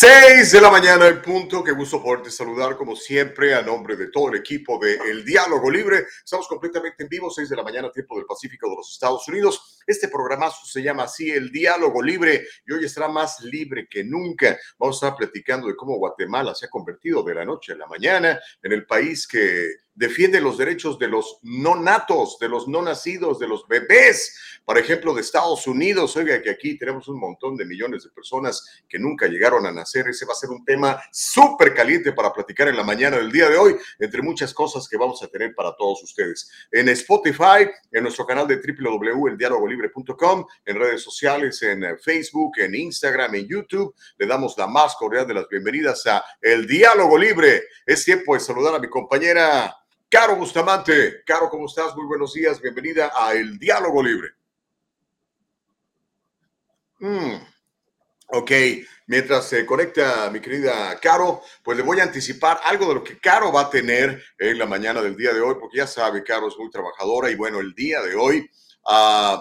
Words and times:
6 0.00 0.52
de 0.52 0.62
la 0.62 0.70
mañana 0.70 1.08
en 1.08 1.20
punto. 1.20 1.62
Qué 1.62 1.72
gusto 1.72 2.02
poderte 2.02 2.30
saludar 2.30 2.74
como 2.74 2.96
siempre 2.96 3.54
a 3.54 3.60
nombre 3.60 3.96
de 3.96 4.06
todo 4.06 4.30
el 4.30 4.36
equipo 4.36 4.78
de 4.78 4.94
El 4.94 5.26
Diálogo 5.26 5.70
Libre. 5.70 6.06
Estamos 6.24 6.48
completamente 6.48 7.02
en 7.02 7.10
vivo, 7.10 7.28
6 7.28 7.50
de 7.50 7.56
la 7.56 7.62
mañana, 7.62 7.92
tiempo 7.92 8.16
del 8.16 8.24
Pacífico 8.24 8.70
de 8.70 8.76
los 8.76 8.90
Estados 8.94 9.28
Unidos. 9.28 9.78
Este 9.86 10.08
programazo 10.08 10.64
se 10.64 10.82
llama 10.82 11.02
así 11.02 11.30
El 11.30 11.52
Diálogo 11.52 12.00
Libre 12.02 12.46
y 12.66 12.72
hoy 12.72 12.86
estará 12.86 13.08
más 13.08 13.40
libre 13.40 13.88
que 13.90 14.02
nunca. 14.02 14.58
Vamos 14.78 15.02
a 15.02 15.08
estar 15.08 15.18
platicando 15.18 15.68
de 15.68 15.76
cómo 15.76 15.98
Guatemala 15.98 16.54
se 16.54 16.64
ha 16.64 16.70
convertido 16.70 17.22
de 17.22 17.34
la 17.34 17.44
noche 17.44 17.74
a 17.74 17.76
la 17.76 17.86
mañana 17.86 18.40
en 18.62 18.72
el 18.72 18.86
país 18.86 19.28
que 19.28 19.68
defiende 20.00 20.40
los 20.40 20.56
derechos 20.56 20.98
de 20.98 21.08
los 21.08 21.40
no 21.42 21.76
natos, 21.76 22.38
de 22.40 22.48
los 22.48 22.66
no 22.66 22.80
nacidos, 22.80 23.38
de 23.38 23.46
los 23.46 23.68
bebés, 23.68 24.34
por 24.64 24.78
ejemplo, 24.78 25.12
de 25.12 25.20
Estados 25.20 25.66
Unidos. 25.66 26.16
Oiga, 26.16 26.40
que 26.40 26.48
aquí 26.48 26.78
tenemos 26.78 27.06
un 27.08 27.20
montón 27.20 27.54
de 27.54 27.66
millones 27.66 28.04
de 28.04 28.08
personas 28.08 28.82
que 28.88 28.98
nunca 28.98 29.26
llegaron 29.26 29.66
a 29.66 29.72
nacer. 29.72 30.08
Ese 30.08 30.24
va 30.24 30.32
a 30.32 30.36
ser 30.36 30.48
un 30.48 30.64
tema 30.64 31.02
súper 31.12 31.74
caliente 31.74 32.12
para 32.12 32.32
platicar 32.32 32.68
en 32.68 32.78
la 32.78 32.82
mañana 32.82 33.18
del 33.18 33.30
día 33.30 33.50
de 33.50 33.58
hoy, 33.58 33.76
entre 33.98 34.22
muchas 34.22 34.54
cosas 34.54 34.88
que 34.88 34.96
vamos 34.96 35.22
a 35.22 35.28
tener 35.28 35.54
para 35.54 35.76
todos 35.76 36.02
ustedes. 36.02 36.50
En 36.72 36.88
Spotify, 36.88 37.68
en 37.92 38.02
nuestro 38.02 38.24
canal 38.24 38.48
de 38.48 38.56
www.eldialogolibre.com, 38.56 40.46
en 40.64 40.76
redes 40.76 41.02
sociales, 41.02 41.62
en 41.62 41.84
Facebook, 41.98 42.52
en 42.56 42.74
Instagram, 42.74 43.34
en 43.34 43.46
YouTube, 43.46 43.94
le 44.16 44.26
damos 44.26 44.56
la 44.56 44.66
más 44.66 44.96
cordial 44.96 45.26
de 45.26 45.34
las 45.34 45.46
bienvenidas 45.46 46.06
a 46.06 46.24
El 46.40 46.66
Diálogo 46.66 47.18
Libre. 47.18 47.64
Es 47.84 48.02
tiempo 48.02 48.32
de 48.32 48.40
saludar 48.40 48.76
a 48.76 48.78
mi 48.78 48.88
compañera 48.88 49.76
Caro 50.10 50.34
Bustamante. 50.34 51.22
Caro, 51.24 51.48
¿cómo 51.48 51.66
estás? 51.66 51.94
Muy 51.94 52.04
buenos 52.04 52.34
días. 52.34 52.60
Bienvenida 52.60 53.12
a 53.14 53.32
El 53.32 53.56
Diálogo 53.60 54.02
Libre. 54.02 54.30
Mm. 56.98 57.36
Ok, 58.32 58.50
mientras 59.06 59.46
se 59.46 59.64
conecta 59.64 60.28
mi 60.30 60.40
querida 60.40 60.98
Caro, 60.98 61.42
pues 61.62 61.78
le 61.78 61.84
voy 61.84 62.00
a 62.00 62.02
anticipar 62.02 62.60
algo 62.64 62.88
de 62.88 62.94
lo 62.94 63.04
que 63.04 63.20
Caro 63.20 63.52
va 63.52 63.62
a 63.62 63.70
tener 63.70 64.20
en 64.36 64.58
la 64.58 64.66
mañana 64.66 65.00
del 65.00 65.16
día 65.16 65.32
de 65.32 65.42
hoy, 65.42 65.54
porque 65.60 65.78
ya 65.78 65.86
sabe, 65.86 66.24
Caro 66.24 66.48
es 66.48 66.58
muy 66.58 66.70
trabajadora 66.70 67.30
y 67.30 67.36
bueno, 67.36 67.60
el 67.60 67.72
día 67.72 68.00
de 68.00 68.16
hoy 68.16 68.50
uh, 68.86 69.38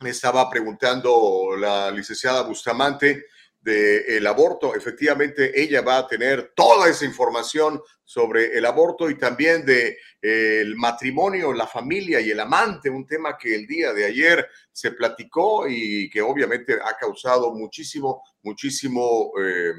me 0.00 0.10
estaba 0.10 0.50
preguntando 0.50 1.56
la 1.58 1.90
licenciada 1.90 2.42
Bustamante 2.42 3.24
del 3.66 4.24
aborto. 4.28 4.76
Efectivamente, 4.76 5.60
ella 5.60 5.82
va 5.82 5.98
a 5.98 6.06
tener 6.06 6.52
toda 6.54 6.88
esa 6.88 7.04
información 7.04 7.82
sobre 8.04 8.56
el 8.56 8.64
aborto 8.64 9.10
y 9.10 9.18
también 9.18 9.66
de 9.66 9.98
eh, 10.22 10.64
matrimonio, 10.76 11.52
la 11.52 11.66
familia 11.66 12.20
y 12.20 12.30
el 12.30 12.38
amante, 12.38 12.88
un 12.88 13.04
tema 13.04 13.36
que 13.36 13.56
el 13.56 13.66
día 13.66 13.92
de 13.92 14.04
ayer 14.04 14.48
se 14.70 14.92
platicó 14.92 15.66
y 15.68 16.08
que 16.08 16.22
obviamente 16.22 16.74
ha 16.74 16.96
causado 16.96 17.52
muchísimo, 17.54 18.22
muchísimo 18.42 19.32
eh, 19.42 19.72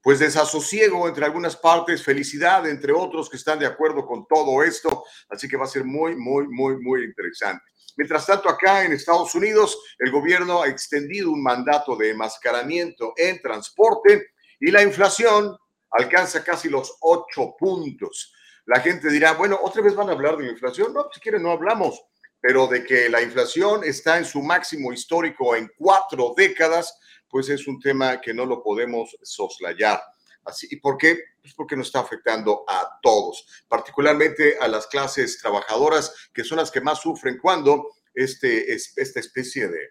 pues 0.00 0.20
desasosiego 0.20 1.08
entre 1.08 1.24
algunas 1.24 1.56
partes, 1.56 2.04
felicidad 2.04 2.68
entre 2.68 2.92
otros 2.92 3.28
que 3.28 3.38
están 3.38 3.58
de 3.58 3.66
acuerdo 3.66 4.06
con 4.06 4.24
todo 4.28 4.62
esto, 4.62 5.02
así 5.28 5.48
que 5.48 5.56
va 5.56 5.64
a 5.64 5.68
ser 5.68 5.82
muy, 5.82 6.14
muy, 6.14 6.46
muy, 6.46 6.80
muy 6.80 7.02
interesante. 7.02 7.64
Mientras 7.96 8.26
tanto, 8.26 8.48
acá 8.48 8.84
en 8.84 8.92
Estados 8.92 9.34
Unidos, 9.34 9.78
el 9.98 10.10
gobierno 10.10 10.62
ha 10.62 10.68
extendido 10.68 11.30
un 11.30 11.42
mandato 11.42 11.96
de 11.96 12.10
enmascaramiento 12.10 13.14
en 13.16 13.40
transporte 13.40 14.28
y 14.60 14.70
la 14.70 14.82
inflación 14.82 15.56
alcanza 15.90 16.44
casi 16.44 16.68
los 16.68 16.96
ocho 17.00 17.54
puntos. 17.58 18.32
La 18.66 18.80
gente 18.80 19.08
dirá, 19.10 19.32
bueno, 19.32 19.58
otra 19.62 19.82
vez 19.82 19.94
van 19.94 20.10
a 20.10 20.12
hablar 20.12 20.36
de 20.36 20.44
la 20.44 20.50
inflación. 20.50 20.92
No, 20.92 21.06
si 21.12 21.20
quieren, 21.20 21.42
no 21.42 21.52
hablamos, 21.52 22.02
pero 22.40 22.66
de 22.66 22.84
que 22.84 23.08
la 23.08 23.22
inflación 23.22 23.82
está 23.84 24.18
en 24.18 24.24
su 24.24 24.42
máximo 24.42 24.92
histórico 24.92 25.56
en 25.56 25.70
cuatro 25.78 26.34
décadas, 26.36 26.98
pues 27.28 27.48
es 27.48 27.66
un 27.66 27.80
tema 27.80 28.20
que 28.20 28.34
no 28.34 28.44
lo 28.44 28.62
podemos 28.62 29.16
soslayar. 29.22 30.02
Así, 30.44 30.68
¿Y 30.70 30.76
por 30.76 30.98
qué? 30.98 31.18
Pues 31.46 31.54
porque 31.54 31.76
nos 31.76 31.86
está 31.86 32.00
afectando 32.00 32.64
a 32.66 32.98
todos, 33.00 33.46
particularmente 33.68 34.58
a 34.58 34.66
las 34.66 34.88
clases 34.88 35.38
trabajadoras, 35.38 36.12
que 36.34 36.42
son 36.42 36.58
las 36.58 36.72
que 36.72 36.80
más 36.80 37.00
sufren 37.00 37.38
cuando 37.38 37.86
este, 38.12 38.74
esta 38.74 39.20
especie 39.20 39.68
de, 39.68 39.90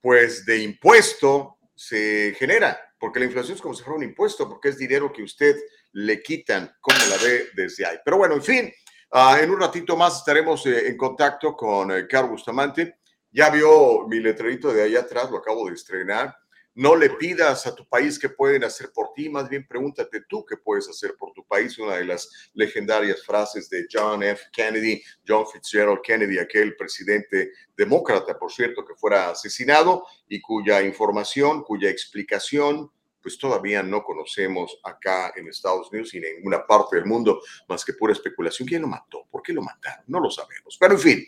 pues, 0.00 0.46
de 0.46 0.62
impuesto 0.62 1.58
se 1.74 2.34
genera, 2.38 2.80
porque 2.98 3.18
la 3.18 3.26
inflación 3.26 3.56
es 3.56 3.60
como 3.60 3.74
si 3.74 3.82
fuera 3.82 3.98
un 3.98 4.04
impuesto, 4.04 4.48
porque 4.48 4.70
es 4.70 4.78
dinero 4.78 5.12
que 5.12 5.22
usted 5.22 5.54
le 5.92 6.22
quitan, 6.22 6.74
como 6.80 6.96
la 7.10 7.18
ve 7.18 7.50
desde 7.54 7.84
ahí. 7.84 7.98
Pero 8.02 8.16
bueno, 8.16 8.34
en 8.34 8.42
fin, 8.42 8.72
uh, 9.12 9.36
en 9.36 9.50
un 9.50 9.60
ratito 9.60 9.98
más 9.98 10.16
estaremos 10.16 10.64
eh, 10.64 10.88
en 10.88 10.96
contacto 10.96 11.54
con 11.54 11.92
eh, 11.92 12.06
Carlos 12.08 12.30
Bustamante. 12.30 13.00
Ya 13.30 13.50
vio 13.50 14.08
mi 14.08 14.18
letrerito 14.18 14.72
de 14.72 14.84
ahí 14.84 14.96
atrás, 14.96 15.30
lo 15.30 15.36
acabo 15.36 15.68
de 15.68 15.74
estrenar. 15.74 16.34
No 16.78 16.94
le 16.94 17.10
pidas 17.10 17.66
a 17.66 17.74
tu 17.74 17.84
país 17.88 18.20
qué 18.20 18.28
pueden 18.28 18.62
hacer 18.62 18.92
por 18.94 19.12
ti, 19.12 19.28
más 19.28 19.48
bien 19.48 19.66
pregúntate 19.66 20.20
tú 20.28 20.46
qué 20.46 20.56
puedes 20.56 20.88
hacer 20.88 21.16
por 21.18 21.32
tu 21.32 21.44
país. 21.44 21.76
Una 21.76 21.96
de 21.96 22.04
las 22.04 22.50
legendarias 22.54 23.24
frases 23.24 23.68
de 23.68 23.88
John 23.90 24.22
F. 24.22 24.44
Kennedy, 24.52 25.02
John 25.26 25.44
Fitzgerald 25.52 26.02
Kennedy, 26.04 26.38
aquel 26.38 26.76
presidente 26.76 27.50
demócrata, 27.76 28.38
por 28.38 28.52
cierto, 28.52 28.84
que 28.84 28.94
fuera 28.94 29.30
asesinado 29.30 30.06
y 30.28 30.40
cuya 30.40 30.80
información, 30.80 31.64
cuya 31.64 31.90
explicación 31.90 32.92
pues 33.22 33.38
todavía 33.38 33.82
no 33.82 34.02
conocemos 34.02 34.78
acá 34.84 35.32
en 35.36 35.48
Estados 35.48 35.90
Unidos 35.90 36.14
y 36.14 36.18
en 36.18 36.36
ninguna 36.36 36.66
parte 36.66 36.96
del 36.96 37.06
mundo 37.06 37.40
más 37.68 37.84
que 37.84 37.92
pura 37.92 38.12
especulación. 38.12 38.68
¿Quién 38.68 38.82
lo 38.82 38.88
mató? 38.88 39.26
¿Por 39.30 39.42
qué 39.42 39.52
lo 39.52 39.62
mataron? 39.62 40.04
No 40.06 40.20
lo 40.20 40.30
sabemos. 40.30 40.76
Pero 40.78 40.94
en 40.94 41.00
fin, 41.00 41.26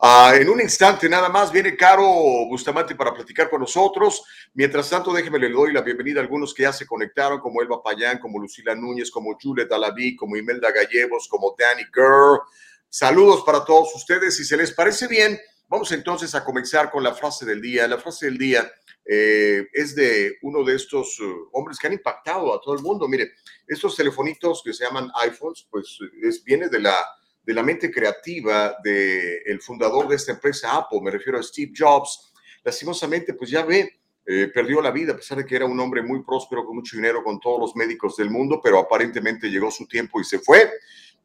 uh, 0.00 0.34
en 0.34 0.48
un 0.48 0.60
instante 0.60 1.08
nada 1.08 1.28
más 1.28 1.50
viene 1.50 1.76
Caro 1.76 2.04
Bustamante 2.48 2.94
para 2.94 3.14
platicar 3.14 3.48
con 3.48 3.60
nosotros. 3.60 4.22
Mientras 4.54 4.90
tanto, 4.90 5.12
déjeme 5.12 5.38
le 5.38 5.48
doy 5.48 5.72
la 5.72 5.82
bienvenida 5.82 6.20
a 6.20 6.22
algunos 6.22 6.54
que 6.54 6.62
ya 6.62 6.72
se 6.72 6.86
conectaron, 6.86 7.40
como 7.40 7.62
Elba 7.62 7.82
Payán, 7.82 8.18
como 8.18 8.38
Lucila 8.38 8.74
Núñez, 8.74 9.10
como 9.10 9.36
Juliet 9.40 9.70
Alaví, 9.72 10.16
como 10.16 10.36
Imelda 10.36 10.70
Gallegos, 10.70 11.28
como 11.28 11.54
Danny 11.58 11.84
Girl. 11.94 12.40
Saludos 12.88 13.42
para 13.44 13.64
todos 13.64 13.94
ustedes. 13.94 14.36
Si 14.36 14.44
se 14.44 14.56
les 14.56 14.72
parece 14.72 15.06
bien, 15.06 15.38
vamos 15.68 15.92
entonces 15.92 16.34
a 16.34 16.44
comenzar 16.44 16.90
con 16.90 17.02
la 17.02 17.14
frase 17.14 17.46
del 17.46 17.60
día. 17.60 17.86
La 17.86 17.98
frase 17.98 18.26
del 18.26 18.36
día 18.36 18.70
eh, 19.12 19.66
es 19.72 19.96
de 19.96 20.38
uno 20.42 20.62
de 20.62 20.76
estos 20.76 21.18
uh, 21.18 21.48
hombres 21.50 21.80
que 21.80 21.88
han 21.88 21.94
impactado 21.94 22.54
a 22.54 22.60
todo 22.60 22.76
el 22.76 22.80
mundo. 22.80 23.08
Mire, 23.08 23.32
estos 23.66 23.96
telefonitos 23.96 24.62
que 24.64 24.72
se 24.72 24.84
llaman 24.84 25.10
iPhones, 25.24 25.66
pues 25.68 25.98
es, 26.22 26.44
viene 26.44 26.68
de 26.68 26.78
la, 26.78 26.94
de 27.42 27.52
la 27.52 27.64
mente 27.64 27.90
creativa 27.90 28.76
del 28.84 29.40
el 29.46 29.60
fundador 29.60 30.06
de 30.06 30.14
esta 30.14 30.30
empresa 30.30 30.76
Apple, 30.76 31.00
me 31.02 31.10
refiero 31.10 31.40
a 31.40 31.42
Steve 31.42 31.72
Jobs. 31.76 32.32
Lastimosamente, 32.62 33.34
pues 33.34 33.50
ya 33.50 33.64
ve, 33.64 33.98
eh, 34.26 34.48
perdió 34.54 34.80
la 34.80 34.92
vida, 34.92 35.14
a 35.14 35.16
pesar 35.16 35.38
de 35.38 35.44
que 35.44 35.56
era 35.56 35.66
un 35.66 35.80
hombre 35.80 36.02
muy 36.02 36.22
próspero, 36.22 36.64
con 36.64 36.76
mucho 36.76 36.94
dinero, 36.94 37.24
con 37.24 37.40
todos 37.40 37.58
los 37.58 37.74
médicos 37.74 38.16
del 38.16 38.30
mundo, 38.30 38.60
pero 38.62 38.78
aparentemente 38.78 39.50
llegó 39.50 39.72
su 39.72 39.88
tiempo 39.88 40.20
y 40.20 40.24
se 40.24 40.38
fue. 40.38 40.70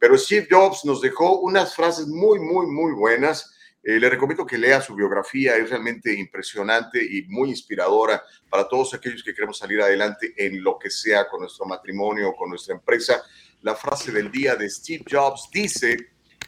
Pero 0.00 0.18
Steve 0.18 0.48
Jobs 0.50 0.84
nos 0.84 1.00
dejó 1.00 1.38
unas 1.38 1.72
frases 1.76 2.08
muy, 2.08 2.40
muy, 2.40 2.66
muy 2.66 2.94
buenas 2.94 3.55
eh, 3.88 4.00
le 4.00 4.10
recomiendo 4.10 4.44
que 4.44 4.58
lea 4.58 4.80
su 4.80 4.96
biografía, 4.96 5.54
es 5.54 5.70
realmente 5.70 6.12
impresionante 6.12 7.00
y 7.00 7.22
muy 7.28 7.50
inspiradora 7.50 8.20
para 8.50 8.66
todos 8.66 8.92
aquellos 8.94 9.22
que 9.22 9.32
queremos 9.32 9.58
salir 9.58 9.80
adelante 9.80 10.34
en 10.36 10.60
lo 10.60 10.76
que 10.76 10.90
sea 10.90 11.28
con 11.28 11.42
nuestro 11.42 11.66
matrimonio 11.66 12.34
con 12.34 12.50
nuestra 12.50 12.74
empresa. 12.74 13.22
La 13.62 13.76
frase 13.76 14.10
del 14.10 14.32
día 14.32 14.56
de 14.56 14.68
Steve 14.68 15.04
Jobs 15.08 15.48
dice, 15.52 15.96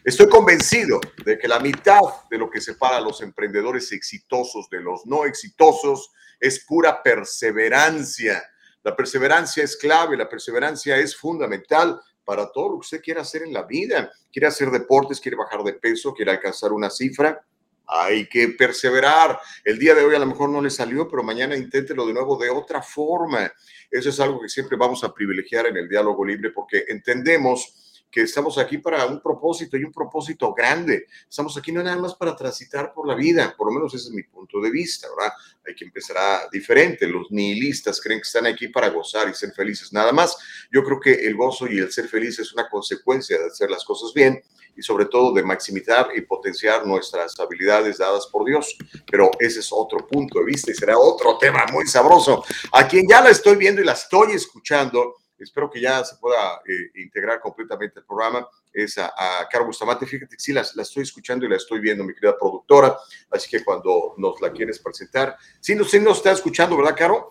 estoy 0.02 0.29
convencido 0.29 0.99
de 1.25 1.38
que 1.38 1.46
la 1.46 1.61
mitad 1.61 2.00
de 2.29 2.38
lo 2.38 2.50
que 2.50 2.61
separa 2.61 2.96
a 2.96 3.00
los 3.00 3.23
emprendedores 3.23 3.93
exitosos 3.93 4.69
de 4.69 4.81
los 4.81 5.06
no 5.06 5.25
exitosos 5.25 6.11
es 6.40 6.64
pura 6.64 7.00
perseverancia. 7.05 8.43
La 8.82 8.96
perseverancia 8.96 9.62
es 9.62 9.76
clave, 9.76 10.17
la 10.17 10.29
perseverancia 10.29 10.96
es 10.96 11.14
fundamental 11.14 12.00
para 12.28 12.52
todo 12.52 12.69
lo 12.69 12.75
que 12.75 12.80
usted 12.80 13.00
quiera 13.00 13.22
hacer 13.22 13.40
en 13.40 13.54
la 13.54 13.62
vida. 13.62 14.12
Quiere 14.30 14.48
hacer 14.48 14.70
deportes, 14.70 15.19
quiere 15.19 15.34
bajar 15.34 15.64
de 15.64 15.72
peso, 15.72 16.12
quiere 16.12 16.32
alcanzar 16.32 16.75
una 16.75 16.90
cifra. 16.90 17.42
Hay 17.86 18.28
que 18.28 18.48
perseverar. 18.48 19.40
El 19.64 19.78
día 19.78 19.94
de 19.94 20.04
hoy 20.04 20.14
a 20.14 20.19
lo 20.19 20.26
mejor 20.26 20.50
no 20.50 20.60
le 20.60 20.69
salió, 20.69 21.08
pero 21.08 21.22
mañana 21.22 21.56
inténtelo 21.56 22.06
de 22.06 22.12
nuevo 22.12 22.36
de 22.36 22.50
otra 22.50 22.82
forma. 22.82 23.50
Eso 23.90 24.10
es 24.10 24.20
algo 24.20 24.42
que 24.42 24.50
siempre 24.50 24.76
vamos 24.76 25.02
a 25.04 25.14
privilegiar 25.14 25.69
en 25.69 25.78
el 25.78 25.88
diálogo 25.88 26.22
libre 26.22 26.50
porque 26.50 26.84
entendemos 26.88 27.88
que 28.10 28.22
estamos 28.22 28.56
aquí 28.58 28.78
para 28.78 29.06
un 29.06 29.20
propósito 29.20 29.76
y 29.76 29.84
un 29.84 29.93
propósito 29.93 30.55
grande. 30.55 31.06
Estamos 31.28 31.56
aquí 31.56 31.72
no 31.72 31.82
nada 31.82 31.99
más 31.99 32.14
para 32.14 32.34
transitar 32.34 32.93
por 32.93 33.06
la 33.06 33.14
vida, 33.14 33.55
por 33.56 33.69
lo 33.69 33.75
menos 33.75 33.94
ese 33.94 34.08
es 34.08 34.14
mi 34.14 34.22
punto 34.22 34.60
de 34.60 34.70
vista, 34.70 35.08
¿verdad? 35.16 35.32
Hay 35.66 35.75
que 35.75 35.84
empezar 35.84 36.16
a 36.16 36.49
diferente. 36.50 37.06
Los 37.06 37.31
nihilistas 37.31 38.00
creen 38.00 38.20
que 38.20 38.26
están 38.26 38.46
aquí 38.46 38.69
para 38.69 38.88
gozar 38.88 39.28
y 39.28 39.34
ser 39.34 39.52
felices, 39.52 39.93
nada 39.93 40.12
más. 40.12 40.37
Yo 40.72 40.82
creo 40.82 40.99
que 40.99 41.12
el 41.12 41.37
gozo 41.37 41.66
y 41.66 41.78
el 41.78 41.93
ser 41.93 42.08
feliz 42.08 42.38
es 42.38 42.52
una 42.52 42.69
consecuencia 42.69 43.38
de 43.38 43.46
hacer 43.46 43.70
las 43.70 43.84
cosas 43.84 44.12
bien 44.14 44.43
y 44.78 44.82
sobre 44.82 45.06
todo 45.06 45.34
de 45.34 45.43
maximizar 45.43 46.11
y 46.14 46.20
potenciar 46.20 46.87
nuestras 46.87 47.38
habilidades 47.40 47.99
dadas 47.99 48.28
por 48.28 48.44
Dios. 48.46 48.76
Pero 49.11 49.31
ese 49.40 49.61
es 49.61 49.69
otro 49.72 50.06
punto 50.06 50.38
de 50.38 50.44
vista 50.46 50.70
y 50.70 50.75
será 50.75 50.96
otro 50.96 51.37
tema 51.37 51.66
muy 51.72 51.87
sabroso. 51.87 52.44
A 52.72 52.87
quien 52.87 53.06
ya 53.08 53.20
la 53.20 53.31
estoy 53.31 53.56
viendo 53.56 53.82
y 53.82 53.84
la 53.84 53.93
estoy 53.93 54.32
escuchando, 54.32 55.16
espero 55.44 55.70
que 55.70 55.81
ya 55.81 56.05
se 56.05 56.17
pueda 56.17 56.61
eh, 56.67 56.90
integrar 57.02 57.40
completamente 57.40 58.00
el 58.00 58.06
programa, 58.06 58.46
es 58.73 58.99
a, 58.99 59.06
a 59.17 59.49
Caro 59.49 59.67
Bustamante. 59.67 60.06
Fíjate 60.06 60.35
que 60.37 60.40
sí, 60.40 60.52
la, 60.52 60.64
la, 60.75 60.82
estoy 60.82 61.02
escuchando 61.02 61.46
y 61.46 61.49
la 61.49 61.56
estoy 61.56 61.81
viendo, 61.81 62.05
mi 62.05 62.14
querida 62.14 62.37
productora, 62.38 62.96
así 63.31 63.49
que 63.49 63.64
cuando 63.64 64.14
nos 64.19 64.40
la 64.40 64.52
quieres 64.52 64.79
presentar, 64.79 65.37
sí, 65.61 65.75
no, 65.75 65.85
sí 65.85 66.00
nos 66.00 66.19
está 66.19 66.32
escuchando, 66.32 66.76
¿verdad, 66.76 66.94
Caro? 66.96 67.29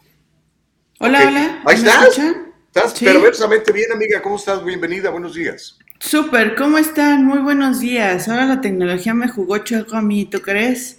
Hola, 1.00 1.19
Okay. 1.19 1.27
hola. 1.27 1.62
Ahí 1.65 1.81
¿me 1.81 1.89
estás. 1.89 2.04
escuchan? 2.07 2.54
Estás 2.68 2.94
Sí. 2.94 3.06
perversamente 3.06 3.71
bien, 3.71 3.92
amiga. 3.92 4.21
¿Cómo 4.21 4.36
estás? 4.36 4.63
Bienvenida, 4.63 5.09
buenos 5.09 5.33
días. 5.36 5.77
Súper, 6.00 6.56
¿cómo 6.56 6.77
están? 6.77 7.25
Muy 7.25 7.39
buenos 7.39 7.80
días. 7.80 8.27
Ahora 8.27 8.45
la 8.45 8.62
tecnología 8.62 9.13
me 9.15 9.27
jugó 9.30 9.57
chueco 9.59 9.95
a 9.95 10.01
mí, 10.01 10.25
¿tú 10.25 10.42
crees? 10.42 10.96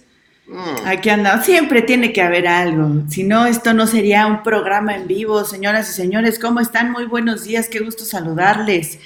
Mm, 0.49 0.87
Aquí 0.87 1.09
andamos. 1.09 1.45
Siempre 1.45 1.83
tiene 1.83 2.11
que 2.11 2.21
haber 2.21 2.47
algo. 2.47 3.03
Si 3.07 3.23
no, 3.23 3.45
esto 3.45 3.73
no 3.73 3.85
sería 3.85 4.25
un 4.25 4.41
programa 4.41 4.95
en 4.95 5.07
vivo. 5.07 5.45
Señoras 5.45 5.89
y 5.91 5.93
señores, 5.93 6.39
¿cómo 6.39 6.59
están? 6.59 6.91
Muy 6.91 7.05
buenos 7.05 7.43
días. 7.43 7.69
Qué 7.69 7.79
gusto 7.79 8.03
saludarles. 8.03 8.99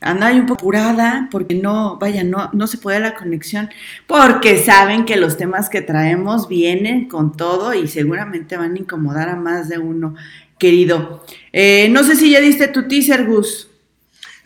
Anda 0.00 0.32
un 0.32 0.46
poco 0.46 0.60
apurada 0.60 1.28
porque 1.30 1.54
no, 1.54 1.96
vaya, 1.98 2.24
no, 2.24 2.50
no 2.52 2.66
se 2.66 2.76
puede 2.76 3.00
la 3.00 3.14
conexión, 3.14 3.70
porque 4.06 4.58
saben 4.58 5.06
que 5.06 5.16
los 5.16 5.38
temas 5.38 5.70
que 5.70 5.80
traemos 5.80 6.46
vienen 6.46 7.08
con 7.08 7.34
todo 7.34 7.72
y 7.72 7.88
seguramente 7.88 8.58
van 8.58 8.74
a 8.74 8.78
incomodar 8.78 9.30
a 9.30 9.36
más 9.36 9.70
de 9.70 9.78
uno, 9.78 10.14
querido. 10.58 11.24
Eh, 11.54 11.88
no 11.90 12.04
sé 12.04 12.16
si 12.16 12.30
ya 12.30 12.40
diste 12.40 12.68
tu 12.68 12.86
teaser, 12.86 13.24
Gus. 13.24 13.70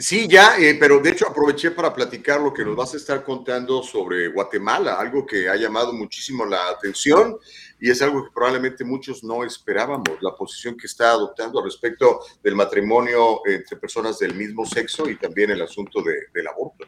Sí, 0.00 0.28
ya, 0.28 0.56
eh, 0.56 0.76
pero 0.78 1.00
de 1.00 1.10
hecho 1.10 1.26
aproveché 1.26 1.72
para 1.72 1.92
platicar 1.92 2.40
lo 2.40 2.54
que 2.54 2.64
nos 2.64 2.76
vas 2.76 2.94
a 2.94 2.98
estar 2.98 3.24
contando 3.24 3.82
sobre 3.82 4.28
Guatemala, 4.28 4.94
algo 4.94 5.26
que 5.26 5.48
ha 5.48 5.56
llamado 5.56 5.92
muchísimo 5.92 6.46
la 6.46 6.68
atención 6.68 7.36
y 7.80 7.90
es 7.90 8.00
algo 8.00 8.24
que 8.24 8.30
probablemente 8.32 8.84
muchos 8.84 9.24
no 9.24 9.44
esperábamos, 9.44 10.18
la 10.20 10.36
posición 10.36 10.76
que 10.76 10.86
está 10.86 11.10
adoptando 11.10 11.62
respecto 11.64 12.20
del 12.42 12.54
matrimonio 12.54 13.40
entre 13.44 13.76
personas 13.76 14.18
del 14.20 14.34
mismo 14.34 14.64
sexo 14.64 15.08
y 15.10 15.16
también 15.16 15.50
el 15.50 15.62
asunto 15.62 16.00
de, 16.02 16.14
del 16.32 16.46
aborto. 16.46 16.86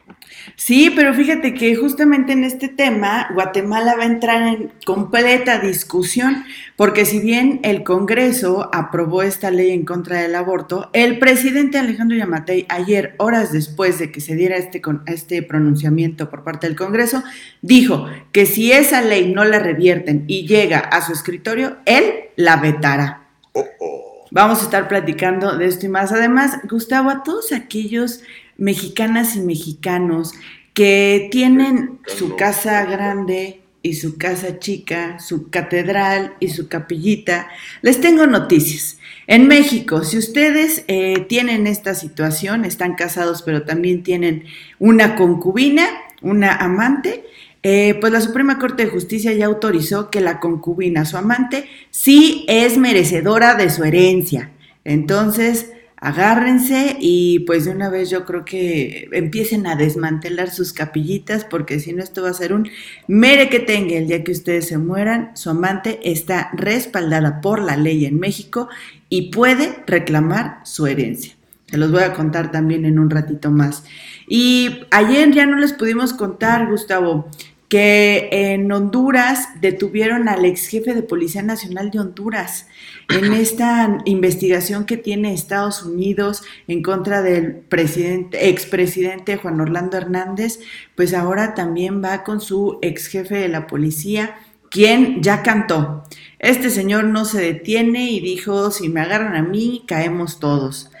Sí, 0.55 0.91
pero 0.95 1.13
fíjate 1.13 1.53
que 1.53 1.75
justamente 1.75 2.31
en 2.33 2.45
este 2.45 2.69
tema 2.69 3.29
Guatemala 3.33 3.95
va 3.95 4.03
a 4.03 4.07
entrar 4.07 4.41
en 4.43 4.73
completa 4.85 5.59
discusión, 5.59 6.45
porque 6.75 7.05
si 7.05 7.19
bien 7.19 7.59
el 7.63 7.83
Congreso 7.83 8.69
aprobó 8.73 9.23
esta 9.23 9.51
ley 9.51 9.71
en 9.71 9.85
contra 9.85 10.21
del 10.21 10.35
aborto, 10.35 10.89
el 10.93 11.19
presidente 11.19 11.77
Alejandro 11.77 12.17
Yamatei 12.17 12.65
ayer, 12.69 13.15
horas 13.17 13.51
después 13.51 13.99
de 13.99 14.11
que 14.11 14.21
se 14.21 14.35
diera 14.35 14.57
este, 14.57 14.81
este 15.07 15.43
pronunciamiento 15.43 16.29
por 16.29 16.43
parte 16.43 16.67
del 16.67 16.75
Congreso, 16.75 17.23
dijo 17.61 18.07
que 18.31 18.45
si 18.45 18.71
esa 18.71 19.01
ley 19.01 19.33
no 19.33 19.43
la 19.45 19.59
revierten 19.59 20.25
y 20.27 20.47
llega 20.47 20.79
a 20.79 21.05
su 21.05 21.13
escritorio, 21.13 21.77
él 21.85 22.03
la 22.35 22.57
vetará. 22.57 23.27
Oh, 23.53 23.65
oh. 23.79 24.25
Vamos 24.31 24.61
a 24.61 24.63
estar 24.63 24.87
platicando 24.87 25.57
de 25.57 25.65
esto 25.65 25.85
y 25.85 25.89
más. 25.89 26.13
Además, 26.13 26.59
Gustavo, 26.69 27.09
a 27.09 27.21
todos 27.21 27.51
aquellos 27.51 28.21
mexicanas 28.57 29.35
y 29.35 29.41
mexicanos 29.41 30.33
que 30.73 31.27
tienen 31.31 31.99
su 32.07 32.37
casa 32.37 32.85
grande 32.85 33.60
y 33.83 33.95
su 33.95 34.17
casa 34.17 34.59
chica, 34.59 35.19
su 35.19 35.49
catedral 35.49 36.35
y 36.39 36.49
su 36.49 36.67
capillita, 36.67 37.47
les 37.81 37.99
tengo 37.99 38.27
noticias. 38.27 38.99
En 39.27 39.47
México, 39.47 40.03
si 40.03 40.17
ustedes 40.17 40.83
eh, 40.87 41.25
tienen 41.27 41.67
esta 41.67 41.95
situación, 41.95 42.65
están 42.65 42.95
casados 42.95 43.41
pero 43.43 43.63
también 43.63 44.03
tienen 44.03 44.45
una 44.79 45.15
concubina, 45.15 45.87
una 46.21 46.55
amante, 46.55 47.23
eh, 47.63 47.95
pues 48.01 48.11
la 48.11 48.21
Suprema 48.21 48.57
Corte 48.57 48.85
de 48.85 48.91
Justicia 48.91 49.33
ya 49.33 49.45
autorizó 49.45 50.09
que 50.09 50.21
la 50.21 50.39
concubina, 50.39 51.05
su 51.05 51.17
amante, 51.17 51.65
sí 51.91 52.45
es 52.47 52.77
merecedora 52.77 53.55
de 53.55 53.69
su 53.69 53.83
herencia. 53.83 54.51
Entonces, 54.83 55.71
agárrense 56.01 56.97
y 56.99 57.39
pues 57.41 57.65
de 57.65 57.71
una 57.71 57.89
vez 57.89 58.09
yo 58.09 58.25
creo 58.25 58.43
que 58.43 59.07
empiecen 59.11 59.67
a 59.67 59.75
desmantelar 59.75 60.49
sus 60.49 60.73
capillitas 60.73 61.45
porque 61.45 61.79
si 61.79 61.93
no 61.93 62.03
esto 62.03 62.23
va 62.23 62.31
a 62.31 62.33
ser 62.33 62.53
un 62.53 62.67
mere 63.07 63.49
que 63.49 63.59
tenga 63.59 63.95
el 63.95 64.07
día 64.07 64.23
que 64.23 64.31
ustedes 64.31 64.67
se 64.67 64.79
mueran, 64.79 65.37
su 65.37 65.51
amante 65.51 65.99
está 66.03 66.49
respaldada 66.53 67.39
por 67.39 67.61
la 67.61 67.77
ley 67.77 68.05
en 68.05 68.19
México 68.19 68.67
y 69.09 69.31
puede 69.31 69.83
reclamar 69.85 70.59
su 70.63 70.87
herencia. 70.87 71.35
Se 71.67 71.77
los 71.77 71.91
voy 71.91 72.01
a 72.01 72.13
contar 72.13 72.51
también 72.51 72.83
en 72.83 72.99
un 72.99 73.09
ratito 73.09 73.51
más. 73.51 73.85
Y 74.27 74.81
ayer 74.89 75.31
ya 75.31 75.45
no 75.45 75.57
les 75.57 75.71
pudimos 75.71 76.13
contar, 76.13 76.67
Gustavo, 76.67 77.29
que 77.71 78.27
en 78.33 78.69
Honduras 78.69 79.47
detuvieron 79.61 80.27
al 80.27 80.43
ex 80.43 80.67
jefe 80.67 80.93
de 80.93 81.03
Policía 81.03 81.41
Nacional 81.41 81.89
de 81.89 82.01
Honduras 82.01 82.67
en 83.07 83.31
esta 83.33 83.97
investigación 84.03 84.83
que 84.83 84.97
tiene 84.97 85.33
Estados 85.33 85.81
Unidos 85.83 86.43
en 86.67 86.83
contra 86.83 87.21
del 87.21 87.55
presidente, 87.55 88.49
expresidente 88.49 89.37
Juan 89.37 89.61
Orlando 89.61 89.95
Hernández, 89.95 90.59
pues 90.95 91.13
ahora 91.13 91.53
también 91.53 92.03
va 92.03 92.25
con 92.25 92.41
su 92.41 92.77
ex 92.81 93.07
jefe 93.07 93.35
de 93.35 93.47
la 93.47 93.67
policía, 93.67 94.35
quien 94.69 95.23
ya 95.23 95.41
cantó. 95.41 96.03
Este 96.39 96.69
señor 96.71 97.05
no 97.05 97.23
se 97.23 97.39
detiene 97.39 98.11
y 98.11 98.19
dijo, 98.19 98.71
si 98.71 98.89
me 98.89 98.99
agarran 98.99 99.37
a 99.37 99.43
mí, 99.43 99.85
caemos 99.87 100.41
todos. 100.41 100.91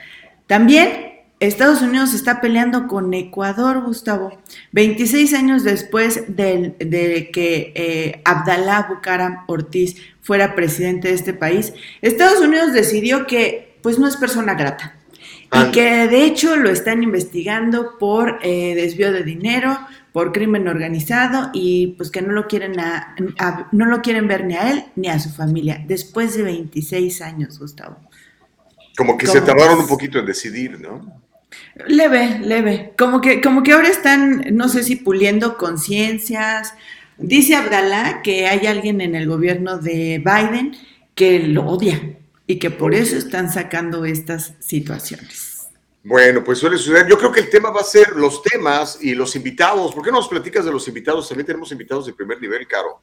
También 0.47 1.10
Estados 1.41 1.81
Unidos 1.81 2.13
está 2.13 2.39
peleando 2.39 2.87
con 2.87 3.13
Ecuador, 3.13 3.81
Gustavo. 3.83 4.37
26 4.73 5.33
años 5.33 5.63
después 5.63 6.23
del- 6.27 6.75
de, 6.77 7.31
que 7.33 7.73
eh, 7.75 8.21
Abdalá 8.25 8.85
Bucaram 8.89 9.43
Ortiz 9.47 9.95
fuera 10.21 10.53
presidente 10.55 11.07
de 11.07 11.15
este 11.15 11.33
país, 11.33 11.73
Estados 12.01 12.39
Unidos 12.41 12.73
decidió 12.73 13.25
que 13.25 13.77
pues 13.81 13.97
no 13.97 14.07
es 14.07 14.15
persona 14.17 14.53
grata. 14.53 14.95
Y 15.53 15.71
que 15.71 16.07
de 16.07 16.23
hecho 16.25 16.55
lo 16.55 16.69
están 16.69 17.03
investigando 17.03 17.97
por 17.99 18.37
eh, 18.41 18.73
desvío 18.75 19.11
de 19.11 19.23
dinero, 19.23 19.77
por 20.13 20.31
crimen 20.31 20.67
organizado 20.67 21.49
y 21.53 21.87
pues 21.97 22.09
que 22.11 22.21
no 22.21 22.31
lo 22.33 22.47
quieren 22.47 22.79
a- 22.79 23.15
a- 23.39 23.67
no 23.71 23.85
lo 23.85 24.01
quieren 24.01 24.27
ver 24.27 24.45
ni 24.45 24.55
a 24.55 24.71
él 24.71 24.83
ni 24.95 25.07
a 25.09 25.19
su 25.19 25.29
familia 25.29 25.83
después 25.87 26.37
de 26.37 26.43
26 26.43 27.21
años, 27.21 27.59
Gustavo. 27.59 27.97
Como 28.95 29.17
que 29.17 29.25
¿Cómo 29.25 29.39
se 29.39 29.45
tardaron 29.45 29.79
un 29.79 29.87
poquito 29.87 30.19
en 30.19 30.25
decidir, 30.27 30.79
¿no? 30.79 31.19
Leve, 31.87 32.39
leve. 32.39 32.93
Como 32.97 33.21
que, 33.21 33.41
como 33.41 33.63
que 33.63 33.73
ahora 33.73 33.89
están, 33.89 34.45
no 34.51 34.69
sé 34.69 34.83
si 34.83 34.95
puliendo 34.95 35.57
conciencias. 35.57 36.73
Dice 37.17 37.55
Abdalá 37.55 38.21
que 38.21 38.47
hay 38.47 38.67
alguien 38.67 39.01
en 39.01 39.15
el 39.15 39.27
gobierno 39.27 39.77
de 39.77 40.23
Biden 40.23 40.75
que 41.15 41.39
lo 41.39 41.65
odia 41.65 42.17
y 42.47 42.57
que 42.57 42.71
por 42.71 42.93
eso 42.93 43.17
están 43.17 43.51
sacando 43.51 44.05
estas 44.05 44.53
situaciones. 44.59 45.50
Bueno, 46.03 46.43
pues 46.43 46.57
suele 46.57 46.77
suceder. 46.77 47.07
Yo 47.07 47.17
creo 47.17 47.31
que 47.31 47.41
el 47.41 47.49
tema 47.49 47.69
va 47.69 47.81
a 47.81 47.83
ser 47.83 48.15
los 48.15 48.41
temas 48.41 48.97
y 49.01 49.13
los 49.13 49.35
invitados. 49.35 49.93
¿Por 49.93 50.03
qué 50.03 50.11
no 50.11 50.17
nos 50.17 50.27
platicas 50.27 50.65
de 50.65 50.71
los 50.71 50.87
invitados? 50.87 51.27
También 51.27 51.45
tenemos 51.45 51.71
invitados 51.71 52.07
de 52.07 52.13
primer 52.13 52.41
nivel, 52.41 52.67
Caro. 52.67 53.01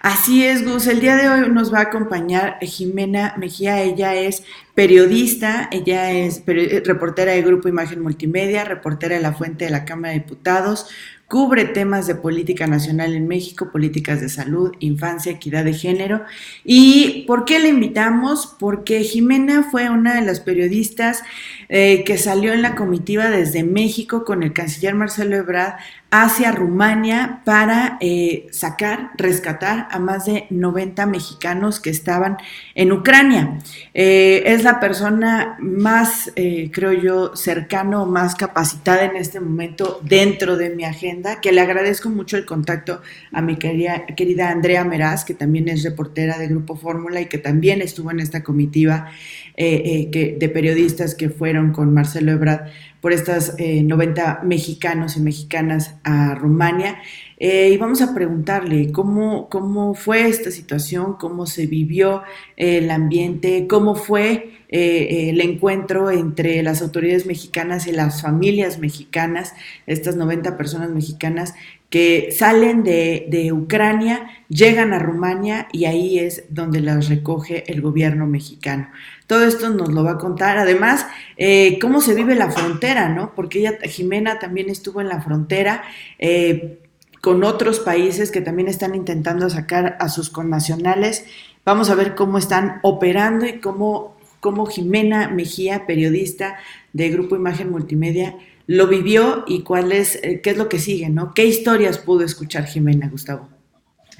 Así 0.00 0.46
es, 0.46 0.64
Gus. 0.64 0.86
El 0.86 1.00
día 1.00 1.16
de 1.16 1.28
hoy 1.28 1.50
nos 1.50 1.74
va 1.74 1.78
a 1.78 1.82
acompañar 1.82 2.58
Jimena 2.60 3.34
Mejía. 3.36 3.82
Ella 3.82 4.14
es 4.14 4.44
periodista, 4.74 5.68
ella 5.72 6.12
es 6.12 6.44
reportera 6.46 7.32
de 7.32 7.42
Grupo 7.42 7.68
Imagen 7.68 8.00
Multimedia, 8.00 8.64
reportera 8.64 9.16
de 9.16 9.20
La 9.20 9.32
Fuente 9.32 9.64
de 9.64 9.72
la 9.72 9.84
Cámara 9.84 10.12
de 10.12 10.20
Diputados, 10.20 10.88
cubre 11.28 11.66
temas 11.66 12.06
de 12.06 12.14
política 12.14 12.66
nacional 12.66 13.14
en 13.14 13.28
México, 13.28 13.68
políticas 13.70 14.22
de 14.22 14.30
salud, 14.30 14.72
infancia, 14.80 15.30
equidad 15.30 15.62
de 15.62 15.74
género. 15.74 16.24
¿Y 16.64 17.24
por 17.26 17.44
qué 17.44 17.58
la 17.58 17.68
invitamos? 17.68 18.56
Porque 18.58 19.04
Jimena 19.04 19.68
fue 19.70 19.90
una 19.90 20.14
de 20.14 20.22
las 20.22 20.40
periodistas 20.40 21.22
eh, 21.68 22.02
que 22.04 22.16
salió 22.16 22.54
en 22.54 22.62
la 22.62 22.74
comitiva 22.74 23.28
desde 23.28 23.62
México 23.62 24.24
con 24.24 24.42
el 24.42 24.54
canciller 24.54 24.94
Marcelo 24.94 25.36
Ebrard 25.36 25.74
hacia 26.10 26.52
Rumania 26.52 27.42
para 27.44 27.98
eh, 28.00 28.46
sacar, 28.50 29.10
rescatar 29.16 29.88
a 29.90 29.98
más 29.98 30.24
de 30.24 30.46
90 30.48 31.04
mexicanos 31.04 31.80
que 31.80 31.90
estaban 31.90 32.38
en 32.74 32.92
Ucrania. 32.92 33.58
Eh, 33.92 34.42
es 34.46 34.64
la 34.64 34.80
persona 34.80 35.58
más, 35.60 36.32
eh, 36.34 36.70
creo 36.72 36.94
yo, 36.94 37.36
cercano, 37.36 38.06
más 38.06 38.34
capacitada 38.36 39.04
en 39.04 39.16
este 39.16 39.38
momento 39.38 40.00
dentro 40.02 40.56
de 40.56 40.70
mi 40.70 40.84
agenda, 40.84 41.42
que 41.42 41.52
le 41.52 41.60
agradezco 41.60 42.08
mucho 42.08 42.38
el 42.38 42.46
contacto 42.46 43.02
a 43.30 43.42
mi 43.42 43.56
querida, 43.56 44.06
querida 44.16 44.50
Andrea 44.50 44.84
Meraz, 44.84 45.26
que 45.26 45.34
también 45.34 45.68
es 45.68 45.82
reportera 45.82 46.38
de 46.38 46.48
Grupo 46.48 46.74
Fórmula 46.74 47.20
y 47.20 47.26
que 47.26 47.38
también 47.38 47.82
estuvo 47.82 48.10
en 48.10 48.20
esta 48.20 48.42
comitiva 48.42 49.10
de 49.58 50.50
periodistas 50.54 51.16
que 51.16 51.30
fueron 51.30 51.72
con 51.72 51.92
Marcelo 51.92 52.30
Ebrard 52.30 52.70
por 53.00 53.12
estas 53.12 53.56
90 53.58 54.40
mexicanos 54.44 55.16
y 55.16 55.20
mexicanas 55.20 55.96
a 56.04 56.34
Rumania. 56.34 57.00
y 57.38 57.76
vamos 57.76 58.02
a 58.02 58.14
preguntarle 58.14 58.90
cómo, 58.92 59.48
cómo 59.48 59.94
fue 59.94 60.26
esta 60.28 60.50
situación, 60.50 61.14
cómo 61.14 61.46
se 61.46 61.66
vivió 61.66 62.22
el 62.56 62.90
ambiente, 62.90 63.66
cómo 63.68 63.94
fue 63.94 64.58
el 64.68 65.40
encuentro 65.40 66.10
entre 66.10 66.62
las 66.62 66.82
autoridades 66.82 67.24
mexicanas 67.24 67.86
y 67.86 67.92
las 67.92 68.20
familias 68.20 68.78
mexicanas, 68.78 69.54
estas 69.86 70.16
90 70.16 70.56
personas 70.56 70.90
mexicanas 70.90 71.54
que 71.90 72.30
salen 72.32 72.82
de, 72.82 73.50
Ucrania, 73.52 74.28
llegan 74.48 74.92
a 74.92 74.98
Rumania 74.98 75.68
y 75.72 75.86
ahí 75.86 76.18
es 76.18 76.44
donde 76.50 76.80
las 76.80 77.08
recoge 77.08 77.70
el 77.70 77.80
gobierno 77.80 78.26
mexicano. 78.26 78.90
Todo 79.28 79.44
esto 79.44 79.68
nos 79.68 79.90
lo 79.90 80.02
va 80.02 80.12
a 80.12 80.18
contar. 80.18 80.56
Además, 80.56 81.06
eh, 81.36 81.78
cómo 81.82 82.00
se 82.00 82.14
vive 82.14 82.34
la 82.34 82.50
frontera, 82.50 83.10
¿no? 83.10 83.34
Porque 83.34 83.58
ella, 83.58 83.78
Jimena 83.82 84.38
también 84.38 84.70
estuvo 84.70 85.02
en 85.02 85.08
la 85.08 85.20
frontera 85.20 85.84
eh, 86.18 86.78
con 87.20 87.44
otros 87.44 87.78
países 87.78 88.30
que 88.30 88.40
también 88.40 88.68
están 88.68 88.94
intentando 88.94 89.50
sacar 89.50 89.98
a 90.00 90.08
sus 90.08 90.30
connacionales. 90.30 91.26
Vamos 91.66 91.90
a 91.90 91.94
ver 91.94 92.14
cómo 92.14 92.38
están 92.38 92.80
operando 92.82 93.44
y 93.44 93.60
cómo, 93.60 94.16
cómo 94.40 94.64
Jimena 94.64 95.28
Mejía, 95.28 95.84
periodista 95.86 96.56
de 96.94 97.10
Grupo 97.10 97.36
Imagen 97.36 97.70
Multimedia, 97.70 98.34
lo 98.66 98.86
vivió 98.86 99.44
y 99.46 99.62
cuál 99.62 99.92
es, 99.92 100.18
eh, 100.22 100.40
qué 100.42 100.50
es 100.50 100.56
lo 100.56 100.70
que 100.70 100.78
sigue, 100.78 101.10
¿no? 101.10 101.34
¿Qué 101.34 101.44
historias 101.44 101.98
pudo 101.98 102.24
escuchar 102.24 102.64
Jimena, 102.64 103.10
Gustavo? 103.10 103.50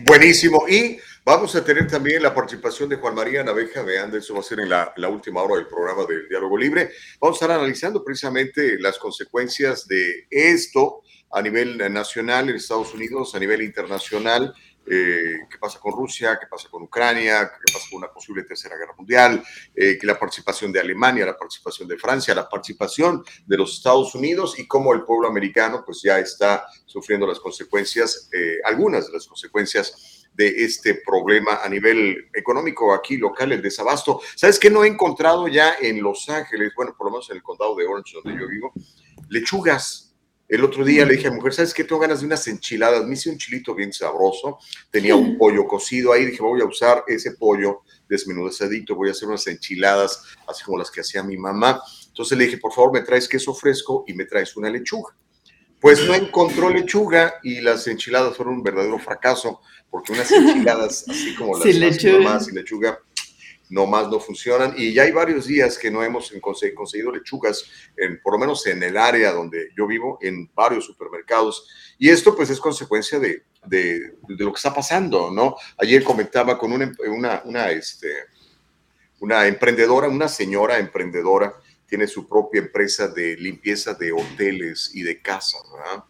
Buenísimo. 0.05 0.69
Y 0.69 0.99
vamos 1.29 1.55
a 1.57 1.63
tener 1.63 1.87
también 1.87 2.23
la 2.23 2.35
participación 2.35 2.89
de 2.89 2.97
Juan 2.97 3.15
María 3.15 3.45
Naveja 3.45 3.83
de 3.83 3.99
Andes, 3.99 4.25
eso 4.25 4.33
va 4.33 4.41
a 4.41 4.43
ser 4.43 4.61
en 4.61 4.71
la, 4.71 4.95
última 5.11 5.43
hora 5.43 5.57
del 5.57 5.67
programa 5.67 6.07
del 6.07 6.27
Diálogo 6.27 6.57
Libre. 6.57 6.91
Vamos 7.21 7.37
a 7.37 7.45
estar 7.45 7.55
analizando 7.55 8.03
precisamente 8.03 8.79
las 8.81 8.99
consecuencias 8.99 9.87
de 9.87 10.27
esto 10.31 11.03
a 11.31 11.43
nivel 11.43 11.77
nacional 11.93 12.49
en 12.49 12.57
Estados 12.57 12.95
Unidos, 12.95 13.35
a 13.35 13.41
nivel 13.41 13.61
internacional, 13.61 14.55
eh, 14.91 15.41
qué 15.51 15.59
pasa 15.59 15.79
con 15.79 15.93
Rusia, 15.93 16.39
qué 16.41 16.47
pasa 16.47 16.71
con 16.71 16.85
Ucrania, 16.85 17.53
qué 17.59 17.75
pasa 17.75 17.85
con 17.91 17.99
una 17.99 18.11
posible 18.11 18.45
tercera 18.45 18.79
guerra 18.79 18.95
mundial, 18.97 19.45
eh, 19.75 19.99
la 20.05 20.19
participación 20.19 20.73
de 20.73 20.81
Alemania, 20.81 21.27
la 21.27 21.37
participación 21.37 21.87
de 21.89 21.99
Francia, 21.99 22.35
la 22.35 22.49
participación 22.49 23.23
de 23.45 23.57
los 23.59 23.75
Estados 23.75 24.15
Unidos 24.15 24.59
y 24.59 24.67
cómo 24.67 24.95
el 24.95 25.03
pueblo 25.03 25.29
americano 25.29 25.83
pues 25.85 26.01
ya 26.01 26.19
está 26.19 26.65
sufriendo 26.87 27.27
las 27.27 27.39
consecuencias, 27.39 28.31
eh, 28.33 28.61
algunas 28.65 29.09
de 29.09 29.13
las 29.13 29.27
consecuencias 29.27 30.18
de 30.39 30.65
este 30.65 30.95
problema 31.05 31.61
a 31.63 31.69
nivel 31.69 32.31
económico 32.33 32.95
aquí 32.95 33.17
local, 33.17 33.53
el 33.53 33.61
desabasto. 33.61 34.21
¿Sabes 34.37 34.59
qué 34.59 34.71
no 34.71 34.85
he 34.85 34.87
encontrado 34.87 35.49
ya 35.49 35.75
en 35.81 36.01
Los 36.01 36.29
Ángeles, 36.29 36.73
bueno, 36.77 36.95
por 36.97 37.09
lo 37.09 37.11
menos 37.11 37.29
en 37.29 37.37
el 37.37 37.43
condado 37.43 37.75
de 37.75 37.87
Orange, 37.87 38.15
donde 38.23 38.41
yo 38.41 38.49
vivo? 38.49 38.73
Lechugas 39.29 40.09
el 40.49 40.65
otro 40.65 40.83
día 40.83 41.05
le 41.05 41.17
dije 41.17 41.29
a 41.29 41.31
mi 41.31 41.37
mujer, 41.37 41.53
¿sabes 41.53 41.75
qué? 41.75 41.85
Tengo 41.85 42.01
ganas 42.01 42.21
de 42.21 42.27
unas 42.27 42.49
enchiladas. 42.49 43.05
Me 43.05 43.13
hice 43.13 43.29
un 43.29 43.37
chilito 43.37 43.75
bien 43.75 43.93
sabroso. 43.93 44.59
Tenía 44.91 45.15
un 45.15 45.37
pollo 45.39 45.67
cocido 45.67 46.11
ahí. 46.11 46.25
Dije, 46.25 46.41
voy 46.41 46.63
a 46.63 46.65
usar 46.65 47.05
ese 47.07 47.33
pollo 47.33 47.83
desmenudazadito. 48.09 48.95
Voy 48.95 49.11
a 49.11 49.13
hacer 49.13 49.29
unas 49.29 49.47
enchiladas, 49.47 50.23
así 50.47 50.65
como 50.65 50.79
las 50.79 50.91
que 50.91 51.03
hacía 51.03 51.23
mi 51.23 51.37
mamá. 51.37 51.83
Entonces 52.07 52.39
le 52.39 52.45
dije, 52.47 52.57
por 52.57 52.73
favor, 52.73 52.95
me 52.95 53.03
traes 53.03 53.29
queso 53.29 53.53
fresco 53.53 54.05
y 54.07 54.15
me 54.15 54.25
traes 54.25 54.57
una 54.57 54.71
lechuga. 54.71 55.15
Pues 55.81 56.05
no 56.07 56.15
encontró 56.15 56.71
lechuga 56.71 57.35
y 57.43 57.61
las 57.61 57.87
enchiladas 57.87 58.37
fueron 58.37 58.55
un 58.55 58.63
verdadero 58.63 58.99
fracaso, 58.99 59.61
porque 59.91 60.13
unas 60.13 60.31
enchiladas 60.31 61.05
así 61.09 61.35
como 61.37 61.57
las 61.57 61.63
sin 61.63 61.81
lechuga. 61.81 62.19
mamá 62.19 62.41
sin 62.41 62.55
lechuga 62.55 62.99
no 63.71 63.87
más 63.87 64.09
no 64.09 64.19
funcionan 64.19 64.75
y 64.77 64.93
ya 64.93 65.03
hay 65.03 65.13
varios 65.13 65.47
días 65.47 65.79
que 65.79 65.91
no 65.91 66.03
hemos 66.03 66.33
conseguido 66.41 67.13
lechugas, 67.13 67.65
en, 67.97 68.21
por 68.21 68.33
lo 68.33 68.39
menos 68.39 68.67
en 68.67 68.83
el 68.83 68.97
área 68.97 69.33
donde 69.33 69.71
yo 69.77 69.87
vivo, 69.87 70.19
en 70.23 70.51
varios 70.55 70.87
supermercados. 70.87 71.69
Y 71.99 72.09
esto 72.09 72.35
pues 72.35 72.51
es 72.51 72.61
consecuencia 72.61 73.19
de, 73.19 73.45
de, 73.67 74.15
lo 74.29 74.53
que 74.53 74.57
está 74.57 74.73
pasando, 74.73 75.31
¿no? 75.31 75.57
Ayer 75.79 76.03
comentaba 76.03 76.57
con 76.59 76.73
una, 76.73 76.93
una, 77.09 77.43
una, 77.45 77.71
este, 77.71 78.09
una 79.21 79.47
emprendedora, 79.47 80.09
una 80.09 80.29
señora 80.29 80.79
emprendedora, 80.79 81.55
tiene 81.89 82.07
su 82.07 82.29
propia 82.29 82.61
empresa 82.61 83.09
de 83.09 83.37
limpieza 83.37 83.95
de 83.95 84.13
hoteles 84.13 84.91
y 84.95 85.03
de 85.03 85.21
casas, 85.21 85.63
¿verdad? 85.73 86.05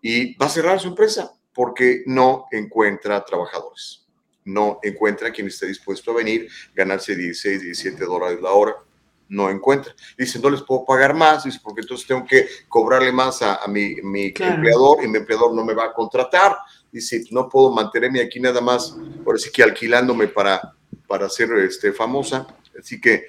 Y 0.00 0.34
va 0.36 0.46
a 0.46 0.50
cerrar 0.50 0.80
su 0.80 0.88
empresa 0.88 1.32
porque 1.52 2.04
no 2.06 2.46
encuentra 2.52 3.24
trabajadores 3.24 4.06
no 4.46 4.78
encuentra 4.82 5.32
quien 5.32 5.48
esté 5.48 5.66
dispuesto 5.66 6.12
a 6.12 6.14
venir, 6.14 6.48
ganarse 6.74 7.14
16, 7.14 7.62
17 7.62 8.04
dólares 8.04 8.40
la 8.40 8.52
hora, 8.52 8.76
no 9.28 9.50
encuentra. 9.50 9.92
Dice, 10.16 10.38
no 10.38 10.48
les 10.48 10.62
puedo 10.62 10.84
pagar 10.84 11.12
más, 11.12 11.44
dice, 11.44 11.58
porque 11.62 11.80
entonces 11.80 12.06
tengo 12.06 12.24
que 12.24 12.46
cobrarle 12.68 13.10
más 13.10 13.42
a, 13.42 13.66
mi, 13.66 13.96
empleador 13.98 15.04
y 15.04 15.08
mi 15.08 15.18
empleador 15.18 15.52
no 15.52 15.64
me 15.64 15.74
va 15.74 15.86
a 15.86 15.92
contratar. 15.92 16.56
Dice, 16.92 17.24
no 17.32 17.48
puedo 17.48 17.72
mantenerme 17.72 18.20
aquí 18.20 18.38
nada 18.38 18.60
más, 18.60 18.96
por 19.24 19.34
así 19.34 19.50
que 19.50 19.64
alquilándome 19.64 20.28
para, 20.28 20.74
para 21.08 21.28
ser 21.28 21.52
este, 21.58 21.92
famosa. 21.92 22.46
Así 22.78 23.00
que 23.00 23.26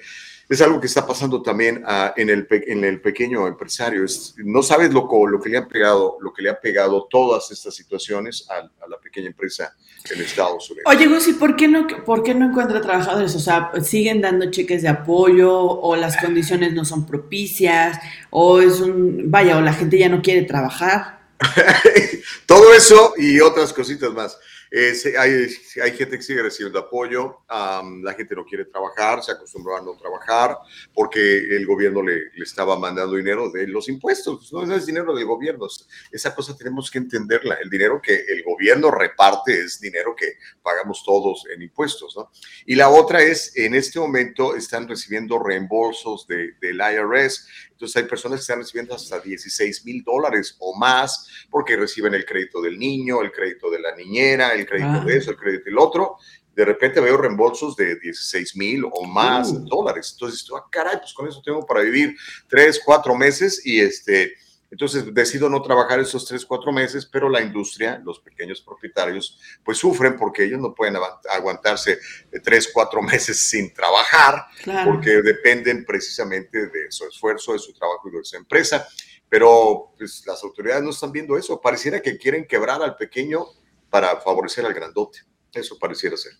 es 0.48 0.62
algo 0.62 0.80
que 0.80 0.86
está 0.86 1.06
pasando 1.06 1.42
también 1.42 1.82
ah, 1.86 2.14
en, 2.16 2.30
el, 2.30 2.46
en 2.50 2.82
el 2.84 3.00
pequeño 3.02 3.46
empresario. 3.46 4.04
Es, 4.04 4.34
no 4.38 4.62
sabes 4.62 4.92
lo, 4.92 5.06
lo, 5.26 5.40
que 5.40 5.50
le 5.50 5.58
han 5.58 5.68
pegado, 5.68 6.16
lo 6.20 6.32
que 6.32 6.42
le 6.42 6.48
ha 6.48 6.58
pegado 6.58 7.06
todas 7.10 7.50
estas 7.50 7.74
situaciones 7.74 8.46
a, 8.48 8.62
la 8.88 8.98
pequeña 8.98 9.26
empresa 9.26 9.74
en 10.10 10.22
Estados 10.22 10.70
Unidos. 10.70 10.84
Oye, 10.86 11.06
Gusi, 11.06 11.34
¿por 11.34 11.54
qué 11.54 11.68
no, 11.68 11.86
por 12.06 12.22
qué 12.22 12.34
no 12.34 12.46
encuentra 12.46 12.80
trabajadores? 12.80 13.34
O 13.34 13.40
sea, 13.40 13.70
siguen 13.82 14.22
dando 14.22 14.50
cheques 14.50 14.80
de 14.80 14.88
apoyo 14.88 15.54
o 15.54 15.96
las 15.96 16.16
condiciones 16.16 16.72
no 16.72 16.86
son 16.86 17.06
propicias 17.06 17.98
o 18.30 18.60
es 18.60 18.80
un, 18.80 19.30
vaya, 19.30 19.58
o 19.58 19.60
la 19.60 19.74
gente 19.74 19.98
ya 19.98 20.08
no 20.08 20.22
quiere 20.22 20.42
trabajar. 20.42 21.18
Todo 22.46 22.72
eso 22.72 23.12
y 23.18 23.38
otras 23.40 23.72
cositas 23.74 24.12
más 24.12 24.38
hay, 24.70 25.48
hay, 25.82 25.92
gente 25.92 26.16
que 26.16 26.22
sigue 26.22 26.42
recibiendo 26.42 26.78
apoyo, 26.78 27.38
la 27.48 28.14
gente 28.16 28.34
no 28.34 28.44
quiere 28.44 28.66
trabajar, 28.66 29.22
se 29.22 29.32
acostumbró 29.32 29.76
a 29.76 29.82
no 29.82 29.96
trabajar 29.96 30.56
porque 30.92 31.38
el 31.56 31.66
gobierno 31.66 32.02
le, 32.02 32.16
le, 32.34 32.44
estaba 32.44 32.78
mandando 32.78 33.16
dinero 33.16 33.50
de 33.50 33.66
los 33.66 33.88
impuestos, 33.88 34.52
no 34.52 34.74
es 34.74 34.86
dinero 34.86 35.14
del 35.14 35.24
gobierno, 35.24 35.66
esa 36.12 36.34
cosa 36.34 36.56
tenemos 36.56 36.90
que 36.90 36.98
entenderla, 36.98 37.54
el 37.62 37.70
dinero 37.70 38.00
que 38.02 38.14
el 38.14 38.42
gobierno 38.44 38.90
reparte 38.90 39.60
es 39.60 39.80
dinero 39.80 40.14
que 40.14 40.34
pagamos 40.62 41.02
todos 41.04 41.44
en 41.54 41.62
impuestos, 41.62 42.16
¿no? 42.16 42.30
Y 42.66 42.74
la 42.74 42.90
otra 42.90 43.22
es, 43.22 43.56
en 43.56 43.74
este 43.74 43.98
momento 43.98 44.54
están 44.54 44.88
recibiendo 44.88 45.38
reembolsos 45.38 46.26
de, 46.26 46.52
del 46.60 46.76
IRS, 46.76 47.48
entonces 47.78 48.02
hay 48.02 48.08
personas 48.08 48.40
que 48.40 48.42
están 48.42 48.58
recibiendo 48.58 48.92
hasta 48.92 49.20
16 49.20 49.84
mil 49.84 50.02
dólares 50.02 50.56
o 50.58 50.76
más 50.76 51.28
porque 51.48 51.76
reciben 51.76 52.12
el 52.12 52.24
crédito 52.24 52.60
del 52.60 52.76
niño, 52.76 53.22
el 53.22 53.30
crédito 53.30 53.70
de 53.70 53.78
la 53.78 53.94
niñera, 53.94 54.48
el 54.48 54.66
crédito 54.66 55.04
de 55.04 55.16
eso, 55.16 55.30
el 55.30 55.36
crédito 55.36 55.66
del 55.66 55.78
otro. 55.78 56.16
De 56.56 56.64
repente 56.64 56.98
veo 57.00 57.16
reembolsos 57.16 57.76
de 57.76 57.94
16 58.00 58.56
mil 58.56 58.84
o 58.84 59.04
más 59.04 59.52
uh. 59.52 59.60
dólares. 59.60 60.10
Entonces, 60.12 60.44
ah, 60.56 60.64
caray, 60.68 60.98
pues 60.98 61.12
con 61.14 61.28
eso 61.28 61.40
tengo 61.40 61.64
para 61.64 61.82
vivir 61.82 62.16
tres, 62.48 62.82
cuatro 62.84 63.14
meses 63.14 63.64
y 63.64 63.78
este 63.78 64.34
entonces 64.70 65.14
decido 65.14 65.48
no 65.48 65.62
trabajar 65.62 65.98
esos 65.98 66.26
tres, 66.26 66.44
cuatro 66.44 66.72
meses, 66.72 67.06
pero 67.06 67.28
la 67.28 67.40
industria, 67.40 68.00
los 68.04 68.20
pequeños 68.20 68.60
propietarios, 68.60 69.38
pues 69.64 69.78
sufren 69.78 70.16
porque 70.16 70.44
ellos 70.44 70.60
no 70.60 70.74
pueden 70.74 70.96
aguantarse 71.30 71.98
tres, 72.42 72.70
cuatro 72.72 73.00
meses 73.02 73.40
sin 73.48 73.72
trabajar, 73.72 74.44
porque 74.84 75.22
dependen 75.22 75.84
precisamente 75.84 76.66
de 76.66 76.90
su 76.90 77.06
esfuerzo, 77.06 77.54
de 77.54 77.58
su 77.58 77.72
trabajo 77.72 78.08
y 78.08 78.16
de 78.16 78.24
su 78.24 78.36
empresa. 78.36 78.86
Pero 79.28 79.92
pues, 79.96 80.22
las 80.26 80.42
autoridades 80.42 80.82
no 80.82 80.90
están 80.90 81.12
viendo 81.12 81.36
eso. 81.36 81.60
Pareciera 81.60 82.00
que 82.00 82.16
quieren 82.16 82.46
quebrar 82.46 82.82
al 82.82 82.96
pequeño 82.96 83.44
para 83.90 84.20
favorecer 84.20 84.64
al 84.64 84.74
grandote. 84.74 85.20
Eso 85.52 85.78
pareciera 85.78 86.16
ser. 86.16 86.32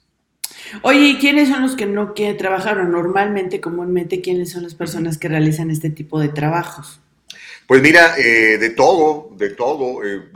Oye, 0.82 1.00
¿y 1.00 1.18
quiénes 1.18 1.48
son 1.48 1.62
los 1.62 1.76
que 1.76 1.86
no 1.86 2.14
quieren 2.14 2.36
trabajar? 2.36 2.78
O 2.78 2.84
normalmente, 2.84 3.60
comúnmente, 3.60 4.20
¿quiénes 4.20 4.52
son 4.52 4.62
las 4.62 4.74
personas 4.74 5.18
que 5.18 5.28
realizan 5.28 5.70
este 5.70 5.90
tipo 5.90 6.18
de 6.18 6.28
trabajos? 6.28 7.00
Pues 7.68 7.82
mira, 7.82 8.14
eh, 8.16 8.56
de 8.56 8.70
todo, 8.70 9.28
de 9.32 9.50
todo. 9.50 10.02
Eh, 10.02 10.30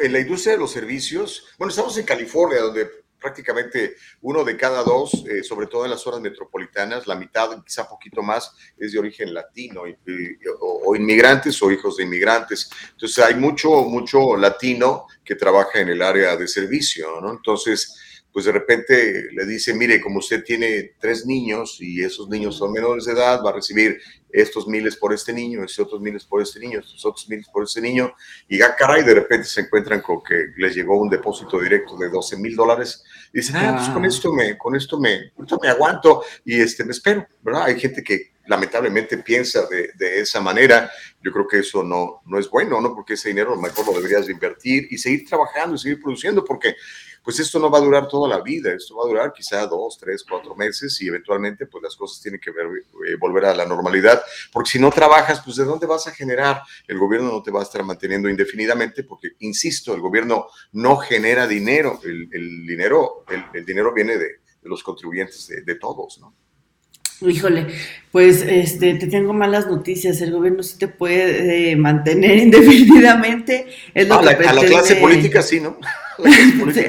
en 0.00 0.12
la 0.14 0.18
industria 0.18 0.54
de 0.54 0.60
los 0.60 0.72
servicios, 0.72 1.44
bueno, 1.58 1.68
estamos 1.68 1.98
en 1.98 2.06
California, 2.06 2.62
donde 2.62 2.88
prácticamente 3.20 3.96
uno 4.22 4.42
de 4.42 4.56
cada 4.56 4.82
dos, 4.82 5.26
eh, 5.28 5.42
sobre 5.42 5.66
todo 5.66 5.84
en 5.84 5.90
las 5.90 6.00
zonas 6.00 6.22
metropolitanas, 6.22 7.06
la 7.06 7.16
mitad, 7.16 7.62
quizá 7.62 7.86
poquito 7.86 8.22
más, 8.22 8.50
es 8.78 8.92
de 8.92 8.98
origen 8.98 9.34
latino, 9.34 9.82
o, 10.58 10.96
inmigrantes 10.96 11.62
o 11.62 11.70
hijos 11.70 11.98
de 11.98 12.04
inmigrantes. 12.04 12.70
Entonces 12.92 13.22
hay 13.22 13.34
mucho, 13.34 13.68
mucho 13.82 14.34
latino 14.34 15.06
que 15.22 15.34
trabaja 15.34 15.80
en 15.80 15.90
el 15.90 16.00
área 16.00 16.34
de 16.34 16.48
servicio, 16.48 17.20
¿no? 17.20 17.30
Entonces, 17.30 18.13
pues 18.34 18.46
de 18.46 18.52
repente 18.52 19.28
le 19.30 19.46
dice, 19.46 19.72
mire, 19.74 20.00
como 20.00 20.18
usted 20.18 20.42
tiene 20.42 20.96
tres 20.98 21.24
niños 21.24 21.78
y 21.80 22.02
esos 22.02 22.28
niños 22.28 22.56
son 22.56 22.72
menores 22.72 23.04
de 23.04 23.12
edad, 23.12 23.40
va 23.44 23.50
a 23.50 23.54
recibir 23.54 24.00
estos 24.28 24.66
miles 24.66 24.96
por 24.96 25.14
este 25.14 25.32
niño, 25.32 25.62
estos 25.62 25.86
otros 25.86 26.00
miles 26.00 26.24
por 26.24 26.42
este 26.42 26.58
niño, 26.58 26.80
estos 26.80 27.04
otros 27.06 27.28
miles 27.28 27.46
por 27.48 27.62
este 27.62 27.80
niño, 27.80 28.12
y 28.48 28.58
ya 28.58 28.74
caray, 28.74 29.04
de 29.04 29.14
repente 29.14 29.46
se 29.46 29.60
encuentran 29.60 30.00
con 30.00 30.20
que 30.20 30.46
les 30.56 30.74
llegó 30.74 31.00
un 31.00 31.08
depósito 31.08 31.60
directo 31.60 31.96
de 31.96 32.08
12 32.08 32.36
mil 32.38 32.56
dólares, 32.56 33.04
dicen, 33.32 33.54
ah, 33.54 33.76
pues 33.76 33.88
con 33.90 34.04
esto 34.04 34.32
me, 34.32 34.58
con 34.58 34.74
esto 34.74 34.98
me, 34.98 35.32
esto 35.40 35.56
me 35.62 35.68
aguanto 35.68 36.24
y 36.44 36.60
este, 36.60 36.84
me 36.84 36.90
espero, 36.90 37.24
¿verdad? 37.40 37.66
Hay 37.66 37.78
gente 37.78 38.02
que 38.02 38.32
lamentablemente 38.46 39.16
piensa 39.18 39.64
de, 39.66 39.92
de, 39.94 40.20
esa 40.20 40.40
manera, 40.40 40.90
yo 41.22 41.30
creo 41.30 41.46
que 41.46 41.60
eso 41.60 41.84
no, 41.84 42.20
no 42.26 42.40
es 42.40 42.50
bueno, 42.50 42.80
¿no? 42.80 42.96
Porque 42.96 43.14
ese 43.14 43.28
dinero 43.28 43.54
mejor 43.54 43.86
lo 43.86 43.92
deberías 43.92 44.28
invertir 44.28 44.88
y 44.90 44.98
seguir 44.98 45.24
trabajando 45.24 45.76
y 45.76 45.78
seguir 45.78 46.02
produciendo, 46.02 46.44
porque 46.44 46.74
pues 47.24 47.40
esto 47.40 47.58
no 47.58 47.70
va 47.70 47.78
a 47.78 47.80
durar 47.80 48.06
toda 48.06 48.28
la 48.28 48.42
vida, 48.42 48.72
esto 48.72 48.96
va 48.96 49.04
a 49.04 49.08
durar 49.08 49.32
quizá 49.32 49.66
dos, 49.66 49.98
tres, 49.98 50.24
cuatro 50.28 50.54
meses 50.54 51.00
y 51.00 51.08
eventualmente 51.08 51.66
pues 51.66 51.82
las 51.82 51.96
cosas 51.96 52.20
tienen 52.20 52.38
que 52.38 52.50
eh, 52.50 53.16
volver 53.18 53.46
a 53.46 53.54
la 53.54 53.64
normalidad, 53.64 54.22
porque 54.52 54.72
si 54.72 54.78
no 54.78 54.90
trabajas, 54.90 55.40
pues 55.42 55.56
¿de 55.56 55.64
dónde 55.64 55.86
vas 55.86 56.06
a 56.06 56.12
generar? 56.12 56.60
El 56.86 56.98
gobierno 56.98 57.32
no 57.32 57.42
te 57.42 57.50
va 57.50 57.60
a 57.60 57.64
estar 57.64 57.82
manteniendo 57.82 58.28
indefinidamente 58.28 59.04
porque, 59.04 59.30
insisto, 59.38 59.94
el 59.94 60.02
gobierno 60.02 60.48
no 60.72 60.98
genera 60.98 61.46
dinero, 61.46 61.98
el, 62.04 62.28
dinero, 62.66 63.24
el, 63.54 63.64
dinero 63.64 63.94
viene 63.94 64.18
de, 64.18 64.28
los 64.62 64.82
contribuyentes 64.82 65.46
de, 65.48 65.62
de 65.62 65.74
todos, 65.76 66.18
¿no? 66.20 66.34
Híjole, 67.20 67.68
pues 68.10 68.42
este, 68.42 68.94
te 68.94 69.06
tengo 69.06 69.32
malas 69.32 69.66
noticias. 69.66 70.20
El 70.20 70.32
gobierno 70.32 70.62
sí 70.62 70.76
te 70.78 70.88
puede 70.88 71.70
eh, 71.70 71.76
mantener 71.76 72.36
indefinidamente. 72.38 73.66
Es 73.94 74.08
lo 74.08 74.18
a, 74.18 74.22
la, 74.22 74.36
clase 74.36 74.96
política 74.96 75.40
sí, 75.42 75.60
¿no? 75.60 75.78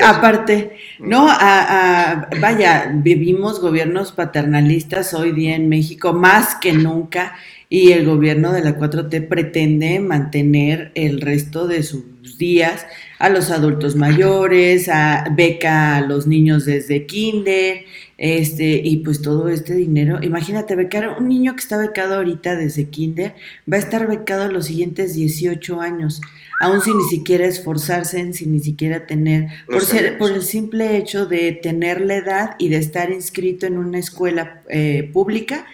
Aparte, 0.04 0.78
no, 1.00 1.28
a, 1.30 2.30
vaya, 2.40 2.92
vivimos 2.94 3.60
gobiernos 3.60 4.12
paternalistas 4.12 5.14
hoy 5.14 5.32
día 5.32 5.56
en 5.56 5.70
México 5.70 6.14
más 6.14 6.56
que 6.56 6.74
nunca 6.74 7.36
y 7.70 7.92
el 7.92 8.06
gobierno 8.06 8.54
de 8.54 8.64
la 8.64 8.78
4T 8.78 9.28
pretende 9.28 10.00
mantener 10.00 10.92
el 10.96 11.22
resto 11.22 11.68
de 11.68 11.84
sus 11.84 12.38
días 12.38 12.86
a 13.18 13.30
los 13.30 13.50
adultos 13.50 13.96
mayores, 13.96 14.90
a 14.90 15.26
beca 15.32 15.98
a 15.98 16.02
los 16.02 16.28
niños 16.28 16.66
desde 16.66 17.06
kinder, 17.06 17.86
este, 18.18 18.82
y 18.84 18.98
pues 18.98 19.22
todo 19.22 19.50
este 19.50 19.76
dinero, 19.76 20.20
imagínate, 20.22 20.76
becar 20.76 21.18
un 21.20 21.28
niño 21.28 21.54
que 21.54 21.62
está 21.62 21.78
becado 21.78 22.16
ahorita 22.16 22.56
desde 22.56 22.90
kinder, 22.90 23.36
va 23.72 23.78
a 23.78 23.80
estar 23.80 24.08
becado 24.08 24.52
los 24.52 24.66
siguientes 24.68 25.16
18 25.16 25.82
años, 25.82 26.22
aún 26.60 26.82
sin 26.82 26.98
ni 26.98 27.04
siquiera 27.06 27.46
esforzarse, 27.46 28.34
sin 28.34 28.52
ni 28.52 28.60
siquiera 28.60 29.06
tener, 29.06 29.48
por, 29.66 29.84
ser, 29.84 30.18
por 30.18 30.32
el 30.32 30.44
simple 30.44 30.98
hecho 30.98 31.26
de 31.26 31.52
tener 31.52 32.02
la 32.02 32.16
edad 32.16 32.56
y 32.58 32.70
de 32.70 32.78
estar 32.78 33.12
inscrito 33.12 33.66
en 33.66 33.78
una 33.78 34.00
escuela 34.00 34.62
eh, 34.70 35.10
pública, 35.12 35.66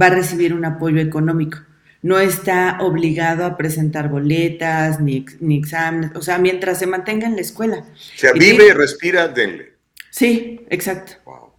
va 0.00 0.06
a 0.06 0.10
recibir 0.10 0.54
un 0.54 0.64
apoyo 0.64 1.00
económico. 1.00 1.58
No 2.02 2.18
está 2.18 2.78
obligado 2.80 3.44
a 3.44 3.58
presentar 3.58 4.08
boletas 4.08 5.00
ni, 5.00 5.26
ni 5.40 5.58
exámenes, 5.58 6.12
o 6.14 6.22
sea, 6.22 6.38
mientras 6.38 6.78
se 6.78 6.86
mantenga 6.86 7.26
en 7.26 7.36
la 7.36 7.42
escuela. 7.42 7.84
O 7.92 8.18
sea, 8.18 8.32
vive 8.32 8.68
y 8.68 8.72
respira, 8.72 9.28
denle. 9.28 9.74
Sí, 10.10 10.60
exacto. 10.70 11.12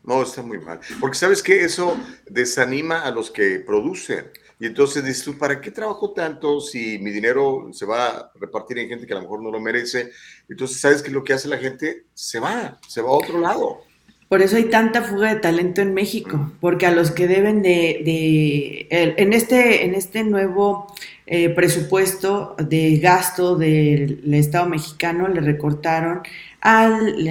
No, 0.04 0.24
está 0.24 0.42
muy 0.42 0.58
mal. 0.60 0.80
Porque 1.00 1.18
sabes 1.18 1.44
que 1.44 1.64
eso 1.64 1.98
desanima 2.28 3.02
a 3.02 3.12
los 3.12 3.30
que 3.30 3.60
producen. 3.60 4.26
Y 4.62 4.68
entonces 4.68 5.04
dices 5.04 5.24
tú, 5.24 5.40
¿para 5.40 5.60
qué 5.60 5.72
trabajo 5.72 6.12
tanto 6.12 6.62
si 6.62 7.00
mi 7.00 7.10
dinero 7.10 7.70
se 7.74 7.84
va 7.84 8.10
a 8.10 8.32
repartir 8.40 8.78
en 8.78 8.90
gente 8.90 9.08
que 9.08 9.14
a 9.14 9.16
lo 9.16 9.24
mejor 9.24 9.42
no 9.42 9.50
lo 9.50 9.60
merece? 9.60 10.12
Entonces, 10.48 10.80
¿sabes 10.80 11.02
qué 11.02 11.08
es 11.08 11.16
lo 11.16 11.24
que 11.24 11.34
hace 11.34 11.48
la 11.48 11.58
gente? 11.58 12.04
Se 12.14 12.40
va, 12.40 12.80
se 12.88 13.02
va 13.02 13.10
a 13.10 13.14
otro 13.14 13.40
lado. 13.40 13.82
Por 14.30 14.44
eso 14.44 14.58
hay 14.58 14.66
tanta 14.66 15.02
fuga 15.02 15.34
de 15.34 15.40
talento 15.40 15.82
en 15.82 15.96
México, 15.96 16.52
porque 16.62 16.86
a 16.86 16.92
los 16.92 17.10
que 17.10 17.28
deben 17.28 17.64
de, 17.64 18.88
en, 18.92 19.34
este, 19.34 19.84
en 19.84 19.96
este 19.96 20.24
nuevo 20.24 20.94
eh, 21.26 21.50
presupuesto 21.50 22.56
de 22.60 22.98
gasto 22.98 23.56
del 23.56 24.32
Estado 24.32 24.70
mexicano 24.70 25.28
le 25.28 25.42
recortaron 25.42 26.22
al, 26.60 27.26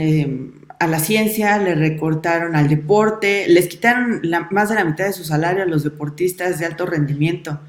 a 0.81 0.87
la 0.87 0.99
ciencia, 0.99 1.59
le 1.59 1.75
recortaron 1.75 2.57
al 2.57 2.67
deporte, 2.69 3.45
les 3.49 3.69
quitaron 3.69 4.23
más 4.51 4.71
de 4.71 4.77
la 4.77 4.85
mitad 4.85 5.05
de 5.05 5.13
su 5.13 5.25
salario 5.25 5.63
a 5.63 5.67
los 5.67 5.85
deportistas 5.85 6.59
de 6.59 6.65
alto 6.65 6.87
rendimiento. 6.87 7.61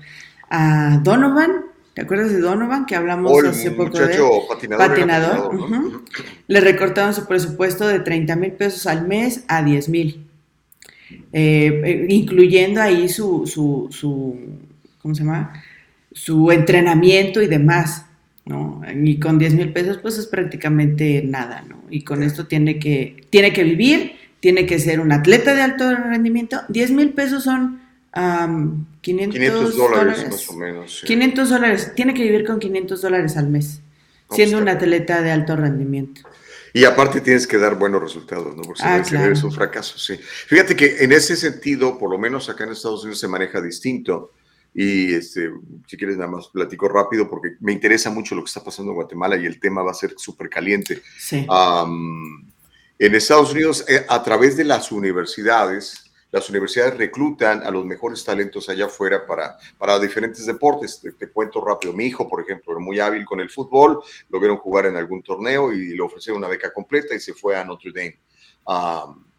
A 0.49 0.97
Donovan, 1.03 1.65
¿te 1.93 2.03
acuerdas 2.03 2.31
de 2.31 2.39
Donovan 2.39 2.85
que 2.85 2.95
hablamos 2.95 3.43
hace 3.43 3.71
poco 3.71 3.99
de 3.99 4.17
patinador? 4.77 5.51
Le 6.47 6.61
recortaron 6.61 7.13
su 7.13 7.27
presupuesto 7.27 7.85
de 7.85 7.99
30 7.99 8.33
mil 8.37 8.53
pesos 8.53 8.87
al 8.87 9.05
mes 9.05 9.43
a 9.49 9.61
10 9.61 9.89
mil, 9.89 10.25
eh, 11.33 11.81
eh, 11.83 12.05
incluyendo 12.07 12.81
ahí 12.81 13.09
su, 13.09 13.45
su, 13.45 13.89
su, 13.91 14.39
¿cómo 15.01 15.13
se 15.13 15.23
llama? 15.25 15.61
Su 16.13 16.49
entrenamiento 16.49 17.41
y 17.41 17.47
demás. 17.47 18.05
¿No? 18.51 18.81
Y 18.93 19.19
con 19.19 19.39
10 19.39 19.53
mil 19.53 19.71
pesos, 19.71 19.99
pues 20.01 20.17
es 20.17 20.27
prácticamente 20.27 21.23
nada, 21.23 21.63
¿no? 21.67 21.83
Y 21.89 22.03
con 22.03 22.21
esto 22.21 22.47
tiene 22.47 22.79
que, 22.79 23.25
tiene 23.29 23.53
que 23.53 23.63
vivir, 23.63 24.13
tiene 24.39 24.65
que 24.65 24.77
ser 24.79 24.99
un 24.99 25.11
atleta 25.11 25.55
de 25.55 25.61
alto 25.61 25.89
rendimiento. 25.95 26.61
10 26.67 26.91
mil 26.91 27.13
pesos 27.13 27.43
son 27.43 27.81
500, 29.01 29.77
dólares, 29.77 30.25
más 30.29 30.49
o 30.49 30.53
menos. 30.53 31.03
500 31.05 31.49
dólares, 31.49 31.91
tiene 31.95 32.13
que 32.13 32.23
vivir 32.23 32.45
con 32.45 32.59
500 32.59 33.01
dólares 33.01 33.37
al 33.37 33.47
mes, 33.47 33.81
siendo 34.29 34.57
un 34.57 34.67
atleta 34.67 35.21
de 35.21 35.31
alto 35.31 35.55
rendimiento. 35.55 36.21
Y 36.73 36.85
aparte 36.85 37.19
tienes 37.21 37.47
que 37.47 37.57
dar 37.57 37.77
buenos 37.77 38.01
resultados, 38.01 38.55
¿no? 38.55 38.63
Porque 38.63 38.81
ah, 38.83 39.03
si 39.03 39.15
no 39.15 39.25
es 39.25 39.43
un 39.43 39.51
fracaso, 39.51 39.97
sí. 39.97 40.17
Fíjate 40.17 40.75
que 40.75 41.03
en 41.03 41.11
ese 41.11 41.35
sentido, 41.35 41.97
por 41.97 42.09
lo 42.09 42.17
menos 42.17 42.49
acá 42.49 42.63
en 42.63 42.71
Estados 42.71 43.03
Unidos 43.03 43.19
se 43.19 43.27
maneja 43.27 43.61
distinto. 43.61 44.33
Y 44.73 45.13
este, 45.13 45.51
si 45.85 45.97
quieres, 45.97 46.17
nada 46.17 46.31
más 46.31 46.47
platico 46.47 46.87
rápido 46.87 47.29
porque 47.29 47.55
me 47.59 47.73
interesa 47.73 48.09
mucho 48.09 48.35
lo 48.35 48.43
que 48.43 48.47
está 48.47 48.63
pasando 48.63 48.91
en 48.91 48.95
Guatemala 48.95 49.35
y 49.35 49.45
el 49.45 49.59
tema 49.59 49.83
va 49.83 49.91
a 49.91 49.95
ser 49.95 50.13
súper 50.17 50.49
caliente. 50.49 51.01
en 52.97 53.15
Estados 53.15 53.51
Unidos, 53.51 53.83
eh, 53.89 54.05
a 54.07 54.23
través 54.23 54.55
de 54.55 54.63
las 54.63 54.91
universidades, 54.91 56.11
las 56.31 56.49
universidades 56.49 56.97
reclutan 56.97 57.61
a 57.63 57.71
los 57.71 57.85
mejores 57.85 58.23
talentos 58.23 58.69
allá 58.69 58.85
afuera 58.85 59.25
para, 59.25 59.57
para 59.77 59.99
diferentes 59.99 60.45
deportes. 60.45 61.01
Te, 61.17 61.29
cuento 61.29 61.59
rápido. 61.63 61.91
Mi 61.91 62.05
hijo, 62.05 62.29
por 62.29 62.41
ejemplo, 62.41 62.71
era 62.71 62.79
muy 62.79 62.99
hábil 62.99 63.25
con 63.25 63.41
el 63.41 63.49
fútbol, 63.49 64.01
lo 64.29 64.39
vieron 64.39 64.57
jugar 64.57 64.85
en 64.85 64.95
algún 64.95 65.21
torneo 65.21 65.73
y 65.73 65.89
le 65.89 66.01
ofrecieron 66.01 66.37
una 66.37 66.47
beca 66.47 66.71
completa 66.71 67.13
y 67.13 67.19
se 67.19 67.33
fue 67.33 67.57
a 67.57 67.65
Notre 67.65 67.91
Dame. 67.91 68.19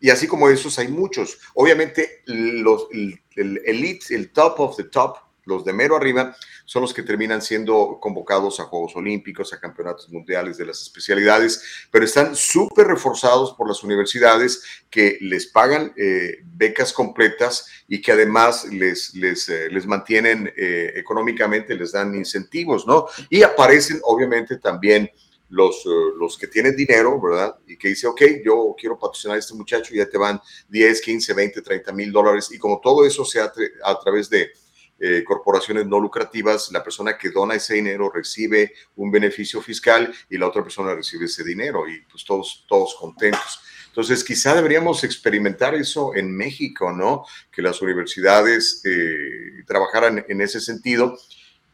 Y 0.03 0.11
así 0.11 0.27
como 0.27 0.49
esos 0.49 0.81
hay 0.81 0.89
muchos. 0.89 1.39
Obviamente, 1.55 2.23
los, 2.27 2.89
el 2.91 3.63
elite, 3.65 4.15
el 4.17 4.33
top 4.33 4.59
of 4.59 4.77
the 4.77 4.85
top, 4.85 5.17
los 5.45 5.65
de 5.65 5.73
mero 5.73 5.97
arriba, 5.97 6.37
son 6.65 6.83
los 6.83 6.93
que 6.93 7.05
terminan 7.05 7.41
siendo 7.41 7.99
convocados 8.01 8.59
a 8.59 8.65
Juegos 8.65 8.97
Olímpicos, 8.97 9.53
a 9.53 9.61
campeonatos 9.61 10.09
mundiales 10.11 10.59
de 10.59 10.67
las 10.67 10.83
especialidades, 10.83 11.87
pero 11.93 12.05
están 12.05 12.35
súper 12.35 12.89
reforzados 12.89 13.53
por 13.53 13.69
las 13.69 13.85
universidades 13.85 14.65
que 14.91 15.19
les 15.21 15.47
pagan 15.47 15.93
eh, 15.97 16.39
becas 16.43 16.93
completas 16.93 17.69
y 17.87 18.03
que 18.03 18.11
además 18.11 18.65
les, 18.73 19.15
les, 19.15 19.49
eh, 19.49 19.69
les 19.71 19.87
mantienen 19.87 20.53
eh, 20.57 20.95
económicamente, 20.97 21.77
les 21.77 21.93
dan 21.93 22.13
incentivos, 22.17 22.89
¿no? 22.89 23.07
Y 23.31 23.45
aparecen 23.45 24.01
obviamente 24.03 24.57
también 24.57 25.09
los, 25.53 25.85
los 26.19 26.39
que 26.39 26.47
tienen 26.47 26.75
dinero, 26.75 27.21
¿verdad? 27.21 27.57
Y 27.67 27.77
que 27.77 27.89
dice, 27.89 28.07
ok, 28.07 28.23
yo 28.45 28.75
quiero 28.79 28.99
patrocinar 28.99 29.37
a 29.37 29.39
este 29.39 29.55
muchacho, 29.55 29.95
y 29.95 29.99
ya 29.99 30.09
te 30.09 30.17
van 30.17 30.41
10, 30.69 31.01
15, 31.01 31.35
20, 31.35 31.63
30 31.63 31.93
mil 31.93 32.11
dólares. 32.11 32.51
Y 32.53 32.59
como 32.59 32.81
todo 32.81 33.05
eso 33.05 33.25
se 33.25 33.41
a 33.41 33.53
través 34.03 34.31
de 34.31 34.51
eh, 34.99 35.25
corporaciones 35.25 35.87
no 35.87 36.01
lucrativas, 36.01 36.71
la 36.73 36.83
persona 36.83 37.19
que 37.19 37.31
dona 37.31 37.57
ese 37.57 37.75
dinero 37.75 38.11
recibe 38.11 38.73
un 38.97 39.11
beneficio 39.11 39.61
fiscal 39.61 40.15
y 40.31 40.39
la 40.39 40.47
otra 40.47 40.63
persona 40.63 40.95
recibe 40.95 41.27
ese 41.27 41.45
dinero 41.45 41.89
y 41.89 42.01
pues 42.03 42.25
todos, 42.25 42.65
todos 42.69 42.95
contentos. 42.95 43.61
Entonces, 43.89 44.25
quizá 44.25 44.55
deberíamos 44.55 45.05
experimentar 45.05 45.75
eso 45.75 46.15
en 46.15 46.35
México, 46.35 46.93
¿no? 46.93 47.27
Que 47.51 47.61
las 47.61 47.83
universidades 47.83 48.81
eh, 48.87 49.65
trabajaran 49.67 50.25
en 50.29 50.41
ese 50.41 50.61
sentido. 50.61 51.19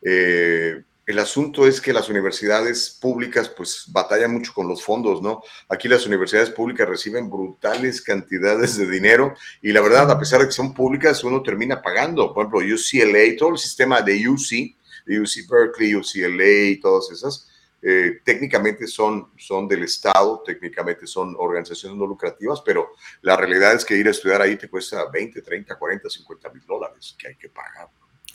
Eh, 0.02 0.82
el 1.08 1.18
asunto 1.20 1.66
es 1.66 1.80
que 1.80 1.94
las 1.94 2.10
universidades 2.10 2.90
públicas 3.00 3.48
pues 3.48 3.86
batallan 3.88 4.30
mucho 4.30 4.52
con 4.52 4.68
los 4.68 4.84
fondos, 4.84 5.22
¿no? 5.22 5.42
Aquí 5.70 5.88
las 5.88 6.04
universidades 6.04 6.50
públicas 6.50 6.86
reciben 6.86 7.30
brutales 7.30 8.02
cantidades 8.02 8.76
de 8.76 8.86
dinero 8.86 9.34
y 9.62 9.72
la 9.72 9.80
verdad, 9.80 10.10
a 10.10 10.18
pesar 10.18 10.40
de 10.40 10.46
que 10.48 10.52
son 10.52 10.74
públicas, 10.74 11.24
uno 11.24 11.42
termina 11.42 11.80
pagando. 11.80 12.34
Por 12.34 12.44
ejemplo, 12.44 12.60
UCLA, 12.60 13.38
todo 13.38 13.52
el 13.52 13.58
sistema 13.58 14.02
de 14.02 14.28
UC, 14.28 14.76
de 15.06 15.18
UC 15.18 15.48
Berkeley, 15.50 15.94
UCLA 15.94 16.72
y 16.72 16.76
todas 16.78 17.10
esas, 17.10 17.48
eh, 17.80 18.20
técnicamente 18.22 18.86
son, 18.86 19.30
son 19.38 19.66
del 19.66 19.84
Estado, 19.84 20.42
técnicamente 20.44 21.06
son 21.06 21.34
organizaciones 21.38 21.96
no 21.96 22.06
lucrativas, 22.06 22.60
pero 22.60 22.90
la 23.22 23.34
realidad 23.34 23.72
es 23.72 23.82
que 23.86 23.96
ir 23.96 24.08
a 24.08 24.10
estudiar 24.10 24.42
ahí 24.42 24.56
te 24.56 24.68
cuesta 24.68 25.06
20, 25.10 25.40
30, 25.40 25.74
40, 25.74 26.10
50 26.10 26.50
mil 26.50 26.66
dólares 26.66 27.16
que 27.18 27.28
hay 27.28 27.36
que 27.36 27.48
pagar. 27.48 27.88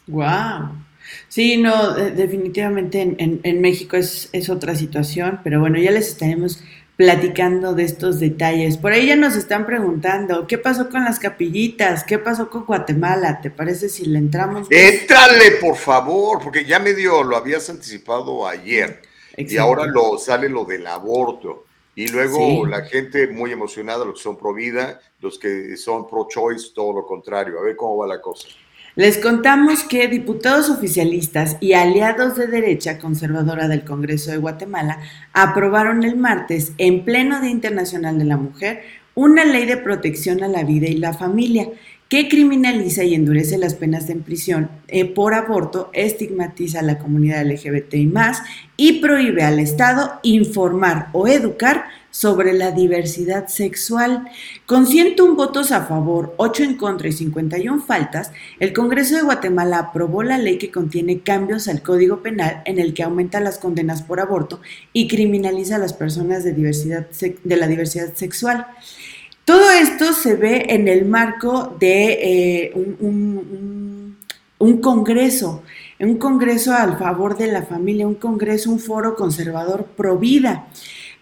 ¡Wow! 0.08 0.93
Sí, 1.28 1.58
no, 1.58 1.94
definitivamente 1.94 3.16
en, 3.18 3.62
México 3.62 3.98
es, 3.98 4.30
otra 4.50 4.76
situación, 4.76 5.40
pero 5.44 5.60
bueno, 5.60 5.78
ya 5.80 5.92
les 5.92 6.10
estaremos 6.10 6.64
platicando 6.96 7.74
de 7.74 7.84
estos 7.84 8.20
detalles. 8.20 8.78
Por 8.78 8.92
ahí 8.92 9.08
ya 9.08 9.16
nos 9.16 9.36
están 9.36 9.66
preguntando, 9.66 10.46
¿qué 10.48 10.58
pasó 10.58 10.90
con 10.90 11.04
las 11.04 11.20
capillitas? 11.20 12.04
¿Qué 12.04 12.20
pasó 12.20 12.50
con 12.50 12.66
Guatemala? 12.66 13.42
¿Te 13.42 13.50
parece 13.50 13.90
si 13.90 14.06
le 14.06 14.20
entramos? 14.20 14.68
Éntrale, 14.70 15.52
por 15.60 15.76
favor, 15.76 16.40
porque 16.44 16.66
ya 16.66 16.80
medio 16.80 17.24
lo 17.24 17.36
habías 17.36 17.70
anticipado 17.70 18.48
ayer 18.48 19.02
y 19.38 19.58
ahora 19.58 19.86
lo 19.86 20.18
sale 20.18 20.50
lo 20.50 20.66
del 20.66 20.86
aborto. 20.88 21.66
Y 21.96 22.08
luego 22.08 22.66
la 22.66 22.82
gente 22.86 23.28
muy 23.28 23.52
emocionada, 23.52 24.04
los 24.04 24.16
que 24.16 24.24
son 24.24 24.36
pro 24.36 24.54
vida, 24.54 25.00
los 25.20 25.38
que 25.38 25.78
son 25.78 26.08
pro 26.08 26.28
choice, 26.28 26.72
todo 26.74 26.94
lo 26.94 27.06
contrario. 27.06 27.60
A 27.60 27.64
ver 27.64 27.76
cómo 27.76 27.98
va 27.98 28.08
la 28.08 28.20
cosa. 28.20 28.48
Les 28.96 29.18
contamos 29.18 29.84
que 29.86 30.08
diputados 30.08 30.70
oficialistas 30.70 31.58
y 31.60 31.74
aliados 31.74 32.36
de 32.36 32.46
derecha 32.46 33.00
conservadora 33.00 33.68
del 33.68 33.84
Congreso 33.84 34.30
de 34.30 34.38
Guatemala 34.38 35.00
aprobaron 35.34 36.04
el 36.04 36.16
martes, 36.16 36.74
en 36.78 37.04
pleno 37.04 37.42
Día 37.42 37.50
Internacional 37.50 38.20
de 38.20 38.26
la 38.26 38.38
Mujer, 38.38 38.84
una 39.16 39.46
ley 39.46 39.66
de 39.66 39.78
protección 39.78 40.44
a 40.44 40.48
la 40.48 40.64
vida 40.64 40.88
y 40.88 40.98
la 40.98 41.14
familia 41.14 41.70
que 42.08 42.30
criminaliza 42.30 43.04
y 43.04 43.16
endurece 43.16 43.58
las 43.58 43.74
penas 43.74 44.08
en 44.12 44.22
prisión 44.22 44.70
eh, 44.88 45.06
por 45.06 45.34
aborto, 45.34 45.90
estigmatiza 45.94 46.82
a 46.82 46.84
la 46.84 47.00
comunidad 47.00 47.44
LGBT 47.44 47.96
y 47.96 48.06
más 48.06 48.44
y 48.78 49.02
prohíbe 49.02 49.42
al 49.42 49.58
Estado 49.58 50.20
informar 50.22 51.08
o 51.14 51.28
educar 51.28 51.86
sobre 52.14 52.54
la 52.54 52.70
diversidad 52.70 53.48
sexual. 53.48 54.30
Con 54.68 54.86
101 54.86 55.34
votos 55.34 55.72
a 55.72 55.86
favor, 55.86 56.36
8 56.38 56.64
en 56.64 56.78
contra 56.78 57.08
y 57.08 57.12
51 57.12 57.82
faltas, 57.82 58.32
el 58.60 58.72
Congreso 58.72 59.16
de 59.16 59.24
Guatemala 59.24 59.80
aprobó 59.80 60.22
la 60.22 60.38
ley 60.38 60.60
que 60.60 60.70
contiene 60.70 61.22
cambios 61.22 61.68
al 61.68 61.82
Código 61.82 62.22
Penal 62.22 62.62
en 62.66 62.78
el 62.78 62.94
que 62.94 63.02
aumenta 63.02 63.40
las 63.40 63.58
condenas 63.58 64.04
por 64.04 64.20
aborto 64.20 64.62
y 64.94 65.08
criminaliza 65.08 65.78
a 65.78 65.80
las 65.80 65.94
personas 65.94 66.44
de, 66.44 66.54
diversidad, 66.54 67.08
de 67.44 67.58
la 67.58 67.68
diversidad 67.68 68.14
sexual. 68.14 68.68
Todo 69.44 69.72
esto 69.72 70.14
se 70.14 70.36
ve 70.36 70.68
en 70.70 70.88
el 70.88 71.06
marco 71.06 71.76
de 71.80 72.20
eh, 72.22 72.74
un, 73.00 74.18
un 74.60 74.78
congreso, 74.82 75.64
un 76.00 76.18
congreso 76.18 76.74
al 76.74 77.00
favor 77.00 77.38
de 77.38 77.48
la 77.48 77.64
familia, 77.64 78.06
un 78.06 78.16
congreso, 78.16 78.70
un 78.70 78.80
foro 78.80 79.16
conservador 79.16 79.86
pro 79.98 80.20
vida. 80.20 80.68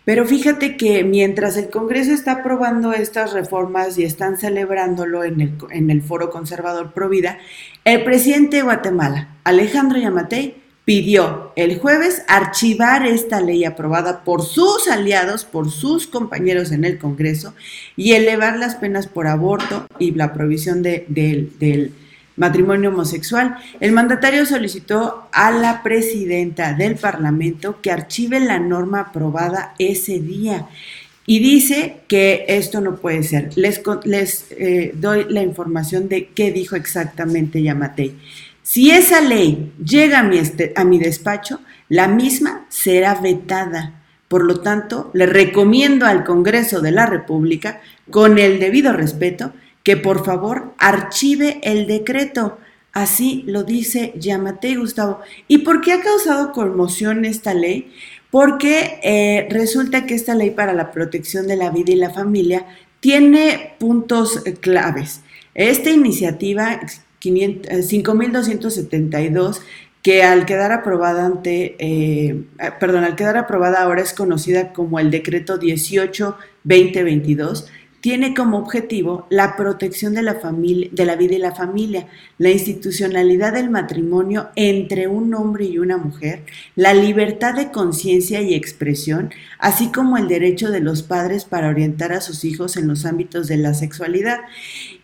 Pero 0.03 0.25
fíjate 0.25 0.77
que 0.77 1.03
mientras 1.03 1.57
el 1.57 1.69
Congreso 1.69 2.11
está 2.11 2.33
aprobando 2.33 2.91
estas 2.91 3.33
reformas 3.33 3.97
y 3.97 4.03
están 4.03 4.37
celebrándolo 4.37 5.23
en 5.23 5.41
el, 5.41 5.53
en 5.69 5.91
el 5.91 6.01
Foro 6.01 6.31
Conservador 6.31 6.91
Provida, 6.91 7.37
el 7.85 8.03
presidente 8.03 8.57
de 8.57 8.63
Guatemala, 8.63 9.35
Alejandro 9.43 9.99
Yamatei, 9.99 10.55
pidió 10.85 11.53
el 11.55 11.77
jueves 11.79 12.23
archivar 12.27 13.05
esta 13.05 13.39
ley 13.39 13.63
aprobada 13.63 14.23
por 14.23 14.43
sus 14.43 14.87
aliados, 14.87 15.45
por 15.45 15.69
sus 15.69 16.07
compañeros 16.07 16.71
en 16.71 16.83
el 16.83 16.97
Congreso, 16.97 17.53
y 17.95 18.13
elevar 18.13 18.57
las 18.57 18.75
penas 18.75 19.05
por 19.07 19.27
aborto 19.27 19.85
y 19.99 20.11
la 20.11 20.33
provisión 20.33 20.81
de, 20.81 21.05
del 21.07 21.93
matrimonio 22.37 22.89
homosexual, 22.89 23.57
el 23.79 23.91
mandatario 23.91 24.45
solicitó 24.45 25.27
a 25.31 25.51
la 25.51 25.83
presidenta 25.83 26.73
del 26.73 26.95
Parlamento 26.95 27.81
que 27.81 27.91
archive 27.91 28.39
la 28.39 28.59
norma 28.59 29.01
aprobada 29.01 29.73
ese 29.77 30.19
día 30.19 30.67
y 31.25 31.39
dice 31.39 31.97
que 32.07 32.45
esto 32.47 32.81
no 32.81 32.95
puede 32.95 33.23
ser. 33.23 33.51
Les, 33.55 33.81
les 34.05 34.47
eh, 34.51 34.91
doy 34.95 35.25
la 35.29 35.41
información 35.41 36.09
de 36.09 36.27
qué 36.29 36.51
dijo 36.51 36.75
exactamente 36.75 37.61
Yamatei. 37.61 38.17
Si 38.63 38.91
esa 38.91 39.21
ley 39.21 39.71
llega 39.83 40.19
a 40.19 40.23
mi, 40.23 40.37
este, 40.37 40.73
a 40.75 40.83
mi 40.83 40.99
despacho, 40.99 41.59
la 41.89 42.07
misma 42.07 42.65
será 42.69 43.15
vetada. 43.15 44.01
Por 44.27 44.45
lo 44.45 44.61
tanto, 44.61 45.11
le 45.13 45.25
recomiendo 45.25 46.05
al 46.05 46.23
Congreso 46.23 46.79
de 46.79 46.91
la 46.91 47.05
República, 47.05 47.81
con 48.09 48.39
el 48.39 48.59
debido 48.59 48.93
respeto, 48.93 49.53
que 49.83 49.97
por 49.97 50.25
favor 50.25 50.73
archive 50.77 51.59
el 51.63 51.87
decreto. 51.87 52.59
Así 52.93 53.43
lo 53.47 53.63
dice 53.63 54.13
Yamate 54.17 54.75
Gustavo. 54.75 55.21
¿Y 55.47 55.59
por 55.59 55.79
qué 55.81 55.93
ha 55.93 56.01
causado 56.01 56.51
conmoción 56.51 57.23
esta 57.25 57.53
ley? 57.53 57.93
Porque 58.29 58.99
eh, 59.03 59.47
resulta 59.49 60.05
que 60.05 60.15
esta 60.15 60.35
ley 60.35 60.49
para 60.51 60.73
la 60.73 60.91
protección 60.91 61.47
de 61.47 61.55
la 61.55 61.69
vida 61.69 61.93
y 61.93 61.95
la 61.95 62.09
familia 62.09 62.65
tiene 62.99 63.75
puntos 63.79 64.45
eh, 64.45 64.53
claves. 64.53 65.21
Esta 65.53 65.89
iniciativa 65.89 66.81
5272 67.19 69.57
eh, 69.57 69.61
que 70.01 70.23
al 70.23 70.47
quedar 70.47 70.71
aprobada 70.71 71.27
ante, 71.27 71.75
perdón, 72.79 73.03
al 73.03 73.15
quedar 73.15 73.37
aprobada 73.37 73.83
ahora 73.83 74.01
es 74.01 74.13
conocida 74.13 74.73
como 74.73 74.99
el 74.99 75.11
decreto 75.11 75.59
18-2022, 75.59 77.67
tiene 78.01 78.33
como 78.33 78.57
objetivo 78.57 79.27
la 79.29 79.55
protección 79.55 80.15
de 80.15 80.23
la, 80.23 80.35
familia, 80.35 80.89
de 80.91 81.05
la 81.05 81.15
vida 81.15 81.35
y 81.35 81.37
la 81.37 81.53
familia, 81.53 82.07
la 82.39 82.49
institucionalidad 82.49 83.53
del 83.53 83.69
matrimonio 83.69 84.49
entre 84.55 85.07
un 85.07 85.33
hombre 85.35 85.65
y 85.65 85.77
una 85.77 85.97
mujer, 85.97 86.43
la 86.75 86.95
libertad 86.95 87.53
de 87.53 87.71
conciencia 87.71 88.41
y 88.41 88.55
expresión, 88.55 89.29
así 89.59 89.91
como 89.91 90.17
el 90.17 90.27
derecho 90.27 90.71
de 90.71 90.79
los 90.79 91.03
padres 91.03 91.45
para 91.45 91.69
orientar 91.69 92.11
a 92.11 92.21
sus 92.21 92.43
hijos 92.43 92.75
en 92.75 92.87
los 92.87 93.05
ámbitos 93.05 93.47
de 93.47 93.57
la 93.57 93.75
sexualidad. 93.75 94.39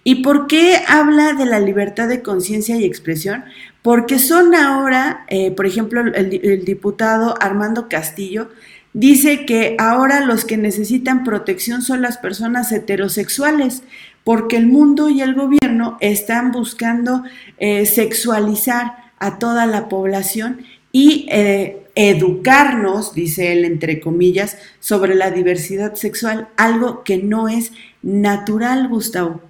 ¿Y 0.03 0.23
por 0.23 0.47
qué 0.47 0.77
habla 0.87 1.33
de 1.33 1.45
la 1.45 1.59
libertad 1.59 2.07
de 2.07 2.23
conciencia 2.23 2.77
y 2.77 2.85
expresión? 2.85 3.45
Porque 3.83 4.17
son 4.17 4.55
ahora, 4.55 5.23
eh, 5.27 5.51
por 5.51 5.67
ejemplo, 5.67 6.01
el 6.01 6.65
diputado 6.65 7.35
Armando 7.39 7.87
Castillo, 7.87 8.49
dice 8.93 9.45
que 9.45 9.75
ahora 9.79 10.21
los 10.21 10.45
que 10.45 10.57
necesitan 10.57 11.23
protección 11.23 11.81
son 11.81 12.01
las 12.01 12.17
personas 12.17 12.71
heterosexuales, 12.71 13.83
porque 14.23 14.57
el 14.57 14.67
mundo 14.67 15.09
y 15.09 15.21
el 15.21 15.35
gobierno 15.35 15.97
están 16.01 16.51
buscando 16.51 17.23
eh, 17.57 17.85
sexualizar 17.85 19.11
a 19.19 19.39
toda 19.39 19.65
la 19.65 19.87
población 19.87 20.65
y 20.91 21.27
eh, 21.31 21.83
educarnos, 21.95 23.13
dice 23.13 23.53
él 23.53 23.65
entre 23.65 23.99
comillas, 23.99 24.57
sobre 24.79 25.15
la 25.15 25.31
diversidad 25.31 25.95
sexual, 25.95 26.49
algo 26.57 27.03
que 27.03 27.17
no 27.17 27.47
es 27.47 27.71
natural, 28.01 28.87
Gustavo. 28.87 29.41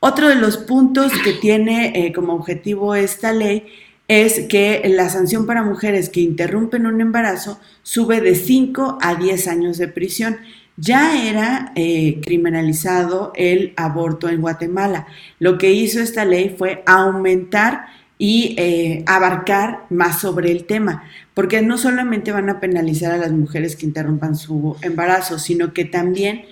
Otro 0.00 0.28
de 0.28 0.34
los 0.34 0.58
puntos 0.58 1.12
que 1.24 1.32
tiene 1.32 1.92
eh, 1.94 2.12
como 2.12 2.34
objetivo 2.34 2.94
esta 2.94 3.32
ley 3.32 3.66
es 4.08 4.40
que 4.48 4.82
la 4.86 5.08
sanción 5.08 5.46
para 5.46 5.62
mujeres 5.62 6.08
que 6.08 6.20
interrumpen 6.20 6.86
un 6.86 7.00
embarazo 7.00 7.58
sube 7.82 8.20
de 8.20 8.34
5 8.34 8.98
a 9.00 9.14
10 9.16 9.48
años 9.48 9.78
de 9.78 9.88
prisión. 9.88 10.36
Ya 10.76 11.26
era 11.26 11.72
eh, 11.74 12.20
criminalizado 12.22 13.32
el 13.34 13.72
aborto 13.76 14.28
en 14.28 14.42
Guatemala. 14.42 15.06
Lo 15.38 15.56
que 15.58 15.72
hizo 15.72 16.00
esta 16.00 16.24
ley 16.24 16.54
fue 16.56 16.82
aumentar 16.86 17.86
y 18.18 18.54
eh, 18.58 19.02
abarcar 19.06 19.86
más 19.90 20.20
sobre 20.20 20.50
el 20.50 20.64
tema, 20.64 21.04
porque 21.34 21.60
no 21.60 21.76
solamente 21.76 22.32
van 22.32 22.48
a 22.48 22.60
penalizar 22.60 23.12
a 23.12 23.18
las 23.18 23.32
mujeres 23.32 23.76
que 23.76 23.86
interrumpan 23.86 24.36
su 24.36 24.76
embarazo, 24.82 25.38
sino 25.38 25.74
que 25.74 25.84
también 25.84 26.44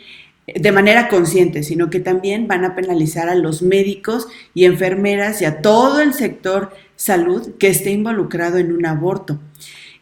de 0.47 0.73
manera 0.73 1.09
consciente, 1.09 1.63
sino 1.63 1.89
que 1.89 2.01
también 2.01 2.47
van 2.47 2.65
a 2.65 2.75
penalizar 2.75 3.31
a 3.31 3.35
los 3.35 3.63
médicos 3.63 4.29
y 4.53 4.67
enfermeras 4.67 5.41
y 5.41 5.47
a 5.47 5.63
todo 5.63 6.03
el 6.03 6.13
sector 6.13 6.71
salud 6.97 7.55
que 7.59 7.69
esté 7.69 7.91
involucrado 7.91 8.59
en 8.59 8.73
un 8.73 8.87
aborto. 8.87 9.39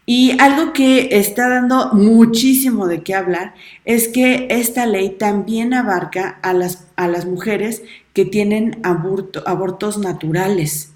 Y 0.05 0.37
algo 0.41 0.73
que 0.73 1.11
está 1.13 1.49
dando 1.49 1.91
muchísimo 1.93 2.89
de 2.89 3.03
qué 3.03 3.15
hablar 3.15 3.55
es 3.85 4.09
que 4.09 4.49
esta 4.51 4.85
ley 4.85 5.11
también 5.11 5.75
abarca 5.75 6.41
a 6.43 6.53
las, 6.53 6.89
a 6.97 7.07
las 7.07 7.25
mujeres 7.25 7.83
que 8.13 8.25
tienen 8.25 8.81
abortos 8.83 9.99
naturales, 9.99 10.93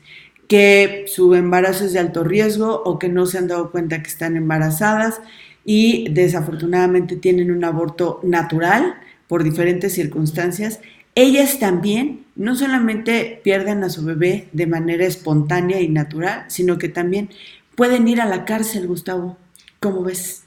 que 0.48 1.04
su 1.06 1.35
embarazo 1.35 1.85
es 1.85 1.92
de 1.92 2.00
alto 2.00 2.24
riesgo 2.24 2.82
o 2.85 2.98
que 2.98 3.09
no 3.09 3.26
se 3.26 3.38
han 3.38 3.48
dado 3.48 3.70
cuenta 3.70 4.02
que 4.02 4.09
están 4.09 4.37
embarazadas 4.37 5.20
y 5.64 6.09
desafortunadamente 6.11 7.16
tienen 7.16 7.50
un 7.50 7.64
aborto 7.64 8.20
natural 8.22 8.96
por 9.28 9.44
diferentes 9.44 9.94
circunstancias, 9.94 10.80
ellas 11.14 11.59
también 11.59 12.25
no 12.37 12.55
solamente 12.55 13.40
pierden 13.42 13.83
a 13.83 13.90
su 13.90 14.05
bebé 14.05 14.49
de 14.53 14.66
manera 14.66 15.07
espontánea 15.07 15.81
y 15.81 15.88
natural, 15.88 16.44
sino 16.49 16.79
que 16.79 16.88
también 16.88 17.31
pueden 17.75 18.07
ir 18.07 18.20
a 18.20 18.27
la 18.27 18.44
cárcel, 18.44 18.87
Gustavo. 18.87 19.38
¿Cómo 19.81 20.03
ves? 20.03 20.42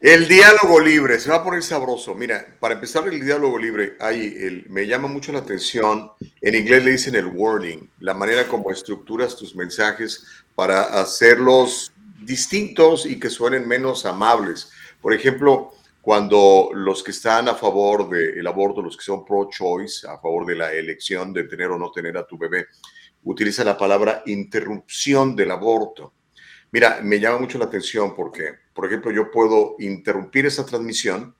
El 0.00 0.26
diálogo 0.26 0.80
libre, 0.80 1.20
se 1.20 1.30
va 1.30 1.36
a 1.36 1.44
poner 1.44 1.62
sabroso. 1.62 2.14
Mira, 2.14 2.44
para 2.58 2.74
empezar 2.74 3.06
el 3.06 3.24
diálogo 3.24 3.56
libre, 3.56 3.96
hay 4.00 4.64
me 4.68 4.86
llama 4.86 5.06
mucho 5.06 5.30
la 5.30 5.38
atención, 5.38 6.10
en 6.40 6.54
inglés 6.56 6.84
le 6.84 6.90
dicen 6.90 7.14
el 7.14 7.26
wording, 7.26 7.88
la 8.00 8.12
manera 8.12 8.48
como 8.48 8.72
estructuras 8.72 9.36
tus 9.36 9.54
mensajes 9.54 10.26
para 10.56 11.00
hacerlos 11.00 11.92
distintos 12.20 13.06
y 13.06 13.20
que 13.20 13.30
suenen 13.30 13.68
menos 13.68 14.04
amables. 14.04 14.70
Por 15.00 15.14
ejemplo, 15.14 15.72
cuando 16.02 16.70
los 16.74 17.00
que 17.04 17.12
están 17.12 17.48
a 17.48 17.54
favor 17.54 18.10
del 18.10 18.44
aborto, 18.44 18.82
los 18.82 18.96
que 18.96 19.04
son 19.04 19.24
pro-choice, 19.24 20.08
a 20.08 20.18
favor 20.18 20.44
de 20.44 20.56
la 20.56 20.72
elección 20.72 21.32
de 21.32 21.44
tener 21.44 21.68
o 21.68 21.78
no 21.78 21.92
tener 21.92 22.16
a 22.16 22.26
tu 22.26 22.36
bebé, 22.36 22.66
utilizan 23.22 23.66
la 23.66 23.78
palabra 23.78 24.24
interrupción 24.26 25.36
del 25.36 25.52
aborto. 25.52 26.14
Mira, 26.72 26.98
me 27.04 27.20
llama 27.20 27.38
mucho 27.38 27.56
la 27.56 27.66
atención 27.66 28.16
porque, 28.16 28.48
por 28.74 28.86
ejemplo, 28.86 29.12
yo 29.12 29.30
puedo 29.30 29.76
interrumpir 29.78 30.44
esa 30.44 30.66
transmisión 30.66 31.36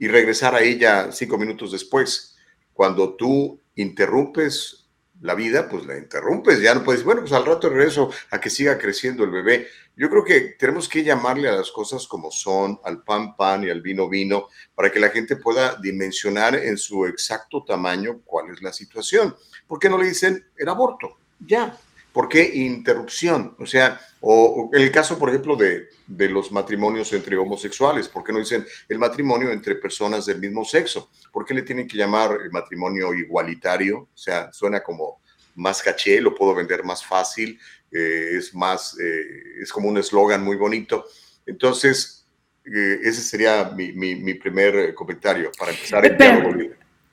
y 0.00 0.08
regresar 0.08 0.56
a 0.56 0.62
ella 0.62 1.12
cinco 1.12 1.38
minutos 1.38 1.70
después. 1.70 2.36
Cuando 2.72 3.14
tú 3.14 3.60
interrumpes 3.76 4.79
la 5.20 5.34
vida, 5.34 5.68
pues 5.68 5.86
la 5.86 5.98
interrumpes, 5.98 6.60
ya 6.60 6.74
no 6.74 6.82
puedes, 6.82 7.04
bueno, 7.04 7.20
pues 7.20 7.32
al 7.32 7.44
rato 7.44 7.68
regreso 7.68 8.10
a 8.30 8.40
que 8.40 8.50
siga 8.50 8.78
creciendo 8.78 9.24
el 9.24 9.30
bebé. 9.30 9.68
Yo 9.96 10.08
creo 10.08 10.24
que 10.24 10.40
tenemos 10.58 10.88
que 10.88 11.04
llamarle 11.04 11.48
a 11.48 11.52
las 11.52 11.70
cosas 11.70 12.06
como 12.06 12.30
son, 12.30 12.80
al 12.84 13.02
pan 13.02 13.36
pan 13.36 13.64
y 13.64 13.70
al 13.70 13.82
vino 13.82 14.08
vino, 14.08 14.48
para 14.74 14.90
que 14.90 15.00
la 15.00 15.10
gente 15.10 15.36
pueda 15.36 15.76
dimensionar 15.76 16.54
en 16.54 16.78
su 16.78 17.04
exacto 17.06 17.64
tamaño 17.64 18.20
cuál 18.24 18.50
es 18.50 18.62
la 18.62 18.72
situación. 18.72 19.36
¿Por 19.66 19.78
qué 19.78 19.90
no 19.90 19.98
le 19.98 20.06
dicen 20.06 20.46
el 20.56 20.68
aborto? 20.68 21.18
Ya. 21.38 21.76
¿Por 22.12 22.28
qué 22.28 22.42
interrupción? 22.42 23.54
O 23.58 23.66
sea, 23.66 24.00
o, 24.20 24.70
en 24.72 24.82
el 24.82 24.90
caso, 24.90 25.18
por 25.18 25.28
ejemplo, 25.28 25.54
de, 25.54 25.88
de, 26.10 26.28
los 26.28 26.50
matrimonios 26.52 27.12
entre 27.12 27.36
homosexuales, 27.36 28.08
¿por 28.08 28.24
qué 28.24 28.32
no 28.32 28.38
dicen 28.38 28.66
el 28.88 28.98
matrimonio 28.98 29.50
entre 29.50 29.76
personas 29.76 30.26
del 30.26 30.40
mismo 30.40 30.64
sexo? 30.64 31.10
¿Por 31.32 31.44
qué 31.44 31.54
le 31.54 31.62
tienen 31.62 31.86
que 31.86 31.96
llamar 31.96 32.38
el 32.42 32.50
matrimonio 32.50 33.14
igualitario? 33.14 34.08
O 34.12 34.16
sea, 34.16 34.52
suena 34.52 34.82
como 34.82 35.20
más 35.54 35.82
caché, 35.82 36.20
lo 36.20 36.34
puedo 36.34 36.54
vender 36.54 36.84
más 36.84 37.04
fácil, 37.04 37.58
eh, 37.90 38.30
es 38.36 38.54
más, 38.54 38.98
eh, 38.98 39.62
es 39.62 39.72
como 39.72 39.88
un 39.88 39.98
eslogan 39.98 40.42
muy 40.42 40.56
bonito. 40.56 41.06
Entonces, 41.46 42.26
eh, 42.64 43.00
ese 43.02 43.22
sería 43.22 43.72
mi, 43.76 43.92
mi, 43.92 44.16
mi, 44.16 44.34
primer 44.34 44.94
comentario 44.94 45.50
para 45.58 45.72
empezar 45.72 46.04
el 46.06 46.16
diálogo 46.16 46.54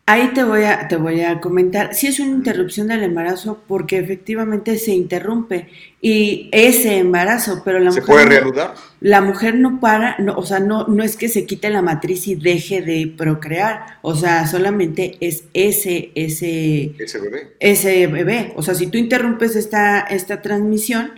Ahí 0.10 0.30
te 0.34 0.46
voy 0.46 0.64
a, 0.64 0.88
te 0.88 0.96
voy 0.96 1.20
a 1.20 1.42
comentar, 1.42 1.94
si 1.94 2.08
es 2.08 2.22
una 2.22 2.32
interrupción 2.32 2.88
del 2.88 3.04
embarazo 3.04 3.62
porque 3.68 3.98
efectivamente 3.98 4.78
se 4.78 4.94
interrumpe 4.94 5.68
y 6.02 6.48
ese 6.54 7.00
embarazo, 7.00 7.62
pero 7.66 7.80
la 7.80 7.92
¿Se 7.92 8.00
mujer... 8.00 8.16
puede 8.16 8.26
reanudar? 8.26 8.74
la 9.02 9.20
mujer 9.20 9.56
no 9.56 9.82
para, 9.82 10.16
no, 10.20 10.38
o 10.38 10.46
sea, 10.46 10.60
no, 10.60 10.88
no 10.88 11.04
es 11.04 11.18
que 11.18 11.28
se 11.28 11.46
quite 11.46 11.70
la 11.70 11.82
matriz 11.82 12.26
y 12.30 12.36
deje 12.36 12.82
de 12.82 13.14
procrear, 13.18 13.98
o 14.02 14.16
sea, 14.16 14.48
solamente 14.48 15.18
es 15.20 15.44
ese, 15.54 16.12
ese... 16.16 16.94
Ese 16.98 17.20
bebé. 17.20 17.56
Ese 17.60 18.08
bebé. 18.08 18.54
O 18.56 18.64
sea, 18.64 18.76
si 18.76 18.88
tú 18.88 18.98
interrumpes 18.98 19.58
esta, 19.58 20.00
esta 20.00 20.42
transmisión, 20.42 21.12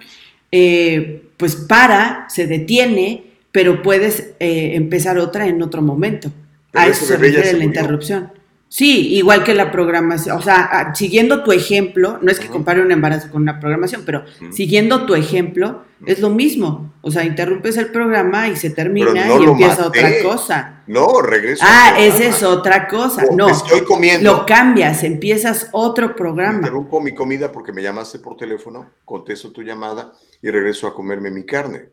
eh, 0.51 1.29
pues 1.37 1.55
para, 1.55 2.25
se 2.27 2.47
detiene, 2.47 3.23
pero 3.51 3.83
puedes 3.83 4.31
eh, 4.39 4.71
empezar 4.73 5.19
otra 5.19 5.45
en 5.45 5.61
otro 5.61 5.83
momento. 5.83 6.31
Pero 6.71 6.85
a 6.85 6.87
eso 6.87 7.05
se 7.05 7.17
refiere 7.17 7.45
la 7.45 7.51
murió. 7.53 7.67
interrupción. 7.67 8.38
Sí, 8.71 9.15
igual 9.15 9.43
que 9.43 9.55
la 9.55 9.71
programación, 9.71 10.37
o 10.37 10.41
sea, 10.43 10.91
siguiendo 10.93 11.43
tu 11.43 11.51
ejemplo, 11.51 12.19
no 12.21 12.29
es 12.31 12.39
que 12.39 12.47
compare 12.47 12.81
un 12.83 12.91
embarazo 12.91 13.31
con 13.31 13.41
una 13.41 13.59
programación, 13.59 14.03
pero 14.05 14.23
siguiendo 14.51 15.07
tu 15.07 15.15
ejemplo, 15.15 15.83
es 16.05 16.19
lo 16.19 16.29
mismo. 16.29 16.93
O 17.01 17.09
sea, 17.09 17.23
interrumpes 17.25 17.77
el 17.77 17.87
programa 17.91 18.47
y 18.47 18.55
se 18.55 18.69
termina 18.69 19.25
no 19.25 19.41
y 19.41 19.45
empieza 19.45 19.85
maté. 19.85 19.87
otra 19.87 20.11
cosa. 20.23 20.83
No, 20.85 21.19
regreso. 21.21 21.65
Ah, 21.67 21.95
esa 21.97 22.25
es 22.25 22.43
otra 22.43 22.87
cosa. 22.87 23.23
No, 23.35 23.49
Estoy 23.49 23.81
comiendo. 23.81 24.31
lo 24.31 24.45
cambias, 24.45 25.03
empiezas 25.03 25.69
otro 25.71 26.15
programa. 26.15 26.57
Interrumpo 26.59 27.01
mi 27.01 27.15
comida 27.15 27.51
porque 27.51 27.73
me 27.73 27.81
llamaste 27.81 28.19
por 28.19 28.37
teléfono, 28.37 28.91
contesto 29.03 29.51
tu 29.51 29.63
llamada 29.63 30.13
y 30.43 30.51
regreso 30.51 30.85
a 30.87 30.93
comerme 30.93 31.31
mi 31.31 31.43
carne. 31.43 31.89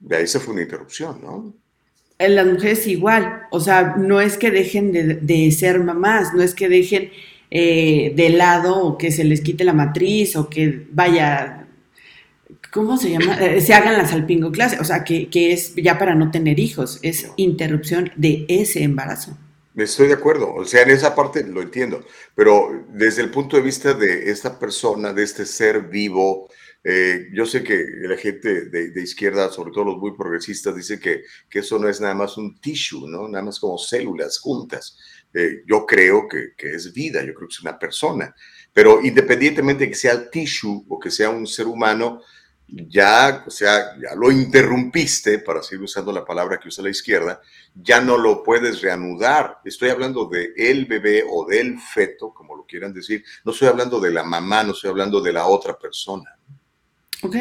De 0.00 0.16
ahí 0.16 0.26
se 0.26 0.40
fue 0.40 0.52
una 0.54 0.62
interrupción, 0.62 1.20
¿no? 1.22 1.54
En 2.18 2.34
las 2.34 2.46
mujeres 2.46 2.86
igual, 2.86 3.42
o 3.50 3.60
sea, 3.60 3.94
no 3.96 4.20
es 4.20 4.36
que 4.36 4.50
dejen 4.50 4.92
de, 4.92 5.14
de 5.14 5.50
ser 5.52 5.78
mamás, 5.80 6.34
no 6.34 6.42
es 6.42 6.54
que 6.54 6.68
dejen 6.68 7.10
eh, 7.50 8.12
de 8.14 8.28
lado 8.28 8.76
o 8.76 8.98
que 8.98 9.10
se 9.10 9.24
les 9.24 9.40
quite 9.40 9.64
la 9.64 9.72
matriz 9.72 10.36
o 10.36 10.50
que 10.50 10.86
vaya, 10.90 11.66
¿cómo 12.70 12.98
se 12.98 13.10
llama? 13.10 13.38
Eh, 13.40 13.62
se 13.62 13.72
hagan 13.72 13.96
la 13.96 14.06
salpingo 14.06 14.52
clase, 14.52 14.78
o 14.80 14.84
sea, 14.84 15.02
que, 15.02 15.30
que 15.30 15.52
es 15.52 15.74
ya 15.76 15.98
para 15.98 16.14
no 16.14 16.30
tener 16.30 16.58
hijos, 16.58 16.98
es 17.02 17.30
interrupción 17.36 18.10
de 18.16 18.44
ese 18.48 18.82
embarazo. 18.82 19.38
Estoy 19.74 20.08
de 20.08 20.14
acuerdo, 20.14 20.52
o 20.52 20.64
sea, 20.66 20.82
en 20.82 20.90
esa 20.90 21.14
parte 21.14 21.42
lo 21.46 21.62
entiendo, 21.62 22.04
pero 22.34 22.84
desde 22.92 23.22
el 23.22 23.30
punto 23.30 23.56
de 23.56 23.62
vista 23.62 23.94
de 23.94 24.30
esta 24.30 24.58
persona, 24.58 25.14
de 25.14 25.22
este 25.22 25.46
ser 25.46 25.82
vivo, 25.82 26.50
eh, 26.84 27.28
yo 27.32 27.44
sé 27.44 27.62
que 27.62 27.84
la 28.02 28.16
gente 28.16 28.66
de, 28.66 28.90
de 28.90 29.02
izquierda, 29.02 29.50
sobre 29.50 29.72
todo 29.72 29.84
los 29.84 29.98
muy 29.98 30.16
progresistas, 30.16 30.74
dice 30.74 30.98
que, 30.98 31.22
que 31.50 31.58
eso 31.60 31.78
no 31.78 31.88
es 31.88 32.00
nada 32.00 32.14
más 32.14 32.36
un 32.36 32.60
tissue, 32.60 33.08
¿no? 33.08 33.28
Nada 33.28 33.44
más 33.44 33.58
como 33.58 33.78
células 33.78 34.38
juntas. 34.38 34.96
Eh, 35.34 35.62
yo 35.66 35.84
creo 35.84 36.26
que, 36.28 36.54
que 36.56 36.70
es 36.70 36.92
vida, 36.92 37.22
yo 37.24 37.34
creo 37.34 37.48
que 37.48 37.54
es 37.54 37.60
una 37.60 37.78
persona, 37.78 38.34
pero 38.72 39.00
independientemente 39.02 39.84
de 39.84 39.90
que 39.90 39.96
sea 39.96 40.30
tissue 40.30 40.84
o 40.88 40.98
que 40.98 41.10
sea 41.10 41.28
un 41.30 41.46
ser 41.46 41.66
humano, 41.66 42.22
ya, 42.68 43.44
o 43.46 43.50
sea, 43.50 43.96
ya 43.98 44.14
lo 44.14 44.30
interrumpiste, 44.30 45.38
para 45.38 45.62
seguir 45.62 45.84
usando 45.84 46.12
la 46.12 46.24
palabra 46.24 46.58
que 46.58 46.68
usa 46.68 46.84
la 46.84 46.90
izquierda, 46.90 47.40
ya 47.74 48.00
no 48.00 48.18
lo 48.18 48.42
puedes 48.42 48.82
reanudar. 48.82 49.58
Estoy 49.64 49.88
hablando 49.88 50.26
de 50.26 50.52
el 50.56 50.84
bebé 50.84 51.24
o 51.28 51.46
del 51.46 51.78
feto, 51.78 52.32
como 52.32 52.54
lo 52.54 52.66
quieran 52.66 52.92
decir. 52.92 53.24
No 53.44 53.52
estoy 53.52 53.68
hablando 53.68 53.98
de 54.00 54.10
la 54.10 54.22
mamá, 54.22 54.64
no 54.64 54.72
estoy 54.72 54.90
hablando 54.90 55.20
de 55.20 55.32
la 55.32 55.46
otra 55.46 55.78
persona. 55.78 56.38
¿Ok? 57.22 57.36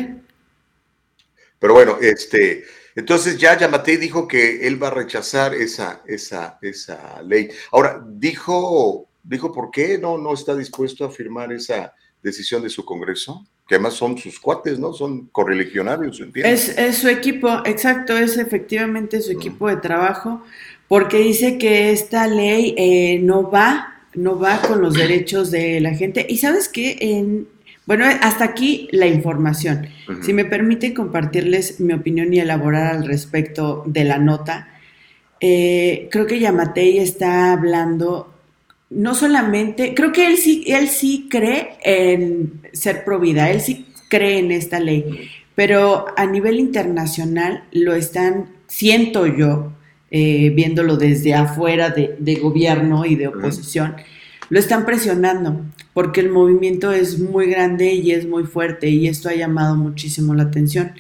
Pero 1.59 1.73
bueno, 1.73 1.97
este, 2.01 2.65
entonces 2.95 3.37
ya 3.37 3.57
Yamatei 3.57 3.97
dijo 3.97 4.27
que 4.27 4.67
él 4.67 4.81
va 4.81 4.87
a 4.87 4.91
rechazar 4.91 5.53
esa, 5.53 6.01
esa, 6.05 6.57
esa 6.61 7.21
ley. 7.21 7.49
Ahora, 7.71 8.03
dijo, 8.07 9.07
dijo 9.23 9.51
por 9.51 9.71
qué 9.71 9.97
no, 9.97 10.17
no 10.17 10.33
está 10.33 10.55
dispuesto 10.55 11.05
a 11.05 11.11
firmar 11.11 11.51
esa 11.51 11.93
decisión 12.21 12.61
de 12.61 12.69
su 12.69 12.85
Congreso, 12.85 13.45
que 13.67 13.75
además 13.75 13.93
son 13.93 14.17
sus 14.17 14.39
cuates, 14.39 14.79
¿no? 14.79 14.93
Son 14.93 15.27
correligionarios, 15.27 16.19
¿entiendes? 16.19 16.69
Es, 16.69 16.77
es 16.77 16.97
su 16.97 17.07
equipo, 17.07 17.61
exacto, 17.65 18.17
es 18.17 18.37
efectivamente 18.37 19.21
su 19.21 19.31
equipo 19.31 19.67
de 19.67 19.77
trabajo, 19.77 20.43
porque 20.87 21.17
dice 21.17 21.57
que 21.57 21.91
esta 21.91 22.27
ley 22.27 22.73
eh, 22.77 23.19
no 23.21 23.49
va, 23.49 24.05
no 24.13 24.39
va 24.39 24.61
con 24.61 24.81
los 24.81 24.93
derechos 24.93 25.51
de 25.51 25.79
la 25.81 25.93
gente. 25.93 26.25
Y 26.29 26.37
sabes 26.37 26.69
qué, 26.69 26.97
en, 26.99 27.47
bueno, 27.87 28.03
hasta 28.05 28.43
aquí 28.43 28.89
la 28.91 29.07
información. 29.07 29.87
Si 30.21 30.33
me 30.33 30.43
permite 30.43 30.93
compartirles 30.93 31.79
mi 31.79 31.93
opinión 31.93 32.33
y 32.33 32.39
elaborar 32.39 32.93
al 32.93 33.07
respecto 33.07 33.83
de 33.87 34.03
la 34.03 34.17
nota, 34.17 34.67
eh, 35.39 36.09
creo 36.11 36.27
que 36.27 36.39
Yamatei 36.39 36.97
está 36.97 37.53
hablando 37.53 38.33
no 38.89 39.15
solamente, 39.15 39.93
creo 39.93 40.11
que 40.11 40.27
él 40.27 40.37
sí, 40.37 40.65
él 40.67 40.89
sí 40.89 41.27
cree 41.29 41.77
en 41.81 42.61
ser 42.73 43.05
pro 43.05 43.19
vida, 43.19 43.49
él 43.49 43.61
sí 43.61 43.85
cree 44.09 44.39
en 44.39 44.51
esta 44.51 44.81
ley, 44.81 45.29
pero 45.55 46.07
a 46.17 46.25
nivel 46.25 46.59
internacional 46.59 47.63
lo 47.71 47.95
están, 47.95 48.49
siento 48.67 49.27
yo, 49.27 49.71
eh, 50.11 50.49
viéndolo 50.49 50.97
desde 50.97 51.33
afuera 51.33 51.89
de, 51.89 52.15
de 52.19 52.35
gobierno 52.35 53.05
y 53.05 53.15
de 53.15 53.27
oposición, 53.27 53.95
lo 54.49 54.59
están 54.59 54.85
presionando 54.85 55.65
porque 55.97 56.21
el 56.21 56.29
movimiento 56.29 56.91
es 56.91 57.17
muy 57.17 57.47
grande 57.47 57.91
y 57.95 58.11
es 58.11 58.27
muy 58.27 58.43
fuerte 58.43 58.87
y 58.87 59.07
esto 59.07 59.29
ha 59.29 59.33
llamado 59.33 59.75
muchísimo 59.75 60.35
la 60.35 60.43
atención. 60.43 60.91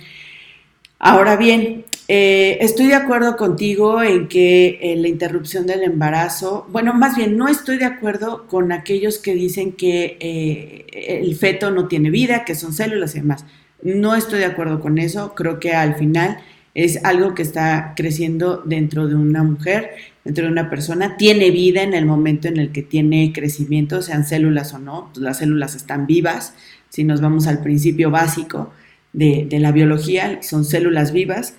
Ahora 0.97 1.35
bien, 1.35 1.85
eh, 2.07 2.57
estoy 2.61 2.87
de 2.87 2.95
acuerdo 2.95 3.37
contigo 3.37 4.01
en 4.01 4.27
que 4.27 4.79
eh, 4.81 4.95
la 4.95 5.07
interrupción 5.07 5.67
del 5.67 5.83
embarazo, 5.83 6.65
bueno, 6.71 6.95
más 6.95 7.15
bien 7.15 7.37
no 7.37 7.47
estoy 7.47 7.77
de 7.77 7.85
acuerdo 7.85 8.47
con 8.47 8.71
aquellos 8.71 9.19
que 9.19 9.35
dicen 9.35 9.73
que 9.73 10.17
eh, 10.19 11.19
el 11.21 11.35
feto 11.35 11.69
no 11.69 11.87
tiene 11.87 12.09
vida, 12.09 12.43
que 12.43 12.55
son 12.55 12.73
células 12.73 13.13
y 13.13 13.19
demás. 13.19 13.45
No 13.83 14.15
estoy 14.15 14.39
de 14.39 14.45
acuerdo 14.45 14.79
con 14.79 14.97
eso, 14.97 15.35
creo 15.35 15.59
que 15.59 15.73
al 15.73 15.93
final 15.93 16.39
es 16.77 17.03
algo 17.03 17.33
que 17.33 17.41
está 17.41 17.93
creciendo 17.95 18.61
dentro 18.63 19.07
de 19.07 19.15
una 19.15 19.41
mujer, 19.41 19.95
dentro 20.23 20.45
de 20.45 20.51
una 20.51 20.69
persona, 20.69 21.17
tiene 21.17 21.49
vida 21.49 21.81
en 21.81 21.95
el 21.95 22.05
momento 22.05 22.47
en 22.47 22.57
el 22.57 22.71
que 22.71 22.83
tiene 22.83 23.33
crecimiento, 23.33 24.03
sean 24.03 24.27
células 24.27 24.75
o 24.75 24.77
no, 24.77 25.09
pues 25.11 25.23
las 25.23 25.39
células 25.39 25.73
están 25.73 26.05
vivas, 26.05 26.53
si 26.89 27.03
nos 27.03 27.19
vamos 27.19 27.47
al 27.47 27.63
principio 27.63 28.11
básico 28.11 28.71
de, 29.11 29.47
de 29.49 29.59
la 29.59 29.71
biología, 29.71 30.43
son 30.43 30.65
células 30.65 31.11
vivas, 31.13 31.55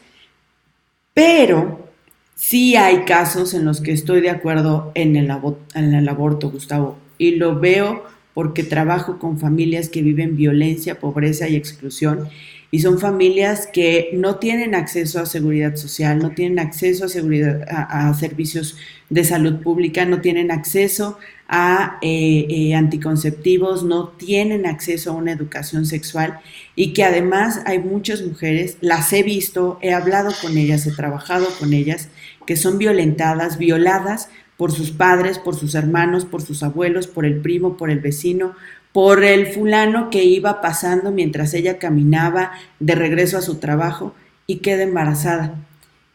pero 1.15 1.91
sí 2.37 2.77
hay 2.77 2.99
casos 2.99 3.55
en 3.55 3.65
los 3.65 3.81
que 3.81 3.91
estoy 3.91 4.21
de 4.21 4.31
acuerdo 4.31 4.93
en 4.95 5.17
el, 5.17 5.33
en 5.75 5.95
el 5.95 6.09
aborto, 6.09 6.49
Gustavo, 6.49 6.97
y 7.19 7.33
lo 7.33 7.59
veo 7.59 8.05
porque 8.35 8.63
trabajo 8.63 9.19
con 9.19 9.41
familias 9.41 9.89
que 9.89 10.03
viven 10.03 10.37
violencia, 10.37 11.01
pobreza 11.01 11.49
y 11.49 11.57
exclusión, 11.57 12.29
y 12.71 12.81
son 12.81 12.99
familias 12.99 13.67
que 13.67 14.11
no 14.13 14.37
tienen 14.37 14.75
acceso 14.75 15.21
a 15.21 15.27
seguridad 15.27 15.77
social, 15.77 16.19
no 16.19 16.33
tienen 16.33 16.59
acceso 16.59 17.07
a, 17.07 17.09
seguridad, 17.09 17.63
a, 17.69 18.13
servicios 18.15 18.77
de 19.09 19.25
salud 19.25 19.63
pública, 19.63 20.05
no 20.05 20.21
tienen 20.21 20.51
acceso 20.51 21.19
a 21.49 21.99
eh, 22.03 22.47
eh, 22.51 22.75
anticonceptivos, 22.75 23.85
no 23.85 24.09
tienen 24.09 24.67
acceso 24.67 25.11
a 25.11 25.15
una 25.15 25.33
educación 25.33 25.87
sexual 25.87 26.41
y 26.77 26.93
que 26.93 27.05
además 27.05 27.63
hay 27.65 27.79
muchas 27.79 28.21
mujeres, 28.21 28.77
las 28.83 29.11
he 29.15 29.23
visto, 29.23 29.79
he 29.81 29.95
hablado 29.95 30.31
con 30.43 30.59
ellas, 30.59 30.87
he 30.87 30.93
trabajado 30.93 31.47
con 31.59 31.73
ellas, 31.73 32.11
que 32.47 32.57
son 32.57 32.77
violentadas, 32.77 33.57
violadas 33.57 34.29
por 34.59 34.73
sus 34.73 34.91
padres, 34.91 35.39
por 35.39 35.55
sus 35.55 35.75
hermanos, 35.75 36.27
por 36.27 36.43
sus 36.43 36.63
abuelos, 36.63 37.07
por 37.07 37.25
el 37.25 37.41
primo, 37.41 37.77
por 37.77 37.91
el 37.91 38.01
vecino, 38.01 38.55
por 38.99 39.23
el 39.23 39.47
fulano 39.47 40.11
que 40.11 40.25
iba 40.25 40.61
pasando 40.61 41.13
mientras 41.13 41.55
ella 41.55 41.79
caminaba 41.79 42.51
de 42.81 42.97
regreso 42.97 43.39
a 43.39 43.43
su 43.43 43.61
trabajo 43.61 44.13
y 44.49 44.57
queda 44.57 44.83
embarazada. 44.83 45.55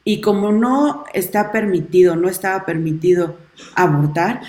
Y 0.04 0.20
como 0.20 0.52
no 0.52 1.06
está 1.14 1.54
permitido, 1.54 2.18
no 2.18 2.28
estaba 2.28 2.66
permitido 2.66 3.38
abortar, 3.74 4.42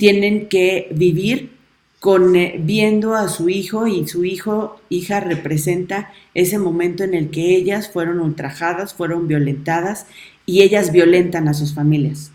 tienen 0.00 0.48
que 0.48 0.88
vivir 0.96 1.52
con, 2.00 2.34
eh, 2.34 2.56
viendo 2.58 3.14
a 3.14 3.28
su 3.28 3.48
hijo 3.48 3.86
y 3.86 4.08
su 4.08 4.24
hijo, 4.24 4.80
hija 4.88 5.20
representa 5.20 6.10
ese 6.34 6.58
momento 6.58 7.04
en 7.04 7.14
el 7.14 7.30
que 7.30 7.54
ellas 7.54 7.88
fueron 7.88 8.18
ultrajadas, 8.18 8.94
fueron 8.94 9.28
violentadas 9.28 10.08
y 10.44 10.62
ellas 10.62 10.90
violentan 10.90 11.46
a 11.46 11.54
sus 11.54 11.72
familias. 11.72 12.32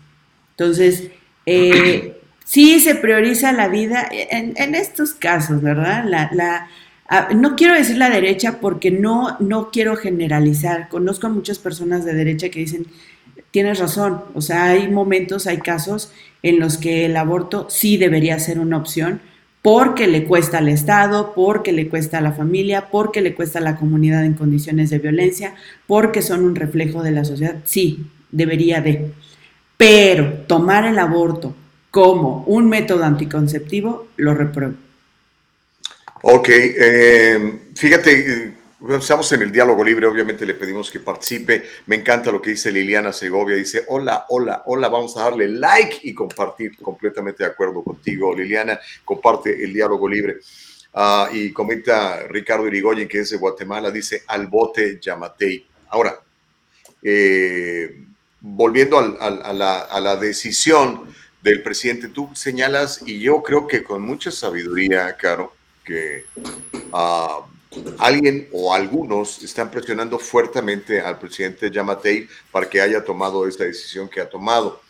Entonces, 0.52 1.10
eh, 1.44 2.21
sí 2.44 2.80
se 2.80 2.94
prioriza 2.94 3.52
la 3.52 3.68
vida 3.68 4.08
en, 4.10 4.74
estos 4.74 5.14
casos, 5.14 5.62
¿verdad? 5.62 6.04
La, 6.04 6.68
no 7.34 7.56
quiero 7.56 7.74
decir 7.74 7.96
la 7.96 8.10
derecha 8.10 8.58
porque 8.60 8.90
no, 8.90 9.36
no 9.40 9.70
quiero 9.70 9.96
generalizar. 9.96 10.88
Conozco 10.88 11.26
a 11.26 11.30
muchas 11.30 11.58
personas 11.58 12.04
de 12.04 12.14
derecha 12.14 12.48
que 12.48 12.60
dicen, 12.60 12.86
tienes 13.50 13.78
razón, 13.78 14.22
o 14.34 14.40
sea, 14.40 14.66
hay 14.66 14.88
momentos, 14.88 15.46
hay 15.46 15.58
casos 15.58 16.12
en 16.42 16.58
los 16.58 16.78
que 16.78 17.06
el 17.06 17.16
aborto 17.16 17.66
sí 17.70 17.96
debería 17.96 18.38
ser 18.38 18.58
una 18.58 18.78
opción 18.78 19.20
porque 19.60 20.08
le 20.08 20.24
cuesta 20.24 20.58
al 20.58 20.68
Estado, 20.68 21.34
porque 21.34 21.70
le 21.72 21.88
cuesta 21.88 22.18
a 22.18 22.20
la 22.20 22.32
familia, 22.32 22.88
porque 22.90 23.20
le 23.20 23.34
cuesta 23.34 23.60
a 23.60 23.62
la 23.62 23.76
comunidad 23.76 24.24
en 24.24 24.34
condiciones 24.34 24.90
de 24.90 24.98
violencia, 24.98 25.54
porque 25.86 26.20
son 26.20 26.44
un 26.44 26.56
reflejo 26.56 27.02
de 27.02 27.12
la 27.12 27.24
sociedad. 27.24 27.56
Sí, 27.64 28.06
debería 28.32 28.80
de. 28.80 29.12
Pero 29.76 30.32
tomar 30.48 30.84
el 30.84 30.98
aborto 30.98 31.54
como 31.92 32.42
un 32.46 32.68
método 32.68 33.04
anticonceptivo, 33.04 34.08
lo 34.16 34.34
repruebo. 34.34 34.74
Ok, 36.22 36.48
eh, 36.48 37.60
fíjate, 37.74 38.54
Estamos 38.88 39.30
en 39.30 39.42
el 39.42 39.52
diálogo 39.52 39.84
libre, 39.84 40.08
obviamente 40.08 40.44
le 40.44 40.54
pedimos 40.54 40.90
que 40.90 40.98
participe. 40.98 41.62
Me 41.86 41.94
encanta 41.94 42.32
lo 42.32 42.42
que 42.42 42.50
dice 42.50 42.72
Liliana 42.72 43.12
Segovia. 43.12 43.54
Dice, 43.54 43.84
hola, 43.86 44.26
hola, 44.30 44.64
hola, 44.66 44.88
vamos 44.88 45.16
a 45.16 45.22
darle 45.22 45.46
like 45.46 46.00
y 46.02 46.12
compartir. 46.12 46.76
Completamente 46.78 47.44
de 47.44 47.50
acuerdo 47.50 47.84
contigo, 47.84 48.34
Liliana. 48.34 48.80
Comparte 49.04 49.62
el 49.62 49.72
diálogo 49.72 50.08
libre. 50.08 50.38
Ah, 50.94 51.28
y 51.32 51.52
comenta 51.52 52.26
Ricardo 52.26 52.66
Irigoyen, 52.66 53.06
que 53.06 53.20
es 53.20 53.30
de 53.30 53.36
Guatemala, 53.36 53.92
dice, 53.92 54.24
al 54.26 54.48
bote 54.48 54.98
Yamatei. 55.00 55.64
Ahora, 55.90 56.20
eh, 57.00 58.04
volviendo 58.40 58.98
a, 58.98 59.52
la, 59.52 60.16
decisión 60.16 61.06
del 61.42 61.62
presidente, 61.62 62.08
tú 62.08 62.30
señalas, 62.34 63.02
y 63.06 63.18
yo 63.18 63.42
creo 63.42 63.66
que 63.66 63.82
con 63.82 64.02
mucha 64.02 64.30
sabiduría, 64.30 65.16
Caro, 65.16 65.54
que... 65.84 66.24
Uh, 66.92 67.52
alguien 67.98 68.48
o 68.52 68.74
algunos 68.74 69.42
están 69.42 69.70
presionando 69.70 70.18
fuertemente 70.18 71.00
al 71.00 71.18
presidente 71.18 71.70
Yamatei 71.70 72.28
para 72.50 72.68
que 72.68 72.80
haya 72.80 73.04
tomado 73.04 73.46
esta 73.46 73.64
decisión 73.64 74.08
que 74.08 74.20
ha 74.20 74.28
tomado. 74.28 74.82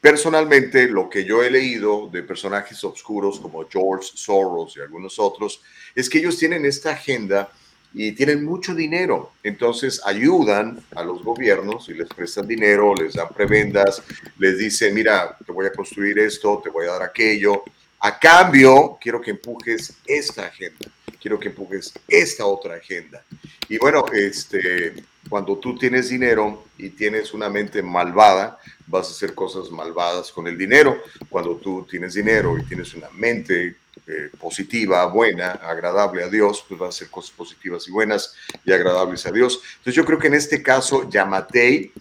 Personalmente, 0.00 0.88
lo 0.88 1.10
que 1.10 1.24
yo 1.24 1.42
he 1.42 1.50
leído 1.50 2.08
de 2.10 2.22
personajes 2.22 2.82
oscuros 2.84 3.38
como 3.38 3.68
George 3.68 4.10
Soros 4.14 4.76
y 4.76 4.80
algunos 4.80 5.18
otros, 5.18 5.60
es 5.94 6.08
que 6.08 6.18
ellos 6.18 6.38
tienen 6.38 6.64
esta 6.64 6.92
agenda 6.92 7.52
y 7.92 8.12
tienen 8.12 8.44
mucho 8.44 8.74
dinero. 8.74 9.32
Entonces 9.42 10.00
ayudan 10.04 10.82
a 10.94 11.02
los 11.02 11.22
gobiernos 11.22 11.88
y 11.88 11.94
les 11.94 12.08
prestan 12.08 12.46
dinero, 12.46 12.94
les 12.94 13.14
dan 13.14 13.28
prebendas, 13.28 14.02
les 14.38 14.58
dicen, 14.58 14.94
mira, 14.94 15.36
te 15.44 15.52
voy 15.52 15.66
a 15.66 15.72
construir 15.72 16.18
esto, 16.18 16.60
te 16.62 16.70
voy 16.70 16.86
a 16.86 16.92
dar 16.92 17.02
aquello. 17.02 17.62
A 18.00 18.18
cambio, 18.18 18.98
quiero 19.00 19.20
que 19.20 19.32
empujes 19.32 19.96
esta 20.06 20.46
agenda 20.46 20.86
quiero 21.20 21.38
que 21.38 21.48
empujes 21.48 21.92
esta 22.08 22.46
otra 22.46 22.74
agenda. 22.74 23.22
Y 23.68 23.78
bueno, 23.78 24.04
este, 24.12 24.94
cuando 25.28 25.58
tú 25.58 25.76
tienes 25.76 26.08
dinero 26.08 26.64
y 26.78 26.90
tienes 26.90 27.34
una 27.34 27.48
mente 27.48 27.82
malvada, 27.82 28.58
vas 28.86 29.08
a 29.08 29.10
hacer 29.10 29.34
cosas 29.34 29.70
malvadas 29.70 30.32
con 30.32 30.48
el 30.48 30.56
dinero. 30.56 30.98
Cuando 31.28 31.56
tú 31.56 31.86
tienes 31.88 32.14
dinero 32.14 32.58
y 32.58 32.64
tienes 32.64 32.94
una 32.94 33.10
mente 33.10 33.76
eh, 34.06 34.30
positiva, 34.38 35.04
buena, 35.06 35.52
agradable 35.52 36.24
a 36.24 36.28
Dios, 36.28 36.64
pues 36.68 36.78
vas 36.78 36.86
a 36.86 36.96
hacer 36.96 37.10
cosas 37.10 37.30
positivas 37.32 37.86
y 37.88 37.90
buenas 37.90 38.34
y 38.64 38.72
agradables 38.72 39.24
a 39.26 39.32
Dios. 39.32 39.60
Entonces 39.78 39.94
yo 39.94 40.04
creo 40.04 40.18
que 40.18 40.28
en 40.28 40.34
este 40.34 40.62
caso, 40.62 41.08
Yamatei 41.08 41.92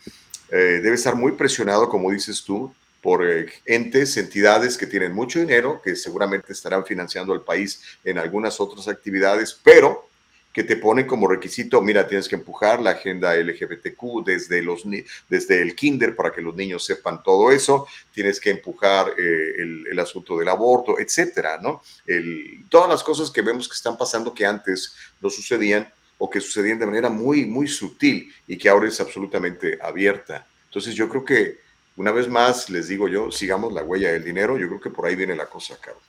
eh, 0.51 0.55
debe 0.81 0.95
estar 0.95 1.15
muy 1.15 1.33
presionado, 1.33 1.89
como 1.89 2.11
dices 2.11 2.43
tú, 2.43 2.73
por 3.01 3.25
eh, 3.25 3.47
entes, 3.65 4.17
entidades 4.17 4.77
que 4.77 4.87
tienen 4.87 5.13
mucho 5.13 5.39
dinero, 5.39 5.81
que 5.83 5.95
seguramente 5.95 6.53
estarán 6.53 6.85
financiando 6.85 7.33
al 7.33 7.43
país 7.43 7.81
en 8.03 8.17
algunas 8.17 8.59
otras 8.59 8.87
actividades, 8.87 9.57
pero 9.63 10.08
que 10.53 10.63
te 10.63 10.77
ponen 10.77 11.05
como 11.05 11.27
requisito, 11.27 11.81
mira, 11.81 12.07
tienes 12.07 12.27
que 12.27 12.35
empujar 12.35 12.81
la 12.81 12.91
agenda 12.91 13.35
LGBTQ 13.35 14.25
desde, 14.25 14.61
los, 14.61 14.83
desde 15.29 15.61
el 15.61 15.75
kinder 15.75 16.15
para 16.15 16.31
que 16.31 16.41
los 16.41 16.55
niños 16.55 16.83
sepan 16.83 17.21
todo 17.21 17.51
eso, 17.51 17.87
tienes 18.13 18.39
que 18.39 18.49
empujar 18.49 19.13
eh, 19.17 19.53
el, 19.91 19.99
asunto 19.99 20.37
del 20.37 20.47
aborto, 20.47 20.97
etcétera, 20.97 21.59
¿no? 21.61 21.81
El, 22.07 22.65
todas 22.69 22.89
las 22.89 23.03
cosas 23.03 23.29
que 23.29 23.41
vemos 23.41 23.67
que 23.67 23.75
están 23.75 23.97
pasando 23.97 24.33
que 24.33 24.45
antes 24.45 24.95
no 25.21 25.29
sucedían 25.29 25.91
o 26.17 26.29
que 26.29 26.41
sucedían 26.41 26.79
de 26.79 26.85
manera 26.85 27.09
muy, 27.09 27.45
muy 27.45 27.67
sutil 27.67 28.33
y 28.47 28.57
que 28.57 28.69
ahora 28.69 28.87
es 28.87 28.99
absolutamente 28.99 29.77
abierta. 29.81 30.47
Entonces 30.65 30.95
yo 30.95 31.07
creo 31.09 31.23
que 31.23 31.59
una 31.99 32.11
vez 32.11 32.29
más, 32.29 32.69
les 32.69 32.87
digo 32.87 33.09
yo, 33.09 33.29
sigamos 33.29 33.73
la 33.73 33.83
huella 33.83 34.13
del 34.13 34.23
dinero. 34.23 34.57
Yo 34.57 34.67
creo 34.67 34.79
que 34.79 34.89
por 34.89 35.05
ahí 35.05 35.17
viene 35.17 35.35
la 35.35 35.47
cosa, 35.47 35.77
Carlos. 35.81 36.01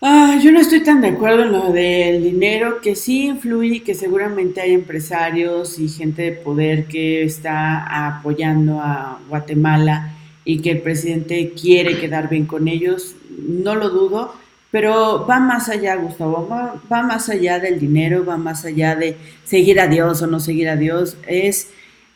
Ah, 0.00 0.38
yo 0.40 0.52
no 0.52 0.60
estoy 0.60 0.84
tan 0.84 1.00
de 1.00 1.08
acuerdo 1.08 1.42
en 1.42 1.52
lo 1.52 1.72
del 1.72 2.22
dinero, 2.22 2.80
que 2.80 2.94
sí 2.94 3.26
influye, 3.26 3.82
que 3.82 3.94
seguramente 3.94 4.60
hay 4.60 4.72
empresarios 4.72 5.76
y 5.80 5.88
gente 5.88 6.22
de 6.22 6.32
poder 6.32 6.86
que 6.86 7.24
está 7.24 8.06
apoyando 8.06 8.80
a 8.80 9.18
Guatemala 9.28 10.14
y 10.44 10.60
que 10.60 10.70
el 10.70 10.82
presidente 10.82 11.52
quiere 11.60 11.98
quedar 11.98 12.28
bien 12.28 12.46
con 12.46 12.68
ellos, 12.68 13.16
no 13.40 13.74
lo 13.74 13.90
dudo, 13.90 14.34
pero 14.70 15.26
va 15.28 15.40
más 15.40 15.68
allá, 15.68 15.96
Gustavo, 15.96 16.46
va, 16.48 16.80
va 16.90 17.02
más 17.02 17.28
allá 17.28 17.58
del 17.58 17.80
dinero, 17.80 18.24
va 18.24 18.36
más 18.36 18.64
allá 18.64 18.94
de 18.94 19.16
seguir 19.44 19.80
a 19.80 19.88
Dios 19.88 20.22
o 20.22 20.28
no 20.28 20.38
seguir 20.38 20.68
a 20.68 20.76
Dios, 20.76 21.16
es 21.26 21.70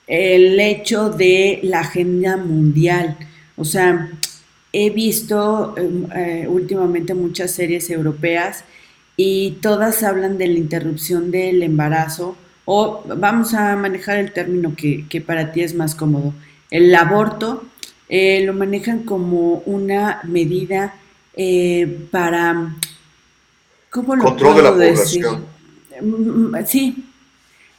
el 0.06 0.60
hecho 0.60 1.10
de 1.10 1.58
la 1.64 1.80
agenda 1.80 2.36
mundial. 2.36 3.16
O 3.56 3.64
sea, 3.64 4.10
he 4.72 4.90
visto 4.90 5.74
em, 5.76 6.06
eh, 6.14 6.46
últimamente 6.48 7.14
muchas 7.14 7.50
series 7.52 7.90
europeas 7.90 8.64
y 9.16 9.58
todas 9.60 10.02
hablan 10.02 10.38
de 10.38 10.46
la 10.48 10.58
interrupción 10.58 11.30
del 11.30 11.62
embarazo 11.62 12.36
o 12.64 13.04
vamos 13.06 13.54
a 13.54 13.76
manejar 13.76 14.18
el 14.18 14.32
término 14.32 14.74
que, 14.76 15.24
para 15.26 15.52
ti 15.52 15.62
es 15.62 15.74
más 15.74 15.94
cómodo. 15.94 16.32
El 16.70 16.94
aborto 16.94 17.64
eh, 18.08 18.42
lo 18.44 18.54
manejan 18.54 19.02
como 19.04 19.62
una 19.66 20.20
medida 20.24 20.94
eh, 21.34 22.06
para... 22.10 22.74
¿Cómo 23.90 24.16
lo 24.16 24.24
Control 24.24 24.56
de 24.56 24.62
la 24.62 24.70
población. 24.70 25.44
Mm, 26.00 26.56
mm, 26.56 26.66
sí, 26.66 27.04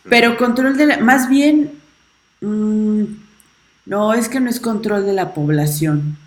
pero 0.08 0.38
control 0.38 0.78
de 0.78 0.86
la... 0.86 0.98
Más 1.00 1.28
bien 1.28 1.84
Mm, 2.44 3.04
no, 3.86 4.14
es 4.14 4.28
que 4.28 4.42
no 4.42 4.50
es 4.50 4.60
control 4.60 5.06
de 5.06 5.14
la 5.14 5.34
población, 5.34 6.18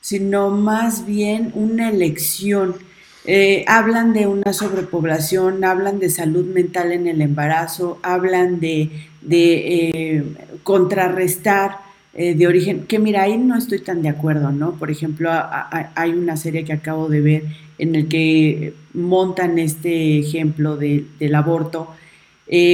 sino 0.00 0.50
más 0.50 1.06
bien 1.06 1.50
una 1.54 1.90
elección. 1.90 2.76
Eh, 3.24 3.64
hablan 3.66 4.14
de 4.14 4.26
una 4.26 4.52
sobrepoblación, 4.52 5.64
hablan 5.64 5.98
de 5.98 6.08
salud 6.08 6.46
mental 6.46 6.92
en 6.92 7.06
el 7.06 7.20
embarazo, 7.20 7.98
hablan 8.02 8.60
de, 8.60 8.90
eh, 9.30 10.24
contrarrestar 10.62 11.78
eh, 12.14 12.34
de 12.34 12.46
origen, 12.46 12.86
que 12.86 12.98
mira, 12.98 13.22
ahí 13.22 13.36
no 13.36 13.56
estoy 13.56 13.80
tan 13.80 14.02
de 14.02 14.08
acuerdo, 14.08 14.50
¿no? 14.50 14.72
Por 14.72 14.90
ejemplo, 14.90 15.30
hay 15.94 16.12
una 16.12 16.36
serie 16.36 16.64
que 16.64 16.72
acabo 16.72 17.08
de 17.08 17.20
ver 17.20 17.42
en 17.78 17.94
el 17.94 18.08
que 18.08 18.74
montan 18.94 19.58
este 19.58 20.18
ejemplo 20.18 20.76
del 20.76 21.34
aborto 21.34 21.94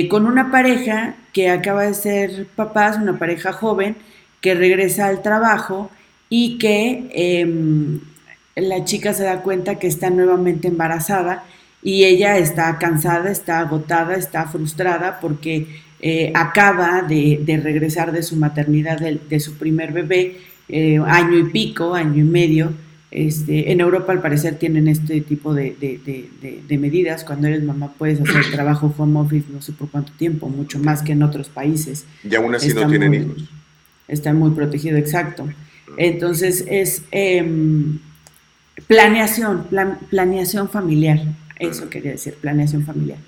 con 0.08 0.26
una 0.26 0.50
pareja 0.52 1.16
que 1.32 1.50
acaba 1.50 1.82
de 1.82 1.94
ser 1.94 2.46
papás, 2.54 2.96
una 2.96 3.18
pareja 3.18 3.52
joven, 3.52 3.96
que 4.40 4.54
regresa 4.54 5.08
al 5.08 5.20
trabajo 5.20 5.90
y 6.28 6.58
que 6.58 7.10
em, 7.12 8.00
la 8.56 8.84
chica 8.84 9.12
se 9.12 9.24
da 9.24 9.42
cuenta 9.42 9.78
que 9.78 9.86
está 9.86 10.10
nuevamente 10.10 10.68
embarazada 10.68 11.44
y 11.82 12.04
ella 12.04 12.38
está 12.38 12.78
cansada, 12.78 13.30
está 13.30 13.60
agotada, 13.60 14.14
está 14.14 14.46
frustrada 14.46 15.20
porque 15.20 15.66
eh, 16.00 16.32
acaba 16.34 17.02
de, 17.02 17.60
regresar 17.62 18.12
de 18.12 18.22
su 18.22 18.36
maternidad 18.36 18.98
de, 18.98 19.40
su 19.40 19.54
primer 19.54 19.92
bebé, 19.92 20.38
eh, 20.68 20.98
año 21.06 21.38
y 21.38 21.44
pico, 21.44 21.94
año 21.94 22.20
y 22.20 22.26
medio, 22.26 22.72
este, 23.14 23.70
en 23.70 23.80
Europa 23.80 24.12
al 24.12 24.20
parecer 24.20 24.56
tienen 24.56 24.88
este 24.88 25.20
tipo 25.20 25.54
de, 25.54 25.76
medidas. 26.70 27.22
Cuando 27.22 27.46
eres 27.46 27.62
mamá 27.62 27.92
puedes 27.96 28.20
hacer 28.20 28.50
trabajo 28.50 28.92
home 28.98 29.20
office 29.20 29.46
no 29.52 29.62
sé 29.62 29.72
por 29.72 29.88
cuánto 29.88 30.12
tiempo, 30.14 30.48
mucho 30.48 30.80
más 30.80 31.00
que 31.00 31.12
en 31.12 31.22
otros 31.22 31.48
países. 31.48 32.06
Y 32.28 32.34
aún 32.34 32.54
así 32.54 32.74
no 32.74 32.88
tienen 32.88 33.14
hijos. 33.14 33.44
Está 34.08 34.34
muy 34.34 34.50
protegido, 34.50 34.98
exacto. 34.98 35.48
Entonces 35.96 36.64
es 36.68 37.02
em, 37.10 37.98
planeación, 38.86 39.66
planeación 40.10 40.68
familiar. 40.68 41.20
Eso 41.58 41.88
quería 41.88 42.12
decir, 42.12 42.34
planeación 42.34 42.84
familiar. 42.84 43.18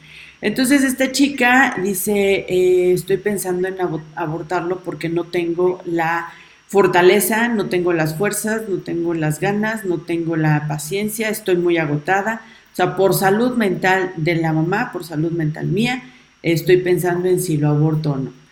Entonces 0.40 0.84
esta 0.84 1.12
chica 1.12 1.76
dice, 1.82 2.46
eh, 2.48 2.92
estoy 2.92 3.16
pensando 3.16 3.68
en 3.68 3.76
abortarlo 4.14 4.80
porque 4.80 5.08
no 5.08 5.24
tengo 5.24 5.80
la 5.84 6.28
fortaleza, 6.66 7.48
no 7.48 7.66
tengo 7.66 7.92
las 7.92 8.16
fuerzas, 8.16 8.68
no 8.68 8.78
tengo 8.78 9.14
las 9.14 9.40
ganas, 9.40 9.84
no 9.84 9.98
tengo 9.98 10.36
la 10.36 10.68
paciencia, 10.68 11.30
estoy 11.30 11.56
muy 11.56 11.78
agotada. 11.78 12.42
O 12.72 12.76
sea, 12.76 12.96
por 12.96 13.14
salud 13.14 13.56
mental 13.56 14.12
de 14.16 14.34
la 14.34 14.52
mamá, 14.52 14.92
por 14.92 15.04
salud 15.04 15.32
mental 15.32 15.68
mía, 15.68 16.02
estoy 16.42 16.78
pensando 16.78 17.28
en 17.28 17.40
si 17.40 17.56
lo 17.56 17.68
aborto 17.68 18.12
o 18.12 18.16
no. 18.18 18.45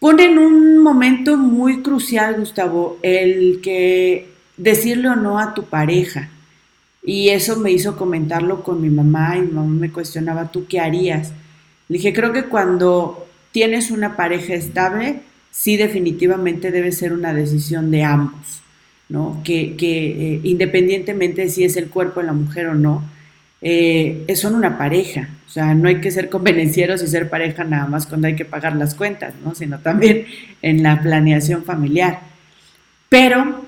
Pone 0.00 0.24
en 0.24 0.38
un 0.38 0.78
momento 0.78 1.36
muy 1.36 1.82
crucial, 1.82 2.36
Gustavo, 2.38 2.98
el 3.02 3.60
que 3.62 4.28
decirle 4.56 5.10
o 5.10 5.14
no 5.16 5.38
a 5.38 5.52
tu 5.52 5.64
pareja. 5.64 6.30
Y 7.02 7.28
eso 7.28 7.58
me 7.58 7.70
hizo 7.70 7.98
comentarlo 7.98 8.62
con 8.62 8.80
mi 8.80 8.88
mamá 8.88 9.36
y 9.36 9.42
mi 9.42 9.52
mamá 9.52 9.68
me 9.68 9.92
cuestionaba, 9.92 10.50
¿tú 10.50 10.66
qué 10.66 10.80
harías? 10.80 11.34
Le 11.88 11.98
dije, 11.98 12.14
creo 12.14 12.32
que 12.32 12.44
cuando 12.44 13.26
tienes 13.52 13.90
una 13.90 14.16
pareja 14.16 14.54
estable, 14.54 15.20
sí 15.50 15.76
definitivamente 15.76 16.70
debe 16.70 16.92
ser 16.92 17.12
una 17.12 17.34
decisión 17.34 17.90
de 17.90 18.02
ambos, 18.02 18.62
¿no? 19.10 19.42
Que, 19.44 19.76
eh, 19.78 20.40
independientemente 20.44 21.42
de 21.42 21.50
si 21.50 21.64
es 21.64 21.76
el 21.76 21.90
cuerpo 21.90 22.20
de 22.20 22.26
la 22.26 22.32
mujer 22.32 22.68
o 22.68 22.74
no, 22.74 23.04
eh, 23.60 24.24
son 24.34 24.54
una 24.54 24.78
pareja. 24.78 25.28
O 25.50 25.52
sea, 25.52 25.74
no 25.74 25.88
hay 25.88 26.00
que 26.00 26.12
ser 26.12 26.30
convenencieros 26.30 27.02
y 27.02 27.08
ser 27.08 27.28
pareja 27.28 27.64
nada 27.64 27.88
más 27.88 28.06
cuando 28.06 28.28
hay 28.28 28.36
que 28.36 28.44
pagar 28.44 28.76
las 28.76 28.94
cuentas, 28.94 29.34
¿no? 29.44 29.52
Sino 29.52 29.80
también 29.80 30.26
en 30.62 30.84
la 30.84 31.02
planeación 31.02 31.64
familiar. 31.64 32.20
Pero 33.08 33.64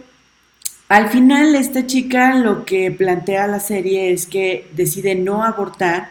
al 0.88 1.08
final 1.08 1.56
esta 1.56 1.84
chica 1.84 2.36
lo 2.36 2.64
que 2.64 2.92
plantea 2.92 3.48
la 3.48 3.58
serie 3.58 4.12
es 4.12 4.26
que 4.26 4.68
decide 4.76 5.16
no 5.16 5.42
abortar, 5.42 6.10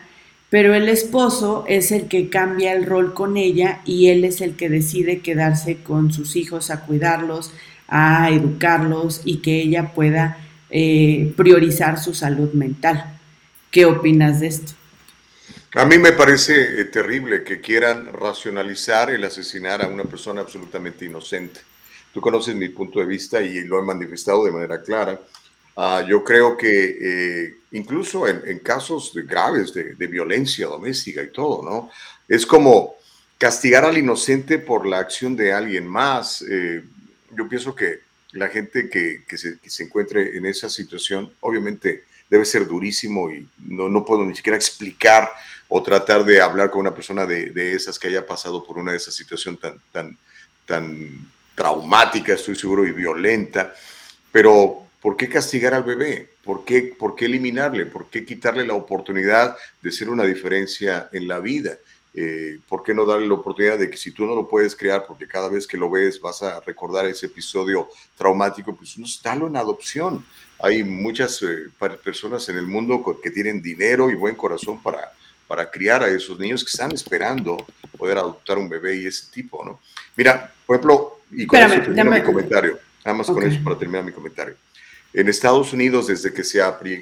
pero 0.49 0.74
el 0.74 0.89
esposo 0.89 1.63
es 1.69 1.93
el 1.93 2.09
que 2.09 2.28
cambia 2.28 2.74
el 2.74 2.86
rol 2.86 3.13
con 3.13 3.38
ella 3.38 3.80
y 3.86 4.07
él 4.07 4.26
es 4.26 4.41
el 4.41 4.57
que 4.57 4.67
decide 4.67 5.19
quedarse 5.19 5.78
con 5.78 6.11
sus 6.11 6.36
hijos 6.36 6.69
a 6.69 6.82
cuidarlos, 6.82 7.53
a 7.88 8.30
educarlos 8.30 9.22
y 9.24 9.38
que 9.38 9.61
ella 9.61 9.93
pueda 9.93 10.38
eh, 10.69 11.34
priorizar 11.38 11.97
su 11.97 12.13
salud 12.13 12.51
mental. 12.51 13.17
¿Qué 13.72 13.86
opinas 13.86 14.41
de 14.41 14.47
esto? 14.47 14.81
A 15.74 15.86
mí 15.86 15.97
me 15.97 16.11
parece 16.11 16.82
eh, 16.82 16.86
terrible 16.86 17.45
que 17.45 17.61
quieran 17.61 18.11
racionalizar 18.11 19.09
el 19.09 19.24
asesinar 19.24 19.82
a 19.82 19.88
una 19.88 20.03
persona 20.03 20.41
absolutamente 20.41 21.05
inocente. 21.05 21.61
Tú 22.13 22.19
conoces 22.19 22.53
mi 22.55 22.67
punto 22.67 22.99
de 22.99 23.05
vista 23.05 23.41
y 23.41 23.61
lo 23.61 23.80
he 23.80 23.82
manifestado 23.82 24.43
de 24.43 24.51
manera 24.51 24.82
clara. 24.82 25.22
Uh, 25.78 26.05
yo 26.05 26.26
creo 26.26 26.57
que 26.57 26.97
eh, 27.01 27.55
incluso 27.72 28.28
en, 28.28 28.41
en, 28.45 28.59
casos 28.59 29.13
de 29.13 29.24
graves 29.24 29.74
de, 29.74 29.95
de, 29.95 30.07
violencia 30.07 30.67
doméstica 30.67 31.24
y 31.24 31.32
todo, 31.32 31.63
¿no? 31.63 31.89
Es 32.28 32.45
como 32.45 32.95
castigar 33.38 33.86
al 33.86 33.97
inocente 33.97 34.59
por 34.59 34.86
la 34.86 34.99
acción 34.99 35.38
de 35.38 35.53
alguien 35.53 35.88
más. 35.88 36.41
Eh, 36.41 36.84
yo 37.34 37.47
pienso 37.47 37.74
que 37.74 38.01
la 38.34 38.49
gente 38.49 38.89
que, 38.89 39.24
que, 39.26 39.38
se, 39.38 39.57
que, 39.59 39.69
se, 39.69 39.84
encuentre 39.84 40.36
en 40.38 40.45
esa 40.45 40.69
situación, 40.69 41.34
obviamente 41.39 42.03
debe 42.30 42.43
ser 42.43 42.67
durísimo 42.67 43.32
y 43.32 43.47
no, 43.65 43.88
no 43.88 44.03
puedo 44.03 44.26
ni 44.26 44.36
siquiera 44.36 44.57
explicar 44.57 45.32
o 45.74 45.82
tratar 45.82 46.26
de 46.26 46.41
hablar 46.41 46.69
con 46.69 46.82
una 46.82 46.93
persona 46.93 47.26
de, 47.26 47.51
de 47.51 47.74
esas 47.74 47.97
que 47.97 48.09
haya 48.09 48.26
pasado 48.26 48.61
por 48.61 48.78
una 48.78 48.91
de 48.91 48.97
esas 48.97 49.13
situaciones 49.13 49.61
tan, 49.61 49.80
tan, 49.93 50.17
tan 50.65 51.32
traumática, 51.55 52.34
estoy 52.34 52.57
seguro, 52.57 52.86
y 52.86 52.91
violenta, 52.91 53.74
pero 54.34 54.84
¿por 55.01 55.15
qué 55.15 55.30
castigar 55.30 55.74
al 55.74 55.84
bebé? 55.84 56.32
¿Por 56.43 56.65
qué, 56.65 56.93
¿Por 56.99 57.15
qué 57.15 57.24
eliminarle? 57.24 57.86
¿Por 57.86 58.09
qué 58.09 58.26
quitarle 58.26 58.67
la 58.67 58.74
oportunidad 58.74 59.55
de 59.82 59.93
ser 59.93 60.09
una 60.09 60.26
diferencia 60.26 61.07
en 61.13 61.30
la 61.30 61.39
vida? 61.39 61.78
Eh, 62.13 62.59
¿Por 62.67 62.84
qué 62.84 62.93
no 62.93 63.05
darle 63.05 63.30
la 63.30 63.36
oportunidad 63.36 63.80
de 63.80 63.89
que 63.89 63.95
si 63.95 64.11
tú 64.11 64.26
no 64.26 64.36
lo 64.36 64.49
puedes 64.49 64.76
crear, 64.76 65.05
porque 65.07 65.26
cada 65.26 65.47
vez 65.47 65.65
que 65.65 65.78
lo 65.78 65.89
ves 65.89 66.19
vas 66.19 66.43
a 66.43 66.59
recordar 66.59 67.05
ese 67.05 67.28
episodio 67.28 67.88
traumático, 68.17 68.76
pues 68.76 68.97
no, 68.97 69.07
dalo 69.24 69.47
en 69.47 69.55
adopción. 69.55 70.26
Hay 70.59 70.84
muchas 70.84 71.41
eh, 71.43 71.69
personas 72.03 72.49
en 72.49 72.57
el 72.57 72.67
mundo 72.67 73.01
que 73.24 73.32
tienen 73.32 73.61
dinero 73.61 74.11
y 74.11 74.15
buen 74.15 74.36
corazón 74.36 74.84
para, 74.84 75.13
para 75.52 75.70
criar 75.70 76.02
a 76.02 76.08
esos 76.08 76.39
niños 76.39 76.64
que 76.64 76.70
están 76.70 76.93
esperando 76.93 77.58
poder 77.97 78.18
adoptar 78.18 78.58
un 78.58 78.70
bebé 78.70 78.95
y 78.95 79.06
ese 79.06 79.30
tipo, 79.30 79.62
¿no? 79.66 79.82
Mira, 80.16 80.49
por 80.66 80.78
ejemplo, 80.78 81.20
y 81.30 81.45
con 81.45 81.60
eso 81.60 81.76
termino 81.82 82.10
mi 82.10 82.22
comentario. 82.22 82.80
Nada 83.04 83.18
más 83.18 83.28
con 83.28 83.43
eso 83.43 83.60
para 83.62 83.78
terminar 83.78 84.06
mi 84.06 84.14
comentario. 84.14 84.56
En 85.12 85.28
Estados 85.28 85.74
Unidos, 85.74 86.08
desde 86.08 86.32
que 86.32 86.45
se, 86.45 86.62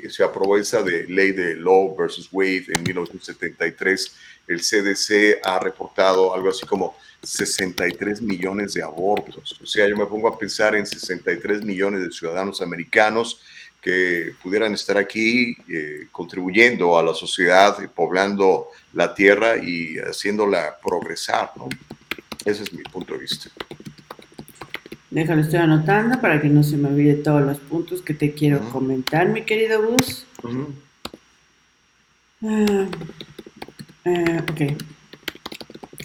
se, 0.09 0.23
aprobó 0.23 0.57
esa 0.57 0.81
de 0.81 1.03
ley 1.03 1.31
de 1.31 1.57
Law 1.57 1.95
versus 1.95 2.27
Wade 2.31 2.65
en 2.69 2.81
1973, 2.81 4.15
el 4.47 4.61
CDC 4.61 5.41
ha 5.43 5.59
reportado 5.59 6.33
algo 6.33 6.49
así 6.49 6.65
como 6.65 6.97
63 7.21 8.19
millones 8.19 8.73
de 8.73 8.81
abortos. 8.81 9.59
O 9.61 9.65
sea, 9.67 9.87
yo 9.87 9.95
me 9.95 10.07
pongo 10.07 10.27
a 10.27 10.39
pensar 10.39 10.73
en 10.73 10.87
63 10.87 11.63
millones 11.63 12.01
de 12.01 12.09
ciudadanos 12.11 12.63
americanos 12.63 13.41
que 13.81 14.33
pudieran 14.43 14.73
estar 14.73 14.97
aquí 14.97 15.55
eh, 15.69 16.07
contribuyendo 16.11 16.97
a 16.97 17.03
la 17.03 17.13
sociedad, 17.13 17.77
poblando 17.93 18.67
la 18.93 19.13
tierra 19.13 19.57
y 19.57 19.97
haciéndola 19.97 20.77
progresar, 20.83 21.51
¿no? 21.55 21.69
Ese 22.45 22.63
es 22.63 22.73
mi 22.73 22.83
punto 22.83 23.13
de 23.13 23.19
vista. 23.19 23.49
Déjalo, 25.09 25.41
estoy 25.41 25.59
anotando 25.59 26.19
para 26.21 26.41
que 26.41 26.49
no 26.49 26.61
se 26.61 26.77
me 26.77 26.89
olvide 26.89 27.15
todos 27.15 27.41
los 27.41 27.57
puntos 27.59 28.01
que 28.01 28.13
te 28.13 28.33
quiero 28.33 28.59
comentar, 28.69 29.27
mi 29.27 29.43
querido 29.43 29.81
Gus. 29.81 30.25
Ah, 32.43 32.87
eh, 34.05 34.41
ok. 34.51 34.61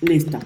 Listo. 0.03 0.39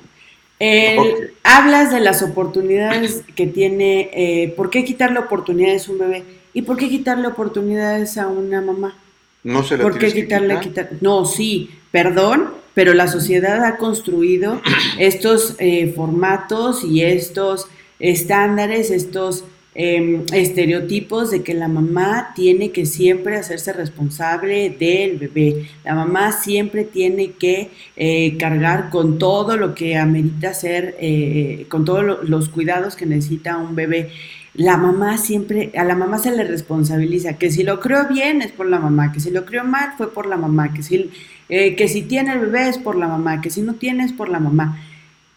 Hablas 1.45 1.93
de 1.93 2.01
las 2.01 2.23
oportunidades 2.23 3.23
que 3.37 3.47
tiene. 3.47 4.11
Eh, 4.13 4.55
¿Por 4.57 4.71
qué 4.71 4.85
quitarle 4.85 5.19
oportunidades 5.21 5.89
a 5.89 5.93
un 5.93 5.99
bebé? 5.99 6.38
¿Y 6.53 6.63
por 6.63 6.77
qué 6.77 6.89
quitarle 6.89 7.29
oportunidades 7.29 8.19
a 8.19 8.29
una 8.29 8.61
mamá? 8.61 8.97
No 9.45 9.63
se 9.63 9.77
le 9.77 9.83
¿Por 9.83 9.99
qué 9.99 10.13
quitarle 10.13 10.61
quitar? 10.61 10.91
No, 11.01 11.25
sí, 11.25 11.71
perdón, 11.91 12.51
pero 12.75 12.95
la 12.95 13.09
sociedad 13.09 13.65
ha 13.65 13.77
construido 13.77 14.61
estos 14.99 15.55
eh, 15.59 15.93
formatos 15.95 16.85
y 16.85 17.03
estos 17.03 17.67
estándares, 17.99 18.91
estos 18.91 19.45
eh, 19.81 20.25
estereotipos 20.33 21.31
de 21.31 21.45
que 21.45 21.55
la 21.55 21.69
mamá 21.69 22.33
tiene 22.35 22.73
que 22.73 22.85
siempre 22.85 23.37
hacerse 23.37 23.73
responsable 23.73 24.71
del 24.71 25.19
bebé. 25.19 25.69
La 25.85 25.95
mamá 25.95 26.33
siempre 26.33 26.83
tiene 26.83 27.31
que 27.31 27.71
eh, 27.95 28.37
cargar 28.39 28.91
con 28.91 29.21
todo 29.21 29.57
lo 29.57 29.77
que 29.77 29.97
amerita 29.97 30.53
ser, 30.53 30.97
eh, 30.99 31.67
con 31.69 31.85
todos 31.85 32.29
los 32.29 32.49
cuidados 32.49 32.97
que 32.97 33.07
necesita 33.07 33.57
un 33.57 33.77
bebé. 33.77 34.11
La 34.59 34.77
mamá 34.77 35.19
siempre, 35.19 35.71
a 35.77 35.85
la 35.85 35.95
mamá 35.95 36.19
se 36.19 36.33
le 36.33 36.43
responsabiliza 36.43 37.35
que 37.35 37.49
si 37.49 37.63
lo 37.63 37.79
crió 37.79 38.09
bien 38.09 38.43
es 38.43 38.51
por 38.51 38.69
la 38.69 38.81
mamá, 38.81 39.13
que 39.13 39.21
si 39.21 39.31
lo 39.31 39.45
crió 39.45 39.63
mal 39.63 39.93
fue 39.97 40.13
por 40.13 40.27
la 40.27 40.37
mamá, 40.37 40.75
que 40.75 40.83
si, 40.83 41.13
eh, 41.49 41.77
que 41.77 41.87
si 41.87 42.03
tiene 42.03 42.33
el 42.33 42.41
bebé 42.41 42.69
es 42.69 42.77
por 42.77 42.97
la 42.97 43.07
mamá, 43.07 43.41
que 43.41 43.51
si 43.51 43.63
no 43.63 43.75
tiene 43.75 44.03
es 44.03 44.13
por 44.13 44.29
la 44.29 44.41
mamá. 44.41 44.77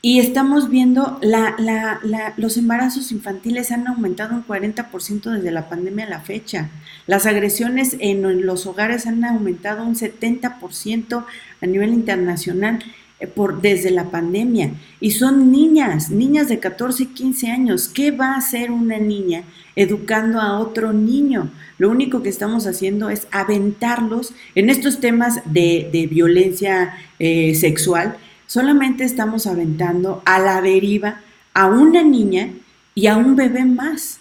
Y 0.02 0.20
estamos 0.20 0.72
viendo 0.72 1.20
la, 1.22 1.54
la, 1.60 2.00
la, 2.02 2.34
los 2.38 2.58
embarazos 2.58 3.12
infantiles 3.12 3.72
han 3.72 3.88
aumentado 3.88 4.34
un 4.34 4.44
40% 4.44 5.30
desde 5.30 5.52
la 5.52 5.70
pandemia 5.70 6.08
a 6.08 6.10
la 6.10 6.22
fecha. 6.22 6.72
Las 7.06 7.28
agresiones 7.28 7.98
en 8.00 8.44
los 8.44 8.66
hogares 8.66 9.06
han 9.06 9.24
aumentado 9.24 9.86
un 9.86 9.94
70% 9.94 11.26
a 11.62 11.66
nivel 11.68 11.94
internacional 11.94 12.80
por, 13.28 13.62
desde 13.62 13.92
la 13.92 14.10
pandemia. 14.10 14.72
Y 15.00 15.12
son 15.12 15.52
niñas, 15.52 16.10
niñas 16.10 16.50
de 16.50 16.60
14 16.60 17.04
y 17.04 17.06
15 17.08 17.52
años. 17.52 17.88
¿Qué 17.88 18.12
va 18.12 18.34
a 18.34 18.38
hacer 18.38 18.72
una 18.72 18.98
niña 18.98 19.44
educando 19.76 20.40
a 20.40 20.60
otro 20.60 20.94
niño? 20.94 21.50
Lo 21.78 21.90
único 21.90 22.22
que 22.24 22.30
estamos 22.30 22.68
haciendo 22.68 23.10
es 23.10 23.28
aventarlos 23.32 24.34
en 24.56 24.70
estos 24.70 25.00
temas 25.00 25.42
de, 25.46 25.90
de 25.92 26.08
violencia 26.08 26.94
eh, 27.20 27.56
sexual 27.56 28.18
solamente 28.52 29.06
estamos 29.06 29.48
aventando 29.48 30.22
a 30.26 30.38
la 30.38 30.62
deriva 30.62 31.22
a 31.54 31.68
una 31.68 32.04
niña 32.04 32.50
y 32.94 33.08
a 33.08 33.16
un 33.16 33.38
bebé 33.38 33.64
más. 33.64 34.20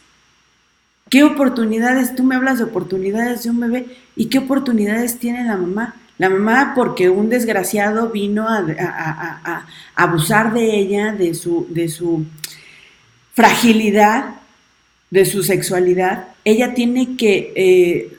¿Qué 1.09 1.24
oportunidades? 1.24 2.14
Tú 2.14 2.22
me 2.22 2.36
hablas 2.36 2.59
de 2.59 2.64
oportunidades 2.64 3.42
de 3.42 3.51
un 3.51 3.59
bebé 3.59 3.86
y 4.14 4.26
qué 4.26 4.38
oportunidades 4.38 5.18
tiene 5.18 5.44
la 5.44 5.57
mamá. 5.57 5.96
La 6.21 6.29
mamá 6.29 6.73
porque 6.75 7.09
un 7.09 7.31
desgraciado 7.31 8.11
vino 8.11 8.47
a, 8.47 9.64
abusar 9.95 10.53
de 10.53 10.77
ella, 10.77 11.12
de 11.12 11.33
su, 11.33 11.66
de 11.71 11.89
su 11.89 12.27
fragilidad, 13.33 14.35
de 15.11 15.25
su 15.25 15.43
sexualidad. 15.43 16.29
Ella 16.45 16.75
tiene 16.75 17.16
que 17.16 17.55
eh, 17.57 18.18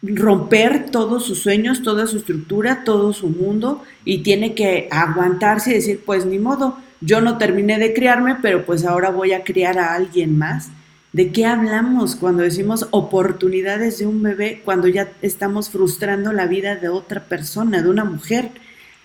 romper 0.00 0.86
todos 0.90 1.26
sus 1.26 1.40
sueños, 1.42 1.82
toda 1.82 2.06
su 2.06 2.16
estructura, 2.16 2.84
todo 2.84 3.12
su 3.12 3.28
mundo 3.28 3.82
y 4.06 4.22
tiene 4.22 4.54
que 4.54 4.88
aguantarse 4.90 5.72
y 5.72 5.74
decir, 5.74 6.00
pues 6.06 6.24
ni 6.24 6.38
modo, 6.38 6.78
yo 7.02 7.20
no 7.20 7.36
terminé 7.36 7.78
de 7.78 7.92
criarme, 7.92 8.38
pero 8.40 8.64
pues 8.64 8.86
ahora 8.86 9.10
voy 9.10 9.34
a 9.34 9.44
criar 9.44 9.78
a 9.78 9.92
alguien 9.92 10.38
más. 10.38 10.70
¿De 11.12 11.30
qué 11.30 11.44
hablamos 11.44 12.16
cuando 12.16 12.42
decimos 12.42 12.88
oportunidades 12.90 13.98
de 13.98 14.06
un 14.06 14.22
bebé 14.22 14.62
cuando 14.64 14.88
ya 14.88 15.12
estamos 15.20 15.68
frustrando 15.68 16.32
la 16.32 16.46
vida 16.46 16.76
de 16.76 16.88
otra 16.88 17.24
persona, 17.24 17.82
de 17.82 17.90
una 17.90 18.04
mujer? 18.04 18.48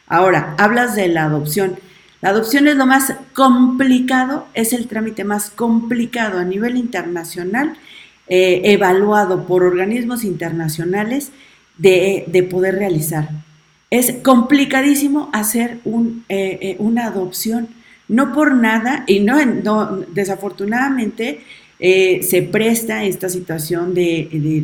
Ahora, 0.07 0.55
hablas 0.57 0.95
de 0.95 1.09
la 1.09 1.25
adopción. 1.25 1.77
La 2.21 2.29
adopción 2.29 2.69
es 2.69 2.77
lo 2.77 2.85
más 2.85 3.13
complicado, 3.33 4.47
es 4.53 4.71
el 4.71 4.87
trámite 4.87 5.25
más 5.25 5.49
complicado 5.49 6.39
a 6.39 6.45
nivel 6.45 6.77
internacional, 6.77 7.73
eh, 8.29 8.61
evaluado 8.63 9.45
por 9.45 9.63
organismos 9.63 10.23
internacionales 10.23 11.31
de, 11.77 12.47
poder 12.49 12.75
realizar. 12.75 13.29
Es 13.89 14.13
complicadísimo 14.23 15.29
hacer 15.33 15.79
eh, 15.85 16.23
eh, 16.29 16.75
una 16.79 17.07
adopción, 17.07 17.67
no 18.07 18.31
por 18.31 18.53
nada, 18.55 19.03
y 19.07 19.19
no, 19.19 19.37
desafortunadamente 20.13 21.41
se 21.79 22.47
presta 22.51 23.03
esta 23.03 23.29
situación 23.29 23.93
de, 23.93 24.63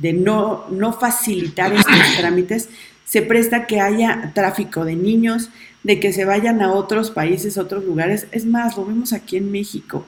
de 0.00 0.12
no, 0.12 0.66
no 0.70 0.92
facilitar 0.92 1.72
estos 1.72 1.94
trámites, 2.18 2.68
se 3.04 3.22
presta 3.22 3.66
que 3.66 3.80
haya 3.80 4.32
tráfico 4.34 4.84
de 4.84 4.96
niños, 4.96 5.50
de 5.82 6.00
que 6.00 6.12
se 6.12 6.24
vayan 6.24 6.62
a 6.62 6.72
otros 6.72 7.10
países, 7.10 7.58
otros 7.58 7.84
lugares. 7.84 8.26
Es 8.32 8.46
más, 8.46 8.76
lo 8.76 8.86
vemos 8.86 9.12
aquí 9.12 9.36
en 9.36 9.52
México. 9.52 10.06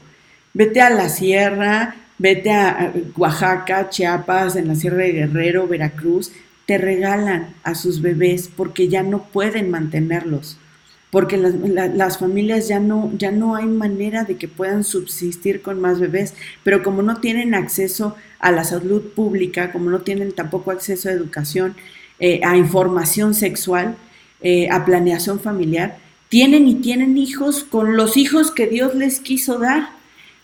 Vete 0.54 0.80
a 0.80 0.90
la 0.90 1.08
sierra, 1.10 1.94
vete 2.18 2.50
a 2.50 2.92
Oaxaca, 3.16 3.90
Chiapas, 3.90 4.56
en 4.56 4.68
la 4.68 4.74
Sierra 4.74 4.98
de 4.98 5.12
Guerrero, 5.12 5.68
Veracruz, 5.68 6.32
te 6.66 6.78
regalan 6.78 7.54
a 7.62 7.74
sus 7.74 8.02
bebés 8.02 8.50
porque 8.54 8.88
ya 8.88 9.02
no 9.02 9.24
pueden 9.24 9.70
mantenerlos, 9.70 10.58
porque 11.10 11.36
las, 11.36 12.18
familias 12.18 12.68
ya 12.68 12.80
no, 12.80 13.12
ya 13.16 13.30
no 13.30 13.54
hay 13.54 13.66
manera 13.66 14.24
de 14.24 14.36
que 14.36 14.48
puedan 14.48 14.84
subsistir 14.84 15.62
con 15.62 15.80
más 15.80 16.00
bebés, 16.00 16.34
pero 16.64 16.82
como 16.82 17.02
no 17.02 17.20
tienen 17.20 17.54
acceso 17.54 18.16
a 18.38 18.50
la 18.50 18.64
salud 18.64 19.02
pública, 19.14 19.72
como 19.72 19.88
no 19.90 20.00
tienen 20.00 20.32
tampoco 20.32 20.72
acceso 20.72 21.08
a 21.08 21.12
educación, 21.12 21.76
eh, 22.18 22.40
a 22.44 22.56
información 22.56 23.34
sexual, 23.34 23.96
eh, 24.40 24.68
a 24.70 24.84
planeación 24.84 25.40
familiar, 25.40 25.98
tienen 26.28 26.66
y 26.66 26.76
tienen 26.76 27.16
hijos 27.18 27.64
con 27.64 27.96
los 27.96 28.16
hijos 28.16 28.50
que 28.50 28.66
Dios 28.66 28.94
les 28.94 29.20
quiso 29.20 29.58
dar, 29.58 29.90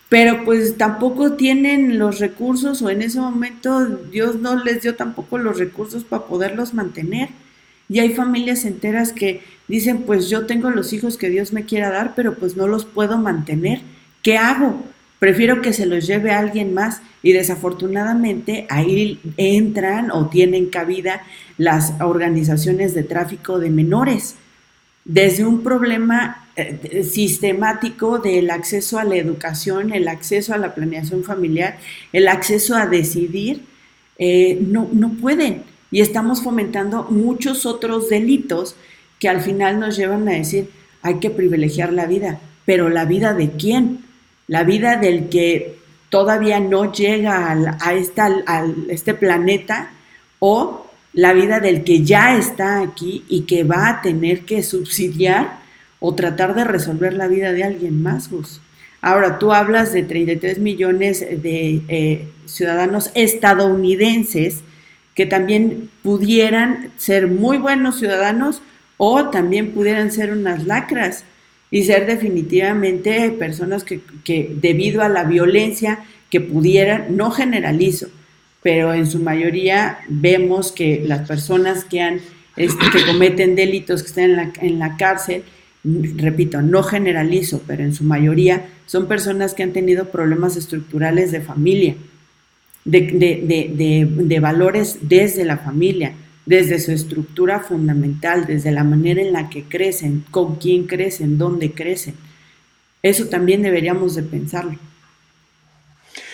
pero 0.09 0.45
pues 0.45 0.77
tampoco 0.77 1.33
tienen 1.33 1.99
los 1.99 2.21
recursos 2.21 2.83
o 2.83 2.91
en 2.91 3.03
ese 3.03 3.19
momento 3.19 3.87
Dios 3.87 4.37
no 4.37 4.63
les 4.63 4.83
dio 4.83 4.95
tampoco 4.95 5.39
los 5.39 5.59
recursos 5.59 6.05
para 6.05 6.27
poderlos 6.27 6.75
mantener. 6.75 7.31
Y 7.89 8.01
hay 8.01 8.15
familias 8.15 8.65
enteras 8.65 9.13
que 9.13 9.43
dicen, 9.69 10.03
pues 10.03 10.29
yo 10.31 10.47
tengo 10.47 10.71
los 10.71 10.93
hijos 10.93 11.17
que 11.17 11.29
Dios 11.29 11.53
me 11.53 11.65
quiera 11.65 11.91
dar, 11.91 12.15
pero 12.15 12.35
pues 12.35 12.57
no 12.57 12.67
los 12.67 12.85
puedo 12.85 13.19
mantener. 13.19 13.81
¿Qué 14.23 14.39
hago? 14.39 14.83
Prefiero 15.19 15.63
que 15.63 15.73
se 15.73 15.87
los 15.87 16.07
lleve 16.07 16.33
alguien 16.33 16.75
más 16.75 17.01
y 17.23 17.33
desafortunadamente 17.33 18.67
ahí 18.69 19.21
entran 19.37 20.11
o 20.11 20.29
tienen 20.29 20.67
cabida 20.67 21.23
las 21.59 21.95
organizaciones 22.01 22.93
de 22.95 23.05
tráfico 23.05 23.61
de 23.61 23.71
menores. 23.71 24.35
Desde 25.05 25.45
un 25.45 25.63
problema 25.63 26.49
eh, 26.57 27.05
sistemático 27.05 28.19
del 28.19 28.51
acceso 28.51 28.99
a 28.99 29.05
la 29.05 29.17
educación, 29.17 29.93
el 29.93 30.09
acceso 30.09 30.55
a 30.55 30.59
la 30.59 30.75
planeación 30.75 31.25
familiar, 31.25 31.79
el 32.13 32.29
acceso 32.29 32.75
a 32.75 32.87
decidir, 32.87 33.63
eh, 34.19 34.59
no, 34.61 34.89
no 34.93 35.11
pueden. 35.15 35.63
Y 35.93 36.01
estamos 36.01 36.43
fomentando 36.43 37.07
muchos 37.11 37.67
otros 37.67 38.09
delitos 38.09 38.75
que 39.21 39.29
al 39.29 39.41
final 39.41 39.79
nos 39.79 39.97
llevan 39.97 40.29
a 40.29 40.33
decir, 40.33 40.71
hay 41.03 41.21
que 41.21 41.31
privilegiar 41.31 41.93
la 41.93 42.07
vida, 42.07 42.41
pero 42.65 42.89
la 42.89 43.05
vida 43.05 43.35
de 43.35 43.53
quién? 43.53 44.01
la 44.53 44.65
vida 44.65 44.97
del 44.97 45.31
que 45.31 45.79
todavía 46.11 46.61
no 46.61 46.93
llega 46.93 47.57
a, 47.81 47.95
esta, 47.95 48.31
este 48.91 49.15
planeta 49.15 49.93
o 50.41 50.87
la 51.15 51.33
vida 51.33 51.59
del 51.59 51.85
que 51.85 52.03
ya 52.03 52.37
está 52.37 52.83
aquí 52.83 53.25
y 53.29 53.43
que 53.43 53.65
va 53.65 53.89
a 53.89 54.03
tener 54.03 54.45
que 54.45 54.63
subsidiar 54.63 55.61
o 56.01 56.15
tratar 56.15 56.55
de 56.55 56.65
resolver 56.65 57.15
la 57.15 57.29
vida 57.29 57.53
de 57.53 57.65
alguien 57.65 58.03
más, 58.03 58.29
Ahora, 59.05 59.39
tú 59.39 59.53
hablas 59.53 59.93
de 59.93 60.03
33 60.03 60.59
millones 60.59 61.21
de 61.21 61.83
eh, 61.89 62.29
ciudadanos 62.45 63.11
estadounidenses 63.15 64.61
que 65.15 65.27
también 65.27 65.91
pudieran 66.03 66.91
ser 66.97 67.29
muy 67.29 67.59
buenos 67.59 67.99
ciudadanos 67.99 68.63
o 68.97 69.29
también 69.31 69.73
pudieran 69.73 70.11
ser 70.11 70.33
unas 70.33 70.67
lacras 70.67 71.25
y 71.71 71.85
ser 71.85 72.07
definitivamente 72.07 73.31
personas 73.31 73.85
que, 73.85 74.01
debido 74.61 75.03
a 75.03 75.09
la 75.09 75.25
violencia 75.25 76.01
que 76.31 76.41
pudieran, 76.41 77.17
no 77.17 77.31
generalizo, 77.31 78.09
pero 78.63 78.95
en 78.95 79.07
su 79.07 79.19
mayoría 79.19 79.99
vemos 80.09 80.73
que 80.73 81.03
las 81.05 81.27
personas 81.27 81.85
que 81.85 82.01
han 82.01 82.21
este, 82.57 82.85
que 82.91 83.07
cometen 83.07 83.55
delitos 83.55 84.03
que 84.03 84.09
están 84.09 84.25
en 84.25 84.37
la, 84.37 84.53
en 84.61 84.79
la 84.79 84.97
cárcel, 84.97 85.43
repito, 85.85 86.61
no 86.63 86.83
generalizo, 86.83 87.63
pero 87.67 87.83
en 87.83 87.95
su 87.95 88.05
mayoría 88.05 88.67
son 88.87 89.09
personas 89.09 89.55
que 89.55 89.63
han 89.63 89.73
tenido 89.73 90.11
problemas 90.11 90.57
estructurales 90.57 91.33
de 91.33 91.41
familia, 91.41 91.97
de, 92.85 93.01
de, 93.77 94.09
de 94.11 94.41
valores 94.41 94.99
desde 95.03 95.45
la 95.45 95.59
familia, 95.59 96.15
desde 96.47 96.79
su 96.81 96.93
estructura 96.93 97.61
fundamental, 97.61 98.47
desde 98.47 98.73
la 98.73 98.85
manera 98.85 99.21
en 99.23 99.33
la 99.33 99.49
que 99.49 99.65
crecen, 99.65 100.25
con 100.31 100.57
quién 100.57 100.87
crecen, 100.87 101.39
dónde 101.39 101.73
crecen. 101.73 102.15
Eso 103.03 103.27
también 103.29 103.63
deberíamos 103.63 104.15
de 104.15 104.23
pensarlo. 104.23 104.79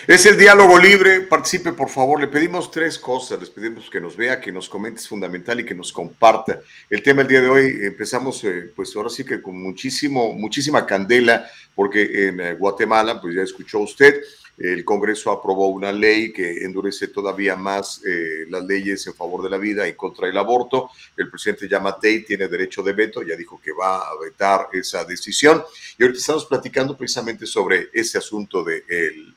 Es 0.07 0.25
el 0.25 0.37
diálogo 0.37 0.79
libre, 0.79 1.21
participe 1.21 1.71
por 1.71 1.87
favor. 1.87 2.19
Le 2.19 2.27
pedimos 2.27 2.71
tres 2.71 2.97
cosas, 2.97 3.39
les 3.39 3.49
pedimos 3.51 3.89
que 3.91 4.01
nos 4.01 4.17
vea, 4.17 4.41
que 4.41 4.51
nos 4.51 4.67
comente, 4.67 4.99
es 4.99 5.07
fundamental 5.07 5.59
y 5.59 5.65
que 5.65 5.75
nos 5.75 5.93
comparta. 5.93 6.61
El 6.89 7.03
tema 7.03 7.21
del 7.21 7.27
día 7.27 7.41
de 7.41 7.49
hoy 7.49 7.77
empezamos, 7.83 8.43
eh, 8.43 8.71
pues 8.75 8.95
ahora 8.95 9.09
sí 9.09 9.23
que 9.23 9.39
con 9.39 9.61
muchísimo, 9.61 10.33
muchísima 10.33 10.85
candela, 10.85 11.45
porque 11.75 12.27
en 12.27 12.39
eh, 12.39 12.53
Guatemala, 12.55 13.21
pues 13.21 13.35
ya 13.35 13.43
escuchó 13.43 13.79
usted, 13.79 14.15
el 14.59 14.83
Congreso 14.83 15.31
aprobó 15.31 15.67
una 15.67 15.91
ley 15.91 16.33
que 16.33 16.65
endurece 16.65 17.07
todavía 17.07 17.55
más 17.55 18.01
eh, 18.05 18.45
las 18.49 18.65
leyes 18.65 19.07
en 19.07 19.13
favor 19.13 19.41
de 19.41 19.49
la 19.49 19.57
vida 19.57 19.87
y 19.87 19.93
contra 19.93 20.27
el 20.27 20.37
aborto. 20.37 20.89
El 21.15 21.29
presidente 21.29 21.69
Yamatei 21.69 22.25
tiene 22.25 22.49
derecho 22.49 22.83
de 22.83 22.91
veto, 22.91 23.23
ya 23.23 23.37
dijo 23.37 23.61
que 23.63 23.71
va 23.71 23.99
a 23.99 24.19
vetar 24.21 24.67
esa 24.73 25.05
decisión. 25.05 25.63
Y 25.97 26.03
ahorita 26.03 26.19
estamos 26.19 26.45
platicando 26.45 26.97
precisamente 26.97 27.45
sobre 27.45 27.89
ese 27.93 28.17
asunto 28.17 28.61
de 28.61 28.83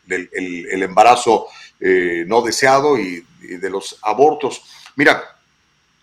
el, 0.09 0.83
embarazo 0.83 1.47
eh, 1.79 2.25
no 2.27 2.43
deseado 2.43 2.99
y, 2.99 3.25
de 3.41 3.71
los 3.71 3.99
abortos. 4.03 4.63
Mira, 4.97 5.23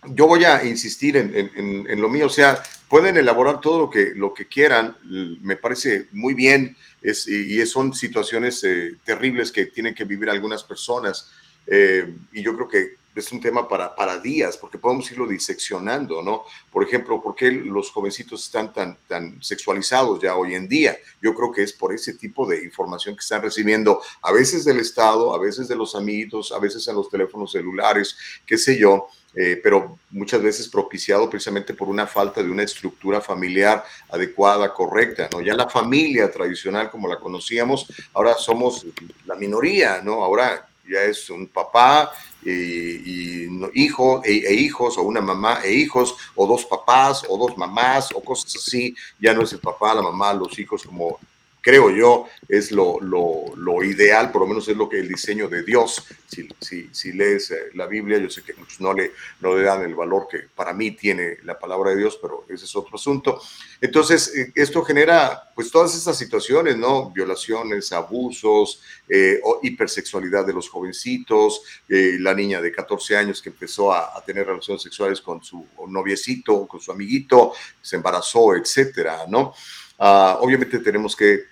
yo 0.04 0.26
voy 0.26 0.44
a 0.44 0.64
insistir 0.64 1.16
en, 1.16 2.00
lo 2.00 2.08
mío, 2.08 2.26
o 2.26 2.30
sea, 2.30 2.62
pueden 2.88 3.18
elaborar 3.18 3.60
todo 3.60 3.80
lo 3.80 3.90
que, 3.90 4.12
lo 4.14 4.32
que 4.32 4.46
quieran, 4.46 4.96
me 5.42 5.56
parece 5.56 6.08
muy 6.12 6.32
bien 6.32 6.76
y, 7.02 7.66
son 7.66 7.94
situaciones 7.94 8.62
eh, 8.64 8.96
terribles 9.04 9.52
que 9.52 9.66
tienen 9.66 9.94
que 9.94 10.04
vivir 10.04 10.28
algunas 10.30 10.62
personas. 10.62 11.30
Eh, 11.66 12.14
y 12.32 12.42
yo 12.42 12.54
creo 12.54 12.68
que 12.68 13.00
es 13.14 13.32
un 13.32 13.40
tema 13.40 13.68
para, 13.68 13.94
para 13.94 14.18
días, 14.18 14.56
porque 14.56 14.78
podemos 14.78 15.10
irlo 15.10 15.26
diseccionando, 15.26 16.22
¿no? 16.22 16.44
Por 16.70 16.84
ejemplo, 16.84 17.20
¿por 17.20 17.34
qué 17.34 17.50
los 17.50 17.90
jovencitos 17.90 18.44
están 18.44 18.72
tan, 18.72 18.96
tan 19.08 19.42
sexualizados 19.42 20.20
ya 20.20 20.36
hoy 20.36 20.54
en 20.54 20.68
día? 20.68 20.96
Yo 21.20 21.34
creo 21.34 21.50
que 21.50 21.62
es 21.62 21.72
por 21.72 21.92
ese 21.92 22.14
tipo 22.14 22.46
de 22.46 22.64
información 22.64 23.14
que 23.14 23.20
están 23.20 23.42
recibiendo, 23.42 24.00
a 24.22 24.32
veces 24.32 24.64
del 24.64 24.78
Estado, 24.78 25.34
a 25.34 25.38
veces 25.38 25.66
de 25.68 25.76
los 25.76 25.94
amiguitos, 25.94 26.52
a 26.52 26.58
veces 26.58 26.86
en 26.86 26.94
los 26.96 27.10
teléfonos 27.10 27.52
celulares, 27.52 28.16
qué 28.46 28.56
sé 28.56 28.78
yo, 28.78 29.08
eh, 29.34 29.60
pero 29.62 29.98
muchas 30.10 30.42
veces 30.42 30.68
propiciado 30.68 31.30
precisamente 31.30 31.74
por 31.74 31.88
una 31.88 32.06
falta 32.06 32.42
de 32.42 32.50
una 32.50 32.64
estructura 32.64 33.20
familiar 33.20 33.84
adecuada, 34.10 34.72
correcta, 34.74 35.28
¿no? 35.32 35.40
Ya 35.40 35.54
la 35.54 35.68
familia 35.68 36.30
tradicional 36.30 36.90
como 36.90 37.06
la 37.08 37.18
conocíamos, 37.18 37.86
ahora 38.12 38.34
somos 38.34 38.86
la 39.26 39.36
minoría, 39.36 40.00
¿no? 40.02 40.24
Ahora 40.24 40.66
ya 40.90 41.02
es 41.04 41.30
un 41.30 41.46
papá 41.46 42.10
y, 42.44 43.46
hijo 43.74 44.22
e, 44.24 44.38
e, 44.38 44.54
hijos, 44.54 44.98
o 44.98 45.02
una 45.02 45.20
mamá 45.20 45.60
e 45.62 45.72
hijos, 45.72 46.16
o 46.34 46.46
dos 46.46 46.64
papás, 46.64 47.22
o 47.28 47.38
dos 47.38 47.56
mamás, 47.56 48.10
o 48.14 48.22
cosas 48.22 48.56
así, 48.56 48.94
ya 49.20 49.32
no 49.32 49.42
es 49.42 49.52
el 49.52 49.60
papá, 49.60 49.94
la 49.94 50.02
mamá, 50.02 50.32
los 50.34 50.58
hijos 50.58 50.82
como 50.82 51.18
creo 51.60 51.90
yo, 51.90 52.26
es 52.48 52.72
lo, 52.72 52.98
lo, 53.00 53.84
ideal, 53.84 54.30
por 54.30 54.42
lo 54.42 54.48
menos 54.48 54.68
es 54.68 54.76
lo 54.76 54.88
que 54.88 54.98
el 54.98 55.08
diseño 55.08 55.48
de 55.48 55.62
Dios, 55.62 56.04
si, 56.26 56.48
si, 56.60 56.88
si 56.92 57.12
lees 57.12 57.50
eh, 57.50 57.70
la 57.74 57.86
Biblia, 57.86 58.18
yo 58.18 58.28
sé 58.28 58.42
que 58.42 58.54
muchos 58.54 58.80
no 58.80 58.92
le, 58.92 59.12
no 59.40 59.56
le 59.56 59.62
dan 59.62 59.82
el 59.82 59.94
valor 59.94 60.26
que 60.30 60.40
para 60.54 60.72
mí 60.72 60.92
tiene 60.92 61.38
la 61.44 61.58
palabra 61.58 61.90
de 61.90 61.98
Dios, 61.98 62.18
pero 62.20 62.44
ese 62.48 62.64
es 62.64 62.76
otro 62.76 62.96
asunto. 62.96 63.40
Entonces, 63.80 64.34
eh, 64.36 64.52
esto 64.54 64.82
genera 64.82 65.50
pues 65.54 65.70
todas 65.70 65.94
estas 65.94 66.18
situaciones, 66.18 66.76
¿no? 66.76 67.10
Violaciones, 67.10 67.92
abusos, 67.92 68.82
eh, 69.08 69.40
hipersexualidad 69.62 70.46
de 70.46 70.52
los 70.52 70.68
jovencitos, 70.68 71.62
la 71.88 72.34
niña 72.34 72.60
de 72.60 72.72
14 72.72 73.16
años 73.16 73.42
que 73.42 73.50
empezó 73.50 73.92
a, 73.92 74.16
a 74.16 74.24
tener 74.24 74.46
relaciones 74.46 74.82
sexuales 74.82 75.20
con 75.20 75.42
su 75.42 75.66
noviecito, 75.88 76.66
con 76.66 76.80
su 76.80 76.92
amiguito, 76.92 77.52
se 77.82 77.96
embarazó, 77.96 78.54
etcétera, 78.54 79.26
¿no? 79.28 79.52
Ah, 80.02 80.38
obviamente 80.40 80.78
tenemos 80.78 81.14
que, 81.14 81.44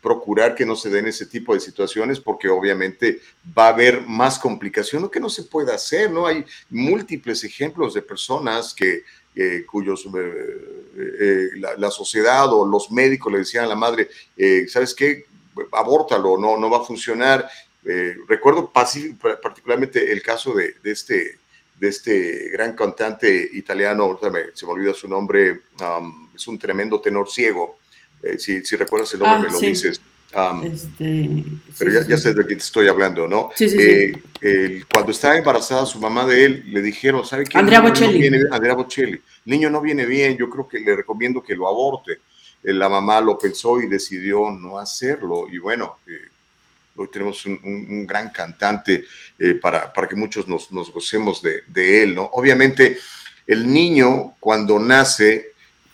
procurar 0.00 0.54
que 0.54 0.66
no 0.66 0.76
se 0.76 0.90
den 0.90 1.06
ese 1.06 1.26
tipo 1.26 1.54
de 1.54 1.60
situaciones 1.60 2.20
porque 2.20 2.48
obviamente 2.48 3.20
va 3.56 3.66
a 3.66 3.70
haber 3.70 4.02
más 4.02 4.38
complicación, 4.38 5.02
no 5.02 5.10
que 5.10 5.20
no 5.20 5.28
se 5.28 5.44
pueda 5.44 5.74
hacer, 5.74 6.10
¿no? 6.10 6.26
Hay 6.26 6.44
múltiples 6.68 7.44
ejemplos 7.44 7.94
de 7.94 8.02
personas 8.02 8.74
que 8.74 9.04
eh, 9.34 9.64
cuyos 9.64 10.06
la, 11.78 11.90
sociedad 11.90 12.52
o 12.52 12.66
los 12.66 12.90
médicos 12.90 13.32
le 13.32 13.38
decían 13.38 13.64
a 13.64 13.68
la 13.68 13.76
madre, 13.76 14.08
¿sabes 14.68 14.94
qué? 14.94 15.26
Abórtalo, 15.72 16.36
no, 16.36 16.56
no 16.56 16.70
va 16.70 16.78
a 16.78 16.84
funcionar. 16.84 17.48
recuerdo 18.28 18.70
particularmente 18.72 20.12
el 20.12 20.22
caso 20.22 20.52
de, 20.54 20.74
este, 20.84 21.38
de 21.78 21.88
este 21.88 22.50
gran 22.50 22.74
cantante 22.74 23.50
italiano, 23.52 24.18
se 24.54 24.66
me 24.66 24.72
olvida 24.72 24.94
su 24.94 25.08
nombre, 25.08 25.62
es 26.34 26.48
un 26.48 26.58
tremendo 26.58 27.00
tenor 27.00 27.30
ciego. 27.30 27.79
Si, 28.38 28.64
si, 28.64 28.76
recuerdas 28.76 29.12
el 29.14 29.20
nombre, 29.20 29.38
ah, 29.38 29.42
me 29.46 29.52
lo 29.52 29.58
dices. 29.58 30.00
Este, 30.62 31.44
pero 31.76 32.06
ya, 32.06 32.16
sé 32.16 32.32
de 32.32 32.46
qué 32.46 32.54
te 32.54 32.62
estoy 32.62 32.86
hablando, 32.86 33.26
¿no? 33.26 33.50
Sí, 33.56 33.68
sí, 33.68 34.12
eh, 34.40 34.84
cuando 34.92 35.10
estaba 35.10 35.36
embarazada 35.36 35.84
su 35.84 35.98
mamá 35.98 36.24
de 36.24 36.44
él, 36.44 36.62
le 36.66 36.82
dijeron, 36.82 37.26
¿sabe 37.26 37.44
qué? 37.44 37.58
Andrea 37.58 37.80
Bocelli. 37.80 38.30
Andrea 38.50 38.74
Bocelli. 38.74 39.14
El 39.14 39.22
niño 39.44 39.70
no 39.70 39.80
viene 39.80 40.06
bien, 40.06 40.36
yo 40.36 40.48
creo 40.48 40.68
que 40.68 40.78
le 40.78 40.94
recomiendo 40.94 41.42
que 41.42 41.56
lo 41.56 41.66
aborte. 41.66 42.20
Eh, 42.62 42.72
la 42.72 42.88
mamá 42.88 43.20
lo 43.20 43.36
pensó 43.36 43.80
y 43.80 43.88
decidió 43.88 44.52
no 44.52 44.78
hacerlo. 44.78 45.48
Y 45.50 45.58
bueno, 45.58 45.98
eh, 46.06 46.28
hoy 46.94 47.08
tenemos 47.10 47.44
un, 47.46 48.06
gran 48.06 48.30
cantante 48.30 49.04
para, 49.60 49.92
para 49.92 50.06
que 50.06 50.14
muchos 50.14 50.46
nos, 50.46 50.70
nos 50.70 50.92
gocemos 50.92 51.42
de, 51.42 51.62
de 51.66 52.04
él, 52.04 52.14
¿no? 52.14 52.30
Obviamente, 52.34 52.98
el 53.48 53.66
niño 53.66 54.36
cuando 54.38 54.78
nace 54.78 55.49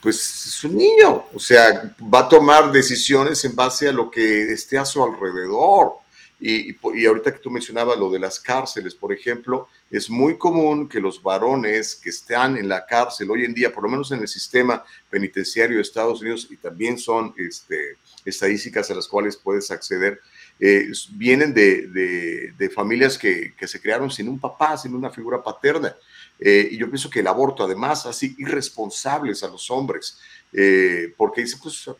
pues 0.07 0.47
es 0.47 0.63
un 0.63 0.77
niño, 0.77 1.25
o 1.35 1.41
sea, 1.41 1.93
va 2.15 2.21
a 2.21 2.29
tomar 2.29 2.71
decisiones 2.71 3.45
en 3.45 3.57
base 3.57 3.89
a 3.89 3.93
lo 3.93 4.09
que 4.09 4.53
esté 4.53 4.79
a 4.79 4.85
su 4.85 5.03
alrededor. 5.03 5.95
Y, 6.39 6.77
y, 6.95 7.07
ahorita 7.07 7.33
que 7.33 7.41
tú 7.41 7.51
mencionabas 7.51 7.99
lo 7.99 8.09
de 8.09 8.21
las 8.21 8.39
cárceles, 8.39 8.95
por 8.95 9.13
ejemplo, 9.13 9.67
es 9.91 10.09
muy 10.09 10.39
común 10.39 10.89
que 10.89 11.01
los 11.01 11.21
varones 11.21 11.97
que 11.97 12.11
están 12.11 12.57
en 12.57 12.69
la 12.69 12.87
cárcel 12.87 13.33
hoy 13.33 13.45
en 13.45 13.53
día, 13.53 13.75
por 13.75 13.83
lo 13.83 13.89
menos 13.89 14.13
en 14.13 14.21
el 14.21 14.29
sistema 14.29 14.85
penitenciario 15.11 15.75
de 15.75 15.83
Estados 15.83 16.21
Unidos, 16.21 16.47
y 16.53 16.57
también 16.57 16.99
son 16.99 17.35
este, 17.37 17.97
estadísticas 18.25 18.89
a 18.93 18.95
las 18.95 19.09
cuales 19.09 19.37
puedes 19.37 19.73
acceder, 19.73 20.21
eh, 20.61 20.87
vienen 21.15 21.53
de, 21.53 22.71
familias 22.73 23.19
que, 23.19 23.55
se 23.61 23.81
crearon 23.81 24.09
sin 24.09 24.29
un 24.29 24.39
papá, 24.39 24.77
sin 24.77 24.95
una 24.95 25.11
figura 25.11 25.43
paterna. 25.43 25.97
Eh, 26.39 26.69
y 26.73 26.77
yo 26.77 26.89
pienso 26.89 27.09
que 27.11 27.21
el 27.21 27.27
aborto, 27.27 27.65
además, 27.65 28.07
así 28.07 28.35
irresponsables 28.39 29.43
a 29.43 29.49
los 29.49 29.71
hombres, 29.71 30.19
eh, 30.53 31.13
porque 31.17 31.43
dice, 31.43 31.57
pues, 31.63 31.91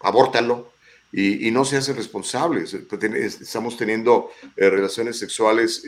abórtalo. 0.00 0.72
Y, 1.12 1.50
no 1.50 1.64
se 1.64 1.78
hacen 1.78 1.96
responsables. 1.96 2.74
Estamos 2.74 3.76
teniendo 3.78 4.30
eh, 4.54 4.68
relaciones 4.68 5.18
sexuales 5.18 5.82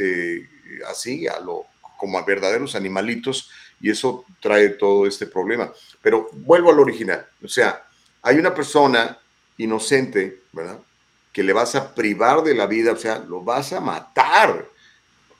así, 0.88 1.26
a 1.26 1.38
lo, 1.40 1.66
como 1.98 2.16
a 2.16 2.24
verdaderos 2.24 2.74
animalitos, 2.74 3.50
y 3.78 3.90
eso 3.90 4.24
trae 4.40 4.70
todo 4.70 5.06
este 5.06 5.26
problema. 5.26 5.70
Pero 6.00 6.30
vuelvo 6.32 6.70
al 6.70 6.78
original. 6.78 7.26
O 7.44 7.48
sea, 7.48 7.84
hay 8.22 8.36
una 8.38 8.54
persona 8.54 9.18
inocente, 9.58 10.44
¿verdad? 10.52 10.78
Que 11.30 11.42
le 11.42 11.52
vas 11.52 11.74
a 11.74 11.94
privar 11.94 12.42
de 12.42 12.54
la 12.54 12.66
vida, 12.66 12.92
o 12.92 12.96
sea, 12.96 13.18
lo 13.18 13.42
vas 13.42 13.74
a 13.74 13.80
matar 13.80 14.66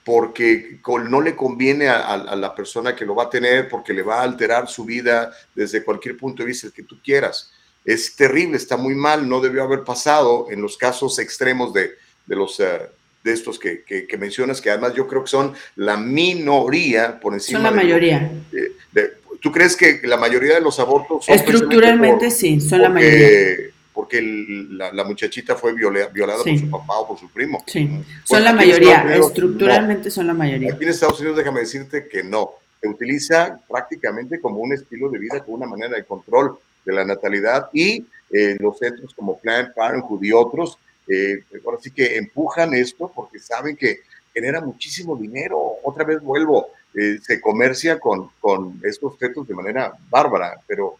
porque 0.09 0.79
no 1.07 1.21
le 1.21 1.37
conviene 1.37 1.87
a, 1.87 2.35
la 2.35 2.55
persona 2.55 2.97
que 2.97 3.05
lo 3.05 3.15
va 3.15 3.25
a 3.25 3.29
tener, 3.29 3.69
porque 3.69 3.93
le 3.93 4.01
va 4.01 4.21
a 4.21 4.23
alterar 4.23 4.67
su 4.67 4.87
vida 4.87 5.31
desde 5.55 5.85
cualquier 5.85 6.17
punto 6.17 6.43
de 6.43 6.47
vista 6.47 6.69
que 6.75 6.83
tú 6.83 6.99
quieras. 7.05 7.53
Es 7.85 8.17
terrible, 8.17 8.57
está 8.57 8.79
muy 8.79 8.95
mal, 8.95 9.29
no 9.29 9.39
debió 9.39 9.63
haber 9.63 9.85
pasado 9.85 10.47
en 10.49 10.63
los 10.63 10.79
casos 10.79 11.19
extremos 11.19 11.75
de, 11.75 11.91
de 12.25 12.37
los... 12.37 12.59
Eh, 12.59 12.81
de 13.23 13.33
estos 13.33 13.59
que, 13.59 13.83
que, 13.83 14.17
mencionas, 14.17 14.61
que 14.63 14.71
además 14.71 14.95
yo 14.95 15.07
creo 15.09 15.25
que 15.25 15.29
son 15.29 15.53
la 15.75 15.99
minoría 15.99 17.19
por 17.21 17.35
encima. 17.35 17.59
Son 17.59 17.65
la 17.65 17.71
mayoría. 17.73 18.31
¿Tú 19.41 19.53
crees 19.53 19.77
que 19.77 20.01
la 20.05 20.17
mayoría 20.17 20.55
de 20.55 20.61
los 20.61 20.79
abortos 20.79 21.27
son 21.27 21.35
Estructuralmente 21.35 22.31
sí, 22.31 22.61
son 22.61 22.81
la 22.81 22.89
mayoría 22.89 23.73
porque 23.99 24.23
la, 24.23 25.03
muchachita 25.03 25.57
fue 25.57 25.75
violada, 25.75 26.09
por 26.13 26.57
su 26.57 26.71
papá 26.71 27.01
o 27.01 27.09
por 27.09 27.19
su 27.19 27.29
primo. 27.31 27.65
Sí, 27.67 27.91
son 28.23 28.45
la 28.45 28.53
mayoría, 28.53 29.03
estructuralmente 29.17 30.09
son 30.09 30.29
la 30.29 30.35
mayoría. 30.35 30.73
Aquí 30.73 30.85
en 30.85 30.91
Estados 30.91 31.19
Unidos 31.19 31.39
déjame 31.39 31.59
decirte 31.59 32.07
que 32.07 32.23
no, 32.23 32.53
se 32.81 32.87
utiliza 32.87 33.59
prácticamente 33.69 34.41
como 34.41 34.59
un 34.59 34.73
estilo 34.73 35.11
de 35.11 35.19
vida, 35.19 35.43
como 35.43 35.57
una 35.57 35.67
manera 35.67 35.97
de 35.97 36.05
control 36.05 36.61
de 36.85 36.93
la 36.93 37.05
natalidad 37.05 37.71
y 37.73 38.07
eh, 38.31 38.57
los 38.61 38.79
centros 38.79 39.13
como 39.15 39.37
Planned 39.41 39.73
Parenthood 39.75 40.23
y 40.23 40.31
otros, 40.31 40.79
eh, 41.09 41.43
ahora 41.67 41.79
sí 41.83 41.91
que 41.91 42.19
empujan 42.19 42.75
esto 42.75 43.11
porque 43.13 43.41
saben 43.41 43.75
que 43.77 44.03
genera 44.33 44.61
muchísimo 44.61 45.17
dinero. 45.17 45.59
Otra 45.83 46.05
vez 46.05 46.23
vuelvo, 46.23 46.69
eh, 46.95 47.19
se 47.21 47.41
comercia 47.41 47.99
con, 47.99 48.31
con 48.39 48.81
estos 48.85 49.19
fetos 49.19 49.49
de 49.49 49.55
manera 49.57 49.93
bárbara, 50.09 50.61
pero, 50.69 50.99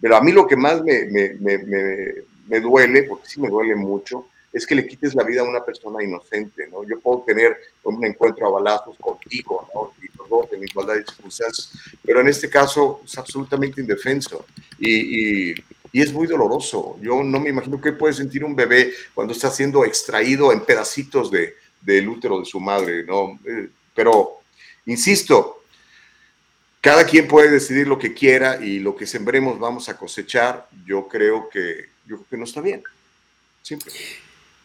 pero 0.00 0.16
a 0.16 0.22
mí 0.22 0.32
lo 0.32 0.46
que 0.46 0.56
más 0.56 0.82
me, 0.82 1.04
me, 1.04 1.34
me 1.38 2.29
duele, 2.58 3.02
porque 3.02 3.28
sí 3.28 3.40
me 3.40 3.50
duele 3.50 3.76
mucho, 3.76 4.26
es 4.52 4.66
que 4.66 4.74
le 4.74 4.86
quites 4.86 5.14
la 5.14 5.22
vida 5.22 5.42
a 5.42 5.44
una 5.44 5.64
persona 5.64 6.02
inocente, 6.02 6.66
¿no? 6.68 6.82
Yo 6.84 6.98
puedo 6.98 7.22
tener 7.24 7.56
un 7.84 8.04
encuentro 8.04 8.46
a 8.46 8.50
balazos 8.50 8.96
contigo, 8.98 9.68
¿no? 9.72 9.92
Y 10.02 10.16
los 10.18 10.28
dos 10.28 10.46
en 10.52 10.64
igualdad 10.64 10.94
de 10.94 11.04
circunstancias, 11.04 11.70
pero 12.02 12.20
en 12.20 12.28
este 12.28 12.50
caso 12.50 13.02
es 13.04 13.16
absolutamente 13.16 13.80
indefenso 13.80 14.46
y, 14.78 15.50
y, 15.50 15.54
y, 15.92 16.02
es 16.02 16.12
muy 16.12 16.26
doloroso. 16.26 16.98
Yo 17.00 17.22
no 17.22 17.38
me 17.38 17.50
imagino 17.50 17.80
qué 17.80 17.92
puede 17.92 18.14
sentir 18.14 18.42
un 18.42 18.56
bebé 18.56 18.92
cuando 19.14 19.32
está 19.32 19.50
siendo 19.50 19.84
extraído 19.84 20.52
en 20.52 20.64
pedacitos 20.64 21.30
de, 21.30 21.54
del 21.80 22.08
útero 22.08 22.40
de 22.40 22.44
su 22.44 22.60
madre, 22.60 23.04
¿no? 23.04 23.38
Eh, 23.44 23.68
pero, 23.94 24.40
insisto, 24.86 25.62
cada 26.80 27.04
quien 27.04 27.28
puede 27.28 27.50
decidir 27.50 27.86
lo 27.86 27.98
que 27.98 28.14
quiera 28.14 28.64
y 28.64 28.78
lo 28.78 28.96
que 28.96 29.06
sembremos 29.06 29.58
vamos 29.58 29.88
a 29.88 29.96
cosechar. 29.96 30.68
Yo 30.86 31.08
creo 31.08 31.48
que 31.48 31.90
yo 32.10 32.16
creo 32.16 32.26
que 32.28 32.36
no 32.36 32.44
está 32.44 32.60
bien. 32.60 32.82
Siempre. 33.62 33.92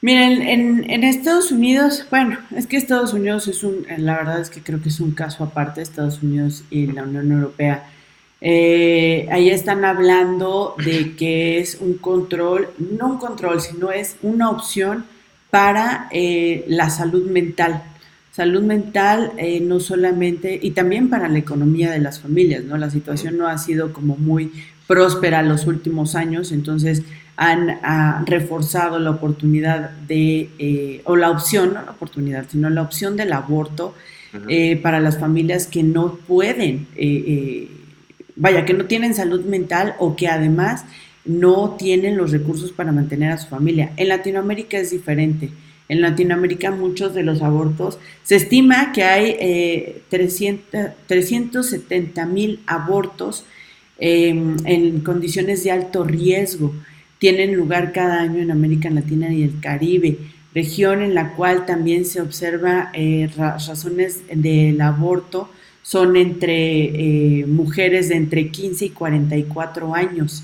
Miren, 0.01 0.83
en, 0.89 1.03
Estados 1.03 1.51
Unidos, 1.51 2.05
bueno, 2.09 2.37
es 2.55 2.67
que 2.67 2.77
Estados 2.77 3.13
Unidos 3.13 3.47
es 3.47 3.63
un, 3.63 3.85
la 3.97 4.17
verdad 4.17 4.41
es 4.41 4.49
que 4.49 4.61
creo 4.61 4.81
que 4.81 4.89
es 4.89 4.99
un 4.99 5.11
caso 5.11 5.43
aparte, 5.43 5.81
Estados 5.81 6.21
Unidos 6.21 6.63
y 6.69 6.87
la 6.87 7.03
Unión 7.03 7.31
Europea. 7.31 7.89
Eh, 8.41 9.27
ahí 9.31 9.49
están 9.49 9.85
hablando 9.85 10.75
de 10.83 11.15
que 11.15 11.59
es 11.59 11.75
un 11.79 11.97
control, 11.97 12.69
no 12.77 13.13
un 13.13 13.17
control, 13.17 13.61
sino 13.61 13.91
es 13.91 14.17
una 14.21 14.49
opción 14.49 15.05
para 15.49 16.07
eh, 16.11 16.65
la 16.67 16.89
salud 16.89 17.29
mental. 17.29 17.83
Salud 18.31 18.61
mental 18.61 19.31
eh, 19.37 19.61
no 19.61 19.79
solamente, 19.79 20.59
y 20.61 20.71
también 20.71 21.09
para 21.09 21.29
la 21.29 21.39
economía 21.39 21.89
de 21.91 21.99
las 21.99 22.19
familias, 22.19 22.63
¿no? 22.65 22.77
La 22.77 22.89
situación 22.89 23.37
no 23.37 23.47
ha 23.47 23.57
sido 23.57 23.93
como 23.93 24.17
muy 24.17 24.51
próspera 24.87 25.41
los 25.41 25.65
últimos 25.65 26.15
años, 26.15 26.51
entonces 26.51 27.03
han 27.37 28.25
reforzado 28.25 28.99
la 28.99 29.11
oportunidad 29.11 29.89
de, 30.07 30.49
eh, 30.57 31.01
o 31.03 31.15
la 31.15 31.31
opción, 31.31 31.73
no 31.73 31.81
la 31.81 31.91
oportunidad, 31.91 32.45
sino 32.49 32.69
la 32.69 32.81
opción 32.81 33.17
del 33.17 33.33
aborto 33.33 33.93
eh, 34.49 34.77
para 34.77 34.99
las 34.99 35.17
familias 35.17 35.67
que 35.67 35.81
no 35.83 36.15
pueden, 36.15 36.87
eh, 36.95 37.69
vaya, 38.35 38.65
que 38.65 38.73
no 38.73 38.85
tienen 38.85 39.13
salud 39.13 39.45
mental 39.45 39.95
o 39.97 40.15
que 40.15 40.27
además 40.27 40.85
no 41.25 41.75
tienen 41.77 42.17
los 42.17 42.31
recursos 42.31 42.71
para 42.71 42.91
mantener 42.91 43.31
a 43.31 43.37
su 43.37 43.47
familia. 43.47 43.91
En 43.97 44.09
Latinoamérica 44.09 44.77
es 44.77 44.91
diferente. 44.91 45.51
En 45.87 46.01
Latinoamérica 46.01 46.71
muchos 46.71 47.13
de 47.13 47.23
los 47.23 47.41
abortos, 47.41 47.99
se 48.23 48.35
estima 48.35 48.91
que 48.91 49.03
hay 49.03 50.01
300, 50.09 50.91
370 51.07 52.25
mil 52.25 52.59
abortos 52.65 53.45
em, 53.99 54.57
en 54.65 55.01
condiciones 55.01 55.63
de 55.63 55.71
alto 55.71 56.03
riesgo 56.03 56.73
tienen 57.25 57.55
lugar 57.55 57.91
cada 57.91 58.21
año 58.21 58.39
en 58.39 58.51
América 58.51 58.87
Latina 58.91 59.33
y 59.33 59.41
el 59.41 59.59
Caribe, 59.59 60.19
región 60.53 61.01
en 61.01 61.15
la 61.15 61.33
cual 61.33 61.65
también 61.65 62.05
se 62.05 62.21
observa 62.21 62.91
eh, 62.93 63.27
razones 63.35 64.21
del 64.31 64.79
aborto 64.79 65.49
son 65.81 66.17
entre 66.17 66.83
eh, 66.83 67.47
mujeres 67.47 68.09
de 68.09 68.17
entre 68.17 68.51
15 68.51 68.85
y 68.85 68.89
44 68.91 69.95
años 69.95 70.43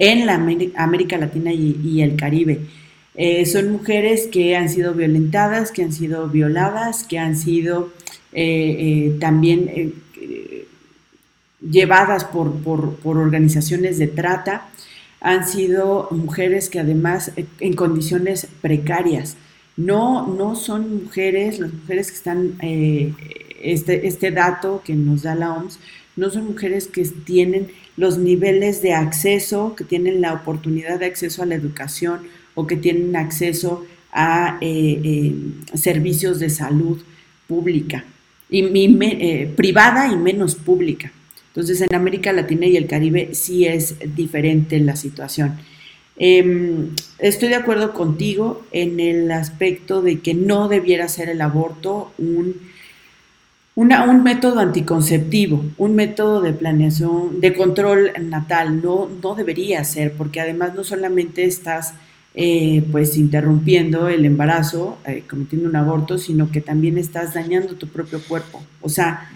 en 0.00 0.26
la 0.26 0.34
América 0.34 1.16
Latina 1.16 1.52
y, 1.52 2.02
el 2.02 2.16
Caribe. 2.16 2.58
Eh, 3.14 3.46
son 3.46 3.70
mujeres 3.70 4.26
que 4.26 4.56
han 4.56 4.68
sido 4.68 4.94
violentadas, 4.94 5.70
que 5.70 5.84
han 5.84 5.92
sido 5.92 6.28
violadas, 6.28 7.04
que 7.04 7.20
han 7.20 7.36
sido 7.36 7.92
también 9.20 9.94
llevadas 11.60 12.24
por, 12.24 12.52
por 12.58 13.16
organizaciones 13.16 13.98
de 13.98 14.08
trata 14.08 14.66
han 15.26 15.44
sido 15.44 16.06
mujeres 16.12 16.70
que 16.70 16.78
además 16.78 17.32
eh, 17.34 17.46
en 17.58 17.74
condiciones 17.74 18.46
precarias. 18.62 19.36
No, 19.76 20.24
no 20.28 20.54
son 20.54 21.02
mujeres, 21.02 21.58
las 21.58 21.72
mujeres 21.72 22.12
que 22.12 22.16
están, 22.16 22.52
eh, 22.62 23.12
este, 23.60 24.06
este 24.06 24.30
dato 24.30 24.82
que 24.84 24.94
nos 24.94 25.22
da 25.22 25.34
la 25.34 25.52
OMS, 25.52 25.80
no 26.14 26.30
son 26.30 26.46
mujeres 26.46 26.86
que 26.86 27.02
tienen 27.02 27.72
los 27.96 28.18
niveles 28.18 28.82
de 28.82 28.92
acceso, 28.92 29.74
que 29.74 29.82
tienen 29.82 30.20
la 30.20 30.32
oportunidad 30.32 31.00
de 31.00 31.06
acceso 31.06 31.42
a 31.42 31.46
la 31.46 31.56
educación 31.56 32.20
o 32.54 32.68
que 32.68 32.76
tienen 32.76 33.16
acceso 33.16 33.84
a 34.12 34.58
eh, 34.60 35.34
servicios 35.74 36.38
de 36.38 36.50
salud 36.50 37.02
pública 37.48 38.04
y, 38.48 38.62
privada 39.56 40.06
y 40.06 40.16
menos 40.16 40.54
pública. 40.54 41.10
Entonces, 41.56 41.80
en 41.80 41.94
América 41.94 42.34
Latina 42.34 42.66
y 42.66 42.76
el 42.76 42.86
Caribe 42.86 43.30
sí 43.32 43.64
es 43.64 43.96
diferente 44.14 44.78
la 44.78 44.94
situación. 44.94 45.56
Em, 46.18 46.90
estoy 47.18 47.48
de 47.48 47.54
acuerdo 47.54 47.94
contigo 47.94 48.66
en 48.72 49.00
el 49.00 49.32
aspecto 49.32 50.02
de 50.02 50.20
que 50.20 50.34
no 50.34 50.68
debiera 50.68 51.08
ser 51.08 51.30
el 51.30 51.40
aborto 51.40 52.12
un, 52.18 52.56
un 53.74 54.22
método 54.22 54.60
anticonceptivo, 54.60 55.64
un 55.78 55.94
método 55.94 56.42
de 56.42 56.52
planeación, 56.52 57.40
de 57.40 57.54
control 57.54 58.12
natal. 58.20 58.82
No, 58.82 59.08
no 59.22 59.34
debería 59.34 59.82
ser, 59.84 60.12
porque 60.12 60.42
además 60.42 60.74
no 60.74 60.84
solamente 60.84 61.44
estás 61.44 61.94
eh, 62.34 62.84
pues 62.92 63.16
interrumpiendo 63.16 64.08
el 64.08 64.26
embarazo, 64.26 64.98
eh, 65.06 65.24
cometiendo 65.26 65.70
un 65.70 65.76
aborto, 65.76 66.18
sino 66.18 66.50
que 66.50 66.60
también 66.60 66.98
estás 66.98 67.32
dañando 67.32 67.76
tu 67.76 67.88
propio 67.88 68.20
cuerpo. 68.20 68.62
O 68.82 68.90
sea, 68.90 69.30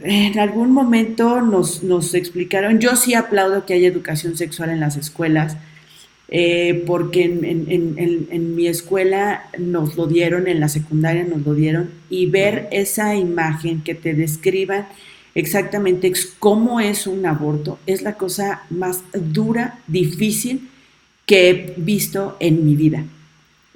en 0.00 0.38
algún 0.38 0.72
momento 0.72 1.40
nos, 1.40 1.82
nos, 1.82 2.14
explicaron, 2.14 2.78
yo 2.80 2.96
sí 2.96 3.14
aplaudo 3.14 3.66
que 3.66 3.74
haya 3.74 3.88
educación 3.88 4.36
sexual 4.36 4.70
en 4.70 4.80
las 4.80 4.96
escuelas, 4.96 5.56
eh, 6.28 6.82
porque 6.86 7.24
en, 7.24 8.54
mi 8.56 8.66
escuela 8.66 9.44
nos 9.58 9.96
lo 9.96 10.06
dieron, 10.06 10.48
en 10.48 10.60
la 10.60 10.68
secundaria 10.68 11.24
nos 11.24 11.44
lo 11.44 11.54
dieron, 11.54 11.90
y 12.08 12.26
ver 12.26 12.68
esa 12.72 13.14
imagen 13.16 13.82
que 13.82 13.94
te 13.94 14.14
describan 14.14 14.86
exactamente 15.34 16.12
cómo 16.38 16.80
es 16.80 17.06
un 17.06 17.24
aborto 17.26 17.78
es 17.86 18.02
la 18.02 18.14
cosa 18.14 18.62
más 18.70 19.02
dura, 19.12 19.78
difícil 19.86 20.70
que 21.26 21.50
he 21.50 21.74
visto 21.76 22.36
en 22.40 22.64
mi 22.64 22.76
vida. 22.76 23.04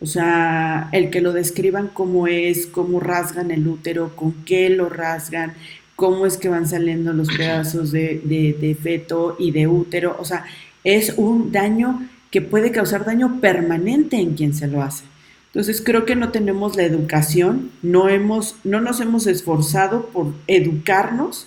O 0.00 0.06
sea, 0.06 0.90
el 0.92 1.10
que 1.10 1.22
lo 1.22 1.32
describan 1.32 1.88
cómo 1.88 2.26
es, 2.26 2.66
cómo 2.66 3.00
rasgan 3.00 3.50
el 3.50 3.66
útero, 3.66 4.14
con 4.14 4.32
qué 4.44 4.68
lo 4.68 4.90
rasgan, 4.90 5.54
cómo 5.96 6.26
es 6.26 6.36
que 6.36 6.50
van 6.50 6.68
saliendo 6.68 7.12
los 7.14 7.28
pedazos 7.28 7.90
de, 7.90 8.78
feto 8.80 9.34
y 9.38 9.50
de 9.50 9.66
útero. 9.66 10.16
O 10.20 10.24
sea, 10.24 10.44
es 10.84 11.14
un 11.16 11.50
daño 11.50 12.06
que 12.30 12.42
puede 12.42 12.70
causar 12.70 13.04
daño 13.04 13.40
permanente 13.40 14.16
en 14.16 14.34
quien 14.34 14.54
se 14.54 14.68
lo 14.68 14.82
hace. 14.82 15.04
Entonces 15.46 15.82
creo 15.82 16.04
que 16.04 16.16
no 16.16 16.30
tenemos 16.30 16.76
la 16.76 16.82
educación, 16.82 17.70
no, 17.82 18.10
hemos, 18.10 18.56
no 18.62 18.82
nos 18.82 19.00
hemos 19.00 19.26
esforzado 19.26 20.06
por 20.08 20.34
educarnos, 20.46 21.46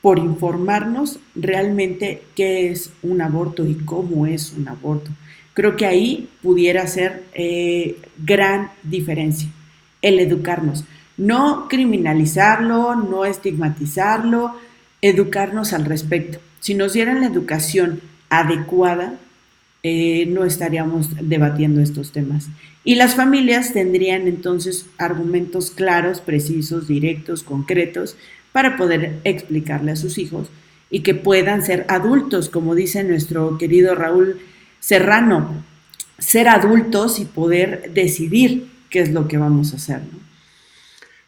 por 0.00 0.18
informarnos 0.18 1.18
realmente 1.34 2.22
qué 2.34 2.70
es 2.70 2.90
un 3.02 3.20
aborto 3.20 3.66
y 3.66 3.74
cómo 3.74 4.26
es 4.26 4.54
un 4.56 4.68
aborto. 4.68 5.10
Creo 5.52 5.76
que 5.76 5.84
ahí 5.84 6.30
pudiera 6.42 6.86
ser 6.86 7.24
eh, 7.34 7.98
gran 8.16 8.70
diferencia, 8.82 9.48
el 10.00 10.18
educarnos. 10.18 10.84
No 11.16 11.68
criminalizarlo, 11.68 12.94
no 12.96 13.24
estigmatizarlo, 13.24 14.56
educarnos 15.00 15.72
al 15.72 15.84
respecto. 15.84 16.38
Si 16.60 16.74
nos 16.74 16.92
dieran 16.92 17.20
la 17.20 17.26
educación 17.26 18.00
adecuada, 18.30 19.14
eh, 19.82 20.26
no 20.26 20.44
estaríamos 20.44 21.08
debatiendo 21.20 21.80
estos 21.80 22.12
temas. 22.12 22.48
Y 22.84 22.94
las 22.94 23.14
familias 23.14 23.72
tendrían 23.72 24.28
entonces 24.28 24.86
argumentos 24.98 25.70
claros, 25.70 26.20
precisos, 26.20 26.88
directos, 26.88 27.42
concretos, 27.42 28.16
para 28.52 28.76
poder 28.76 29.20
explicarle 29.24 29.92
a 29.92 29.96
sus 29.96 30.18
hijos 30.18 30.48
y 30.90 31.00
que 31.00 31.14
puedan 31.14 31.62
ser 31.62 31.84
adultos, 31.88 32.48
como 32.48 32.74
dice 32.74 33.02
nuestro 33.02 33.58
querido 33.58 33.94
Raúl 33.94 34.40
Serrano, 34.78 35.64
ser 36.18 36.48
adultos 36.48 37.18
y 37.18 37.24
poder 37.24 37.90
decidir 37.94 38.68
qué 38.90 39.00
es 39.00 39.10
lo 39.10 39.26
que 39.26 39.38
vamos 39.38 39.72
a 39.72 39.76
hacer. 39.76 40.00
¿no? 40.00 40.21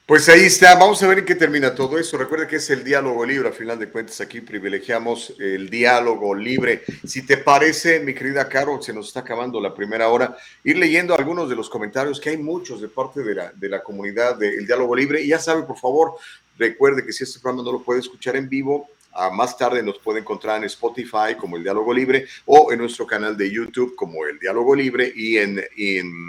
Pues 0.07 0.29
ahí 0.29 0.43
está, 0.45 0.75
vamos 0.75 1.03
a 1.03 1.07
ver 1.07 1.21
en 1.21 1.25
qué 1.25 1.35
termina 1.35 1.75
todo 1.75 1.99
eso. 1.99 2.19
Recuerda 2.19 2.47
que 2.47 2.57
es 2.57 2.69
el 2.69 2.85
diálogo 2.85 3.25
libre, 3.25 3.49
a 3.49 3.53
final 3.53 3.79
de 3.79 3.89
cuentas 3.89 4.21
aquí 4.21 4.43
privilegiamos 4.43 5.33
el 5.39 5.71
diálogo 5.71 6.35
libre. 6.35 6.83
Si 7.07 7.25
te 7.25 7.39
parece, 7.39 8.01
mi 8.01 8.13
querida 8.13 8.47
Caro, 8.47 8.83
se 8.83 8.93
nos 8.93 9.07
está 9.07 9.21
acabando 9.21 9.59
la 9.63 9.75
primera 9.75 10.11
hora, 10.11 10.37
ir 10.63 10.77
leyendo 10.77 11.15
algunos 11.17 11.49
de 11.49 11.57
los 11.57 11.71
comentarios, 11.71 12.21
que 12.21 12.29
hay 12.29 12.37
muchos 12.37 12.83
de 12.83 12.89
parte 12.89 13.23
de 13.23 13.35
la, 13.35 13.53
de 13.53 13.69
la 13.71 13.83
comunidad 13.83 14.37
del 14.37 14.67
diálogo 14.67 14.95
libre. 14.95 15.23
Y 15.23 15.29
ya 15.29 15.39
sabe, 15.39 15.63
por 15.63 15.79
favor, 15.79 16.17
recuerde 16.59 17.03
que 17.03 17.11
si 17.11 17.25
este 17.25 17.41
programa 17.41 17.63
no 17.63 17.73
lo 17.73 17.83
puede 17.83 18.01
escuchar 18.01 18.37
en 18.37 18.47
vivo, 18.47 18.91
más 19.33 19.57
tarde 19.57 19.83
nos 19.83 19.99
puede 19.99 20.21
encontrar 20.21 20.59
en 20.59 20.65
Spotify 20.65 21.35
como 21.39 21.57
El 21.57 21.63
Diálogo 21.63 21.91
Libre 21.93 22.27
o 22.47 22.73
en 22.73 22.79
nuestro 22.79 23.07
canal 23.07 23.37
de 23.37 23.51
YouTube 23.51 23.95
como 23.95 24.25
El 24.27 24.39
Diálogo 24.39 24.75
Libre 24.75 25.13
y 25.15 25.37
en, 25.37 25.61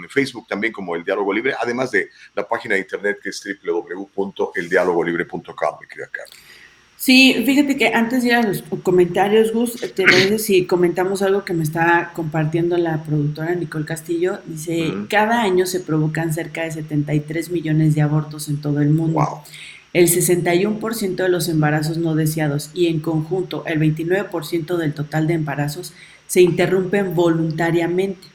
Facebook 0.08 0.46
también 0.48 0.72
como 0.72 0.94
El 0.94 1.02
Diálogo 1.04 1.32
Libre, 1.32 1.54
además 1.60 1.90
de 1.90 2.10
la 2.34 2.46
página 2.46 2.74
de 2.74 2.82
internet 2.82 3.18
que 3.22 3.30
es 3.30 3.42
www.eldialogolibre.com, 3.64 5.76
mi 5.80 5.88
querida 5.88 6.08
Carmen. 6.12 6.38
Sí, 6.98 7.42
fíjate 7.44 7.76
que 7.76 7.88
antes 7.88 8.22
de 8.22 8.30
ir 8.30 8.36
a 8.36 8.42
los 8.42 8.64
comentarios, 8.82 9.52
Gus, 9.52 9.74
te 9.94 10.04
parece 10.04 10.38
si 10.38 10.64
comentamos 10.66 11.20
algo 11.22 11.44
que 11.44 11.52
me 11.52 11.62
está 11.62 12.12
compartiendo 12.14 12.78
la 12.78 13.02
productora 13.02 13.54
Nicole 13.54 13.84
Castillo. 13.84 14.38
Dice, 14.46 14.94
cada 15.10 15.42
año 15.42 15.66
se 15.66 15.80
provocan 15.80 16.32
cerca 16.32 16.62
de 16.62 16.70
73 16.70 17.50
millones 17.50 17.94
de 17.94 18.00
abortos 18.00 18.48
en 18.48 18.62
todo 18.62 18.80
el 18.80 18.88
mundo. 18.90 19.20
Wow 19.20 19.42
el 19.96 20.08
61% 20.08 21.16
de 21.16 21.28
los 21.30 21.48
embarazos 21.48 21.96
no 21.96 22.14
deseados 22.14 22.70
y 22.74 22.88
en 22.88 23.00
conjunto 23.00 23.64
el 23.64 23.80
29% 23.80 24.76
del 24.76 24.92
total 24.92 25.26
de 25.26 25.32
embarazos 25.32 25.94
se 26.26 26.42
interrumpen 26.42 27.14
voluntariamente. 27.14 28.28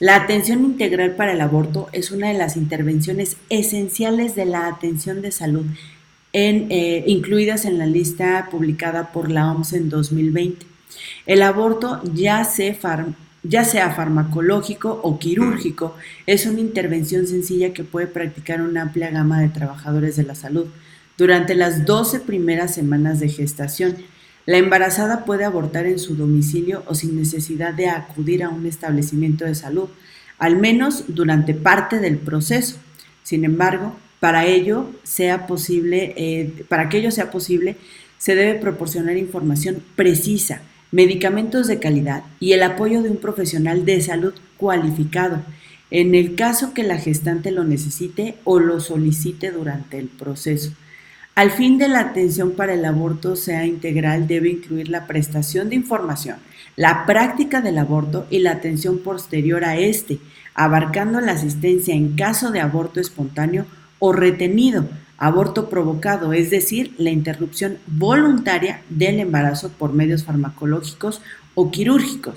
La 0.00 0.16
atención 0.16 0.64
integral 0.64 1.14
para 1.14 1.34
el 1.34 1.40
aborto 1.40 1.88
es 1.92 2.10
una 2.10 2.26
de 2.30 2.34
las 2.34 2.56
intervenciones 2.56 3.36
esenciales 3.48 4.34
de 4.34 4.44
la 4.46 4.66
atención 4.66 5.22
de 5.22 5.30
salud, 5.30 5.64
eh, 6.32 7.04
incluidas 7.06 7.64
en 7.64 7.78
la 7.78 7.86
lista 7.86 8.48
publicada 8.50 9.12
por 9.12 9.30
la 9.30 9.52
OMS 9.52 9.74
en 9.74 9.90
2020. 9.90 10.66
El 11.26 11.42
aborto, 11.42 12.02
ya 12.12 12.44
sea 12.44 12.74
farmacológico 13.94 15.00
o 15.00 15.16
quirúrgico, 15.20 15.94
es 16.26 16.44
una 16.46 16.58
intervención 16.58 17.28
sencilla 17.28 17.72
que 17.72 17.84
puede 17.84 18.08
practicar 18.08 18.62
una 18.62 18.82
amplia 18.82 19.10
gama 19.10 19.40
de 19.40 19.48
trabajadores 19.50 20.16
de 20.16 20.24
la 20.24 20.34
salud 20.34 20.66
durante 21.16 21.54
las 21.54 21.84
12 21.84 22.20
primeras 22.20 22.74
semanas 22.74 23.20
de 23.20 23.28
gestación. 23.28 23.96
La 24.46 24.58
embarazada 24.58 25.24
puede 25.24 25.44
abortar 25.44 25.86
en 25.86 25.98
su 25.98 26.16
domicilio 26.16 26.82
o 26.86 26.94
sin 26.94 27.16
necesidad 27.16 27.72
de 27.72 27.88
acudir 27.88 28.42
a 28.42 28.50
un 28.50 28.66
establecimiento 28.66 29.44
de 29.44 29.54
salud, 29.54 29.88
al 30.38 30.56
menos 30.56 31.04
durante 31.08 31.54
parte 31.54 31.98
del 31.98 32.18
proceso. 32.18 32.76
Sin 33.22 33.44
embargo, 33.44 33.96
para 34.20 34.46
ello 34.46 34.90
sea 35.02 35.46
posible, 35.46 36.14
eh, 36.16 36.64
para 36.68 36.88
que 36.88 36.98
ello 36.98 37.10
sea 37.10 37.30
posible, 37.30 37.76
se 38.18 38.34
debe 38.34 38.58
proporcionar 38.58 39.16
información 39.16 39.82
precisa, 39.96 40.62
medicamentos 40.90 41.66
de 41.66 41.78
calidad 41.78 42.24
y 42.40 42.52
el 42.52 42.62
apoyo 42.62 43.02
de 43.02 43.10
un 43.10 43.16
profesional 43.16 43.84
de 43.84 44.00
salud 44.00 44.34
cualificado, 44.56 45.42
en 45.90 46.14
el 46.14 46.34
caso 46.34 46.72
que 46.72 46.84
la 46.84 46.98
gestante 46.98 47.50
lo 47.50 47.64
necesite 47.64 48.36
o 48.44 48.60
lo 48.60 48.80
solicite 48.80 49.50
durante 49.50 49.98
el 49.98 50.06
proceso. 50.06 50.72
Al 51.34 51.50
fin 51.50 51.78
de 51.78 51.88
la 51.88 51.98
atención 51.98 52.52
para 52.52 52.74
el 52.74 52.84
aborto 52.84 53.34
sea 53.34 53.66
integral 53.66 54.28
debe 54.28 54.50
incluir 54.50 54.88
la 54.88 55.08
prestación 55.08 55.68
de 55.68 55.74
información, 55.74 56.36
la 56.76 57.06
práctica 57.06 57.60
del 57.60 57.78
aborto 57.78 58.26
y 58.30 58.38
la 58.38 58.52
atención 58.52 58.98
posterior 58.98 59.64
a 59.64 59.76
este, 59.76 60.20
abarcando 60.54 61.20
la 61.20 61.32
asistencia 61.32 61.92
en 61.92 62.14
caso 62.14 62.52
de 62.52 62.60
aborto 62.60 63.00
espontáneo 63.00 63.66
o 63.98 64.12
retenido, 64.12 64.86
aborto 65.18 65.68
provocado, 65.68 66.32
es 66.32 66.50
decir, 66.50 66.94
la 66.98 67.10
interrupción 67.10 67.78
voluntaria 67.88 68.82
del 68.88 69.18
embarazo 69.18 69.70
por 69.70 69.92
medios 69.92 70.22
farmacológicos 70.22 71.20
o 71.56 71.72
quirúrgicos, 71.72 72.36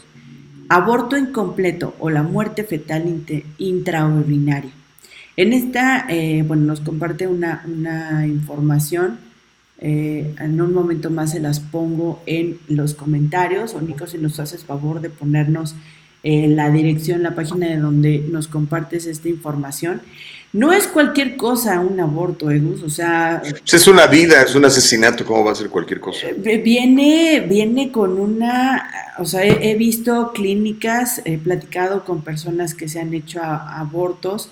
aborto 0.69 1.17
incompleto 1.17 1.95
o 1.99 2.09
la 2.09 2.23
muerte 2.23 2.63
fetal 2.63 3.23
intraordinaria. 3.59 4.71
En 5.37 5.53
esta, 5.53 6.07
eh, 6.09 6.43
bueno, 6.45 6.63
nos 6.63 6.81
comparte 6.81 7.27
una, 7.27 7.63
información. 8.25 9.19
Eh, 9.79 10.33
en 10.39 10.59
un 10.59 10.73
momento 10.73 11.11
más 11.11 11.31
se 11.31 11.39
las 11.39 11.59
pongo 11.59 12.23
en 12.25 12.59
los 12.67 12.95
comentarios. 12.95 13.75
O 13.75 13.81
Nico, 13.81 14.07
si 14.07 14.17
nos 14.17 14.39
haces 14.39 14.63
favor 14.63 14.99
de 14.99 15.11
ponernos 15.11 15.75
eh, 16.23 16.47
la 16.47 16.71
dirección, 16.71 17.21
la 17.21 17.35
página 17.35 17.67
de 17.67 17.77
donde 17.77 18.25
nos 18.31 18.47
compartes 18.47 19.05
esta 19.05 19.29
información. 19.29 20.01
No 20.53 20.73
es 20.73 20.87
cualquier 20.87 21.37
cosa 21.37 21.81
un 21.81 21.99
aborto, 21.99 22.49
Egus, 22.49 22.81
o 22.81 22.89
sea... 22.89 23.43
Es 23.71 23.87
una 23.87 24.07
vida, 24.07 24.41
es 24.41 24.55
un 24.55 24.65
asesinato, 24.65 25.23
¿cómo 25.23 25.43
va 25.43 25.51
a 25.51 25.55
ser 25.55 25.69
cualquier 25.69 25.99
cosa? 25.99 26.27
Viene, 26.37 27.45
viene 27.47 27.91
con 27.91 28.17
una, 28.17 28.89
o 29.19 29.25
sea, 29.25 29.43
he, 29.43 29.75
visto 29.75 30.31
clínicas, 30.33 31.21
he 31.25 31.37
platicado 31.37 32.05
con 32.05 32.23
personas 32.23 32.73
que 32.73 32.87
se 32.87 32.99
han 33.01 33.13
hecho 33.13 33.43
abortos 33.43 34.49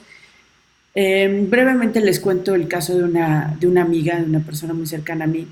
Em, 0.96 1.50
brevemente 1.50 2.00
les 2.00 2.22
cuento 2.22 2.56
el 2.56 2.70
caso 2.70 2.98
de 2.98 3.04
una, 3.04 3.56
de 3.60 3.68
una 3.68 3.82
amiga, 3.82 4.18
de 4.18 4.24
una 4.24 4.40
persona 4.40 4.74
muy 4.74 4.88
cercana 4.88 5.26
a 5.26 5.28
mí, 5.28 5.46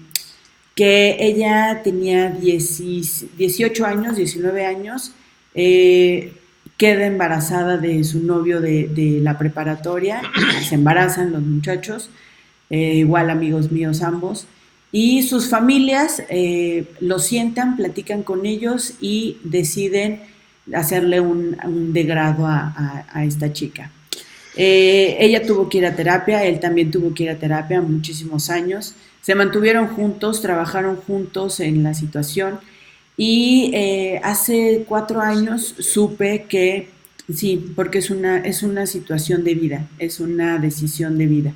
que 0.73 1.17
ella 1.19 1.81
tenía 1.83 2.29
18 2.29 3.85
años, 3.85 4.15
19 4.15 4.65
años, 4.65 5.11
eh, 5.53 6.33
queda 6.77 7.05
embarazada 7.05 7.77
de 7.77 8.03
su 8.03 8.23
novio 8.23 8.61
de, 8.61 9.19
la 9.21 9.37
preparatoria, 9.37 10.21
se 10.67 10.75
embarazan 10.75 11.31
los 11.31 11.41
muchachos, 11.41 12.09
eh, 12.69 12.95
igual 12.95 13.29
amigos 13.29 13.71
míos 13.71 14.01
ambos, 14.01 14.47
y 14.91 15.23
sus 15.23 15.49
familias 15.49 16.23
eh, 16.29 16.85
lo 16.99 17.19
sientan, 17.19 17.75
platican 17.75 18.23
con 18.23 18.45
ellos 18.45 18.93
y 19.01 19.37
deciden 19.43 20.21
hacerle 20.73 21.19
un, 21.19 21.57
degrado 21.93 22.47
a, 22.47 23.05
esta 23.25 23.51
chica. 23.51 23.91
Eh, 24.55 25.17
ella 25.19 25.45
tuvo 25.45 25.67
que 25.67 25.79
ir 25.79 25.85
a 25.85 25.95
terapia, 25.95 26.43
él 26.45 26.59
también 26.59 26.91
tuvo 26.91 27.13
que 27.13 27.23
ir 27.23 27.29
a 27.29 27.39
terapia 27.39 27.81
muchísimos 27.81 28.49
años. 28.49 28.95
Se 29.21 29.35
mantuvieron 29.35 29.87
juntos, 29.87 30.41
trabajaron 30.41 30.97
juntos 30.97 31.59
en 31.59 31.83
la 31.83 31.93
situación 31.93 32.59
y 33.17 33.71
eh, 33.73 34.19
hace 34.23 34.85
cuatro 34.87 35.21
años 35.21 35.75
supe 35.79 36.45
que 36.47 36.89
sí, 37.33 37.73
porque 37.75 37.99
es 37.99 38.09
una, 38.09 38.39
es 38.39 38.63
una 38.63 38.85
situación 38.85 39.43
de 39.43 39.55
vida, 39.55 39.87
es 39.97 40.19
una 40.19 40.59
decisión 40.59 41.17
de 41.17 41.27
vida. 41.27 41.53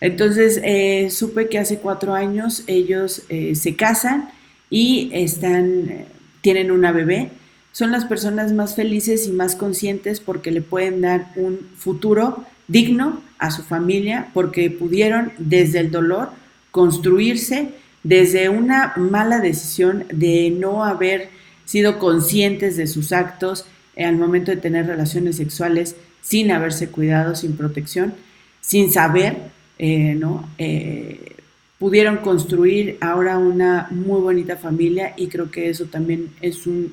Entonces, 0.00 0.60
eh, 0.62 1.10
supe 1.10 1.48
que 1.48 1.58
hace 1.58 1.78
cuatro 1.78 2.14
años 2.14 2.64
ellos 2.66 3.22
se 3.28 3.76
casan 3.76 4.30
y 4.70 5.10
están, 5.12 6.06
tienen 6.40 6.70
una 6.70 6.92
bebé. 6.92 7.30
Son 7.72 7.92
las 7.92 8.04
personas 8.04 8.52
más 8.52 8.74
felices 8.74 9.26
y 9.26 9.32
más 9.32 9.54
conscientes 9.54 10.20
porque 10.20 10.50
le 10.50 10.62
pueden 10.62 11.00
dar 11.00 11.32
un 11.36 11.58
futuro 11.76 12.44
digno 12.68 13.20
a 13.38 13.50
su 13.50 13.62
familia, 13.62 14.28
porque 14.34 14.70
pudieron 14.70 15.32
desde 15.38 15.80
el 15.80 15.90
dolor 15.90 16.30
construirse, 16.70 17.70
desde 18.02 18.48
una 18.48 18.92
mala 18.96 19.40
decisión 19.40 20.04
de 20.12 20.50
no 20.50 20.84
haber 20.84 21.28
sido 21.64 21.98
conscientes 21.98 22.76
de 22.76 22.86
sus 22.86 23.12
actos 23.12 23.66
al 23.96 24.16
momento 24.16 24.50
de 24.50 24.56
tener 24.56 24.86
relaciones 24.86 25.36
sexuales 25.36 25.96
sin 26.22 26.50
haberse 26.50 26.88
cuidado, 26.88 27.34
sin 27.34 27.56
protección, 27.56 28.14
sin 28.60 28.90
saber 28.90 29.36
eh, 29.82 30.14
¿no? 30.14 30.46
Eh, 30.58 31.36
pudieron 31.78 32.18
construir 32.18 32.98
ahora 33.00 33.38
una 33.38 33.88
muy 33.90 34.20
bonita 34.20 34.58
familia 34.58 35.14
y 35.16 35.28
creo 35.28 35.50
que 35.50 35.70
eso 35.70 35.86
también 35.86 36.28
es 36.42 36.66
un 36.66 36.92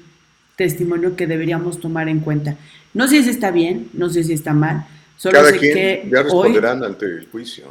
testimonio 0.58 1.16
que 1.16 1.28
deberíamos 1.28 1.80
tomar 1.80 2.10
en 2.10 2.20
cuenta. 2.20 2.58
No 2.94 3.08
sé 3.08 3.24
si 3.24 3.30
está 3.30 3.52
bien, 3.52 3.90
no 3.94 4.10
sé 4.10 4.24
si 4.24 4.34
está 4.34 4.52
mal, 4.52 4.86
solo 5.16 5.46
sé 5.46 5.60
que 5.60 6.10
ya 6.12 6.24
responderán 6.24 6.84
ante 6.84 7.06
el 7.06 7.28
juicio. 7.32 7.66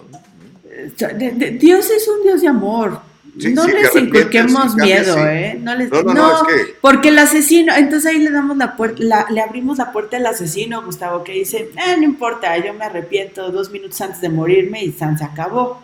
Dios 1.58 1.90
es 1.90 2.08
un 2.08 2.22
Dios 2.22 2.40
de 2.40 2.48
amor, 2.48 3.00
no 3.34 3.66
les 3.66 3.94
inculquemos 3.96 4.76
miedo, 4.76 5.16
¿eh? 5.28 5.58
No, 5.60 5.74
les, 5.74 5.90
no, 5.90 6.02
no, 6.02 6.42
porque 6.80 7.08
el 7.08 7.18
asesino, 7.18 7.74
entonces 7.74 8.12
ahí 8.12 8.18
le 8.18 8.30
damos 8.30 8.56
la 8.56 8.76
puerta, 8.76 9.02
le 9.30 9.40
abrimos 9.40 9.78
la 9.78 9.92
puerta 9.92 10.16
al 10.16 10.26
asesino, 10.26 10.82
Gustavo, 10.82 11.22
que 11.24 11.32
dice, 11.32 11.70
eh, 11.76 11.96
no 11.98 12.04
importa, 12.04 12.56
yo 12.58 12.72
me 12.72 12.84
arrepiento 12.84 13.50
dos 13.50 13.70
minutos 13.70 14.00
antes 14.00 14.20
de 14.20 14.28
morirme 14.28 14.82
y 14.84 14.92
San 14.92 15.18
se 15.18 15.24
acabó. 15.24 15.82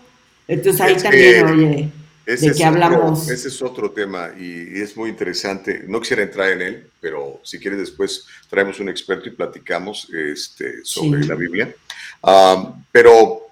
Entonces 0.48 0.80
ahí 0.80 0.96
también, 0.96 1.46
oye, 1.46 1.88
de 2.26 2.52
que 2.52 2.64
hablamos. 2.64 3.28
Ese 3.28 3.48
es 3.48 3.62
otro 3.62 3.90
tema 3.90 4.30
y, 4.38 4.80
es 4.80 4.96
muy 4.96 5.10
interesante. 5.10 5.84
No 5.86 6.00
quisiera 6.00 6.22
entrar 6.22 6.50
en 6.50 6.62
él, 6.62 6.86
pero 7.00 7.40
si 7.42 7.58
quieres 7.58 7.80
después 7.80 8.26
traemos 8.48 8.80
un 8.80 8.88
experto 8.88 9.28
y 9.28 9.32
platicamos 9.32 10.08
este, 10.12 10.84
sobre 10.84 11.24
la 11.24 11.34
Biblia. 11.34 11.74
Ah, 12.22 12.74
pero 12.90 13.42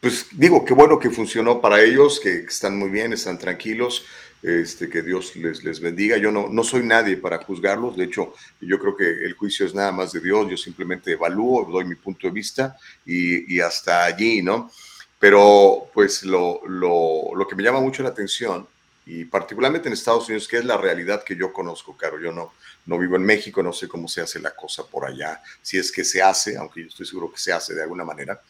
pues 0.00 0.26
digo, 0.32 0.64
qué 0.64 0.74
bueno 0.74 0.98
que 0.98 1.10
funcionó 1.10 1.60
para 1.60 1.82
ellos, 1.82 2.20
que 2.20 2.40
están 2.40 2.78
muy 2.78 2.88
bien, 2.88 3.12
están 3.12 3.38
tranquilos, 3.38 4.04
este, 4.42 4.88
que 4.88 5.02
Dios 5.02 5.34
les, 5.34 5.64
les 5.64 5.80
bendiga. 5.80 6.16
Yo 6.16 6.30
no, 6.30 6.48
no 6.48 6.62
soy 6.62 6.84
nadie 6.84 7.16
para 7.16 7.42
juzgarlos, 7.42 7.96
de 7.96 8.04
hecho, 8.04 8.32
yo 8.60 8.78
creo 8.78 8.96
que 8.96 9.04
el 9.04 9.34
juicio 9.34 9.66
es 9.66 9.74
nada 9.74 9.90
más 9.90 10.12
de 10.12 10.20
Dios, 10.20 10.48
yo 10.48 10.56
simplemente 10.56 11.12
evalúo, 11.12 11.64
doy 11.64 11.84
mi 11.84 11.96
punto 11.96 12.28
de 12.28 12.32
vista 12.32 12.76
y, 13.04 13.56
y 13.56 13.60
hasta 13.60 14.04
allí, 14.04 14.40
¿no? 14.40 14.70
Pero 15.18 15.90
pues 15.92 16.22
lo, 16.22 16.60
lo, 16.66 17.34
lo, 17.34 17.46
que 17.48 17.56
me 17.56 17.62
llama 17.62 17.80
mucho 17.80 18.02
la 18.02 18.10
atención, 18.10 18.66
y 19.04 19.24
particularmente 19.24 19.88
en 19.88 19.94
Estados 19.94 20.28
Unidos, 20.28 20.46
que 20.46 20.58
es 20.58 20.64
la 20.64 20.76
realidad 20.76 21.24
que 21.24 21.34
yo 21.34 21.52
conozco, 21.52 21.96
Caro, 21.96 22.20
yo 22.20 22.30
no, 22.30 22.52
no 22.86 22.98
vivo 22.98 23.16
en 23.16 23.24
México, 23.24 23.62
no 23.62 23.72
sé 23.72 23.88
cómo 23.88 24.06
se 24.06 24.20
hace 24.20 24.38
la 24.38 24.54
cosa 24.54 24.86
por 24.86 25.06
allá, 25.06 25.42
si 25.62 25.78
es 25.78 25.90
que 25.90 26.04
se 26.04 26.22
hace, 26.22 26.56
aunque 26.56 26.82
yo 26.82 26.88
estoy 26.88 27.06
seguro 27.06 27.32
que 27.32 27.38
se 27.38 27.52
hace 27.52 27.74
de 27.74 27.82
alguna 27.82 28.04
manera 28.04 28.40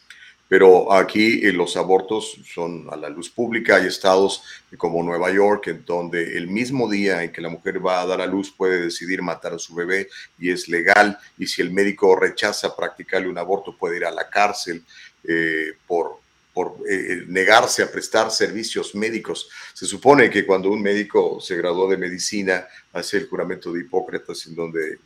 pero 0.49 0.91
aquí 0.91 1.45
eh, 1.45 1.53
los 1.53 1.77
abortos 1.77 2.39
son 2.43 2.87
a 2.91 2.95
la 2.97 3.07
luz 3.07 3.29
pública. 3.29 3.75
Hay 3.75 3.85
estados 3.85 4.41
como 4.77 5.03
Nueva 5.03 5.31
York, 5.31 5.67
en 5.67 5.85
donde 5.85 6.35
el 6.37 6.47
mismo 6.47 6.89
día 6.89 7.23
en 7.23 7.31
que 7.31 7.39
la 7.39 7.49
mujer 7.49 7.85
va 7.85 8.01
a 8.01 8.07
dar 8.07 8.19
a 8.19 8.25
luz 8.25 8.51
puede 8.51 8.81
decidir 8.81 9.21
matar 9.21 9.53
a 9.53 9.59
su 9.59 9.75
bebé 9.75 10.09
y 10.39 10.49
es 10.51 10.67
legal. 10.67 11.19
Y 11.37 11.45
si 11.45 11.61
el 11.61 11.71
médico 11.71 12.15
rechaza 12.15 12.75
practicarle 12.75 13.29
un 13.29 13.37
aborto, 13.37 13.77
puede 13.77 13.97
ir 13.97 14.05
a 14.05 14.11
la 14.11 14.27
cárcel 14.27 14.83
eh, 15.23 15.73
por, 15.85 16.19
por 16.53 16.77
eh, 16.89 17.23
negarse 17.27 17.83
a 17.83 17.91
prestar 17.91 18.31
servicios 18.31 18.95
médicos. 18.95 19.49
Se 19.73 19.85
supone 19.85 20.29
que 20.29 20.45
cuando 20.45 20.69
un 20.69 20.81
médico 20.81 21.39
se 21.39 21.55
graduó 21.55 21.89
de 21.89 21.97
medicina, 21.97 22.67
hace 22.93 23.17
el 23.17 23.27
juramento 23.27 23.71
de 23.71 23.81
Hipócrates, 23.81 24.47
en 24.47 24.55
donde 24.55 24.99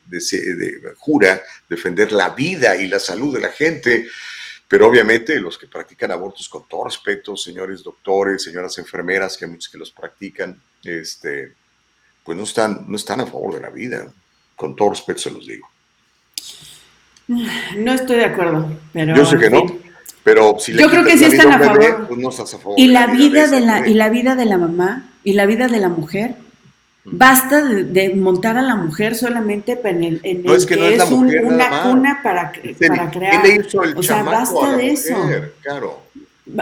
jura 0.97 1.41
defender 1.69 2.11
la 2.11 2.29
vida 2.29 2.75
y 2.75 2.87
la 2.87 2.99
salud 2.99 3.33
de 3.33 3.41
la 3.41 3.49
gente. 3.49 4.07
Pero 4.67 4.87
obviamente 4.87 5.39
los 5.39 5.57
que 5.57 5.67
practican 5.67 6.11
abortos 6.11 6.49
con 6.49 6.67
todo 6.67 6.85
respeto, 6.85 7.35
señores 7.35 7.83
doctores, 7.83 8.43
señoras 8.43 8.77
enfermeras, 8.77 9.37
que 9.37 9.45
muchos 9.45 9.69
que 9.69 9.77
los 9.77 9.91
practican, 9.91 10.59
este, 10.83 11.53
pues 12.23 12.37
no 12.37 12.45
están, 12.45 12.85
no 12.87 12.95
están 12.95 13.21
a 13.21 13.25
favor 13.25 13.53
de 13.53 13.61
la 13.61 13.69
vida. 13.69 14.11
Con 14.55 14.75
todo 14.75 14.91
respeto 14.91 15.19
se 15.19 15.31
los 15.31 15.45
digo. 15.45 15.69
No 17.27 17.93
estoy 17.93 18.17
de 18.17 18.25
acuerdo, 18.25 18.69
pero 18.91 19.15
yo 19.15 19.25
sé 19.25 19.37
que 19.37 19.49
no, 19.49 19.65
pero 20.23 20.57
si 20.59 20.73
yo 20.73 20.89
creo 20.89 21.03
que 21.03 21.17
sí 21.17 21.25
están 21.25 21.51
a 21.51 21.59
favor. 21.59 22.07
pues 22.07 22.19
no 22.19 22.29
estás 22.29 22.53
a 22.53 22.57
favor. 22.57 22.79
Y 22.79 22.87
la, 22.87 23.07
vida, 23.07 23.47
de, 23.47 23.59
la 23.59 23.87
y 23.87 23.93
la 23.93 24.09
vida 24.09 24.35
de 24.35 24.45
la 24.45 24.57
mamá 24.57 25.09
y 25.23 25.33
la 25.33 25.45
vida 25.45 25.67
de 25.67 25.79
la 25.79 25.89
mujer 25.89 26.35
Basta 27.05 27.61
de, 27.61 28.15
montar 28.15 28.57
a 28.57 28.61
la 28.61 28.77
mujer 28.77 29.15
solamente 29.15 29.77
en 29.83 30.03
el, 30.03 30.19
en 30.23 30.43
no, 30.43 30.55
es 30.55 30.65
que, 30.65 30.77
no 30.77 30.85
es, 30.85 31.03
una 31.11 31.83
cuna 31.83 32.21
para, 32.23 32.53
para 32.79 33.11
crear. 33.11 33.43
o 33.97 34.01
sea, 34.03 34.23
basta 34.23 34.77
de 34.77 34.91
eso. 34.91 35.15
Claro. 35.61 36.01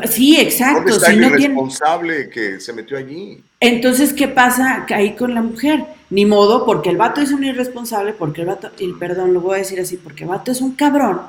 Sí, 0.10 0.40
exacto. 0.40 1.00
si 1.00 1.16
no 1.16 1.30
responsable 1.30 2.30
que 2.30 2.60
se 2.60 2.74
metió 2.74 2.98
allí? 2.98 3.44
Entonces, 3.60 4.14
¿qué 4.14 4.28
pasa 4.28 4.86
ahí 4.90 5.16
con 5.16 5.36
la 5.36 5.44
mujer? 5.44 5.86
Ni 6.10 6.26
modo, 6.26 6.66
porque 6.66 6.90
el 6.90 6.98
vato 6.98 7.22
es 7.22 7.32
un 7.32 7.44
irresponsable, 7.44 8.14
porque 8.14 8.42
el 8.42 8.48
vato, 8.48 8.72
y 8.80 8.94
perdón, 8.94 9.34
lo 9.34 9.42
voy 9.42 9.56
a 9.56 9.60
decir 9.60 9.80
así, 9.80 9.98
porque 9.98 10.24
el 10.24 10.30
vato 10.30 10.52
es 10.52 10.62
un 10.62 10.74
cabrón. 10.74 11.22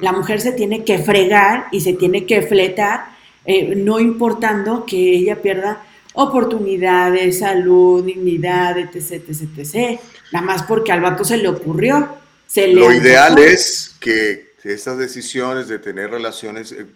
La 0.00 0.12
mujer 0.12 0.40
se 0.40 0.52
tiene 0.52 0.84
que 0.84 0.98
fregar 0.98 1.66
y 1.70 1.80
se 1.80 1.92
tiene 1.92 2.26
que 2.26 2.42
fletar, 2.42 3.06
eh, 3.44 3.74
no 3.76 4.00
importando 4.00 4.84
que 4.84 4.96
ella 4.96 5.40
pierda 5.40 5.84
oportunidades, 6.14 7.40
salud, 7.40 8.04
dignidad, 8.04 8.78
etc, 8.78 9.22
etc, 9.28 9.58
etc. 9.58 10.00
Nada 10.32 10.44
más 10.44 10.62
porque 10.64 10.92
al 10.92 11.00
vato 11.00 11.24
se 11.24 11.36
le 11.36 11.48
ocurrió. 11.48 12.16
Se 12.46 12.68
Lo 12.68 12.92
ideal 12.92 13.38
es 13.38 13.94
que 14.00 14.46
estas 14.64 14.98
decisiones 14.98 15.68
de 15.68 15.78
tener 15.78 16.10
relaciones, 16.10 16.72
eh, 16.72 16.86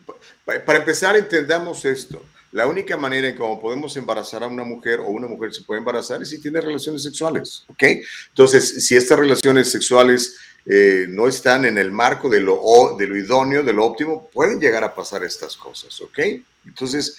para 0.44 0.78
empezar 0.78 1.16
entendamos 1.16 1.84
esto. 1.84 2.24
La 2.52 2.66
única 2.66 2.96
manera 2.96 3.28
en 3.28 3.36
cómo 3.36 3.60
podemos 3.60 3.96
embarazar 3.96 4.42
a 4.42 4.48
una 4.48 4.64
mujer 4.64 4.98
o 4.98 5.06
una 5.06 5.28
mujer 5.28 5.54
se 5.54 5.62
puede 5.62 5.78
embarazar 5.78 6.20
es 6.20 6.30
si 6.30 6.40
tiene 6.40 6.60
relaciones 6.60 7.02
sexuales, 7.04 7.64
¿ok? 7.68 7.82
Entonces, 8.28 8.84
si 8.84 8.96
estas 8.96 9.18
relaciones 9.20 9.70
sexuales 9.70 10.36
eh, 10.72 11.06
no 11.08 11.26
están 11.26 11.64
en 11.64 11.78
el 11.78 11.90
marco 11.90 12.28
de 12.28 12.40
lo, 12.40 12.94
de 12.96 13.06
idóneo, 13.06 13.64
de 13.64 13.72
lo 13.72 13.84
óptimo, 13.84 14.30
pueden 14.32 14.60
llegar 14.60 14.84
a 14.84 14.94
pasar 14.94 15.24
estas 15.24 15.56
cosas, 15.56 16.00
¿ok? 16.00 16.20
Entonces, 16.64 17.16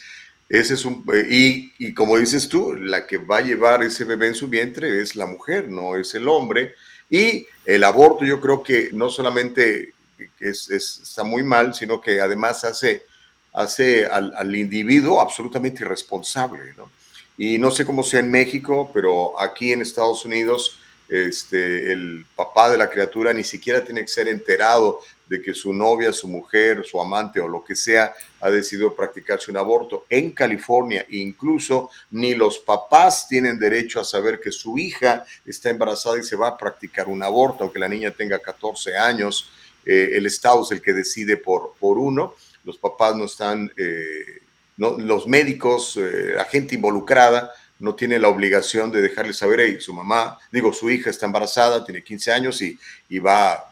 ese 0.48 0.76
es 0.76 0.86
un, 0.86 1.04
eh, 1.14 1.70
y, 1.78 1.94
como 1.94 2.18
dices 2.18 2.48
tú, 2.48 2.74
la 2.76 3.06
que 3.06 3.18
va 3.18 3.40
a 3.40 3.42
llevar 3.42 3.84
ese 3.84 4.06
bebé 4.06 4.28
en 4.28 4.36
su 4.36 4.48
vientre 4.48 5.02
es 5.02 5.18
la 5.18 5.26
mujer, 5.26 5.68
no 5.68 5.98
es 5.98 6.16
el 6.16 6.30
hombre. 6.30 6.76
Y 7.10 7.46
el 7.66 7.84
aborto 7.84 8.24
yo 8.24 8.40
creo 8.40 8.64
que 8.64 8.90
no 8.94 9.10
solamente 9.10 9.96
es, 10.40 10.70
está 10.70 11.26
muy 11.26 11.44
mal, 11.44 11.76
sino 11.76 12.00
que 12.00 12.22
además 12.22 12.64
hace, 12.64 13.04
hace 13.52 14.06
al, 14.06 14.34
al, 14.34 14.56
individuo 14.56 15.20
absolutamente 15.20 15.84
irresponsable. 15.84 16.74
¿no? 16.78 16.90
Y 17.38 17.58
no 17.58 17.70
sé 17.70 17.86
cómo 17.86 18.02
sea 18.02 18.22
en 18.22 18.32
México, 18.32 18.90
pero 18.94 19.38
aquí 19.42 19.74
en 19.74 19.82
Estados 19.82 20.24
Unidos 20.24 20.78
este, 21.12 21.92
el 21.92 22.26
papá 22.36 22.72
de 22.72 22.78
la 22.78 22.90
criatura 22.90 23.34
ni 23.34 23.44
siquiera 23.44 23.84
tiene 23.84 24.02
que 24.02 24.08
ser 24.08 24.30
enterado 24.30 25.02
de 25.28 25.42
que 25.42 25.54
su 25.54 25.74
novia, 25.74 26.14
su 26.14 26.28
mujer, 26.30 26.86
su 26.86 27.02
amante 27.02 27.42
o 27.42 27.50
lo 27.50 27.64
que 27.64 27.76
sea 27.76 28.14
ha 28.40 28.50
decidido 28.50 28.96
practicarse 28.96 29.52
un 29.52 29.58
aborto. 29.58 30.06
En 30.10 30.32
California 30.32 31.06
incluso 31.10 31.90
ni 32.12 32.34
los 32.34 32.60
papás 32.60 33.28
tienen 33.28 33.60
derecho 33.60 34.00
a 34.00 34.06
saber 34.06 34.40
que 34.40 34.52
su 34.52 34.78
hija 34.78 35.26
está 35.46 35.70
embarazada 35.70 36.18
y 36.18 36.24
se 36.24 36.38
va 36.38 36.48
a 36.48 36.58
practicar 36.58 37.08
un 37.08 37.24
aborto, 37.24 37.66
aunque 37.66 37.80
la 37.80 37.90
niña 37.90 38.12
tenga 38.12 38.40
14 38.40 38.98
años. 38.98 39.52
Eh, 39.86 40.12
el 40.14 40.26
Estado 40.26 40.64
es 40.64 40.72
el 40.72 40.82
que 40.82 40.94
decide 40.94 41.36
por, 41.36 41.74
uno. 41.82 42.36
Los 42.64 42.78
papás 42.78 43.18
no 43.18 43.26
están, 43.26 43.70
eh, 43.76 44.42
los 44.78 45.28
médicos, 45.28 45.98
eh, 45.98 46.34
la 46.36 46.46
gente 46.46 46.76
involucrada, 46.76 47.52
no 47.82 47.96
tiene 47.96 48.20
la 48.20 48.30
obligación 48.30 48.92
de 48.92 49.02
dejarle 49.02 49.34
saber, 49.34 49.60
hey, 49.60 49.78
su 49.80 49.94
mamá, 49.94 50.38
digo, 50.52 50.72
su 50.72 50.90
hija 50.90 51.10
está 51.10 51.26
embarazada, 51.26 51.84
tiene 51.84 52.04
15 52.04 52.32
años 52.32 52.62
y, 52.62 52.80
y 53.10 53.20
va, 53.20 53.72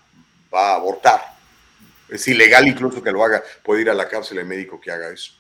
va 0.54 0.72
a 0.72 0.76
abortar. 0.76 1.22
Es 2.10 2.28
ilegal 2.28 2.68
incluso 2.68 3.04
que 3.04 3.12
lo 3.12 3.24
haga. 3.24 3.44
Puede 3.64 3.82
ir 3.82 3.90
a 3.90 3.94
la 3.94 4.10
cárcel 4.10 4.40
el 4.40 4.46
médico 4.46 4.82
que 4.82 4.92
haga 4.92 5.10
eso. 5.10 5.34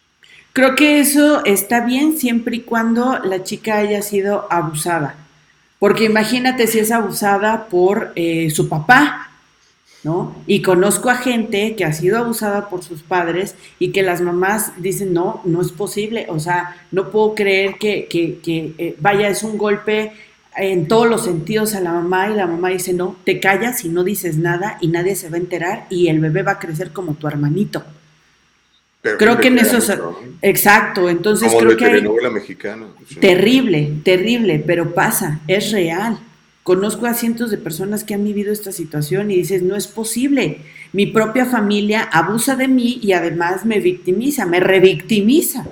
Creo 0.53 0.75
que 0.75 0.99
eso 0.99 1.43
está 1.45 1.81
bien 1.81 2.17
siempre 2.17 2.57
y 2.57 2.61
cuando 2.61 3.19
la 3.19 3.43
chica 3.43 3.77
haya 3.77 4.01
sido 4.01 4.47
abusada. 4.51 5.15
Porque 5.79 6.03
imagínate 6.03 6.67
si 6.67 6.79
es 6.79 6.91
abusada 6.91 7.67
por 7.67 8.11
eh, 8.15 8.49
su 8.51 8.67
papá, 8.67 9.28
¿no? 10.03 10.35
Y 10.47 10.61
conozco 10.61 11.09
a 11.09 11.15
gente 11.15 11.75
que 11.75 11.85
ha 11.85 11.93
sido 11.93 12.17
abusada 12.17 12.69
por 12.69 12.83
sus 12.83 13.01
padres 13.01 13.55
y 13.79 13.91
que 13.91 14.01
las 14.01 14.21
mamás 14.21 14.71
dicen, 14.77 15.13
no, 15.13 15.41
no 15.43 15.61
es 15.61 15.71
posible, 15.71 16.25
o 16.29 16.39
sea, 16.39 16.77
no 16.91 17.09
puedo 17.09 17.35
creer 17.35 17.75
que, 17.79 18.07
que, 18.07 18.39
que 18.39 18.73
eh, 18.77 18.95
vaya, 18.99 19.27
es 19.27 19.43
un 19.43 19.57
golpe 19.57 20.13
en 20.55 20.87
todos 20.87 21.07
los 21.07 21.23
sentidos 21.23 21.75
a 21.75 21.81
la 21.81 21.91
mamá 21.91 22.29
y 22.29 22.35
la 22.35 22.47
mamá 22.47 22.69
dice, 22.69 22.93
no, 22.93 23.15
te 23.23 23.39
callas 23.39 23.85
y 23.85 23.89
no 23.89 24.03
dices 24.03 24.37
nada 24.37 24.77
y 24.81 24.87
nadie 24.87 25.15
se 25.15 25.29
va 25.29 25.37
a 25.37 25.39
enterar 25.39 25.85
y 25.89 26.07
el 26.07 26.19
bebé 26.19 26.43
va 26.43 26.53
a 26.53 26.59
crecer 26.59 26.91
como 26.91 27.13
tu 27.15 27.27
hermanito. 27.27 27.83
creo 29.01 29.37
que 29.39 29.47
en 29.47 29.59
eso 29.59 29.77
es... 29.77 29.93
Exacto, 30.41 31.09
entonces 31.09 31.53
creo 31.57 31.77
que... 31.77 31.85
Hay... 31.85 32.31
mexicana. 32.31 32.87
Terrible, 33.19 33.93
terrible, 34.03 34.63
pero 34.65 34.93
pasa, 34.93 35.39
es 35.47 35.71
real. 35.71 36.19
Conozco 36.69 37.07
a 37.07 37.15
cientos 37.15 37.49
de 37.49 37.57
personas 37.57 38.03
que 38.03 38.13
han 38.13 38.23
vivido 38.23 38.53
esta 38.53 38.71
situación 38.71 39.31
y 39.31 39.35
dices, 39.37 39.63
no 39.63 39.75
es 39.75 39.87
posible. 39.87 40.59
Mi 40.93 41.07
propia 41.07 41.47
familia 41.47 42.03
abusa 42.03 42.55
de 42.55 42.67
mí 42.67 42.99
y 43.01 43.13
además 43.13 43.65
me 43.65 43.79
victimiza, 43.79 44.45
me 44.45 44.59
revictimiza. 44.59 45.65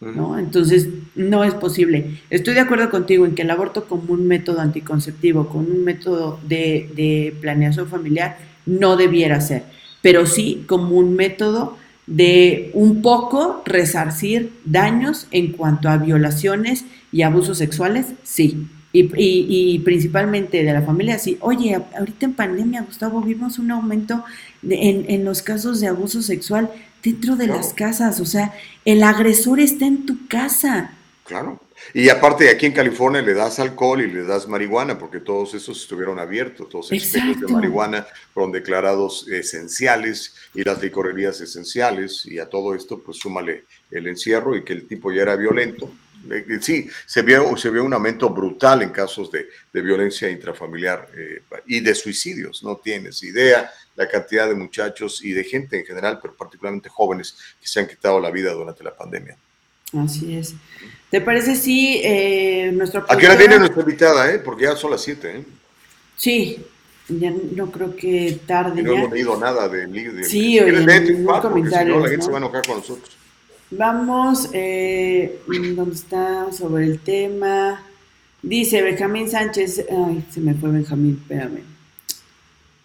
¿no? 0.00 0.36
Entonces, 0.36 0.88
no 1.14 1.44
es 1.44 1.54
posible. 1.54 2.18
Estoy 2.28 2.54
de 2.54 2.60
acuerdo 2.60 2.90
contigo 2.90 3.24
en 3.24 3.36
que 3.36 3.42
el 3.42 3.52
aborto 3.52 3.84
como 3.84 4.14
un 4.14 4.26
método 4.26 4.60
anticonceptivo, 4.60 5.48
como 5.48 5.68
un 5.68 5.84
método 5.84 6.40
de, 6.42 7.36
planeación 7.40 7.86
familiar, 7.86 8.36
no 8.66 8.96
debiera 8.96 9.40
ser, 9.40 9.62
pero 10.00 10.26
sí 10.26 10.64
como 10.66 10.96
un 10.96 11.14
método 11.14 11.78
de 12.08 12.72
un 12.74 13.00
poco 13.00 13.62
resarcir 13.64 14.50
daños 14.64 15.28
en 15.30 15.52
cuanto 15.52 15.88
a 15.88 15.98
violaciones 15.98 16.84
y 17.12 17.22
abusos 17.22 17.58
sexuales, 17.58 18.06
sí. 18.24 18.66
Y, 18.92 19.78
principalmente 19.80 20.62
de 20.62 20.72
la 20.72 20.82
familia, 20.82 21.18
sí. 21.18 21.38
Oye, 21.40 21.80
ahorita 21.96 22.26
en 22.26 22.34
pandemia, 22.34 22.82
Gustavo, 22.82 23.22
vimos 23.22 23.58
un 23.58 23.70
aumento 23.70 24.22
en, 24.62 25.06
en 25.08 25.24
los 25.24 25.40
casos 25.40 25.80
de 25.80 25.88
abuso 25.88 26.20
sexual 26.20 26.70
dentro 27.02 27.36
de 27.36 27.46
las 27.46 27.72
casas. 27.72 28.20
O 28.20 28.26
sea, 28.26 28.52
el 28.84 29.02
agresor 29.02 29.60
está 29.60 29.86
en 29.86 30.04
tu 30.04 30.26
casa. 30.28 30.92
Claro. 31.24 31.60
Y 31.94 32.08
aparte, 32.08 32.48
aquí 32.48 32.66
en 32.66 32.72
California 32.72 33.22
le 33.22 33.34
das 33.34 33.58
alcohol 33.58 34.00
y 34.00 34.10
le 34.10 34.22
das 34.22 34.48
marihuana, 34.48 34.98
porque 34.98 35.20
todos 35.20 35.54
esos 35.54 35.80
estuvieron 35.80 36.18
abiertos, 36.18 36.68
todos 36.68 36.90
los 36.90 37.02
espejos 37.02 37.40
de 37.40 37.48
marihuana 37.48 38.06
fueron 38.32 38.52
declarados 38.52 39.28
esenciales 39.28 40.34
y 40.54 40.62
las 40.62 40.80
licorerías 40.80 41.40
esenciales, 41.40 42.24
y 42.26 42.38
a 42.38 42.48
todo 42.48 42.74
esto, 42.74 43.00
pues 43.00 43.18
súmale 43.18 43.64
el 43.90 44.06
encierro 44.06 44.56
y 44.56 44.64
que 44.64 44.72
el 44.72 44.86
tipo 44.86 45.12
ya 45.12 45.22
era 45.22 45.36
violento. 45.36 45.90
Sí, 46.60 46.88
se 47.06 47.22
vio, 47.22 47.56
se 47.56 47.70
vio 47.70 47.84
un 47.84 47.92
aumento 47.92 48.30
brutal 48.30 48.82
en 48.82 48.90
casos 48.90 49.30
de, 49.30 49.48
violencia 49.72 50.30
intrafamiliar 50.30 51.08
eh, 51.16 51.42
y 51.66 51.80
de 51.80 51.94
suicidios, 51.94 52.62
no 52.62 52.76
tienes 52.76 53.22
idea 53.22 53.70
la 53.96 54.08
cantidad 54.08 54.48
de 54.48 54.54
muchachos 54.54 55.22
y 55.24 55.32
de 55.32 55.44
gente 55.44 55.78
en 55.78 55.84
general, 55.84 56.18
pero 56.20 56.34
particularmente 56.34 56.88
jóvenes, 56.88 57.36
que 57.60 57.66
se 57.66 57.80
han 57.80 57.86
quitado 57.86 58.20
la 58.20 58.30
vida 58.30 58.52
durante 58.52 58.82
la 58.82 58.96
pandemia. 58.96 59.36
Así 59.98 60.36
es. 60.36 60.54
¿Te 61.10 61.20
parece 61.20 61.54
si 61.54 62.00
eh, 62.02 62.70
nuestro... 62.72 63.04
¿A 63.08 63.16
qué 63.16 63.26
hora 63.26 63.36
viene 63.36 63.58
nuestra 63.58 63.82
invitada, 63.82 64.32
eh? 64.32 64.38
Porque 64.38 64.64
ya 64.64 64.76
son 64.76 64.92
las 64.92 65.02
7, 65.02 65.36
¿eh? 65.36 65.44
Sí, 66.16 66.64
ya 67.08 67.30
no 67.30 67.70
creo 67.70 67.94
que 67.94 68.40
tarde. 68.46 68.82
no 68.82 68.94
hemos 68.94 69.12
leído 69.12 69.38
nada 69.38 69.68
de... 69.68 69.86
de 69.86 70.24
sí, 70.24 70.58
oye, 70.58 70.72
comentario. 71.42 72.00
la 72.00 72.08
gente 72.08 72.24
se 72.24 72.30
va 72.30 72.38
a 72.38 72.40
enojar 72.40 72.66
con 72.66 72.78
nosotros. 72.78 73.18
Vamos, 73.74 74.50
eh, 74.52 75.40
¿dónde 75.74 75.94
está? 75.94 76.52
Sobre 76.52 76.84
el 76.84 76.98
tema. 76.98 77.82
Dice 78.42 78.82
Benjamín 78.82 79.30
Sánchez. 79.30 79.86
Ay, 79.90 80.22
se 80.30 80.40
me 80.40 80.52
fue 80.52 80.70
Benjamín, 80.70 81.18
espérame. 81.22 81.62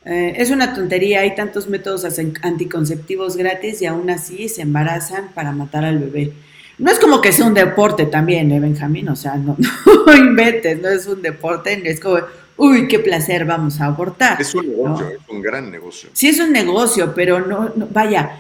Eh, 0.05 0.35
es 0.38 0.49
una 0.49 0.73
tontería, 0.73 1.21
hay 1.21 1.35
tantos 1.35 1.67
métodos 1.67 2.05
anticonceptivos 2.41 3.35
gratis 3.35 3.81
y 3.81 3.85
aún 3.85 4.09
así 4.09 4.47
se 4.47 4.61
embarazan 4.61 5.27
para 5.33 5.51
matar 5.51 5.83
al 5.83 5.99
bebé. 5.99 6.31
No 6.77 6.89
es 6.89 6.99
como 6.99 7.19
que 7.19 7.33
sea 7.33 7.47
un 7.47 7.53
deporte 7.53 8.05
también, 8.05 8.49
¿eh, 8.53 8.59
Benjamín? 8.61 9.09
O 9.09 9.15
sea, 9.17 9.35
no, 9.35 9.57
no 10.05 10.15
inventes, 10.15 10.81
no 10.81 10.88
es 10.88 11.05
un 11.05 11.21
deporte, 11.21 11.81
es 11.83 11.99
como, 11.99 12.19
uy, 12.55 12.88
qué 12.88 12.99
placer, 12.99 13.43
vamos 13.43 13.81
a 13.81 13.88
abortar. 13.88 14.39
Es 14.39 14.55
un 14.55 14.69
negocio, 14.69 15.09
es 15.09 15.19
un 15.27 15.41
gran 15.41 15.69
negocio. 15.69 16.09
Sí, 16.13 16.29
es 16.29 16.39
un 16.39 16.53
negocio, 16.53 17.13
pero 17.13 17.45
no, 17.45 17.73
vaya, 17.91 18.39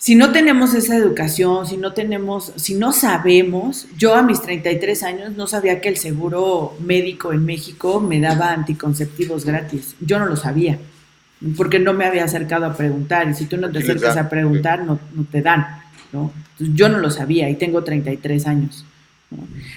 si 0.00 0.14
no 0.14 0.32
tenemos 0.32 0.72
esa 0.72 0.96
educación, 0.96 1.66
si 1.66 1.76
no 1.76 1.92
tenemos, 1.92 2.54
si 2.56 2.74
no 2.74 2.90
sabemos, 2.90 3.86
yo 3.98 4.14
a 4.14 4.22
mis 4.22 4.40
33 4.40 5.02
años 5.02 5.36
no 5.36 5.46
sabía 5.46 5.82
que 5.82 5.90
el 5.90 5.98
seguro 5.98 6.74
médico 6.80 7.34
en 7.34 7.44
México 7.44 8.00
me 8.00 8.18
daba 8.18 8.52
anticonceptivos 8.52 9.44
gratis. 9.44 9.96
Yo 10.00 10.18
no 10.18 10.24
lo 10.24 10.36
sabía, 10.36 10.78
porque 11.54 11.78
no 11.78 11.92
me 11.92 12.06
había 12.06 12.24
acercado 12.24 12.64
a 12.64 12.78
preguntar, 12.78 13.28
y 13.28 13.34
si 13.34 13.44
tú 13.44 13.58
no 13.58 13.70
te 13.70 13.80
acercas 13.80 14.16
a 14.16 14.30
preguntar, 14.30 14.86
no, 14.86 14.98
no 15.14 15.24
te 15.30 15.42
dan. 15.42 15.66
¿no? 16.14 16.32
yo 16.58 16.88
no 16.88 16.98
lo 16.98 17.10
sabía 17.10 17.50
y 17.50 17.56
tengo 17.56 17.84
33 17.84 18.46
años. 18.46 18.86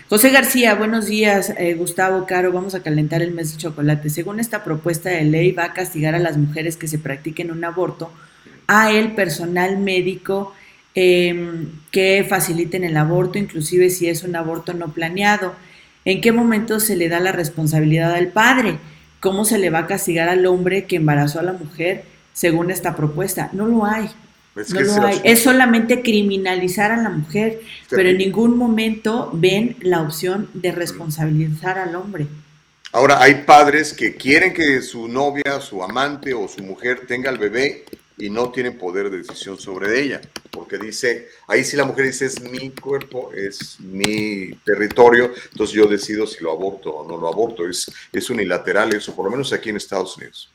José 0.07 0.29
García, 0.29 0.73
buenos 0.75 1.05
días, 1.05 1.53
eh, 1.57 1.73
Gustavo 1.75 2.25
Caro, 2.25 2.53
vamos 2.53 2.75
a 2.75 2.81
calentar 2.81 3.21
el 3.21 3.33
mes 3.33 3.51
de 3.51 3.57
chocolate. 3.57 4.09
Según 4.09 4.39
esta 4.39 4.63
propuesta 4.63 5.09
de 5.09 5.25
ley, 5.25 5.51
va 5.51 5.65
a 5.65 5.73
castigar 5.73 6.15
a 6.15 6.19
las 6.19 6.37
mujeres 6.37 6.77
que 6.77 6.87
se 6.87 6.97
practiquen 6.97 7.51
un 7.51 7.65
aborto, 7.65 8.09
a 8.67 8.91
el 8.91 9.13
personal 9.13 9.77
médico 9.77 10.53
em, 10.95 11.69
que 11.91 12.25
faciliten 12.27 12.83
el 12.83 12.97
aborto, 12.97 13.37
inclusive 13.37 13.89
si 13.89 14.07
es 14.09 14.23
un 14.23 14.35
aborto 14.35 14.73
no 14.73 14.93
planeado. 14.93 15.53
¿En 16.05 16.21
qué 16.21 16.31
momento 16.31 16.79
se 16.79 16.95
le 16.95 17.09
da 17.09 17.19
la 17.19 17.31
responsabilidad 17.31 18.13
al 18.13 18.27
padre? 18.27 18.77
¿Cómo 19.19 19.45
se 19.45 19.57
le 19.57 19.69
va 19.69 19.79
a 19.79 19.87
castigar 19.87 20.27
al 20.29 20.45
hombre 20.45 20.85
que 20.85 20.97
embarazó 20.97 21.39
a 21.39 21.43
la 21.43 21.53
mujer 21.53 22.03
según 22.33 22.71
esta 22.71 22.95
propuesta? 22.95 23.49
No 23.53 23.65
lo 23.67 23.85
hay. 23.85 24.09
Es, 24.55 24.71
no 24.71 24.81
lo 24.81 25.07
hay. 25.07 25.21
es 25.23 25.41
solamente 25.41 26.01
criminalizar 26.01 26.91
a 26.91 26.97
la 26.97 27.09
mujer, 27.09 27.61
pero 27.89 28.09
en 28.09 28.17
ningún 28.17 28.57
momento 28.57 29.31
ven 29.33 29.77
la 29.79 30.01
opción 30.01 30.49
de 30.53 30.71
responsabilizar 30.71 31.79
al 31.79 31.95
hombre. 31.95 32.27
Ahora, 32.91 33.23
hay 33.23 33.43
padres 33.45 33.91
que 33.91 34.15
quieren 34.15 34.53
que 34.53 34.79
su 34.81 35.07
novia, 35.07 35.59
su 35.61 35.81
amante 35.83 36.35
o 36.35 36.47
su 36.47 36.61
mujer 36.61 37.07
tenga 37.07 37.31
el 37.31 37.39
bebé 37.39 37.85
y 38.17 38.29
no 38.29 38.51
tienen 38.51 38.77
poder 38.77 39.09
de 39.09 39.17
decisión 39.17 39.59
sobre 39.59 40.01
ella, 40.01 40.21
porque 40.51 40.77
dice, 40.77 41.27
ahí 41.47 41.63
sí 41.63 41.75
la 41.75 41.85
mujer 41.85 42.05
dice, 42.05 42.25
es 42.25 42.41
mi 42.41 42.69
cuerpo, 42.69 43.31
es 43.33 43.79
mi 43.79 44.53
territorio, 44.65 45.31
entonces 45.51 45.75
yo 45.75 45.87
decido 45.87 46.27
si 46.27 46.43
lo 46.43 46.51
aborto 46.51 46.91
o 46.91 47.07
no 47.07 47.17
lo 47.17 47.27
aborto, 47.27 47.67
es, 47.67 47.91
es 48.11 48.29
unilateral 48.29 48.93
eso, 48.93 49.15
por 49.15 49.25
lo 49.25 49.31
menos 49.31 49.51
aquí 49.51 49.69
en 49.69 49.77
Estados 49.77 50.17
Unidos. 50.17 50.51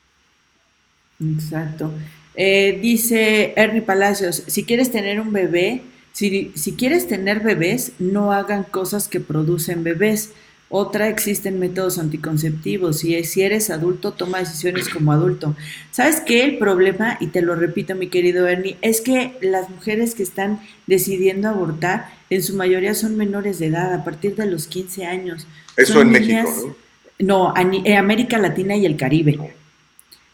Exacto. 1.21 1.91
Eh, 2.35 2.79
dice 2.81 3.53
Ernie 3.57 3.81
Palacios, 3.81 4.43
si 4.47 4.63
quieres 4.63 4.91
tener 4.91 5.19
un 5.19 5.33
bebé, 5.33 5.81
si, 6.13 6.51
si, 6.55 6.73
quieres 6.73 7.07
tener 7.07 7.41
bebés, 7.41 7.93
no 7.99 8.31
hagan 8.31 8.63
cosas 8.63 9.07
que 9.07 9.19
producen 9.19 9.83
bebés. 9.83 10.31
Otra, 10.71 11.09
existen 11.09 11.57
métodos 11.57 11.97
anticonceptivos 11.97 13.03
y 13.03 13.23
si 13.23 13.41
eres 13.41 13.71
adulto, 13.71 14.11
toma 14.11 14.37
decisiones 14.37 14.87
como 14.87 15.11
adulto. 15.11 15.55
¿Sabes 15.89 16.21
qué? 16.21 16.43
El 16.43 16.59
problema, 16.59 17.17
y 17.19 17.27
te 17.27 17.41
lo 17.41 17.55
repito 17.55 17.95
mi 17.95 18.07
querido 18.07 18.47
Ernie, 18.47 18.77
es 18.83 19.01
que 19.01 19.33
las 19.41 19.67
mujeres 19.69 20.13
que 20.13 20.21
están 20.21 20.59
decidiendo 20.85 21.49
abortar, 21.49 22.11
en 22.29 22.43
su 22.43 22.55
mayoría 22.55 22.93
son 22.93 23.17
menores 23.17 23.57
de 23.57 23.67
edad, 23.67 23.93
a 23.95 24.03
partir 24.03 24.35
de 24.35 24.45
los 24.45 24.67
15 24.67 25.05
años. 25.05 25.47
Eso 25.75 26.01
en 26.01 26.11
México, 26.11 26.75
¿no? 27.17 27.51
No, 27.51 27.53
en 27.57 27.97
América 27.97 28.37
Latina 28.37 28.75
y 28.75 28.85
el 28.85 28.95
Caribe. 28.95 29.39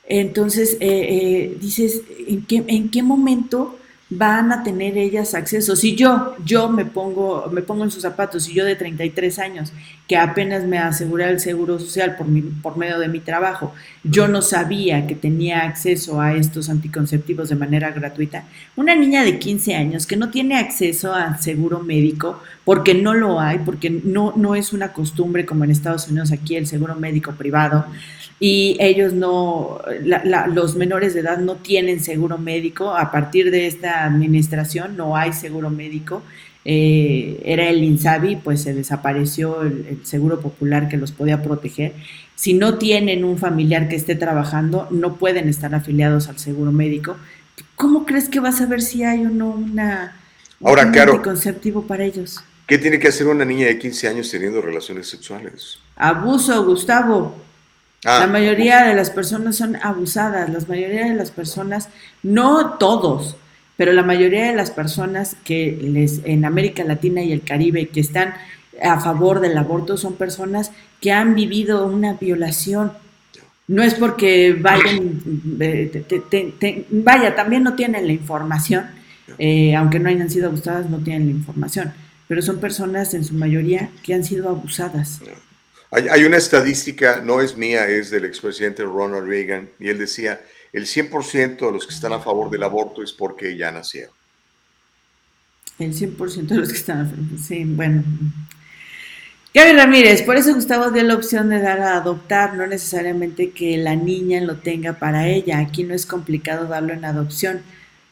Entonces, 0.07 0.77
eh, 0.81 1.07
eh, 1.09 1.57
dices, 1.59 2.01
¿en 2.27 2.45
qué, 2.45 2.63
¿en 2.67 2.89
qué 2.89 3.01
momento 3.01 3.79
van 4.09 4.51
a 4.51 4.63
tener 4.63 4.97
ellas 4.97 5.33
acceso? 5.33 5.75
Si 5.75 5.95
yo, 5.95 6.35
yo 6.45 6.69
me 6.69 6.85
pongo, 6.85 7.49
me 7.51 7.61
pongo 7.61 7.83
en 7.83 7.91
sus 7.91 8.03
zapatos, 8.03 8.47
y 8.47 8.53
yo 8.53 8.63
de 8.65 8.75
33 8.75 9.39
años, 9.39 9.73
que 10.07 10.17
apenas 10.17 10.63
me 10.63 10.77
aseguré 10.77 11.29
el 11.29 11.39
seguro 11.39 11.79
social 11.79 12.15
por, 12.15 12.27
mi, 12.27 12.41
por 12.41 12.77
medio 12.77 12.99
de 12.99 13.07
mi 13.07 13.19
trabajo, 13.19 13.73
yo 14.03 14.27
no 14.27 14.41
sabía 14.41 15.07
que 15.07 15.15
tenía 15.15 15.63
acceso 15.63 16.21
a 16.21 16.35
estos 16.35 16.69
anticonceptivos 16.69 17.49
de 17.49 17.55
manera 17.55 17.91
gratuita. 17.91 18.43
Una 18.75 18.95
niña 18.95 19.23
de 19.23 19.39
15 19.39 19.75
años 19.75 20.05
que 20.05 20.17
no 20.17 20.29
tiene 20.29 20.57
acceso 20.57 21.13
al 21.13 21.41
seguro 21.41 21.79
médico, 21.79 22.41
porque 22.63 22.93
no 22.93 23.13
lo 23.13 23.39
hay, 23.39 23.59
porque 23.59 23.89
no, 23.89 24.33
no 24.35 24.55
es 24.55 24.73
una 24.73 24.93
costumbre 24.93 25.45
como 25.45 25.63
en 25.63 25.71
Estados 25.71 26.07
Unidos 26.07 26.31
aquí 26.31 26.55
el 26.55 26.67
seguro 26.67 26.95
médico 26.95 27.31
privado 27.31 27.85
y 28.39 28.75
ellos 28.79 29.13
no, 29.13 29.79
los 30.53 30.75
menores 30.75 31.13
de 31.13 31.21
edad 31.21 31.37
no 31.37 31.55
tienen 31.55 32.01
seguro 32.01 32.37
médico. 32.37 32.95
A 32.95 33.11
partir 33.11 33.49
de 33.49 33.67
esta 33.67 34.05
administración 34.05 34.97
no 34.97 35.15
hay 35.15 35.33
seguro 35.33 35.69
médico. 35.69 36.21
Eh, 36.65 37.41
era 37.45 37.69
el 37.69 37.83
INSABI, 37.83 38.37
pues 38.37 38.63
se 38.63 38.73
desapareció 38.73 39.61
el, 39.61 39.99
seguro 40.03 40.41
popular 40.41 40.89
que 40.89 40.97
los 40.97 41.11
podía 41.11 41.41
proteger. 41.43 41.93
Si 42.35 42.53
no 42.53 42.77
tienen 42.77 43.23
un 43.23 43.37
familiar 43.37 43.87
que 43.87 43.95
esté 43.95 44.15
trabajando, 44.15 44.87
no 44.91 45.15
pueden 45.15 45.47
estar 45.47 45.73
afiliados 45.73 46.27
al 46.27 46.37
seguro 46.37 46.71
médico. 46.71 47.15
¿Cómo 47.75 48.05
crees 48.05 48.27
que 48.27 48.39
vas 48.39 48.59
a 48.59 48.65
ver 48.65 48.81
si 48.81 49.03
hay 49.03 49.25
o 49.25 49.29
no 49.29 49.49
una 49.51 50.15
Ahora, 50.63 50.91
claro. 50.91 51.13
Anticonceptivo 51.13 51.85
para 51.85 52.03
ellos. 52.03 52.43
¿Qué 52.67 52.77
tiene 52.77 52.99
que 52.99 53.07
hacer 53.07 53.27
una 53.27 53.45
niña 53.45 53.67
de 53.67 53.77
15 53.77 54.07
años 54.07 54.31
teniendo 54.31 54.61
relaciones 54.61 55.07
sexuales? 55.07 55.77
Abuso, 55.95 56.65
Gustavo. 56.65 57.44
Ah. 58.05 58.19
La 58.19 58.27
mayoría 58.27 58.85
de 58.85 58.93
las 58.93 59.09
personas 59.09 59.55
son 59.55 59.77
abusadas, 59.77 60.49
la 60.49 60.59
mayoría 60.67 61.05
de 61.05 61.15
las 61.15 61.31
personas, 61.31 61.89
no 62.21 62.75
todos, 62.77 63.35
pero 63.77 63.93
la 63.93 64.03
mayoría 64.03 64.45
de 64.45 64.55
las 64.55 64.69
personas 64.69 65.35
que 65.43 65.77
les 65.81 66.21
en 66.23 66.45
América 66.45 66.83
Latina 66.83 67.23
y 67.23 67.31
el 67.31 67.41
Caribe 67.41 67.87
que 67.87 67.99
están 67.99 68.35
a 68.81 68.99
favor 68.99 69.39
del 69.39 69.57
aborto 69.57 69.97
son 69.97 70.13
personas 70.13 70.71
que 71.01 71.11
han 71.11 71.33
vivido 71.33 71.85
una 71.87 72.13
violación. 72.13 72.91
No 73.67 73.81
es 73.81 73.95
porque 73.95 74.53
vayan, 74.53 75.21
eh, 75.59 76.85
vaya, 76.91 77.35
también 77.35 77.63
no 77.63 77.73
tienen 77.73 78.05
la 78.05 78.13
información, 78.13 78.85
eh, 79.39 79.75
aunque 79.75 79.99
no 79.99 80.09
hayan 80.09 80.29
sido 80.29 80.47
abusadas, 80.47 80.89
no 80.89 80.99
tienen 80.99 81.25
la 81.25 81.31
información, 81.31 81.91
pero 82.27 82.43
son 82.43 82.59
personas 82.59 83.15
en 83.15 83.23
su 83.23 83.33
mayoría 83.33 83.89
que 84.03 84.13
han 84.13 84.23
sido 84.23 84.49
abusadas. 84.49 85.21
Hay, 85.91 86.23
una 86.23 86.37
estadística, 86.37 87.21
no 87.21 87.41
es 87.41 87.55
mía, 87.55 87.87
es 87.87 88.09
del 88.09 88.25
expresidente 88.25 88.83
Ronald 88.83 89.27
Reagan, 89.27 89.69
y 89.79 89.87
él 89.89 89.97
decía, 89.97 90.41
el 90.73 90.85
100% 90.85 91.57
de 91.57 91.71
los 91.71 91.87
que 91.87 91.93
están 91.93 92.11
a 92.11 92.19
favor 92.19 92.49
del 92.49 92.63
aborto 92.63 93.01
es 93.01 93.13
porque 93.13 93.55
ya 93.55 93.71
nacieron. 93.71 94.13
El 95.79 95.93
100% 95.93 96.47
de 96.47 96.55
los 96.55 96.69
que 96.69 96.75
están 96.75 97.01
a 97.01 97.05
favor, 97.05 97.39
sí, 97.39 97.63
bueno. 97.65 98.03
Gaby 99.53 99.71
Ramírez, 99.71 100.21
por 100.23 100.35
eso 100.35 100.53
Gustavo 100.53 100.91
dio 100.91 101.01
la 101.03 101.15
opción 101.15 101.47
de 101.47 101.61
dar 101.61 101.79
a 101.79 101.95
adoptar, 101.95 102.55
no 102.55 102.67
necesariamente 102.67 103.51
que 103.51 103.77
la 103.77 103.95
niña 103.95 104.41
lo 104.41 104.57
tenga 104.57 104.99
para 104.99 105.29
ella. 105.29 105.59
Aquí 105.59 105.85
no 105.85 105.93
es 105.93 106.05
complicado 106.05 106.67
darlo 106.67 106.91
en 106.91 107.05
adopción. 107.05 107.61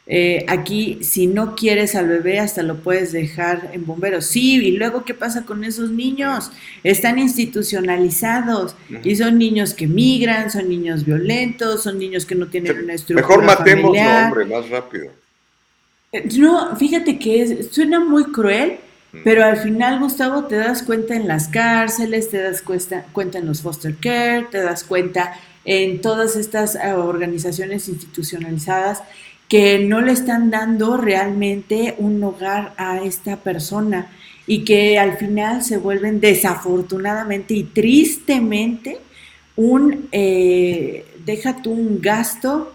Eh, 0.06 0.46
aquí, 0.50 1.00
si 1.02 1.28
no 1.28 1.56
quieres 1.56 1.96
al 1.96 2.10
bebé, 2.10 2.40
hasta 2.40 2.62
lo 2.62 2.78
puedes 2.82 3.14
dejar 3.14 3.70
en 3.74 3.86
bomberos. 3.86 4.26
Sí, 4.26 4.56
y 4.56 4.72
luego, 4.72 5.06
¿qué 5.06 5.14
pasa 5.14 5.46
con 5.46 5.64
esos 5.64 5.92
niños? 5.92 6.52
Están 6.84 7.20
institucionalizados 7.20 8.76
y 9.04 9.16
son 9.16 9.38
niños 9.38 9.74
que 9.74 9.88
migran, 9.88 10.52
son 10.52 10.68
niños 10.68 11.06
violentos, 11.06 11.84
son 11.84 12.00
niños 12.00 12.26
que 12.26 12.36
no 12.36 12.48
tienen 12.48 12.84
una 12.84 12.94
estructura. 12.94 13.28
Mejor 13.28 13.46
matemos 13.46 13.98
hombre, 13.98 14.46
más 14.46 14.70
rápido. 14.70 15.06
Eh, 16.12 16.28
no, 16.38 16.76
fíjate 16.76 17.18
que 17.18 17.64
suena 17.64 18.02
muy 18.02 18.26
cruel, 18.26 18.80
pero 19.24 19.46
al 19.46 19.58
final, 19.58 20.00
Gustavo, 20.00 20.46
te 20.46 20.58
das 20.58 20.84
cuenta 20.84 21.16
en 21.16 21.30
las 21.30 21.48
cárceles, 21.48 22.30
te 22.30 22.42
das 22.42 22.62
cuenta, 22.62 23.06
cuenta 23.14 23.38
en 23.38 23.46
los 23.46 23.62
foster 23.62 23.96
care, 23.96 24.48
te 24.52 24.60
das 24.60 24.84
cuenta 24.84 25.40
en 25.66 26.02
todas 26.02 26.36
estas 26.36 26.76
eh, 26.76 26.92
organizaciones 26.92 27.88
institucionalizadas 27.88 29.02
que 29.54 29.78
no 29.78 30.02
le 30.02 30.14
están 30.14 30.50
dando 30.50 30.98
realmente 30.98 31.94
un 32.00 32.24
hogar 32.24 32.74
a 32.76 33.04
esta 33.04 33.38
persona 33.38 34.08
y 34.48 34.64
que 34.64 34.98
al 34.98 35.16
final 35.18 35.62
se 35.62 35.78
vuelven 35.78 36.20
desafortunadamente 36.20 37.54
y 37.54 37.64
tristemente 37.66 38.98
un, 39.56 40.10
eh, 40.12 41.06
deja 41.24 41.62
tú 41.62 41.72
un 41.72 42.02
gasto, 42.02 42.74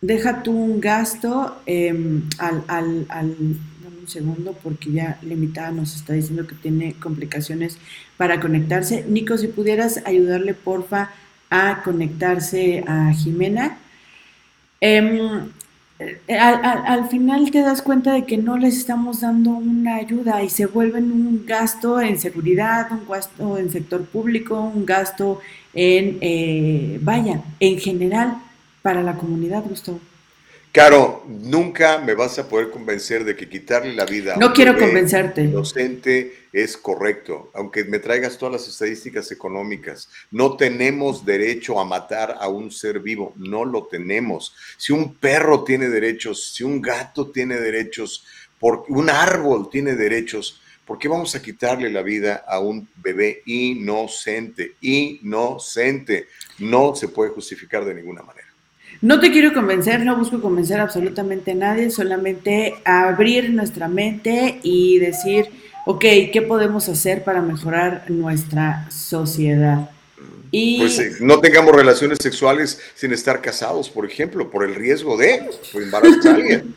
deja 0.00 0.42
tú 0.42 0.52
un 0.52 0.80
gasto 0.80 1.60
em, 1.66 2.22
al, 2.38 2.64
al, 2.66 3.06
al 3.10 3.36
dame 3.84 3.98
un 4.00 4.08
segundo 4.08 4.58
porque 4.62 4.92
ya 4.92 5.18
limitada 5.20 5.72
nos 5.72 5.94
está 5.94 6.14
diciendo 6.14 6.46
que 6.46 6.54
tiene 6.54 6.94
complicaciones 6.94 7.76
para 8.16 8.40
conectarse. 8.40 9.04
Nico, 9.06 9.36
si 9.36 9.48
pudieras 9.48 10.00
ayudarle 10.06 10.54
porfa 10.54 11.10
a 11.50 11.82
conectarse 11.82 12.82
a 12.86 13.12
Jimena. 13.12 13.76
Em, 14.80 15.50
eh, 15.98 16.38
al, 16.38 17.08
final 17.08 17.50
te 17.50 17.60
das 17.60 17.82
cuenta 17.82 18.12
de 18.12 18.24
que 18.24 18.36
no 18.36 18.56
les 18.56 18.76
estamos 18.76 19.20
dando 19.20 19.50
una 19.50 19.96
ayuda 19.96 20.42
y 20.44 20.50
se 20.50 20.66
vuelven 20.66 21.10
un 21.10 21.44
gasto 21.44 22.00
en 22.00 22.18
seguridad, 22.18 22.88
un 22.92 23.06
gasto 23.08 23.58
en 23.58 23.70
sector 23.70 24.04
público, 24.04 24.60
un 24.60 24.86
gasto 24.86 25.40
en, 25.74 26.18
eh, 26.20 26.98
vaya, 27.02 27.42
en 27.58 27.78
general 27.80 28.38
para 28.82 29.02
la 29.02 29.14
comunidad, 29.14 29.64
Gustavo. 29.64 30.00
Caro, 30.70 31.24
nunca 31.26 31.98
me 31.98 32.14
vas 32.14 32.38
a 32.38 32.48
poder 32.48 32.70
convencer 32.70 33.24
de 33.24 33.34
que 33.34 33.48
quitarle 33.48 33.94
la 33.94 34.04
vida 34.04 34.36
no 34.36 34.46
a 34.46 34.48
un 34.50 34.54
quiero 34.54 34.76
convencerte. 34.76 35.42
inocente 35.42 36.47
es 36.52 36.76
correcto, 36.76 37.50
aunque 37.54 37.84
me 37.84 37.98
traigas 37.98 38.38
todas 38.38 38.52
las 38.52 38.68
estadísticas 38.68 39.30
económicas. 39.30 40.08
No 40.30 40.56
tenemos 40.56 41.24
derecho 41.24 41.78
a 41.78 41.84
matar 41.84 42.36
a 42.40 42.48
un 42.48 42.70
ser 42.70 43.00
vivo, 43.00 43.34
no 43.36 43.64
lo 43.64 43.86
tenemos. 43.86 44.54
Si 44.76 44.92
un 44.92 45.14
perro 45.14 45.64
tiene 45.64 45.88
derechos, 45.88 46.52
si 46.54 46.64
un 46.64 46.80
gato 46.80 47.30
tiene 47.30 47.56
derechos, 47.56 48.24
por, 48.58 48.84
un 48.88 49.10
árbol 49.10 49.68
tiene 49.70 49.94
derechos, 49.94 50.60
¿por 50.84 50.98
qué 50.98 51.08
vamos 51.08 51.34
a 51.34 51.42
quitarle 51.42 51.90
la 51.90 52.02
vida 52.02 52.44
a 52.46 52.60
un 52.60 52.88
bebé 52.96 53.42
inocente? 53.46 54.74
Inocente. 54.80 56.28
No 56.58 56.94
se 56.94 57.08
puede 57.08 57.30
justificar 57.30 57.84
de 57.84 57.94
ninguna 57.94 58.22
manera. 58.22 58.48
No 59.00 59.20
te 59.20 59.30
quiero 59.30 59.52
convencer, 59.52 60.04
no 60.04 60.16
busco 60.16 60.40
convencer 60.40 60.80
absolutamente 60.80 61.52
a 61.52 61.54
nadie, 61.54 61.88
solamente 61.88 62.74
abrir 62.84 63.50
nuestra 63.50 63.86
mente 63.86 64.58
y 64.64 64.98
decir, 64.98 65.46
ok, 65.88 66.04
¿qué 66.34 66.44
podemos 66.46 66.86
hacer 66.90 67.24
para 67.24 67.40
mejorar 67.40 68.10
nuestra 68.10 68.90
sociedad? 68.90 69.88
Y... 70.50 70.80
Pues 70.80 71.18
no 71.22 71.40
tengamos 71.40 71.74
relaciones 71.74 72.18
sexuales 72.20 72.78
sin 72.94 73.14
estar 73.14 73.40
casados, 73.40 73.88
por 73.88 74.04
ejemplo, 74.04 74.50
por 74.50 74.64
el 74.64 74.74
riesgo 74.74 75.16
de 75.16 75.48
embarazar 75.72 76.32
a 76.32 76.34
alguien. 76.34 76.74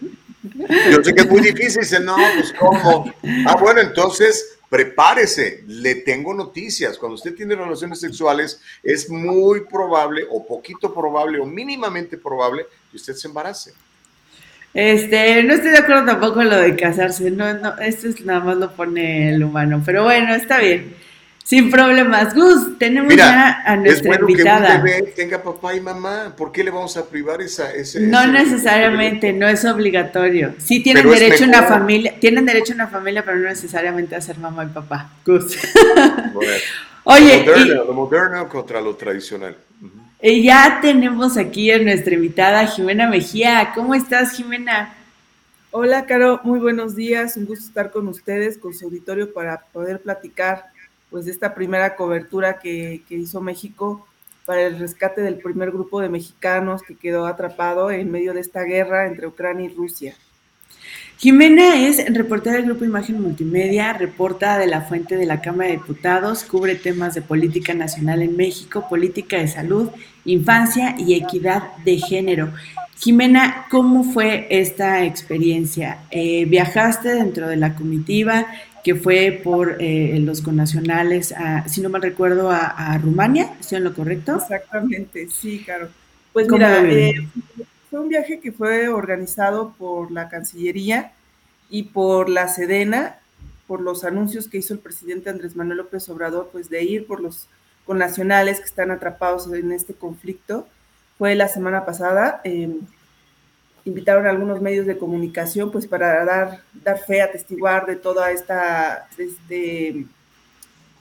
Yo 0.89 1.03
sé 1.03 1.13
que 1.13 1.23
es 1.23 1.29
muy 1.29 1.41
difícil, 1.41 1.81
dice, 1.81 1.99
no, 1.99 2.15
pues 2.15 2.53
¿cómo? 2.57 3.13
Ah, 3.47 3.57
bueno, 3.59 3.81
entonces 3.81 4.57
prepárese, 4.69 5.65
le 5.67 5.95
tengo 5.95 6.33
noticias. 6.33 6.97
Cuando 6.97 7.15
usted 7.15 7.35
tiene 7.35 7.53
relaciones 7.53 7.99
sexuales, 7.99 8.61
es 8.81 9.09
muy 9.09 9.65
probable 9.65 10.25
o 10.29 10.47
poquito 10.47 10.93
probable 10.93 11.37
o 11.41 11.45
mínimamente 11.45 12.17
probable 12.17 12.65
que 12.89 12.95
usted 12.95 13.15
se 13.15 13.27
embarace. 13.27 13.73
Este, 14.73 15.43
no 15.43 15.53
estoy 15.53 15.71
de 15.71 15.79
acuerdo 15.79 16.05
tampoco 16.05 16.41
en 16.41 16.49
lo 16.49 16.57
de 16.57 16.75
casarse, 16.75 17.29
no, 17.29 17.53
no, 17.53 17.77
esto 17.79 18.07
es 18.07 18.23
nada 18.25 18.39
más 18.39 18.57
lo 18.57 18.71
pone 18.71 19.33
el 19.33 19.43
humano, 19.43 19.81
pero 19.85 20.03
bueno, 20.03 20.33
está 20.33 20.59
bien. 20.59 20.95
Sin 21.43 21.69
problemas. 21.69 22.33
Gus, 22.33 22.77
tenemos 22.77 23.13
ya 23.13 23.61
a 23.65 23.75
nuestra 23.75 23.99
es 23.99 24.07
bueno 24.07 24.29
invitada. 24.29 24.69
Que 24.69 24.77
un 24.77 24.83
bebé 24.83 25.13
tenga 25.13 25.43
papá 25.43 25.75
y 25.75 25.81
mamá. 25.81 26.33
¿Por 26.37 26.51
qué 26.51 26.63
le 26.63 26.71
vamos 26.71 26.95
a 26.95 27.05
privar 27.09 27.41
esa, 27.41 27.73
ese? 27.73 27.99
No 27.99 28.25
necesariamente, 28.27 29.33
no 29.33 29.49
es 29.49 29.65
obligatorio. 29.65 30.53
Sí 30.59 30.81
tienen 30.81 31.09
derecho 31.09 31.43
a 31.43 31.47
una 31.47 31.63
familia, 31.63 32.15
tienen 32.19 32.45
derecho 32.45 32.73
a 32.73 32.75
una 32.75 32.87
familia, 32.87 33.25
pero 33.25 33.37
no 33.37 33.49
necesariamente 33.49 34.15
a 34.15 34.21
ser 34.21 34.37
mamá 34.37 34.63
y 34.63 34.67
papá. 34.67 35.09
Gus. 35.25 35.57
Oye, 37.03 37.43
lo 37.75 37.91
moderno, 37.93 38.47
contra 38.47 38.79
lo 38.79 38.95
tradicional. 38.95 39.57
Y 40.23 40.43
ya 40.43 40.77
tenemos 40.83 41.35
aquí 41.35 41.71
a 41.71 41.79
nuestra 41.79 42.13
invitada 42.13 42.67
Jimena 42.67 43.09
Mejía. 43.09 43.71
¿Cómo 43.73 43.95
estás, 43.95 44.33
Jimena? 44.33 44.93
Hola, 45.71 46.05
Caro, 46.05 46.39
muy 46.43 46.59
buenos 46.59 46.95
días. 46.95 47.37
Un 47.37 47.45
gusto 47.45 47.65
estar 47.65 47.89
con 47.89 48.07
ustedes, 48.07 48.59
con 48.59 48.75
su 48.75 48.85
auditorio, 48.85 49.33
para 49.33 49.61
poder 49.73 49.99
platicar 49.99 50.65
pues 51.09 51.25
de 51.25 51.31
esta 51.31 51.55
primera 51.55 51.95
cobertura 51.95 52.59
que, 52.59 53.01
hizo 53.09 53.41
México 53.41 54.07
para 54.45 54.61
el 54.61 54.77
rescate 54.77 55.21
del 55.21 55.39
primer 55.39 55.71
grupo 55.71 56.01
de 56.01 56.09
mexicanos 56.09 56.83
que 56.83 56.95
quedó 56.95 57.25
atrapado 57.25 57.89
en 57.89 58.11
medio 58.11 58.35
de 58.35 58.41
esta 58.41 58.61
guerra 58.61 59.07
entre 59.07 59.25
Ucrania 59.25 59.65
y 59.65 59.73
Rusia. 59.73 60.13
Jimena 61.17 61.87
es 61.87 62.13
reportera 62.13 62.57
del 62.57 62.65
Grupo 62.65 62.85
Imagen 62.85 63.21
Multimedia, 63.21 63.93
reporta 63.93 64.57
de 64.57 64.67
la 64.67 64.81
fuente 64.81 65.17
de 65.17 65.25
la 65.25 65.41
Cámara 65.41 65.69
de 65.69 65.77
Diputados, 65.77 66.43
cubre 66.43 66.75
temas 66.75 67.13
de 67.13 67.21
política 67.21 67.73
nacional 67.73 68.23
en 68.23 68.35
México, 68.35 68.87
política 68.89 69.37
de 69.37 69.47
salud, 69.47 69.89
infancia 70.25 70.95
y 70.97 71.15
equidad 71.15 71.75
de 71.83 71.97
género. 71.97 72.53
Jimena, 72.97 73.65
¿cómo 73.71 74.03
fue 74.03 74.47
esta 74.49 75.03
experiencia? 75.05 75.99
Eh, 76.11 76.45
¿Viajaste 76.45 77.15
dentro 77.15 77.47
de 77.47 77.55
la 77.55 77.75
comitiva? 77.75 78.45
que 78.83 78.95
fue 78.95 79.41
por 79.43 79.77
eh, 79.79 80.17
los 80.19 80.41
connacionales, 80.41 81.33
si 81.67 81.81
no 81.81 81.89
mal 81.89 82.01
recuerdo, 82.01 82.49
a, 82.49 82.97
Rumania, 82.97 83.53
¿estoy 83.59 83.77
en 83.77 83.83
lo 83.83 83.93
correcto? 83.93 84.37
Exactamente, 84.37 85.27
sí, 85.29 85.61
claro. 85.63 85.89
Pues 86.33 86.49
mira, 86.49 86.81
eh, 86.89 87.27
fue 87.89 87.99
un 87.99 88.09
viaje 88.09 88.39
que 88.39 88.51
fue 88.51 88.87
organizado 88.87 89.75
por 89.77 90.11
la 90.11 90.29
Cancillería 90.29 91.11
y 91.69 91.83
por 91.83 92.29
la 92.29 92.47
Sedena, 92.47 93.19
por 93.67 93.81
los 93.81 94.03
anuncios 94.03 94.47
que 94.47 94.57
hizo 94.57 94.73
el 94.73 94.79
presidente 94.79 95.29
Andrés 95.29 95.55
Manuel 95.55 95.79
López 95.79 96.07
Obrador, 96.09 96.49
pues 96.51 96.69
de 96.69 96.83
ir 96.83 97.05
por 97.05 97.21
los 97.21 97.47
connacionales 97.91 98.59
que 98.59 98.65
están 98.67 98.89
atrapados 98.89 99.51
en 99.51 99.73
este 99.73 99.93
conflicto. 99.93 100.65
Fue 101.17 101.35
la 101.35 101.49
semana 101.49 101.85
pasada. 101.85 102.39
Eh, 102.45 102.79
invitaron 103.83 104.25
a 104.25 104.29
algunos 104.29 104.61
medios 104.61 104.85
de 104.85 104.97
comunicación 104.97 105.73
pues 105.73 105.87
para 105.87 106.23
dar, 106.23 106.61
dar 106.73 106.99
fe, 106.99 107.21
atestiguar 107.21 107.85
de 107.85 107.97
toda 107.97 108.31
esta, 108.31 109.09
este 109.17 110.05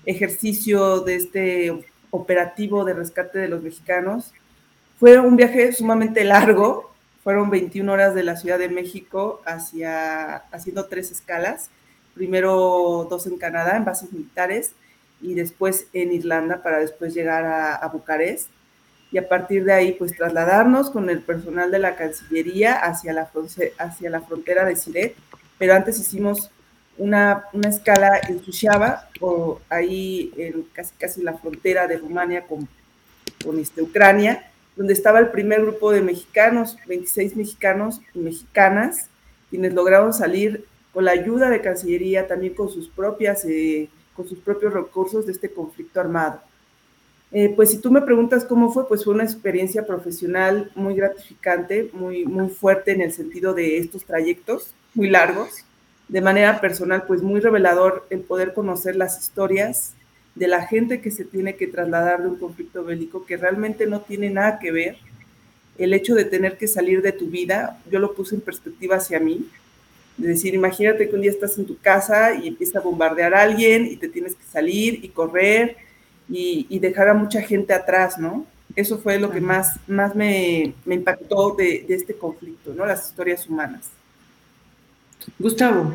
ejercicio, 0.05 0.99
de 0.99 1.15
este 1.15 1.85
operativo 2.11 2.85
de 2.85 2.95
rescate 2.95 3.39
de 3.39 3.47
los 3.47 3.63
mexicanos. 3.63 4.33
Fue 4.99 5.17
un 5.21 5.37
viaje 5.37 5.73
sumamente 5.73 6.25
largo, 6.25 6.93
Fueron 7.23 7.51
21 7.51 7.93
horas 7.93 8.17
de 8.17 8.25
la 8.25 8.35
Ciudad 8.35 8.59
de 8.59 8.69
México 8.69 9.43
hacia, 9.45 10.39
haciendo 10.51 10.87
tres 10.87 11.13
escalas. 11.13 11.71
Primero 12.15 13.07
dos 13.09 13.27
en 13.29 13.37
Canadá, 13.37 13.77
en 13.77 13.85
bases 13.85 14.11
militares, 14.13 14.73
y 15.21 15.35
después 15.35 15.87
en 15.93 16.13
Irlanda 16.13 16.63
para 16.63 16.79
después 16.79 17.15
llegar 17.15 17.45
a, 17.45 17.87
Bucarest. 17.89 18.49
Y 19.13 19.19
a 19.19 19.29
partir 19.29 19.65
de 19.65 19.73
ahí, 19.73 19.93
pues 19.93 20.17
trasladarnos 20.17 20.91
con 20.91 21.11
el 21.11 21.21
personal 21.21 21.71
de 21.71 21.81
la 21.81 21.97
Cancillería 21.97 22.75
hacia 22.75 23.13
la, 23.13 23.29
hacia 23.79 24.11
la 24.11 24.21
frontera 24.21 24.65
de 24.65 24.77
Siret. 24.77 25.17
Pero 25.59 25.75
antes 25.75 25.99
hicimos 25.99 26.51
una, 26.97 27.45
una 27.53 27.69
escala 27.69 28.21
en 28.29 28.45
Sushava, 28.45 29.09
o 29.21 29.61
ahí 29.69 30.33
en 30.37 30.63
casi, 30.73 30.95
casi 30.97 31.23
la 31.23 31.35
frontera 31.35 31.87
de 31.87 31.99
Rumania 31.99 32.47
con, 32.47 32.69
con 33.45 33.59
este, 33.59 33.83
Ucrania, 33.83 34.51
donde 34.77 34.93
estaba 34.93 35.19
el 35.19 35.31
primer 35.31 35.63
grupo 35.63 35.91
de 35.93 36.03
mexicanos, 36.03 36.77
26 36.87 37.37
mexicanos 37.37 38.01
y 38.15 38.21
mexicanas, 38.21 39.09
quienes 39.51 39.75
lograron 39.75 40.13
salir 40.13 40.65
con 40.93 41.05
la 41.05 41.13
ayuda 41.13 41.51
de 41.51 41.61
Cancillería, 41.61 42.27
también 42.27 42.55
con 42.55 42.69
sus, 42.69 42.89
propias, 42.89 43.45
eh, 43.45 43.89
con 44.15 44.29
sus 44.29 44.39
propios 44.39 44.73
recursos 44.73 45.27
de 45.27 45.33
este 45.33 45.51
conflicto 45.51 46.01
armado. 46.01 46.41
Eh, 47.33 47.53
pues 47.55 47.71
si 47.71 47.79
tú 47.79 47.93
me 47.93 48.03
preguntas 48.03 48.45
cómo 48.45 48.73
fue, 48.73 48.89
pues 48.89 49.05
fue 49.05 49.15
una 49.15 49.23
experiencia 49.23 49.87
profesional 49.87 50.71
muy 50.75 50.95
gratificante, 50.95 51.89
muy, 51.93 52.25
muy 52.25 52.49
fuerte 52.49 52.91
en 52.91 53.03
el 53.03 53.13
sentido 53.13 53.55
de 53.55 53.79
estos 53.79 54.05
trayectos 54.05 54.75
muy 54.95 55.09
largos. 55.09 55.65
De 56.09 56.21
manera 56.21 56.61
personal, 56.61 57.05
pues 57.07 57.23
muy 57.23 57.41
revelador 57.41 58.07
el 58.11 58.21
poder 58.21 58.53
conocer 58.53 58.97
las 58.97 59.21
historias 59.21 59.95
de 60.35 60.49
la 60.49 60.67
gente 60.67 61.01
que 61.01 61.13
se 61.13 61.25
tiene 61.25 61.55
que 61.55 61.69
trasladar 61.69 62.23
de 62.23 62.29
un 62.29 62.37
conflicto 62.37 62.85
bélico 62.85 63.25
que 63.25 63.37
realmente 63.37 63.87
no 63.87 64.01
tiene 64.01 64.31
nada 64.31 64.59
que 64.59 64.73
ver. 64.73 64.97
El 65.79 65.95
hecho 65.95 66.15
de 66.17 66.25
tener 66.25 66.59
que 66.59 66.67
salir 66.67 67.01
de 67.01 67.13
tu 67.13 67.29
vida, 67.29 67.81
yo 67.91 68.01
lo 68.01 68.13
puse 68.13 68.35
en 68.35 68.41
perspectiva 68.41 68.97
hacia 68.97 69.21
mí, 69.21 69.49
de 70.21 70.29
decir, 70.29 70.55
imagínate 70.55 71.09
que 71.09 71.15
un 71.15 71.23
día 71.23 71.31
estás 71.31 71.57
en 71.59 71.67
tu 71.67 71.79
casa 71.79 72.35
y 72.35 72.49
empieza 72.49 72.79
a 72.79 72.83
bombardear 72.83 73.35
a 73.35 73.43
alguien 73.43 73.87
y 73.87 73.97
te 73.97 74.09
tienes 74.09 74.35
que 74.35 74.45
salir 74.51 75.05
y 75.05 75.09
correr 75.09 75.77
y, 76.29 76.79
dejar 76.79 77.09
a 77.09 77.15
mucha 77.15 77.43
gente 77.43 77.73
atrás, 77.73 78.19
¿no? 78.19 78.47
Eso 78.77 78.99
fue 78.99 79.19
lo 79.19 79.31
que 79.31 79.41
más, 79.41 79.81
más 79.89 80.15
me, 80.15 80.75
impactó 80.87 81.57
de, 81.57 81.85
de, 81.89 81.95
este 81.95 82.15
conflicto, 82.15 82.73
¿no? 82.73 82.87
Las 82.87 83.09
historias 83.09 83.49
humanas. 83.49 83.89
Gustavo. 85.39 85.93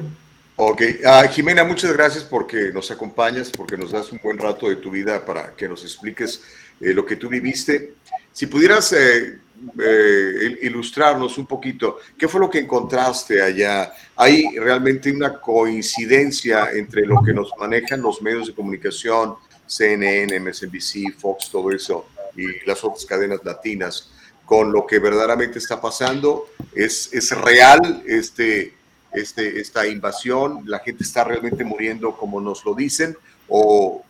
Ok, 0.57 0.81
uh, 1.03 1.30
Jimena, 1.31 1.64
muchas 1.65 1.91
gracias 1.93 2.23
porque 2.23 2.72
nos 2.73 2.89
acompañas, 2.89 3.49
porque 3.49 3.77
nos 3.77 3.91
das 3.91 4.11
un 4.11 4.19
buen 4.23 4.38
rato 4.38 4.69
de 4.69 4.77
tu 4.77 4.89
vida 4.89 5.26
para 5.26 5.53
que 5.53 5.68
nos 5.68 5.84
expliques 5.84 6.41
eh, 6.80 6.93
lo 6.93 7.06
que 7.06 7.18
tú 7.18 7.27
viviste. 7.27 7.93
Si 8.31 8.47
pudieras 8.47 8.93
eh, 8.93 9.39
eh, 9.80 10.60
ilustrarnos 10.61 11.38
un 11.38 11.45
poquito, 11.45 11.99
¿qué 12.18 12.27
fue 12.27 12.40
lo 12.40 12.49
que 12.49 12.60
encontraste 12.60 13.41
allá? 13.41 13.94
¿Hay 14.15 14.57
realmente 14.57 15.11
una 15.11 15.40
coincidencia 15.40 16.72
entre 16.72 17.06
lo 17.06 17.22
que 17.23 17.34
nos 17.34 17.52
manejan 17.57 18.02
los 18.02 18.22
medios 18.22 18.48
de 18.48 18.53
comunicación, 18.53 19.36
CNN, 19.65 20.40
MSNBC, 20.40 21.18
Fox, 21.18 21.49
todo 21.49 21.72
eso, 21.72 22.07
y 22.36 22.65
las 22.65 22.84
otras 22.84 23.06
cadenas 23.06 23.40
latinas, 23.44 24.11
con 24.45 24.72
lo 24.72 24.86
que 24.86 24.99
verdaderamente 24.99 25.60
está 25.60 25.82
pasando? 25.82 26.48
¿Es, 26.73 27.14
es 27.14 27.32
real 27.32 28.03
este 28.06 28.73
este, 29.15 29.60
esta 29.60 29.88
invasión? 29.88 30.64
¿La 30.65 30.80
gente 30.80 31.03
está 31.03 31.23
realmente 31.23 31.64
muriendo 31.64 32.15
como 32.15 32.40
nos 32.40 32.64
lo 32.65 32.76
dicen? 32.76 33.18
¿O, 33.48 34.03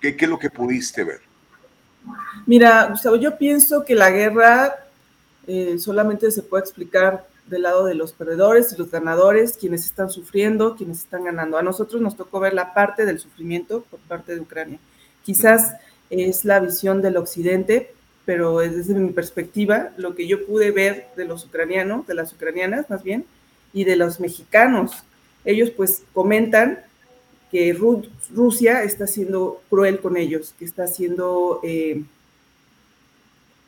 qué, 0.00 0.16
es 0.18 0.28
lo 0.28 0.38
que 0.38 0.50
pudiste 0.50 1.04
ver? 1.04 1.20
Mira, 2.46 2.86
Gustavo, 2.90 3.16
yo 3.16 3.36
pienso 3.36 3.84
que 3.84 3.94
la 3.94 4.10
guerra 4.10 4.86
eh, 5.52 5.80
solamente 5.80 6.30
se 6.30 6.44
puede 6.44 6.62
explicar 6.62 7.26
del 7.46 7.62
lado 7.62 7.84
de 7.84 7.96
los 7.96 8.12
perdedores 8.12 8.72
y 8.72 8.76
los 8.76 8.88
ganadores, 8.88 9.56
quienes 9.58 9.84
están 9.84 10.08
sufriendo, 10.08 10.76
quienes 10.76 10.98
están 10.98 11.24
ganando. 11.24 11.58
A 11.58 11.62
nosotros 11.64 12.00
nos 12.00 12.16
tocó 12.16 12.38
ver 12.38 12.54
la 12.54 12.72
parte 12.72 13.04
del 13.04 13.18
sufrimiento 13.18 13.84
por 13.90 13.98
parte 13.98 14.32
de 14.32 14.40
Ucrania. 14.40 14.78
Quizás 15.24 15.74
es 16.08 16.44
la 16.44 16.60
visión 16.60 17.02
del 17.02 17.16
occidente, 17.16 17.92
pero 18.24 18.60
desde 18.60 18.94
mi 18.94 19.10
perspectiva, 19.10 19.90
lo 19.96 20.14
que 20.14 20.28
yo 20.28 20.46
pude 20.46 20.70
ver 20.70 21.08
de 21.16 21.24
los 21.24 21.44
ucranianos, 21.44 22.06
de 22.06 22.14
las 22.14 22.32
ucranianas 22.32 22.88
más 22.88 23.02
bien, 23.02 23.24
y 23.72 23.82
de 23.82 23.96
los 23.96 24.20
mexicanos. 24.20 25.02
Ellos 25.44 25.70
pues 25.70 26.04
comentan 26.12 26.78
que 27.50 27.76
Rusia 28.32 28.84
está 28.84 29.08
siendo 29.08 29.60
cruel 29.68 29.98
con 29.98 30.16
ellos, 30.16 30.54
que 30.56 30.64
está 30.64 30.86
siendo 30.86 31.58
eh, 31.64 32.04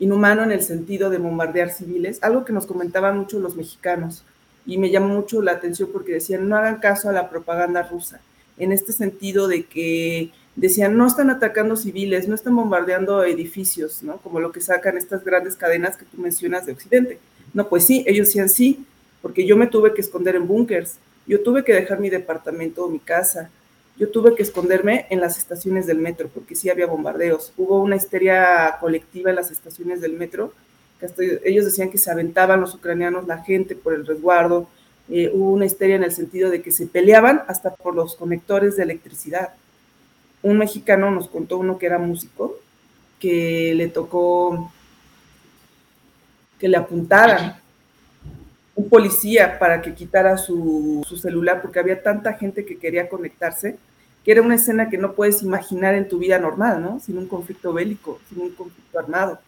inhumano 0.03 0.43
en 0.43 0.51
el 0.51 0.61
sentido 0.61 1.09
de 1.09 1.17
bombardear 1.17 1.71
civiles, 1.71 2.19
algo 2.21 2.45
que 2.45 2.53
nos 2.53 2.65
comentaban 2.65 3.17
mucho 3.17 3.39
los 3.39 3.55
mexicanos 3.55 4.23
y 4.65 4.77
me 4.77 4.91
llamó 4.91 5.13
mucho 5.13 5.41
la 5.41 5.53
atención 5.53 5.89
porque 5.91 6.13
decían 6.13 6.47
no 6.47 6.55
hagan 6.55 6.79
caso 6.79 7.09
a 7.09 7.13
la 7.13 7.29
propaganda 7.29 7.83
rusa, 7.83 8.21
en 8.57 8.71
este 8.71 8.93
sentido 8.93 9.47
de 9.47 9.65
que 9.65 10.31
decían 10.55 10.97
no 10.97 11.07
están 11.07 11.29
atacando 11.29 11.75
civiles, 11.75 12.27
no 12.27 12.35
están 12.35 12.55
bombardeando 12.55 13.23
edificios, 13.23 14.03
¿no? 14.03 14.17
Como 14.17 14.39
lo 14.39 14.51
que 14.51 14.61
sacan 14.61 14.97
estas 14.97 15.23
grandes 15.23 15.55
cadenas 15.55 15.97
que 15.97 16.05
tú 16.05 16.21
mencionas 16.21 16.65
de 16.65 16.73
Occidente. 16.73 17.19
No, 17.53 17.67
pues 17.67 17.85
sí, 17.85 18.03
ellos 18.07 18.27
decían 18.27 18.49
sí, 18.49 18.85
porque 19.21 19.45
yo 19.45 19.57
me 19.57 19.67
tuve 19.67 19.93
que 19.93 20.01
esconder 20.01 20.35
en 20.35 20.47
búnkers, 20.47 20.97
yo 21.25 21.41
tuve 21.41 21.63
que 21.63 21.73
dejar 21.73 21.99
mi 21.99 22.09
departamento 22.09 22.85
o 22.85 22.89
mi 22.89 22.99
casa, 22.99 23.49
yo 23.97 24.09
tuve 24.09 24.35
que 24.35 24.43
esconderme 24.43 25.05
en 25.09 25.19
las 25.21 25.37
estaciones 25.37 25.85
del 25.85 25.99
metro, 25.99 26.29
porque 26.33 26.55
sí 26.55 26.69
había 26.69 26.87
bombardeos. 26.87 27.53
Hubo 27.57 27.81
una 27.81 27.95
histeria 27.95 28.77
colectiva 28.79 29.29
en 29.29 29.35
las 29.35 29.51
estaciones 29.51 30.01
del 30.01 30.13
metro, 30.13 30.53
ellos 31.43 31.65
decían 31.65 31.89
que 31.89 31.97
se 31.97 32.11
aventaban 32.11 32.61
los 32.61 32.73
ucranianos, 32.73 33.27
la 33.27 33.43
gente 33.43 33.75
por 33.75 33.93
el 33.93 34.05
resguardo, 34.05 34.67
eh, 35.09 35.29
hubo 35.33 35.51
una 35.51 35.65
histeria 35.65 35.95
en 35.97 36.03
el 36.03 36.13
sentido 36.13 36.49
de 36.49 36.61
que 36.61 36.71
se 36.71 36.87
peleaban 36.87 37.43
hasta 37.47 37.75
por 37.75 37.93
los 37.93 38.15
conectores 38.15 38.77
de 38.77 38.83
electricidad. 38.83 39.49
Un 40.41 40.57
mexicano 40.57 41.11
nos 41.11 41.27
contó 41.27 41.57
uno 41.57 41.77
que 41.77 41.87
era 41.87 41.99
músico, 41.99 42.57
que 43.19 43.73
le 43.75 43.87
tocó 43.87 44.71
que 46.59 46.69
le 46.69 46.77
apuntaran 46.77 47.57
un 48.75 48.89
policía 48.89 49.59
para 49.59 49.81
que 49.81 49.93
quitara 49.93 50.37
su, 50.37 51.05
celular 51.21 51.61
porque 51.61 51.79
había 51.79 52.01
tanta 52.01 52.33
gente 52.33 52.65
que 52.65 52.77
quería 52.77 53.07
conectarse, 53.07 53.77
que 54.23 54.31
era 54.31 54.41
una 54.41 54.55
escena 54.55 54.89
que 54.89 54.97
no 54.97 55.13
puedes 55.13 55.43
imaginar 55.43 55.95
en 55.95 56.07
tu 56.07 56.17
vida 56.17 56.39
normal, 56.39 56.81
¿no? 56.81 56.99
Sin 56.99 57.17
un 57.17 57.27
conflicto 57.27 57.73
bélico, 57.73 58.19
sin 58.29 58.41
un 58.41 58.51
conflicto 58.51 58.97
armado. 58.97 59.39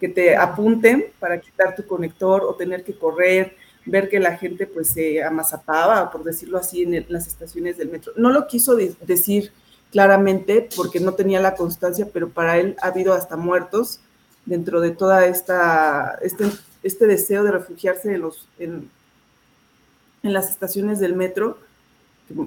Que 0.00 0.08
te 0.08 0.36
apunten 0.36 1.06
para 1.18 1.40
quitar 1.40 1.74
tu 1.74 1.86
conector 1.86 2.42
o 2.42 2.54
tener 2.54 2.84
que 2.84 2.94
correr, 2.94 3.56
ver 3.86 4.08
que 4.08 4.20
la 4.20 4.36
gente 4.36 4.66
pues 4.66 4.90
se 4.90 5.22
amazapaba, 5.22 6.10
por 6.10 6.24
decirlo 6.24 6.58
así, 6.58 6.82
en, 6.82 7.06
las 7.08 7.26
estaciones 7.26 7.78
del 7.78 7.90
metro. 7.90 8.12
No 8.16 8.30
lo 8.30 8.46
quiso 8.46 8.76
decir 8.76 9.52
claramente 9.90 10.68
porque 10.76 11.00
no 11.00 11.14
tenía 11.14 11.40
la 11.40 11.54
constancia, 11.54 12.08
pero 12.12 12.28
para 12.28 12.58
él 12.58 12.76
ha 12.82 12.88
habido 12.88 13.14
hasta 13.14 13.36
muertos 13.36 14.00
dentro 14.44 14.80
de 14.80 14.90
toda 14.90 15.26
esta, 15.26 16.18
este 16.22 16.44
este 16.88 17.06
deseo 17.06 17.44
de 17.44 17.52
refugiarse 17.52 18.14
en, 18.14 18.20
los, 18.20 18.48
en, 18.58 18.90
las 20.22 20.50
estaciones 20.50 20.98
del 20.98 21.14
metro, 21.14 21.58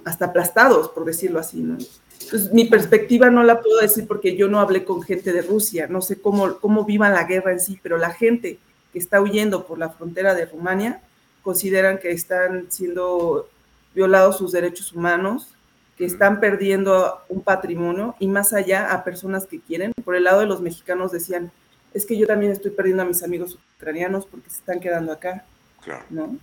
hasta 0.05 0.25
aplastados, 0.25 0.89
por 0.89 1.05
decirlo 1.05 1.39
así, 1.39 1.61
¿no? 1.61 1.77
Entonces, 2.21 2.53
mi 2.53 2.65
perspectiva 2.65 3.31
no 3.31 3.43
la 3.43 3.61
puedo 3.61 3.79
decir 3.79 4.07
porque 4.07 4.35
yo 4.35 4.47
no 4.47 4.59
hablé 4.59 4.85
con 4.85 5.01
gente 5.01 5.33
de 5.33 5.41
Rusia, 5.41 5.87
no 5.87 6.01
sé 6.01 6.21
cómo, 6.21 6.57
cómo 6.59 6.85
vivan 6.85 7.13
la 7.13 7.23
guerra 7.23 7.51
en 7.51 7.59
sí, 7.59 7.79
pero 7.81 7.97
la 7.97 8.11
gente 8.11 8.59
que 8.93 8.99
está 8.99 9.21
huyendo 9.21 9.65
por 9.65 9.79
la 9.79 9.89
frontera 9.89 10.35
de 10.35 10.45
Rumania 10.45 11.01
consideran 11.41 11.97
que 11.97 12.11
están 12.11 12.67
siendo 12.69 13.49
violados 13.95 14.37
sus 14.37 14.51
derechos 14.51 14.93
humanos, 14.93 15.55
que 15.97 16.05
están 16.05 16.39
perdiendo 16.39 17.21
un 17.29 17.41
patrimonio 17.41 18.15
y 18.19 18.27
más 18.27 18.53
allá 18.53 18.93
a 18.93 19.03
personas 19.03 19.45
que 19.45 19.59
quieren. 19.59 19.93
Por 20.03 20.15
el 20.15 20.23
lado 20.23 20.41
de 20.41 20.45
los 20.45 20.61
mexicanos 20.61 21.11
decían, 21.11 21.51
es 21.93 22.05
que 22.05 22.17
yo 22.17 22.27
también 22.27 22.51
estoy 22.51 22.71
perdiendo 22.71 23.03
a 23.03 23.05
mis 23.05 23.23
amigos 23.23 23.57
ucranianos 23.77 24.25
porque 24.25 24.49
se 24.49 24.57
están 24.57 24.79
quedando 24.79 25.11
acá. 25.11 25.45
Claro. 25.83 26.05
¿no? 26.09 26.37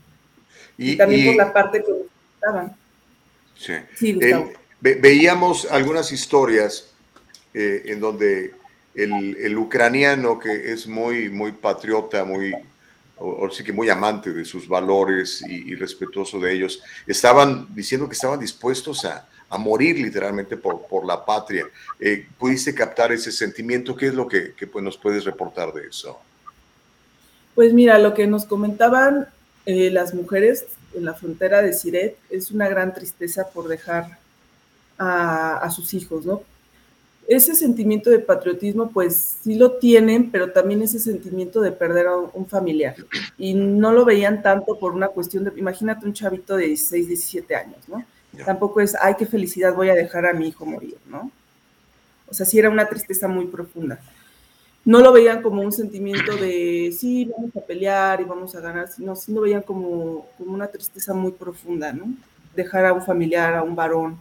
Y, 0.76 0.96
también 0.96 1.26
por 1.26 1.46
la 1.46 1.52
parte 1.52 1.82
que 1.82 1.92
estaban. 2.34 2.76
Sí. 3.56 3.74
sí 3.94 4.18
eh, 4.20 4.54
veíamos 4.80 5.70
algunas 5.70 6.12
historias 6.12 6.92
eh, 7.54 7.82
en 7.86 8.00
donde 8.00 8.54
el, 8.94 9.56
ucraniano, 9.56 10.38
que 10.38 10.72
es 10.72 10.86
muy, 10.86 11.28
muy 11.28 11.52
patriota, 11.52 12.24
muy, 12.24 12.52
o, 13.16 13.48
sí 13.50 13.62
que 13.62 13.72
muy 13.72 13.88
amante 13.88 14.32
de 14.32 14.44
sus 14.44 14.66
valores 14.66 15.42
y 15.48 15.74
respetuoso 15.76 16.40
de 16.40 16.52
ellos, 16.52 16.82
estaban 17.06 17.72
diciendo 17.74 18.08
que 18.08 18.14
estaban 18.14 18.40
dispuestos 18.40 19.04
a, 19.04 19.28
a 19.50 19.58
morir 19.58 19.98
literalmente 19.98 20.56
por, 20.56 20.86
por 20.86 21.06
la 21.06 21.24
patria. 21.24 21.66
Eh, 21.98 22.26
¿Pudiste 22.38 22.74
captar 22.74 23.12
ese 23.12 23.32
sentimiento? 23.32 23.96
¿Qué 23.96 24.08
es 24.08 24.14
lo 24.14 24.28
que, 24.28 24.54
pues, 24.70 24.84
nos 24.84 24.96
puedes 24.96 25.24
reportar 25.24 25.72
de 25.72 25.86
eso? 25.86 26.18
Pues 27.54 27.72
mira, 27.72 27.98
lo 27.98 28.14
que 28.14 28.26
nos 28.26 28.44
comentaban 28.44 29.28
eh, 29.66 29.90
las 29.90 30.14
mujeres 30.14 30.66
en 30.94 31.04
la 31.04 31.14
frontera 31.14 31.62
de 31.62 31.72
Siret 31.72 32.16
es 32.30 32.50
una 32.50 32.68
gran 32.68 32.94
tristeza 32.94 33.48
por 33.48 33.68
dejar 33.68 34.18
a, 34.98 35.70
sus 35.70 35.94
hijos, 35.94 36.26
¿no? 36.26 36.42
ese 37.28 37.54
sentimiento 37.54 38.08
de 38.08 38.18
patriotismo, 38.20 38.90
pues 38.90 39.36
sí 39.44 39.54
lo 39.54 39.72
tienen, 39.72 40.30
pero 40.30 40.50
también 40.50 40.80
ese 40.80 40.98
sentimiento 40.98 41.60
de 41.60 41.70
perder 41.70 42.06
a 42.06 42.16
un 42.16 42.46
familiar. 42.46 42.96
Y 43.36 43.52
no 43.52 43.92
lo 43.92 44.06
veían 44.06 44.42
tanto 44.42 44.78
por 44.78 44.92
una 44.92 45.08
cuestión 45.08 45.44
de, 45.44 45.52
imagínate 45.56 46.06
un 46.06 46.14
chavito 46.14 46.56
de 46.56 46.68
16, 46.68 47.06
17 47.06 47.54
años, 47.54 47.86
¿no? 47.86 48.02
Tampoco 48.44 48.80
es, 48.80 48.96
ay, 49.00 49.14
qué 49.18 49.26
felicidad, 49.26 49.74
voy 49.74 49.90
a 49.90 49.94
dejar 49.94 50.26
a 50.26 50.32
mi 50.32 50.48
hijo 50.48 50.64
morir, 50.64 50.96
¿no? 51.06 51.30
O 52.28 52.34
sea, 52.34 52.44
sí 52.44 52.58
era 52.58 52.70
una 52.70 52.88
tristeza 52.88 53.26
muy 53.28 53.46
profunda. 53.46 53.98
No 54.84 55.00
lo 55.00 55.12
veían 55.12 55.42
como 55.42 55.62
un 55.62 55.72
sentimiento 55.72 56.36
de, 56.36 56.94
sí, 56.98 57.24
vamos 57.26 57.54
a 57.56 57.60
pelear 57.60 58.20
y 58.20 58.24
vamos 58.24 58.54
a 58.54 58.60
ganar, 58.60 58.88
sino 58.88 59.16
sí 59.16 59.32
lo 59.32 59.42
veían 59.42 59.62
como, 59.62 60.26
como 60.38 60.52
una 60.52 60.68
tristeza 60.68 61.12
muy 61.12 61.32
profunda, 61.32 61.92
¿no? 61.92 62.06
Dejar 62.54 62.86
a 62.86 62.92
un 62.92 63.02
familiar, 63.02 63.54
a 63.54 63.62
un 63.62 63.74
varón. 63.74 64.18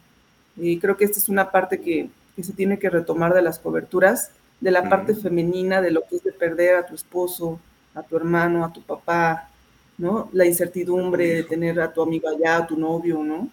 Y 0.56 0.80
creo 0.80 0.98
que 0.98 1.06
esta 1.06 1.20
es 1.20 1.30
una 1.30 1.52
parte 1.52 1.80
que, 1.80 2.10
que 2.36 2.44
se 2.44 2.54
tiene 2.54 2.80
que 2.80 2.90
retomar 2.90 3.34
de 3.34 3.42
las 3.42 3.60
coberturas, 3.60 4.32
de 4.60 4.72
la 4.72 4.90
parte 4.90 5.14
femenina, 5.14 5.82
de 5.82 5.92
lo 5.92 6.02
que 6.08 6.16
es 6.18 6.24
de 6.24 6.32
perder 6.32 6.76
a 6.76 6.86
tu 6.86 6.96
esposo, 6.96 7.60
a 7.94 8.04
tu 8.04 8.18
hermano, 8.18 8.66
a 8.66 8.74
tu 8.74 8.82
papá, 8.82 9.50
¿no? 9.98 10.30
La 10.34 10.46
incertidumbre 10.46 11.28
de 11.28 11.44
tener 11.44 11.80
a 11.80 11.92
tu 11.92 12.02
amigo 12.02 12.28
allá, 12.30 12.58
a 12.58 12.68
tu 12.68 12.78
novio, 12.78 13.24
¿no? 13.24 13.50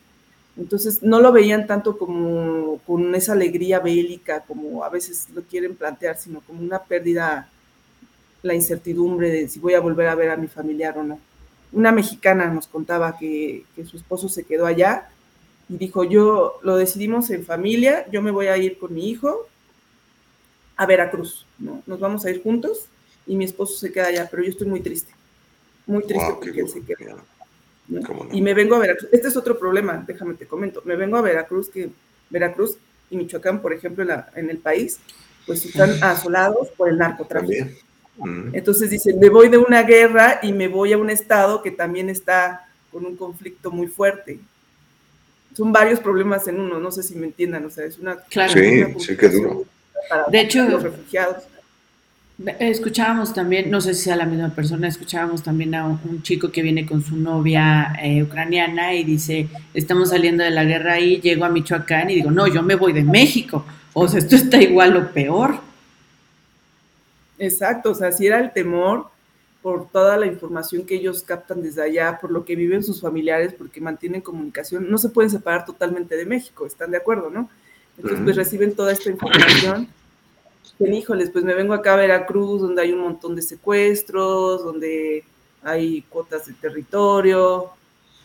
Entonces 0.56 1.02
no 1.02 1.20
lo 1.20 1.32
veían 1.32 1.66
tanto 1.66 1.98
como 1.98 2.78
con 2.86 3.14
esa 3.14 3.32
alegría 3.32 3.81
bélica, 3.81 4.40
como 4.40 4.85
a 4.85 4.89
veces 4.89 5.26
lo 5.35 5.43
quieren 5.43 5.74
plantear, 5.74 6.16
sino 6.16 6.40
como 6.43 6.60
una 6.60 6.78
pérdida, 6.78 7.48
la 8.43 8.55
incertidumbre 8.55 9.31
de 9.31 9.48
si 9.48 9.59
voy 9.59 9.74
a 9.74 9.81
volver 9.81 10.06
a 10.06 10.14
ver 10.14 10.31
a 10.31 10.36
mi 10.36 10.47
familiar 10.47 10.97
o 10.98 11.02
no. 11.02 11.18
Una 11.72 11.90
mexicana 11.90 12.47
nos 12.47 12.68
contaba 12.68 13.18
que, 13.18 13.64
que 13.74 13.85
su 13.85 13.97
esposo 13.97 14.28
se 14.28 14.44
quedó 14.44 14.66
allá 14.66 15.09
y 15.68 15.76
dijo, 15.76 16.05
yo 16.05 16.60
lo 16.62 16.76
decidimos 16.76 17.31
en 17.31 17.44
familia, 17.44 18.06
yo 18.12 18.22
me 18.22 18.31
voy 18.31 18.47
a 18.47 18.56
ir 18.56 18.78
con 18.78 18.94
mi 18.94 19.09
hijo 19.09 19.48
a 20.76 20.86
Veracruz, 20.86 21.47
¿no? 21.59 21.82
Nos 21.86 21.98
vamos 21.98 22.24
a 22.24 22.31
ir 22.31 22.43
juntos 22.43 22.86
y 23.26 23.35
mi 23.35 23.44
esposo 23.44 23.76
se 23.76 23.90
queda 23.90 24.06
allá, 24.06 24.28
pero 24.31 24.43
yo 24.43 24.51
estoy 24.51 24.68
muy 24.68 24.81
triste, 24.81 25.12
muy 25.86 26.05
triste 26.05 26.32
porque 26.39 26.60
él 26.60 26.68
se 26.68 26.82
queda. 26.82 27.16
Y 28.32 28.40
me 28.40 28.55
vengo 28.55 28.77
a 28.77 28.78
Veracruz. 28.78 29.09
Este 29.12 29.28
es 29.28 29.36
otro 29.36 29.59
problema, 29.59 30.05
déjame 30.06 30.35
te 30.35 30.47
comento. 30.47 30.82
Me 30.85 30.97
vengo 30.97 31.16
a 31.16 31.23
Veracruz, 31.23 31.69
que 31.69 31.90
Veracruz 32.31 32.77
y 33.11 33.16
Michoacán, 33.16 33.61
por 33.61 33.73
ejemplo, 33.73 34.02
en, 34.02 34.09
la, 34.09 34.31
en 34.35 34.51
el 34.51 34.59
país, 34.59 34.98
pues 35.47 35.65
están 35.65 36.02
asolados 36.02 36.69
por 36.70 36.89
el 36.89 36.98
narcotráfico. 36.98 37.66
Entonces 38.52 38.90
dicen, 38.90 39.19
me 39.19 39.28
voy 39.28 39.48
de 39.48 39.59
una 39.59 39.82
guerra 39.82 40.39
y 40.43 40.52
me 40.52 40.69
voy 40.69 40.93
a 40.93 40.98
un 40.98 41.11
estado 41.11 41.62
que 41.62 41.70
también 41.70 42.09
está 42.09 42.69
con 42.93 43.05
un 43.05 43.16
conflicto 43.16 43.70
muy 43.70 43.89
fuerte 43.89 44.39
son 45.55 45.73
varios 45.73 46.01
problemas 46.01 46.47
en 46.48 46.61
uno, 46.61 46.81
no 46.81 46.90
sé 46.90 47.02
si 47.02 47.15
me 47.15 47.27
entiendan, 47.27 47.65
o 47.65 47.70
sea, 47.70 47.85
es 47.85 47.98
una... 47.98 48.16
Claro, 48.16 48.52
sí, 48.52 48.85
sí 48.98 49.16
que 49.16 49.28
duro. 49.28 49.65
de 50.28 50.40
hecho, 50.40 50.65
los 50.69 50.82
refugiados. 50.82 51.44
Escuchábamos 52.59 53.32
también, 53.32 53.70
no 53.70 53.81
sé 53.81 53.94
si 53.94 54.05
sea 54.05 54.16
la 54.16 54.27
misma 54.27 54.52
persona, 54.52 54.89
escuchábamos 54.89 55.44
también 55.44 55.73
a 55.77 55.86
un, 55.86 56.20
chico 56.23 56.51
que 56.51 56.62
viene 56.62 56.85
con 56.85 57.01
su 57.01 57.16
novia 57.16 57.93
eh, 58.02 58.24
ucraniana 58.24 58.93
y 58.93 59.05
dice, 59.05 59.48
estamos 59.73 60.09
saliendo 60.09 60.43
de 60.43 60.51
la 60.51 60.65
guerra 60.65 60.98
y 60.98 61.20
llego 61.20 61.44
a 61.44 61.48
Michoacán 61.48 62.11
y 62.11 62.16
digo, 62.16 62.32
no, 62.32 62.48
yo 62.48 62.62
me 62.65 62.74
voy 62.74 62.93
de 62.93 63.05
México. 63.05 63.65
O 63.93 64.09
sea, 64.09 64.19
esto 64.19 64.35
está 64.35 64.61
igual 64.61 64.97
o 64.97 65.12
peor. 65.12 65.61
Exacto, 67.39 67.93
o 67.93 67.94
sea, 67.94 68.11
si 68.11 68.27
era 68.27 68.40
el 68.40 68.52
temor, 68.52 69.06
por 69.62 69.89
toda 69.89 70.16
la 70.16 70.27
información 70.27 70.85
que 70.85 70.97
ellos 70.97 71.23
captan 71.23 71.62
desde 71.62 71.82
allá, 71.82 72.19
por 72.20 72.32
lo 72.32 72.44
que 72.44 72.56
viven 72.56 72.82
sus 72.82 73.01
familiares, 73.01 73.55
porque 73.56 73.81
mantienen 73.81 74.20
comunicación, 74.20 74.90
no 74.90 74.98
se 74.98 75.09
pueden 75.09 75.31
separar 75.31 75.65
totalmente 75.65 76.16
de 76.16 76.27
México, 76.27 76.66
¿están 76.66 76.90
de 76.90 76.97
acuerdo, 76.97 77.31
no? 77.31 77.48
Entonces, 77.97 78.20
pues 78.24 78.36
reciben 78.36 78.74
toda 78.74 78.93
esta 78.93 79.09
información. 79.09 79.89
Dicen, 80.79 80.95
híjoles, 80.95 81.31
pues 81.31 81.45
me 81.45 81.55
vengo 81.55 81.75
acá 81.75 81.95
a 81.95 81.97
Veracruz, 81.97 82.61
donde 82.61 82.83
hay 82.83 82.93
un 82.93 83.01
montón 83.01 83.37
de 83.37 83.43
secuestros, 83.43 84.65
donde 84.65 85.25
hay 85.63 86.03
cuotas 86.03 86.47
de 86.47 86.53
territorio, 86.55 87.71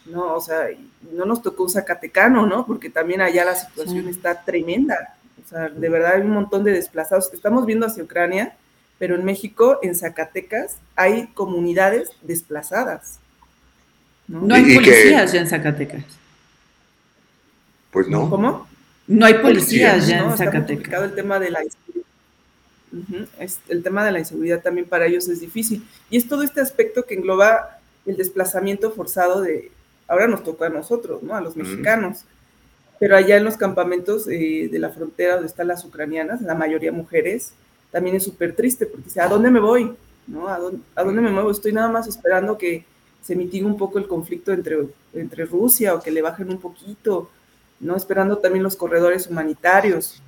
¿no? 0.05 0.35
O 0.35 0.41
sea, 0.41 0.67
no 1.11 1.25
nos 1.25 1.41
tocó 1.41 1.63
un 1.63 1.69
Zacatecano, 1.69 2.45
¿no? 2.45 2.65
Porque 2.65 2.89
también 2.89 3.21
allá 3.21 3.45
la 3.45 3.55
situación 3.55 4.07
está 4.07 4.43
tremenda. 4.43 5.15
O 5.43 5.47
sea, 5.47 5.69
de 5.69 5.89
verdad 5.89 6.15
hay 6.15 6.21
un 6.21 6.31
montón 6.31 6.63
de 6.63 6.71
desplazados. 6.71 7.31
Estamos 7.33 7.65
viendo 7.65 7.85
hacia 7.85 8.03
Ucrania, 8.03 8.55
pero 8.97 9.15
en 9.15 9.23
México, 9.23 9.79
en 9.81 9.95
Zacatecas, 9.95 10.77
hay 10.95 11.27
comunidades 11.27 12.11
desplazadas. 12.21 13.19
No, 14.27 14.53
hay 14.53 14.75
policías 14.75 15.31
ya 15.31 15.41
en 15.41 15.47
Zacatecas. 15.47 16.03
Pues 17.91 18.07
no. 18.07 18.29
¿Cómo? 18.29 18.67
No 19.07 19.25
hay 19.25 19.35
policías 19.35 20.07
ya 20.07 20.19
en 20.19 20.37
Zacatecas. 20.37 21.03
el 21.03 21.15
tema 21.15 21.39
de 21.39 21.49
la 21.49 21.63
el 23.67 23.83
tema 23.83 24.03
de 24.03 24.11
la 24.11 24.19
inseguridad 24.19 24.61
también 24.61 24.87
para 24.87 25.05
ellos 25.05 25.27
es 25.27 25.39
difícil. 25.39 25.87
Y 26.09 26.17
es 26.17 26.27
todo 26.27 26.43
este 26.43 26.61
aspecto 26.61 27.05
que 27.05 27.15
engloba 27.15 27.79
el 28.05 28.17
desplazamiento 28.17 28.91
forzado 28.91 29.41
de, 29.41 29.71
ahora 30.07 30.27
nos 30.27 30.43
toca 30.43 30.65
a 30.65 30.69
nosotros, 30.69 31.23
¿no? 31.23 31.35
A 31.35 31.41
los 31.41 31.55
mexicanos. 31.55 32.25
Pero 32.99 33.15
allá 33.15 33.37
en 33.37 33.45
los 33.45 33.55
campamentos 33.55 34.27
eh, 34.27 34.67
de 34.69 34.79
la 34.79 34.89
frontera 34.89 35.33
donde 35.33 35.47
están 35.47 35.67
las 35.67 35.85
ucranianas, 35.85 36.41
la 36.41 36.55
mayoría 36.55 36.91
mujeres, 36.91 37.53
también 37.91 38.15
es 38.15 38.23
súper 38.23 38.55
triste 38.55 38.85
porque 38.85 39.05
dice, 39.05 39.21
¿a 39.21 39.27
dónde 39.27 39.49
me 39.49 39.59
voy? 39.59 39.95
¿No? 40.27 40.47
¿A 40.47 40.59
dónde, 40.59 41.21
me 41.21 41.31
muevo? 41.31 41.49
Estoy 41.49 41.71
nada 41.71 41.89
más 41.89 42.07
esperando 42.07 42.57
que 42.57 42.85
se 43.21 43.35
mitigue 43.35 43.65
un 43.65 43.77
poco 43.77 43.99
el 43.99 44.07
conflicto 44.07 44.51
entre, 44.51 44.87
entre 45.13 45.45
Rusia 45.45 45.95
o 45.95 46.01
que 46.01 46.11
le 46.11 46.21
bajen 46.21 46.49
un 46.49 46.59
poquito, 46.59 47.29
¿no? 47.79 47.95
Esperando 47.95 48.37
también 48.37 48.63
los 48.63 48.75
corredores 48.75 49.27
humanitarios. 49.27 50.21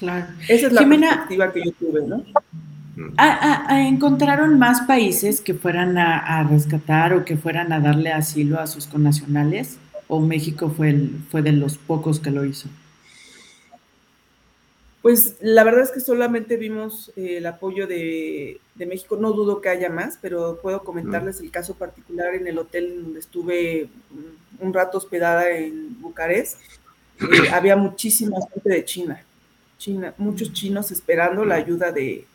Claro. 0.00 0.26
Esa 0.48 0.66
es 0.66 0.72
la 0.72 0.88
perspectiva 0.88 1.52
que 1.52 1.62
yo 1.64 1.72
tuve, 1.72 2.06
¿no? 2.06 2.24
¿Encontraron 3.70 4.58
más 4.58 4.80
países 4.82 5.40
que 5.40 5.54
fueran 5.54 5.96
a, 5.96 6.18
a, 6.18 6.42
rescatar 6.42 7.14
o 7.14 7.24
que 7.24 7.36
fueran 7.36 7.72
a 7.72 7.80
darle 7.80 8.10
asilo 8.10 8.58
a 8.58 8.66
sus 8.66 8.86
connacionales? 8.86 9.78
¿O 10.08 10.20
México 10.20 10.72
fue, 10.74 10.90
el, 10.90 11.20
fue 11.30 11.42
de 11.42 11.52
los 11.52 11.78
pocos 11.78 12.18
que 12.18 12.30
lo 12.30 12.44
hizo? 12.44 12.68
Pues 15.02 15.36
la 15.40 15.64
verdad 15.64 15.82
es 15.82 15.90
que 15.90 16.00
solamente 16.00 16.56
vimos 16.56 17.10
eh, 17.16 17.38
el 17.38 17.46
apoyo 17.46 17.86
de, 17.86 18.60
México, 18.74 19.16
no 19.16 19.32
dudo 19.32 19.60
que 19.60 19.70
haya 19.70 19.88
más, 19.88 20.18
pero 20.20 20.58
puedo 20.60 20.82
comentarles 20.82 21.40
el 21.40 21.50
caso 21.50 21.74
particular 21.74 22.34
en 22.34 22.46
el 22.46 22.58
hotel 22.58 23.02
donde 23.02 23.20
estuve 23.20 23.88
un 24.58 24.74
rato 24.74 24.98
hospedada 24.98 25.50
en 25.50 26.00
Bucarest. 26.00 26.58
Eh, 27.20 27.50
había 27.52 27.76
muchísima 27.76 28.36
gente 28.52 28.70
de 28.70 28.84
China, 28.84 29.22
China, 29.80 30.14
muchos 30.18 30.52
chinos 30.52 30.90
esperando 30.90 31.44
la 31.44 31.54
ayuda 31.54 31.90
de, 31.90 32.26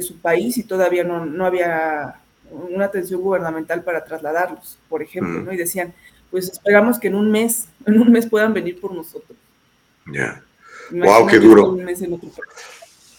su 0.00 0.16
país 0.16 0.56
y 0.56 0.62
todavía 0.62 1.04
no, 1.04 1.26
no, 1.26 1.44
había 1.44 2.16
una 2.50 2.86
atención 2.86 3.20
gubernamental 3.20 3.84
para 3.84 4.02
trasladarlos, 4.04 4.78
por 4.88 5.02
ejemplo, 5.02 5.42
¿no? 5.42 5.52
Y 5.52 5.56
decían, 5.56 5.92
pues 6.30 6.48
esperamos 6.48 6.98
que 6.98 7.08
en 7.08 7.16
un 7.16 7.30
mes, 7.30 7.66
en 7.84 8.00
un 8.00 8.10
mes 8.10 8.26
puedan 8.26 8.54
venir 8.54 8.80
por 8.80 8.94
nosotros. 8.94 9.36
Ya. 10.06 10.42
Wow, 10.90 11.26
qué 11.26 11.38
duro. 11.38 11.76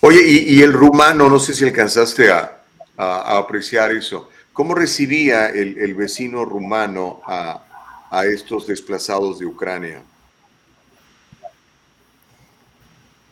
Oye, 0.02 0.22
y, 0.26 0.62
el 0.62 0.74
rumano, 0.74 1.30
no 1.30 1.40
sé 1.40 1.54
si 1.54 1.64
alcanzaste 1.64 2.32
a, 2.32 2.58
apreciar 2.98 3.92
eso. 3.92 4.30
¿Cómo 4.54 4.76
recibía 4.76 5.48
el, 5.50 5.94
vecino 5.94 6.44
rumano 6.46 7.22
a, 7.28 8.26
estos 8.26 8.66
desplazados 8.66 9.40
de 9.40 9.46
Ucrania? 9.46 10.02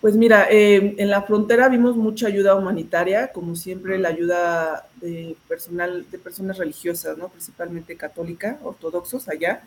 Pues 0.01 0.15
mira, 0.15 0.47
eh, 0.49 0.95
en 0.97 1.09
la 1.09 1.23
frontera 1.23 1.67
vimos 1.67 1.97
mucha 1.97 2.27
ayuda 2.27 2.55
humanitaria, 2.55 3.33
como 3.33 3.55
siempre 3.57 3.99
la 3.99 4.07
ayuda 4.09 4.87
de 5.01 5.35
personal, 5.49 6.05
de 6.09 6.17
personas 6.17 6.57
religiosas, 6.57 7.17
¿no? 7.17 7.27
Principalmente 7.27 7.97
católica, 7.97 8.59
ortodoxos 8.63 9.27
allá. 9.27 9.61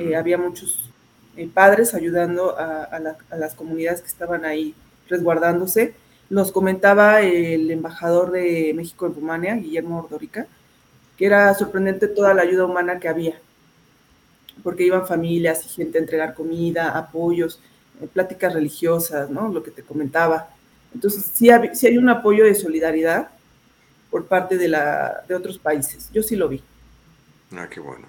Eh, 0.00 0.16
había 0.16 0.38
muchos 0.38 0.90
eh, 1.36 1.48
padres 1.52 1.94
ayudando 1.94 2.56
a, 2.58 3.00
las 3.36 3.54
comunidades 3.54 4.00
que 4.00 4.08
estaban 4.08 4.44
ahí 4.44 4.74
resguardándose. 5.08 5.94
Nos 6.28 6.50
comentaba 6.50 7.20
el 7.20 7.70
embajador 7.70 8.32
de 8.32 8.72
México 8.74 9.06
en 9.06 9.14
Rumania, 9.14 9.54
Guillermo 9.54 9.98
Ordórica, 9.98 10.48
que 11.16 11.26
era 11.26 11.54
sorprendente 11.54 12.08
toda 12.08 12.34
la 12.34 12.42
ayuda 12.42 12.64
humana 12.64 12.98
que 12.98 13.08
había, 13.08 13.34
porque 14.64 14.84
iban 14.84 15.06
familias 15.06 15.64
y 15.66 15.68
gente 15.68 15.98
a 15.98 16.00
entregar 16.00 16.34
comida, 16.34 16.98
apoyos, 16.98 17.60
pláticas 18.08 18.52
religiosas, 18.52 19.30
¿no? 19.30 19.48
Lo 19.48 19.62
que 19.62 19.70
te 19.70 19.82
comentaba. 19.82 20.50
Entonces, 20.94 21.30
sí, 21.34 21.48
sí 21.74 21.86
hay 21.86 21.98
un 21.98 22.08
apoyo 22.08 22.44
de 22.44 22.54
solidaridad 22.54 23.28
por 24.10 24.26
parte 24.26 24.58
de, 24.58 24.68
la, 24.68 25.24
de 25.26 25.34
otros 25.34 25.58
países. 25.58 26.10
Yo 26.12 26.22
sí 26.22 26.36
lo 26.36 26.48
vi. 26.48 26.62
Ah, 27.52 27.66
qué 27.68 27.80
bueno. 27.80 28.06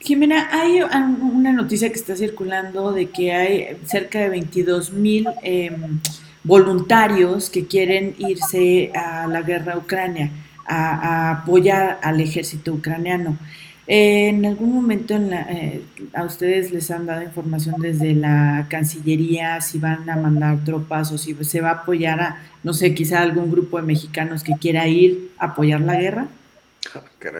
Jimena, 0.00 0.48
hay 0.52 0.82
una 0.82 1.52
noticia 1.52 1.88
que 1.88 1.98
está 1.98 2.16
circulando 2.16 2.92
de 2.92 3.06
que 3.06 3.32
hay 3.32 3.78
cerca 3.86 4.20
de 4.20 4.28
22 4.28 4.92
mil 4.92 5.26
em, 5.42 6.00
voluntarios 6.42 7.48
que 7.48 7.66
quieren 7.66 8.14
irse 8.18 8.92
a 8.94 9.26
la 9.26 9.42
guerra 9.42 9.74
a 9.74 9.78
Ucrania, 9.78 10.30
a, 10.66 11.30
apoyar 11.30 11.98
al 12.02 12.20
ejército 12.20 12.72
ucraniano. 12.72 13.38
Eh, 13.86 14.28
¿En 14.28 14.46
algún 14.46 14.72
momento 14.72 15.14
eh, 15.14 15.82
a 16.14 16.24
ustedes 16.24 16.72
les 16.72 16.90
han 16.90 17.04
dado 17.04 17.22
información 17.22 17.74
desde 17.80 18.14
la 18.14 18.66
Cancillería 18.70 19.60
si 19.60 19.78
van 19.78 20.08
a 20.08 20.16
mandar 20.16 20.64
tropas 20.64 21.12
o 21.12 21.18
si 21.18 21.34
se 21.44 21.60
va 21.60 21.70
a 21.70 21.72
apoyar 21.82 22.20
a, 22.20 22.42
no 22.62 22.72
sé, 22.72 22.94
quizá 22.94 23.20
algún 23.20 23.50
grupo 23.50 23.76
de 23.76 23.82
mexicanos 23.82 24.42
que 24.42 24.54
quiera 24.58 24.88
ir 24.88 25.32
a 25.38 25.46
apoyar 25.46 25.82
la 25.82 25.96
guerra? 25.96 26.28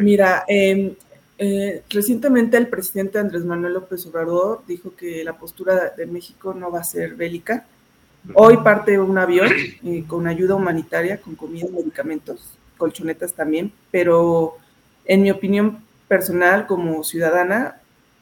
Mira, 0.01 0.45
em, 0.47 0.93
eh, 1.39 1.83
recientemente 1.89 2.59
el 2.59 2.69
presidente 2.69 3.19
Andrés 3.19 3.45
Manuel 3.45 3.75
López 3.75 4.05
Obrador 4.07 4.62
dijo 4.69 4.95
que 4.95 5.25
la 5.25 5.39
postura 5.39 5.95
de 5.97 6.07
México 6.07 6.53
no 6.53 6.71
va 6.71 6.81
a 6.81 6.85
ser 6.85 7.15
bélica. 7.15 7.65
Hoy 8.35 8.59
parte 8.59 8.99
un 8.99 9.16
avión 9.16 9.51
con 10.07 10.27
ayuda 10.27 10.55
humanitaria, 10.55 11.21
con 11.21 11.37
comida 11.37 11.66
y 11.66 11.73
medicamentos, 11.73 12.59
colchonetas 12.77 13.33
también, 13.33 13.73
pero 13.91 14.57
en 15.05 15.23
mi 15.23 15.31
opinión 15.31 15.85
personal 16.15 16.69
como 16.69 17.03
ciudadana, 17.03 17.81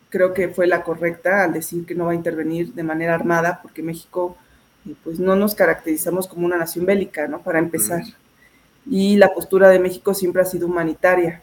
creo 0.09 0.33
que 0.33 0.49
fue 0.49 0.67
la 0.67 0.83
correcta 0.83 1.45
al 1.45 1.53
decir 1.53 1.85
que 1.85 1.95
no 1.95 2.07
va 2.07 2.13
a 2.13 2.15
intervenir 2.15 2.73
de 2.73 2.83
manera 2.83 3.15
armada, 3.15 3.61
porque 3.61 3.83
México, 3.83 4.35
pues 5.05 5.19
no 5.19 5.37
nos 5.37 5.55
caracterizamos 5.55 6.27
como 6.27 6.47
una 6.47 6.57
nación 6.57 6.87
bélica, 6.87 7.29
¿no? 7.29 7.43
Para 7.43 7.59
empezar. 7.59 8.03
Y 8.91 9.19
la 9.19 9.35
postura 9.35 9.69
de 9.69 9.79
México 9.79 10.15
siempre 10.15 10.41
ha 10.41 10.47
sido 10.47 10.69
humanitaria. 10.69 11.43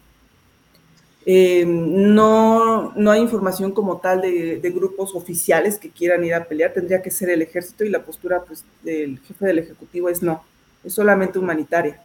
Eh, 1.28 1.66
no, 1.68 2.94
no 2.96 3.12
hay 3.12 3.22
información 3.22 3.72
como 3.72 3.98
tal 3.98 4.22
de, 4.22 4.60
de, 4.60 4.72
grupos 4.72 5.14
oficiales 5.14 5.78
que 5.78 5.92
quieran 5.92 6.24
ir 6.24 6.34
a 6.34 6.46
pelear, 6.46 6.74
tendría 6.74 7.04
que 7.04 7.12
ser 7.12 7.30
el 7.30 7.44
ejército 7.44 7.84
y 7.84 7.90
la 7.90 8.02
postura 8.02 8.42
pues, 8.42 8.66
del 8.82 9.20
jefe 9.20 9.46
del 9.46 9.60
Ejecutivo 9.60 10.10
es 10.10 10.24
no, 10.24 10.44
es 10.84 10.96
solamente 10.96 11.38
humanitaria. 11.38 12.02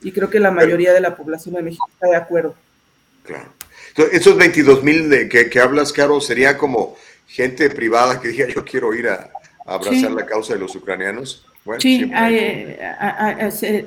Y 0.00 0.12
creo 0.12 0.30
que 0.30 0.40
la 0.40 0.50
mayoría 0.50 0.94
de 0.94 1.00
la 1.02 1.14
población 1.14 1.56
de 1.56 1.62
México 1.62 1.86
está 1.92 2.06
de 2.06 2.16
acuerdo. 2.16 2.54
Claro. 3.22 3.55
Entonces, 3.88 4.20
esos 4.20 4.36
22 4.36 4.82
mil 4.82 5.28
que, 5.28 5.48
que, 5.48 5.60
hablas, 5.60 5.92
Caro, 5.92 6.20
sería 6.20 6.58
como 6.58 6.96
gente 7.26 7.70
privada 7.70 8.20
que 8.20 8.28
diga 8.28 8.46
yo 8.48 8.64
quiero 8.64 8.94
ir 8.94 9.08
a, 9.08 9.30
abrazar 9.66 10.12
la 10.12 10.24
causa 10.24 10.54
de 10.54 10.60
los 10.60 10.74
ucranianos. 10.76 11.44
sí, 11.78 12.10
ayer, 12.14 12.78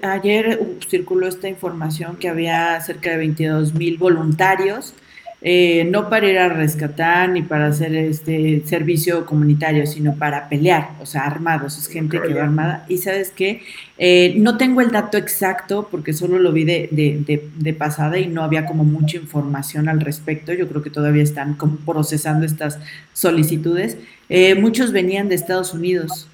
ayer, 0.02 0.60
circuló 0.90 1.28
esta 1.28 1.48
información 1.48 2.18
que 2.18 2.28
había 2.28 2.80
cerca 2.82 3.12
de 3.12 3.18
22 3.18 3.74
mil 3.74 3.98
voluntarios 3.98 4.94
eh, 5.42 5.86
no 5.86 6.10
para 6.10 6.28
ir 6.28 6.38
a 6.38 6.50
rescatar 6.50 7.30
ni 7.30 7.42
para 7.42 7.68
hacer 7.68 7.96
este 7.96 8.62
servicio 8.66 9.26
comunitario, 9.26 9.88
sino 9.88 10.16
para 10.16 10.50
pelear, 10.50 10.90
o 11.00 11.06
sea, 11.06 11.22
armados, 11.22 11.78
es 11.78 11.88
gente 11.88 12.22
que 12.22 12.34
va 12.34 12.44
armada. 12.44 12.86
Y 12.90 12.98
sabes 12.98 13.32
qué, 13.34 13.62
eh, 13.98 14.34
no 14.38 14.58
tengo 14.58 14.82
el 14.82 14.92
dato 14.92 15.18
exacto 15.18 15.88
porque 15.90 16.12
solo 16.12 16.40
lo 16.40 16.52
vi 16.52 16.66
de, 16.66 16.90
de, 16.92 17.50
de, 17.56 17.74
pasada 17.74 18.18
y 18.18 18.28
no 18.28 18.44
había 18.44 18.66
como 18.66 18.84
mucha 18.84 19.16
información 19.16 19.88
al 19.88 20.02
respecto. 20.02 20.52
Yo 20.52 20.68
creo 20.68 20.82
que 20.82 20.90
todavía 20.90 21.24
están 21.24 21.54
como 21.54 21.78
procesando 21.78 22.46
estas 22.46 22.78
solicitudes. 23.14 23.98
Eh, 24.28 24.56
muchos 24.56 24.92
venían 24.92 25.30
de 25.30 25.36
Estados 25.36 25.74
Unidos. 25.74 26.28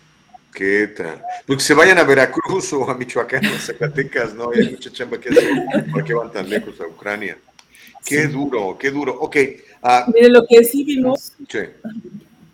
¿Qué 0.52 0.88
tal? 0.88 1.22
Pues 1.46 1.58
que 1.60 1.64
se 1.64 1.74
vayan 1.76 2.00
a 2.00 2.04
Veracruz 2.04 2.74
o 2.74 2.90
a 2.90 2.98
Michoacán 2.98 3.46
o 3.46 3.50
a 3.56 3.60
Zacatecas, 3.60 4.34
¿no? 4.34 4.50
Hay 4.52 4.72
mucha 4.72 4.92
chamba 4.92 5.20
que 5.20 5.30
hacer. 5.30 5.48
¿Por 5.92 6.04
qué 6.04 6.14
van 6.16 6.32
tan 6.32 6.50
lejos 6.50 6.80
a 6.82 6.88
Ucrania? 6.88 7.38
Qué 8.06 8.28
duro, 8.28 8.78
qué 8.78 8.92
duro. 8.92 9.20
Ok. 9.20 9.36
Uh, 9.82 10.12
Mire, 10.14 10.30
lo 10.30 10.46
que 10.48 10.64
sí 10.64 10.84
vimos. 10.84 11.34
Sí. 11.50 11.60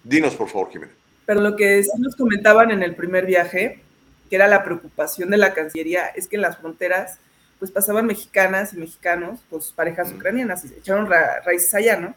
Dinos, 0.03 0.35
por 0.35 0.49
favor, 0.49 0.71
Jimena. 0.71 0.91
Pero 1.25 1.41
lo 1.41 1.55
que 1.55 1.83
sí 1.83 1.91
nos 1.99 2.15
comentaban 2.15 2.71
en 2.71 2.83
el 2.83 2.95
primer 2.95 3.25
viaje, 3.25 3.81
que 4.29 4.35
era 4.35 4.47
la 4.47 4.63
preocupación 4.63 5.29
de 5.29 5.37
la 5.37 5.53
Cancillería, 5.53 6.07
es 6.15 6.27
que 6.27 6.37
en 6.37 6.41
las 6.41 6.57
fronteras, 6.57 7.19
pues 7.59 7.69
pasaban 7.69 8.05
mexicanas 8.05 8.73
y 8.73 8.77
mexicanos, 8.77 9.41
pues 9.49 9.71
parejas 9.71 10.11
ucranianas, 10.11 10.65
y 10.65 10.69
se 10.69 10.77
echaron 10.79 11.07
raíces 11.45 11.73
allá, 11.73 11.97
¿no? 11.97 12.15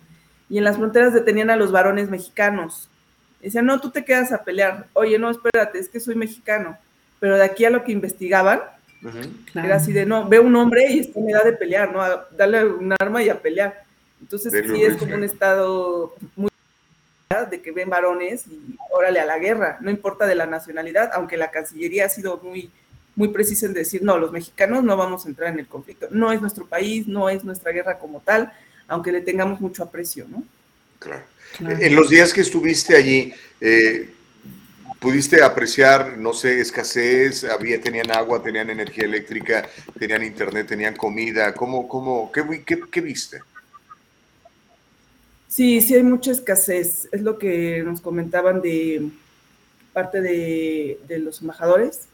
Y 0.48 0.58
en 0.58 0.64
las 0.64 0.76
fronteras 0.76 1.12
detenían 1.12 1.50
a 1.50 1.56
los 1.56 1.72
varones 1.72 2.08
mexicanos. 2.08 2.88
Decían, 3.40 3.66
no, 3.66 3.80
tú 3.80 3.90
te 3.90 4.04
quedas 4.04 4.32
a 4.32 4.42
pelear. 4.42 4.86
Oye, 4.94 5.18
no, 5.18 5.30
espérate, 5.30 5.78
es 5.78 5.88
que 5.88 6.00
soy 6.00 6.14
mexicano. 6.14 6.78
Pero 7.20 7.36
de 7.36 7.44
aquí 7.44 7.64
a 7.64 7.70
lo 7.70 7.84
que 7.84 7.92
investigaban, 7.92 8.60
era 9.54 9.76
así 9.76 9.92
de, 9.92 10.06
no, 10.06 10.28
ve 10.28 10.38
un 10.38 10.54
hombre 10.56 10.90
y 10.90 11.00
está 11.00 11.20
en 11.20 11.30
edad 11.30 11.44
de 11.44 11.52
pelear, 11.52 11.92
¿no? 11.92 12.02
darle 12.36 12.64
un 12.64 12.94
arma 12.98 13.22
y 13.22 13.28
a 13.28 13.40
pelear. 13.40 13.84
Entonces 14.20 14.52
sí 14.52 14.82
es 14.82 14.96
como 14.96 15.14
un 15.14 15.24
estado 15.24 16.14
muy 16.36 16.50
de 17.50 17.60
que 17.60 17.72
ven 17.72 17.90
varones 17.90 18.46
y 18.46 18.76
órale 18.92 19.18
a 19.18 19.26
la 19.26 19.38
guerra, 19.38 19.78
no 19.80 19.90
importa 19.90 20.26
de 20.26 20.36
la 20.36 20.46
nacionalidad, 20.46 21.10
aunque 21.14 21.36
la 21.36 21.50
Cancillería 21.50 22.06
ha 22.06 22.08
sido 22.08 22.40
muy, 22.42 22.70
muy 23.16 23.28
precisa 23.28 23.66
en 23.66 23.74
decir, 23.74 24.02
no, 24.02 24.18
los 24.18 24.30
mexicanos 24.30 24.84
no 24.84 24.96
vamos 24.96 25.24
a 25.24 25.28
entrar 25.28 25.52
en 25.52 25.58
el 25.58 25.66
conflicto, 25.66 26.06
no 26.10 26.30
es 26.32 26.40
nuestro 26.40 26.66
país, 26.66 27.08
no 27.08 27.28
es 27.28 27.42
nuestra 27.44 27.72
guerra 27.72 27.98
como 27.98 28.20
tal, 28.20 28.52
aunque 28.86 29.10
le 29.10 29.20
tengamos 29.20 29.60
mucho 29.60 29.82
aprecio, 29.82 30.26
¿no? 30.28 30.44
Claro. 30.98 31.24
En 31.60 31.94
los 31.94 32.08
días 32.08 32.32
que 32.32 32.40
estuviste 32.40 32.96
allí, 32.96 33.32
eh, 33.60 34.13
pudiste 35.04 35.42
apreciar, 35.42 36.16
no 36.16 36.32
sé, 36.32 36.60
escasez, 36.60 37.44
había, 37.44 37.78
tenían 37.78 38.10
agua, 38.10 38.42
tenían 38.42 38.70
energía 38.70 39.04
eléctrica, 39.04 39.68
tenían 39.98 40.24
internet, 40.24 40.66
tenían 40.66 40.96
comida, 40.96 41.52
¿cómo, 41.52 41.86
cómo, 41.86 42.32
qué, 42.32 42.64
qué, 42.64 42.80
qué 42.90 43.00
viste? 43.02 43.42
Sí, 45.46 45.82
sí 45.82 45.94
hay 45.94 46.02
mucha 46.02 46.30
escasez, 46.32 47.06
es 47.12 47.20
lo 47.20 47.38
que 47.38 47.82
nos 47.84 48.00
comentaban 48.00 48.62
de 48.62 49.10
parte 49.92 50.22
de, 50.22 50.98
de 51.06 51.18
los 51.18 51.42
embajadores 51.42 52.08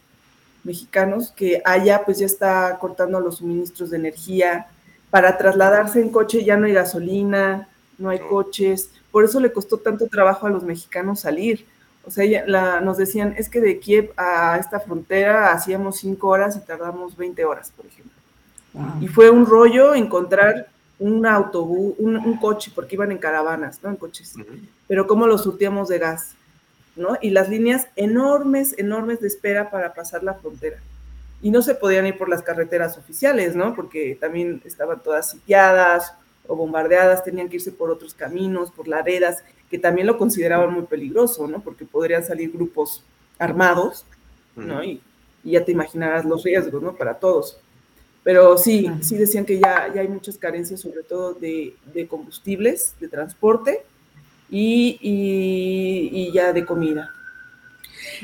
mexicanos, 0.64 1.30
que 1.30 1.62
allá 1.64 2.02
pues 2.04 2.18
ya 2.18 2.26
está 2.26 2.76
cortando 2.80 3.20
los 3.20 3.36
suministros 3.36 3.90
de 3.90 3.98
energía, 3.98 4.66
para 5.10 5.38
trasladarse 5.38 6.00
en 6.00 6.08
coche 6.08 6.44
ya 6.44 6.56
no 6.56 6.66
hay 6.66 6.72
gasolina, 6.72 7.68
no 7.98 8.10
hay 8.10 8.18
coches, 8.18 8.90
por 9.12 9.24
eso 9.24 9.38
le 9.38 9.52
costó 9.52 9.78
tanto 9.78 10.08
trabajo 10.08 10.48
a 10.48 10.50
los 10.50 10.64
mexicanos 10.64 11.20
salir, 11.20 11.66
o 12.10 12.12
sea, 12.12 12.44
la, 12.44 12.80
nos 12.80 12.96
decían, 12.96 13.36
es 13.38 13.48
que 13.48 13.60
de 13.60 13.78
Kiev 13.78 14.12
a 14.16 14.58
esta 14.58 14.80
frontera 14.80 15.52
hacíamos 15.52 15.98
cinco 15.98 16.26
horas 16.26 16.56
y 16.56 16.60
tardamos 16.66 17.16
20 17.16 17.44
horas, 17.44 17.72
por 17.76 17.86
ejemplo. 17.86 18.12
Y 19.00 19.06
fue 19.06 19.30
un 19.30 19.46
rollo 19.46 19.94
encontrar 19.94 20.70
un 20.98 21.24
autobús, 21.24 21.94
un, 21.98 22.36
coche, 22.38 22.72
porque 22.74 22.96
iban 22.96 23.12
en 23.12 23.18
caravanas, 23.18 23.78
¿no? 23.84 23.90
En 23.90 23.96
coches. 23.96 24.34
Pero 24.88 25.06
cómo 25.06 25.28
los 25.28 25.44
surtíamos 25.44 25.86
de 25.86 26.00
gas, 26.00 26.34
¿no? 26.96 27.16
Y 27.20 27.30
las 27.30 27.48
líneas 27.48 27.86
enormes, 27.94 28.74
enormes 28.76 29.20
de 29.20 29.28
espera 29.28 29.70
para 29.70 29.94
pasar 29.94 30.24
la 30.24 30.34
frontera. 30.34 30.78
Y 31.40 31.52
no 31.52 31.62
se 31.62 31.76
podían 31.76 32.08
ir 32.08 32.18
por 32.18 32.28
las 32.28 32.42
carreteras 32.42 32.98
oficiales, 32.98 33.54
¿no? 33.54 33.76
Porque 33.76 34.18
también 34.20 34.62
estaban 34.64 35.00
todas 35.00 35.30
sitiadas 35.30 36.12
o 36.48 36.56
bombardeadas, 36.56 37.22
tenían 37.22 37.48
que 37.48 37.56
irse 37.56 37.70
por 37.70 37.88
otros 37.88 38.14
caminos, 38.14 38.72
por 38.72 38.88
laredas, 38.88 39.44
que 39.70 39.78
también 39.78 40.06
lo 40.06 40.18
consideraban 40.18 40.72
muy 40.72 40.82
peligroso, 40.82 41.46
¿no? 41.46 41.60
Porque 41.60 41.84
podrían 41.84 42.24
salir 42.24 42.50
grupos 42.50 43.02
armados, 43.38 44.04
¿no? 44.56 44.82
Y, 44.82 45.00
ya 45.42 45.64
te 45.64 45.72
imaginarás 45.72 46.26
los 46.26 46.42
riesgos, 46.42 46.82
¿no? 46.82 46.94
Para 46.94 47.14
todos. 47.14 47.56
Pero 48.22 48.58
sí, 48.58 48.90
sí 49.00 49.16
decían 49.16 49.46
que 49.46 49.58
ya, 49.58 49.90
ya 49.94 50.02
hay 50.02 50.08
muchas 50.08 50.36
carencias, 50.36 50.80
sobre 50.80 51.02
todo 51.02 51.32
de, 51.32 51.74
combustibles, 52.10 52.94
de 53.00 53.08
transporte 53.08 53.82
y, 54.50 54.98
y 55.00 56.30
ya 56.32 56.52
de 56.52 56.66
comida. 56.66 57.14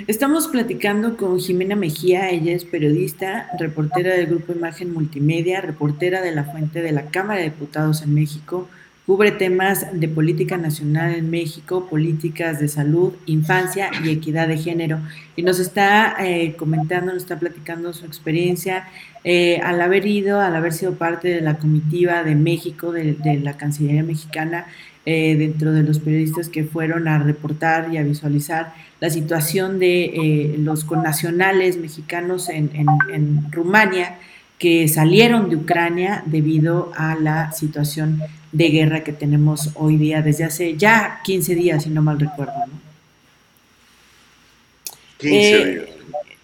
Estamos 0.06 0.48
platicando 0.48 1.16
con 1.16 1.38
Jimena 1.38 1.74
Mejía, 1.74 2.30
ella 2.30 2.54
es 2.54 2.64
periodista, 2.64 3.48
reportera 3.58 4.14
del 4.14 4.26
Grupo 4.26 4.52
Imagen 4.52 4.92
Multimedia, 4.92 5.62
reportera 5.62 6.20
de 6.20 6.32
la 6.32 6.44
Fuente 6.44 6.82
de 6.82 6.92
la 6.92 7.06
Cámara 7.06 7.40
de 7.40 7.50
Diputados 7.50 8.02
en 8.02 8.14
México, 8.14 8.68
cubre 9.06 9.30
temas 9.30 9.86
de 9.92 10.08
política 10.08 10.56
nacional 10.56 11.14
en 11.14 11.30
México, 11.30 11.86
políticas 11.88 12.58
de 12.58 12.66
salud, 12.66 13.12
infancia 13.26 13.90
y 14.04 14.10
equidad 14.10 14.48
de 14.48 14.58
género. 14.58 14.98
Y 15.36 15.42
nos 15.42 15.60
está 15.60 16.16
eh, 16.18 16.56
comentando, 16.56 17.12
nos 17.12 17.22
está 17.22 17.38
platicando 17.38 17.92
su 17.92 18.04
experiencia 18.04 18.88
eh, 19.22 19.60
al 19.62 19.80
haber 19.80 20.06
ido, 20.06 20.40
al 20.40 20.56
haber 20.56 20.72
sido 20.72 20.94
parte 20.94 21.28
de 21.28 21.40
la 21.40 21.56
comitiva 21.58 22.24
de 22.24 22.34
México, 22.34 22.90
de, 22.90 23.16
la 23.42 23.56
Cancillería 23.56 24.02
mexicana, 24.02 24.66
eh, 25.04 25.36
dentro 25.36 25.70
de 25.70 25.84
los 25.84 26.00
periodistas 26.00 26.48
que 26.48 26.64
fueron 26.64 27.06
a 27.06 27.20
reportar 27.20 27.94
y 27.94 27.98
a 27.98 28.02
visualizar 28.02 28.74
la 28.98 29.08
situación 29.08 29.78
de 29.78 30.56
los 30.58 30.82
connacionales 30.82 31.76
mexicanos 31.76 32.48
en, 32.48 32.70
en, 32.74 32.88
en 33.12 33.52
Rumania 33.52 34.16
que 34.58 34.88
salieron 34.88 35.50
de 35.50 35.56
Ucrania 35.56 36.22
debido 36.26 36.90
a 36.96 37.14
la 37.14 37.52
situación 37.52 38.22
de 38.56 38.70
guerra 38.70 39.04
que 39.04 39.12
tenemos 39.12 39.70
hoy 39.74 39.98
día 39.98 40.22
desde 40.22 40.44
hace 40.44 40.76
ya 40.78 41.20
15 41.24 41.54
días, 41.54 41.82
si 41.82 41.90
no 41.90 42.00
mal 42.00 42.18
recuerdo. 42.18 42.54
¿no? 42.66 42.80
15 45.18 45.36
eh, 45.36 45.64
días. 45.66 45.86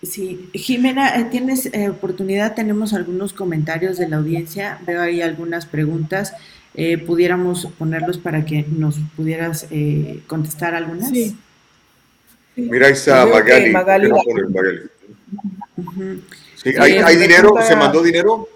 Sí, 0.02 0.50
Jimena, 0.52 1.16
eh, 1.18 1.28
tienes 1.30 1.66
eh, 1.66 1.88
oportunidad, 1.88 2.54
tenemos 2.54 2.92
algunos 2.92 3.32
comentarios 3.32 3.96
de 3.96 4.08
la 4.08 4.16
audiencia, 4.16 4.78
veo 4.86 5.00
ahí 5.00 5.22
algunas 5.22 5.64
preguntas, 5.64 6.34
pudiéramos 7.06 7.66
ponerlos 7.78 8.18
para 8.18 8.44
que 8.46 8.64
nos 8.68 8.96
pudieras 9.14 9.66
contestar 10.26 10.74
algunas. 10.74 11.10
Sí. 11.10 11.36
Mira, 12.56 12.86
ahí 12.86 12.94
está 12.94 13.26
Magali. 13.26 13.70
Magali. 13.70 14.10
¿Hay, 16.80 16.92
¿Hay 16.92 17.16
dinero? 17.16 17.54
¿Se 17.62 17.76
mandó 17.76 18.02
dinero? 18.02 18.48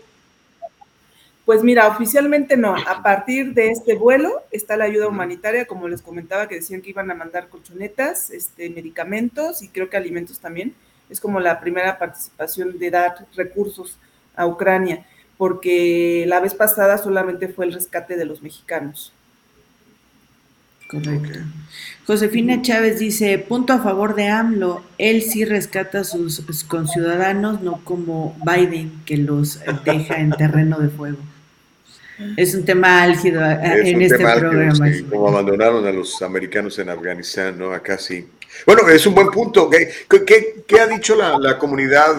Pues 1.47 1.63
mira, 1.63 1.87
oficialmente 1.87 2.57
no. 2.57 2.75
A 2.75 3.05
partir 3.05 3.55
de 3.55 3.71
este 3.71 3.95
vuelo 3.95 4.43
está 4.51 4.77
la 4.77 4.85
ayuda 4.85 5.07
humanitaria, 5.07 5.65
como 5.65 5.87
les 5.87 6.03
comentaba, 6.03 6.49
que 6.49 6.57
decían 6.57 6.83
que 6.83 6.91
iban 6.91 7.09
a 7.09 7.15
mandar 7.15 7.49
colchonetas, 7.49 8.31
este, 8.31 8.69
medicamentos 8.69 9.63
y 9.63 9.69
creo 9.69 9.89
que 9.89 9.97
alimentos 9.97 10.41
también. 10.41 10.75
Es 11.09 11.21
como 11.21 11.39
la 11.39 11.61
primera 11.61 12.01
participación 12.01 12.81
de 12.81 12.91
dar 12.91 13.27
recursos 13.37 13.97
a 14.35 14.45
Ucrania, 14.45 15.07
porque 15.39 16.25
la 16.27 16.41
vez 16.41 16.53
pasada 16.53 16.99
solamente 16.99 17.47
fue 17.47 17.67
el 17.67 17.73
rescate 17.73 18.17
de 18.17 18.25
los 18.25 18.43
mexicanos. 18.43 19.13
Correcto. 20.89 21.39
Josefina 22.09 22.61
Chávez 22.61 22.99
dice, 22.99 23.39
punto 23.39 23.73
a 23.73 23.79
favor 23.79 24.17
de 24.17 24.27
AMLO, 24.29 24.83
él 24.99 25.23
sí 25.23 25.45
rescata 25.45 26.01
a 26.01 26.05
sus 26.05 26.65
conciudadanos, 26.65 27.61
no 27.61 27.85
como 27.85 28.37
Biden, 28.45 29.01
que 29.05 29.17
los 29.17 29.61
deja 29.85 30.19
en 30.19 30.33
terreno 30.33 30.81
de 30.81 30.89
fuego. 30.89 31.19
Es 32.37 32.55
un 32.55 32.65
tema 32.65 33.03
álgido 33.03 33.45
eh, 33.45 33.91
en 33.91 34.03
este 34.03 34.19
programa. 34.19 34.87
como 35.11 35.29
abandonaron 35.29 35.87
a 35.87 35.93
los 35.93 36.21
americanos 36.23 36.79
en 36.79 36.89
Afganistán, 36.89 37.59
¿no? 37.59 37.73
Acá 37.73 37.99
sí. 37.99 38.29
Bueno, 38.65 38.89
es 38.89 39.07
un 39.07 39.15
buen 39.15 39.29
punto. 39.29 39.69
¿Qué, 39.69 40.65
qué, 40.67 40.81
ha 40.81 40.87
dicho 40.87 41.15
la, 41.15 41.59
comunidad 41.59 42.17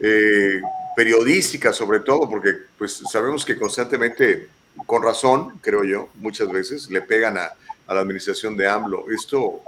eh, 0.00 0.60
periodística 0.96 1.72
sobre 1.72 2.00
todo? 2.00 2.28
Porque 2.28 2.54
pues 2.76 3.02
sabemos 3.10 3.44
que 3.44 3.56
constantemente, 3.56 4.48
con 4.86 5.02
razón, 5.02 5.58
creo 5.60 5.84
yo, 5.84 6.08
muchas 6.16 6.50
veces 6.50 6.90
le 6.90 7.02
pegan 7.02 7.38
a, 7.38 7.52
a 7.86 7.94
la 7.94 8.00
administración 8.00 8.56
de 8.56 8.68
AMLO. 8.68 9.06
Esto 9.10 9.62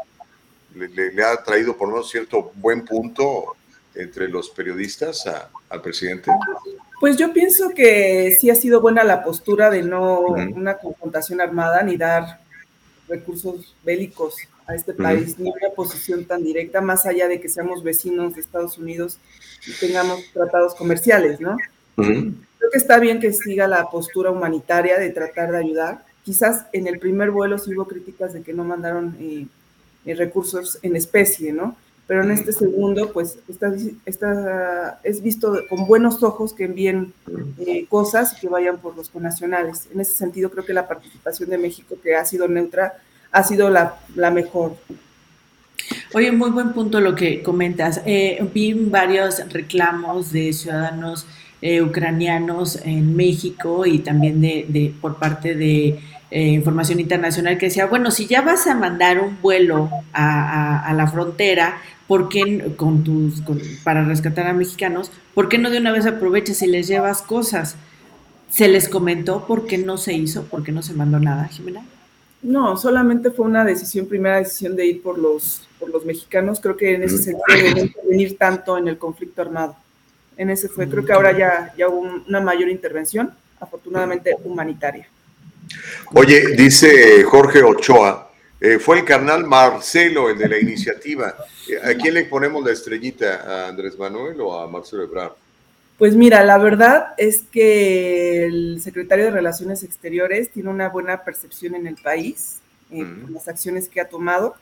le, 0.75 1.25
ha 1.25 1.43
traído 1.43 1.77
por 1.77 1.89
lo 1.89 1.95
menos 1.95 2.11
cierto 2.11 2.53
buen 2.55 2.85
punto 2.85 3.57
entre 3.95 4.29
los 4.29 4.51
periodistas 4.51 5.25
al 5.69 5.83
presidente. 5.83 6.31
Pues 7.03 7.17
yo 7.17 7.33
pienso 7.33 7.71
que 7.71 8.37
sí 8.39 8.49
ha 8.49 8.55
sido 8.55 8.81
buena 8.81 9.03
la 9.03 9.25
postura 9.25 9.71
de 9.71 9.83
no 9.83 10.21
una 10.21 10.79
confrontación 10.79 11.41
armada 11.41 11.83
ni 11.83 11.97
dar 11.97 12.39
recursos 13.09 13.75
bélicos 13.83 14.37
a 14.69 14.77
este 14.77 14.95
país, 14.95 15.37
ni 15.37 15.51
una 15.51 15.75
posición 15.75 16.25
tan 16.27 16.45
directa, 16.45 16.81
más 16.81 17.05
allá 17.05 17.27
de 17.27 17.41
que 17.41 17.49
seamos 17.49 17.83
vecinos 17.83 18.37
de 18.37 18.41
Estados 18.41 18.79
Unidos 18.79 19.19
y 19.67 19.73
tengamos 19.85 20.21
tratados 20.33 20.77
comerciales, 20.77 21.41
¿no? 21.41 21.57
Creo 21.97 22.71
que 22.71 22.79
está 22.79 23.01
bien 23.01 23.19
que 23.19 23.33
siga 23.33 23.67
la 23.67 23.91
postura 23.91 24.31
humanitaria 24.31 24.97
de 25.01 25.11
tratar 25.11 25.51
de 25.51 25.59
ayudar. 25.59 26.05
Quizás 26.23 26.67
en 26.73 26.87
el 26.87 27.01
primer 27.01 27.33
vuelo 27.33 27.59
sí 27.59 27.75
hubo 27.75 27.89
críticas 27.89 28.33
de 28.33 28.43
que 28.43 28.53
no 28.53 28.63
mandaron 28.63 29.17
eh, 29.19 29.49
eh, 30.07 30.15
recursos 30.15 30.79
en 30.83 30.95
especie, 30.95 31.53
¿no? 31.53 31.77
Pero 32.13 32.25
en 32.25 32.31
este 32.31 32.53
segundo, 32.53 33.11
pues, 33.11 33.39
está, 34.05 35.01
es 35.03 35.23
visto 35.23 35.61
con 35.71 35.87
buenos 35.87 36.23
ojos 36.23 36.53
que 36.53 36.65
envíen 36.65 37.15
eh, 37.59 37.87
cosas 37.89 38.35
y 38.37 38.41
que 38.43 38.49
vayan 38.51 38.77
por 38.77 38.95
los 38.95 39.09
conacionales. 39.09 39.89
En 39.95 39.99
ese 39.99 40.13
sentido, 40.13 40.51
creo 40.51 40.67
que 40.67 40.75
la 40.75 40.87
participación 40.87 41.49
de 41.49 41.57
México, 41.57 41.97
que 42.03 42.15
ha 42.15 42.23
sido 42.27 42.49
neutra, 42.49 42.99
ha 43.31 43.43
sido 43.45 43.71
la, 43.71 43.97
mejor. 44.31 44.77
Oye, 46.13 46.31
muy 46.33 46.51
buen 46.51 46.75
punto 46.75 47.01
lo 47.01 47.15
que 47.15 47.43
comentas. 47.43 48.03
Eh, 48.05 48.47
vi 48.53 48.75
varios 48.75 49.51
reclamos 49.51 50.33
de 50.33 50.53
ciudadanos 50.53 51.27
eh, 51.63 51.81
ucranianos 51.81 52.77
en 52.85 53.17
México 53.17 53.87
y 53.87 54.01
también 54.01 54.43
de, 54.43 54.67
de 54.69 54.95
por 55.01 55.17
parte 55.17 55.55
de 55.55 55.99
eh, 56.35 56.49
información 56.49 56.99
internacional 56.99 57.59
que 57.59 57.67
decía, 57.67 57.85
bueno, 57.85 58.11
si 58.11 58.27
ya 58.27 58.41
vas 58.41 58.67
a 58.67 58.75
mandar 58.75 59.21
un 59.21 59.39
vuelo 59.43 59.91
a, 60.15 60.91
la 60.97 61.07
frontera, 61.07 61.77
¿por 62.07 62.31
qué 62.31 62.73
con 62.75 63.05
tus, 63.05 63.43
para 63.85 64.03
rescatar 64.03 64.47
a 64.47 64.55
mexicanos, 64.55 65.11
¿por 65.35 65.51
qué 65.51 65.59
no 65.59 65.69
de 65.69 65.77
una 65.77 65.93
vez 65.93 66.07
aprovechas 66.07 66.63
y 66.63 66.69
les 66.69 66.89
llevas 66.89 67.21
cosas? 67.21 67.77
¿Se 68.49 68.67
les 68.69 68.89
comentó 68.89 69.47
por 69.47 69.67
qué 69.67 69.77
no 69.77 69.99
se 69.99 70.15
hizo, 70.15 70.45
por 70.45 70.65
qué 70.65 70.73
no 70.73 70.81
se 70.81 70.95
mandó 70.95 71.21
nada, 71.21 71.49
Jimena? 71.49 71.85
No, 72.41 72.79
solamente 72.79 73.31
fue 73.31 73.45
una 73.45 73.63
decisión, 73.63 74.07
primera 74.07 74.39
decisión 74.39 74.75
de 74.75 74.87
ir 74.87 75.03
por 75.03 75.19
los, 75.19 75.69
por 75.79 75.91
los 75.91 76.07
mexicanos. 76.07 76.61
Creo 76.61 76.79
que 76.79 76.95
en 76.95 77.03
ese 77.03 77.19
sentido 77.19 77.63
de 77.63 77.75
no 77.75 77.81
intervenir 77.83 78.39
tanto 78.39 78.79
en 78.79 78.89
el 78.89 78.97
conflicto 78.97 79.43
armado. 79.43 79.77
En 80.39 80.49
ese 80.49 80.71
fue, 80.71 80.89
creo 80.89 81.05
que 81.05 81.13
ahora 81.13 81.37
ya, 81.37 81.75
ya 81.77 81.89
hubo 81.89 82.09
una 82.27 82.41
mayor 82.41 82.71
intervención, 82.71 83.33
afortunadamente 83.61 84.35
humanitaria. 84.45 85.07
Oye, 86.15 86.55
dice 86.57 87.23
Jorge 87.25 87.63
Ochoa, 87.63 88.31
eh, 88.61 88.79
fue 88.79 89.01
el 89.01 89.05
carnal 89.05 89.45
Marcelo 89.45 90.31
el 90.31 90.39
de 90.39 90.49
la 90.49 90.59
iniciativa. 90.59 91.35
Eh, 91.69 91.91
¿A 91.91 91.95
quién 91.95 92.15
le 92.15 92.25
ponemos 92.27 92.65
la 92.65 92.73
estrellita? 92.73 93.43
¿A 93.45 93.69
Andrés 93.69 93.99
Manuel 93.99 94.41
o 94.41 94.59
a 94.59 94.69
Marcelo 94.69 95.03
Ebrard? 95.03 95.33
Pues 95.99 96.15
mira, 96.17 96.43
la 96.45 96.59
verdad 96.59 97.15
es 97.17 97.43
que 97.51 98.45
el 98.45 98.81
secretario 98.81 99.27
de 99.27 99.31
Relaciones 99.31 99.83
Exteriores 99.83 100.51
tiene 100.51 100.69
una 100.69 100.89
buena 100.89 101.25
percepción 101.25 101.75
en 101.75 101.87
el 101.87 101.97
país, 101.97 102.61
en 102.91 103.33
las 103.33 103.49
acciones 103.49 103.89
que 103.89 104.01
ha 104.01 104.09
tomado. 104.09 104.55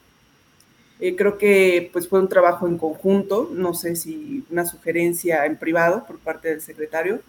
Eh, 1.00 1.16
creo 1.16 1.38
que 1.38 1.88
pues 1.92 2.08
fue 2.08 2.20
un 2.20 2.28
trabajo 2.28 2.68
en 2.68 2.76
conjunto, 2.76 3.50
no 3.52 3.72
sé 3.72 3.96
si 3.96 4.44
una 4.50 4.66
sugerencia 4.66 5.46
en 5.46 5.56
privado 5.56 6.04
por 6.06 6.18
parte 6.18 6.48
del 6.48 6.60
secretario, 6.60 7.20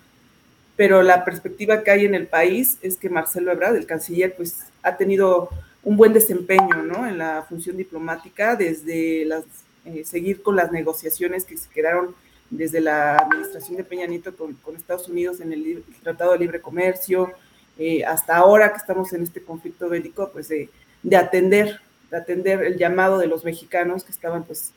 pero 0.82 1.03
la 1.03 1.24
perspectiva 1.24 1.84
que 1.84 1.91
hay 1.91 2.06
en 2.06 2.16
el 2.16 2.26
país 2.26 2.80
es 2.82 2.98
que 2.98 3.08
Marcelo 3.08 3.52
Ebrard, 3.52 3.76
el 3.76 3.86
canciller, 3.86 4.34
pues 4.36 4.62
ha 4.82 4.98
tenido 4.98 5.49
un 5.84 5.95
buen 5.95 6.12
desempeño 6.12 6.82
¿no? 6.82 7.08
en 7.08 7.20
la 7.20 7.45
función 7.48 7.78
diplomática, 7.78 8.56
desde 8.56 9.26
las, 9.26 9.44
eh, 9.86 10.03
seguir 10.06 10.41
con 10.41 10.56
las 10.56 10.72
negociaciones 10.72 11.45
que 11.45 11.56
se 11.56 11.70
quedaron 11.70 12.16
desde 12.49 12.82
la 12.82 13.16
administración 13.18 13.78
de 13.78 13.84
Peña 13.84 14.08
Nieto 14.08 14.36
con, 14.36 14.58
Estados 14.76 15.08
Unidos 15.08 15.40
en 15.40 15.53
el, 15.53 15.84
Tratado 16.02 16.32
de 16.32 16.40
Libre 16.40 16.62
Comercio, 16.62 17.32
eh, 17.78 18.03
hasta 18.03 18.38
ahora 18.38 18.72
que 18.72 18.78
estamos 18.78 19.14
en 19.14 19.22
este 19.22 19.44
conflicto 19.44 19.88
bélico, 19.88 20.32
pues 20.34 20.48
de, 20.48 20.68
atender, 21.16 21.80
de 22.10 22.18
atender 22.18 22.64
el 22.64 22.80
llamado 22.80 23.20
de 23.20 23.28
los 23.28 23.45
mexicanos 23.45 24.03
que 24.03 24.12
estaban 24.12 24.45
pues 24.45 24.72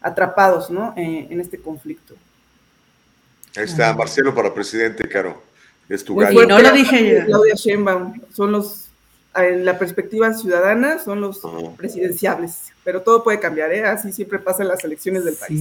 atrapados 0.00 0.70
¿no? 0.70 0.94
Eh, 0.96 1.26
en 1.28 1.40
este 1.40 1.58
conflicto. 1.58 2.14
Ahí 3.56 3.64
está, 3.64 3.92
Marcelo 3.92 4.32
para 4.32 4.54
presidente, 4.54 5.08
Caro. 5.08 5.47
Es 5.88 6.04
tu 6.04 6.16
gallo. 6.16 6.46
no 6.46 6.58
lo 6.58 6.72
dije 6.72 7.24
Claudia 7.26 7.54
Sheinbaum, 7.54 8.20
son 8.32 8.52
los, 8.52 8.88
en 9.34 9.64
la 9.64 9.78
perspectiva 9.78 10.32
ciudadana, 10.34 10.98
son 10.98 11.20
los 11.20 11.40
presidenciables. 11.76 12.72
Pero 12.84 13.02
todo 13.02 13.22
puede 13.22 13.38
cambiar, 13.38 13.72
¿eh? 13.72 13.84
Así 13.84 14.12
siempre 14.12 14.38
pasa 14.38 14.62
en 14.62 14.68
las 14.68 14.82
elecciones 14.84 15.24
del 15.24 15.34
país. 15.34 15.60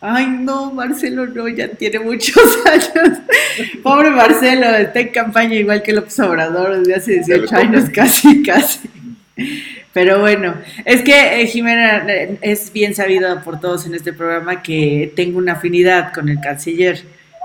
Ay, 0.00 0.26
no, 0.26 0.70
Marcelo 0.70 1.26
no, 1.26 1.48
ya 1.48 1.68
tiene 1.68 1.98
muchos 1.98 2.36
años. 2.66 3.18
Pobre 3.82 4.10
Marcelo, 4.10 4.66
está 4.66 5.00
en 5.00 5.08
campaña 5.08 5.54
igual 5.54 5.82
que 5.82 5.92
López 5.92 6.18
Obrador 6.20 6.78
desde 6.78 6.94
hace 6.94 7.12
18 7.12 7.56
años, 7.56 7.90
casi, 7.94 8.42
casi. 8.42 8.90
Pero 9.92 10.20
bueno, 10.20 10.54
es 10.84 11.02
que 11.02 11.40
eh, 11.40 11.46
Jimena 11.46 12.04
eh, 12.08 12.38
es 12.42 12.72
bien 12.72 12.94
sabido 12.94 13.42
por 13.42 13.60
todos 13.60 13.86
en 13.86 13.94
este 13.94 14.12
programa 14.12 14.62
que 14.62 15.12
tengo 15.14 15.38
una 15.38 15.52
afinidad 15.52 16.12
con 16.12 16.28
el 16.28 16.40
canciller. 16.40 17.02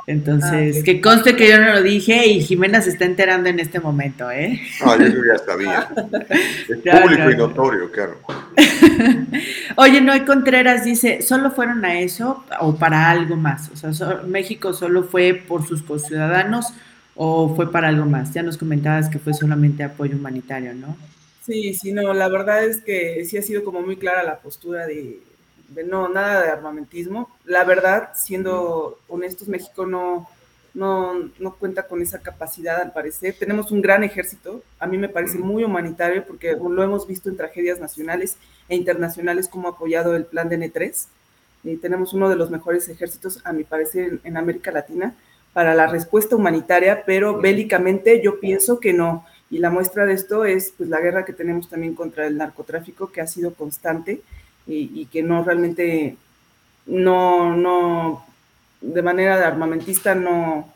Entonces, 0.09 0.77
ah, 0.79 0.83
que 0.83 1.01
conste 1.01 1.35
que 1.35 1.47
yo 1.47 1.59
no 1.59 1.71
lo 1.71 1.83
dije 1.83 2.25
y 2.25 2.41
Jimena 2.41 2.81
se 2.81 2.89
está 2.89 3.05
enterando 3.05 3.47
en 3.47 3.59
este 3.59 3.79
momento, 3.79 4.31
¿eh? 4.31 4.59
No, 4.83 4.97
yo 4.97 5.21
ya 5.23 5.37
sabía. 5.45 5.87
Es 6.67 7.01
público 7.01 7.29
y 7.29 7.37
notorio, 7.37 7.91
claro. 7.91 8.17
Oye, 9.75 10.01
Noé 10.01 10.25
Contreras 10.25 10.83
dice, 10.83 11.21
¿solo 11.21 11.51
fueron 11.51 11.85
a 11.85 11.99
eso 11.99 12.43
o 12.59 12.75
para 12.75 13.11
algo 13.11 13.35
más? 13.35 13.69
O 13.83 13.93
sea, 13.93 14.21
¿México 14.25 14.73
solo 14.73 15.03
fue 15.03 15.35
por 15.35 15.67
sus 15.67 15.83
conciudadanos 15.83 16.73
o 17.13 17.55
fue 17.55 17.71
para 17.71 17.89
algo 17.89 18.07
más? 18.07 18.33
Ya 18.33 18.41
nos 18.41 18.57
comentabas 18.57 19.09
que 19.09 19.19
fue 19.19 19.35
solamente 19.35 19.83
apoyo 19.83 20.15
humanitario, 20.15 20.73
¿no? 20.73 20.97
Sí, 21.45 21.75
sí, 21.75 21.93
no, 21.93 22.15
la 22.15 22.29
verdad 22.29 22.63
es 22.63 22.81
que 22.81 23.25
sí 23.25 23.37
ha 23.37 23.43
sido 23.43 23.63
como 23.63 23.83
muy 23.83 23.97
clara 23.97 24.23
la 24.23 24.39
postura 24.39 24.87
de, 24.87 25.19
no, 25.85 26.09
nada 26.09 26.43
de 26.43 26.49
armamentismo. 26.49 27.29
La 27.45 27.63
verdad, 27.63 28.11
siendo 28.15 28.99
honestos, 29.07 29.47
México 29.47 29.85
no, 29.85 30.27
no, 30.73 31.29
no, 31.39 31.55
cuenta 31.55 31.87
con 31.87 32.01
esa 32.01 32.19
capacidad 32.19 32.81
al 32.81 32.93
parecer. 32.93 33.35
Tenemos 33.37 33.71
un 33.71 33.81
gran 33.81 34.03
ejército, 34.03 34.63
a 34.79 34.87
mí 34.87 34.97
me 34.97 35.09
parece 35.09 35.37
muy 35.37 35.63
humanitario 35.63 36.25
porque 36.25 36.55
lo 36.55 36.83
hemos 36.83 37.07
visto 37.07 37.29
en 37.29 37.37
tragedias 37.37 37.79
nacionales 37.79 38.37
e 38.67 38.75
internacionales 38.75 39.47
como 39.47 39.67
ha 39.67 39.71
apoyado 39.71 40.15
el 40.15 40.25
plan 40.25 40.49
de 40.49 40.59
N3. 40.59 41.07
y 41.63 41.75
tenemos 41.77 42.13
uno 42.13 42.29
de 42.29 42.35
los 42.35 42.49
mejores 42.49 42.87
ejércitos, 42.89 43.41
a 43.43 43.53
mi 43.53 43.63
parecer, 43.63 44.19
en, 44.23 44.37
América 44.37 44.71
Latina 44.71 45.15
para 45.53 45.75
la 45.75 45.87
respuesta 45.87 46.35
humanitaria, 46.35 47.03
pero 47.05 47.39
bélicamente 47.39 48.21
yo 48.23 48.39
pienso 48.39 48.79
que 48.79 48.93
no. 48.93 49.25
Y 49.49 49.57
la 49.57 49.71
muestra 49.71 50.05
de 50.05 50.13
esto 50.13 50.45
es 50.45 50.73
pues, 50.77 50.89
la 50.89 51.01
guerra 51.01 51.25
que 51.25 51.33
tenemos 51.33 51.67
también 51.67 51.95
contra 51.95 52.27
el 52.27 52.37
narcotráfico, 52.37 53.11
que 53.11 53.19
ha 53.19 53.27
sido 53.27 53.53
constante 53.55 54.21
y, 54.69 55.05
que 55.07 55.23
no 55.23 55.43
realmente, 55.43 56.15
no, 56.85 57.55
no, 57.55 58.25
de 58.81 59.01
manera 59.01 59.37
de 59.37 59.45
armamentista 59.45 60.13
no, 60.15 60.71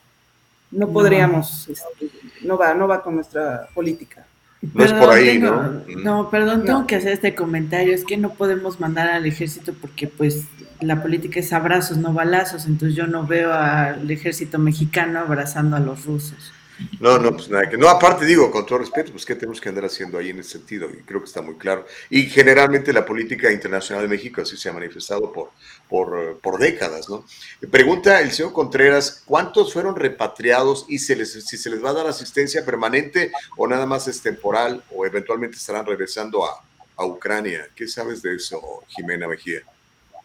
no 0.71 0.87
podríamos, 0.89 1.67
no. 1.67 1.73
Este, 1.73 2.09
no 2.45 2.57
va, 2.57 2.73
no 2.73 2.87
va 2.87 3.03
con 3.03 3.15
nuestra 3.15 3.67
política. 3.73 4.25
No 4.73 4.83
es 4.83 4.93
por 4.93 5.09
ahí, 5.09 5.39
¿no? 5.39 5.83
No, 6.03 6.29
perdón, 6.29 6.63
tengo 6.63 6.87
que 6.87 6.95
hacer 6.95 7.11
este 7.11 7.35
comentario. 7.35 7.93
Es 7.93 8.05
que 8.05 8.15
no 8.15 8.33
podemos 8.33 8.79
mandar 8.79 9.09
al 9.09 9.25
ejército 9.25 9.73
porque, 9.73 10.07
pues, 10.07 10.45
la 10.79 11.01
política 11.01 11.41
es 11.41 11.51
abrazos, 11.51 11.97
no 11.97 12.13
balazos. 12.13 12.65
Entonces, 12.65 12.95
yo 12.95 13.05
no 13.05 13.27
veo 13.27 13.51
al 13.51 14.09
ejército 14.09 14.59
mexicano 14.59 15.19
abrazando 15.19 15.75
a 15.75 15.81
los 15.81 16.05
rusos. 16.05 16.53
No, 16.99 17.17
no, 17.17 17.33
pues 17.33 17.49
nada 17.49 17.69
que. 17.69 17.77
No, 17.77 17.87
aparte 17.87 18.25
digo, 18.25 18.49
con 18.49 18.65
todo 18.65 18.79
respeto, 18.79 19.11
pues 19.11 19.25
qué 19.25 19.35
tenemos 19.35 19.61
que 19.61 19.69
andar 19.69 19.85
haciendo 19.85 20.17
ahí 20.17 20.29
en 20.29 20.39
ese 20.39 20.51
sentido, 20.51 20.89
y 20.89 21.03
creo 21.03 21.19
que 21.19 21.27
está 21.27 21.41
muy 21.41 21.55
claro. 21.55 21.85
Y 22.09 22.23
generalmente 22.23 22.93
la 22.93 23.05
política 23.05 23.51
internacional 23.51 24.03
de 24.03 24.09
México 24.09 24.41
así 24.41 24.57
se 24.57 24.69
ha 24.69 24.73
manifestado 24.73 25.31
por, 25.31 25.51
por, 25.87 26.39
por 26.39 26.59
décadas, 26.59 27.09
¿no? 27.09 27.25
Pregunta 27.69 28.21
el 28.21 28.31
señor 28.31 28.53
Contreras, 28.53 29.23
¿cuántos 29.25 29.73
fueron 29.73 29.95
repatriados 29.95 30.85
y 30.87 30.99
se 30.99 31.15
les, 31.15 31.33
si 31.45 31.57
se 31.57 31.69
les 31.69 31.83
va 31.83 31.91
a 31.91 31.93
dar 31.93 32.07
asistencia 32.07 32.65
permanente 32.65 33.31
o 33.57 33.67
nada 33.67 33.85
más 33.85 34.07
es 34.07 34.21
temporal 34.21 34.83
o 34.91 35.05
eventualmente 35.05 35.57
estarán 35.57 35.85
regresando 35.85 36.45
a, 36.45 36.63
a 36.95 37.05
Ucrania? 37.05 37.67
¿Qué 37.75 37.87
sabes 37.87 38.21
de 38.21 38.35
eso, 38.35 38.83
Jimena 38.87 39.27
Mejía? 39.27 39.59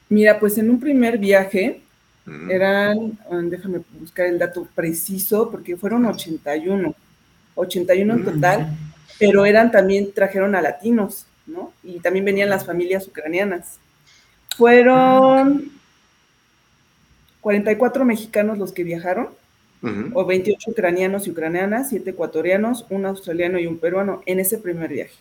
Mira, 0.08 0.40
pues 0.40 0.56
en 0.56 0.70
un 0.70 0.80
primer 0.80 1.18
viaje 1.18 1.82
eran, 2.50 3.18
ah, 3.30 3.40
déjame 3.42 3.80
buscar 3.98 4.26
el 4.26 4.38
dato 4.38 4.66
preciso, 4.74 5.50
porque 5.50 5.76
fueron 5.76 6.06
81, 6.06 6.94
81 7.54 8.14
en 8.14 8.24
total, 8.24 8.76
pero 9.18 9.44
eran 9.46 9.70
también, 9.70 10.12
trajeron 10.12 10.54
a 10.54 10.62
latinos, 10.62 11.26
¿no? 11.46 11.72
Y 11.82 12.00
también 12.00 12.24
venían 12.24 12.50
las 12.50 12.66
familias 12.66 13.06
ucranianas. 13.06 13.78
Fueron 14.56 15.70
44 17.40 18.04
mexicanos 18.04 18.58
los 18.58 18.72
que 18.72 18.84
viajaron, 18.84 19.28
o 20.12 20.24
28 20.24 20.72
ucranianos 20.72 21.26
y 21.26 21.30
ucranianas, 21.30 21.90
7 21.90 22.10
ecuatorianos, 22.10 22.84
un 22.90 23.06
australiano 23.06 23.60
y 23.60 23.66
un 23.66 23.78
peruano 23.78 24.22
en 24.26 24.40
ese 24.40 24.58
primer 24.58 24.90
viaje. 24.90 25.14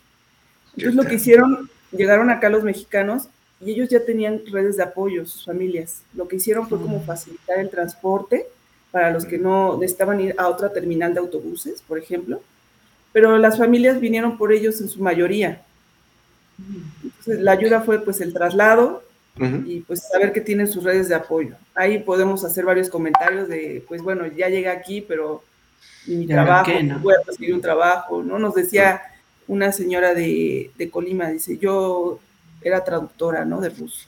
Entonces 0.76 0.96
lo 0.96 1.04
que 1.04 1.16
hicieron, 1.16 1.70
llegaron 1.92 2.30
acá 2.30 2.50
los 2.50 2.64
mexicanos 2.64 3.30
y 3.60 3.72
ellos 3.72 3.90
ya 3.90 4.04
tenían 4.04 4.42
redes 4.52 4.78
de 4.78 4.84
apoyo, 4.84 5.26
sus 5.26 5.46
familias. 5.46 6.04
Lo 6.14 6.28
que 6.28 6.36
hicieron 6.36 6.68
fue 6.68 6.80
como 6.80 7.02
facilitar 7.02 7.60
el 7.60 7.70
transporte 7.70 8.46
para 8.92 9.12
los 9.12 9.26
que 9.26 9.38
no 9.38 9.78
necesitaban 9.78 10.22
ir 10.22 10.36
a 10.38 10.48
otra 10.48 10.72
terminal 10.72 11.14
de 11.14 11.20
autobuses, 11.20 11.82
por 11.82 11.98
ejemplo, 11.98 12.42
pero 13.12 13.38
las 13.38 13.58
familias 13.58 14.00
vinieron 14.00 14.38
por 14.38 14.54
ellos 14.54 14.80
en 14.80 14.90
su 14.90 15.02
mayoría. 15.02 15.62
Entonces, 17.04 17.40
la 17.42 17.52
ayuda 17.54 17.82
fue 17.82 18.04
pues 18.04 18.22
el 18.22 18.34
traslado 18.34 19.04
y 19.66 19.82
pues 19.82 20.08
saber 20.08 20.34
que 20.34 20.42
tienen 20.42 20.68
sus 20.68 20.84
redes 20.84 21.10
de 21.10 21.16
apoyo. 21.16 21.56
Ahí 21.76 22.00
podemos 22.00 22.44
hacer 22.44 22.66
varios 22.66 22.90
comentarios 22.90 23.48
de, 23.48 23.84
pues 23.88 24.02
bueno, 24.02 24.26
ya 24.28 24.50
llegué 24.50 24.70
aquí, 24.70 25.02
pero 25.02 25.44
mi 26.08 26.26
trabajo, 26.26 26.72
no? 26.84 27.00
voy 27.00 27.14
a 27.14 27.24
conseguir 27.24 27.54
un 27.54 27.62
trabajo, 27.62 28.24
¿no? 28.24 28.40
Nos 28.40 28.56
decía 28.56 29.02
una 29.48 29.72
señora 29.72 30.14
de, 30.14 30.72
de 30.76 30.90
Colima, 30.90 31.30
dice, 31.30 31.58
yo 31.58 32.20
era 32.68 32.84
traductora, 32.84 33.46
¿no? 33.46 33.62
De 33.62 33.70
ruso. 33.70 34.08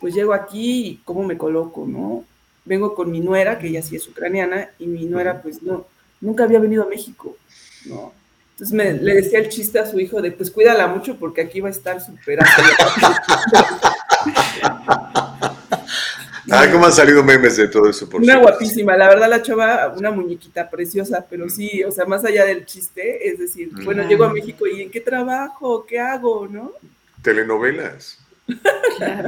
Pues 0.00 0.14
llego 0.14 0.32
aquí 0.32 0.86
y 0.86 0.96
cómo 1.04 1.22
me 1.22 1.38
coloco, 1.38 1.86
¿no? 1.86 2.24
Vengo 2.64 2.94
con 2.94 3.10
mi 3.10 3.20
nuera, 3.20 3.58
que 3.58 3.68
ella 3.68 3.82
sí 3.82 3.96
es 3.96 4.06
ucraniana, 4.08 4.70
y 4.78 4.86
mi 4.86 5.04
nuera, 5.06 5.40
pues 5.42 5.62
no, 5.62 5.86
nunca 6.20 6.44
había 6.44 6.58
venido 6.58 6.84
a 6.84 6.88
México, 6.88 7.36
¿no? 7.86 8.12
Entonces 8.52 8.74
me, 8.74 8.92
le 8.92 9.14
decía 9.14 9.38
el 9.38 9.48
chiste 9.48 9.78
a 9.78 9.90
su 9.90 9.98
hijo 9.98 10.20
de, 10.20 10.30
pues 10.30 10.50
cuídala 10.50 10.86
mucho 10.86 11.16
porque 11.18 11.40
aquí 11.40 11.60
va 11.60 11.68
a 11.68 11.72
estar 11.72 12.00
súper 12.00 12.38
Ah, 16.50 16.68
cómo 16.70 16.84
han 16.84 16.92
salido 16.92 17.24
memes 17.24 17.56
de 17.56 17.66
todo 17.68 17.88
eso, 17.88 18.06
por 18.08 18.20
Una 18.20 18.36
guapísima, 18.36 18.94
la 18.94 19.08
verdad 19.08 19.30
la 19.30 19.40
chava, 19.40 19.94
una 19.96 20.10
muñequita 20.10 20.68
preciosa, 20.68 21.24
pero 21.28 21.48
sí, 21.48 21.82
o 21.82 21.90
sea, 21.90 22.04
más 22.04 22.24
allá 22.26 22.44
del 22.44 22.66
chiste, 22.66 23.26
es 23.26 23.38
decir, 23.38 23.70
bueno, 23.84 24.06
llego 24.06 24.24
a 24.24 24.32
México 24.32 24.66
y 24.66 24.82
¿en 24.82 24.90
qué 24.90 25.00
trabajo? 25.00 25.86
¿Qué 25.86 25.98
hago? 25.98 26.46
¿No? 26.46 26.72
Telenovelas. 27.22 28.18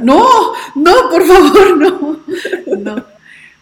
No, 0.03 0.53
no, 0.75 0.93
por 1.09 1.25
favor, 1.25 1.77
no. 1.77 2.19
No. 2.77 3.15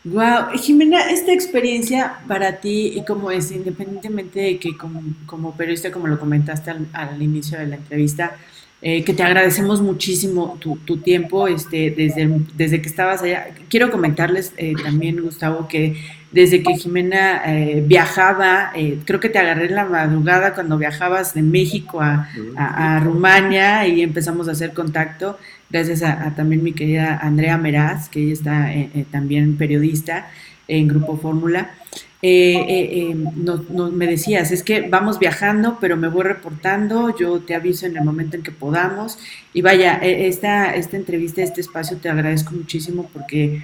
Wow, 0.06 0.58
Jimena, 0.58 1.10
esta 1.12 1.32
experiencia 1.32 2.20
para 2.28 2.58
ti, 2.58 2.94
y 2.96 3.06
como 3.06 3.32
es, 3.32 3.52
independientemente 3.52 4.42
de 4.42 4.60
que 4.60 4.76
como, 4.76 5.02
como 5.26 5.56
periodista, 5.56 5.92
como 5.92 6.08
lo 6.08 6.20
comentaste 6.20 6.72
al, 6.92 7.22
inicio 7.22 7.58
de 7.58 7.68
la 7.68 7.76
entrevista, 7.78 8.36
eh, 8.82 9.06
que 9.06 9.14
te 9.14 9.24
agradecemos 9.24 9.82
muchísimo 9.82 10.58
tu, 10.60 10.76
tu, 10.78 10.98
tiempo 10.98 11.48
este, 11.48 11.92
desde, 11.92 12.30
desde 12.54 12.82
que 12.82 12.90
estabas 12.90 13.22
allá. 13.22 13.56
Quiero 13.70 13.92
comentarles 13.92 14.52
eh, 14.58 14.74
también, 14.84 15.22
Gustavo, 15.22 15.70
que 15.70 15.96
desde 16.34 16.64
que 16.64 16.76
Jimena 16.76 17.44
eh, 17.46 17.84
viajaba, 17.86 18.72
eh, 18.76 18.98
creo 19.06 19.20
que 19.20 19.30
te 19.30 19.38
agarré 19.38 19.68
en 19.68 19.76
la 19.76 19.86
madrugada 19.86 20.56
cuando 20.56 20.80
viajabas 20.80 21.36
de 21.36 21.44
México 21.44 22.02
a, 22.02 23.00
Rumania 23.04 23.88
y 23.88 24.02
empezamos 24.02 24.48
a 24.48 24.54
hacer 24.54 24.74
contacto, 24.74 25.38
gracias 25.70 26.02
a, 26.02 26.34
también 26.36 26.64
mi 26.64 26.74
querida 26.74 27.20
Andrea 27.22 27.58
Meraz, 27.58 28.10
que 28.10 28.24
ella 28.24 28.34
está 28.34 28.74
eh, 28.74 29.06
también 29.12 29.58
periodista 29.58 30.28
en 30.68 30.88
Grupo 30.88 31.18
Fórmula. 31.18 31.76
me 32.24 34.08
decías, 34.08 34.52
es 34.52 34.64
que 34.64 34.82
vamos 34.90 35.20
viajando, 35.20 35.78
pero 35.80 35.98
me 35.98 36.08
voy 36.08 36.24
reportando, 36.24 37.16
yo 37.16 37.42
te 37.42 37.54
aviso 37.54 37.86
en 37.86 37.96
el 37.96 38.04
momento 38.04 38.38
en 38.38 38.44
que 38.44 38.52
podamos. 38.52 39.20
Y 39.54 39.62
vaya, 39.62 40.00
esta, 40.02 40.74
esta 40.74 40.98
entrevista, 40.98 41.44
este 41.44 41.62
espacio, 41.62 41.98
te 41.98 42.10
agradezco 42.10 42.56
muchísimo 42.56 43.08
porque 43.14 43.62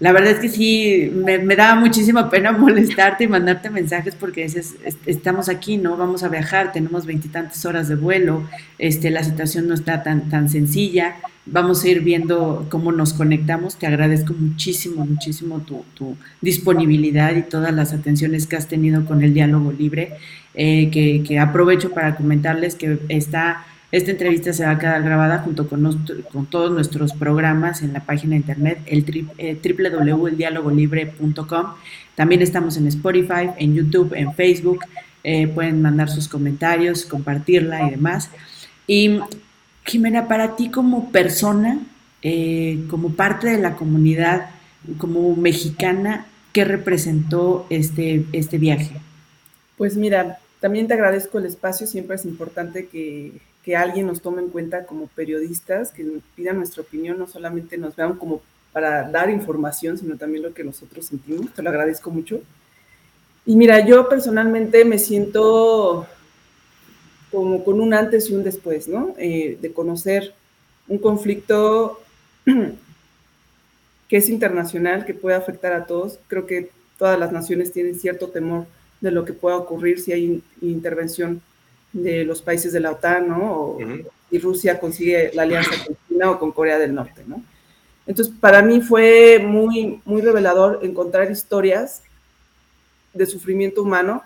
la 0.00 0.12
verdad 0.12 0.30
es 0.30 0.38
que 0.38 0.48
sí, 0.48 1.10
me, 1.12 1.38
me 1.38 1.56
daba 1.56 1.80
muchísima 1.80 2.30
pena 2.30 2.52
molestarte 2.58 3.24
y 3.24 3.28
mandarte 3.28 3.68
mensajes 3.70 4.14
porque 4.14 4.44
dices, 4.44 4.76
estamos 5.06 5.48
aquí, 5.48 5.76
¿no? 5.76 5.96
Vamos 5.96 6.22
a 6.22 6.28
viajar, 6.28 6.72
tenemos 6.72 7.04
veintitantas 7.04 7.64
horas 7.64 7.88
de 7.88 7.96
vuelo, 7.96 8.44
este, 8.78 9.10
la 9.10 9.24
situación 9.24 9.66
no 9.66 9.74
está 9.74 10.04
tan, 10.04 10.28
tan 10.28 10.48
sencilla, 10.48 11.16
vamos 11.46 11.82
a 11.82 11.88
ir 11.88 12.02
viendo 12.02 12.66
cómo 12.70 12.92
nos 12.92 13.12
conectamos. 13.12 13.76
Te 13.76 13.88
agradezco 13.88 14.34
muchísimo, 14.34 15.04
muchísimo 15.04 15.60
tu, 15.60 15.84
tu 15.94 16.16
disponibilidad 16.40 17.34
y 17.34 17.42
todas 17.42 17.74
las 17.74 17.92
atenciones 17.92 18.46
que 18.46 18.56
has 18.56 18.68
tenido 18.68 19.04
con 19.04 19.24
el 19.24 19.34
diálogo 19.34 19.72
libre, 19.72 20.12
eh, 20.54 20.90
que, 20.90 21.24
que 21.26 21.40
aprovecho 21.40 21.90
para 21.90 22.14
comentarles 22.14 22.76
que 22.76 23.00
está 23.08 23.64
esta 23.90 24.10
entrevista 24.10 24.52
se 24.52 24.66
va 24.66 24.72
a 24.72 24.78
quedar 24.78 25.02
grabada 25.02 25.38
junto 25.38 25.66
con, 25.66 26.04
con 26.30 26.44
todos 26.46 26.70
nuestros 26.70 27.14
programas 27.14 27.80
en 27.82 27.94
la 27.94 28.04
página 28.04 28.32
de 28.32 28.36
internet, 28.36 28.80
el 28.84 29.02
eh, 29.38 29.58
www.eldialogolibre.com. 29.62 31.66
También 32.14 32.42
estamos 32.42 32.76
en 32.76 32.86
Spotify, 32.88 33.48
en 33.56 33.74
YouTube, 33.74 34.12
en 34.14 34.34
Facebook. 34.34 34.80
Eh, 35.24 35.48
pueden 35.48 35.80
mandar 35.80 36.10
sus 36.10 36.28
comentarios, 36.28 37.06
compartirla 37.06 37.86
y 37.86 37.92
demás. 37.92 38.28
Y 38.86 39.20
Jimena, 39.86 40.28
para 40.28 40.54
ti 40.54 40.70
como 40.70 41.10
persona, 41.10 41.78
eh, 42.20 42.84
como 42.90 43.14
parte 43.14 43.48
de 43.48 43.56
la 43.58 43.74
comunidad, 43.74 44.50
como 44.98 45.34
mexicana, 45.34 46.26
¿qué 46.52 46.66
representó 46.66 47.66
este, 47.70 48.26
este 48.32 48.58
viaje? 48.58 49.00
Pues 49.78 49.96
mira, 49.96 50.40
también 50.60 50.88
te 50.88 50.94
agradezco 50.94 51.38
el 51.38 51.46
espacio, 51.46 51.86
siempre 51.86 52.16
es 52.16 52.26
importante 52.26 52.86
que 52.86 53.47
que 53.68 53.76
alguien 53.76 54.06
nos 54.06 54.22
tome 54.22 54.40
en 54.40 54.48
cuenta 54.48 54.86
como 54.86 55.08
periodistas, 55.08 55.92
que 55.92 56.02
pidan 56.34 56.56
nuestra 56.56 56.80
opinión, 56.80 57.18
no 57.18 57.26
solamente 57.26 57.76
nos 57.76 57.94
vean 57.94 58.14
como 58.14 58.40
para 58.72 59.10
dar 59.10 59.28
información, 59.28 59.98
sino 59.98 60.16
también 60.16 60.42
lo 60.42 60.54
que 60.54 60.64
nosotros 60.64 61.04
sentimos. 61.04 61.52
Te 61.52 61.62
lo 61.62 61.68
agradezco 61.68 62.10
mucho. 62.10 62.40
Y 63.44 63.56
mira, 63.56 63.86
yo 63.86 64.08
personalmente 64.08 64.86
me 64.86 64.98
siento 64.98 66.06
como 67.30 67.62
con 67.62 67.82
un 67.82 67.92
antes 67.92 68.30
y 68.30 68.34
un 68.34 68.42
después, 68.42 68.88
¿no? 68.88 69.14
Eh, 69.18 69.58
de 69.60 69.70
conocer 69.70 70.32
un 70.86 70.96
conflicto 70.96 72.00
que 74.08 74.16
es 74.16 74.30
internacional, 74.30 75.04
que 75.04 75.12
puede 75.12 75.36
afectar 75.36 75.74
a 75.74 75.84
todos. 75.84 76.20
Creo 76.28 76.46
que 76.46 76.70
todas 76.96 77.20
las 77.20 77.32
naciones 77.32 77.70
tienen 77.70 78.00
cierto 78.00 78.28
temor 78.28 78.64
de 79.02 79.10
lo 79.10 79.26
que 79.26 79.34
pueda 79.34 79.58
ocurrir 79.58 80.00
si 80.00 80.12
hay 80.12 80.42
intervención 80.62 81.42
de 81.92 82.24
los 82.24 82.42
países 82.42 82.72
de 82.72 82.80
la 82.80 82.92
OTAN, 82.92 83.28
¿no? 83.28 83.78
Y 84.30 84.38
Rusia 84.38 84.78
consigue 84.78 85.30
la 85.34 85.42
alianza 85.42 85.70
con 85.86 85.96
China 86.08 86.30
o 86.32 86.38
con 86.38 86.52
Corea 86.52 86.78
del 86.78 86.94
Norte, 86.94 87.22
¿no? 87.26 87.42
Entonces, 88.06 88.34
para 88.40 88.62
mí 88.62 88.80
fue 88.80 89.38
muy, 89.38 90.00
muy 90.04 90.22
revelador 90.22 90.80
encontrar 90.82 91.30
historias 91.30 92.02
de 93.12 93.26
sufrimiento 93.26 93.82
humano 93.82 94.22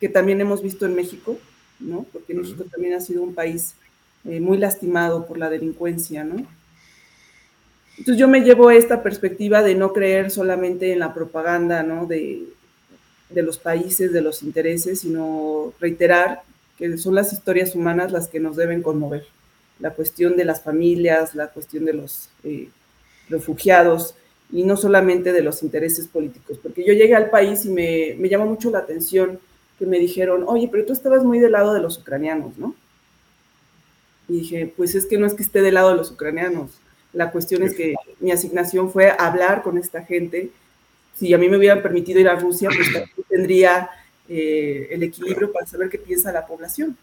que 0.00 0.08
también 0.08 0.40
hemos 0.40 0.62
visto 0.62 0.86
en 0.86 0.94
México, 0.94 1.38
¿no? 1.78 2.06
Porque 2.12 2.34
México 2.34 2.64
también 2.70 2.94
ha 2.94 3.00
sido 3.00 3.22
un 3.22 3.34
país 3.34 3.74
eh, 4.24 4.40
muy 4.40 4.58
lastimado 4.58 5.26
por 5.26 5.38
la 5.38 5.50
delincuencia, 5.50 6.24
¿no? 6.24 6.46
Entonces 7.98 8.18
yo 8.18 8.28
me 8.28 8.40
llevo 8.40 8.70
esta 8.70 9.02
perspectiva 9.02 9.62
de 9.62 9.74
no 9.74 9.92
creer 9.92 10.30
solamente 10.30 10.92
en 10.92 10.98
la 10.98 11.14
propaganda, 11.14 11.82
¿no? 11.82 12.06
De, 12.06 12.44
de 13.30 13.42
los 13.42 13.58
países, 13.58 14.12
de 14.12 14.20
los 14.20 14.42
intereses, 14.42 15.00
sino 15.00 15.72
reiterar 15.80 16.42
que 16.78 16.98
son 16.98 17.14
las 17.14 17.32
historias 17.32 17.74
humanas 17.74 18.12
las 18.12 18.28
que 18.28 18.40
nos 18.40 18.56
deben 18.56 18.82
conmover. 18.82 19.26
La 19.78 19.90
cuestión 19.90 20.36
de 20.36 20.44
las 20.44 20.62
familias, 20.62 21.34
la 21.34 21.48
cuestión 21.48 21.84
de 21.84 21.92
los 21.92 22.30
eh, 22.44 22.68
refugiados 23.28 24.14
y 24.52 24.62
no 24.62 24.76
solamente 24.76 25.32
de 25.32 25.42
los 25.42 25.62
intereses 25.62 26.06
políticos. 26.06 26.58
Porque 26.62 26.84
yo 26.84 26.92
llegué 26.92 27.14
al 27.14 27.30
país 27.30 27.64
y 27.64 27.70
me, 27.70 28.14
me 28.18 28.28
llamó 28.28 28.46
mucho 28.46 28.70
la 28.70 28.78
atención 28.78 29.38
que 29.78 29.86
me 29.86 29.98
dijeron, 29.98 30.44
oye, 30.46 30.68
pero 30.70 30.86
tú 30.86 30.92
estabas 30.92 31.24
muy 31.24 31.38
del 31.38 31.52
lado 31.52 31.74
de 31.74 31.80
los 31.80 31.98
ucranianos, 31.98 32.56
¿no? 32.58 32.74
Y 34.28 34.40
dije, 34.40 34.72
pues 34.76 34.94
es 34.94 35.06
que 35.06 35.18
no 35.18 35.26
es 35.26 35.34
que 35.34 35.42
esté 35.42 35.60
del 35.60 35.74
lado 35.74 35.90
de 35.90 35.96
los 35.96 36.10
ucranianos. 36.10 36.70
La 37.12 37.30
cuestión 37.30 37.62
es 37.62 37.74
que 37.74 37.94
mi 38.20 38.32
asignación 38.32 38.90
fue 38.90 39.10
hablar 39.10 39.62
con 39.62 39.78
esta 39.78 40.02
gente. 40.02 40.50
Si 41.16 41.32
a 41.32 41.38
mí 41.38 41.48
me 41.48 41.56
hubieran 41.56 41.82
permitido 41.82 42.20
ir 42.20 42.28
a 42.28 42.36
Rusia, 42.36 42.68
pues 42.68 43.28
tendría 43.28 43.88
eh, 44.28 44.88
el 44.90 45.02
equilibrio 45.02 45.52
para 45.52 45.66
saber 45.66 45.88
qué 45.88 45.98
piensa 45.98 46.32
la 46.32 46.46
población. 46.46 46.96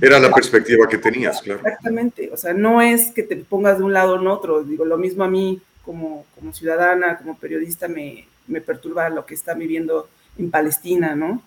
Era 0.00 0.20
la 0.20 0.32
perspectiva 0.32 0.88
que 0.88 0.98
tenías, 0.98 1.42
claro. 1.42 1.60
Exactamente, 1.60 2.30
o 2.32 2.36
sea, 2.36 2.52
no 2.52 2.80
es 2.80 3.10
que 3.10 3.24
te 3.24 3.36
pongas 3.36 3.78
de 3.78 3.84
un 3.84 3.92
lado 3.92 4.16
en 4.16 4.26
otro, 4.26 4.62
digo, 4.62 4.84
lo 4.84 4.98
mismo 4.98 5.24
a 5.24 5.28
mí 5.28 5.60
como, 5.84 6.26
como 6.34 6.52
ciudadana, 6.52 7.18
como 7.18 7.36
periodista, 7.36 7.88
me, 7.88 8.26
me 8.46 8.60
perturba 8.60 9.08
lo 9.08 9.26
que 9.26 9.34
está 9.34 9.54
viviendo 9.54 10.08
en 10.38 10.50
Palestina, 10.50 11.16
¿no? 11.16 11.42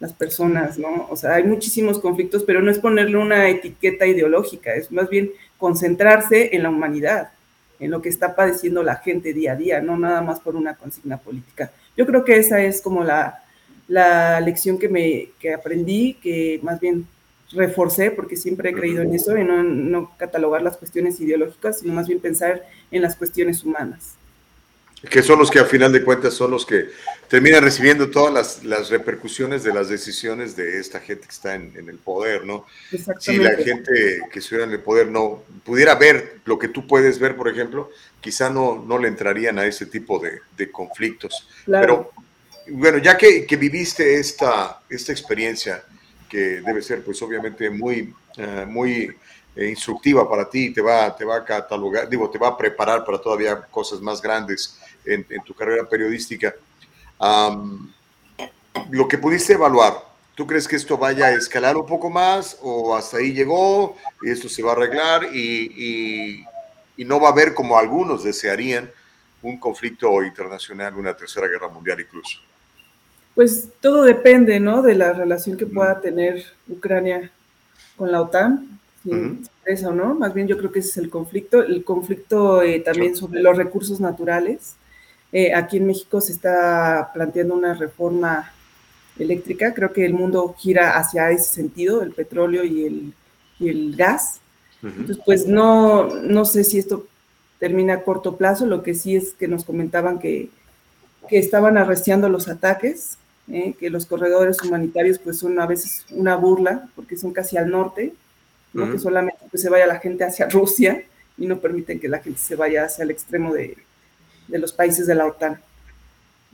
Las 0.00 0.12
personas, 0.12 0.78
¿no? 0.78 1.06
O 1.08 1.16
sea, 1.16 1.34
hay 1.34 1.44
muchísimos 1.44 2.00
conflictos, 2.00 2.42
pero 2.44 2.60
no 2.60 2.70
es 2.70 2.78
ponerle 2.80 3.16
una 3.16 3.48
etiqueta 3.48 4.06
ideológica, 4.06 4.74
es 4.74 4.90
más 4.90 5.08
bien 5.08 5.30
concentrarse 5.58 6.56
en 6.56 6.64
la 6.64 6.70
humanidad, 6.70 7.30
en 7.78 7.90
lo 7.92 8.02
que 8.02 8.08
está 8.08 8.34
padeciendo 8.34 8.82
la 8.82 8.96
gente 8.96 9.32
día 9.32 9.52
a 9.52 9.56
día, 9.56 9.80
no 9.80 9.96
nada 9.96 10.20
más 10.20 10.40
por 10.40 10.56
una 10.56 10.74
consigna 10.74 11.18
política. 11.18 11.70
Yo 11.96 12.06
creo 12.06 12.24
que 12.24 12.38
esa 12.38 12.60
es 12.60 12.80
como 12.80 13.04
la, 13.04 13.41
la 13.92 14.40
lección 14.40 14.78
que, 14.78 14.88
me, 14.88 15.28
que 15.38 15.52
aprendí, 15.52 16.14
que 16.14 16.58
más 16.62 16.80
bien 16.80 17.06
reforcé, 17.50 18.10
porque 18.10 18.36
siempre 18.36 18.70
he 18.70 18.72
creído 18.72 19.02
en 19.02 19.14
eso, 19.14 19.36
en 19.36 19.90
no, 19.90 20.16
catalogar 20.16 20.62
las 20.62 20.78
cuestiones 20.78 21.20
ideológicas, 21.20 21.80
sino 21.80 21.92
más 21.92 22.08
bien 22.08 22.18
pensar 22.18 22.66
en 22.90 23.02
las 23.02 23.16
cuestiones 23.16 23.62
humanas. 23.62 24.14
Que 25.10 25.22
son 25.22 25.38
los 25.38 25.50
que 25.50 25.58
a 25.58 25.66
final 25.66 25.92
de 25.92 26.02
cuentas 26.02 26.32
son 26.32 26.52
los 26.52 26.64
que 26.64 26.86
terminan 27.28 27.62
recibiendo 27.62 28.08
todas 28.10 28.64
las, 28.64 28.88
repercusiones 28.88 29.62
de 29.62 29.74
las 29.74 29.90
decisiones 29.90 30.56
de 30.56 30.80
esta 30.80 30.98
gente 30.98 31.26
que 31.26 31.32
está 31.32 31.54
en, 31.54 31.74
el 31.76 31.98
poder, 31.98 32.46
¿no? 32.46 32.64
Si 33.18 33.36
la 33.36 33.56
gente 33.56 34.22
que 34.32 34.38
estuviera 34.38 34.64
en 34.64 34.72
el 34.72 34.80
poder 34.80 35.08
no 35.08 35.42
pudiera 35.64 35.96
ver 35.96 36.36
lo 36.46 36.58
que 36.58 36.68
tú 36.68 36.86
puedes 36.86 37.18
ver, 37.18 37.36
por 37.36 37.48
ejemplo, 37.48 37.90
quizá 38.22 38.48
no, 38.48 38.82
no 38.86 38.96
le 38.96 39.08
entrarían 39.08 39.58
a 39.58 39.66
ese 39.66 39.84
tipo 39.84 40.18
de, 40.18 40.70
conflictos. 40.70 41.46
Pero 41.66 42.12
bueno, 42.70 42.98
ya 42.98 43.16
que, 43.16 43.46
que, 43.46 43.56
viviste 43.56 44.18
esta, 44.18 44.80
esta 44.88 45.12
experiencia, 45.12 45.84
que 46.28 46.60
debe 46.60 46.82
ser 46.82 47.04
pues 47.04 47.20
obviamente 47.22 47.68
muy, 47.70 48.14
eh, 48.36 48.64
muy 48.66 49.14
eh, 49.54 49.68
instructiva 49.68 50.28
para 50.28 50.48
ti, 50.48 50.72
te 50.72 50.80
va, 50.80 51.14
te 51.14 51.24
va 51.24 51.36
a 51.36 51.44
catalogar, 51.44 52.08
digo, 52.08 52.30
te 52.30 52.38
va 52.38 52.48
a 52.48 52.56
preparar 52.56 53.04
para 53.04 53.20
todavía 53.20 53.60
cosas 53.62 54.00
más 54.00 54.22
grandes 54.22 54.78
en, 55.04 55.26
tu 55.44 55.54
carrera 55.54 55.88
periodística. 55.88 56.54
lo 58.90 59.08
que 59.08 59.18
pudiste 59.18 59.54
evaluar, 59.54 59.94
¿tú 60.34 60.46
crees 60.46 60.66
que 60.66 60.76
esto 60.76 60.96
vaya 60.96 61.26
a 61.26 61.32
escalar 61.32 61.76
un 61.76 61.86
poco 61.86 62.08
más 62.08 62.56
o 62.62 62.96
hasta 62.96 63.18
ahí 63.18 63.32
llegó 63.32 63.96
y 64.22 64.30
esto 64.30 64.48
se 64.48 64.62
va 64.62 64.70
a 64.70 64.74
arreglar 64.74 65.24
y, 65.34 66.44
y 66.96 67.04
no 67.04 67.20
va 67.20 67.28
a 67.28 67.32
haber 67.32 67.52
como 67.52 67.76
algunos 67.76 68.24
desearían 68.24 68.90
un 69.42 69.58
conflicto 69.58 70.22
internacional, 70.22 70.94
una 70.96 71.16
tercera 71.16 71.48
guerra 71.48 71.68
mundial 71.68 72.00
incluso? 72.00 72.40
Pues 73.34 73.68
todo 73.80 74.02
depende, 74.02 74.60
¿no? 74.60 74.82
De 74.82 74.94
la 74.94 75.12
relación 75.12 75.56
que 75.56 75.66
pueda 75.66 76.00
tener 76.00 76.44
Ucrania 76.68 77.30
con 77.96 78.12
la 78.12 78.20
OTAN, 78.20 78.78
si 79.02 79.10
uh 79.10 79.88
o 79.88 79.92
no. 79.92 80.14
Más 80.14 80.34
bien 80.34 80.46
yo 80.46 80.58
creo 80.58 80.70
que 80.70 80.80
ese 80.80 80.90
es 80.90 80.96
el 80.98 81.10
conflicto. 81.10 81.62
El 81.62 81.82
conflicto 81.82 82.62
eh, 82.62 82.80
también 82.80 83.16
sobre 83.16 83.40
los 83.40 83.56
recursos 83.56 84.00
naturales. 84.00 84.74
Eh, 85.32 85.54
aquí 85.54 85.78
en 85.78 85.86
México 85.86 86.20
se 86.20 86.32
está 86.32 87.10
planteando 87.14 87.54
una 87.54 87.72
reforma 87.72 88.52
eléctrica. 89.18 89.72
Creo 89.72 89.92
que 89.92 90.04
el 90.04 90.12
mundo 90.12 90.54
gira 90.58 90.98
hacia 90.98 91.30
ese 91.30 91.54
sentido, 91.54 92.02
el 92.02 92.12
petróleo 92.12 92.64
y 92.64 92.84
el, 92.84 93.14
y 93.58 93.68
el 93.70 93.96
gas. 93.96 94.40
Entonces, 94.82 95.18
pues 95.24 95.46
no, 95.46 96.08
no 96.08 96.44
sé 96.44 96.64
si 96.64 96.78
esto 96.78 97.06
termina 97.60 97.94
a 97.94 98.02
corto 98.02 98.36
plazo. 98.36 98.66
Lo 98.66 98.82
que 98.82 98.94
sí 98.94 99.16
es 99.16 99.32
que 99.32 99.48
nos 99.48 99.64
comentaban 99.64 100.18
que, 100.18 100.50
que 101.28 101.38
estaban 101.38 101.78
arreciando 101.78 102.28
los 102.28 102.48
ataques 102.48 103.16
¿eh? 103.50 103.74
que 103.78 103.90
los 103.90 104.06
corredores 104.06 104.60
humanitarios 104.62 105.18
pues 105.18 105.38
son 105.38 105.58
a 105.60 105.66
veces 105.66 106.04
una 106.10 106.36
burla 106.36 106.88
porque 106.94 107.16
son 107.16 107.32
casi 107.32 107.56
al 107.56 107.70
norte, 107.70 108.14
¿no? 108.72 108.90
que 108.90 108.98
solamente 108.98 109.40
pues, 109.50 109.62
se 109.62 109.68
vaya 109.68 109.86
la 109.86 110.00
gente 110.00 110.24
hacia 110.24 110.48
Rusia 110.50 111.02
y 111.38 111.46
no 111.46 111.58
permiten 111.58 112.00
que 112.00 112.08
la 112.08 112.20
gente 112.20 112.38
se 112.40 112.56
vaya 112.56 112.84
hacia 112.84 113.04
el 113.04 113.10
extremo 113.10 113.52
de, 113.52 113.76
de 114.48 114.58
los 114.58 114.72
países 114.72 115.06
de 115.06 115.14
la 115.14 115.26
OTAN. 115.26 115.60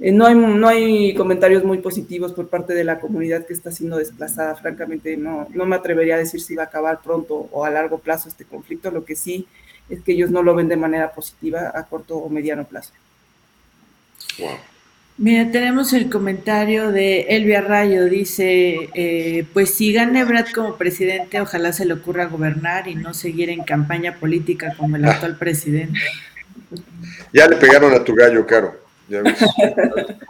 Eh, 0.00 0.12
no, 0.12 0.26
hay, 0.26 0.36
no 0.36 0.68
hay 0.68 1.14
comentarios 1.14 1.64
muy 1.64 1.78
positivos 1.78 2.32
por 2.32 2.48
parte 2.48 2.72
de 2.72 2.84
la 2.84 3.00
comunidad 3.00 3.44
que 3.46 3.52
está 3.52 3.72
siendo 3.72 3.96
desplazada. 3.96 4.54
Francamente, 4.54 5.16
no, 5.16 5.48
no 5.50 5.66
me 5.66 5.74
atrevería 5.74 6.14
a 6.14 6.18
decir 6.18 6.40
si 6.40 6.54
va 6.54 6.64
a 6.64 6.66
acabar 6.66 7.00
pronto 7.02 7.48
o 7.50 7.64
a 7.64 7.70
largo 7.70 7.98
plazo 7.98 8.28
este 8.28 8.44
conflicto. 8.44 8.92
Lo 8.92 9.04
que 9.04 9.16
sí 9.16 9.48
es 9.88 10.00
que 10.02 10.12
ellos 10.12 10.30
no 10.30 10.42
lo 10.42 10.54
ven 10.54 10.68
de 10.68 10.76
manera 10.76 11.12
positiva 11.12 11.72
a 11.74 11.84
corto 11.84 12.16
o 12.16 12.28
mediano 12.28 12.64
plazo. 12.64 12.92
Wow. 14.38 14.50
Mira, 15.18 15.50
tenemos 15.50 15.92
el 15.92 16.08
comentario 16.08 16.92
de 16.92 17.22
Elvia 17.30 17.60
Rayo, 17.60 18.04
dice, 18.04 18.88
eh, 18.94 19.44
pues 19.52 19.74
si 19.74 19.92
gane 19.92 20.24
Brad 20.24 20.46
como 20.54 20.76
presidente, 20.76 21.40
ojalá 21.40 21.72
se 21.72 21.84
le 21.84 21.94
ocurra 21.94 22.26
gobernar 22.26 22.86
y 22.86 22.94
no 22.94 23.12
seguir 23.12 23.50
en 23.50 23.64
campaña 23.64 24.14
política 24.14 24.74
como 24.78 24.94
el 24.94 25.04
actual 25.04 25.36
presidente. 25.36 25.98
Ya 27.32 27.48
le 27.48 27.56
pegaron 27.56 27.92
a 27.94 28.04
tu 28.04 28.14
gallo, 28.14 28.46
Caro. 28.46 28.76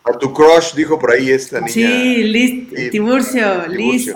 A 0.04 0.18
tu 0.18 0.32
crush, 0.32 0.74
dijo 0.74 0.98
por 0.98 1.12
ahí 1.12 1.30
esta 1.32 1.58
niña. 1.58 1.72
Sí, 1.72 2.22
Liz, 2.24 2.90
Tiburcio, 2.90 3.66
Liz. 3.66 4.14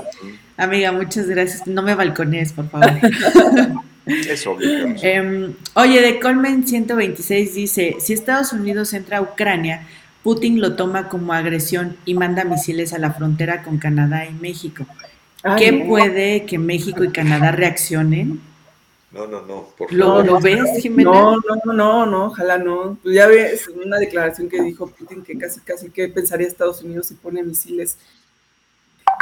Amiga, 0.56 0.90
muchas 0.92 1.26
gracias. 1.26 1.66
No 1.66 1.82
me 1.82 1.94
balcones, 1.94 2.52
por 2.52 2.70
favor. 2.70 2.90
Es 4.04 4.44
obvio. 4.48 4.96
Em, 5.00 5.54
oye, 5.74 6.00
de 6.00 6.18
Colmen 6.18 6.66
126 6.66 7.54
dice, 7.54 7.96
si 8.00 8.12
Estados 8.12 8.52
Unidos 8.52 8.92
entra 8.94 9.18
a 9.18 9.22
Ucrania, 9.22 9.86
Putin 10.22 10.60
lo 10.60 10.76
toma 10.76 11.08
como 11.08 11.32
agresión 11.32 11.96
y 12.04 12.14
manda 12.14 12.44
misiles 12.44 12.92
a 12.92 12.98
la 12.98 13.12
frontera 13.12 13.62
con 13.62 13.78
Canadá 13.78 14.26
y 14.26 14.32
México. 14.34 14.86
¿Qué 15.58 15.84
puede 15.88 16.46
que 16.46 16.58
México 16.58 17.02
y 17.02 17.10
Canadá 17.10 17.50
reaccionen? 17.50 18.40
No, 19.10 19.26
no, 19.26 19.42
no. 19.42 19.68
Por 19.76 19.92
¿Lo, 19.92 20.22
¿Lo, 20.22 20.40
ves, 20.40 20.80
Jimena? 20.80 21.10
No, 21.10 21.36
no, 21.36 21.72
no, 21.74 22.06
no, 22.06 22.24
ojalá 22.26 22.56
no. 22.58 22.96
Pues 23.02 23.16
ya 23.16 23.26
ves 23.26 23.68
una 23.68 23.98
declaración 23.98 24.48
que 24.48 24.62
dijo 24.62 24.86
Putin 24.86 25.22
que 25.22 25.36
casi, 25.36 25.60
casi 25.60 25.90
que 25.90 26.08
pensaría 26.08 26.46
Estados 26.46 26.82
Unidos 26.82 27.08
si 27.08 27.14
pone 27.14 27.42
misiles 27.42 27.98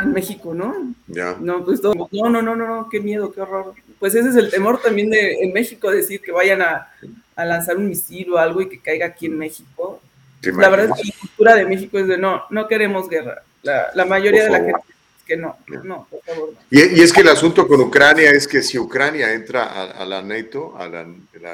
en 0.03 0.13
México, 0.13 0.55
¿no? 0.55 0.95
Ya. 1.09 1.37
No, 1.41 1.65
pues 1.65 1.83
no, 1.83 1.93
no, 2.13 2.29
no, 2.31 2.43
no, 2.43 2.55
no, 2.55 2.89
qué 2.89 3.01
miedo, 3.01 3.33
qué 3.33 3.41
horror. 3.41 3.75
Pues 3.99 4.15
ese 4.15 4.29
es 4.29 4.37
el 4.37 4.51
temor 4.51 4.81
también 4.81 5.11
de 5.11 5.43
en 5.43 5.53
México 5.53 5.91
decir 5.91 6.21
que 6.21 6.31
vayan 6.31 6.63
a, 6.63 6.89
a 7.35 7.45
lanzar 7.45 7.77
un 7.77 7.89
misil 7.89 8.33
o 8.33 8.39
algo 8.39 8.61
y 8.61 8.69
que 8.69 8.79
caiga 8.79 9.07
aquí 9.07 9.27
en 9.27 9.39
México 9.39 10.01
la 10.43 10.69
verdad 10.69 10.91
es 10.97 11.03
que 11.03 11.09
la 11.09 11.21
cultura 11.21 11.55
de 11.55 11.67
México 11.67 11.99
es 11.99 12.09
de 12.09 12.19
no, 12.19 12.45
no 12.51 12.67
queremos 12.67 13.09
guerra. 13.09 13.43
La, 13.63 14.05
mayoría 14.07 14.45
de 14.45 14.51
la 14.51 14.59
gente 14.59 14.81
es 15.19 15.25
que 15.27 15.37
no, 15.37 15.59
no, 15.85 16.07
por 16.11 16.23
favor. 16.23 16.55
Y, 16.71 17.03
es 17.03 17.13
que 17.13 17.21
el 17.21 17.29
asunto 17.29 17.69
con 17.69 17.81
Ucrania 17.81 18.31
es 18.31 18.49
que 18.49 18.63
si 18.63 18.79
Ucrania 18.79 19.33
entra 19.33 19.91
a, 19.91 20.05
la 20.05 20.23
NATO, 20.23 20.75
a 20.79 20.89
la, 20.89 21.07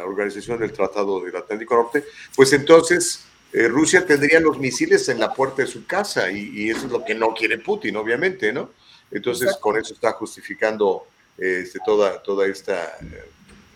Organización 0.05 0.61
del 0.61 0.73
Tratado 0.73 1.21
del 1.21 1.35
Atlántico 1.35 1.75
Norte, 1.75 2.05
pues 2.35 2.53
entonces 2.53 3.25
eh, 3.53 3.69
Rusia 3.69 4.07
tendría 4.07 4.39
los 4.41 4.59
misiles 4.59 5.09
en 5.09 5.19
la 5.19 5.33
puerta 5.33 5.63
de 5.63 5.69
su 5.69 5.85
casa 5.87 6.31
y, 6.31 6.71
eso 6.71 6.87
es 6.87 6.93
lo 6.93 7.05
que 7.05 7.15
no 7.15 7.35
quiere 7.35 7.59
Putin, 7.59 7.97
obviamente, 7.97 8.53
¿no? 8.53 8.71
Entonces 9.11 9.57
con 9.57 9.77
eso 9.77 9.95
está 9.95 10.13
justificando 10.13 11.07
este, 11.39 11.79
toda, 11.85 12.23
toda 12.23 12.47
esta... 12.47 12.99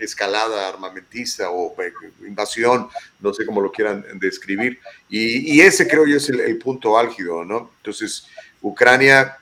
Escalada 0.01 0.69
armamentista 0.69 1.51
o 1.51 1.75
eh, 1.81 1.93
invasión, 2.27 2.89
no 3.21 3.33
sé 3.33 3.47
cómo 3.47 3.61
lo 3.61 3.71
quieran 3.71 4.05
describir. 4.15 4.79
Y, 5.09 5.61
ese 5.61 5.87
creo 5.87 6.07
yo 6.07 6.17
es 6.17 6.29
el, 6.29 6.59
punto 6.59 6.99
álgido, 6.99 7.45
¿no? 7.45 7.71
Entonces, 7.79 8.27
Ucrania, 8.63 9.37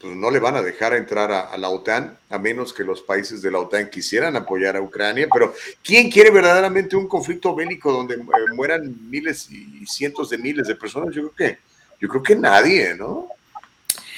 pues 0.00 0.14
no 0.14 0.30
le 0.30 0.38
van 0.38 0.56
a 0.56 0.62
dejar 0.62 0.94
entrar 0.94 1.32
a, 1.32 1.56
la 1.56 1.68
OTAN, 1.68 2.16
a 2.30 2.38
menos 2.38 2.72
que 2.72 2.84
los 2.84 3.02
países 3.02 3.42
de 3.42 3.50
la 3.50 3.58
OTAN 3.58 3.90
quisieran 3.90 4.36
apoyar 4.36 4.76
a 4.76 4.80
Ucrania, 4.82 5.28
pero 5.32 5.54
¿quién 5.82 6.10
quiere 6.10 6.30
verdaderamente 6.30 6.96
un 6.96 7.08
conflicto 7.08 7.54
bélico 7.54 7.92
donde 7.92 8.14
eh, 8.14 8.54
mueran 8.54 8.94
miles 9.08 9.50
y 9.50 9.84
cientos 9.86 10.30
de 10.30 10.38
miles 10.38 10.68
de 10.68 10.74
personas? 10.74 11.14
Yo 11.14 11.30
creo 11.30 11.34
que, 11.34 11.58
yo 12.00 12.08
creo 12.08 12.22
que 12.22 12.36
nadie, 12.36 12.94
¿no? 12.94 13.28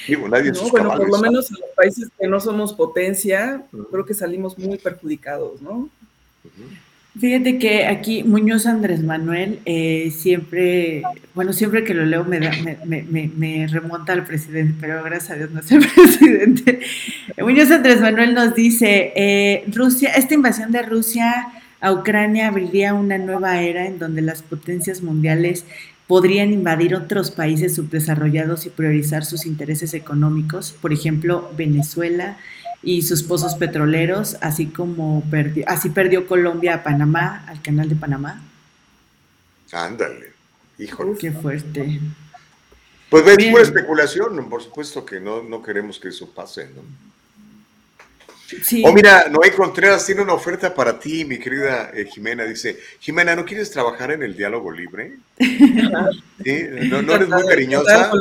No, 0.09 0.69
bueno, 0.69 0.89
por 0.95 1.09
lo 1.09 1.17
menos 1.19 1.49
en 1.51 1.57
los 1.59 1.69
países 1.75 2.09
que 2.19 2.27
no 2.27 2.39
somos 2.39 2.73
potencia, 2.73 3.63
creo 3.91 4.05
que 4.05 4.13
salimos 4.13 4.57
muy 4.57 4.77
perjudicados, 4.77 5.61
¿no? 5.61 5.89
Fíjate 7.19 7.57
que 7.57 7.87
aquí 7.87 8.23
Muñoz 8.23 8.67
Andrés 8.67 9.01
Manuel 9.01 9.59
eh, 9.65 10.11
siempre, 10.15 11.01
bueno, 11.33 11.51
siempre 11.51 11.83
que 11.83 11.95
lo 11.95 12.05
leo 12.05 12.23
me, 12.23 12.39
me, 12.85 13.67
remonta 13.67 14.13
al 14.13 14.23
presidente, 14.23 14.75
pero 14.79 15.03
gracias 15.03 15.31
a 15.31 15.35
Dios 15.35 15.51
no 15.51 15.61
es 15.61 15.71
el 15.71 15.79
presidente. 15.95 16.79
Muñoz 17.39 17.71
Andrés 17.71 18.01
Manuel 18.01 18.35
nos 18.35 18.53
dice, 18.53 19.13
eh, 19.15 19.63
Rusia, 19.73 20.11
esta 20.11 20.35
invasión 20.35 20.71
de 20.71 20.83
Rusia 20.83 21.47
a 21.79 21.91
Ucrania 21.91 22.47
abriría 22.47 22.93
una 22.93 23.17
nueva 23.17 23.61
era 23.61 23.87
en 23.87 23.97
donde 23.97 24.21
las 24.21 24.43
potencias 24.43 25.01
mundiales 25.01 25.65
podrían 26.07 26.53
invadir 26.53 26.95
otros 26.95 27.31
países 27.31 27.75
subdesarrollados 27.75 28.65
y 28.65 28.69
priorizar 28.69 29.25
sus 29.25 29.45
intereses 29.45 29.93
económicos, 29.93 30.71
por 30.71 30.93
ejemplo, 30.93 31.51
Venezuela 31.55 32.37
y 32.81 33.01
sus 33.01 33.23
pozos 33.23 33.55
petroleros, 33.55 34.37
así 34.41 34.67
como 34.67 35.23
perdió, 35.29 35.65
así 35.67 35.89
perdió 35.89 36.27
Colombia 36.27 36.75
a 36.75 36.83
Panamá, 36.83 37.43
al 37.47 37.61
canal 37.61 37.89
de 37.89 37.95
Panamá. 37.95 38.41
Ándale, 39.71 40.31
híjole. 40.77 41.17
Qué 41.19 41.31
fuerte. 41.31 41.99
Pues 43.09 43.25
ves, 43.25 43.37
pura 43.49 43.63
especulación, 43.63 44.49
por 44.49 44.63
supuesto 44.63 45.05
que 45.05 45.19
no, 45.19 45.43
no 45.43 45.61
queremos 45.61 45.99
que 45.99 46.09
eso 46.09 46.29
pase, 46.29 46.69
¿no? 46.75 46.81
Sí. 48.63 48.81
Oh, 48.85 48.93
mira, 48.93 49.27
Noé 49.29 49.51
Contreras 49.51 50.05
tiene 50.05 50.21
una 50.21 50.33
oferta 50.33 50.73
para 50.73 50.97
ti, 50.97 51.25
mi 51.25 51.37
querida 51.37 51.91
eh, 51.93 52.05
Jimena. 52.05 52.45
Dice, 52.45 52.77
Jimena, 52.99 53.35
¿no 53.35 53.43
quieres 53.43 53.69
trabajar 53.71 54.11
en 54.11 54.23
el 54.23 54.37
diálogo 54.37 54.71
libre? 54.71 55.17
¿Sí? 55.37 56.63
¿No, 56.89 57.01
¿No, 57.01 57.15
eres 57.15 57.27
muy 57.27 57.45
cariñosa? 57.45 58.11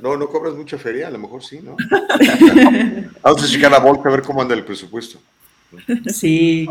No, 0.00 0.16
no 0.16 0.28
cobras 0.28 0.54
mucha 0.54 0.78
feria, 0.78 1.08
a 1.08 1.10
lo 1.10 1.18
mejor 1.18 1.44
sí, 1.44 1.60
¿no? 1.62 1.76
Vamos 3.22 3.44
a 3.44 3.46
checar 3.46 3.70
la 3.70 3.80
bolsa 3.80 4.08
a 4.08 4.12
ver 4.12 4.22
cómo 4.22 4.40
anda 4.40 4.54
el 4.54 4.64
presupuesto. 4.64 5.18
Sí, 6.06 6.68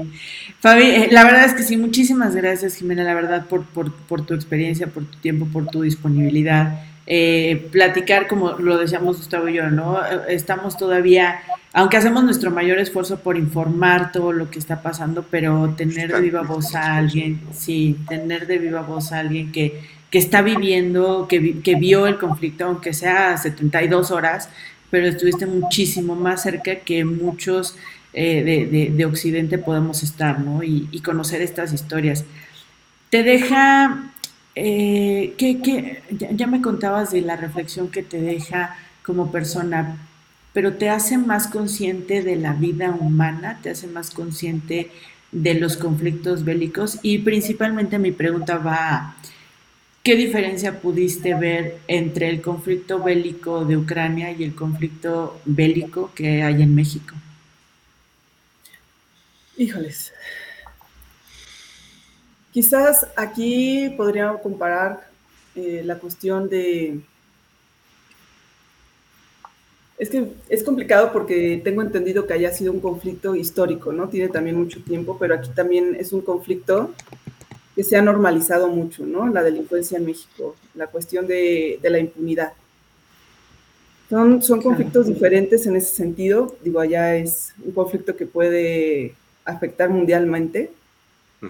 Fabi, 0.59 0.84
eh, 0.84 1.07
la 1.11 1.23
verdad 1.23 1.45
es 1.45 1.53
que 1.53 1.63
sí, 1.63 1.76
muchísimas 1.76 2.35
gracias 2.35 2.76
Jimena, 2.76 3.03
la 3.03 3.15
verdad, 3.15 3.47
por, 3.47 3.65
por, 3.65 3.91
por 3.91 4.26
tu 4.26 4.34
experiencia, 4.34 4.88
por 4.88 5.05
tu 5.05 5.18
tiempo, 5.18 5.47
por 5.51 5.68
tu 5.68 5.81
disponibilidad. 5.81 6.85
Eh, 7.13 7.67
platicar, 7.73 8.25
como 8.25 8.53
lo 8.53 8.77
decíamos 8.77 9.17
Gustavo 9.17 9.49
y 9.49 9.55
yo, 9.55 9.69
¿no? 9.69 10.01
Estamos 10.29 10.77
todavía, 10.77 11.41
aunque 11.73 11.97
hacemos 11.97 12.23
nuestro 12.23 12.51
mayor 12.51 12.79
esfuerzo 12.79 13.19
por 13.19 13.35
informar 13.38 14.13
todo 14.13 14.31
lo 14.31 14.49
que 14.49 14.59
está 14.59 14.81
pasando, 14.81 15.25
pero 15.29 15.73
tener 15.75 16.13
de 16.13 16.21
viva 16.21 16.41
voz 16.43 16.73
a 16.73 16.95
alguien, 16.95 17.41
sí, 17.51 17.97
tener 18.07 18.47
de 18.47 18.59
viva 18.59 18.79
voz 18.79 19.11
a 19.11 19.19
alguien 19.19 19.51
que, 19.51 19.81
que 20.09 20.19
está 20.19 20.41
viviendo, 20.41 21.27
que, 21.27 21.59
que 21.59 21.75
vio 21.75 22.07
el 22.07 22.17
conflicto, 22.17 22.63
aunque 22.63 22.93
sea 22.93 23.35
72 23.35 24.09
horas, 24.11 24.47
pero 24.89 25.05
estuviste 25.05 25.45
muchísimo 25.45 26.15
más 26.15 26.43
cerca 26.43 26.75
que 26.75 27.03
muchos 27.03 27.75
eh, 28.13 28.41
de, 28.41 28.89
de, 28.89 29.05
Occidente 29.05 29.57
podemos 29.57 30.01
estar, 30.01 30.39
¿no? 30.39 30.63
Y, 30.63 30.88
y 30.93 31.01
conocer 31.01 31.41
estas 31.41 31.73
historias. 31.73 32.23
Te 33.09 33.23
deja 33.23 34.11
eh, 34.55 35.33
¿qué, 35.37 36.01
ya, 36.09 36.47
me 36.47 36.61
contabas 36.61 37.11
de 37.11 37.21
la 37.21 37.35
reflexión 37.35 37.89
que 37.89 38.03
te 38.03 38.21
deja 38.21 38.75
como 39.03 39.31
persona, 39.31 39.97
pero 40.53 40.73
te 40.75 40.89
hace 40.89 41.17
más 41.17 41.47
consciente 41.47 42.21
de 42.21 42.35
la 42.35 42.53
vida 42.53 42.91
humana, 42.91 43.59
te 43.61 43.69
hace 43.69 43.87
más 43.87 44.11
consciente 44.11 44.91
de 45.31 45.53
los 45.53 45.77
conflictos 45.77 46.43
bélicos 46.43 46.99
y 47.01 47.19
principalmente 47.19 47.97
mi 47.99 48.11
pregunta 48.11 48.57
va 48.57 49.15
¿qué 50.03 50.15
diferencia 50.15 50.81
pudiste 50.81 51.33
ver 51.35 51.79
entre 51.87 52.29
el 52.29 52.41
conflicto 52.41 53.01
bélico 53.01 53.65
de 53.65 53.77
Ucrania 53.77 54.31
y 54.31 54.43
el 54.43 54.55
conflicto 54.55 55.39
bélico 55.45 56.11
que 56.15 56.43
hay 56.43 56.61
en 56.61 56.75
México? 56.75 57.15
Híjoles, 59.57 60.13
Quizás 62.51 63.07
aquí 63.15 63.93
podríamos 63.95 64.41
comparar 64.41 65.07
eh, 65.55 65.81
la 65.85 65.97
cuestión 65.97 66.49
de... 66.49 66.99
Es 69.97 70.09
que 70.09 70.31
es 70.49 70.63
complicado 70.63 71.11
porque 71.13 71.61
tengo 71.63 71.81
entendido 71.81 72.25
que 72.25 72.33
haya 72.33 72.51
sido 72.51 72.73
un 72.73 72.79
conflicto 72.79 73.35
histórico, 73.35 73.93
¿no? 73.93 74.09
Tiene 74.09 74.29
también 74.29 74.57
mucho 74.57 74.81
tiempo, 74.83 75.17
pero 75.19 75.35
aquí 75.35 75.49
también 75.53 75.95
es 75.97 76.11
un 76.11 76.21
conflicto 76.21 76.91
que 77.75 77.83
se 77.83 77.95
ha 77.95 78.01
normalizado 78.01 78.67
mucho, 78.67 79.05
¿no? 79.05 79.27
La 79.27 79.43
delincuencia 79.43 79.97
en 79.97 80.05
México, 80.07 80.55
la 80.73 80.87
cuestión 80.87 81.27
de, 81.27 81.79
la 81.83 81.99
impunidad. 81.99 82.53
Son, 84.09 84.41
son 84.41 84.61
conflictos 84.61 85.07
diferentes 85.07 85.67
en 85.67 85.75
ese 85.75 85.93
sentido. 85.93 86.57
Digo, 86.63 86.79
allá 86.79 87.15
es 87.15 87.53
un 87.63 87.71
conflicto 87.71 88.17
que 88.17 88.25
puede 88.25 89.13
afectar 89.45 89.89
mundialmente, 89.89 90.71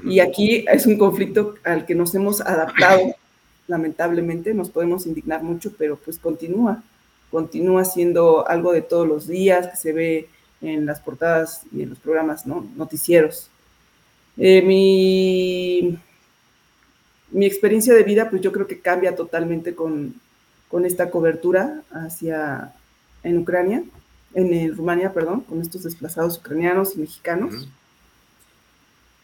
y 0.06 0.20
aquí 0.20 0.66
es 0.72 0.86
un 0.86 0.98
conflicto 0.98 1.56
al 1.64 1.86
que 1.86 1.96
nos 1.96 2.16
hemos 2.16 2.42
adaptado, 2.42 3.16
lamentablemente, 3.68 4.54
nos 4.54 4.70
podemos 4.70 5.06
indignar 5.06 5.44
mucho, 5.44 5.74
pero 5.78 5.98
pues 5.98 6.18
continúa, 6.18 6.84
continúa 7.30 7.86
siendo 7.86 8.48
algo 8.48 8.72
de 8.72 8.82
todos 8.82 9.08
los 9.08 9.28
días 9.28 9.68
que 9.68 9.78
se 9.78 9.94
ve 9.94 10.30
en 10.62 10.86
las 10.86 11.00
portadas 11.00 11.64
y 11.74 11.82
en 11.82 11.90
los 11.90 12.00
programas 12.00 12.46
¿no? 12.46 12.68
noticieros. 12.76 13.50
Eh, 14.38 14.62
mi, 14.62 15.98
mi, 17.32 17.46
experiencia 17.46 17.94
de 17.94 18.04
vida, 18.04 18.30
pues 18.30 18.42
yo 18.42 18.52
creo 18.52 18.68
que 18.68 18.80
cambia 18.80 19.16
totalmente 19.16 19.76
con, 19.76 20.16
con 20.70 20.86
esta 20.86 21.10
cobertura 21.10 21.82
hacia 21.92 22.74
en 23.24 23.38
Ucrania, 23.40 23.84
en, 24.34 24.76
Rumania, 24.76 25.14
perdón, 25.14 25.42
con 25.42 25.62
estos 25.62 25.84
desplazados 25.84 26.38
ucranianos 26.38 26.96
y 26.96 27.00
mexicanos. 27.00 27.68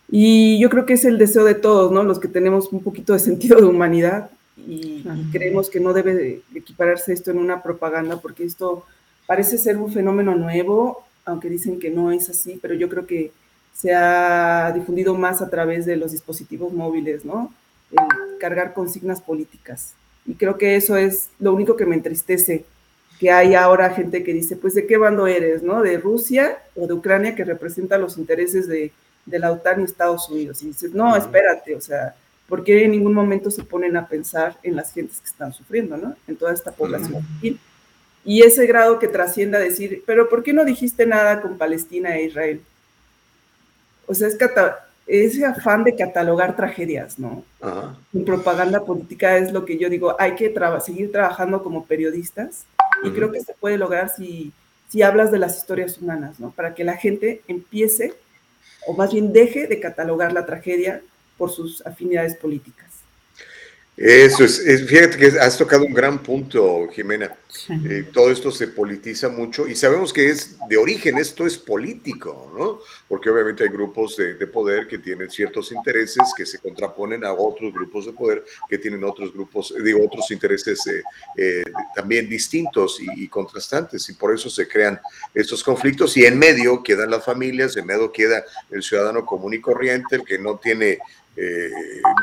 Y 0.09 0.59
yo 0.59 0.69
creo 0.69 0.85
que 0.85 0.93
es 0.93 1.05
el 1.05 1.17
deseo 1.17 1.43
de 1.43 1.55
todos, 1.55 1.91
¿no? 1.91 2.03
Los 2.03 2.19
que 2.19 2.27
tenemos 2.27 2.71
un 2.71 2.81
poquito 2.81 3.13
de 3.13 3.19
sentido 3.19 3.57
de 3.57 3.65
humanidad 3.65 4.29
y 4.55 5.03
creemos 5.31 5.69
que 5.69 5.79
no 5.79 5.93
debe 5.93 6.41
equipararse 6.55 7.13
esto 7.13 7.31
en 7.31 7.37
una 7.37 7.61
propaganda 7.61 8.17
porque 8.17 8.43
esto 8.43 8.85
parece 9.25 9.57
ser 9.57 9.77
un 9.77 9.91
fenómeno 9.91 10.35
nuevo, 10.35 11.03
aunque 11.25 11.49
dicen 11.49 11.79
que 11.79 11.89
no 11.89 12.11
es 12.11 12.29
así, 12.29 12.57
pero 12.61 12.73
yo 12.73 12.89
creo 12.89 13.05
que 13.05 13.31
se 13.73 13.93
ha 13.93 14.71
difundido 14.73 15.13
más 15.13 15.41
a 15.41 15.49
través 15.49 15.85
de 15.85 15.97
los 15.97 16.11
dispositivos 16.11 16.73
móviles, 16.73 17.25
¿no? 17.25 17.53
El 17.91 18.37
cargar 18.39 18.73
consignas 18.73 19.21
políticas. 19.21 19.93
Y 20.25 20.33
creo 20.33 20.57
que 20.57 20.75
eso 20.75 20.97
es 20.97 21.29
lo 21.39 21.53
único 21.53 21.75
que 21.75 21.85
me 21.85 21.95
entristece, 21.95 22.65
que 23.19 23.31
hay 23.31 23.55
ahora 23.55 23.91
gente 23.91 24.23
que 24.23 24.33
dice, 24.33 24.55
pues, 24.55 24.73
¿de 24.73 24.87
qué 24.87 24.97
bando 24.97 25.27
eres, 25.27 25.63
no? 25.63 25.81
¿De 25.81 25.97
Rusia 25.97 26.57
o 26.75 26.87
de 26.87 26.93
Ucrania 26.93 27.35
que 27.35 27.43
representa 27.43 27.97
los 27.97 28.17
intereses 28.17 28.67
de 28.67 28.91
de 29.27 29.39
la 29.39 29.51
OTAN 29.51 29.81
y 29.81 29.83
Estados 29.83 30.29
Unidos. 30.29 30.63
Y 30.63 30.67
dices, 30.67 30.93
no, 30.93 31.15
espérate, 31.15 31.75
o 31.75 31.81
sea, 31.81 32.15
¿por 32.47 32.63
qué 32.63 32.85
en 32.85 32.91
ningún 32.91 33.13
momento 33.13 33.51
se 33.51 33.63
ponen 33.63 33.95
a 33.97 34.07
pensar 34.07 34.57
en 34.63 34.75
las 34.75 34.91
gentes 34.91 35.19
que 35.19 35.27
están 35.27 35.53
sufriendo, 35.53 35.97
¿no? 35.97 36.15
En 36.27 36.35
toda 36.35 36.53
esta 36.53 36.71
población 36.71 37.25
Y 38.23 38.41
ese 38.41 38.65
grado 38.65 38.99
que 38.99 39.07
trascienda 39.07 39.57
a 39.57 39.61
decir, 39.61 40.03
pero 40.07 40.29
¿por 40.29 40.43
qué 40.43 40.53
no 40.53 40.65
dijiste 40.65 41.05
nada 41.05 41.41
con 41.41 41.57
Palestina 41.57 42.17
e 42.17 42.25
Israel? 42.25 42.61
O 44.07 44.13
sea, 44.13 44.27
es 44.27 44.37
ese 45.07 45.45
afán 45.45 45.83
de 45.83 45.95
catalogar 45.95 46.55
tragedias, 46.55 47.19
¿no? 47.19 47.43
En 48.13 48.25
propaganda 48.25 48.83
política 48.83 49.37
es 49.37 49.51
lo 49.51 49.65
que 49.65 49.77
yo 49.77 49.89
digo, 49.89 50.15
hay 50.19 50.35
que 50.35 50.53
seguir 50.83 51.11
trabajando 51.11 51.63
como 51.63 51.85
periodistas 51.85 52.65
y 53.03 53.11
creo 53.11 53.31
que 53.31 53.41
se 53.41 53.53
puede 53.53 53.77
lograr 53.77 54.09
si, 54.09 54.51
si 54.89 55.01
hablas 55.01 55.31
de 55.31 55.39
las 55.39 55.57
historias 55.57 55.97
humanas, 55.97 56.39
¿no? 56.39 56.51
Para 56.51 56.73
que 56.73 56.83
la 56.83 56.97
gente 56.97 57.41
empiece 57.47 58.13
o 58.87 58.93
más 58.93 59.11
bien 59.11 59.33
deje 59.33 59.67
de 59.67 59.79
catalogar 59.79 60.33
la 60.33 60.45
tragedia 60.45 61.01
por 61.37 61.51
sus 61.51 61.85
afinidades 61.85 62.35
políticas. 62.35 62.87
Eso 63.97 64.43
es, 64.43 64.61
fíjate 64.87 65.17
que 65.17 65.25
has 65.39 65.57
tocado 65.57 65.83
un 65.83 65.91
gran 65.91 66.21
punto, 66.21 66.87
Jimena. 66.93 67.35
Eh, 67.67 68.05
todo 68.13 68.29
esto 68.29 68.51
se 68.51 68.67
politiza 68.67 69.27
mucho 69.27 69.67
y 69.67 69.75
sabemos 69.75 70.13
que 70.13 70.29
es 70.29 70.55
de 70.69 70.77
origen, 70.77 71.17
esto 71.17 71.47
es 71.47 71.57
político, 71.57 72.53
¿no? 72.55 72.79
Porque 73.07 73.31
obviamente 73.31 73.63
hay 73.63 73.69
grupos 73.69 74.15
de, 74.15 74.35
poder 74.45 74.87
que 74.87 74.99
tienen 74.99 75.31
ciertos 75.31 75.71
intereses 75.71 76.31
que 76.37 76.45
se 76.45 76.59
contraponen 76.59 77.25
a 77.25 77.33
otros 77.33 77.73
grupos 77.73 78.05
de 78.05 78.13
poder 78.13 78.45
que 78.69 78.77
tienen 78.77 79.03
otros 79.03 79.33
grupos, 79.33 79.73
digo, 79.83 80.05
otros 80.05 80.29
intereses 80.29 80.85
eh, 80.85 81.01
eh, 81.35 81.63
también 81.95 82.29
distintos 82.29 82.99
y, 83.01 83.23
y, 83.23 83.27
contrastantes 83.27 84.07
y 84.09 84.13
por 84.13 84.31
eso 84.31 84.47
se 84.47 84.67
crean 84.67 84.99
estos 85.33 85.63
conflictos 85.63 86.15
y 86.17 86.25
en 86.25 86.37
medio 86.37 86.83
quedan 86.83 87.09
las 87.09 87.25
familias, 87.25 87.75
en 87.75 87.87
medio 87.87 88.11
queda 88.11 88.45
el 88.69 88.83
ciudadano 88.83 89.25
común 89.25 89.55
y 89.55 89.59
corriente, 89.59 90.17
el 90.17 90.23
que 90.23 90.37
no 90.37 90.57
tiene 90.57 90.99
eh, 91.39 91.71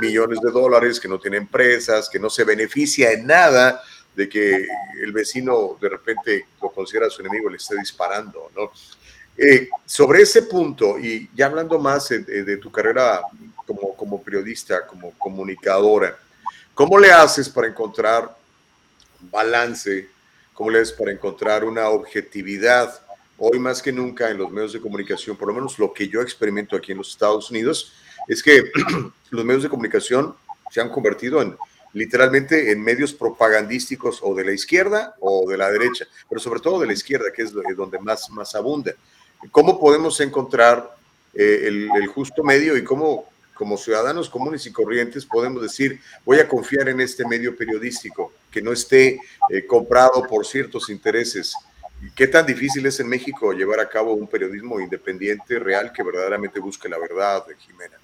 millones 0.01 0.41
de 0.41 0.51
dólares, 0.51 0.99
que 0.99 1.07
no 1.07 1.21
tiene 1.21 1.37
empresas, 1.37 2.09
que 2.11 2.19
no 2.19 2.29
se 2.29 2.43
beneficia 2.43 3.13
en 3.13 3.27
nada 3.27 3.81
de 4.15 4.29
que 4.29 4.67
el 5.03 5.13
vecino 5.13 5.79
de 5.81 5.89
repente 5.89 6.47
lo 6.61 6.71
considera 6.71 7.09
su 7.09 7.23
enemigo, 7.23 7.49
le 7.49 7.57
esté 7.57 7.77
disparando, 7.79 8.51
¿no? 8.57 8.73
Eh, 9.37 9.69
sobre 9.87 10.23
ese 10.23 10.43
punto, 10.43 10.99
y 10.99 11.31
ya 11.35 11.47
hablando 11.47 11.79
más 11.79 12.09
de, 12.09 12.57
tu 12.57 12.71
carrera 12.73 13.23
como, 13.67 13.97
como 13.97 14.23
periodista, 14.23 14.87
como 14.87 15.13
comunicadora, 15.13 16.17
¿cómo 16.73 16.99
le 16.99 17.11
haces 17.11 17.49
para 17.49 17.69
encontrar 17.69 18.37
balance? 19.31 20.09
¿Cómo 20.53 20.71
le 20.71 20.81
haces 20.81 20.93
para 20.93 21.13
encontrar 21.13 21.65
una 21.65 21.89
objetividad? 21.89 23.01
Hoy 23.39 23.59
más 23.59 23.83
que 23.83 23.93
nunca 23.93 24.31
en 24.31 24.39
los 24.39 24.51
medios 24.51 24.73
de 24.73 24.81
comunicación, 24.81 25.37
por 25.37 25.49
lo 25.49 25.55
menos 25.55 25.79
lo 25.81 25.93
que 25.93 26.09
yo 26.09 26.21
experimento 26.21 26.77
aquí 26.77 26.93
en 26.93 26.99
los 26.99 27.11
Estados 27.11 27.51
Unidos, 27.51 27.93
es 28.29 28.43
que 28.43 28.71
los 29.31 29.45
medios 29.45 29.63
de 29.63 29.69
comunicación 29.69 30.35
se 30.71 30.81
han 30.81 30.91
convertido 30.91 31.43
en 31.43 31.57
literalmente 31.95 32.73
en 32.73 32.83
medios 32.83 33.15
propagandísticos 33.15 34.21
o 34.23 34.35
de 34.35 34.45
la 34.45 34.53
izquierda 34.53 35.15
o 35.21 35.49
de 35.49 35.57
la 35.57 35.71
derecha, 35.71 36.07
pero 36.29 36.41
sobre 36.41 36.61
todo 36.61 36.81
de 36.81 36.87
la 36.87 36.93
izquierda, 36.93 37.33
que 37.35 37.43
es 37.43 37.53
donde 37.53 37.99
más, 38.01 38.29
más 38.31 38.55
abunda. 38.55 38.93
¿Cómo 39.51 39.79
podemos 39.81 40.21
encontrar 40.21 40.95
eh, 41.33 41.63
el, 41.65 42.07
justo 42.09 42.43
medio 42.43 42.77
y 42.77 42.85
cómo 42.85 43.33
como 43.55 43.77
ciudadanos 43.77 44.29
comunes 44.29 44.67
y 44.67 44.73
corrientes 44.73 45.25
podemos 45.25 45.63
decir, 45.63 46.01
voy 46.25 46.41
a 46.41 46.49
confiar 46.49 46.89
en 46.89 47.01
este 47.01 47.25
medio 47.25 47.57
periodístico, 47.57 48.33
que 48.51 48.61
no 48.61 48.73
esté 48.73 49.21
eh, 49.49 49.65
comprado 49.65 50.27
por 50.27 50.45
ciertos 50.45 50.91
intereses? 50.91 51.55
¿Qué 52.17 52.27
tan 52.27 52.45
difícil 52.45 52.85
es 52.87 52.99
en 52.99 53.09
México 53.09 53.53
llevar 53.53 53.79
a 53.79 53.89
cabo 53.89 54.13
un 54.13 54.27
periodismo 54.27 54.81
independiente, 54.81 55.61
real, 55.61 55.93
que 55.93 56.03
verdaderamente 56.03 56.59
busque 56.59 56.89
la 56.89 56.99
verdad, 56.99 57.45
Jimena? 57.61 57.97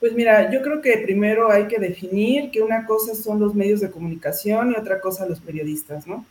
Pues 0.00 0.14
mira, 0.14 0.50
yo 0.50 0.62
creo 0.62 0.80
que 0.80 0.96
primero 0.98 1.50
hay 1.50 1.68
que 1.68 1.78
definir 1.78 2.50
que 2.50 2.62
una 2.62 2.86
cosa 2.86 3.14
son 3.14 3.38
los 3.38 3.54
medios 3.54 3.80
de 3.80 3.90
comunicación 3.90 4.72
y 4.72 4.80
otra 4.80 4.98
cosa 4.98 5.26
los 5.26 5.40
periodistas, 5.40 6.06
¿no? 6.06 6.24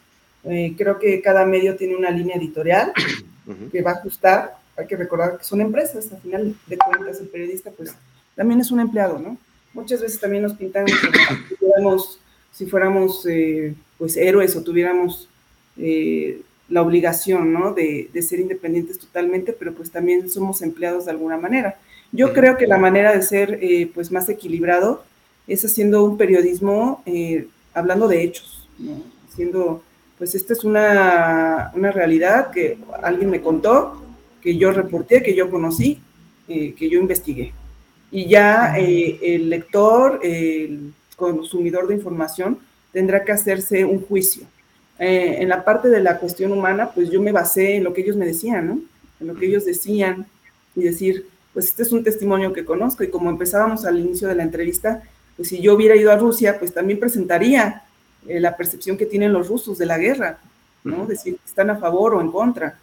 Eh, 0.44 0.74
creo 0.76 0.98
que 0.98 1.22
cada 1.22 1.46
medio 1.46 1.76
tiene 1.76 1.96
una 1.96 2.10
línea 2.10 2.36
editorial 2.36 2.92
que 3.72 3.82
va 3.84 3.92
a 3.92 3.96
ajustar. 3.96 4.58
Hay 4.76 4.88
que 4.88 4.96
recordar 4.96 5.38
que 5.38 5.44
son 5.44 5.62
empresas, 5.62 6.12
al 6.12 6.20
final 6.20 6.56
de 6.66 6.78
cuentas 6.78 7.20
el 7.20 7.28
periodista 7.28 7.70
pues 7.70 7.94
también 8.36 8.60
es 8.60 8.72
un 8.72 8.80
empleado, 8.80 9.20
¿no? 9.20 9.38
Muchas 9.74 10.02
veces 10.02 10.20
también 10.20 10.42
nos 10.42 10.54
pintan 10.54 10.86
como 10.86 11.30
si 11.48 11.56
fuéramos, 11.56 12.20
si 12.52 12.66
fuéramos 12.66 13.26
eh, 13.28 13.76
pues 14.00 14.18
héroes 14.18 14.56
o 14.56 14.64
tuviéramos 14.64 15.30
eh, 15.78 16.42
la 16.70 16.82
obligación, 16.82 17.54
¿no? 17.54 17.74
De, 17.74 18.10
de, 18.12 18.22
ser 18.24 18.40
independientes 18.40 18.98
totalmente, 18.98 19.54
pero 19.54 19.74
pues 19.74 19.92
también 19.92 20.28
somos 20.30 20.64
empleados 20.64 21.06
de 21.06 21.12
alguna 21.12 21.38
manera. 21.38 21.78
Yo 22.12 22.34
creo 22.34 22.58
que 22.58 22.68
la 22.68 22.78
manera 22.78 23.14
de 23.14 23.22
ser 23.22 23.60
eh, 23.62 23.90
pues 23.94 24.12
más 24.12 24.28
equilibrado 24.30 25.04
es 25.48 25.64
haciendo 25.64 26.04
un 26.04 26.18
periodismo 26.18 27.04
eh, 27.06 27.48
hablando 27.74 28.08
de 28.08 28.24
hechos, 28.24 28.68
¿no? 28.80 29.04
Siendo, 29.36 29.84
pues 30.18 30.34
esta 30.36 30.54
es 30.54 30.64
una, 30.64 31.72
una, 31.76 31.92
realidad 31.92 32.50
que 32.52 32.78
alguien 33.02 33.30
me 33.30 33.42
contó, 33.42 34.04
que 34.42 34.58
yo 34.58 34.72
reporté, 34.72 35.22
que 35.22 35.36
yo 35.36 35.50
conocí, 35.50 36.00
eh, 36.48 36.74
que 36.74 36.90
yo 36.90 37.00
investigué. 37.00 37.54
Y 38.12 38.28
ya 38.28 38.76
el 38.76 39.50
lector, 39.50 40.20
el 40.24 40.94
consumidor 41.16 41.88
de 41.88 41.96
información, 41.96 42.58
tendrá 42.92 43.24
que 43.24 43.32
hacerse 43.32 43.86
un 43.86 44.02
juicio. 44.02 44.44
en 44.98 45.48
la 45.48 45.64
parte 45.64 45.90
de 45.90 46.02
la 46.02 46.18
cuestión 46.18 46.52
humana, 46.52 46.92
pues 46.94 47.12
yo 47.12 47.22
me 47.22 47.32
basé 47.32 47.76
en 47.76 47.84
lo 47.84 47.94
que 47.94 48.02
ellos 48.02 48.18
me 48.18 48.26
decían, 48.26 48.68
¿no? 48.68 48.80
En 49.20 49.28
lo 49.28 49.36
que 49.36 49.46
ellos 49.46 49.64
decían 49.64 50.26
y 50.76 50.82
decir, 50.82 51.28
pues 51.60 51.72
este 51.72 51.84
es 51.84 51.92
un 51.92 52.06
testimonio 52.06 52.54
que 52.54 52.64
conozco 52.64 53.04
y 53.04 53.10
como 53.10 53.30
empezábamos 53.30 53.84
al 53.84 54.00
inicio 54.00 54.30
de 54.30 54.36
la 54.36 54.44
entrevista, 54.44 55.04
pues 55.36 55.50
si 55.50 55.60
yo 55.60 55.76
hubiera 55.76 55.94
ido 55.94 56.10
a 56.10 56.16
Rusia, 56.16 56.58
pues 56.58 56.74
también 56.74 57.02
presentaría 57.02 57.84
eh, 58.30 58.40
la 58.40 58.56
percepción 58.56 58.96
que 58.96 59.06
tienen 59.06 59.34
los 59.34 59.50
rusos 59.50 59.78
de 59.78 59.86
la 59.86 59.98
guerra, 59.98 60.40
¿no? 60.86 61.06
Decir, 61.06 61.38
están 61.46 61.70
a 61.70 61.76
favor 61.76 62.16
o 62.16 62.22
en 62.22 62.32
contra. 62.32 62.80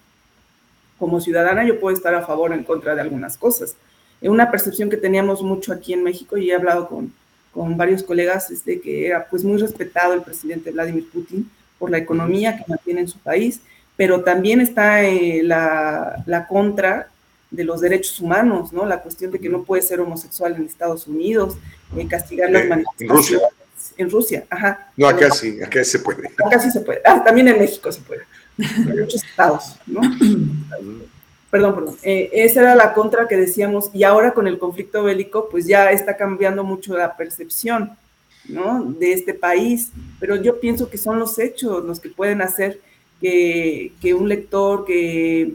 Como 0.99 1.23
ciudadana 1.23 1.67
yo 1.67 1.81
puedo 1.81 1.97
estar 1.97 2.15
a 2.15 2.27
favor 2.27 2.51
o 2.51 2.55
en 2.55 2.65
contra 2.65 2.95
de 2.95 3.01
algunas 3.01 3.39
cosas. 3.39 3.77
Eh, 4.21 4.29
una 4.29 4.51
percepción 4.51 4.91
que 4.91 4.99
teníamos 4.99 5.41
mucho 5.41 5.73
aquí 5.73 5.95
en 5.95 6.05
México 6.05 6.37
y 6.37 6.51
he 6.51 6.55
hablado 6.55 6.87
con, 6.87 7.15
con 7.53 7.79
varios 7.79 8.03
colegas 8.03 8.51
es 8.51 8.63
de 8.67 8.79
que 8.83 9.07
era 9.07 9.27
pues 9.31 9.43
muy 9.43 9.57
respetado 9.57 10.13
el 10.13 10.21
presidente 10.21 10.71
Vladimir 10.71 11.09
Putin 11.11 11.51
por 11.79 11.91
la 11.91 11.97
economía 11.97 12.59
que 12.59 12.65
mantiene 12.69 13.01
en 13.01 13.09
su 13.09 13.19
país, 13.21 13.63
pero 13.97 14.23
también 14.23 14.61
está 14.61 15.03
eh, 15.03 15.41
la, 15.43 16.23
la 16.27 16.47
contra 16.47 17.09
de 17.57 17.65
los 17.65 17.81
derechos 17.81 18.21
humanos, 18.21 18.73
¿no? 18.73 18.85
La 18.85 19.01
cuestión 19.03 19.31
de 19.31 19.41
que 19.41 19.49
no 19.49 19.63
puede 19.63 19.83
ser 19.83 19.99
homosexual 20.01 20.55
en 20.55 20.67
Estados 20.67 21.07
Unidos, 21.07 21.57
eh, 21.97 22.07
castigar 22.07 22.51
las 22.51 22.67
manifestaciones. 22.67 23.01
En 23.01 23.09
Rusia. 23.09 23.41
En 23.97 24.11
Rusia, 24.11 24.45
ajá. 24.51 24.93
No, 24.97 25.09
acá 25.09 25.31
sí, 25.31 25.59
acá 25.63 25.83
se 25.83 25.99
puede. 25.99 26.29
Acá 26.45 26.61
sí 26.61 26.71
se 26.71 26.81
puede. 26.81 27.01
Ah, 27.05 27.25
también 27.25 27.49
en 27.49 27.59
México 27.59 27.91
se 27.91 28.03
puede. 28.03 28.23
En 28.59 29.01
muchos 29.01 29.25
estados, 29.25 29.77
¿no? 29.87 30.01
perdón, 31.51 31.75
perdón. 31.75 31.97
Eh, 32.03 32.29
esa 32.35 32.61
era 32.61 32.75
la 32.75 32.93
contra 32.93 33.27
que 33.27 33.37
decíamos, 33.37 33.91
y 33.95 34.05
ahora 34.05 34.35
con 34.35 34.47
el 34.47 34.59
conflicto 34.59 35.03
bélico, 35.03 35.49
pues 35.49 35.67
ya 35.67 35.91
está 35.91 36.17
cambiando 36.17 36.63
mucho 36.63 36.95
la 36.95 37.17
percepción, 37.17 37.97
¿no? 38.49 38.85
De 38.85 39.15
este 39.15 39.33
país. 39.33 39.93
Pero 40.21 40.37
yo 40.37 40.61
pienso 40.61 40.91
que 40.91 40.99
son 40.99 41.19
los 41.19 41.39
hechos 41.39 41.83
los 41.85 42.01
que 42.01 42.11
pueden 42.11 42.43
hacer 42.43 42.81
que, 43.19 43.93
que 44.03 44.13
un 44.13 44.29
lector, 44.29 44.85
que 44.85 45.55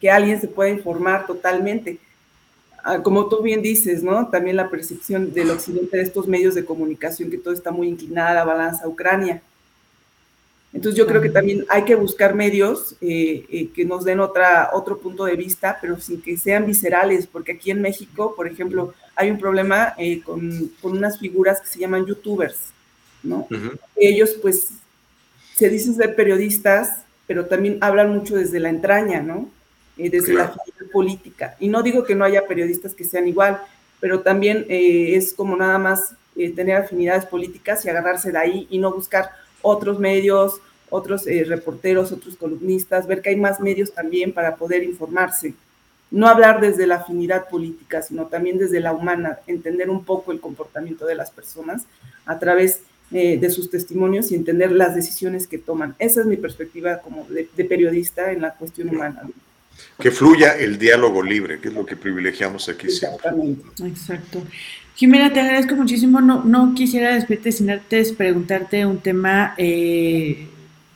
que 0.00 0.10
alguien 0.10 0.40
se 0.40 0.48
pueda 0.48 0.70
informar 0.70 1.26
totalmente. 1.26 1.98
Ah, 2.82 3.02
como 3.02 3.28
tú 3.28 3.42
bien 3.42 3.60
dices, 3.60 4.02
¿no? 4.02 4.28
También 4.28 4.56
la 4.56 4.70
percepción 4.70 5.32
del 5.32 5.50
occidente 5.50 5.98
de 5.98 6.02
estos 6.02 6.26
medios 6.26 6.54
de 6.54 6.64
comunicación, 6.64 7.30
que 7.30 7.38
todo 7.38 7.52
está 7.52 7.70
muy 7.70 7.88
inclinada 7.88 8.30
a 8.30 8.34
la 8.34 8.44
balanza 8.44 8.84
a 8.84 8.88
Ucrania. 8.88 9.42
Entonces 10.72 10.96
yo 10.96 11.06
creo 11.06 11.20
que 11.20 11.30
también 11.30 11.66
hay 11.68 11.84
que 11.84 11.96
buscar 11.96 12.34
medios 12.34 12.96
eh, 13.00 13.44
eh, 13.50 13.68
que 13.74 13.84
nos 13.84 14.04
den 14.04 14.20
otra, 14.20 14.70
otro 14.72 14.98
punto 14.98 15.24
de 15.24 15.34
vista, 15.34 15.78
pero 15.80 16.00
sin 16.00 16.22
que 16.22 16.36
sean 16.36 16.64
viscerales, 16.64 17.26
porque 17.26 17.52
aquí 17.52 17.72
en 17.72 17.82
México, 17.82 18.34
por 18.36 18.46
ejemplo, 18.46 18.94
hay 19.16 19.30
un 19.30 19.38
problema 19.38 19.94
eh, 19.98 20.22
con, 20.22 20.70
con, 20.80 20.92
unas 20.92 21.18
figuras 21.18 21.60
que 21.60 21.66
se 21.66 21.80
llaman 21.80 22.06
youtubers, 22.06 22.56
¿no? 23.22 23.48
Ellos 23.96 24.36
pues 24.40 24.70
se 25.56 25.68
dicen 25.68 25.94
ser 25.94 26.14
periodistas, 26.14 27.02
pero 27.26 27.46
también 27.46 27.78
hablan 27.80 28.14
mucho 28.14 28.36
desde 28.36 28.60
la 28.60 28.70
entraña, 28.70 29.20
¿no? 29.20 29.50
Eh, 30.02 30.08
desde 30.08 30.32
la 30.32 30.54
política. 30.90 31.56
Y 31.60 31.68
no 31.68 31.82
digo 31.82 32.04
que 32.04 32.14
no 32.14 32.24
haya 32.24 32.46
periodistas 32.46 32.94
que 32.94 33.04
sean 33.04 33.28
igual, 33.28 33.60
pero 34.00 34.20
también 34.20 34.64
eh, 34.70 35.14
es 35.14 35.34
como 35.34 35.54
nada 35.56 35.78
más 35.78 36.14
eh, 36.36 36.50
tener 36.50 36.76
afinidades 36.76 37.26
políticas 37.26 37.84
y 37.84 37.90
agarrarse 37.90 38.32
de 38.32 38.38
ahí 38.38 38.66
y 38.70 38.78
no 38.78 38.92
buscar 38.92 39.30
otros 39.60 39.98
medios, 39.98 40.58
otros 40.88 41.26
reporteros, 41.26 42.12
otros 42.12 42.34
columnistas, 42.36 43.06
ver 43.06 43.20
que 43.20 43.28
hay 43.28 43.36
más 43.36 43.60
medios 43.60 43.92
también 43.92 44.32
para 44.32 44.56
poder 44.56 44.82
informarse. 44.82 45.52
No 46.10 46.26
hablar 46.26 46.62
desde 46.62 46.86
la 46.86 46.96
afinidad 46.96 47.48
política, 47.48 48.00
sino 48.00 48.26
también 48.26 48.56
desde 48.56 48.80
la 48.80 48.92
humana, 48.92 49.38
entender 49.46 49.90
un 49.90 50.04
poco 50.04 50.32
el 50.32 50.40
comportamiento 50.40 51.04
de 51.04 51.14
las 51.14 51.30
personas 51.30 51.84
a 52.24 52.38
través 52.38 52.80
de 53.10 53.50
sus 53.50 53.70
testimonios 53.70 54.30
y 54.30 54.36
entender 54.36 54.72
las 54.72 54.94
decisiones 54.94 55.46
que 55.46 55.58
toman. 55.58 55.94
Esa 55.98 56.20
es 56.20 56.26
mi 56.26 56.36
perspectiva 56.36 56.98
como 56.98 57.24
de, 57.24 57.48
de 57.56 57.64
periodista 57.64 58.32
en 58.32 58.40
la 58.40 58.54
cuestión 58.54 58.88
humana 58.88 59.22
que 59.98 60.10
fluya 60.10 60.56
el 60.56 60.78
diálogo 60.78 61.22
libre, 61.22 61.60
que 61.60 61.68
es 61.68 61.74
lo 61.74 61.84
que 61.84 61.96
privilegiamos 61.96 62.68
aquí 62.68 62.88
siempre. 62.88 63.30
Exacto. 63.84 64.42
Jimena, 64.94 65.32
te 65.32 65.40
agradezco 65.40 65.76
muchísimo. 65.76 66.20
No, 66.20 66.44
no 66.44 66.74
quisiera 66.74 67.14
despedirte 67.14 67.52
sin 67.52 67.70
antes 67.70 68.12
preguntarte 68.12 68.84
un 68.84 68.98
tema, 68.98 69.54
eh, 69.56 70.46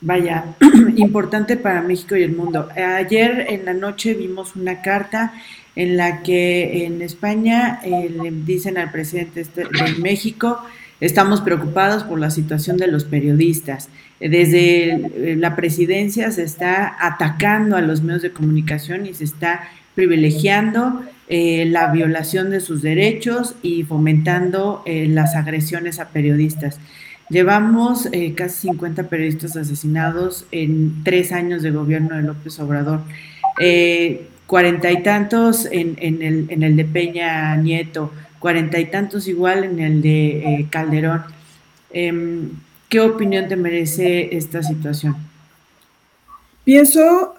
vaya, 0.01 0.45
importante 0.97 1.57
para 1.57 1.81
México 1.81 2.15
y 2.17 2.23
el 2.23 2.33
mundo. 2.37 2.69
Ayer 2.77 3.47
en 3.49 3.65
la 3.65 3.73
noche 3.73 4.15
vimos 4.15 4.57
una 4.57 4.83
carta 4.83 5.33
en 5.77 5.97
la 5.97 6.23
que 6.23 6.85
en 6.85 7.03
España 7.03 7.81
eh, 7.83 8.11
le 8.11 8.31
dicen 8.31 8.79
al 8.79 8.91
presidente 8.91 9.41
este, 9.41 9.65
de 9.65 9.95
México, 9.99 10.63
estamos 11.07 11.41
preocupados 11.41 12.05
por 12.05 12.19
la 12.19 12.31
situación 12.31 12.77
de 12.77 12.87
los 12.87 13.05
periodistas 13.05 13.89
desde 14.21 14.95
eh, 14.95 15.37
la 15.37 15.57
presidencia 15.57 16.31
se 16.31 16.45
está 16.45 16.97
atacando 16.99 17.77
a 17.77 17.83
los 17.83 18.03
medios 18.03 18.23
de 18.23 18.31
comunicación 18.31 19.07
y 19.07 19.15
se 19.15 19.25
está 19.25 19.69
privilegiando 19.95 21.03
eh, 21.29 21.67
la 21.67 21.91
violación 21.91 22.51
de 22.51 22.61
sus 22.61 22.83
derechos 22.83 23.55
y 23.63 23.83
fomentando 23.83 24.83
eh, 24.87 25.07
las 25.09 25.35
agresiones 25.35 25.99
a 25.99 26.09
periodistas. 26.09 26.79
Llevamos 27.31 28.09
casi 28.37 28.69
50 28.69 29.05
periodistas 29.05 29.57
asesinados 29.57 30.45
en 30.53 31.03
tres 31.05 31.33
años 31.33 31.63
de 31.63 31.71
gobierno 31.71 32.17
de 32.17 32.23
López 32.23 32.61
Obrador. 32.61 33.01
Cuarenta 34.47 34.93
y 34.93 35.03
tantos 35.03 35.67
en 35.71 35.97
el 35.99 36.77
de 36.77 36.85
Peña 36.85 37.57
Nieto, 37.57 38.13
cuarenta 38.45 38.79
y 38.79 38.91
tantos 38.91 39.27
igual 39.27 39.65
en 39.65 39.81
el 39.81 40.03
de 40.03 40.67
Calderón. 40.69 41.23
Em, 41.91 42.51
¿Qué 42.91 43.01
opinión 43.01 43.49
te 43.49 43.57
merece 43.57 44.37
esta 44.37 44.63
situación? 44.63 45.17
Pienso 46.63 47.37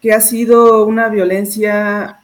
que 0.00 0.12
ha 0.12 0.20
sido 0.20 0.86
una 0.86 1.08
violencia 1.08 2.20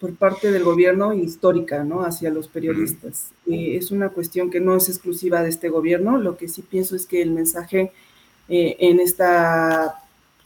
por 0.00 0.14
parte 0.14 0.50
del 0.50 0.64
gobierno 0.64 1.12
histórica, 1.12 1.84
¿no? 1.84 2.00
Hacia 2.00 2.30
los 2.30 2.48
periodistas. 2.48 3.32
Eh, 3.46 3.76
es 3.76 3.90
una 3.90 4.08
cuestión 4.08 4.50
que 4.50 4.60
no 4.60 4.74
es 4.74 4.88
exclusiva 4.88 5.42
de 5.42 5.50
este 5.50 5.68
gobierno. 5.68 6.16
Lo 6.16 6.38
que 6.38 6.48
sí 6.48 6.62
pienso 6.62 6.96
es 6.96 7.04
que 7.04 7.20
el 7.20 7.30
mensaje 7.30 7.92
eh, 8.48 8.76
en 8.78 9.00
esta 9.00 9.96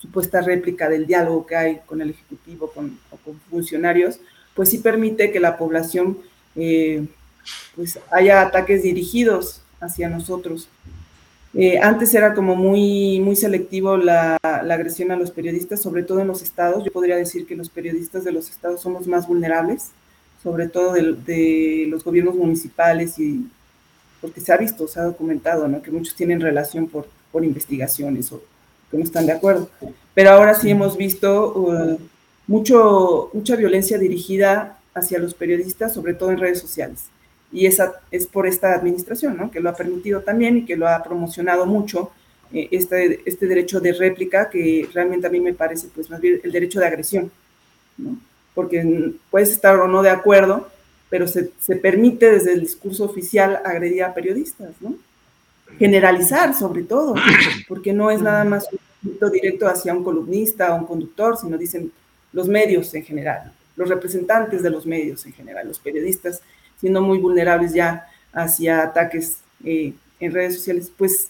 supuesta 0.00 0.40
réplica 0.40 0.88
del 0.88 1.06
diálogo 1.06 1.46
que 1.46 1.54
hay 1.54 1.80
con 1.86 2.00
el 2.00 2.10
Ejecutivo, 2.10 2.72
con, 2.72 2.98
o 3.12 3.16
con 3.18 3.38
funcionarios, 3.48 4.18
pues 4.56 4.68
sí 4.70 4.78
permite 4.78 5.30
que 5.30 5.38
la 5.38 5.56
población 5.56 6.18
eh, 6.56 7.04
pues 7.76 7.98
haya 8.10 8.42
ataques 8.42 8.82
dirigidos 8.82 9.60
hacia 9.80 10.08
nosotros. 10.08 10.68
Eh, 11.56 11.78
antes 11.78 12.12
era 12.14 12.34
como 12.34 12.56
muy, 12.56 13.20
muy 13.20 13.36
selectivo 13.36 13.96
la, 13.96 14.36
agresión 14.42 15.12
a 15.12 15.16
los 15.16 15.30
periodistas, 15.30 15.80
sobre 15.80 16.02
todo 16.02 16.20
en 16.20 16.26
los 16.26 16.42
estados. 16.42 16.84
Yo 16.84 16.90
podría 16.90 17.16
decir 17.16 17.46
que 17.46 17.54
los 17.54 17.70
periodistas 17.70 18.24
de 18.24 18.32
los 18.32 18.50
estados 18.50 18.80
son 18.80 18.94
los 18.94 19.06
más 19.06 19.28
vulnerables, 19.28 19.90
sobre 20.42 20.68
todo 20.68 20.94
de, 20.94 21.86
los 21.88 22.02
gobiernos 22.02 22.34
municipales 22.34 23.18
y 23.18 23.46
porque 24.20 24.40
se 24.40 24.52
ha 24.52 24.56
visto, 24.56 24.88
se 24.88 24.98
ha 24.98 25.04
documentado, 25.04 25.68
¿no? 25.68 25.82
que 25.82 25.90
muchos 25.90 26.14
tienen 26.14 26.40
relación 26.40 26.88
por, 26.88 27.06
por 27.30 27.44
investigaciones 27.44 28.32
o 28.32 28.42
que 28.90 28.96
no 28.96 29.04
están 29.04 29.26
de 29.26 29.32
acuerdo. 29.32 29.68
Pero 30.14 30.30
ahora 30.30 30.54
sí 30.54 30.70
hemos 30.70 30.96
visto 30.96 31.52
uh, 31.54 31.98
mucho, 32.46 33.30
mucha 33.34 33.54
violencia 33.54 33.98
dirigida 33.98 34.78
hacia 34.94 35.18
los 35.18 35.34
periodistas, 35.34 35.92
sobre 35.92 36.14
todo 36.14 36.30
en 36.30 36.38
redes 36.38 36.60
sociales 36.60 37.04
y 37.54 37.66
esa 37.66 38.00
es 38.10 38.26
por 38.26 38.48
esta 38.48 38.74
administración, 38.74 39.36
¿no? 39.36 39.50
que 39.50 39.60
lo 39.60 39.70
ha 39.70 39.76
permitido 39.76 40.20
también 40.20 40.58
y 40.58 40.64
que 40.64 40.76
lo 40.76 40.88
ha 40.88 41.02
promocionado 41.04 41.66
mucho 41.66 42.10
eh, 42.52 42.68
este, 42.72 43.22
este 43.24 43.46
derecho 43.46 43.80
de 43.80 43.92
réplica, 43.92 44.50
que 44.50 44.88
realmente 44.92 45.28
a 45.28 45.30
mí 45.30 45.38
me 45.38 45.54
parece 45.54 45.86
pues 45.94 46.10
más 46.10 46.20
bien 46.20 46.40
el 46.42 46.50
derecho 46.50 46.80
de 46.80 46.86
agresión, 46.86 47.30
¿no? 47.96 48.18
porque 48.54 49.12
puedes 49.30 49.50
estar 49.50 49.76
o 49.76 49.86
no 49.86 50.02
de 50.02 50.10
acuerdo, 50.10 50.68
pero 51.08 51.28
se, 51.28 51.52
se 51.60 51.76
permite 51.76 52.28
desde 52.28 52.52
el 52.52 52.60
discurso 52.60 53.04
oficial 53.04 53.60
agredir 53.64 54.02
a 54.02 54.14
periodistas, 54.14 54.70
¿no? 54.80 54.96
Generalizar 55.78 56.54
sobre 56.54 56.82
todo, 56.82 57.14
porque 57.68 57.92
no 57.92 58.10
es 58.10 58.20
nada 58.20 58.44
más 58.44 58.68
un 59.02 59.32
directo 59.32 59.68
hacia 59.68 59.94
un 59.94 60.02
columnista 60.02 60.74
o 60.74 60.78
un 60.78 60.86
conductor, 60.86 61.36
sino 61.36 61.56
dicen 61.56 61.92
los 62.32 62.48
medios 62.48 62.92
en 62.94 63.04
general, 63.04 63.52
los 63.76 63.88
representantes 63.88 64.62
de 64.62 64.70
los 64.70 64.86
medios 64.86 65.26
en 65.26 65.32
general, 65.32 65.68
los 65.68 65.78
periodistas, 65.78 66.42
siendo 66.80 67.00
muy 67.02 67.18
vulnerables 67.18 67.72
ya 67.72 68.06
hacia 68.32 68.82
ataques 68.82 69.38
eh, 69.64 69.94
en 70.20 70.32
redes 70.32 70.56
sociales, 70.56 70.92
pues 70.96 71.28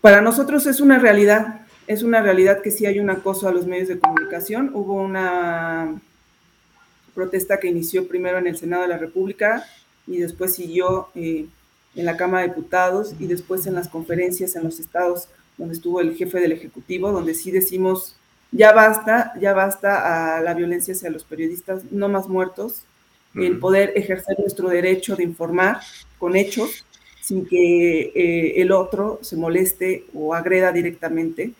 para 0.00 0.22
nosotros 0.22 0.66
es 0.66 0.80
una 0.80 0.98
realidad, 0.98 1.60
es 1.86 2.02
una 2.02 2.22
realidad 2.22 2.62
que 2.62 2.70
sí 2.70 2.86
hay 2.86 3.00
un 3.00 3.10
acoso 3.10 3.48
a 3.48 3.52
los 3.52 3.66
medios 3.66 3.88
de 3.88 3.98
comunicación. 3.98 4.70
Hubo 4.72 4.94
una 4.94 6.00
protesta 7.14 7.58
que 7.58 7.68
inició 7.68 8.08
primero 8.08 8.38
en 8.38 8.46
el 8.46 8.56
Senado 8.56 8.82
de 8.82 8.88
la 8.88 8.98
República 8.98 9.64
y 10.06 10.18
después 10.18 10.54
siguió 10.54 11.08
eh, 11.14 11.46
en 11.94 12.04
la 12.04 12.16
Cámara 12.16 12.42
de 12.42 12.48
Diputados 12.48 13.14
y 13.18 13.26
después 13.26 13.66
en 13.66 13.74
las 13.74 13.88
conferencias 13.88 14.56
en 14.56 14.64
los 14.64 14.80
estados 14.80 15.28
donde 15.58 15.74
estuvo 15.74 16.00
el 16.00 16.16
jefe 16.16 16.40
del 16.40 16.52
Ejecutivo, 16.52 17.12
donde 17.12 17.34
sí 17.34 17.50
decimos, 17.50 18.16
ya 18.52 18.72
basta, 18.72 19.32
ya 19.40 19.52
basta 19.52 20.36
a 20.36 20.40
la 20.40 20.54
violencia 20.54 20.94
hacia 20.94 21.10
los 21.10 21.24
periodistas, 21.24 21.84
no 21.90 22.08
más 22.08 22.28
muertos, 22.28 22.84
el 23.34 23.58
poder 23.58 23.92
ejercer 23.94 24.38
nuestro 24.40 24.68
derecho 24.68 25.14
de 25.14 25.22
informar 25.22 25.80
con 26.18 26.34
hechos 26.34 26.84
sin 27.20 27.46
que 27.46 28.12
eh, 28.14 28.60
el 28.60 28.72
otro 28.72 29.20
se 29.22 29.36
moleste 29.36 30.04
o 30.14 30.34
agreda 30.34 30.72
directamente, 30.72 31.52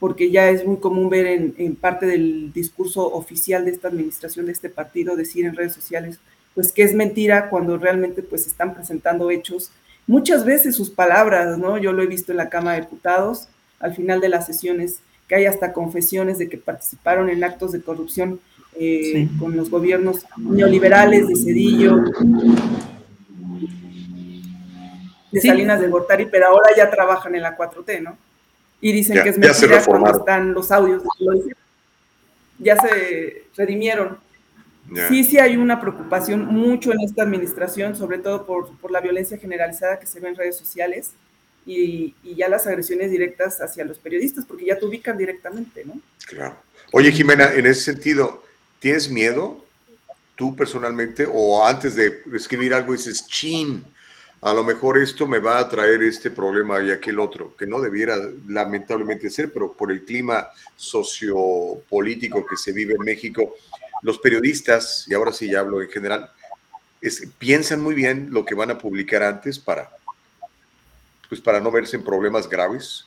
porque 0.00 0.32
ya 0.32 0.50
es 0.50 0.66
muy 0.66 0.78
común 0.78 1.08
ver 1.08 1.26
en, 1.26 1.76
parte 1.76 2.06
del 2.06 2.52
discurso 2.52 3.06
oficial 3.12 3.64
de 3.64 3.70
esta 3.70 3.86
administración, 3.86 4.46
de 4.46 4.52
este 4.52 4.68
partido, 4.68 5.14
decir 5.14 5.46
en 5.46 5.54
redes 5.54 5.74
sociales, 5.74 6.18
pues 6.54 6.72
que 6.72 6.82
es 6.82 6.92
mentira 6.92 7.48
cuando 7.50 7.78
realmente 7.78 8.22
pues 8.22 8.48
están 8.48 8.74
presentando 8.74 9.30
hechos. 9.30 9.70
Muchas 10.08 10.44
veces 10.44 10.74
sus 10.74 10.90
palabras, 10.90 11.56
¿no? 11.56 11.78
Yo 11.78 11.92
lo 11.92 12.02
he 12.02 12.06
visto 12.06 12.32
en 12.32 12.38
la 12.38 12.48
Cámara 12.48 12.76
de 12.76 12.82
Diputados, 12.82 13.48
al 13.78 13.94
final 13.94 14.20
de 14.20 14.28
las 14.28 14.46
sesiones, 14.46 15.00
que 15.28 15.34
hay 15.34 15.46
hasta 15.46 15.72
confesiones 15.72 16.38
de 16.38 16.48
que 16.48 16.58
participaron 16.58 17.28
en 17.28 17.42
actos 17.42 17.72
de 17.72 17.82
corrupción 17.82 18.40
eh, 18.78 19.28
con 19.38 19.56
los 19.56 19.70
gobiernos 19.70 20.26
neoliberales 20.36 21.26
de 21.28 21.36
Cedillo, 21.36 22.04
de 25.32 25.40
Salinas 25.40 25.80
de 25.80 25.88
Gortari, 25.88 26.26
pero 26.26 26.48
ahora 26.48 26.70
ya 26.76 26.90
trabajan 26.90 27.34
en 27.34 27.42
la 27.42 27.56
4T, 27.56 28.02
¿no? 28.02 28.16
Y 28.80 28.92
dicen 28.92 29.22
que 29.22 29.30
es 29.30 29.38
mentira 29.38 29.82
cuando 29.84 30.18
están 30.18 30.52
los 30.52 30.70
audios. 30.70 31.02
Ya 32.58 32.76
se 32.76 33.46
redimieron. 33.56 34.18
Sí, 35.08 35.24
sí 35.24 35.38
hay 35.38 35.56
una 35.56 35.80
preocupación 35.80 36.46
mucho 36.46 36.92
en 36.92 37.00
esta 37.00 37.22
administración, 37.22 37.96
sobre 37.96 38.18
todo 38.18 38.46
por, 38.46 38.76
por, 38.78 38.92
la 38.92 39.00
violencia 39.00 39.36
generalizada 39.36 39.98
que 39.98 40.06
se 40.06 40.20
ve 40.20 40.28
en 40.28 40.36
redes 40.36 40.56
sociales 40.56 41.14
y, 41.66 42.14
ya 42.36 42.48
las 42.48 42.66
agresiones 42.66 43.10
directas 43.10 43.60
hacia 43.60 43.84
los 43.84 43.98
periodistas, 43.98 44.44
porque 44.46 44.66
ya 44.66 44.78
te 44.78 44.86
ubican 44.86 45.18
directamente, 45.18 45.84
¿no? 45.84 46.00
Claro. 46.26 46.56
Oye, 46.92 47.10
Jimena, 47.10 47.52
en 47.52 47.66
ese 47.66 47.82
sentido, 47.82 48.44
¿Tienes 48.78 49.08
miedo 49.08 49.64
tú 50.34 50.54
personalmente 50.54 51.26
o 51.28 51.66
antes 51.66 51.96
de 51.96 52.22
escribir 52.34 52.74
algo 52.74 52.92
dices, 52.92 53.26
chin, 53.26 53.84
a 54.42 54.52
lo 54.52 54.62
mejor 54.62 54.98
esto 54.98 55.26
me 55.26 55.38
va 55.38 55.58
a 55.58 55.68
traer 55.68 56.02
este 56.02 56.30
problema 56.30 56.82
y 56.82 56.90
aquel 56.90 57.18
otro, 57.18 57.56
que 57.56 57.66
no 57.66 57.80
debiera 57.80 58.16
lamentablemente 58.46 59.30
ser, 59.30 59.50
pero 59.52 59.72
por 59.72 59.90
el 59.90 60.04
clima 60.04 60.48
sociopolítico 60.76 62.44
que 62.46 62.56
se 62.56 62.72
vive 62.72 62.94
en 62.94 63.02
México, 63.02 63.54
los 64.02 64.18
periodistas, 64.18 65.06
y 65.08 65.14
ahora 65.14 65.32
sí 65.32 65.50
ya 65.50 65.60
hablo 65.60 65.80
en 65.80 65.88
general, 65.88 66.30
piensan 67.38 67.80
muy 67.80 67.94
bien 67.94 68.28
lo 68.30 68.44
que 68.44 68.54
van 68.54 68.70
a 68.70 68.78
publicar 68.78 69.22
antes 69.22 69.58
para, 69.58 69.90
pues 71.28 71.40
para 71.40 71.60
no 71.60 71.70
verse 71.70 71.96
en 71.96 72.04
problemas 72.04 72.48
graves. 72.48 73.06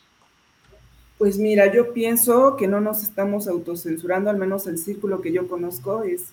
Pues 1.18 1.38
mira, 1.38 1.72
yo 1.72 1.94
pienso 1.94 2.56
que 2.56 2.68
no 2.68 2.80
nos 2.80 3.04
estamos 3.04 3.48
autocensurando, 3.48 4.30
al 4.30 4.38
menos 4.38 4.68
el 4.68 4.78
círculo 4.78 5.22
que 5.22 5.34
yo 5.34 5.48
conozco 5.48 6.04
es, 6.04 6.28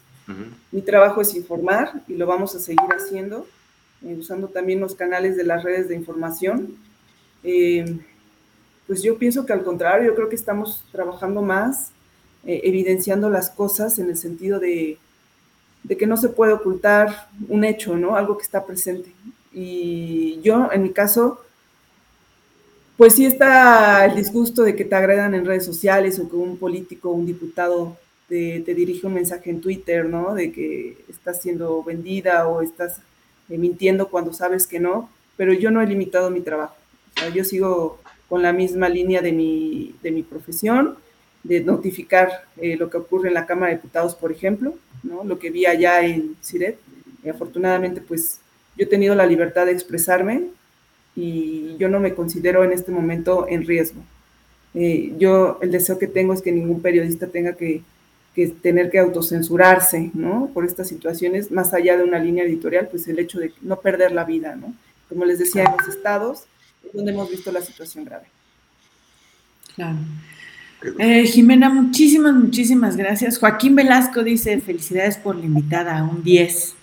mi 0.72 0.80
trabajo 0.82 1.20
es 1.20 1.34
informar 1.34 2.02
y 2.08 2.14
lo 2.14 2.26
vamos 2.26 2.54
a 2.54 2.60
seguir 2.60 2.88
haciendo, 2.90 3.46
eh, 4.04 4.16
usando 4.18 4.48
también 4.48 4.80
los 4.80 4.94
canales 4.94 5.36
de 5.36 5.44
las 5.44 5.62
redes 5.62 5.88
de 5.88 5.94
información. 5.94 6.76
Eh, 7.42 7.98
pues 8.86 9.02
yo 9.02 9.18
pienso 9.18 9.44
que 9.44 9.52
al 9.52 9.64
contrario, 9.64 10.10
yo 10.10 10.14
creo 10.14 10.28
que 10.28 10.36
estamos 10.36 10.84
trabajando 10.92 11.42
más, 11.42 11.90
eh, 12.44 12.60
evidenciando 12.64 13.28
las 13.30 13.50
cosas 13.50 13.98
en 13.98 14.08
el 14.08 14.16
sentido 14.16 14.60
de, 14.60 14.98
de 15.82 15.96
que 15.96 16.06
no 16.06 16.16
se 16.16 16.28
puede 16.28 16.52
ocultar 16.52 17.28
un 17.48 17.64
hecho, 17.64 17.96
¿no? 17.96 18.16
Algo 18.16 18.36
que 18.36 18.44
está 18.44 18.64
presente. 18.64 19.12
Y 19.52 20.40
yo, 20.42 20.70
en 20.72 20.82
mi 20.82 20.90
caso, 20.90 21.40
pues 22.96 23.14
sí 23.14 23.26
está 23.26 24.06
el 24.06 24.16
disgusto 24.16 24.62
de 24.62 24.74
que 24.74 24.84
te 24.84 24.94
agredan 24.94 25.34
en 25.34 25.44
redes 25.44 25.64
sociales 25.64 26.18
o 26.18 26.28
que 26.28 26.36
un 26.36 26.56
político, 26.56 27.10
un 27.10 27.26
diputado 27.26 27.96
te, 28.28 28.62
dirige 28.74 29.06
un 29.06 29.14
mensaje 29.14 29.50
en 29.50 29.60
Twitter, 29.60 30.06
¿no? 30.06 30.34
De 30.34 30.50
que 30.50 30.96
estás 31.08 31.40
siendo 31.40 31.82
vendida 31.84 32.48
o 32.48 32.62
estás 32.62 33.00
eh, 33.48 33.58
mintiendo 33.58 34.08
cuando 34.08 34.32
sabes 34.32 34.66
que 34.66 34.80
no, 34.80 35.10
pero 35.36 35.52
yo 35.52 35.70
no 35.70 35.80
he 35.80 35.86
limitado 35.86 36.30
mi 36.30 36.40
trabajo. 36.40 36.74
O 37.16 37.20
sea, 37.20 37.28
yo 37.28 37.44
sigo 37.44 38.00
con 38.28 38.42
la 38.42 38.52
misma 38.52 38.88
línea 38.88 39.22
de 39.22 39.32
mi, 39.32 39.94
de 40.02 40.10
mi 40.10 40.22
profesión, 40.22 40.96
de 41.44 41.60
notificar 41.60 42.44
eh, 42.56 42.76
lo 42.76 42.90
que 42.90 42.96
ocurre 42.96 43.28
en 43.28 43.34
la 43.34 43.46
Cámara 43.46 43.68
de 43.68 43.76
Diputados, 43.76 44.14
por 44.14 44.32
ejemplo, 44.32 44.74
¿no? 45.02 45.22
Lo 45.22 45.38
que 45.38 45.50
vi 45.50 45.66
allá 45.66 46.04
en 46.04 46.36
Siret. 46.40 46.78
Y 47.22 47.28
afortunadamente, 47.28 48.00
pues 48.00 48.40
yo 48.76 48.84
he 48.84 48.88
tenido 48.88 49.14
la 49.14 49.26
libertad 49.26 49.66
de 49.66 49.72
expresarme 49.72 50.48
y 51.16 51.76
yo 51.78 51.88
no 51.88 51.98
me 51.98 52.14
considero 52.14 52.62
en 52.62 52.72
este 52.72 52.92
momento 52.92 53.46
en 53.48 53.66
riesgo. 53.66 54.02
Eh, 54.74 55.14
yo 55.18 55.58
el 55.62 55.72
deseo 55.72 55.98
que 55.98 56.06
tengo 56.06 56.34
es 56.34 56.42
que 56.42 56.52
ningún 56.52 56.82
periodista 56.82 57.26
tenga 57.26 57.54
que, 57.54 57.82
que, 58.34 58.48
tener 58.48 58.90
que 58.90 58.98
autocensurarse, 58.98 60.10
¿no? 60.12 60.50
Por 60.52 60.66
estas 60.66 60.88
situaciones, 60.88 61.50
más 61.50 61.72
allá 61.72 61.96
de 61.96 62.04
una 62.04 62.18
línea 62.18 62.44
editorial, 62.44 62.88
pues 62.90 63.08
el 63.08 63.18
hecho 63.18 63.38
de 63.38 63.52
no 63.62 63.80
perder 63.80 64.12
la 64.12 64.24
vida, 64.24 64.54
¿no? 64.54 64.74
Como 65.08 65.24
les 65.24 65.38
decía, 65.38 65.64
en 65.64 65.72
los 65.78 65.88
estados 65.88 66.44
es 66.84 66.92
donde 66.92 67.12
hemos 67.12 67.30
visto 67.30 67.50
la 67.50 67.62
situación 67.62 68.04
grave. 68.04 68.26
Claro. 69.74 69.96
Eh, 70.98 71.26
Jimena, 71.26 71.70
muchísimas, 71.70 72.34
muchísimas 72.34 72.96
gracias. 72.96 73.38
Joaquín 73.38 73.74
Velasco 73.74 74.22
dice, 74.22 74.60
felicidades 74.60 75.16
por 75.16 75.36
la 75.36 75.46
invitada, 75.46 76.04
un 76.04 76.22
10. 76.22 76.75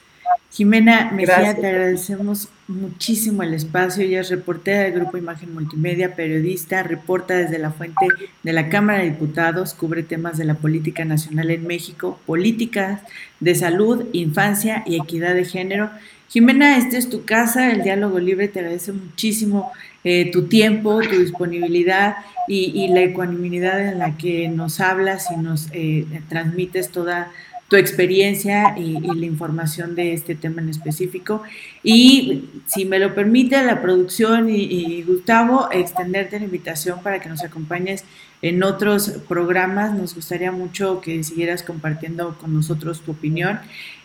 Jimena 0.52 1.12
Mejía, 1.12 1.56
te 1.56 1.68
agradecemos 1.68 2.48
muchísimo 2.68 3.42
el 3.42 3.56
espacio. 3.56 4.04
Ella 4.04 4.22
es 4.22 4.30
reportera 4.30 4.84
del 4.84 4.94
Grupo 4.94 5.18
Imagen 5.18 5.52
Multimedia, 5.54 6.16
periodista, 6.16 6.84
reporta 6.84 7.34
desde 7.34 7.58
la 7.58 7.72
fuente 7.72 8.06
de 8.44 8.54
la 8.54 8.70
Cámara 8.70 9.00
de 9.00 9.10
Diputados, 9.10 9.74
cubre 9.74 10.04
temas 10.04 10.38
de 10.38 10.46
la 10.46 10.54
política 10.54 11.06
nacional 11.06 11.50
en 11.50 11.66
México, 11.66 12.20
políticas 12.28 13.02
de 13.40 13.56
salud, 13.56 14.06
infancia 14.14 14.84
y 14.86 15.00
equidad 15.00 15.34
de 15.34 15.46
género. 15.46 15.90
Jimena, 16.30 16.78
esta 16.78 16.98
es 16.98 17.10
tu 17.10 17.26
casa, 17.26 17.72
el 17.72 17.82
diálogo 17.82 18.20
libre 18.20 18.48
te 18.48 18.60
agradece 18.60 18.92
muchísimo 18.92 19.72
eh, 20.04 20.32
tu 20.32 20.48
tiempo, 20.48 21.02
tu 21.02 21.18
disponibilidad 21.18 22.18
y, 22.48 22.90
la 22.90 23.02
ecuanimidad 23.02 23.80
en 23.88 24.00
la 24.00 24.18
que 24.18 24.50
nos 24.50 24.80
hablas 24.80 25.32
y 25.32 25.38
nos 25.38 25.70
eh, 25.72 26.06
transmites 26.30 26.90
toda 26.90 27.32
tu 27.74 27.78
experiencia 27.78 28.76
y, 28.78 29.00
la 29.00 29.26
información 29.26 29.96
de 29.96 30.14
este 30.14 30.36
tema 30.36 30.62
en 30.62 30.70
específico. 30.70 31.42
Y 31.82 32.44
si 32.68 32.86
me 32.86 33.00
lo 33.00 33.16
permite 33.16 33.64
la 33.64 33.82
producción 33.82 34.48
y, 34.48 35.02
Gustavo, 35.02 35.70
extenderte 35.72 36.38
la 36.38 36.46
invitación 36.46 37.02
para 37.02 37.20
que 37.20 37.30
nos 37.30 37.44
acompañes 37.44 38.06
en 38.44 38.62
otros 38.62 39.10
programas. 39.28 39.94
Nos 39.94 40.14
gustaría 40.14 40.52
mucho 40.52 41.02
que 41.02 41.24
siguieras 41.24 41.64
compartiendo 41.64 42.38
con 42.40 42.54
nosotros 42.54 43.02
tu 43.02 43.10
opinión. 43.12 43.60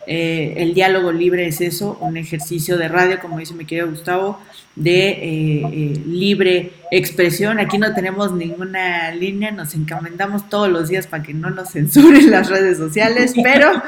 Eh, 0.07 0.55
el 0.57 0.73
diálogo 0.73 1.11
libre 1.11 1.45
es 1.45 1.61
eso, 1.61 1.95
un 2.01 2.17
ejercicio 2.17 2.75
de 2.77 2.87
radio, 2.87 3.19
como 3.19 3.37
dice 3.37 3.53
mi 3.53 3.65
querido 3.65 3.87
Gustavo, 3.89 4.39
de 4.75 5.09
eh, 5.09 5.61
eh, 5.71 6.01
libre 6.07 6.71
expresión. 6.89 7.59
Aquí 7.59 7.77
no 7.77 7.93
tenemos 7.93 8.31
ninguna 8.31 9.11
línea, 9.11 9.51
nos 9.51 9.75
encomendamos 9.75 10.49
todos 10.49 10.67
los 10.69 10.87
días 10.87 11.05
para 11.05 11.21
que 11.21 11.35
no 11.35 11.51
nos 11.51 11.73
censuren 11.73 12.31
las 12.31 12.49
redes 12.49 12.79
sociales, 12.79 13.35
pero 13.43 13.83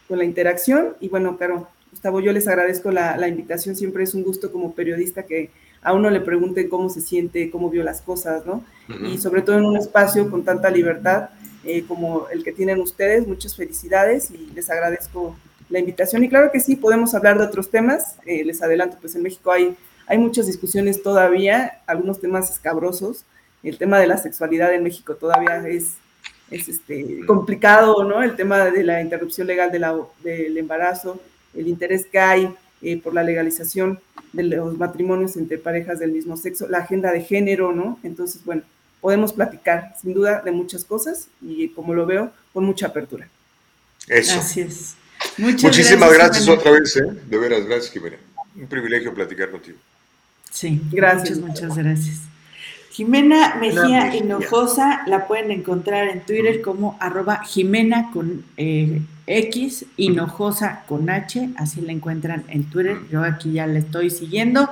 con 0.08 0.18
la 0.18 0.24
interacción. 0.24 0.96
Y 1.00 1.08
bueno, 1.08 1.36
claro, 1.36 1.68
Gustavo, 1.90 2.20
yo 2.20 2.32
les 2.32 2.48
agradezco 2.48 2.90
la, 2.90 3.28
invitación, 3.28 3.76
siempre 3.76 4.02
es 4.02 4.14
un 4.14 4.24
gusto 4.24 4.50
como 4.50 4.74
periodista 4.74 5.24
que 5.24 5.50
a 5.88 5.94
uno 5.94 6.10
le 6.10 6.20
pregunten 6.20 6.68
cómo 6.68 6.90
se 6.90 7.00
siente, 7.00 7.50
cómo 7.50 7.70
vio 7.70 7.82
las 7.82 8.02
cosas, 8.02 8.44
¿no? 8.44 8.62
Y 9.06 9.16
sobre 9.16 9.40
todo 9.40 9.56
en 9.56 9.64
un 9.64 9.76
espacio 9.78 10.30
con 10.30 10.44
tanta 10.44 10.68
libertad 10.70 11.30
eh, 11.64 11.84
como 11.88 12.28
el 12.28 12.44
que 12.44 12.52
tienen 12.52 12.78
ustedes, 12.78 13.26
muchas 13.26 13.56
felicidades 13.56 14.30
y 14.30 14.50
les 14.54 14.68
agradezco 14.68 15.34
la 15.70 15.78
invitación. 15.78 16.22
Y 16.24 16.28
claro 16.28 16.50
que 16.52 16.60
sí, 16.60 16.76
podemos 16.76 17.14
hablar 17.14 17.38
de 17.38 17.44
otros 17.44 17.70
temas, 17.70 18.16
eh, 18.26 18.44
les 18.44 18.60
adelanto, 18.60 18.98
pues 19.00 19.14
en 19.14 19.22
México 19.22 19.50
hay, 19.50 19.76
hay 20.06 20.18
muchas 20.18 20.46
discusiones 20.46 21.02
todavía, 21.02 21.80
algunos 21.86 22.20
temas 22.20 22.50
escabrosos, 22.50 23.24
el 23.62 23.78
tema 23.78 23.98
de 23.98 24.08
la 24.08 24.18
sexualidad 24.18 24.74
en 24.74 24.82
México 24.82 25.14
todavía 25.16 25.66
es 25.66 25.96
es 26.50 26.68
este, 26.68 27.26
complicado, 27.26 28.04
¿no? 28.04 28.22
El 28.22 28.36
tema 28.36 28.66
de 28.66 28.82
la 28.82 29.02
interrupción 29.02 29.46
legal 29.46 29.70
de 29.70 29.78
la, 29.78 29.94
del 30.22 30.56
embarazo, 30.56 31.20
el 31.54 31.68
interés 31.68 32.06
que 32.06 32.18
hay 32.18 32.54
eh, 32.82 33.00
por 33.00 33.14
la 33.14 33.22
legalización 33.22 34.00
de 34.32 34.44
los 34.44 34.76
matrimonios 34.76 35.36
entre 35.36 35.58
parejas 35.58 35.98
del 35.98 36.12
mismo 36.12 36.36
sexo, 36.36 36.68
la 36.68 36.78
agenda 36.78 37.12
de 37.12 37.22
género, 37.22 37.72
¿no? 37.72 37.98
Entonces, 38.02 38.44
bueno, 38.44 38.62
podemos 39.00 39.32
platicar 39.32 39.94
sin 40.00 40.14
duda 40.14 40.42
de 40.44 40.52
muchas 40.52 40.84
cosas 40.84 41.28
y 41.40 41.68
como 41.68 41.94
lo 41.94 42.06
veo, 42.06 42.32
con 42.52 42.64
mucha 42.64 42.88
apertura. 42.88 43.28
Eso. 44.06 44.38
Así 44.38 44.60
es. 44.60 44.96
Muchísimas 45.36 46.12
gracias, 46.12 46.48
otra 46.48 46.70
vez, 46.72 46.96
¿eh? 46.96 47.06
De 47.28 47.38
veras, 47.38 47.64
gracias, 47.66 47.92
Jimena. 47.92 48.16
Un 48.54 48.66
privilegio 48.66 49.14
platicar 49.14 49.50
contigo. 49.50 49.78
Sí, 50.50 50.80
gracias. 50.90 51.38
Muchas, 51.38 51.62
muchas 51.62 51.78
gracias. 51.78 52.18
Jimena 52.90 53.54
Mejía 53.60 54.14
Hinojosa 54.16 55.02
la 55.06 55.28
pueden 55.28 55.52
encontrar 55.52 56.08
en 56.08 56.20
Twitter 56.26 56.60
como 56.60 56.96
arroba 56.98 57.44
Jimena 57.44 58.10
con 58.12 58.44
eh, 58.56 59.00
X, 59.28 59.86
Hinojosa 59.96 60.84
con 60.88 61.08
H, 61.10 61.50
así 61.56 61.80
la 61.80 61.92
encuentran 61.92 62.44
en 62.48 62.64
Twitter. 62.64 62.98
Yo 63.10 63.22
aquí 63.22 63.52
ya 63.52 63.66
la 63.66 63.78
estoy 63.78 64.10
siguiendo. 64.10 64.68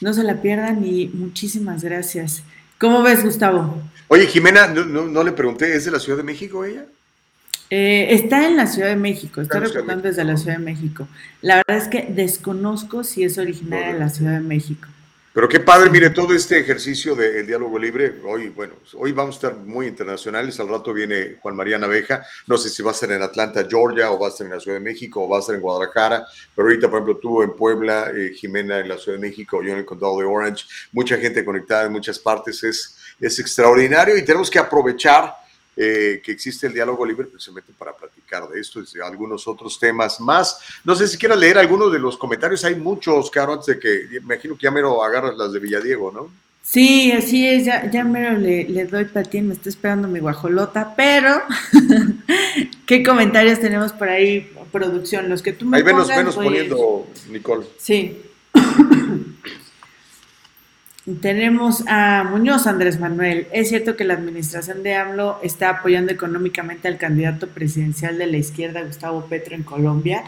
No 0.00 0.12
se 0.12 0.22
la 0.22 0.40
pierdan 0.42 0.84
y 0.84 1.08
muchísimas 1.08 1.82
gracias. 1.82 2.42
¿Cómo 2.78 3.02
ves, 3.02 3.24
Gustavo? 3.24 3.82
Oye, 4.08 4.26
Jimena, 4.26 4.68
no, 4.68 5.24
le 5.24 5.32
pregunté, 5.32 5.74
¿es 5.74 5.84
de 5.84 5.90
la 5.90 5.98
Ciudad 5.98 6.18
de 6.18 6.24
México 6.24 6.64
ella? 6.64 6.84
Eh, 7.70 8.08
está 8.10 8.46
en 8.46 8.56
la 8.56 8.66
Ciudad 8.66 8.88
de 8.88 8.96
México, 8.96 9.40
está, 9.40 9.58
reportando 9.58 10.02
desde 10.04 10.22
la 10.24 10.36
Ciudad 10.36 10.58
de 10.58 10.64
México. 10.64 11.08
La 11.42 11.56
verdad 11.56 11.82
es 11.82 11.88
que 11.88 12.06
desconozco 12.08 13.02
si 13.02 13.24
es 13.24 13.38
originaria 13.38 13.92
de 13.92 13.98
la 13.98 14.08
Ciudad 14.08 14.34
de 14.34 14.40
México. 14.40 14.86
Pero 15.36 15.50
qué 15.50 15.60
padre, 15.60 15.90
mire, 15.90 16.08
todo 16.08 16.32
este 16.32 16.58
ejercicio 16.58 17.14
del 17.14 17.46
diálogo 17.46 17.78
libre, 17.78 18.22
hoy, 18.24 18.48
bueno, 18.48 18.72
hoy 18.94 19.12
vamos 19.12 19.34
a 19.34 19.48
estar 19.48 19.54
muy 19.54 19.86
internacionales, 19.86 20.58
al 20.60 20.68
rato 20.70 20.94
viene 20.94 21.36
Juan 21.42 21.54
María 21.54 21.76
Naveja, 21.76 22.24
no 22.46 22.56
sé 22.56 22.70
si 22.70 22.82
va 22.82 22.92
a 22.92 22.94
ser 22.94 23.12
en 23.12 23.20
Atlanta, 23.20 23.66
Georgia, 23.68 24.10
o 24.10 24.18
va 24.18 24.28
a 24.28 24.30
ser 24.30 24.46
en 24.46 24.54
la 24.54 24.60
Ciudad 24.60 24.78
de 24.78 24.82
México, 24.82 25.22
o 25.22 25.28
va 25.28 25.38
a 25.38 25.42
ser 25.42 25.56
en 25.56 25.60
Guadalajara, 25.60 26.26
pero 26.54 26.68
ahorita, 26.68 26.88
por 26.88 27.00
ejemplo, 27.00 27.18
tú 27.18 27.42
en 27.42 27.54
Puebla, 27.54 28.10
eh, 28.16 28.32
Jimena 28.34 28.78
en 28.78 28.88
la 28.88 28.96
Ciudad 28.96 29.18
de 29.18 29.28
México, 29.28 29.62
yo 29.62 29.72
en 29.72 29.80
el 29.80 29.84
condado 29.84 30.18
de 30.18 30.24
Orange, 30.24 30.64
mucha 30.92 31.18
gente 31.18 31.44
conectada 31.44 31.84
en 31.84 31.92
muchas 31.92 32.18
partes, 32.18 32.64
es, 32.64 32.96
es 33.20 33.38
extraordinario 33.38 34.16
y 34.16 34.24
tenemos 34.24 34.48
que 34.48 34.58
aprovechar 34.58 35.34
eh, 35.76 36.22
que 36.24 36.32
existe 36.32 36.66
el 36.66 36.72
diálogo 36.72 37.04
libre 37.04 37.26
precisamente 37.26 37.72
para 37.76 37.94
platicar 37.94 38.48
de 38.48 38.60
esto 38.60 38.80
y 38.80 38.84
de 38.92 39.04
algunos 39.04 39.46
otros 39.46 39.78
temas 39.78 40.20
más. 40.20 40.58
No 40.84 40.94
sé 40.94 41.06
si 41.06 41.18
quieras 41.18 41.38
leer 41.38 41.58
algunos 41.58 41.92
de 41.92 41.98
los 41.98 42.16
comentarios, 42.16 42.64
hay 42.64 42.76
muchos, 42.76 43.30
Caro, 43.30 43.52
antes 43.52 43.66
de 43.66 43.78
que, 43.78 44.16
imagino 44.16 44.56
que 44.56 44.64
ya 44.64 44.70
mero 44.70 45.02
agarras 45.02 45.36
las 45.36 45.52
de 45.52 45.60
Villadiego, 45.60 46.10
¿no? 46.10 46.30
Sí, 46.62 47.12
así 47.12 47.46
es, 47.46 47.64
ya, 47.64 47.88
ya 47.90 48.02
mero 48.02 48.36
le, 48.36 48.64
le 48.64 48.86
doy 48.86 49.04
patín, 49.04 49.48
me 49.48 49.54
está 49.54 49.68
esperando 49.68 50.08
mi 50.08 50.18
guajolota, 50.18 50.94
pero 50.96 51.40
¿qué 52.86 53.04
comentarios 53.04 53.60
tenemos 53.60 53.92
por 53.92 54.08
ahí, 54.08 54.50
producción? 54.72 55.28
Los 55.28 55.42
que 55.42 55.52
tú 55.52 55.66
me 55.66 55.76
Ahí 55.76 55.82
venos, 55.82 56.08
venos 56.08 56.34
poniendo, 56.34 57.06
Nicole. 57.28 57.66
Sí. 57.78 58.22
Tenemos 61.20 61.84
a 61.86 62.24
Muñoz 62.24 62.66
Andrés 62.66 62.98
Manuel. 62.98 63.46
Es 63.52 63.68
cierto 63.68 63.94
que 63.94 64.02
la 64.02 64.14
administración 64.14 64.82
de 64.82 64.96
AMLO 64.96 65.38
está 65.40 65.70
apoyando 65.70 66.10
económicamente 66.10 66.88
al 66.88 66.98
candidato 66.98 67.46
presidencial 67.46 68.18
de 68.18 68.26
la 68.26 68.38
izquierda, 68.38 68.82
Gustavo 68.82 69.24
Petro, 69.26 69.54
en 69.54 69.62
Colombia. 69.62 70.24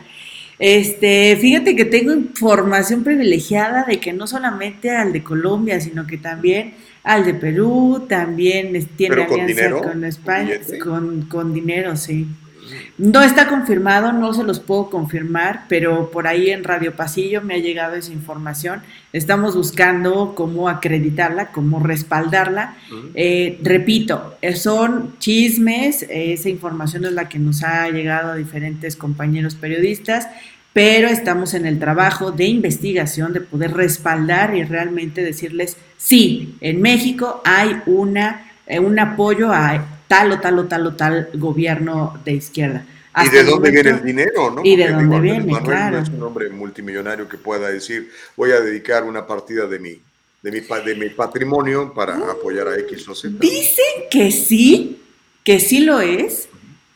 Este, 0.60 1.36
fíjate 1.40 1.74
que 1.74 1.84
tengo 1.84 2.12
información 2.12 3.02
privilegiada 3.02 3.84
de 3.84 3.98
que 3.98 4.12
no 4.12 4.28
solamente 4.28 4.90
al 4.90 5.12
de 5.12 5.24
Colombia, 5.24 5.80
sino 5.80 6.06
que 6.06 6.16
también 6.16 6.74
al 7.02 7.24
de 7.24 7.34
Perú, 7.34 8.06
también 8.08 8.86
tiene 8.96 9.22
alianza 9.24 9.70
con 9.80 10.04
España, 10.04 10.54
con, 10.82 11.22
con 11.22 11.54
dinero, 11.54 11.96
sí. 11.96 12.28
No 12.98 13.22
está 13.22 13.48
confirmado, 13.48 14.12
no 14.12 14.32
se 14.34 14.42
los 14.42 14.60
puedo 14.60 14.90
confirmar, 14.90 15.64
pero 15.68 16.10
por 16.10 16.26
ahí 16.26 16.50
en 16.50 16.64
Radio 16.64 16.94
Pasillo 16.94 17.42
me 17.42 17.54
ha 17.54 17.58
llegado 17.58 17.94
esa 17.94 18.12
información. 18.12 18.82
Estamos 19.12 19.56
buscando 19.56 20.34
cómo 20.34 20.68
acreditarla, 20.68 21.52
cómo 21.52 21.80
respaldarla. 21.80 22.76
Eh, 23.14 23.58
repito, 23.62 24.36
eh, 24.42 24.56
son 24.56 25.14
chismes, 25.18 26.06
esa 26.08 26.48
información 26.48 27.04
es 27.04 27.12
la 27.12 27.28
que 27.28 27.38
nos 27.38 27.62
ha 27.62 27.88
llegado 27.90 28.32
a 28.32 28.36
diferentes 28.36 28.96
compañeros 28.96 29.54
periodistas, 29.54 30.28
pero 30.72 31.08
estamos 31.08 31.54
en 31.54 31.66
el 31.66 31.78
trabajo 31.78 32.30
de 32.30 32.46
investigación, 32.46 33.32
de 33.32 33.40
poder 33.40 33.72
respaldar 33.72 34.54
y 34.54 34.62
realmente 34.62 35.24
decirles, 35.24 35.76
sí, 35.96 36.56
en 36.60 36.80
México 36.80 37.42
hay 37.44 37.80
una, 37.86 38.52
eh, 38.66 38.78
un 38.78 38.98
apoyo 38.98 39.52
a 39.52 39.97
tal 40.08 40.32
o 40.32 40.40
tal 40.40 40.58
o 40.58 40.66
tal 40.66 40.86
o 40.86 40.96
tal 40.96 41.28
gobierno 41.34 42.20
de 42.24 42.32
izquierda. 42.32 42.84
¿Y 43.24 43.30
de 43.30 43.44
dónde 43.44 43.70
viene 43.70 43.90
el 43.90 44.02
dinero? 44.02 44.50
¿no? 44.50 44.62
Y 44.64 44.76
de 44.76 44.88
dónde 44.90 45.20
viene, 45.20 45.40
Manuel 45.40 45.64
claro. 45.64 45.96
No 45.98 46.02
es 46.02 46.08
un 46.08 46.22
hombre 46.22 46.48
multimillonario 46.50 47.28
que 47.28 47.36
pueda 47.36 47.68
decir, 47.68 48.10
voy 48.36 48.52
a 48.52 48.60
dedicar 48.60 49.04
una 49.04 49.26
partida 49.26 49.66
de 49.66 49.78
mi, 49.78 50.00
de 50.42 50.50
mi, 50.50 50.60
de 50.60 50.94
mi 50.94 51.10
patrimonio 51.10 51.92
para 51.94 52.16
apoyar 52.16 52.68
a 52.68 52.78
X 52.78 53.08
o 53.08 53.14
Z. 53.14 53.36
Dicen 53.38 53.84
que 54.10 54.30
sí, 54.30 55.00
que 55.44 55.58
sí 55.58 55.80
lo 55.80 56.00
es, 56.00 56.48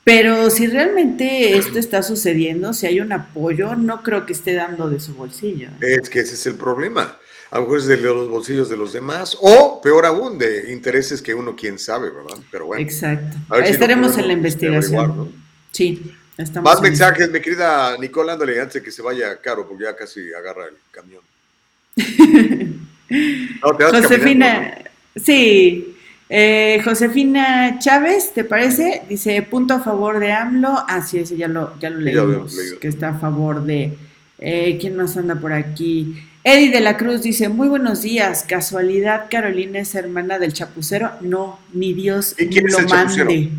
pero 0.04 0.48
si 0.50 0.66
realmente 0.66 1.56
esto 1.56 1.78
está 1.78 2.02
sucediendo, 2.02 2.72
si 2.72 2.86
hay 2.86 3.00
un 3.00 3.12
apoyo, 3.12 3.74
no 3.74 4.02
creo 4.02 4.24
que 4.26 4.32
esté 4.32 4.54
dando 4.54 4.88
de 4.88 5.00
su 5.00 5.14
bolsillo. 5.14 5.70
Es 5.80 6.08
que 6.08 6.20
ese 6.20 6.34
es 6.34 6.46
el 6.46 6.54
problema 6.54 7.18
a 7.52 7.56
lo 7.56 7.64
mejor 7.64 7.78
es 7.80 7.86
de 7.86 7.98
los 7.98 8.30
bolsillos 8.30 8.70
de 8.70 8.78
los 8.78 8.94
demás, 8.94 9.36
o 9.38 9.78
peor 9.82 10.06
aún, 10.06 10.38
de 10.38 10.72
intereses 10.72 11.20
que 11.20 11.34
uno 11.34 11.54
quién 11.54 11.78
sabe, 11.78 12.08
¿verdad? 12.08 12.38
Pero 12.50 12.64
bueno. 12.64 12.82
Exacto. 12.82 13.36
Estaremos 13.62 14.16
en 14.16 14.26
la 14.26 14.32
investigación. 14.32 15.30
Sí, 15.70 16.14
estamos. 16.38 16.72
Más 16.72 16.80
mensajes, 16.80 17.30
mi 17.30 17.40
querida 17.40 17.94
Nicole, 17.98 18.32
ándale, 18.32 18.58
antes 18.58 18.74
de 18.74 18.82
que 18.82 18.90
se 18.90 19.02
vaya 19.02 19.38
caro, 19.42 19.68
porque 19.68 19.84
ya 19.84 19.94
casi 19.94 20.32
agarra 20.32 20.64
el 20.68 20.76
camión. 20.90 21.20
Josefina, 23.90 24.84
sí. 25.14 25.94
Eh, 26.30 26.80
Josefina 26.82 27.78
Chávez, 27.78 28.32
¿te 28.32 28.44
parece? 28.44 29.02
Dice, 29.10 29.42
punto 29.42 29.74
a 29.74 29.80
favor 29.80 30.20
de 30.20 30.32
AMLO. 30.32 30.86
Ah, 30.88 31.02
sí, 31.02 31.18
ese 31.18 31.36
ya 31.36 31.48
lo, 31.48 31.78
ya 31.78 31.90
lo 31.90 32.00
leímos, 32.00 32.56
que 32.80 32.88
está 32.88 33.10
a 33.10 33.18
favor 33.18 33.62
de... 33.62 33.92
Eh, 34.38 34.78
¿Quién 34.80 34.96
más 34.96 35.16
anda 35.18 35.36
por 35.36 35.52
aquí? 35.52 36.16
Eddie 36.44 36.70
de 36.70 36.80
la 36.80 36.96
Cruz 36.96 37.22
dice, 37.22 37.48
muy 37.48 37.68
buenos 37.68 38.02
días, 38.02 38.44
casualidad, 38.48 39.26
Carolina 39.30 39.78
es 39.78 39.94
hermana 39.94 40.40
del 40.40 40.52
chapucero. 40.52 41.12
No, 41.20 41.60
ni 41.72 41.92
Dios 41.92 42.34
lo 42.38 42.88
mande. 42.88 43.50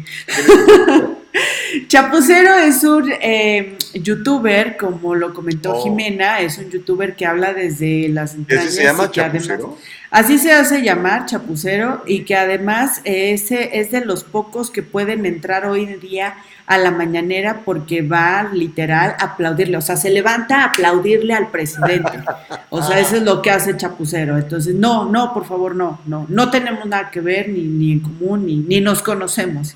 Chapucero 1.88 2.56
es 2.56 2.84
un 2.84 3.12
eh, 3.22 3.78
youtuber, 3.94 4.78
como 4.78 5.16
lo 5.16 5.34
comentó 5.34 5.76
oh. 5.76 5.84
Jimena, 5.84 6.40
es 6.40 6.58
un 6.58 6.70
youtuber 6.70 7.16
que 7.16 7.26
habla 7.26 7.54
desde 7.54 8.10
las 8.10 8.36
entrañas. 8.36 8.74
se 8.74 8.84
llama 8.84 9.10
Chapucero? 9.12 9.78
así 10.12 10.38
se 10.38 10.52
hace 10.52 10.84
llamar 10.84 11.26
Chapucero 11.26 12.04
y 12.06 12.24
que 12.24 12.36
además 12.36 13.02
ese 13.04 13.80
es 13.80 13.91
de 13.91 14.06
los 14.06 14.24
pocos 14.24 14.70
que 14.70 14.84
pueden 14.84 15.26
entrar 15.26 15.66
hoy 15.66 15.84
en 15.86 16.00
día 16.00 16.36
a 16.66 16.78
la 16.78 16.91
mañanera 16.91 17.62
porque 17.66 18.02
va 18.02 18.50
literal 18.54 19.16
a 19.20 19.26
aplaudirle, 19.26 19.78
o 19.78 19.82
sea, 19.82 19.98
se 19.98 20.10
levanta 20.10 20.62
a 20.62 20.66
aplaudirle 20.68 21.34
al 21.34 21.50
presidente. 21.50 22.24
O 22.70 22.82
sea, 22.82 23.00
eso 23.00 23.18
es 23.18 23.24
lo 23.24 23.41
que 23.41 23.52
hace 23.52 23.76
Chapucero. 23.76 24.38
Entonces, 24.38 24.74
no, 24.74 25.06
no, 25.06 25.34
por 25.34 25.45
favor, 25.45 25.76
no, 25.76 26.00
no, 26.06 26.26
no 26.30 26.50
tenemos 26.52 26.86
nada 26.86 27.10
que 27.12 27.20
ver, 27.20 27.50
ni, 27.50 27.64
ni 27.64 27.91
en 27.91 28.00
común, 28.00 28.45
ni, 28.45 28.58
ni 28.58 28.80
nos 28.80 29.02
conocemos. 29.02 29.76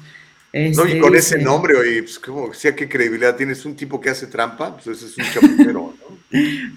No, 0.76 0.86
y 0.86 0.90
este, 0.90 1.00
con 1.00 1.16
ese 1.16 1.38
nombre, 1.38 1.76
oye, 1.76 2.04
pues, 2.04 2.20
¿cómo, 2.20 2.54
sea, 2.54 2.76
¿qué 2.76 2.88
credibilidad 2.88 3.36
tienes? 3.36 3.66
¿Un 3.66 3.76
tipo 3.76 4.00
que 4.00 4.10
hace 4.10 4.28
trampa? 4.28 4.76
Pues 4.76 4.88
ese 4.88 5.06
es 5.08 5.18
un 5.18 5.34
chapucero, 5.34 5.94
¿no? 6.00 6.18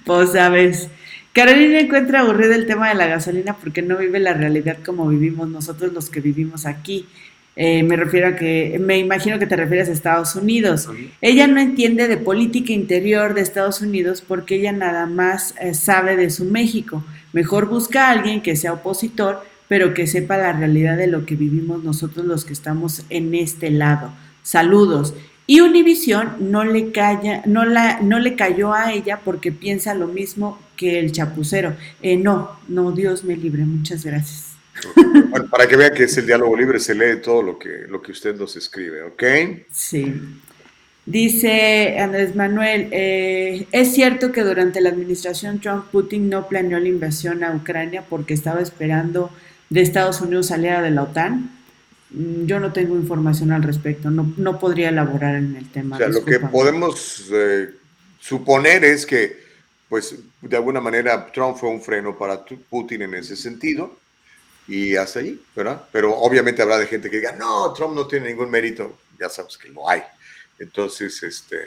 pues, 0.05 0.33
sabes. 0.33 0.89
Carolina 1.33 1.79
encuentra 1.79 2.21
aburrido 2.21 2.55
el 2.55 2.67
tema 2.67 2.89
de 2.89 2.97
la 2.97 3.07
gasolina 3.07 3.57
porque 3.57 3.83
no 3.83 3.97
vive 3.97 4.19
la 4.19 4.35
realidad 4.35 4.79
como 4.85 5.09
vivimos 5.09 5.49
nosotros 5.49 5.93
los 5.93 6.11
que 6.11 6.21
vivimos 6.21 6.67
aquí. 6.67 7.07
Eh, 7.57 7.83
me 7.83 7.97
refiero 7.97 8.29
a 8.29 8.37
que, 8.37 8.79
me 8.81 8.99
imagino 8.99 9.39
que 9.39 9.47
te 9.47 9.57
refieres 9.57 9.89
a 9.89 9.93
Estados 9.93 10.35
Unidos. 10.35 10.89
Ella 11.21 11.47
no 11.47 11.61
entiende 11.61 12.09
de 12.09 12.17
política 12.17 12.73
interior 12.73 13.35
de 13.35 13.43
Estados 13.43 13.81
Unidos 13.81 14.25
porque 14.27 14.57
ella 14.57 14.73
nada 14.73 15.07
más 15.07 15.55
eh, 15.61 15.75
sabe 15.75 16.17
de 16.17 16.31
su 16.31 16.45
México. 16.45 17.05
Mejor 17.33 17.67
busca 17.67 18.09
a 18.09 18.13
alguien 18.13 18.41
que 18.41 18.57
sea 18.57 18.73
opositor, 18.73 19.45
pero 19.71 19.95
que 19.95 20.09
sepa 20.09 20.37
la 20.37 20.53
realidad 20.53 20.97
de 20.97 21.07
lo 21.07 21.25
que 21.25 21.37
vivimos 21.37 21.85
nosotros 21.85 22.27
los 22.27 22.45
que 22.45 22.53
estamos 22.53 23.05
en 23.09 23.37
este 23.37 23.71
lado. 23.71 24.13
Saludos. 24.43 25.15
Y 25.47 25.61
Univision 25.61 26.51
no 26.51 26.65
le, 26.65 26.91
calla, 26.91 27.43
no, 27.47 27.65
la, 27.65 28.01
no 28.01 28.19
le 28.19 28.35
cayó 28.35 28.75
a 28.75 28.93
ella 28.93 29.21
porque 29.25 29.53
piensa 29.53 29.95
lo 29.95 30.09
mismo 30.09 30.59
que 30.77 30.99
el 30.99 31.13
chapucero. 31.13 31.77
Eh, 32.03 32.17
no, 32.17 32.59
no, 32.67 32.91
Dios 32.91 33.23
me 33.23 33.37
libre, 33.37 33.63
muchas 33.63 34.05
gracias. 34.05 34.57
Bueno, 35.29 35.47
para 35.49 35.69
que 35.69 35.77
vea 35.77 35.93
que 35.93 36.03
es 36.03 36.19
el 36.19 36.27
diálogo 36.27 36.57
libre, 36.57 36.81
se 36.81 36.97
lee 36.97 37.21
todo 37.23 37.41
lo 37.41 37.57
que, 37.57 37.85
lo 37.89 38.03
que 38.03 38.11
usted 38.11 38.35
nos 38.35 38.57
escribe, 38.57 39.05
¿ok? 39.05 39.23
Sí. 39.71 40.13
Dice 41.07 41.97
Andrés 42.01 42.35
Manuel, 42.35 42.89
eh, 42.91 43.69
es 43.71 43.95
cierto 43.95 44.33
que 44.33 44.43
durante 44.43 44.81
la 44.81 44.89
administración 44.89 45.61
Trump, 45.61 45.85
Putin 45.93 46.29
no 46.29 46.49
planeó 46.49 46.81
la 46.81 46.89
invasión 46.89 47.45
a 47.45 47.55
Ucrania 47.55 48.05
porque 48.09 48.35
estaba 48.35 48.61
esperando 48.61 49.31
de 49.71 49.81
Estados 49.81 50.21
Unidos 50.21 50.49
saliera 50.49 50.83
de 50.83 50.91
la 50.91 51.05
OTAN. 51.05 51.51
Mm, 52.11 52.45
yo 52.45 52.61
no 52.61 52.73
tengo 52.73 52.97
información 52.97 53.53
al 53.53 53.63
respecto, 53.63 54.11
no, 54.11 54.35
no 54.37 54.59
podría 54.59 54.91
elaborar 54.91 55.37
en 55.37 55.57
el 55.57 55.71
tema. 55.71 55.97
O 55.97 55.99
sea, 55.99 56.09
lo 56.09 56.25
que 56.25 56.41
podemos 56.41 57.31
eh, 57.33 57.71
suponer 58.19 58.85
es 58.85 59.07
que, 59.07 59.45
pues, 59.89 60.17
de 60.43 60.57
alguna 60.57 60.81
manera 60.81 61.31
Trump 61.33 61.57
fue 61.57 61.71
un 61.71 61.81
freno 61.81 62.19
para 62.19 62.45
Putin 62.69 63.03
en 63.03 63.15
ese 63.15 63.37
sentido 63.37 63.97
y 64.67 64.97
hasta 64.97 65.21
ahí, 65.21 65.41
¿verdad? 65.55 65.85
Pero 65.93 66.17
obviamente 66.17 66.63
habrá 66.63 66.79
de 66.79 66.87
gente 66.87 67.09
que 67.09 67.19
diga, 67.19 67.33
no, 67.33 67.73
Trump 67.73 67.95
no 67.95 68.07
tiene 68.07 68.29
ningún 68.29 68.51
mérito, 68.51 68.99
ya 69.19 69.29
sabes 69.29 69.57
que 69.57 69.69
lo 69.69 69.89
hay. 69.89 70.03
Entonces, 70.59 71.23
este, 71.23 71.59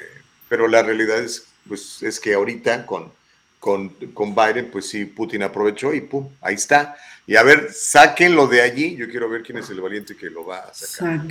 pero 0.50 0.68
la 0.68 0.84
realidad 0.84 1.20
es, 1.20 1.46
pues, 1.68 2.04
es 2.04 2.20
que 2.20 2.34
ahorita 2.34 2.86
con, 2.86 3.12
con, 3.60 3.90
con, 4.14 4.36
Biden, 4.36 4.70
pues 4.72 4.90
sí, 4.90 5.06
Putin 5.06 5.44
aprovechó 5.44 5.94
y 5.94 6.02
pum, 6.02 6.30
ahí 6.42 6.56
está. 6.56 6.98
Y 7.26 7.36
a 7.36 7.44
ver, 7.44 7.70
sáquenlo 7.72 8.48
de 8.48 8.62
allí. 8.62 8.96
Yo 8.96 9.10
quiero 9.10 9.30
ver 9.30 9.44
quién 9.44 9.58
es 9.58 9.70
el 9.70 9.82
valiente 9.82 10.16
que 10.16 10.30
lo 10.30 10.46
va 10.46 10.60
a 10.60 10.74
sacar. 10.74 11.26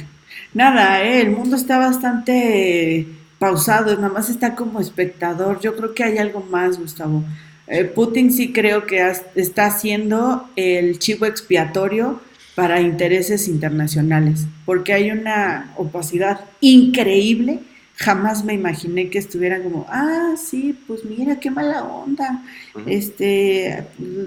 Nada, 0.54 1.02
eh, 1.04 1.20
el 1.20 1.30
mundo 1.30 1.56
está 1.56 1.78
bastante 1.78 3.06
pausado, 3.38 3.94
nada 3.96 4.08
más 4.08 4.30
está 4.30 4.54
como 4.54 4.80
espectador. 4.80 5.60
Yo 5.60 5.76
creo 5.76 5.94
que 5.94 6.04
hay 6.04 6.18
algo 6.18 6.40
más, 6.40 6.78
Gustavo. 6.78 7.24
Eh, 7.66 7.84
Putin 7.84 8.32
sí 8.32 8.52
creo 8.52 8.86
que 8.86 9.12
está 9.34 9.66
haciendo 9.66 10.48
el 10.56 10.98
chivo 10.98 11.26
expiatorio 11.26 12.20
para 12.54 12.80
intereses 12.80 13.48
internacionales, 13.48 14.46
porque 14.64 14.92
hay 14.92 15.10
una 15.10 15.72
opacidad 15.76 16.40
increíble. 16.60 17.60
Jamás 18.02 18.44
me 18.44 18.54
imaginé 18.54 19.10
que 19.10 19.18
estuvieran 19.18 19.62
como, 19.62 19.86
ah, 19.88 20.34
sí, 20.36 20.78
pues 20.86 21.04
mira, 21.04 21.38
qué 21.38 21.50
mala 21.50 21.84
onda. 21.84 22.42
Este, 22.86 23.84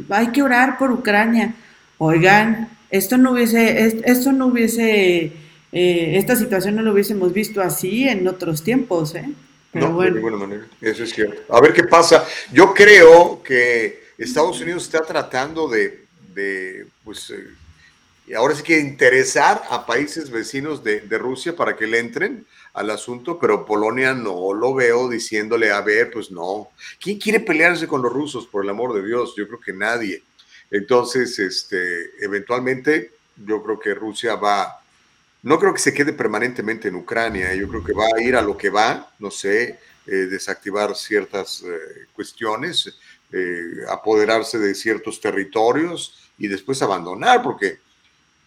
hay 0.09 0.27
que 0.27 0.41
orar 0.41 0.77
por 0.77 0.91
Ucrania. 0.91 1.53
Oigan, 1.97 2.69
esto 2.89 3.17
no 3.17 3.31
hubiese, 3.31 4.01
esto 4.05 4.31
no 4.31 4.47
hubiese, 4.47 5.33
eh, 5.71 6.17
esta 6.17 6.35
situación 6.35 6.75
no 6.75 6.81
lo 6.81 6.93
hubiésemos 6.93 7.33
visto 7.33 7.61
así 7.61 8.07
en 8.07 8.27
otros 8.27 8.63
tiempos, 8.63 9.13
¿eh? 9.15 9.29
no, 9.73 9.99
de 9.99 10.11
ninguna 10.11 10.37
manera. 10.37 10.65
Eso 10.79 11.03
es 11.03 11.11
cierto. 11.11 11.53
A 11.53 11.59
ver 11.59 11.73
qué 11.73 11.83
pasa. 11.83 12.25
Yo 12.53 12.73
creo 12.73 13.43
que 13.43 14.05
Estados 14.17 14.61
Unidos 14.61 14.83
está 14.83 15.01
tratando 15.01 15.67
de, 15.67 16.05
de 16.33 16.87
pues, 17.03 17.29
eh, 17.31 18.33
ahora 18.35 18.55
sí 18.55 18.63
que 18.63 18.79
interesar 18.79 19.63
a 19.69 19.85
países 19.85 20.29
vecinos 20.29 20.83
de, 20.83 21.01
Rusia 21.17 21.55
para 21.55 21.75
que 21.75 21.87
le 21.87 21.99
entren 21.99 22.45
al 22.75 22.89
asunto, 22.89 23.39
pero 23.39 23.65
Polonia 23.65 24.13
no 24.13 24.53
lo 24.53 24.73
veo 24.73 25.09
diciéndole, 25.09 25.71
a 25.71 25.81
ver, 25.81 26.11
pues 26.11 26.29
no. 26.29 26.69
¿Quién 26.99 27.17
quiere 27.17 27.39
pelearse 27.39 27.87
con 27.87 28.01
los 28.01 28.11
rusos, 28.11 28.45
por 28.47 28.63
el 28.63 28.69
amor 28.69 28.93
de 28.93 29.05
Dios? 29.05 29.33
Yo 29.37 29.47
creo 29.47 29.59
que 29.59 29.73
nadie. 29.73 30.21
Entonces, 30.69 31.39
este, 31.39 32.11
eventualmente, 32.23 33.11
yo 33.37 33.63
creo 33.63 33.79
que 33.79 33.93
Rusia 33.93 34.35
va, 34.35 34.81
no 35.43 35.57
creo 35.57 35.73
que 35.73 35.79
se 35.79 35.93
quede 35.93 36.11
permanentemente 36.11 36.89
en 36.89 36.95
Ucrania, 36.95 37.53
yo 37.55 37.67
creo 37.69 37.83
que 37.83 37.93
va 37.93 38.07
a 38.13 38.21
ir 38.21 38.35
a 38.35 38.41
lo 38.41 38.57
que 38.57 38.69
va, 38.69 39.09
no 39.19 39.31
sé, 39.31 39.79
eh, 40.07 40.15
desactivar 40.29 40.95
ciertas 40.95 41.63
eh, 41.63 42.07
cuestiones, 42.13 42.97
eh, 43.31 43.85
apoderarse 43.89 44.59
de 44.59 44.75
ciertos 44.75 45.21
territorios 45.21 46.31
y 46.37 46.47
después 46.47 46.81
abandonar, 46.81 47.41
porque 47.41 47.79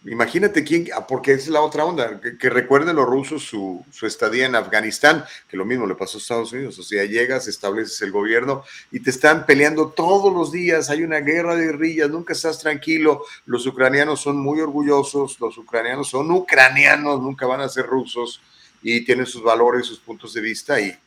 Imagínate 0.05 0.63
quién, 0.63 0.87
ah, 0.95 1.05
porque 1.05 1.33
es 1.33 1.49
la 1.49 1.61
otra 1.61 1.83
onda, 1.83 2.21
que, 2.21 2.49
recuerden 2.49 2.95
los 2.95 3.05
rusos 3.05 3.43
su, 3.43 3.83
estadía 4.01 4.45
en 4.45 4.55
Afganistán, 4.55 5.25
que 5.49 5.57
lo 5.57 5.65
mismo 5.65 5.85
le 5.85 5.95
pasó 5.95 6.17
a 6.17 6.21
Estados 6.21 6.53
Unidos, 6.53 6.79
o 6.79 6.83
sea, 6.83 7.03
llegas, 7.03 7.49
estableces 7.49 8.01
el 8.01 8.11
gobierno 8.11 8.63
y 8.91 9.01
te 9.01 9.09
están 9.09 9.45
peleando 9.45 9.89
todos 9.89 10.33
los 10.33 10.53
días, 10.53 10.89
hay 10.89 11.03
una 11.03 11.19
guerra 11.19 11.57
de 11.57 11.65
guerrillas, 11.65 12.09
nunca 12.09 12.31
estás 12.31 12.59
tranquilo, 12.59 13.25
los 13.45 13.65
ucranianos 13.67 14.21
son 14.21 14.37
muy 14.37 14.61
orgullosos, 14.61 15.37
los 15.41 15.57
ucranianos 15.57 16.09
son 16.09 16.31
ucranianos, 16.31 17.19
nunca 17.21 17.45
van 17.45 17.59
a 17.59 17.67
ser 17.67 17.85
rusos 17.85 18.41
y 18.81 19.03
tienen 19.03 19.25
sus 19.25 19.43
valores, 19.43 19.85
sus 19.85 19.99
puntos 19.99 20.33
de 20.33 20.39
vista 20.39 20.79
y 20.79 20.97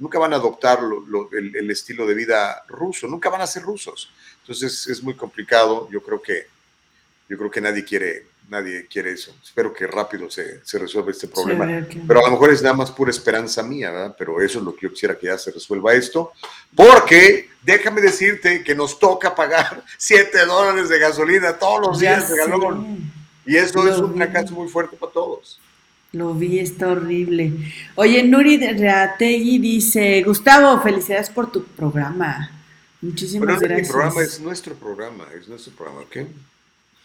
nunca 0.00 0.18
van 0.18 0.32
a 0.32 0.36
adoptar 0.36 0.80
el, 1.32 1.54
el 1.54 1.70
estilo 1.70 2.04
de 2.04 2.14
vida 2.14 2.64
ruso, 2.66 3.06
nunca 3.06 3.30
van 3.30 3.42
a 3.42 3.46
ser 3.46 3.62
rusos. 3.62 4.10
Entonces 4.40 4.88
es 4.88 5.04
muy 5.04 5.14
complicado, 5.14 5.88
yo 5.92 6.02
creo 6.02 6.20
que, 6.20 6.48
yo 7.28 7.38
creo 7.38 7.50
que 7.50 7.60
nadie 7.60 7.84
quiere 7.84 8.29
nadie 8.50 8.86
quiere 8.86 9.12
eso. 9.12 9.34
Espero 9.42 9.72
que 9.72 9.86
rápido 9.86 10.28
se, 10.28 10.64
se 10.64 10.78
resuelva 10.78 11.12
este 11.12 11.28
problema. 11.28 11.86
Pero 12.06 12.20
a 12.20 12.24
lo 12.24 12.32
mejor 12.32 12.50
es 12.50 12.62
nada 12.62 12.74
más 12.74 12.90
pura 12.90 13.10
esperanza 13.10 13.62
mía, 13.62 13.90
¿verdad? 13.90 14.14
Pero 14.18 14.40
eso 14.42 14.58
es 14.58 14.64
lo 14.64 14.74
que 14.74 14.86
yo 14.86 14.90
quisiera 14.90 15.16
que 15.16 15.28
ya 15.28 15.38
se 15.38 15.52
resuelva 15.52 15.94
esto. 15.94 16.32
Porque 16.74 17.48
déjame 17.62 18.00
decirte 18.00 18.62
que 18.64 18.74
nos 18.74 18.98
toca 18.98 19.34
pagar 19.34 19.82
7 19.98 20.44
dólares 20.46 20.88
de 20.88 20.98
gasolina 20.98 21.58
todos 21.58 21.80
los 21.86 21.98
días 22.00 22.28
de 22.28 22.36
galón. 22.36 23.12
Y 23.46 23.56
eso 23.56 23.88
es 23.88 23.96
un 23.98 24.14
fracaso 24.14 24.52
muy 24.54 24.68
fuerte 24.68 24.96
para 24.96 25.12
todos. 25.12 25.60
Lo 26.12 26.34
vi, 26.34 26.58
está 26.58 26.88
horrible. 26.88 27.52
Oye, 27.94 28.24
Nuri 28.24 28.58
Reategui 28.58 29.58
dice, 29.58 30.22
Gustavo, 30.24 30.80
felicidades 30.82 31.30
por 31.30 31.52
tu 31.52 31.62
programa. 31.62 32.50
Muchísimas 33.00 33.60
gracias. 33.60 33.88
Mi 33.88 33.92
programa 33.92 34.22
es 34.22 34.40
nuestro 34.40 34.74
programa, 34.74 35.24
es 35.38 35.48
nuestro 35.48 35.72
programa, 35.72 36.00
¿ok? 36.00 36.16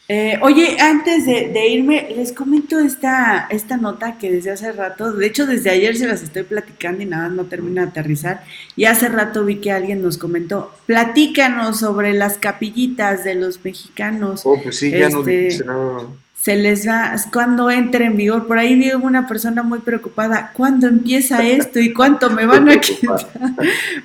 Eh, 0.07 0.37
oye, 0.43 0.77
antes 0.79 1.25
de, 1.25 1.67
irme, 1.67 2.07
les 2.15 2.31
comento 2.31 2.77
esta, 2.77 3.47
esta 3.49 3.77
nota 3.77 4.19
que 4.19 4.31
desde 4.31 4.51
hace 4.51 4.71
rato, 4.71 5.11
de 5.11 5.25
hecho 5.25 5.47
desde 5.47 5.71
ayer 5.71 5.97
se 5.97 6.07
las 6.07 6.21
estoy 6.21 6.43
platicando 6.43 7.01
y 7.01 7.07
nada 7.07 7.27
no 7.29 7.45
termina 7.45 7.81
de 7.81 7.89
aterrizar, 7.89 8.43
y 8.75 8.85
hace 8.85 9.09
rato 9.09 9.43
vi 9.45 9.55
que 9.55 9.71
alguien 9.71 10.03
nos 10.03 10.19
comentó, 10.19 10.71
platícanos 10.85 11.79
sobre 11.79 12.13
las 12.13 12.37
capillitas 12.37 13.23
de 13.23 13.33
los 13.33 13.65
mexicanos. 13.65 14.41
Oh, 14.45 14.61
pues 14.61 14.77
sí, 14.77 14.91
ya 14.91 15.09
no 15.09 15.19
este, 15.21 15.39
dice 15.39 15.65
nada. 15.65 16.03
Se 16.39 16.55
les 16.55 16.87
va, 16.87 17.15
cuando 17.33 17.71
entre 17.71 18.05
en 18.05 18.15
vigor, 18.15 18.45
por 18.45 18.59
ahí 18.59 18.75
vi 18.75 18.91
una 18.91 19.27
persona 19.27 19.63
muy 19.63 19.79
preocupada, 19.79 20.51
¿cuándo 20.53 20.87
empieza 20.87 21.43
esto 21.43 21.79
y 21.79 21.91
cuánto 21.93 22.29
me 22.29 22.45
van 22.45 22.69
a 22.69 22.79
quitar? 22.79 23.27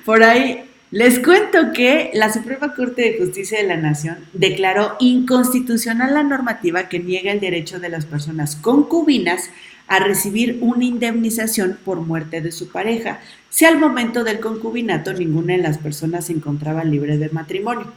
por 0.03 0.23
ahí 0.23 0.63
les 0.91 1.19
cuento 1.19 1.71
que 1.73 2.11
la 2.13 2.31
Suprema 2.31 2.73
Corte 2.75 3.01
de 3.01 3.17
Justicia 3.17 3.57
de 3.57 3.67
la 3.67 3.77
Nación 3.77 4.17
declaró 4.33 4.97
inconstitucional 4.99 6.13
la 6.13 6.23
normativa 6.23 6.89
que 6.89 6.99
niega 6.99 7.31
el 7.31 7.39
derecho 7.39 7.79
de 7.79 7.87
las 7.87 8.05
personas 8.05 8.57
concubinas 8.57 9.49
a 9.87 9.99
recibir 9.99 10.57
una 10.59 10.83
indemnización 10.83 11.77
por 11.83 12.01
muerte 12.01 12.41
de 12.41 12.51
su 12.51 12.69
pareja, 12.69 13.19
si 13.49 13.65
al 13.65 13.79
momento 13.79 14.25
del 14.25 14.41
concubinato 14.41 15.13
ninguna 15.13 15.53
de 15.53 15.61
las 15.61 15.77
personas 15.77 16.25
se 16.25 16.33
encontraba 16.33 16.83
libre 16.83 17.17
de 17.17 17.29
matrimonio. 17.29 17.87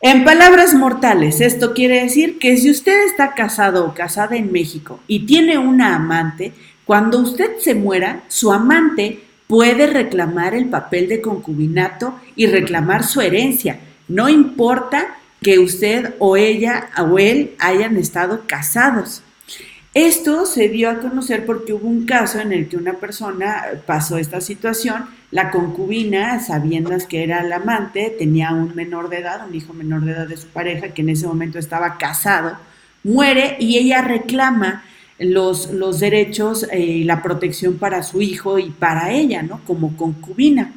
En 0.00 0.24
palabras 0.24 0.74
mortales, 0.74 1.40
esto 1.40 1.74
quiere 1.74 2.02
decir 2.02 2.38
que 2.38 2.56
si 2.56 2.70
usted 2.70 3.04
está 3.04 3.34
casado 3.34 3.84
o 3.84 3.94
casada 3.94 4.36
en 4.36 4.50
México 4.52 5.00
y 5.08 5.26
tiene 5.26 5.58
una 5.58 5.96
amante, 5.96 6.52
cuando 6.84 7.18
usted 7.18 7.58
se 7.58 7.74
muera, 7.74 8.22
su 8.28 8.52
amante 8.52 9.20
puede 9.50 9.88
reclamar 9.88 10.54
el 10.54 10.66
papel 10.66 11.08
de 11.08 11.20
concubinato 11.20 12.14
y 12.36 12.46
reclamar 12.46 13.02
su 13.02 13.20
herencia. 13.20 13.80
No 14.06 14.28
importa 14.28 15.16
que 15.42 15.58
usted 15.58 16.14
o 16.20 16.36
ella 16.36 16.88
o 16.98 17.18
él 17.18 17.56
hayan 17.58 17.96
estado 17.96 18.42
casados. 18.46 19.24
Esto 19.92 20.46
se 20.46 20.68
dio 20.68 20.88
a 20.88 21.00
conocer 21.00 21.44
porque 21.46 21.72
hubo 21.72 21.88
un 21.88 22.06
caso 22.06 22.38
en 22.38 22.52
el 22.52 22.68
que 22.68 22.76
una 22.76 22.92
persona 22.92 23.64
pasó 23.86 24.18
esta 24.18 24.40
situación, 24.40 25.06
la 25.32 25.50
concubina, 25.50 26.38
sabiendo 26.38 26.96
que 27.08 27.24
era 27.24 27.40
el 27.40 27.52
amante, 27.52 28.14
tenía 28.16 28.52
un 28.52 28.76
menor 28.76 29.08
de 29.08 29.18
edad, 29.18 29.48
un 29.48 29.54
hijo 29.56 29.72
menor 29.72 30.04
de 30.04 30.12
edad 30.12 30.28
de 30.28 30.36
su 30.36 30.46
pareja, 30.46 30.90
que 30.90 31.02
en 31.02 31.08
ese 31.08 31.26
momento 31.26 31.58
estaba 31.58 31.98
casado, 31.98 32.56
muere 33.02 33.56
y 33.58 33.78
ella 33.78 34.00
reclama 34.00 34.84
los, 35.20 36.00
derechos 36.00 36.66
eh, 36.72 36.80
y 36.80 37.04
la 37.04 37.22
protección 37.22 37.76
para 37.76 38.02
su 38.02 38.22
hijo 38.22 38.58
y 38.58 38.70
para 38.70 39.12
ella, 39.12 39.42
¿no? 39.42 39.60
Como 39.66 39.96
concubina. 39.96 40.72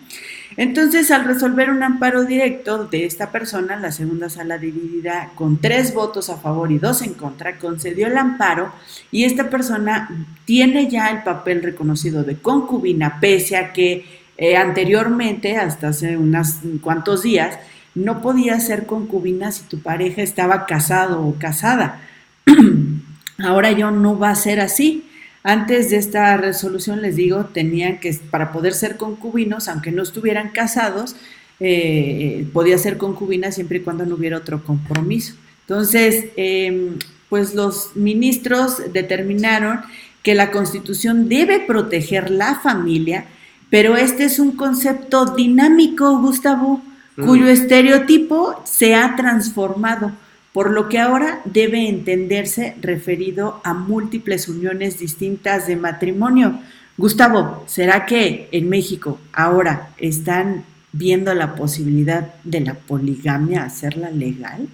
Entonces, 0.55 1.09
al 1.09 1.25
resolver 1.25 1.69
un 1.69 1.81
amparo 1.81 2.25
directo 2.25 2.85
de 2.85 3.05
esta 3.05 3.31
persona, 3.31 3.75
la 3.77 3.91
segunda 3.91 4.29
sala 4.29 4.57
dividida 4.57 5.31
con 5.33 5.57
tres 5.57 5.93
votos 5.93 6.29
a 6.29 6.37
favor 6.37 6.71
y 6.71 6.77
dos 6.77 7.01
en 7.01 7.13
contra, 7.13 7.57
concedió 7.57 8.07
el 8.07 8.17
amparo 8.17 8.71
y 9.11 9.23
esta 9.23 9.49
persona 9.49 10.27
tiene 10.45 10.89
ya 10.89 11.09
el 11.09 11.23
papel 11.23 11.63
reconocido 11.63 12.23
de 12.23 12.37
concubina, 12.37 13.19
pese 13.19 13.57
a 13.57 13.73
que 13.73 14.05
eh, 14.37 14.57
anteriormente, 14.57 15.57
hasta 15.57 15.87
hace 15.87 16.17
unos 16.17 16.57
cuantos 16.81 17.23
días, 17.23 17.57
no 17.95 18.21
podía 18.21 18.59
ser 18.59 18.85
concubina 18.85 19.51
si 19.51 19.63
tu 19.63 19.79
pareja 19.79 20.21
estaba 20.21 20.65
casado 20.65 21.25
o 21.25 21.35
casada. 21.39 22.01
Ahora 23.37 23.71
yo 23.71 23.91
no 23.91 24.17
va 24.17 24.29
a 24.29 24.35
ser 24.35 24.59
así. 24.59 25.05
Antes 25.43 25.89
de 25.89 25.97
esta 25.97 26.37
resolución, 26.37 27.01
les 27.01 27.15
digo, 27.15 27.45
tenían 27.45 27.99
que, 27.99 28.13
para 28.31 28.51
poder 28.51 28.73
ser 28.73 28.95
concubinos, 28.95 29.67
aunque 29.67 29.91
no 29.91 30.01
estuvieran 30.01 30.51
casados, 30.51 31.15
eh, 31.59 32.47
podía 32.53 32.77
ser 32.77 32.97
concubina 32.97 33.51
siempre 33.51 33.79
y 33.79 33.81
cuando 33.81 34.05
no 34.05 34.15
hubiera 34.15 34.37
otro 34.37 34.63
compromiso. 34.63 35.35
Entonces, 35.61 36.25
em, 36.35 36.97
pues 37.29 37.55
los 37.55 37.95
ministros 37.95 38.93
determinaron 38.93 39.81
que 40.23 40.35
la 40.35 40.51
Constitución 40.51 41.29
debe 41.29 41.59
proteger 41.59 42.31
la 42.31 42.55
familia, 42.55 43.25
pero 43.69 43.97
este 43.97 44.25
es 44.25 44.39
un 44.39 44.53
concepto 44.53 45.25
dinámico, 45.25 46.19
Gustavo, 46.19 46.81
mm. 47.17 47.25
cuyo 47.25 47.47
estereotipo 47.47 48.61
se 48.65 48.95
ha 48.95 49.15
transformado, 49.15 50.11
por 50.53 50.69
lo 50.69 50.87
que 50.87 50.99
ahora 50.99 51.41
debe 51.45 51.89
entenderse 51.89 52.75
referido 52.79 53.59
a 53.63 53.73
múltiples 53.73 54.47
uniones 54.47 54.99
distintas 54.99 55.67
de 55.67 55.75
matrimonio. 55.75 56.59
Gustavo, 56.95 57.65
¿será 57.67 58.05
que 58.05 58.47
en 58.51 58.69
México 58.69 59.19
ahora 59.33 59.93
están 59.97 60.63
viendo 60.91 61.33
la 61.33 61.55
posibilidad 61.55 62.35
de 62.43 62.61
la 62.61 62.75
poligamia 62.75 63.63
hacerla 63.63 64.11
legal? 64.11 64.69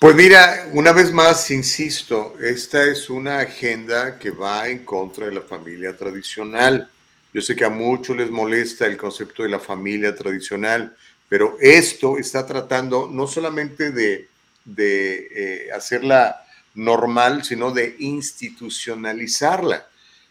Pues 0.00 0.14
mira, 0.14 0.68
una 0.72 0.92
vez 0.92 1.12
más, 1.12 1.50
insisto, 1.50 2.34
esta 2.42 2.84
es 2.84 3.08
una 3.08 3.38
agenda 3.38 4.18
que 4.18 4.30
va 4.30 4.68
en 4.68 4.84
contra 4.84 5.26
de 5.26 5.32
la 5.32 5.40
familia 5.40 5.96
tradicional. 5.96 6.90
Yo 7.32 7.40
sé 7.40 7.54
que 7.54 7.64
a 7.64 7.70
muchos 7.70 8.16
les 8.16 8.30
molesta 8.30 8.86
el 8.86 8.96
concepto 8.96 9.44
de 9.44 9.48
la 9.48 9.60
familia 9.60 10.14
tradicional, 10.14 10.94
pero 11.28 11.56
esto 11.60 12.18
está 12.18 12.46
tratando 12.46 13.08
no 13.10 13.26
solamente 13.26 13.90
de, 13.90 14.28
eh, 14.76 15.68
hacerla 15.74 16.44
normal, 16.74 17.44
sino 17.44 17.70
de 17.70 17.96
institucionalizarla. 17.98 19.86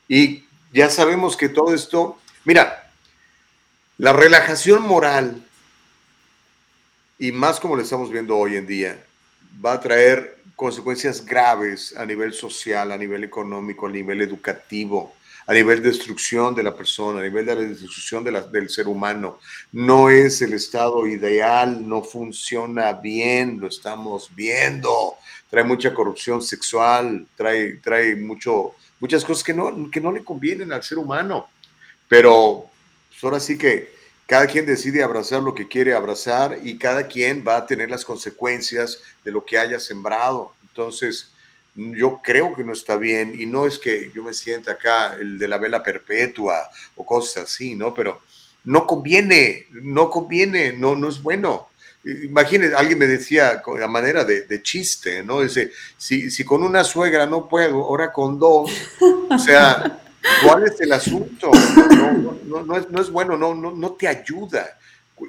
Y 0.08 0.46
ya 0.72 0.90
sabemos 0.90 1.36
que 1.36 1.50
todo 1.50 1.74
esto, 1.74 2.20
mira, 2.44 2.92
la 3.98 4.14
relajación 4.14 4.84
moral, 4.84 5.44
y 7.18 7.32
más 7.32 7.60
como 7.60 7.76
lo 7.76 7.82
estamos 7.82 8.12
viendo 8.12 8.38
hoy 8.38 8.56
en 8.58 8.68
día, 8.68 9.04
va 9.64 9.74
a 9.74 9.80
traer 9.80 10.38
consecuencias 10.56 11.26
graves 11.26 11.96
a 11.98 12.06
nivel 12.06 12.34
social, 12.34 12.92
a 12.92 12.98
nivel 12.98 13.24
económico, 13.24 13.88
a 13.88 13.92
nivel 13.92 14.22
educativo, 14.22 15.15
a 15.48 15.54
nivel 15.54 15.82
de 15.82 15.90
destrucción 15.90 16.56
de 16.56 16.64
la 16.64 16.76
persona, 16.76 17.20
a 17.20 17.24
nivel 17.24 17.46
de 17.46 17.56
la 17.56 17.62
destrucción 17.62 18.24
del 18.24 18.70
ser 18.70 18.88
humano. 18.88 19.40
No 19.72 20.10
es 20.10 20.42
el 20.42 20.54
estado 20.54 21.06
ideal, 21.06 21.88
no 21.88 22.02
funciona 22.02 22.94
bien, 22.94 23.60
lo 23.60 23.68
estamos 23.68 24.32
viendo. 24.36 25.16
Trae 25.50 25.64
mucha 25.64 25.94
corrupción 25.94 26.42
sexual, 26.42 27.28
trae, 27.36 27.74
trae 27.76 28.16
mucho, 28.16 28.74
muchas 29.00 29.24
cosas 29.24 29.44
que 29.44 29.54
no, 29.54 29.90
que 29.92 30.02
no 30.02 30.12
le 30.12 30.24
convienen 30.24 30.74
al 30.74 30.84
ser 30.84 30.98
humano. 30.98 31.48
Pero 32.08 32.66
pues, 33.10 33.24
ahora 33.24 33.40
sí 33.40 33.58
que 33.58 33.94
cada 34.26 34.48
quien 34.48 34.66
decide 34.66 35.04
abrazar 35.04 35.44
lo 35.44 35.54
que 35.54 35.68
quiere 35.68 35.94
abrazar 35.94 36.58
y 36.64 36.80
cada 36.80 37.08
quien 37.08 37.44
va 37.48 37.58
a 37.58 37.68
tener 37.68 37.92
las 37.92 38.04
consecuencias 38.04 39.00
de 39.24 39.32
lo 39.32 39.46
que 39.46 39.60
haya 39.60 39.80
sembrado. 39.80 40.54
Entonces, 40.64 41.32
yo 41.76 42.22
creo 42.24 42.56
que 42.56 42.64
no 42.64 42.74
está 42.74 42.98
bien 42.98 43.34
y 43.40 43.46
no 43.46 43.66
es 43.68 43.80
que 43.80 44.12
yo 44.14 44.24
me 44.24 44.34
sienta 44.34 44.72
acá 44.72 45.16
el 45.20 45.38
de 45.38 45.48
la 45.48 45.58
vela 45.58 45.84
perpetua 45.84 46.70
o 46.96 47.06
cosas 47.06 47.44
así, 47.44 47.76
¿no? 47.76 47.94
Pero 47.94 48.22
no 48.64 48.88
conviene, 48.88 49.68
no 49.72 50.10
conviene, 50.10 50.74
no, 50.74 50.96
no 50.96 51.10
es 51.10 51.22
bueno. 51.22 51.70
Imagínense, 52.04 52.76
alguien 52.76 53.00
me 53.00 53.08
decía 53.08 53.62
a 53.84 53.88
manera 53.88 54.24
de, 54.24 54.62
chiste, 54.62 55.24
¿no? 55.24 55.42
Dice, 55.42 55.72
si, 55.98 56.30
si 56.30 56.44
con 56.46 56.64
una 56.64 56.84
suegra 56.84 57.26
no 57.26 57.48
puedo, 57.50 57.84
ahora 57.84 58.12
con 58.12 58.38
dos, 58.38 58.72
o 59.30 59.40
sea, 59.40 60.02
¿Cuál 60.44 60.64
es 60.64 60.80
el 60.82 60.92
asunto? 60.92 61.52
No, 62.46 63.02
es, 63.02 63.10
bueno, 63.12 63.38
no, 63.38 63.54
no, 63.54 63.92
te 63.94 64.08
ayuda. 64.08 64.78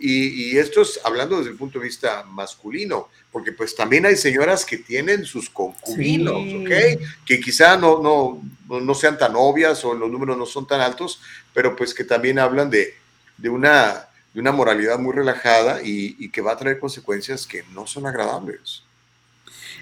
Y, 0.01 0.57
esto 0.59 0.83
es 0.83 1.01
hablando 1.05 1.39
desde 1.39 1.51
el 1.51 1.57
punto 1.57 1.79
de 1.79 1.85
vista 1.85 2.25
masculino, 2.25 3.09
porque 3.31 3.53
pues 3.53 3.75
también 3.75 4.05
hay 4.05 4.17
señoras 4.17 4.65
que 4.65 4.79
tienen 4.79 5.25
sus 5.25 5.49
concubinos, 5.49 6.35
¿ok? 6.35 7.01
Que 7.25 7.41
quizá 7.41 7.77
no, 7.77 8.03
no, 8.03 8.81
no 8.81 8.95
sean 8.95 9.17
tan 9.17 9.35
obvias 9.37 9.85
o 9.85 9.95
los 9.95 10.11
números 10.11 10.37
no 10.37 10.47
son 10.47 10.67
tan 10.67 10.81
altos, 10.81 11.21
pero 11.55 11.77
pues 11.77 11.95
que 11.95 12.05
también 12.05 12.39
hablan 12.39 12.69
de, 12.69 12.95
de, 13.37 13.49
una, 13.49 14.09
de 14.35 14.41
una 14.41 14.53
moralidad 14.53 14.99
muy 14.99 15.15
relajada 15.15 15.81
y, 15.83 16.17
y 16.19 16.31
que 16.31 16.41
va 16.41 16.53
a 16.53 16.57
traer 16.57 16.81
consecuencias 16.81 17.47
que 17.47 17.63
no 17.73 17.87
son 17.87 18.07
agradables. 18.07 18.83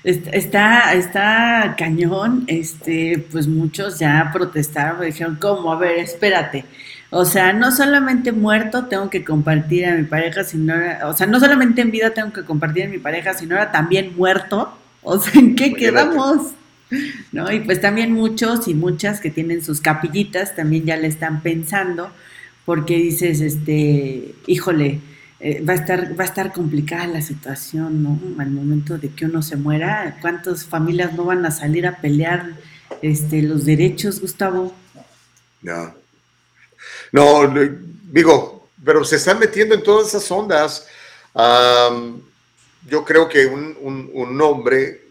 Está, 0.05 0.93
está 0.93 1.75
cañón, 1.79 2.45
este, 2.47 3.25
pues 3.33 3.47
muchos 3.47 3.99
ya 3.99 4.29
protestaron, 4.35 5.01
dijeron, 5.01 5.39
¿cómo? 5.41 5.73
A 5.73 5.79
ver, 5.79 5.99
espérate. 5.99 6.67
O 7.17 7.25
sea, 7.25 7.53
no 7.53 7.71
solamente 7.71 8.33
muerto 8.33 8.87
tengo 8.87 9.09
que 9.09 9.23
compartir 9.23 9.87
a 9.87 9.95
mi 9.95 10.03
pareja, 10.03 10.43
sino, 10.43 10.75
o 11.05 11.13
sea, 11.13 11.29
no 11.29 11.39
solamente 11.39 11.81
en 11.81 11.93
vida 11.93 12.11
tengo 12.11 12.33
que 12.33 12.43
compartir 12.43 12.87
a 12.87 12.89
mi 12.89 12.99
pareja, 12.99 13.35
sino 13.35 13.55
ahora 13.55 13.71
también 13.71 14.17
muerto. 14.17 14.77
O 15.01 15.21
sea, 15.21 15.41
¿en 15.41 15.55
qué 15.55 15.75
quedamos? 15.75 16.55
¿No? 17.31 17.53
Y 17.53 17.61
pues 17.61 17.81
también 17.81 18.13
muchos 18.13 18.67
y 18.67 18.75
muchas 18.75 19.21
que 19.21 19.31
tienen 19.31 19.63
sus 19.63 19.81
capillitas 19.81 20.57
también 20.57 20.87
ya 20.87 20.97
le 20.97 21.07
están 21.07 21.41
pensando, 21.41 22.11
porque 22.65 22.97
dices, 22.97 23.41
este, 23.41 24.35
híjole, 24.49 24.99
eh, 25.39 25.63
va, 25.63 25.75
a 25.75 25.77
estar, 25.77 26.19
va 26.19 26.25
a 26.25 26.27
estar 26.27 26.53
complicada 26.53 27.07
la 27.07 27.23
situación, 27.23 28.03
¿no? 28.03 28.19
Al 28.43 28.51
momento 28.51 28.99
de 28.99 29.11
que 29.11 29.27
uno 29.27 29.41
se 29.41 29.57
muera, 29.57 30.19
¿cuántas 30.21 30.65
familias 30.65 31.13
no 31.13 31.27
van 31.27 31.47
a 31.47 31.53
salir 31.53 31.87
a 31.87 31.99
pelear 31.99 32.55
este, 33.03 33.41
los 33.41 33.65
derechos, 33.65 34.21
Gustavo? 34.21 34.75
No. 35.63 36.04
No, 37.13 37.53
digo, 38.11 38.69
pero 38.85 39.05
se 39.05 39.17
están 39.17 39.39
metiendo 39.39 39.75
en 39.75 39.83
todas 39.83 40.09
esas 40.09 40.31
ondas. 40.31 40.87
yo 42.87 43.05
creo 43.05 43.29
que 43.29 43.47
un, 43.47 44.41
hombre 44.41 45.03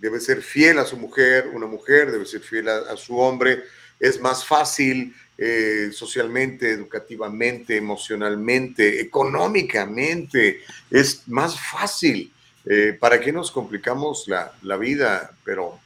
debe 0.00 0.20
ser 0.20 0.42
fiel 0.42 0.78
a 0.78 0.84
su 0.84 0.96
mujer, 0.96 1.48
una 1.52 1.66
mujer 1.66 2.12
debe 2.12 2.26
ser 2.26 2.40
fiel 2.40 2.68
a 2.68 2.96
su 2.96 3.18
hombre. 3.18 3.64
Es 4.00 4.20
más 4.20 4.44
fácil 4.44 5.14
eh, 5.40 5.90
socialmente, 5.92 6.68
educativamente, 6.72 7.76
emocionalmente, 7.76 9.00
económicamente. 9.00 10.62
Es 10.90 11.28
más 11.28 11.56
fácil. 11.60 12.32
Eh, 12.64 12.96
¿Para 12.98 13.20
qué 13.20 13.32
nos 13.32 13.52
complicamos 13.52 14.26
la, 14.26 14.76
vida? 14.76 15.30
Pero 15.44 15.78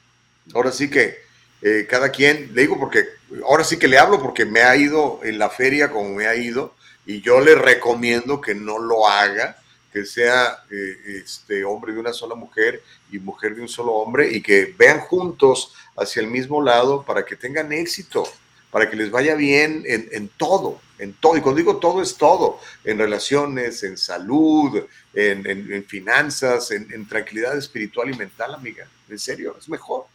ahora 0.54 0.72
sí 0.72 0.88
que 0.88 1.18
eh, 1.62 1.86
cada 1.89 2.10
quien, 2.10 2.51
le 2.55 2.62
digo 2.62 2.78
porque, 2.78 3.06
ahora 3.44 3.64
sí 3.64 3.78
que 3.78 3.89
le 3.89 3.98
hablo 3.98 4.20
porque 4.20 4.44
me 4.44 4.62
ha 4.62 4.76
ido 4.76 5.20
en 5.22 5.39
la 5.39 5.48
feria 5.48 5.90
como 5.90 6.10
me 6.10 6.26
ha 6.26 6.34
ido 6.34 6.74
y 7.06 7.20
yo 7.20 7.40
le 7.40 7.55
recomiendo 7.55 8.40
que 8.40 8.55
no 8.55 8.78
lo 8.78 9.09
haga, 9.09 9.56
que 9.93 10.05
sea 10.06 10.64
este 10.70 11.64
hombre 11.64 11.93
de 11.93 12.01
una 12.01 12.12
sola 12.14 12.34
mujer 12.34 12.82
y 13.10 13.18
mujer 13.18 13.55
de 13.55 13.60
un 13.60 13.68
solo 13.68 13.93
hombre 13.93 14.32
y 14.32 14.40
que 14.40 14.74
vean 14.78 15.01
juntos 15.01 15.74
hacia 15.97 16.22
el 16.22 16.28
mismo 16.28 16.62
lado 16.62 17.02
para 17.05 17.24
que 17.26 17.36
tengan 17.36 17.72
éxito 17.72 18.24
para 18.72 18.89
que 18.89 18.97
les 18.97 19.10
vaya 19.10 19.34
bien 19.34 19.84
en, 19.86 20.28
todo, 20.28 20.80
en 20.98 21.12
todo. 21.12 21.36
Y 21.36 21.43
cuando 21.43 21.59
digo 21.59 21.76
todo 21.76 22.01
es 22.01 22.16
todo, 22.16 22.59
en 22.84 22.98
relaciones, 22.98 23.82
en 23.82 23.98
salud, 23.98 24.86
en, 25.12 25.84
finanzas, 25.84 26.70
en, 26.70 27.06
tranquilidad 27.06 27.56
espiritual 27.59 28.09
y 28.09 28.16
mental, 28.16 28.55
amiga. 28.55 28.89
En 29.10 29.18
serio, 29.18 29.55
es 29.59 29.68
mejor. 29.68 30.06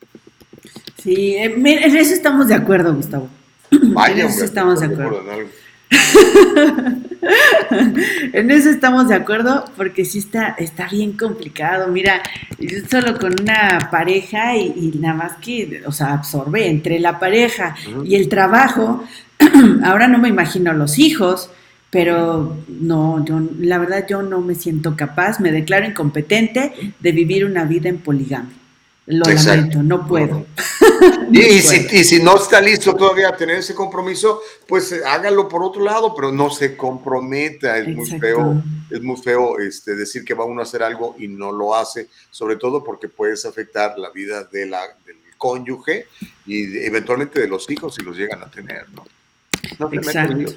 Sí, 1.04 1.36
eh, 1.36 1.54
en 1.56 1.96
eso 1.96 2.14
estamos 2.14 2.48
de 2.48 2.56
acuerdo, 2.56 2.94
Gustavo. 2.94 3.30
Vaya, 3.72 4.24
en 4.24 4.30
eso 4.30 4.46
estamos 4.46 4.80
de 4.80 4.88
acuerdo. 4.88 5.24
en 8.34 8.52
eso 8.52 8.70
estamos 8.70 9.08
de 9.08 9.16
acuerdo 9.16 9.66
porque 9.76 10.06
sí 10.06 10.20
está, 10.20 10.56
está 10.58 10.88
bien 10.90 11.14
complicado. 11.14 11.88
Mira, 11.88 12.22
yo 12.60 12.80
solo 12.90 13.18
con 13.18 13.36
una 13.40 13.90
pareja 13.92 14.56
y, 14.58 14.94
nada 15.00 15.14
más 15.14 15.38
que, 15.38 15.84
o 15.86 15.92
sea, 15.92 16.14
absorbe 16.14 16.68
entre 16.68 17.00
la 17.00 17.20
pareja 17.20 17.76
y 18.04 18.16
el 18.16 18.28
trabajo. 18.28 19.04
Ahora 19.84 20.08
no 20.08 20.18
me 20.18 20.30
imagino 20.30 20.74
los 20.74 20.98
hijos, 21.00 21.52
pero 21.90 22.58
no, 22.68 23.24
yo, 23.24 23.42
la 23.60 23.78
verdad 23.78 24.06
yo 24.10 24.24
no 24.24 24.42
me 24.42 24.56
siento 24.56 24.96
capaz, 24.96 25.40
me 25.40 25.52
declaro 25.52 25.86
incompetente 25.86 26.94
de 27.00 27.12
vivir 27.12 27.46
una 27.46 27.64
vida 27.64 27.88
en 27.90 28.00
poligamia. 28.00 28.56
Lo 29.08 29.24
lamento, 29.26 29.82
no 29.82 30.06
puedo. 30.08 30.46
Y, 31.32 31.62
si, 31.62 32.22
no 32.22 32.36
está 32.36 32.60
listo 32.60 32.94
todavía 32.94 33.30
a 33.30 33.38
tener 33.38 33.58
ese 33.58 33.74
compromiso, 33.74 34.42
pues 34.68 34.92
eh, 34.92 35.02
hágalo 35.06 35.48
por 35.48 35.64
otro 35.64 35.82
lado, 35.82 36.14
pero 36.14 36.32
no 36.32 36.50
se 36.50 36.76
comprometa. 36.76 37.78
Es 37.78 37.88
muy 37.88 38.06
feo, 38.20 38.62
es 38.90 39.02
muy 39.02 39.16
feo 39.18 39.60
este, 39.60 39.96
decir 39.96 40.26
que 40.26 40.34
va 40.34 40.44
uno 40.44 40.60
a 40.60 40.64
hacer 40.64 40.84
algo 40.84 41.16
y 41.18 41.30
no 41.30 41.54
lo 41.54 41.74
hace, 41.74 42.10
sobre 42.30 42.58
todo 42.58 42.84
porque 42.84 43.08
puedes 43.08 43.46
afectar 43.46 43.98
la 43.98 44.10
vida 44.10 44.44
de 44.44 44.66
la, 44.66 44.82
del 45.06 45.18
cónyuge 45.38 46.08
y 46.46 46.78
eventualmente 46.80 47.40
de 47.40 47.48
los 47.48 47.70
hijos 47.70 47.96
si 47.96 48.04
los 48.04 48.18
llegan 48.18 48.42
a 48.44 48.52
tener, 48.52 48.90
¿no? 48.90 49.06
no 49.80 49.94
Exacto. 49.94 50.54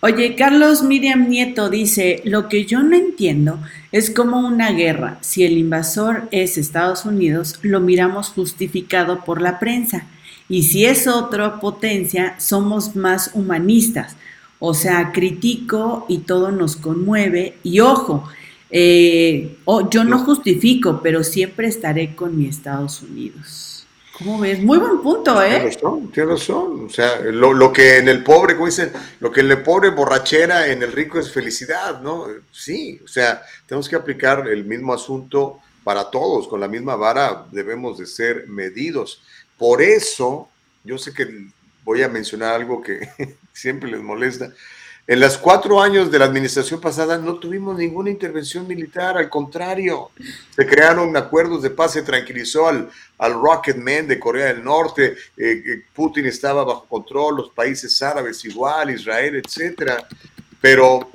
Oye, 0.00 0.34
Carlos 0.34 0.82
Miriam 0.82 1.28
Nieto 1.28 1.68
dice, 1.68 2.22
lo 2.24 2.48
que 2.48 2.64
yo 2.64 2.82
no 2.82 2.96
entiendo 2.96 3.60
es 3.92 4.10
como 4.10 4.40
una 4.40 4.72
guerra, 4.72 5.18
si 5.20 5.44
el 5.44 5.58
invasor 5.58 6.28
es 6.30 6.58
Estados 6.58 7.04
Unidos, 7.04 7.58
lo 7.62 7.80
miramos 7.80 8.28
justificado 8.28 9.24
por 9.24 9.40
la 9.40 9.58
prensa 9.58 10.06
Y 10.48 10.64
si 10.64 10.84
es 10.84 11.06
otra 11.06 11.60
potencia, 11.60 12.34
somos 12.38 12.96
más 12.96 13.30
humanistas. 13.34 14.16
O 14.58 14.74
sea, 14.74 15.12
critico 15.12 16.06
y 16.08 16.18
todo 16.18 16.50
nos 16.52 16.76
conmueve. 16.76 17.56
Y 17.62 17.80
ojo, 17.80 18.24
eh, 18.70 19.56
yo 19.90 20.04
no 20.04 20.18
justifico, 20.18 21.00
pero 21.02 21.24
siempre 21.24 21.68
estaré 21.68 22.14
con 22.14 22.36
mi 22.36 22.46
Estados 22.46 23.02
Unidos. 23.02 23.73
¿Cómo 24.18 24.38
ves? 24.38 24.62
Muy 24.62 24.78
buen 24.78 25.00
punto, 25.00 25.42
¿eh? 25.42 25.48
Tienes 25.48 25.74
razón, 25.74 26.12
tienes 26.12 26.30
razón. 26.38 26.84
O 26.86 26.88
sea, 26.88 27.18
lo, 27.20 27.72
que 27.72 27.98
en 27.98 28.08
el 28.08 28.22
pobre, 28.22 28.54
como 28.54 28.66
dicen, 28.66 28.92
lo 29.18 29.32
que 29.32 29.40
en 29.40 29.50
el 29.50 29.62
pobre 29.62 29.90
borrachera, 29.90 30.68
en 30.68 30.84
el 30.84 30.92
rico 30.92 31.18
es 31.18 31.32
felicidad, 31.32 32.00
¿no? 32.00 32.26
Sí, 32.52 33.00
o 33.04 33.08
sea, 33.08 33.42
tenemos 33.66 33.88
que 33.88 33.96
aplicar 33.96 34.46
el 34.46 34.64
mismo 34.64 34.94
asunto 34.94 35.58
para 35.82 36.10
todos, 36.10 36.46
con 36.46 36.60
la 36.60 36.68
misma 36.68 36.94
vara 36.94 37.46
debemos 37.50 37.98
de 37.98 38.06
ser 38.06 38.46
medidos. 38.46 39.20
Por 39.58 39.82
eso, 39.82 40.48
yo 40.84 40.96
sé 40.96 41.12
que 41.12 41.48
voy 41.84 42.02
a 42.02 42.08
mencionar 42.08 42.54
algo 42.54 42.80
que 42.80 43.08
siempre 43.52 43.90
les 43.90 44.00
molesta, 44.00 44.52
en 45.06 45.20
los 45.20 45.36
cuatro 45.36 45.82
años 45.82 46.10
de 46.10 46.18
la 46.18 46.24
administración 46.24 46.80
pasada 46.80 47.18
no 47.18 47.34
tuvimos 47.34 47.76
ninguna 47.76 48.08
intervención 48.08 48.66
militar, 48.66 49.18
al 49.18 49.28
contrario, 49.28 50.10
se 50.56 50.66
crearon 50.66 51.14
acuerdos 51.14 51.60
de 51.60 51.68
paz, 51.68 51.92
se 51.92 52.02
tranquilizó 52.02 52.68
al, 52.68 52.88
al 53.18 53.34
Rocket 53.34 53.76
Man 53.76 54.08
de 54.08 54.18
Corea 54.18 54.46
del 54.46 54.64
Norte, 54.64 55.14
eh, 55.36 55.62
eh, 55.66 55.82
Putin 55.92 56.24
estaba 56.24 56.64
bajo 56.64 56.86
control, 56.86 57.36
los 57.36 57.50
países 57.50 58.00
árabes 58.00 58.42
igual, 58.46 58.92
Israel, 58.92 59.42
etcétera. 59.44 60.08
Pero, 60.62 61.10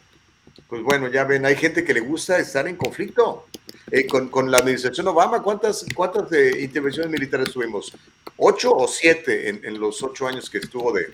pues 0.67 0.83
bueno, 0.83 1.07
ya 1.07 1.23
ven, 1.23 1.47
hay 1.47 1.55
gente 1.55 1.83
que 1.83 1.95
le 1.95 2.01
gusta 2.01 2.37
estar 2.37 2.67
en 2.67 2.75
conflicto. 2.75 3.47
Eh, 3.89 4.05
con, 4.05 4.51
la 4.51 4.59
administración 4.59 5.07
Obama, 5.07 5.41
¿cuántas, 5.41 5.83
cuántas 5.95 6.31
intervenciones 6.59 7.11
militares 7.11 7.51
tuvimos? 7.51 7.91
¿Ocho 8.37 8.71
o 8.75 8.87
siete 8.87 9.49
en, 9.49 9.79
los 9.79 10.03
ocho 10.03 10.27
años 10.27 10.47
que 10.47 10.59
estuvo 10.59 10.93
de, 10.93 11.07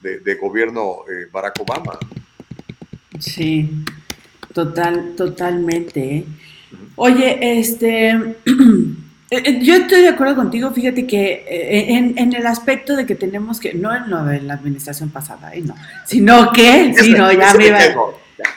de, 0.00 0.34
gobierno 0.36 1.04
Barack 1.30 1.60
Obama? 1.60 1.98
Sí, 3.22 3.70
total, 4.52 5.14
totalmente. 5.16 6.16
¿eh? 6.16 6.24
Oye, 6.96 7.58
este, 7.60 8.08
eh, 8.10 8.34
eh, 9.30 9.60
yo 9.62 9.74
estoy 9.74 10.02
de 10.02 10.08
acuerdo 10.08 10.34
contigo, 10.34 10.72
fíjate 10.72 11.06
que 11.06 11.44
en, 11.46 12.32
el 12.34 12.46
aspecto 12.46 12.96
de 12.96 13.06
que 13.06 13.14
tenemos 13.14 13.60
que, 13.60 13.74
no 13.74 13.94
en 13.94 14.10
lo 14.10 14.24
de 14.24 14.42
la 14.42 14.54
administración 14.54 15.10
pasada, 15.10 15.52
no, 15.64 15.74
sino 16.04 16.50
que, 16.52 16.94
sí, 16.98 17.12
no, 17.12 17.32
ya 17.32 17.54
me 17.54 17.68
iba, 17.68 17.78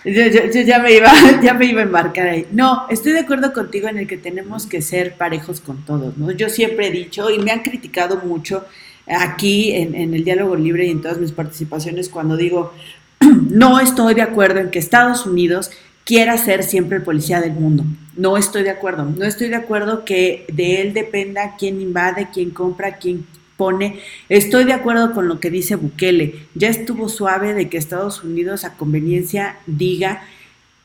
yo, 0.03 0.61
ya 0.61 0.79
me 0.79 0.93
iba, 0.93 1.11
ya 1.43 1.53
me 1.53 1.65
iba 1.65 1.81
a 1.81 1.83
embarcar 1.83 2.27
ahí. 2.27 2.47
No, 2.51 2.87
estoy 2.89 3.11
de 3.11 3.19
acuerdo 3.19 3.53
contigo 3.53 3.87
en 3.87 3.99
el 3.99 4.07
que 4.07 4.17
tenemos 4.17 4.65
que 4.65 4.81
ser 4.81 5.13
parejos 5.13 5.61
con 5.61 5.85
todos, 5.85 6.17
¿no? 6.17 6.31
Yo 6.31 6.49
siempre 6.49 6.87
he 6.87 6.91
dicho, 6.91 7.29
y 7.29 7.37
me 7.37 7.51
han 7.51 7.61
criticado 7.61 8.17
mucho 8.25 8.65
aquí 9.05 9.73
en, 9.73 9.93
en 9.93 10.15
el 10.15 10.23
diálogo 10.23 10.55
libre 10.55 10.87
y 10.87 10.89
en 10.89 11.03
todas 11.03 11.19
mis 11.19 11.31
participaciones 11.31 12.09
cuando 12.09 12.35
digo, 12.35 12.73
no 13.49 13.79
estoy 13.79 14.13
de 14.13 14.21
acuerdo 14.21 14.59
en 14.59 14.71
que 14.71 14.79
Estados 14.79 15.25
Unidos 15.25 15.71
quiera 16.05 16.37
ser 16.37 16.63
siempre 16.63 16.97
el 16.97 17.03
policía 17.03 17.41
del 17.41 17.53
mundo. 17.53 17.83
No 18.15 18.37
estoy 18.37 18.63
de 18.63 18.69
acuerdo. 18.69 19.05
No 19.05 19.25
estoy 19.25 19.49
de 19.49 19.55
acuerdo 19.55 20.05
que 20.05 20.45
de 20.51 20.81
él 20.81 20.93
dependa 20.93 21.55
quién 21.57 21.81
invade, 21.81 22.29
quién 22.33 22.51
compra, 22.51 22.97
quién 22.97 23.25
pone. 23.57 23.99
Estoy 24.29 24.63
de 24.65 24.73
acuerdo 24.73 25.13
con 25.13 25.27
lo 25.27 25.39
que 25.39 25.49
dice 25.49 25.75
Bukele. 25.75 26.47
Ya 26.53 26.69
estuvo 26.69 27.09
suave 27.09 27.53
de 27.53 27.69
que 27.69 27.77
Estados 27.77 28.23
Unidos 28.23 28.63
a 28.63 28.73
conveniencia 28.73 29.57
diga 29.65 30.23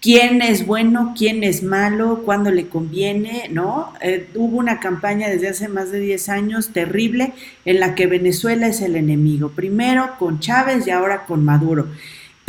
quién 0.00 0.40
es 0.40 0.66
bueno, 0.66 1.14
quién 1.16 1.44
es 1.44 1.62
malo, 1.62 2.22
cuándo 2.24 2.50
le 2.50 2.68
conviene, 2.68 3.48
¿no? 3.50 3.92
Eh, 4.00 4.28
hubo 4.34 4.56
una 4.56 4.80
campaña 4.80 5.28
desde 5.28 5.48
hace 5.48 5.68
más 5.68 5.90
de 5.90 6.00
10 6.00 6.28
años 6.30 6.70
terrible 6.70 7.32
en 7.64 7.80
la 7.80 7.94
que 7.94 8.06
Venezuela 8.06 8.66
es 8.66 8.80
el 8.80 8.96
enemigo, 8.96 9.50
primero 9.50 10.16
con 10.18 10.40
Chávez 10.40 10.86
y 10.86 10.90
ahora 10.90 11.26
con 11.26 11.44
Maduro. 11.44 11.88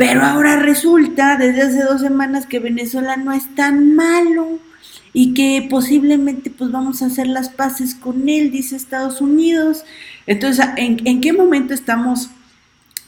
Pero 0.02 0.24
ahora 0.24 0.56
resulta 0.56 1.36
desde 1.36 1.62
hace 1.62 1.84
dos 1.84 2.00
semanas 2.00 2.46
que 2.46 2.58
Venezuela 2.58 3.16
no 3.16 3.30
es 3.32 3.54
tan 3.54 3.94
malo 3.94 4.58
y 5.12 5.32
que 5.32 5.64
posiblemente 5.70 6.50
pues 6.50 6.72
vamos 6.72 7.02
a 7.02 7.06
hacer 7.06 7.28
las 7.28 7.50
paces 7.50 7.94
con 7.94 8.28
él, 8.28 8.50
dice 8.50 8.74
Estados 8.74 9.20
Unidos. 9.20 9.84
Entonces, 10.26 10.66
¿en, 10.76 11.20
qué 11.20 11.32
momento 11.32 11.72
estamos? 11.72 12.30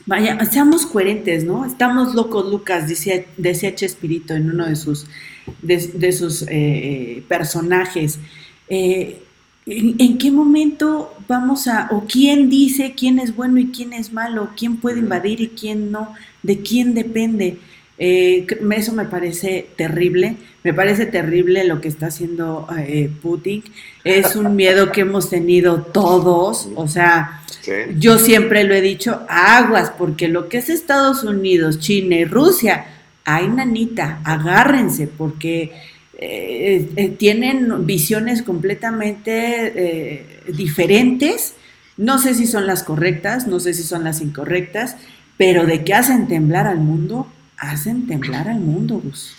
Vaya, 0.07 0.39
seamos 0.45 0.87
coherentes, 0.87 1.43
¿no? 1.43 1.65
Estamos 1.65 2.15
locos, 2.15 2.49
Lucas, 2.49 2.89
decía, 2.89 3.25
decía 3.39 3.75
Chespirito 3.75 4.35
en 4.35 4.53
uno 4.53 4.67
de 4.67 4.77
sus, 4.77 5.07
de, 5.63 6.13
sus 6.13 6.45
eh, 6.49 7.25
personajes. 7.27 8.21
Eh, 8.69 9.21
¿En, 9.67 10.17
qué 10.19 10.31
momento 10.31 11.13
vamos 11.27 11.67
a, 11.67 11.89
o 11.91 12.05
quién 12.07 12.51
dice 12.51 12.95
quién 12.97 13.19
es 13.19 13.35
bueno 13.35 13.59
y 13.59 13.73
quién 13.73 13.95
es 13.95 14.13
malo, 14.13 14.51
quién 14.57 14.77
puede 14.77 15.01
invadir 15.01 15.41
y 15.41 15.49
quién 15.49 15.91
no, 15.91 16.15
de 16.45 16.61
quién 16.61 16.95
depende? 16.95 17.59
Eh, 17.97 18.47
eso 18.77 18.93
me 18.93 19.05
parece 19.05 19.69
terrible, 19.77 20.37
me 20.65 20.75
parece 20.75 21.07
terrible 21.07 21.65
lo 21.65 21.81
que 21.81 21.89
está 21.89 22.07
haciendo 22.07 22.67
eh, 22.77 23.11
Putin. 23.23 23.63
Es 24.03 24.37
un 24.37 24.57
miedo 24.57 24.91
que 24.91 25.03
hemos 25.03 25.31
tenido 25.31 25.83
todos, 25.83 26.69
o 26.75 26.89
sea, 26.89 27.43
yo 27.97 28.19
siempre 28.19 28.65
lo 28.65 28.75
he 28.75 28.83
dicho, 28.83 29.23
aguas, 29.29 29.93
porque 29.97 30.29
lo 30.29 30.49
que 30.49 30.59
es 30.59 30.69
Estados 30.69 31.25
Unidos, 31.25 31.79
China 31.79 32.17
y 32.17 32.25
Rusia, 32.25 32.87
ay 33.25 33.49
nanita, 33.49 34.21
agárrense, 34.25 35.07
porque 35.07 35.73
eh, 36.19 37.15
tienen 37.17 37.87
visiones 37.87 38.43
completamente 38.43 40.43
diferentes. 40.49 41.55
No 41.97 42.19
sé 42.19 42.35
si 42.35 42.47
son 42.47 42.67
las 42.67 42.83
correctas, 42.83 43.47
no 43.47 43.61
sé 43.61 43.73
si 43.73 43.85
son 43.85 44.03
las 44.03 44.21
incorrectas, 44.21 44.97
pero 45.37 45.67
de 45.67 45.85
que 45.85 45.95
hacen 45.95 46.29
temblar 46.29 46.67
al 46.67 46.79
mundo, 46.79 47.33
hacen 47.57 48.07
temblar 48.07 48.49
al 48.49 48.61
mundo, 48.61 49.01
Gus. 49.03 49.35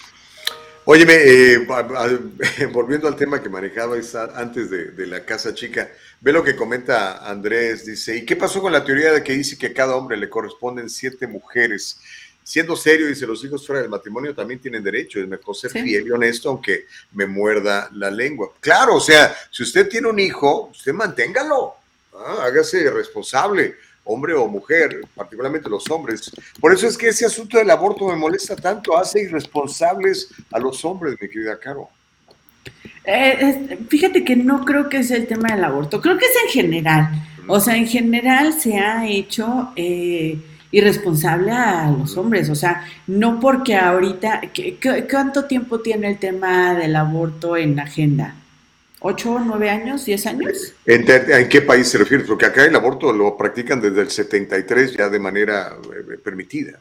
Óyeme, 0.88 1.58
volviendo 2.72 3.08
al 3.08 3.16
tema 3.16 3.42
que 3.42 3.50
manejaba 3.50 3.96
antes 4.36 4.70
de, 4.70 4.92
de, 4.92 5.08
la 5.08 5.26
casa 5.26 5.54
chica, 5.54 5.90
ve 6.22 6.32
lo 6.32 6.44
que 6.44 6.56
comenta 6.56 7.28
Andrés, 7.28 7.86
dice, 7.86 8.18
¿y 8.18 8.26
qué 8.26 8.36
pasó 8.36 8.62
con 8.62 8.72
la 8.72 8.86
teoría 8.86 9.12
de 9.12 9.24
que 9.24 9.34
dice 9.34 9.58
que 9.58 9.68
a 9.68 9.74
cada 9.74 9.96
hombre 9.96 10.16
le 10.16 10.30
corresponden 10.30 10.90
siete 10.90 11.26
mujeres? 11.26 12.00
siendo 12.46 12.76
serio, 12.76 13.08
dice, 13.08 13.26
los 13.26 13.44
hijos 13.44 13.66
fuera 13.66 13.82
del 13.82 13.90
matrimonio 13.90 14.36
también 14.36 14.60
tienen 14.60 14.84
derecho, 14.84 15.20
es 15.20 15.28
mejor 15.28 15.56
ser 15.56 15.72
fiel 15.72 16.06
y 16.06 16.12
honesto 16.12 16.50
aunque 16.50 16.86
me 17.14 17.26
muerda 17.26 17.90
la 17.94 18.12
lengua. 18.12 18.54
Claro, 18.60 18.96
o 18.96 19.00
sea, 19.02 19.36
si 19.50 19.64
usted 19.64 19.90
tiene 19.90 20.08
un 20.08 20.20
hijo, 20.20 20.70
usted 20.72 20.94
manténgalo, 20.94 21.74
¿ah? 22.14 22.44
hágase 22.44 22.92
responsable, 22.92 23.76
hombre 24.06 24.34
o 24.34 24.48
mujer, 24.48 25.02
particularmente 25.14 25.70
los 25.70 25.90
hombres. 25.90 26.32
Por 26.60 26.74
eso 26.74 26.88
es 26.88 26.98
que 26.98 27.10
ese 27.10 27.26
asunto 27.26 27.58
del 27.58 27.70
aborto 27.70 28.08
me 28.08 28.16
molesta 28.16 28.56
tanto, 28.56 28.98
hace 28.98 29.22
irresponsables 29.22 30.30
a 30.52 30.60
los 30.60 30.84
hombres, 30.86 31.18
mi 31.20 31.28
querida 31.28 31.60
Caro. 31.60 31.90
Eh, 33.04 33.78
fíjate 33.90 34.24
que 34.24 34.36
no 34.36 34.64
creo 34.66 34.90
que 34.90 35.04
sea 35.04 35.18
el 35.18 35.28
tema 35.28 35.54
del 35.54 35.64
aborto, 35.64 36.02
creo 36.02 36.18
que 36.18 36.26
es 36.26 36.36
en 36.46 36.50
general. 36.52 37.10
O 37.48 37.60
sea, 37.60 37.76
en 37.76 37.88
general 37.88 38.54
se 38.54 38.78
ha 38.78 39.06
hecho... 39.08 39.72
Eh, 39.76 40.40
irresponsable 40.76 41.52
a 41.52 41.90
los 41.90 42.18
hombres. 42.18 42.50
O 42.50 42.56
sea, 42.56 42.86
no 43.08 43.40
porque 43.40 43.76
ahorita, 43.76 44.42
¿qué, 44.54 44.78
cuánto 45.10 45.46
tiempo 45.46 45.80
tiene 45.80 46.10
el 46.10 46.18
tema 46.18 46.74
del 46.74 46.98
aborto 46.98 47.56
en 47.56 47.80
agenda? 47.80 48.36
¿Ocho, 49.08 49.38
nueve 49.38 49.70
años, 49.70 50.04
diez 50.04 50.26
años? 50.26 50.74
¿En, 50.84 51.06
qué 51.48 51.62
país 51.62 51.88
se 51.90 52.00
refiere? 52.00 52.24
Porque 52.24 52.48
acá 52.48 52.66
el 52.66 52.76
aborto 52.76 53.14
lo 53.14 53.38
practican 53.38 53.80
desde 53.80 54.02
el 54.02 54.10
73 54.10 54.98
ya 54.98 55.10
de 55.10 55.20
manera 55.20 55.78
eh, 55.84 56.18
permitida. 56.18 56.80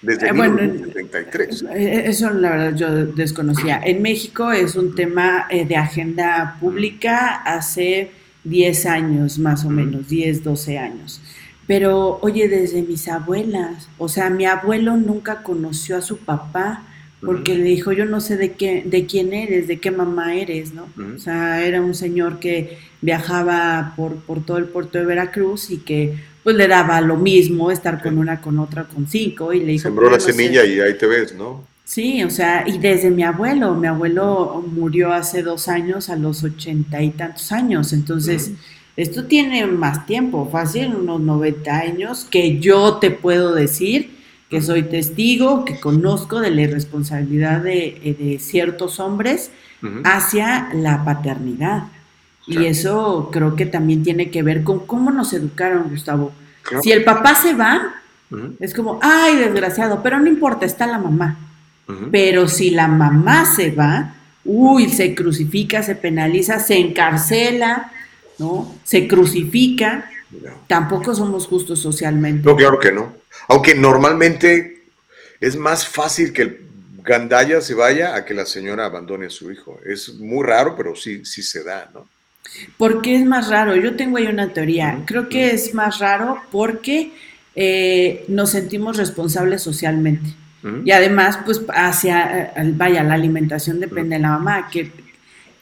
Desde 0.00 0.28
el 0.28 0.36
eh, 0.38 0.92
73. 0.94 1.64
Eh, 1.74 2.02
eso 2.06 2.30
la 2.30 2.50
verdad 2.50 2.76
yo 2.76 3.06
desconocía. 3.06 3.80
En 3.84 4.00
México 4.00 4.52
es 4.52 4.76
un 4.76 4.94
tema 4.94 5.48
de 5.50 5.74
agenda 5.74 6.56
pública 6.60 7.42
hace 7.42 8.12
10 8.44 8.86
años 8.86 9.40
más 9.40 9.64
o 9.64 9.70
menos, 9.70 10.08
10, 10.08 10.44
12 10.44 10.78
años. 10.78 11.20
Pero, 11.66 12.20
oye, 12.22 12.46
desde 12.46 12.82
mis 12.82 13.08
abuelas, 13.08 13.88
o 13.98 14.08
sea, 14.08 14.30
mi 14.30 14.46
abuelo 14.46 14.96
nunca 14.96 15.42
conoció 15.42 15.96
a 15.96 16.00
su 16.00 16.18
papá 16.18 16.84
porque 17.24 17.54
le 17.54 17.64
dijo, 17.64 17.92
yo 17.92 18.04
no 18.04 18.20
sé 18.20 18.36
de 18.36 18.52
qué, 18.52 18.82
de 18.84 19.06
quién 19.06 19.32
eres, 19.32 19.68
de 19.68 19.78
qué 19.78 19.90
mamá 19.90 20.34
eres, 20.34 20.72
¿no? 20.72 20.88
O 21.14 21.18
sea, 21.18 21.64
era 21.64 21.80
un 21.80 21.94
señor 21.94 22.38
que 22.38 22.78
viajaba 23.00 23.94
por, 23.96 24.16
por 24.16 24.44
todo 24.44 24.58
el 24.58 24.66
puerto 24.66 24.98
de 24.98 25.04
Veracruz 25.04 25.70
y 25.70 25.78
que 25.78 26.14
pues 26.42 26.56
le 26.56 26.68
daba 26.68 27.00
lo 27.00 27.16
mismo 27.16 27.70
estar 27.70 28.02
con 28.02 28.18
una, 28.18 28.40
con 28.40 28.58
otra, 28.58 28.84
con 28.84 29.06
cinco, 29.06 29.52
y 29.52 29.60
le 29.60 29.72
dijo... 29.72 29.84
Sembró 29.84 30.10
la 30.10 30.20
semilla 30.20 30.64
y 30.64 30.78
ahí 30.80 30.98
te 30.98 31.06
ves, 31.06 31.34
¿no? 31.34 31.64
Sí, 31.84 32.22
o 32.22 32.30
sea, 32.30 32.64
y 32.66 32.78
desde 32.78 33.10
mi 33.10 33.22
abuelo, 33.22 33.74
mi 33.74 33.86
abuelo 33.86 34.64
murió 34.66 35.12
hace 35.12 35.42
dos 35.42 35.68
años, 35.68 36.10
a 36.10 36.16
los 36.16 36.44
ochenta 36.44 37.02
y 37.02 37.10
tantos 37.10 37.52
años, 37.52 37.92
entonces... 37.92 38.52
Esto 38.96 39.24
tiene 39.24 39.66
más 39.66 40.06
tiempo, 40.06 40.48
fácil, 40.52 40.94
unos 40.94 41.20
90 41.20 41.76
años, 41.76 42.28
que 42.30 42.60
yo 42.60 42.98
te 42.98 43.10
puedo 43.10 43.52
decir 43.52 44.13
que 44.54 44.62
soy 44.62 44.84
testigo, 44.84 45.64
que 45.64 45.80
conozco 45.80 46.38
de 46.38 46.52
la 46.52 46.62
irresponsabilidad 46.62 47.60
de, 47.60 47.98
eh, 48.04 48.38
ciertos 48.38 49.00
hombres 49.00 49.50
hacia 50.04 50.68
la 50.72 51.04
paternidad. 51.04 51.88
Y 52.46 52.66
eso 52.66 53.30
creo 53.32 53.56
que 53.56 53.66
también 53.66 54.04
tiene 54.04 54.30
que 54.30 54.44
ver 54.44 54.62
con 54.62 54.86
cómo 54.86 55.10
nos 55.10 55.32
educaron, 55.32 55.90
Gustavo. 55.90 56.32
Si 56.82 56.92
el 56.92 57.02
papá 57.02 57.34
se 57.34 57.54
va, 57.54 57.94
es 58.60 58.72
como, 58.74 59.00
ay, 59.02 59.36
desgraciado, 59.36 60.02
pero 60.04 60.20
no 60.20 60.28
importa, 60.28 60.66
está 60.66 60.86
la 60.86 60.98
mamá. 60.98 61.36
Pero 62.12 62.46
si 62.46 62.70
la 62.70 62.86
mamá 62.86 63.44
se 63.44 63.72
va, 63.72 64.14
uy, 64.44 64.88
se 64.88 65.16
crucifica, 65.16 65.82
se 65.82 65.96
penaliza, 65.96 66.60
se 66.60 66.78
encarcela, 66.78 67.90
¿no? 68.38 68.72
Se 68.84 69.08
crucifica. 69.08 70.08
Tampoco 70.66 71.14
somos 71.14 71.46
justos 71.46 71.80
socialmente. 71.80 72.48
No, 72.48 72.56
claro 72.56 72.78
que 72.78 72.92
no. 72.92 73.14
Aunque 73.48 73.74
normalmente 73.74 74.84
es 75.40 75.56
más 75.56 75.86
fácil 75.86 76.32
que 76.32 76.42
el 76.42 76.60
gandaya 77.02 77.60
se 77.60 77.74
vaya 77.74 78.14
a 78.14 78.24
que 78.24 78.34
la 78.34 78.46
señora 78.46 78.86
abandone 78.86 79.26
a 79.26 79.30
su 79.30 79.52
hijo. 79.52 79.78
Es 79.84 80.14
muy 80.14 80.44
raro, 80.44 80.74
pero 80.76 80.96
sí, 80.96 81.24
sí 81.24 81.42
se 81.42 81.62
da, 81.62 81.90
¿no? 81.92 82.08
¿Por 82.76 83.02
qué 83.02 83.16
es 83.16 83.24
más 83.24 83.48
raro? 83.48 83.76
Yo 83.76 83.96
tengo 83.96 84.16
ahí 84.16 84.26
una 84.26 84.52
teoría. 84.52 85.02
Creo 85.06 85.28
que 85.28 85.50
es 85.50 85.74
más 85.74 85.98
raro 85.98 86.40
porque 86.50 87.12
eh, 87.54 88.24
nos 88.28 88.50
sentimos 88.50 88.96
responsables 88.96 89.62
socialmente. 89.62 90.34
Y 90.82 90.92
además, 90.92 91.40
pues 91.44 91.60
hacia, 91.74 92.54
eh, 92.56 92.72
vaya, 92.74 93.04
la 93.04 93.12
alimentación 93.12 93.80
depende 93.80 94.16
de 94.16 94.22
la 94.22 94.30
mamá, 94.30 94.70
que, 94.70 94.90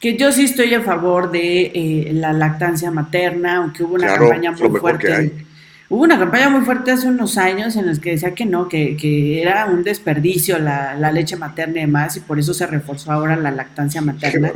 que 0.03 0.16
yo 0.16 0.33
sí 0.33 0.43
estoy 0.43 0.74
a 0.74 0.83
favor 0.83 1.31
de 1.31 1.70
eh, 1.73 2.11
la 2.12 2.33
lactancia 2.33 2.91
materna, 2.91 3.59
aunque 3.59 3.85
hubo 3.85 3.95
una 3.95 4.09
campaña 4.09 4.51
muy 4.51 4.81
fuerte. 4.81 5.33
Hubo 5.89 6.03
una 6.03 6.19
campaña 6.19 6.51
muy 6.51 6.62
fuerte 6.62 6.91
hace 6.91 7.07
unos 7.07 7.39
años 7.39 7.77
en 7.77 7.87
las 7.87 8.01
que 8.01 8.11
decía 8.11 8.35
que 8.35 8.45
no, 8.45 8.69
que, 8.69 8.97
que 8.97 9.41
era 9.41 9.66
un 9.66 9.85
desperdicio 9.85 10.59
la, 10.59 10.95
la, 10.95 11.12
leche 11.12 11.37
materna 11.37 11.79
y 11.79 11.81
demás, 11.83 12.16
y 12.16 12.20
por 12.20 12.41
eso 12.41 12.53
se 12.53 12.66
reforzó 12.66 13.12
ahora 13.12 13.37
la 13.37 13.53
lactancia 13.53 14.01
materna. 14.01 14.51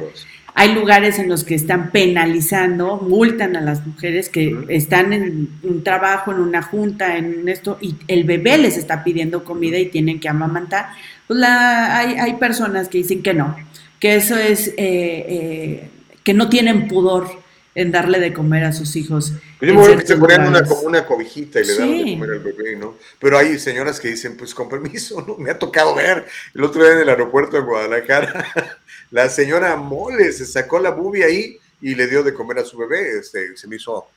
Hay 0.54 0.74
lugares 0.74 1.20
en 1.20 1.28
los 1.28 1.44
que 1.44 1.54
están 1.54 1.92
penalizando, 1.92 2.96
multan 2.96 3.54
a 3.54 3.60
las 3.60 3.86
mujeres 3.86 4.28
que 4.28 4.64
están 4.68 5.12
en 5.12 5.50
un 5.62 5.84
trabajo, 5.84 6.32
en 6.32 6.40
una 6.40 6.62
junta, 6.62 7.18
en 7.18 7.48
esto, 7.48 7.78
y 7.80 7.94
el 8.08 8.24
bebé 8.24 8.58
les 8.58 8.76
está 8.76 9.04
pidiendo 9.04 9.44
comida 9.44 9.78
y 9.78 9.86
tienen 9.90 10.18
que 10.18 10.28
amamantar. 10.28 10.88
Pues 11.28 11.38
la, 11.38 11.98
hay, 11.98 12.14
hay 12.14 12.34
personas 12.34 12.88
que 12.88 12.98
dicen 12.98 13.22
que 13.22 13.34
no, 13.34 13.54
que 14.00 14.16
eso 14.16 14.36
es, 14.36 14.68
eh, 14.68 14.74
eh, 14.76 15.90
que 16.22 16.34
no 16.34 16.48
tienen 16.48 16.88
pudor 16.88 17.28
en 17.74 17.92
darle 17.92 18.18
de 18.18 18.32
comer 18.32 18.64
a 18.64 18.72
sus 18.72 18.96
hijos. 18.96 19.34
Yo 19.60 19.74
me 19.74 19.96
que 19.96 20.06
se 20.06 20.16
ponían 20.16 20.48
una, 20.48 20.62
una 20.82 21.04
cobijita 21.04 21.60
y 21.60 21.66
le 21.66 21.74
daban 21.74 22.04
de 22.04 22.12
comer 22.12 22.30
al 22.30 22.38
bebé, 22.40 22.76
¿no? 22.76 22.96
Pero 23.20 23.38
hay 23.38 23.58
señoras 23.58 24.00
que 24.00 24.08
dicen, 24.08 24.36
pues 24.36 24.54
con 24.54 24.68
permiso, 24.68 25.22
¿no? 25.26 25.36
Me 25.36 25.50
ha 25.50 25.58
tocado 25.58 25.94
ver 25.94 26.26
el 26.54 26.64
otro 26.64 26.82
día 26.82 26.94
en 26.94 27.00
el 27.00 27.08
aeropuerto 27.08 27.56
de 27.56 27.62
Guadalajara 27.62 28.46
la 29.10 29.28
señora 29.28 29.76
Mole 29.76 30.32
se 30.32 30.46
sacó 30.46 30.78
la 30.78 30.90
bubi 30.90 31.22
ahí 31.22 31.58
y 31.80 31.94
le 31.94 32.06
dio 32.06 32.22
de 32.22 32.34
comer 32.34 32.58
a 32.58 32.64
su 32.64 32.78
bebé. 32.78 33.18
Este, 33.18 33.56
se 33.56 33.68
me 33.68 33.76
hizo 33.76 34.08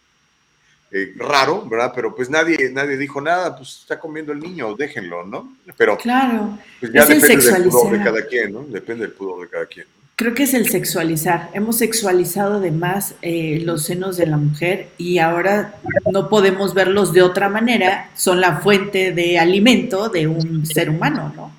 eh, 0.91 1.13
raro, 1.17 1.65
¿verdad? 1.69 1.91
Pero 1.95 2.15
pues 2.15 2.29
nadie, 2.29 2.71
nadie 2.71 2.97
dijo 2.97 3.21
nada, 3.21 3.55
pues 3.55 3.79
está 3.81 3.99
comiendo 3.99 4.31
el 4.31 4.39
niño, 4.39 4.75
déjenlo, 4.75 5.25
¿no? 5.25 5.55
Pero 5.77 5.97
claro, 5.97 6.57
pues 6.79 6.91
ya 6.91 7.05
depende 7.05 7.51
del 7.51 7.63
pudor 7.69 7.97
de 7.97 8.03
cada 8.03 8.25
quien, 8.25 8.53
¿no? 8.53 8.63
Depende 8.63 9.05
del 9.05 9.13
pudor 9.13 9.41
de 9.41 9.49
cada 9.49 9.65
quien. 9.67 9.85
Creo 10.15 10.33
que 10.33 10.43
es 10.43 10.53
el 10.53 10.69
sexualizar. 10.69 11.49
Hemos 11.53 11.77
sexualizado 11.77 12.59
de 12.59 12.71
más 12.71 13.15
eh, 13.21 13.61
los 13.63 13.85
senos 13.85 14.17
de 14.17 14.25
la 14.25 14.35
mujer 14.35 14.89
y 14.97 15.19
ahora 15.19 15.75
no 16.11 16.27
podemos 16.27 16.73
verlos 16.73 17.13
de 17.13 17.21
otra 17.21 17.47
manera. 17.47 18.09
Son 18.15 18.41
la 18.41 18.57
fuente 18.57 19.13
de 19.13 19.39
alimento 19.39 20.09
de 20.09 20.27
un 20.27 20.65
ser 20.65 20.89
humano, 20.89 21.31
¿no? 21.37 21.53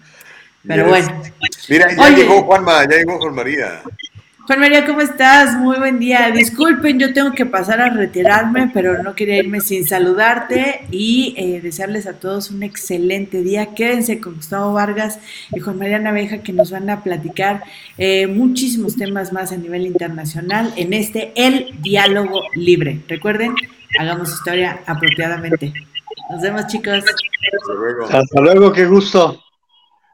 Pero 0.67 0.89
bueno. 0.89 1.23
Mira, 1.71 1.95
ya 1.97 2.11
llegó 2.11 2.43
Juanma, 2.43 2.83
ya 2.83 2.99
llegó 2.99 3.19
Juan 3.19 3.35
María. 3.35 3.83
Juan 4.47 4.59
María, 4.59 4.87
¿cómo 4.87 5.01
estás? 5.01 5.57
Muy 5.57 5.79
buen 5.79 5.99
día. 5.99 6.31
Disculpen, 6.31 6.99
yo 6.99 7.13
tengo 7.13 7.33
que 7.33 7.47
pasar 7.47 7.81
a 7.81 7.91
retirarme, 7.91 8.71
pero 8.73 9.03
no 9.03 9.15
quería 9.15 9.37
irme 9.37 9.61
sin 9.61 9.87
saludarte 9.87 10.87
y 10.91 11.35
eh, 11.37 11.61
desearles 11.61 12.07
a 12.07 12.15
todos 12.15 12.51
un 12.51 12.63
excelente 12.63 13.43
día. 13.43 13.75
Quédense 13.75 14.19
con 14.19 14.37
Gustavo 14.37 14.73
Vargas 14.73 15.21
y 15.55 15.61
Juan 15.61 15.79
María 15.79 15.99
Naveja 15.99 16.39
que 16.39 16.53
nos 16.53 16.71
van 16.71 16.89
a 16.91 17.03
platicar 17.03 17.63
eh, 17.99 18.27
muchísimos 18.27 18.97
temas 18.97 19.33
más 19.33 19.53
a 19.53 19.57
nivel 19.57 19.87
internacional 19.87 20.73
en 20.77 20.95
este 20.95 21.33
El 21.37 21.75
Diálogo 21.83 22.41
Libre. 22.55 23.01
Recuerden, 23.09 23.55
hagamos 23.99 24.33
historia 24.33 24.81
apropiadamente. 24.87 25.73
Nos 26.31 26.41
vemos, 26.41 26.67
chicos. 26.67 27.05
Hasta 27.05 27.75
luego. 27.75 28.05
Hasta 28.07 28.41
luego, 28.41 28.73
qué 28.73 28.87
gusto. 28.87 29.41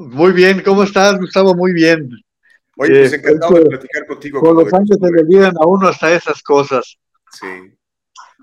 Muy 0.00 0.32
bien, 0.32 0.62
¿cómo 0.62 0.82
estás, 0.82 1.18
Gustavo? 1.18 1.54
Muy 1.54 1.72
bien. 1.72 2.10
Oye, 2.76 3.00
pues 3.00 3.14
eh, 3.14 3.16
encantado 3.16 3.54
de 3.54 3.64
platicar 3.64 4.06
contigo. 4.06 4.40
Con 4.40 4.54
los 4.54 4.70
años 4.74 4.98
se 5.00 5.10
le 5.10 5.22
olvidan 5.22 5.56
a 5.56 5.66
uno 5.66 5.88
hasta 5.88 6.12
esas 6.12 6.42
cosas. 6.42 6.98
Sí. 7.30 7.46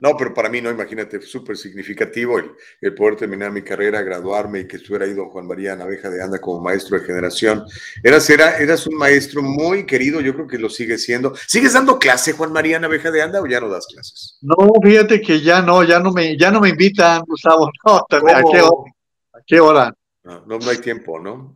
No, 0.02 0.16
pero 0.18 0.34
para 0.34 0.50
mí, 0.50 0.62
no, 0.62 0.70
imagínate, 0.70 1.22
súper 1.22 1.58
significativo 1.58 2.40
el, 2.82 2.96
poder 2.96 3.16
terminar 3.16 3.52
mi 3.52 3.62
carrera, 3.62 4.02
graduarme 4.02 4.62
y 4.62 4.68
que 4.68 4.78
estuviera 4.78 5.06
ahí 5.06 5.14
don 5.14 5.30
Juan 5.30 5.48
María 5.48 5.76
Naveja 5.76 6.10
de 6.10 6.24
Anda 6.24 6.40
como 6.40 6.62
maestro 6.62 7.00
de 7.00 7.06
generación. 7.06 7.66
Eras, 8.04 8.30
era, 8.30 8.58
eras 8.58 8.88
un 8.88 8.96
maestro 8.96 9.42
muy 9.42 9.86
querido, 9.86 10.22
yo 10.22 10.34
creo 10.34 10.48
que 10.48 10.58
lo 10.58 10.70
sigue 10.70 10.98
siendo. 10.98 11.34
¿Sigues 11.48 11.74
dando 11.74 12.00
clase, 12.00 12.34
Juan 12.34 12.54
María 12.54 12.80
Naveja 12.80 13.12
de 13.12 13.22
Anda, 13.22 13.42
o 13.42 13.48
ya 13.48 13.60
no 13.60 13.70
das 13.70 13.88
clases? 13.88 14.38
No, 14.42 14.56
fíjate 14.82 15.22
que 15.22 15.42
ya 15.42 15.62
no, 15.62 15.84
ya 15.84 16.00
no 16.00 16.12
me, 16.12 16.38
ya 16.38 16.52
no 16.52 16.62
me 16.62 16.70
invitan, 16.70 17.22
Gustavo. 17.26 17.70
No, 17.86 17.98
¿a 17.98 18.44
qué 18.52 18.62
hora? 18.62 18.92
¿A 19.34 19.40
qué 19.46 19.60
hora? 19.60 19.94
No, 20.24 20.46
no, 20.46 20.60
no 20.60 20.70
hay 20.70 20.78
tiempo, 20.78 21.20
¿no? 21.20 21.56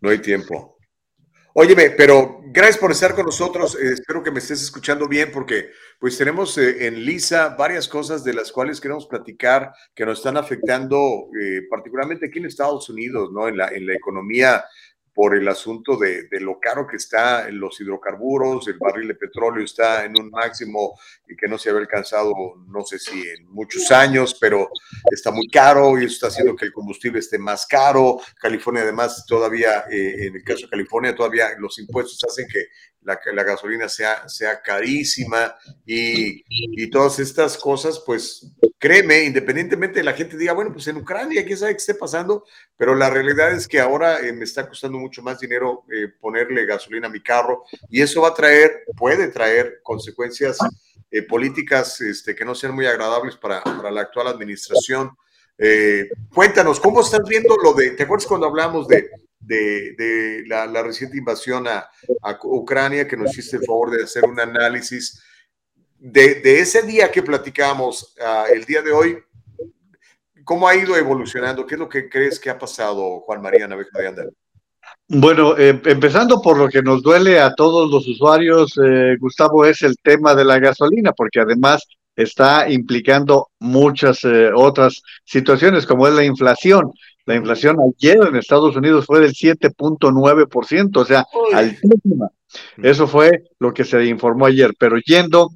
No 0.00 0.10
hay 0.10 0.18
tiempo. 0.18 0.79
Óyeme, 1.52 1.90
pero 1.90 2.42
gracias 2.46 2.78
por 2.78 2.92
estar 2.92 3.12
con 3.14 3.26
nosotros. 3.26 3.74
Eh, 3.74 3.94
espero 3.94 4.22
que 4.22 4.30
me 4.30 4.38
estés 4.38 4.62
escuchando 4.62 5.08
bien 5.08 5.32
porque 5.32 5.70
pues 5.98 6.16
tenemos 6.16 6.56
eh, 6.58 6.86
en 6.86 7.04
Lisa 7.04 7.56
varias 7.58 7.88
cosas 7.88 8.22
de 8.22 8.34
las 8.34 8.52
cuales 8.52 8.80
queremos 8.80 9.06
platicar 9.06 9.72
que 9.92 10.06
nos 10.06 10.18
están 10.18 10.36
afectando 10.36 11.26
eh, 11.40 11.62
particularmente 11.68 12.26
aquí 12.26 12.38
en 12.38 12.46
Estados 12.46 12.88
Unidos, 12.88 13.30
¿no? 13.32 13.48
En 13.48 13.56
la, 13.56 13.66
en 13.68 13.84
la 13.84 13.94
economía 13.94 14.64
por 15.20 15.36
el 15.36 15.46
asunto 15.48 15.98
de, 15.98 16.26
lo 16.40 16.58
caro 16.58 16.86
que 16.86 16.96
está 16.96 17.46
en 17.46 17.60
los 17.60 17.78
hidrocarburos, 17.78 18.66
el 18.68 18.78
barril 18.78 19.08
de 19.08 19.16
petróleo 19.16 19.62
está 19.62 20.06
en 20.06 20.18
un 20.18 20.30
máximo 20.30 20.98
y 21.28 21.36
que 21.36 21.46
no 21.46 21.58
se 21.58 21.68
había 21.68 21.82
alcanzado, 21.82 22.32
no 22.66 22.82
sé 22.84 22.98
si 22.98 23.20
en 23.28 23.46
muchos 23.50 23.90
años, 23.90 24.34
pero 24.40 24.70
está 25.12 25.30
muy 25.30 25.46
caro 25.48 25.98
y 25.98 26.06
eso 26.06 26.14
está 26.14 26.28
haciendo 26.28 26.56
que 26.56 26.64
el 26.64 26.72
combustible 26.72 27.18
esté 27.18 27.38
más 27.38 27.66
caro. 27.66 28.18
California 28.40 28.82
además 28.82 29.26
todavía, 29.26 29.84
eh, 29.90 30.28
en 30.28 30.36
el 30.36 30.42
caso 30.42 30.62
de 30.62 30.70
California, 30.70 31.14
todavía 31.14 31.48
los 31.58 31.78
impuestos 31.78 32.24
hacen 32.24 32.48
que 32.48 32.68
la, 33.02 33.18
la 33.32 33.42
gasolina 33.42 33.88
sea, 33.88 34.28
sea 34.28 34.60
carísima 34.60 35.54
y, 35.86 36.44
y, 36.48 36.90
todas 36.90 37.18
estas 37.18 37.56
cosas, 37.56 38.02
pues 38.04 38.52
créeme, 38.78 39.24
independientemente 39.24 40.00
de 40.00 40.04
la 40.04 40.12
gente 40.12 40.36
diga, 40.36 40.52
bueno, 40.52 40.72
pues 40.72 40.86
en 40.88 40.96
Ucrania, 40.96 41.44
quién 41.44 41.56
sabe 41.56 41.72
qué 41.72 41.78
esté 41.78 41.94
pasando, 41.94 42.44
pero 42.76 42.94
la 42.94 43.10
realidad 43.10 43.52
es 43.52 43.66
que 43.66 43.80
ahora 43.80 44.20
eh, 44.20 44.32
me 44.32 44.44
está 44.44 44.68
costando 44.68 44.98
mucho 44.98 45.22
más 45.22 45.40
dinero 45.40 45.84
eh, 45.92 46.08
ponerle 46.20 46.66
gasolina 46.66 47.06
a 47.06 47.10
mi 47.10 47.22
carro 47.22 47.64
y 47.88 48.02
eso 48.02 48.22
va 48.22 48.28
a 48.28 48.34
traer, 48.34 48.84
puede 48.96 49.28
traer 49.28 49.80
consecuencias 49.82 50.58
eh, 51.10 51.22
políticas 51.22 52.00
este, 52.00 52.34
que 52.34 52.44
no 52.44 52.54
sean 52.54 52.74
muy 52.74 52.86
agradables 52.86 53.36
para, 53.36 53.62
para 53.62 53.90
la 53.90 54.02
actual 54.02 54.28
administración. 54.28 55.10
cuéntanos, 56.34 56.80
¿cómo 56.80 57.00
estás 57.00 57.22
viendo 57.28 57.56
lo 57.56 57.74
de, 57.74 57.90
¿te 57.90 58.04
acuerdas 58.04 58.26
cuando 58.26 58.46
hablamos 58.46 58.88
de 58.88 59.10
de, 59.40 60.44
la, 60.46 60.82
reciente 60.82 61.16
invasión 61.16 61.66
a, 61.66 61.88
Ucrania, 62.44 63.08
que 63.08 63.16
nos 63.16 63.30
hiciste 63.32 63.56
el 63.56 63.64
favor 63.64 63.90
de 63.90 64.04
hacer 64.04 64.24
un 64.24 64.38
análisis 64.38 65.22
de, 65.98 66.60
ese 66.60 66.82
día 66.82 67.10
que 67.10 67.22
platicamos, 67.22 68.14
el 68.52 68.64
día 68.64 68.82
de 68.82 68.92
hoy, 68.92 69.18
¿cómo 70.44 70.68
ha 70.68 70.76
ido 70.76 70.96
evolucionando? 70.96 71.66
¿Qué 71.66 71.74
es 71.74 71.78
lo 71.78 71.88
que 71.88 72.08
crees 72.08 72.38
que 72.38 72.50
ha 72.50 72.58
pasado, 72.58 73.20
Juan 73.20 73.42
María 73.42 73.68
Naveja 73.68 73.98
de 73.98 74.08
Andal? 74.08 74.32
Bueno, 75.08 75.58
em, 75.58 75.80
empezando 75.86 76.40
por 76.40 76.56
lo 76.56 76.68
que 76.68 76.82
nos 76.82 77.02
duele 77.02 77.40
a 77.40 77.54
todos 77.54 77.90
los 77.90 78.06
usuarios, 78.06 78.78
eh, 78.78 79.16
Gustavo, 79.18 79.64
es 79.64 79.82
el 79.82 79.96
tema 80.02 80.34
de 80.34 80.44
la 80.44 80.58
gasolina, 80.58 81.12
porque 81.12 81.40
además 81.40 81.84
está 82.14 82.70
implicando 82.70 83.48
muchas 83.58 84.24
eh, 84.24 84.50
otras 84.54 85.02
situaciones, 85.24 85.86
como 85.86 86.06
es 86.06 86.14
la 86.14 86.24
inflación. 86.24 86.92
La 87.30 87.36
inflación 87.36 87.76
ayer 87.80 88.18
en 88.26 88.34
Estados 88.34 88.74
Unidos 88.74 89.06
fue 89.06 89.20
del 89.20 89.34
7.9%, 89.34 90.96
o 90.96 91.04
sea, 91.04 91.24
altísima. 91.54 92.28
Eso 92.82 93.06
fue 93.06 93.44
lo 93.60 93.72
que 93.72 93.84
se 93.84 94.04
informó 94.06 94.46
ayer, 94.46 94.72
pero 94.76 94.96
yendo 94.98 95.52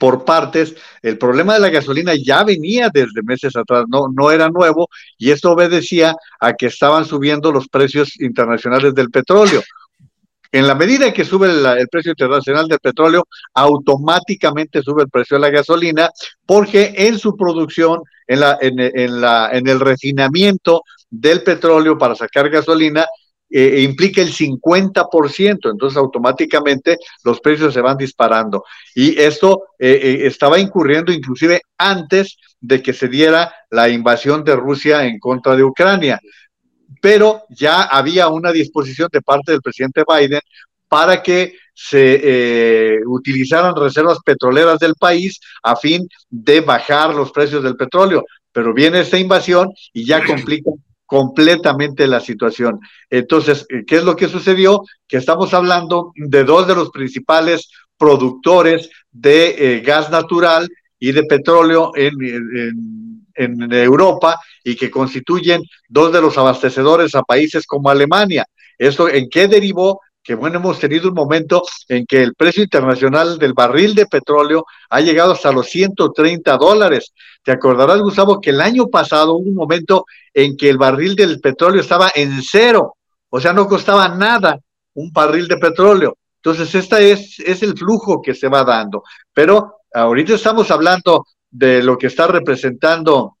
por 0.00 0.24
partes, 0.24 0.74
el 1.00 1.16
problema 1.16 1.54
de 1.54 1.60
la 1.60 1.68
gasolina 1.68 2.12
ya 2.16 2.42
venía 2.42 2.90
desde 2.92 3.22
meses 3.22 3.54
atrás, 3.54 3.84
no, 3.88 4.08
no 4.12 4.32
era 4.32 4.48
nuevo, 4.48 4.88
y 5.16 5.30
esto 5.30 5.52
obedecía 5.52 6.16
a 6.40 6.54
que 6.54 6.66
estaban 6.66 7.04
subiendo 7.04 7.52
los 7.52 7.68
precios 7.68 8.20
internacionales 8.20 8.92
del 8.92 9.10
petróleo. 9.10 9.62
En 10.52 10.66
la 10.66 10.74
medida 10.74 11.06
en 11.06 11.12
que 11.12 11.24
sube 11.24 11.48
el, 11.48 11.88
precio 11.88 12.10
internacional 12.10 12.66
del 12.66 12.80
petróleo, 12.80 13.26
automáticamente 13.54 14.82
sube 14.82 15.02
el 15.02 15.08
precio 15.08 15.36
de 15.36 15.42
la 15.42 15.50
gasolina, 15.50 16.10
porque 16.44 16.92
en 16.96 17.18
su 17.18 17.36
producción, 17.36 18.02
en, 18.26 18.40
la, 18.40 18.58
en, 18.60 19.20
la, 19.20 19.50
en 19.52 19.68
el 19.68 19.78
refinamiento 19.78 20.82
del 21.08 21.42
petróleo 21.42 21.96
para 21.96 22.14
sacar 22.14 22.48
gasolina, 22.48 23.06
eh, 23.52 23.80
implica 23.82 24.22
el 24.22 24.32
50%, 24.32 25.70
entonces 25.70 25.96
automáticamente 25.96 26.96
los 27.24 27.40
precios 27.40 27.74
se 27.74 27.80
van 27.80 27.96
disparando. 27.96 28.64
Y 28.94 29.20
esto 29.20 29.64
eh, 29.76 29.98
eh, 30.00 30.26
estaba 30.26 30.60
incurriendo 30.60 31.10
inclusive 31.12 31.60
antes 31.76 32.36
de 32.60 32.80
que 32.80 32.92
se 32.92 33.08
diera 33.08 33.52
la 33.70 33.88
invasión 33.88 34.44
de 34.44 34.54
Rusia 34.54 35.04
en 35.04 35.18
contra 35.18 35.56
de 35.56 35.64
Ucrania. 35.64 36.20
Pero 37.00 37.42
ya 37.50 37.82
había 37.82 38.28
una 38.28 38.52
disposición 38.52 39.08
de 39.12 39.22
parte 39.22 39.52
del 39.52 39.62
presidente 39.62 40.02
Biden 40.06 40.40
para 40.88 41.22
que 41.22 41.54
se 41.72 42.98
utilizaran 43.06 43.76
reservas 43.76 44.18
petroleras 44.24 44.78
del 44.80 44.94
país 44.96 45.40
a 45.62 45.76
fin 45.76 46.06
de 46.28 46.60
bajar 46.60 47.14
los 47.14 47.30
precios 47.30 47.62
del 47.62 47.76
petróleo. 47.76 48.24
Pero 48.52 48.74
viene 48.74 49.00
esta 49.00 49.16
invasión 49.16 49.72
y 49.92 50.04
ya 50.04 50.24
complica 50.24 50.70
completamente 51.10 52.06
la 52.06 52.20
situación. 52.20 52.78
Entonces, 53.10 53.66
¿qué 53.86 53.96
es 53.96 54.04
lo 54.04 54.14
que 54.14 54.28
sucedió? 54.28 54.84
Que 55.08 55.16
estamos 55.16 55.52
hablando 55.54 56.12
de 56.14 56.44
dos 56.44 56.68
de 56.68 56.76
los 56.76 56.90
principales 56.90 57.68
productores 57.98 58.90
de 59.10 59.56
eh, 59.58 59.80
gas 59.80 60.08
natural 60.10 60.68
y 61.00 61.10
de 61.10 61.24
petróleo 61.24 61.90
en, 61.96 62.12
en, 62.22 63.09
Europa 63.44 64.36
y 64.64 64.76
que 64.76 64.90
constituyen 64.90 65.62
dos 65.88 66.12
de 66.12 66.20
los 66.20 66.36
abastecedores 66.38 67.14
a 67.14 67.22
países 67.22 67.66
como 67.66 67.90
Alemania. 67.90 68.44
¿Esto 68.78 69.08
en 69.08 69.28
qué 69.28 69.48
derivó? 69.48 70.00
que 70.22 70.34
bueno, 70.34 70.58
hemos 70.58 70.78
tenido 70.78 71.08
un 71.08 71.14
momento 71.14 71.62
en 71.88 72.04
que 72.06 72.22
el 72.22 72.34
precio 72.34 72.62
internacional 72.62 73.38
del 73.38 73.54
barril 73.54 73.94
de 73.94 74.06
petróleo 74.06 74.66
ha 74.90 75.00
llegado 75.00 75.32
hasta 75.32 75.50
los 75.50 75.66
130 75.68 76.56
dólares. 76.56 77.12
Te 77.42 77.52
acordarás, 77.52 78.00
Gustavo, 78.00 78.40
que 78.40 78.50
el 78.50 78.60
año 78.60 78.88
pasado 78.88 79.34
hubo 79.34 79.48
un 79.48 79.54
momento 79.54 80.04
en 80.34 80.56
que 80.56 80.68
el 80.68 80.78
barril 80.78 81.16
del 81.16 81.40
petróleo 81.40 81.80
estaba 81.80 82.12
en 82.14 82.42
cero, 82.42 82.96
o 83.30 83.40
sea, 83.40 83.52
no 83.52 83.66
costaba 83.66 84.08
nada 84.08 84.58
un 84.94 85.10
barril 85.10 85.48
de 85.48 85.56
petróleo. 85.56 86.16
Entonces, 86.36 86.74
este 86.74 87.12
es, 87.12 87.38
es 87.40 87.62
el 87.62 87.76
flujo 87.76 88.20
que 88.20 88.34
se 88.34 88.48
va 88.48 88.64
dando. 88.64 89.02
Pero 89.32 89.80
ahorita 89.92 90.34
estamos 90.34 90.70
hablando 90.70 91.24
de 91.50 91.82
lo 91.82 91.98
que 91.98 92.08
está 92.08 92.26
representando 92.26 93.36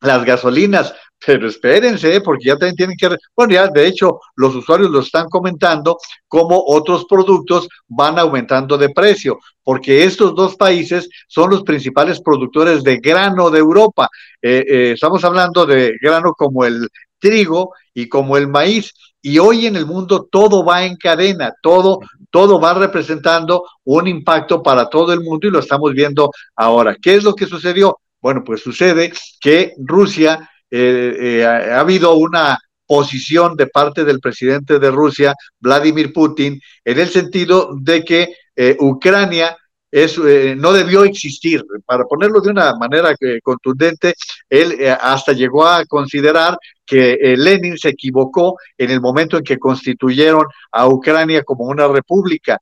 las 0.00 0.24
gasolinas, 0.24 0.94
pero 1.24 1.48
espérense, 1.48 2.16
¿eh? 2.16 2.20
porque 2.20 2.46
ya 2.46 2.56
también 2.56 2.76
tienen 2.76 2.96
que, 2.96 3.16
bueno, 3.34 3.54
ya 3.54 3.68
de 3.68 3.86
hecho 3.86 4.20
los 4.36 4.54
usuarios 4.54 4.90
lo 4.90 5.00
están 5.00 5.28
comentando, 5.28 5.98
como 6.28 6.62
otros 6.66 7.06
productos 7.06 7.68
van 7.88 8.18
aumentando 8.18 8.76
de 8.76 8.90
precio, 8.90 9.38
porque 9.62 10.04
estos 10.04 10.34
dos 10.34 10.56
países 10.56 11.08
son 11.26 11.50
los 11.50 11.62
principales 11.62 12.20
productores 12.20 12.82
de 12.82 12.98
grano 12.98 13.50
de 13.50 13.58
Europa. 13.58 14.08
Eh, 14.42 14.64
eh, 14.68 14.92
estamos 14.92 15.24
hablando 15.24 15.64
de 15.64 15.94
grano 16.00 16.32
como 16.34 16.64
el 16.64 16.88
trigo 17.18 17.72
y 17.94 18.08
como 18.08 18.36
el 18.36 18.48
maíz. 18.48 18.92
Y 19.28 19.40
hoy 19.40 19.66
en 19.66 19.74
el 19.74 19.86
mundo 19.86 20.28
todo 20.30 20.64
va 20.64 20.84
en 20.84 20.94
cadena, 20.94 21.52
todo, 21.60 21.98
todo 22.30 22.60
va 22.60 22.74
representando 22.74 23.64
un 23.82 24.06
impacto 24.06 24.62
para 24.62 24.88
todo 24.88 25.12
el 25.12 25.20
mundo 25.20 25.48
y 25.48 25.50
lo 25.50 25.58
estamos 25.58 25.92
viendo 25.94 26.30
ahora. 26.54 26.94
¿Qué 27.02 27.16
es 27.16 27.24
lo 27.24 27.34
que 27.34 27.46
sucedió? 27.46 27.98
Bueno, 28.20 28.44
pues 28.44 28.60
sucede 28.60 29.12
que 29.40 29.72
Rusia 29.78 30.48
eh, 30.70 31.16
eh, 31.18 31.44
ha, 31.44 31.80
habido 31.80 32.14
una 32.14 32.56
posición 32.86 33.56
de 33.56 33.66
parte 33.66 34.04
del 34.04 34.20
presidente 34.20 34.78
de 34.78 34.92
Rusia, 34.92 35.34
Vladimir 35.58 36.12
Putin, 36.12 36.60
en 36.84 37.00
el 37.00 37.08
sentido 37.08 37.70
de 37.80 38.04
que 38.04 38.32
eh, 38.54 38.76
Ucrania 38.78 39.56
es, 39.96 40.18
no 40.58 40.72
debió 40.74 41.04
existir. 41.04 41.64
Para 41.86 42.04
ponerlo 42.04 42.40
de 42.40 42.50
una 42.50 42.74
manera 42.76 43.14
contundente, 43.42 44.14
él 44.50 44.76
hasta 45.00 45.32
llegó 45.32 45.66
a 45.66 45.86
considerar 45.86 46.58
que 46.84 47.34
Lenin 47.36 47.78
se 47.78 47.88
equivocó 47.88 48.56
en 48.76 48.90
el 48.90 49.00
momento 49.00 49.38
en 49.38 49.44
que 49.44 49.58
constituyeron 49.58 50.44
a 50.70 50.86
Ucrania 50.86 51.42
como 51.42 51.64
una 51.64 51.88
república, 51.88 52.60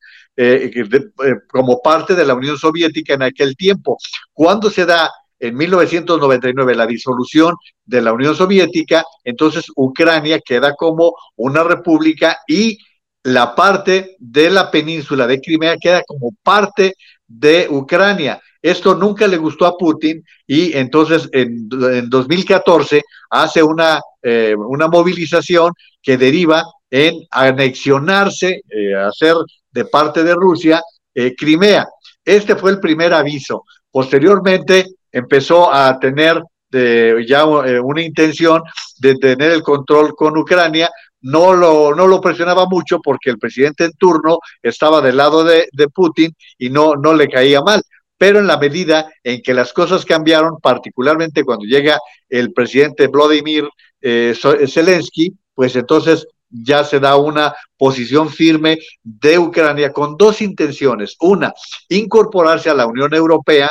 como 1.49 1.81
parte 1.83 2.15
de 2.15 2.25
la 2.25 2.35
Unión 2.35 2.57
Soviética 2.57 3.15
en 3.15 3.23
aquel 3.23 3.57
tiempo. 3.57 3.99
Cuando 4.33 4.71
se 4.71 4.87
da 4.87 5.11
en 5.41 5.57
1999 5.57 6.75
la 6.77 6.87
disolución 6.87 7.57
de 7.85 8.01
la 8.01 8.13
Unión 8.13 8.37
Soviética, 8.37 9.05
entonces 9.25 9.67
Ucrania 9.75 10.39
queda 10.39 10.75
como 10.75 11.15
una 11.37 11.65
república 11.65 12.39
y 12.47 12.79
la 13.25 13.55
parte 13.55 14.17
de 14.19 14.51
la 14.51 14.71
península 14.71 15.27
de 15.27 15.41
Crimea 15.41 15.77
queda 15.81 16.03
como 16.07 16.33
parte 16.43 16.95
de 17.27 17.67
Ucrania. 17.70 18.41
Esto 18.61 18.94
nunca 18.94 19.27
le 19.27 19.36
gustó 19.36 19.67
a 19.67 19.77
Putin 19.77 20.25
y 20.47 20.77
entonces 20.77 21.28
en, 21.33 21.69
2014 21.69 23.03
hace 23.31 23.62
una, 23.62 24.01
eh, 24.23 24.55
una 24.57 24.89
movilización 24.89 25.73
que 26.03 26.17
deriva 26.17 26.65
en 26.91 27.15
anexionarse, 27.31 28.62
eh, 28.69 28.94
hacer 28.94 29.35
de 29.70 29.85
parte 29.85 30.23
de 30.23 30.35
Rusia 30.35 30.83
eh, 31.15 31.35
Crimea. 31.36 31.86
Este 32.25 32.57
fue 32.57 32.70
el 32.70 32.81
primer 32.81 33.12
aviso. 33.12 33.65
Posteriormente, 33.91 34.86
empezó 35.12 35.73
a 35.73 35.99
tener 35.99 36.43
eh, 36.73 37.25
ya 37.27 37.43
eh, 37.43 37.78
una 37.78 38.03
intención 38.03 38.61
de 38.99 39.15
tener 39.15 39.53
el 39.53 39.62
control 39.62 40.15
con 40.17 40.36
Ucrania. 40.36 40.91
No 41.25 41.55
lo, 41.55 41.94
no 41.94 42.07
lo 42.07 42.20
presionaba 42.20 42.67
mucho 42.67 43.01
porque 43.01 43.31
el 43.31 43.39
presidente 43.39 43.85
en 43.85 43.93
turno 43.93 44.39
estaba 44.62 45.01
del 45.01 45.17
lado 45.17 45.43
de, 45.43 45.67
Putin 45.94 46.35
y 46.59 46.69
no, 46.69 46.97
no 46.97 47.15
le 47.15 47.28
caía 47.28 47.62
mal. 47.62 47.83
Pero 48.19 48.39
en 48.39 48.47
la 48.47 48.59
medida 48.59 49.11
en 49.23 49.41
que 49.41 49.55
las 49.55 49.73
cosas 49.73 50.05
cambiaron, 50.05 50.59
particularmente 50.61 51.43
cuando 51.43 51.65
llega 51.65 51.99
el 52.28 52.53
presidente 52.53 53.09
Vladimir 53.09 53.69
eh, 54.03 54.35
Zelensky, 54.69 55.35
pues 55.55 55.75
entonces 55.77 56.27
ya 56.51 56.85
se 56.85 57.01
da 57.01 57.17
una 57.17 57.55
posición 57.77 58.28
firme 58.28 58.78
de 59.03 59.39
Ucrania 59.39 59.93
con 59.93 60.17
dos 60.17 60.43
intenciones. 60.43 61.17
Una, 61.20 61.53
incorporarse 61.89 62.69
a 62.69 62.75
la 62.75 62.86
Unión 62.86 63.15
Europea 63.15 63.70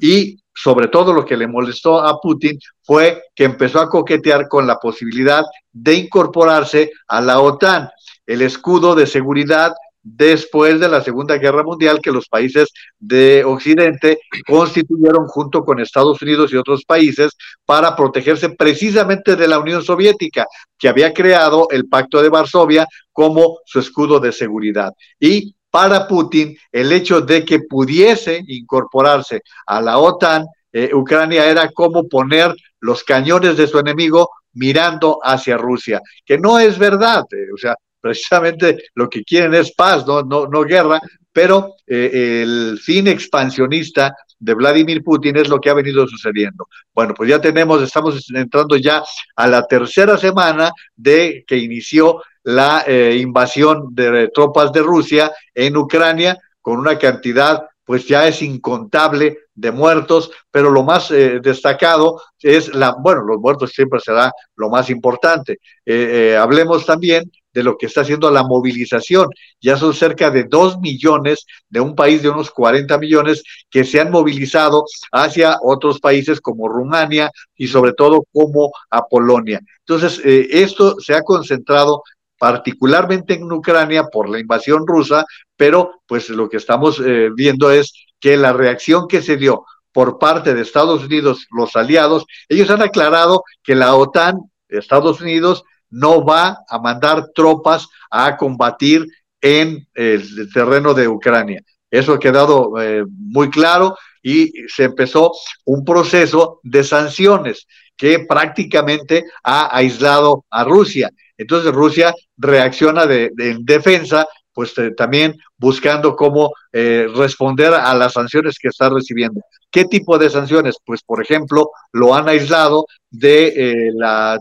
y 0.00 0.36
sobre 0.62 0.88
todo 0.88 1.12
lo 1.12 1.24
que 1.24 1.36
le 1.36 1.46
molestó 1.46 2.00
a 2.00 2.20
Putin 2.20 2.58
fue 2.82 3.22
que 3.34 3.44
empezó 3.44 3.80
a 3.80 3.88
coquetear 3.88 4.48
con 4.48 4.66
la 4.66 4.76
posibilidad 4.76 5.44
de 5.72 5.94
incorporarse 5.94 6.90
a 7.08 7.20
la 7.20 7.40
OTAN, 7.40 7.88
el 8.26 8.42
escudo 8.42 8.94
de 8.94 9.06
seguridad 9.06 9.72
después 10.02 10.80
de 10.80 10.88
la 10.88 11.02
Segunda 11.02 11.36
Guerra 11.36 11.62
Mundial 11.62 12.00
que 12.02 12.10
los 12.10 12.26
países 12.26 12.68
de 12.98 13.44
Occidente 13.44 14.20
constituyeron 14.46 15.26
junto 15.26 15.62
con 15.62 15.80
Estados 15.80 16.20
Unidos 16.22 16.52
y 16.52 16.56
otros 16.56 16.84
países 16.84 17.36
para 17.64 17.94
protegerse 17.94 18.50
precisamente 18.50 19.36
de 19.36 19.48
la 19.48 19.58
Unión 19.58 19.82
Soviética, 19.82 20.46
que 20.78 20.88
había 20.88 21.12
creado 21.12 21.68
el 21.70 21.86
Pacto 21.86 22.22
de 22.22 22.30
Varsovia 22.30 22.86
como 23.12 23.58
su 23.64 23.78
escudo 23.78 24.20
de 24.20 24.32
seguridad. 24.32 24.92
Y 25.18 25.54
para 25.70 26.06
Putin 26.08 26.56
el 26.72 26.92
hecho 26.92 27.20
de 27.20 27.44
que 27.44 27.60
pudiese 27.60 28.42
incorporarse 28.46 29.42
a 29.66 29.80
la 29.80 29.98
OTAN, 29.98 30.46
eh, 30.72 30.90
Ucrania 30.92 31.46
era 31.46 31.70
como 31.70 32.08
poner 32.08 32.54
los 32.80 33.04
cañones 33.04 33.56
de 33.56 33.66
su 33.66 33.78
enemigo 33.78 34.30
mirando 34.54 35.18
hacia 35.22 35.56
Rusia, 35.56 36.00
que 36.24 36.38
no 36.38 36.58
es 36.58 36.78
verdad, 36.78 37.24
eh, 37.32 37.52
o 37.54 37.56
sea, 37.56 37.74
precisamente 38.00 38.84
lo 38.94 39.08
que 39.08 39.22
quieren 39.22 39.54
es 39.54 39.74
paz, 39.74 40.06
no, 40.06 40.22
no, 40.22 40.46
no 40.46 40.62
guerra, 40.62 41.00
pero 41.32 41.76
eh, 41.86 42.40
el 42.42 42.78
fin 42.82 43.06
expansionista 43.08 44.14
de 44.38 44.54
Vladimir 44.54 45.04
Putin 45.04 45.36
es 45.36 45.48
lo 45.48 45.60
que 45.60 45.68
ha 45.68 45.74
venido 45.74 46.06
sucediendo. 46.08 46.66
Bueno, 46.94 47.14
pues 47.14 47.28
ya 47.28 47.40
tenemos, 47.40 47.82
estamos 47.82 48.26
entrando 48.34 48.76
ya 48.76 49.02
a 49.36 49.46
la 49.46 49.66
tercera 49.66 50.16
semana 50.16 50.72
de 50.96 51.44
que 51.46 51.58
inició 51.58 52.22
la 52.42 52.84
eh, 52.86 53.16
invasión 53.20 53.94
de 53.94 54.28
tropas 54.28 54.72
de 54.72 54.80
Rusia 54.80 55.32
en 55.54 55.76
Ucrania 55.76 56.38
con 56.60 56.78
una 56.78 56.98
cantidad 56.98 57.66
pues 57.90 58.06
ya 58.06 58.28
es 58.28 58.40
incontable 58.40 59.38
de 59.52 59.72
muertos, 59.72 60.30
pero 60.48 60.70
lo 60.70 60.84
más 60.84 61.10
eh, 61.10 61.40
destacado 61.42 62.22
es 62.38 62.72
la, 62.72 62.94
bueno, 62.96 63.22
los 63.22 63.40
muertos 63.40 63.72
siempre 63.72 63.98
será 63.98 64.30
lo 64.54 64.70
más 64.70 64.90
importante. 64.90 65.58
Eh, 65.84 66.36
hablemos 66.40 66.86
también 66.86 67.28
de 67.52 67.64
lo 67.64 67.76
que 67.76 67.86
está 67.86 68.02
haciendo 68.02 68.30
la 68.30 68.44
movilización. 68.44 69.28
Ya 69.60 69.76
son 69.76 69.92
cerca 69.92 70.30
de 70.30 70.44
dos 70.44 70.78
millones 70.78 71.46
de 71.68 71.80
un 71.80 71.96
país 71.96 72.22
de 72.22 72.30
unos 72.30 72.52
40 72.52 72.96
millones 72.98 73.42
que 73.68 73.82
se 73.82 74.00
han 74.00 74.12
movilizado 74.12 74.84
hacia 75.10 75.56
otros 75.60 75.98
países 75.98 76.40
como 76.40 76.68
Rumania 76.68 77.32
y 77.56 77.66
sobre 77.66 77.92
todo 77.94 78.24
como 78.32 78.70
a 78.88 79.02
Polonia. 79.08 79.60
Entonces, 79.80 80.20
esto 80.24 81.00
se 81.00 81.14
ha 81.14 81.22
concentrado 81.22 82.04
particularmente 82.40 83.34
en 83.34 83.52
Ucrania 83.52 84.04
por 84.04 84.30
la 84.30 84.40
invasión 84.40 84.86
rusa, 84.86 85.26
pero 85.58 86.00
pues 86.06 86.30
lo 86.30 86.48
que 86.48 86.56
estamos 86.56 86.98
eh, 86.98 87.28
viendo 87.36 87.70
es 87.70 87.92
que 88.18 88.38
la 88.38 88.54
reacción 88.54 89.06
que 89.08 89.20
se 89.20 89.36
dio 89.36 89.66
por 89.92 90.18
parte 90.18 90.54
de 90.54 90.62
Estados 90.62 91.04
Unidos, 91.04 91.46
los 91.50 91.76
aliados, 91.76 92.24
ellos 92.48 92.70
han 92.70 92.80
aclarado 92.80 93.42
que 93.62 93.74
la 93.74 93.94
OTAN, 93.94 94.38
Estados 94.70 95.20
Unidos, 95.20 95.64
no 95.90 96.24
va 96.24 96.60
a 96.66 96.78
mandar 96.78 97.26
tropas 97.34 97.88
a 98.10 98.38
combatir 98.38 99.06
en 99.42 99.86
el 99.92 100.50
terreno 100.50 100.94
de 100.94 101.08
Ucrania. 101.08 101.60
Eso 101.90 102.14
ha 102.14 102.18
quedado 102.18 102.80
eh, 102.80 103.04
muy 103.06 103.50
claro 103.50 103.98
y 104.22 104.50
se 104.68 104.84
empezó 104.84 105.32
un 105.66 105.84
proceso 105.84 106.60
de 106.62 106.84
sanciones 106.84 107.66
que 107.98 108.20
prácticamente 108.20 109.24
ha 109.44 109.76
aislado 109.76 110.46
a 110.48 110.64
Rusia. 110.64 111.10
Entonces 111.40 111.72
Rusia 111.72 112.14
reacciona 112.36 113.06
de, 113.06 113.32
en 113.38 113.64
defensa, 113.64 114.26
pues 114.52 114.76
eh, 114.78 114.90
también 114.96 115.34
buscando 115.56 116.14
cómo 116.14 116.52
eh, 116.72 117.06
responder 117.14 117.72
a 117.72 117.94
las 117.94 118.12
sanciones 118.12 118.58
que 118.58 118.68
está 118.68 118.90
recibiendo. 118.90 119.40
¿Qué 119.70 119.84
tipo 119.86 120.18
de 120.18 120.28
sanciones? 120.28 120.76
Pues, 120.84 121.00
por 121.02 121.22
ejemplo, 121.22 121.70
lo 121.92 122.14
han 122.14 122.28
aislado 122.28 122.86
de 123.10 123.90
la, 123.94 124.38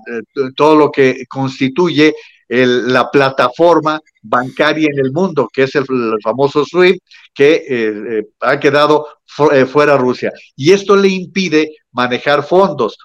todo 0.55 0.75
lo 0.75 0.91
que 0.91 1.25
constituye 1.29 2.15
la 2.49 3.09
plataforma 3.11 4.01
bancaria 4.21 4.89
en 4.91 5.05
el 5.05 5.11
mundo, 5.11 5.47
que 5.51 5.63
es 5.63 5.75
el, 5.75 5.85
famoso 6.23 6.65
SWIFT, 6.65 6.99
que 7.33 7.53
eh, 7.53 7.63
eh, 7.69 8.23
ha 8.41 8.59
quedado 8.59 9.07
eh, 9.53 9.65
fuera 9.65 9.97
Rusia. 9.97 10.31
Y 10.55 10.71
esto 10.71 10.95
le 10.95 11.09
impide 11.09 11.75
manejar 11.91 12.43
fondos. 12.43 12.97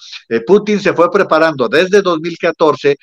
Putin 0.46 0.80
se 0.80 0.92
fue 0.92 1.10
preparando 1.10 1.68
desde 1.68 2.02
2014, 2.02 2.96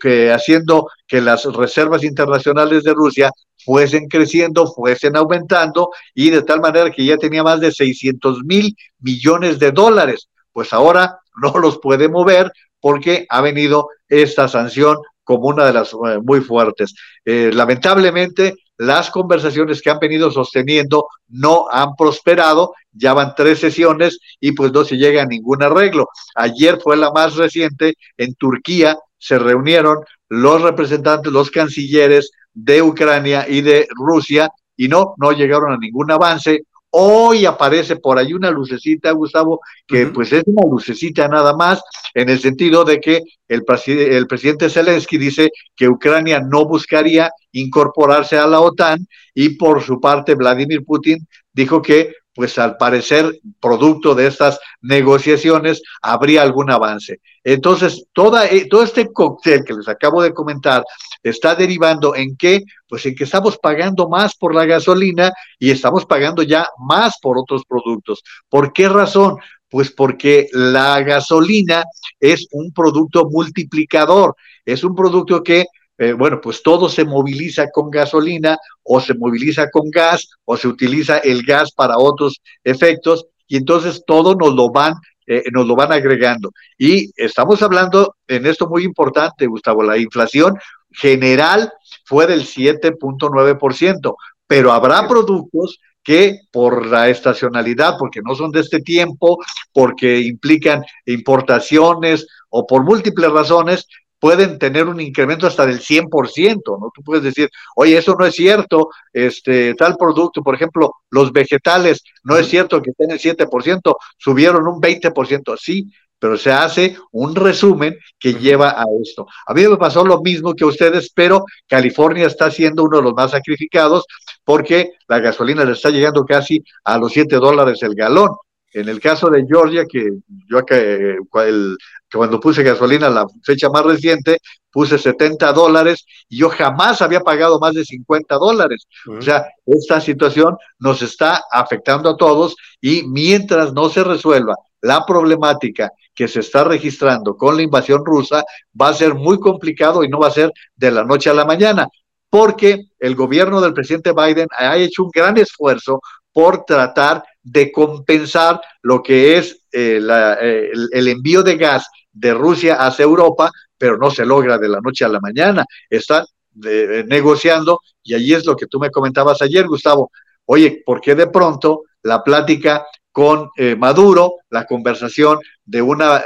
que, 0.00 0.32
haciendo 0.32 0.88
que 1.06 1.20
las 1.20 1.44
reservas 1.44 2.04
internacionales 2.04 2.84
de 2.84 2.94
Rusia 2.94 3.30
fuesen 3.64 4.08
creciendo, 4.08 4.66
fuesen 4.72 5.16
aumentando, 5.16 5.90
y 6.14 6.30
de 6.30 6.42
tal 6.42 6.60
manera 6.60 6.90
que 6.90 7.04
ya 7.04 7.16
tenía 7.16 7.42
más 7.42 7.60
de 7.60 7.72
600 7.72 8.44
mil 8.44 8.76
millones 9.00 9.58
de 9.58 9.72
dólares. 9.72 10.28
Pues 10.52 10.72
ahora 10.72 11.18
no 11.42 11.58
los 11.58 11.78
puede 11.78 12.08
mover 12.08 12.50
porque 12.80 13.26
ha 13.28 13.40
venido 13.40 13.88
esta 14.08 14.48
sanción 14.48 14.96
como 15.24 15.48
una 15.48 15.66
de 15.66 15.72
las 15.72 15.92
eh, 15.92 16.18
muy 16.22 16.40
fuertes. 16.40 16.94
Eh, 17.24 17.50
lamentablemente, 17.52 18.54
las 18.78 19.10
conversaciones 19.10 19.82
que 19.82 19.90
han 19.90 19.98
venido 19.98 20.30
sosteniendo 20.30 21.08
no 21.28 21.66
han 21.70 21.96
prosperado, 21.96 22.74
ya 22.92 23.12
van 23.12 23.34
tres 23.34 23.58
sesiones 23.58 24.18
y 24.38 24.52
pues 24.52 24.70
no 24.72 24.84
se 24.84 24.96
llega 24.96 25.22
a 25.22 25.26
ningún 25.26 25.62
arreglo. 25.62 26.08
Ayer 26.34 26.78
fue 26.80 26.96
la 26.96 27.10
más 27.10 27.34
reciente, 27.34 27.94
en 28.16 28.34
Turquía 28.34 28.96
se 29.26 29.40
reunieron 29.40 29.98
los 30.28 30.62
representantes, 30.62 31.32
los 31.32 31.50
cancilleres 31.50 32.30
de 32.54 32.80
Ucrania 32.80 33.44
y 33.48 33.60
de 33.60 33.88
Rusia 33.90 34.48
y 34.76 34.86
no, 34.86 35.14
no 35.18 35.32
llegaron 35.32 35.72
a 35.72 35.78
ningún 35.78 36.12
avance. 36.12 36.62
Hoy 36.90 37.44
aparece 37.44 37.96
por 37.96 38.18
ahí 38.18 38.32
una 38.34 38.52
lucecita, 38.52 39.10
Gustavo, 39.10 39.60
que 39.84 40.06
pues 40.06 40.32
es 40.32 40.44
una 40.46 40.70
lucecita 40.70 41.26
nada 41.26 41.56
más, 41.56 41.82
en 42.14 42.28
el 42.28 42.38
sentido 42.38 42.84
de 42.84 43.00
que 43.00 43.22
el, 43.48 43.64
el 43.86 44.26
presidente 44.28 44.70
Zelensky 44.70 45.18
dice 45.18 45.50
que 45.74 45.88
Ucrania 45.88 46.40
no 46.40 46.64
buscaría 46.64 47.32
incorporarse 47.50 48.38
a 48.38 48.46
la 48.46 48.60
OTAN 48.60 49.08
y 49.34 49.50
por 49.56 49.82
su 49.82 50.00
parte 50.00 50.36
Vladimir 50.36 50.84
Putin 50.84 51.26
dijo 51.52 51.82
que 51.82 52.12
pues 52.36 52.58
al 52.58 52.76
parecer, 52.76 53.40
producto 53.60 54.14
de 54.14 54.26
estas 54.26 54.60
negociaciones, 54.82 55.82
habría 56.02 56.42
algún 56.42 56.70
avance. 56.70 57.20
Entonces, 57.42 58.04
toda, 58.12 58.46
eh, 58.46 58.66
todo 58.68 58.82
este 58.82 59.10
cóctel 59.10 59.64
que 59.64 59.72
les 59.72 59.88
acabo 59.88 60.22
de 60.22 60.34
comentar 60.34 60.84
está 61.22 61.54
derivando 61.54 62.14
en 62.14 62.36
que, 62.36 62.62
pues 62.86 63.06
en 63.06 63.14
que 63.14 63.24
estamos 63.24 63.56
pagando 63.56 64.10
más 64.10 64.36
por 64.36 64.54
la 64.54 64.66
gasolina 64.66 65.32
y 65.58 65.70
estamos 65.70 66.04
pagando 66.04 66.42
ya 66.42 66.68
más 66.78 67.14
por 67.22 67.38
otros 67.38 67.62
productos. 67.66 68.22
¿Por 68.50 68.74
qué 68.74 68.90
razón? 68.90 69.38
Pues 69.70 69.90
porque 69.90 70.48
la 70.52 71.00
gasolina 71.00 71.84
es 72.20 72.46
un 72.52 72.70
producto 72.70 73.30
multiplicador, 73.30 74.36
es 74.66 74.84
un 74.84 74.94
producto 74.94 75.42
que 75.42 75.64
eh, 75.98 76.12
bueno, 76.12 76.40
pues 76.40 76.62
todo 76.62 76.88
se 76.88 77.04
moviliza 77.04 77.70
con 77.70 77.90
gasolina 77.90 78.58
o 78.82 79.00
se 79.00 79.14
moviliza 79.14 79.70
con 79.70 79.90
gas 79.90 80.28
o 80.44 80.56
se 80.56 80.68
utiliza 80.68 81.18
el 81.18 81.42
gas 81.42 81.72
para 81.72 81.98
otros 81.98 82.40
efectos 82.64 83.26
y 83.48 83.56
entonces 83.56 84.02
todo 84.06 84.34
nos 84.34 84.54
lo 84.54 84.70
van 84.70 84.94
eh, 85.28 85.42
nos 85.52 85.66
lo 85.66 85.74
van 85.74 85.90
agregando. 85.90 86.52
Y 86.78 87.10
estamos 87.16 87.60
hablando 87.60 88.14
en 88.28 88.46
esto 88.46 88.68
muy 88.68 88.84
importante, 88.84 89.46
Gustavo, 89.46 89.82
la 89.82 89.98
inflación 89.98 90.56
general 90.92 91.72
fue 92.04 92.28
del 92.28 92.46
7.9%, 92.46 94.14
pero 94.46 94.72
habrá 94.72 95.08
productos 95.08 95.80
que 96.04 96.38
por 96.52 96.86
la 96.86 97.08
estacionalidad, 97.08 97.96
porque 97.98 98.20
no 98.22 98.36
son 98.36 98.52
de 98.52 98.60
este 98.60 98.80
tiempo, 98.80 99.38
porque 99.72 100.20
implican 100.20 100.84
importaciones 101.06 102.28
o 102.48 102.64
por 102.64 102.84
múltiples 102.84 103.28
razones, 103.32 103.88
pueden 104.18 104.58
tener 104.58 104.86
un 104.86 105.00
incremento 105.00 105.46
hasta 105.46 105.66
del 105.66 105.80
100%, 105.80 106.78
¿no? 106.80 106.90
Tú 106.94 107.02
puedes 107.02 107.22
decir, 107.22 107.48
oye, 107.76 107.98
eso 107.98 108.14
no 108.18 108.26
es 108.26 108.34
cierto, 108.34 108.88
este, 109.12 109.74
tal 109.74 109.96
producto, 109.96 110.42
por 110.42 110.54
ejemplo, 110.54 110.94
los 111.10 111.32
vegetales, 111.32 112.02
no 112.24 112.36
es 112.36 112.48
cierto 112.48 112.80
que 112.82 112.92
tienen 112.92 113.18
7%, 113.18 113.96
subieron 114.18 114.66
un 114.66 114.80
20%, 114.80 115.56
sí, 115.58 115.90
pero 116.18 116.38
se 116.38 116.50
hace 116.50 116.96
un 117.12 117.34
resumen 117.34 117.94
que 118.18 118.34
lleva 118.34 118.70
a 118.70 118.84
esto. 119.02 119.26
A 119.46 119.54
mí 119.54 119.66
me 119.66 119.76
pasó 119.76 120.04
lo 120.04 120.20
mismo 120.22 120.54
que 120.54 120.64
a 120.64 120.68
ustedes, 120.68 121.10
pero 121.14 121.44
California 121.68 122.26
está 122.26 122.50
siendo 122.50 122.84
uno 122.84 122.98
de 122.98 123.02
los 123.02 123.14
más 123.14 123.32
sacrificados 123.32 124.04
porque 124.44 124.92
la 125.08 125.18
gasolina 125.18 125.64
le 125.64 125.72
está 125.72 125.90
llegando 125.90 126.24
casi 126.24 126.64
a 126.84 126.98
los 126.98 127.12
7 127.12 127.36
dólares 127.36 127.82
el 127.82 127.94
galón. 127.94 128.30
En 128.72 128.88
el 128.88 129.00
caso 129.00 129.30
de 129.30 129.44
Georgia, 129.46 129.84
que 129.86 130.10
yo 130.48 130.58
acá, 130.58 130.76
el, 130.76 131.76
cuando 132.12 132.40
puse 132.40 132.62
gasolina, 132.62 133.08
la 133.08 133.26
fecha 133.42 133.68
más 133.70 133.84
reciente, 133.84 134.38
puse 134.70 134.98
70 134.98 135.52
dólares 135.52 136.04
y 136.28 136.38
yo 136.38 136.50
jamás 136.50 137.00
había 137.00 137.20
pagado 137.20 137.58
más 137.58 137.74
de 137.74 137.84
50 137.84 138.34
dólares. 138.36 138.86
O 139.08 139.22
sea, 139.22 139.46
esta 139.64 140.00
situación 140.00 140.56
nos 140.78 141.00
está 141.02 141.42
afectando 141.50 142.10
a 142.10 142.16
todos 142.16 142.56
y 142.80 143.02
mientras 143.04 143.72
no 143.72 143.88
se 143.88 144.04
resuelva 144.04 144.54
la 144.82 145.04
problemática 145.06 145.90
que 146.14 146.28
se 146.28 146.40
está 146.40 146.64
registrando 146.64 147.36
con 147.36 147.56
la 147.56 147.62
invasión 147.62 148.04
rusa, 148.04 148.44
va 148.80 148.88
a 148.88 148.94
ser 148.94 149.14
muy 149.14 149.38
complicado 149.38 150.04
y 150.04 150.08
no 150.08 150.18
va 150.18 150.28
a 150.28 150.32
ser 150.32 150.52
de 150.74 150.90
la 150.90 151.04
noche 151.04 151.28
a 151.30 151.34
la 151.34 151.44
mañana, 151.44 151.88
porque 152.30 152.86
el 152.98 153.14
gobierno 153.14 153.60
del 153.60 153.74
presidente 153.74 154.12
Biden 154.12 154.48
ha 154.56 154.76
hecho 154.76 155.04
un 155.04 155.10
gran 155.10 155.36
esfuerzo 155.36 156.00
por 156.32 156.64
tratar 156.64 157.22
de 157.46 157.70
compensar 157.70 158.60
lo 158.82 159.02
que 159.02 159.38
es 159.38 159.62
eh, 159.70 160.00
eh, 160.00 160.70
el, 160.92 161.08
envío 161.08 161.44
de 161.44 161.56
gas 161.56 161.86
de 162.12 162.34
Rusia 162.34 162.74
hacia 162.74 163.04
Europa, 163.04 163.52
pero 163.78 163.96
no 163.96 164.10
se 164.10 164.26
logra 164.26 164.58
de 164.58 164.68
la 164.68 164.80
noche 164.80 165.04
a 165.04 165.08
la 165.08 165.20
mañana. 165.20 165.64
Están 165.88 166.24
eh, 166.64 167.04
negociando 167.06 167.80
y 168.02 168.14
allí 168.14 168.34
es 168.34 168.44
lo 168.44 168.56
que 168.56 168.66
tú 168.66 168.80
me 168.80 168.90
comentabas 168.90 169.42
ayer, 169.42 169.64
Gustavo. 169.68 170.10
Oye, 170.46 170.82
¿por 170.84 171.00
qué 171.00 171.14
de 171.14 171.28
pronto 171.28 171.84
la 172.02 172.22
plática 172.24 172.84
con 173.12 173.48
Maduro, 173.78 174.34
la 174.50 174.66
conversación 174.66 175.38
de 175.64 175.80
una 175.80 176.22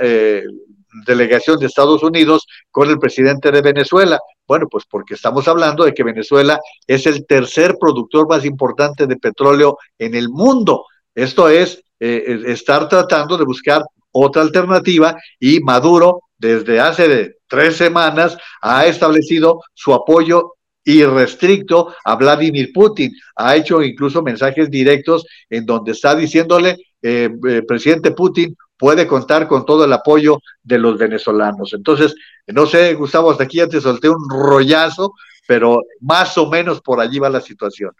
delegación 1.06 1.58
de 1.58 1.66
Estados 1.66 2.02
Unidos 2.02 2.46
con 2.70 2.90
el 2.90 2.98
presidente 2.98 3.50
de 3.50 3.62
Venezuela. 3.62 4.18
Bueno, 4.46 4.66
pues 4.68 4.84
porque 4.90 5.14
estamos 5.14 5.46
hablando 5.46 5.84
de 5.84 5.94
que 5.94 6.02
Venezuela 6.02 6.58
es 6.86 7.06
el 7.06 7.26
tercer 7.26 7.76
productor 7.78 8.28
más 8.28 8.44
importante 8.44 9.06
de 9.06 9.16
petróleo 9.16 9.78
en 9.98 10.14
el 10.14 10.28
mundo. 10.28 10.86
Esto 11.14 11.48
es 11.48 11.82
eh, 11.98 12.42
estar 12.46 12.88
tratando 12.88 13.36
de 13.36 13.44
buscar 13.44 13.82
otra 14.12 14.42
alternativa 14.42 15.16
y 15.38 15.60
Maduro 15.60 16.20
desde 16.38 16.80
hace 16.80 17.36
tres 17.46 17.76
semanas 17.76 18.36
ha 18.62 18.86
establecido 18.86 19.60
su 19.74 19.92
apoyo 19.92 20.54
irrestricto 20.84 21.94
a 22.04 22.16
Vladimir 22.16 22.72
Putin. 22.72 23.12
Ha 23.36 23.56
hecho 23.56 23.82
incluso 23.82 24.22
mensajes 24.22 24.70
directos 24.70 25.26
en 25.48 25.66
donde 25.66 25.92
está 25.92 26.14
diciéndole, 26.14 26.76
eh, 27.02 27.30
eh, 27.48 27.62
presidente 27.66 28.12
Putin, 28.12 28.56
puede 28.76 29.06
contar 29.06 29.46
con 29.46 29.66
todo 29.66 29.84
el 29.84 29.92
apoyo 29.92 30.38
de 30.62 30.78
los 30.78 30.96
venezolanos. 30.96 31.74
Entonces, 31.74 32.14
no 32.46 32.66
sé, 32.66 32.94
Gustavo, 32.94 33.30
hasta 33.30 33.44
aquí 33.44 33.58
ya 33.58 33.68
te 33.68 33.80
solté 33.80 34.08
un 34.08 34.28
rollazo, 34.28 35.12
pero 35.46 35.82
más 36.00 36.36
o 36.38 36.48
menos 36.48 36.80
por 36.80 37.00
allí 37.00 37.18
va 37.18 37.28
la 37.28 37.42
situación. 37.42 37.90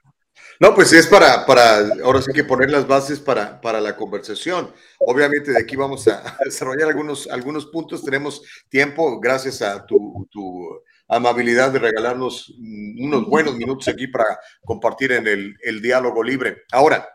No, 0.61 0.75
pues 0.75 0.93
es 0.93 1.07
para, 1.07 1.47
para, 1.47 1.79
ahora 2.05 2.21
sí 2.21 2.33
que 2.35 2.45
poner 2.45 2.71
las 2.71 2.87
bases 2.87 3.19
para, 3.19 3.59
para 3.63 3.81
la 3.81 3.97
conversación. 3.97 4.71
Obviamente 4.99 5.53
de 5.53 5.59
aquí 5.59 5.75
vamos 5.75 6.07
a 6.07 6.37
desarrollar 6.45 6.91
algunos, 6.91 7.27
algunos 7.31 7.65
puntos. 7.65 8.05
Tenemos 8.05 8.43
tiempo, 8.69 9.19
gracias 9.19 9.63
a 9.63 9.87
tu, 9.87 10.29
tu 10.31 10.83
amabilidad 11.09 11.73
de 11.73 11.79
regalarnos 11.79 12.53
unos 12.59 13.27
buenos 13.27 13.57
minutos 13.57 13.89
aquí 13.89 14.07
para 14.09 14.39
compartir 14.63 15.13
en 15.13 15.27
el, 15.27 15.57
el 15.63 15.81
diálogo 15.81 16.23
libre. 16.23 16.59
Ahora, 16.73 17.09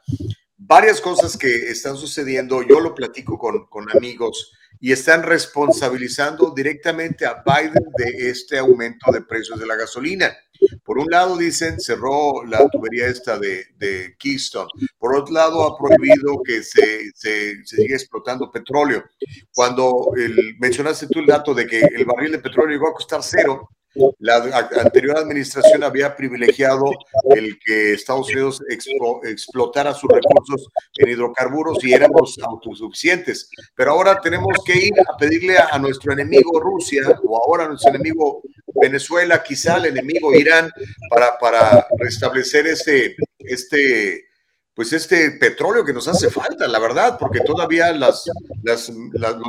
varias 0.57 0.99
cosas 0.99 1.37
que 1.37 1.69
están 1.69 1.97
sucediendo, 1.97 2.63
yo 2.63 2.79
lo 2.79 2.95
platico 2.95 3.37
con, 3.37 3.67
con 3.67 3.95
amigos 3.95 4.53
y 4.79 4.91
están 4.91 5.21
responsabilizando 5.21 6.51
directamente 6.55 7.27
a 7.27 7.43
Biden 7.45 7.91
de 7.95 8.29
este 8.31 8.57
aumento 8.57 9.11
de 9.11 9.21
precios 9.21 9.59
de 9.59 9.67
la 9.67 9.75
gasolina. 9.75 10.35
Por 10.83 10.99
un 10.99 11.07
lado 11.09 11.37
dicen 11.37 11.79
cerró 11.79 12.43
la 12.45 12.67
tubería 12.69 13.07
esta 13.07 13.37
de, 13.37 14.15
Keystone, 14.17 14.69
por 14.97 15.15
otro 15.15 15.33
lado 15.33 15.63
ha 15.63 15.77
prohibido 15.77 16.41
que 16.43 16.63
se, 16.63 17.11
se, 17.13 17.65
se 17.65 17.77
siga 17.77 17.95
explotando 17.95 18.51
petróleo. 18.51 19.03
Cuando 19.53 20.11
el, 20.15 20.55
mencionaste 20.59 21.07
tú 21.07 21.19
el 21.19 21.25
dato 21.25 21.53
de 21.53 21.65
que 21.65 21.79
el 21.79 22.05
barril 22.05 22.33
de 22.33 22.39
petróleo 22.39 22.71
llegó 22.77 22.89
a 22.89 22.93
costar 22.93 23.21
cero, 23.23 23.69
la 24.19 24.69
anterior 24.79 25.17
administración 25.17 25.83
había 25.83 26.15
privilegiado 26.15 26.85
el 27.35 27.57
que 27.59 27.93
Estados 27.93 28.27
Unidos 28.29 28.61
explotara 28.69 29.93
sus 29.93 30.09
recursos 30.09 30.67
en 30.97 31.09
hidrocarburos 31.09 31.83
y 31.83 31.93
éramos 31.93 32.37
autosuficientes. 32.41 33.49
Pero 33.75 33.91
ahora 33.91 34.19
tenemos 34.21 34.57
que 34.65 34.87
ir 34.87 34.93
a 34.99 35.17
pedirle 35.17 35.57
a, 35.57 35.77
nuestro 35.79 36.13
enemigo 36.13 36.59
Rusia 36.59 37.01
o 37.23 37.37
ahora 37.37 37.65
a 37.65 37.67
nuestro 37.67 37.89
enemigo 37.89 38.41
Venezuela, 38.73 39.43
quizá 39.43 39.77
el 39.77 39.85
enemigo 39.85 40.33
Irán, 40.33 40.71
para, 41.09 41.37
para 41.37 41.87
restablecer 41.97 42.67
este, 42.67 43.15
este 43.39 44.25
pues 44.75 44.91
este 44.91 45.31
petróleo 45.31 45.85
que 45.85 45.93
nos 45.93 46.07
hace 46.09 46.29
falta, 46.29 46.67
la 46.67 46.79
verdad, 46.79 47.17
porque 47.17 47.39
todavía 47.39 47.93
las, 47.93 48.29
los 48.61 48.91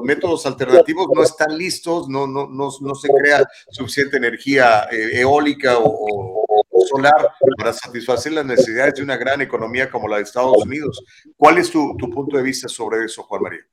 métodos 0.05 0.47
alternativos 0.47 1.09
no 1.13 1.23
están 1.25 1.59
listos, 1.59 2.09
no, 2.09 2.29
no, 2.29 2.47
no, 2.47 2.71
no 2.81 2.95
se 2.95 3.09
crea 3.09 3.45
suficiente 3.71 4.19
energía 4.19 4.87
eh, 4.91 5.21
eólica 5.21 5.79
o, 5.79 6.45
solar 6.89 7.33
para 7.59 7.73
satisfacer 7.73 8.33
las 8.33 8.47
necesidades 8.47 8.95
de 8.95 9.03
una 9.03 9.17
gran 9.17 9.41
economía 9.41 9.91
como 9.91 10.07
la 10.07 10.19
de 10.19 10.23
Estados 10.23 10.59
Unidos. 10.65 11.03
¿Cuál 11.37 11.59
es 11.59 11.71
tu, 11.71 11.97
tu 11.97 12.09
punto 12.09 12.37
de 12.37 12.45
vista 12.45 12.69
sobre 12.69 13.05
eso, 13.05 13.25
Juan 13.25 13.43
María? 13.43 13.67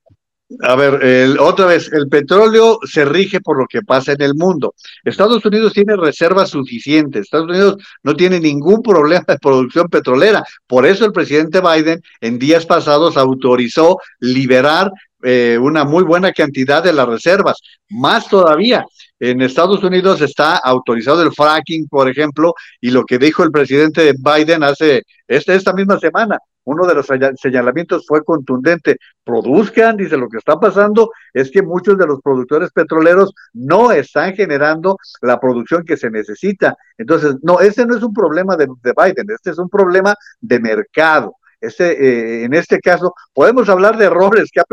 A 0.62 0.76
ver, 0.76 1.38
otra 1.40 1.66
vez, 1.66 1.92
el 1.92 2.08
petróleo 2.08 2.80
se 2.84 3.06
rige 3.06 3.42
por 3.42 3.58
lo 3.58 3.66
que 3.68 3.82
pasa 3.82 4.12
en 4.12 4.22
el 4.22 4.36
mundo. 4.36 4.76
Estados 5.04 5.44
Unidos 5.46 5.74
tiene 5.74 5.96
reservas 5.96 6.50
suficientes. 6.50 7.22
Estados 7.24 7.50
Unidos 7.50 7.78
no 8.04 8.16
tiene 8.16 8.40
ningún 8.40 8.82
problema 8.82 9.26
de 9.28 9.38
producción 9.40 9.88
petrolera. 9.88 10.44
Por 10.68 10.86
eso 10.86 11.06
el 11.06 11.12
presidente 11.12 11.62
Biden 11.62 12.02
en 12.22 12.40
días 12.40 12.66
pasados 12.66 13.18
autorizó 13.18 13.98
liberar 14.20 14.92
eh, 15.24 15.58
una 15.60 15.86
muy 15.86 16.04
buena 16.04 16.34
cantidad 16.34 16.84
de 16.84 16.94
las 16.94 17.08
reservas. 17.08 17.58
Más 17.90 18.28
todavía, 18.28 18.86
en 19.20 19.42
Estados 19.42 19.82
Unidos 19.82 20.20
está 20.20 20.58
autorizado 20.58 21.24
el 21.24 21.32
fracking, 21.32 21.88
por 21.88 22.10
ejemplo, 22.10 22.54
y 22.82 22.92
lo 22.92 23.06
que 23.06 23.18
dijo 23.18 23.44
el 23.44 23.52
presidente 23.52 24.14
Biden 24.20 24.64
hace 24.64 25.04
esta, 25.26 25.54
esta 25.54 25.72
misma 25.72 25.98
semana, 25.98 26.38
uno 26.66 26.86
de 26.86 26.96
los 26.96 27.08
señalamientos 27.36 28.06
fue 28.08 28.24
contundente. 28.24 28.98
Produzcan, 29.24 29.98
dice, 29.98 30.18
lo 30.18 30.30
que 30.30 30.38
está 30.38 30.60
pasando 30.60 31.12
es 31.34 31.52
que 31.52 31.62
muchos 31.62 31.98
de 31.98 32.08
los 32.08 32.22
productores 32.22 32.72
petroleros 32.72 33.34
no 33.54 33.92
están 33.92 34.34
generando 34.36 34.98
la 35.22 35.40
producción 35.40 35.84
que 35.84 35.98
se 35.98 36.10
necesita. 36.10 36.76
Entonces, 36.98 37.36
no, 37.42 37.60
ese 37.60 37.86
no 37.86 37.96
es 37.96 38.04
un 38.04 38.14
problema 38.14 38.56
de, 38.56 38.68
Biden, 38.68 39.28
este 39.30 39.52
es 39.52 39.58
un 39.58 39.70
problema 39.70 40.16
de 40.40 40.60
mercado. 40.60 41.36
Este, 41.60 41.92
eh, 41.92 42.44
en 42.44 42.54
este 42.54 42.80
caso, 42.80 43.14
podemos 43.34 43.70
hablar 43.70 43.98
de 43.98 44.06
errores 44.06 44.50
que 44.52 44.60
ha, 44.60 44.66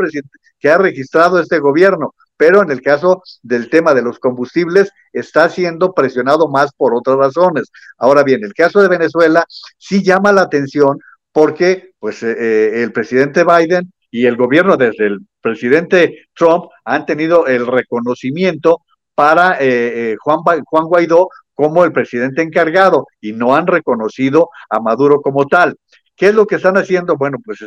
que 0.59 0.69
ha 0.69 0.77
registrado 0.77 1.39
este 1.39 1.59
gobierno, 1.59 2.13
pero 2.35 2.61
en 2.63 2.71
el 2.71 2.81
caso 2.81 3.21
del 3.43 3.69
tema 3.69 3.93
de 3.93 4.01
los 4.01 4.19
combustibles 4.19 4.89
está 5.13 5.47
siendo 5.47 5.93
presionado 5.93 6.47
más 6.47 6.73
por 6.73 6.95
otras 6.95 7.15
razones. 7.15 7.71
Ahora 7.97 8.23
bien, 8.23 8.43
el 8.43 8.53
caso 8.53 8.81
de 8.81 8.87
Venezuela 8.87 9.45
sí 9.77 10.03
llama 10.03 10.31
la 10.31 10.41
atención 10.41 10.99
porque 11.31 11.91
pues 11.99 12.23
eh, 12.23 12.35
eh, 12.37 12.83
el 12.83 12.91
presidente 12.91 13.43
Biden 13.43 13.91
y 14.09 14.25
el 14.25 14.35
gobierno 14.35 14.77
desde 14.77 15.07
el 15.07 15.19
presidente 15.41 16.27
Trump 16.33 16.65
han 16.83 17.05
tenido 17.05 17.47
el 17.47 17.65
reconocimiento 17.65 18.81
para 19.15 19.57
eh, 19.59 20.15
Juan, 20.19 20.39
Juan 20.65 20.85
Guaidó 20.85 21.29
como 21.53 21.85
el 21.85 21.91
presidente 21.91 22.41
encargado 22.41 23.07
y 23.19 23.33
no 23.33 23.55
han 23.55 23.67
reconocido 23.67 24.49
a 24.69 24.79
Maduro 24.79 25.21
como 25.21 25.45
tal. 25.45 25.77
¿Qué 26.15 26.27
es 26.27 26.35
lo 26.35 26.45
que 26.45 26.55
están 26.55 26.77
haciendo? 26.77 27.15
Bueno, 27.17 27.37
pues 27.43 27.59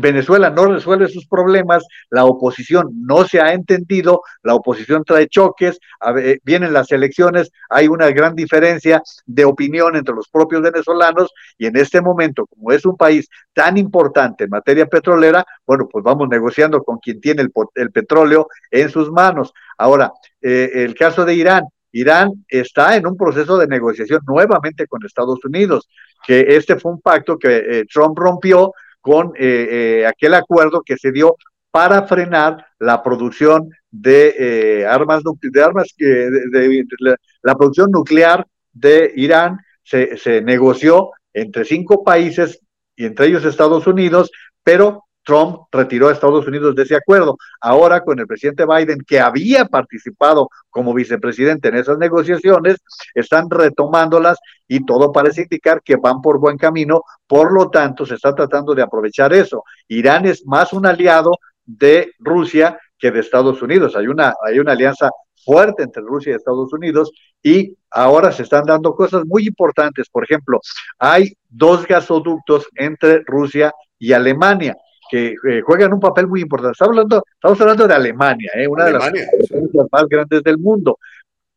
Venezuela 0.00 0.50
no 0.50 0.66
resuelve 0.66 1.08
sus 1.08 1.26
problemas, 1.26 1.84
la 2.10 2.24
oposición 2.24 2.88
no 2.94 3.24
se 3.24 3.40
ha 3.40 3.52
entendido, 3.52 4.22
la 4.42 4.54
oposición 4.54 5.04
trae 5.04 5.28
choques, 5.28 5.78
vienen 6.44 6.72
las 6.72 6.92
elecciones, 6.92 7.50
hay 7.68 7.88
una 7.88 8.08
gran 8.10 8.34
diferencia 8.34 9.02
de 9.26 9.44
opinión 9.44 9.96
entre 9.96 10.14
los 10.14 10.28
propios 10.28 10.62
venezolanos 10.62 11.32
y 11.58 11.66
en 11.66 11.76
este 11.76 12.00
momento, 12.00 12.46
como 12.46 12.72
es 12.72 12.84
un 12.84 12.96
país 12.96 13.28
tan 13.52 13.76
importante 13.76 14.44
en 14.44 14.50
materia 14.50 14.86
petrolera, 14.86 15.44
bueno, 15.66 15.88
pues 15.90 16.04
vamos 16.04 16.28
negociando 16.28 16.82
con 16.82 16.98
quien 16.98 17.20
tiene 17.20 17.42
el, 17.42 17.90
petróleo 17.90 18.48
en 18.70 18.88
sus 18.88 19.10
manos. 19.10 19.52
Ahora, 19.78 20.12
eh, 20.40 20.70
el 20.74 20.94
caso 20.94 21.24
de 21.24 21.34
Irán, 21.34 21.64
Irán 21.92 22.44
está 22.48 22.96
en 22.96 23.06
un 23.06 23.16
proceso 23.16 23.58
de 23.58 23.66
negociación 23.66 24.22
nuevamente 24.26 24.86
con 24.86 25.04
Estados 25.04 25.44
Unidos, 25.44 25.88
que 26.26 26.56
este 26.56 26.78
fue 26.78 26.92
un 26.92 27.00
pacto 27.00 27.38
que 27.38 27.56
eh, 27.56 27.84
Trump 27.92 28.18
rompió 28.18 28.72
con 29.02 29.32
eh, 29.36 29.68
eh, 30.00 30.06
aquel 30.06 30.32
acuerdo 30.34 30.82
que 30.82 30.96
se 30.96 31.12
dio 31.12 31.36
para 31.70 32.06
frenar 32.06 32.64
la 32.78 33.02
producción 33.02 33.68
de 33.90 34.34
eh, 34.38 34.86
armas, 34.86 35.22
de 35.40 35.62
armas 35.62 35.88
de, 35.98 36.84
la, 37.42 37.54
producción 37.54 37.90
nuclear 37.90 38.46
de 38.72 39.12
Irán 39.16 39.58
se, 39.82 40.16
se 40.16 40.40
negoció 40.40 41.10
entre 41.34 41.64
cinco 41.64 42.04
países 42.04 42.60
y 42.96 43.04
entre 43.04 43.26
ellos 43.26 43.44
Estados 43.44 43.86
Unidos, 43.86 44.30
pero 44.62 45.04
Trump 45.24 45.60
retiró 45.70 46.08
a 46.08 46.12
Estados 46.12 46.46
Unidos 46.46 46.74
de 46.74 46.82
ese 46.82 46.96
acuerdo. 46.96 47.36
Ahora 47.60 48.00
con 48.02 48.18
el 48.18 48.26
presidente 48.26 48.66
Biden, 48.66 48.98
que 49.06 49.20
había 49.20 49.64
participado 49.64 50.48
como 50.70 50.94
vicepresidente 50.94 51.68
en 51.68 51.76
esas 51.76 51.98
negociaciones, 51.98 52.78
están 53.14 53.48
retomándolas 53.50 54.38
y 54.66 54.84
todo 54.84 55.12
parece 55.12 55.42
indicar 55.42 55.82
que 55.82 55.96
van 55.96 56.20
por 56.20 56.38
buen 56.38 56.56
camino. 56.56 57.02
Por 57.26 57.52
lo 57.52 57.70
tanto, 57.70 58.04
se 58.06 58.14
está 58.14 58.34
tratando 58.34 58.74
de 58.74 58.82
aprovechar 58.82 59.32
eso. 59.32 59.64
Irán 59.88 60.26
es 60.26 60.44
más 60.46 60.72
un 60.72 60.86
aliado 60.86 61.32
de 61.64 62.12
Rusia 62.18 62.78
que 62.98 63.10
de 63.10 63.20
Estados 63.20 63.62
Unidos. 63.62 63.96
Hay 63.96 64.06
una, 64.06 64.34
hay 64.44 64.58
una 64.58 64.72
alianza 64.72 65.10
fuerte 65.44 65.82
entre 65.82 66.02
Rusia 66.02 66.32
y 66.32 66.36
Estados 66.36 66.72
Unidos 66.72 67.10
y 67.42 67.76
ahora 67.90 68.30
se 68.30 68.44
están 68.44 68.64
dando 68.64 68.94
cosas 68.94 69.24
muy 69.26 69.46
importantes. 69.46 70.08
Por 70.08 70.24
ejemplo, 70.24 70.60
hay 70.98 71.32
dos 71.48 71.86
gasoductos 71.86 72.68
entre 72.76 73.22
Rusia 73.26 73.72
y 73.98 74.12
Alemania 74.12 74.76
que 75.12 75.34
eh, 75.46 75.60
juegan 75.60 75.92
un 75.92 76.00
papel 76.00 76.26
muy 76.26 76.40
importante. 76.40 76.72
Estamos 76.72 76.96
hablando, 76.96 77.22
estamos 77.34 77.60
hablando 77.60 77.86
de 77.86 77.94
Alemania, 77.94 78.50
¿eh? 78.54 78.66
una 78.66 78.86
de 78.86 78.92
las 78.92 79.12
más 79.92 80.06
grandes 80.08 80.42
del 80.42 80.56
mundo. 80.56 80.98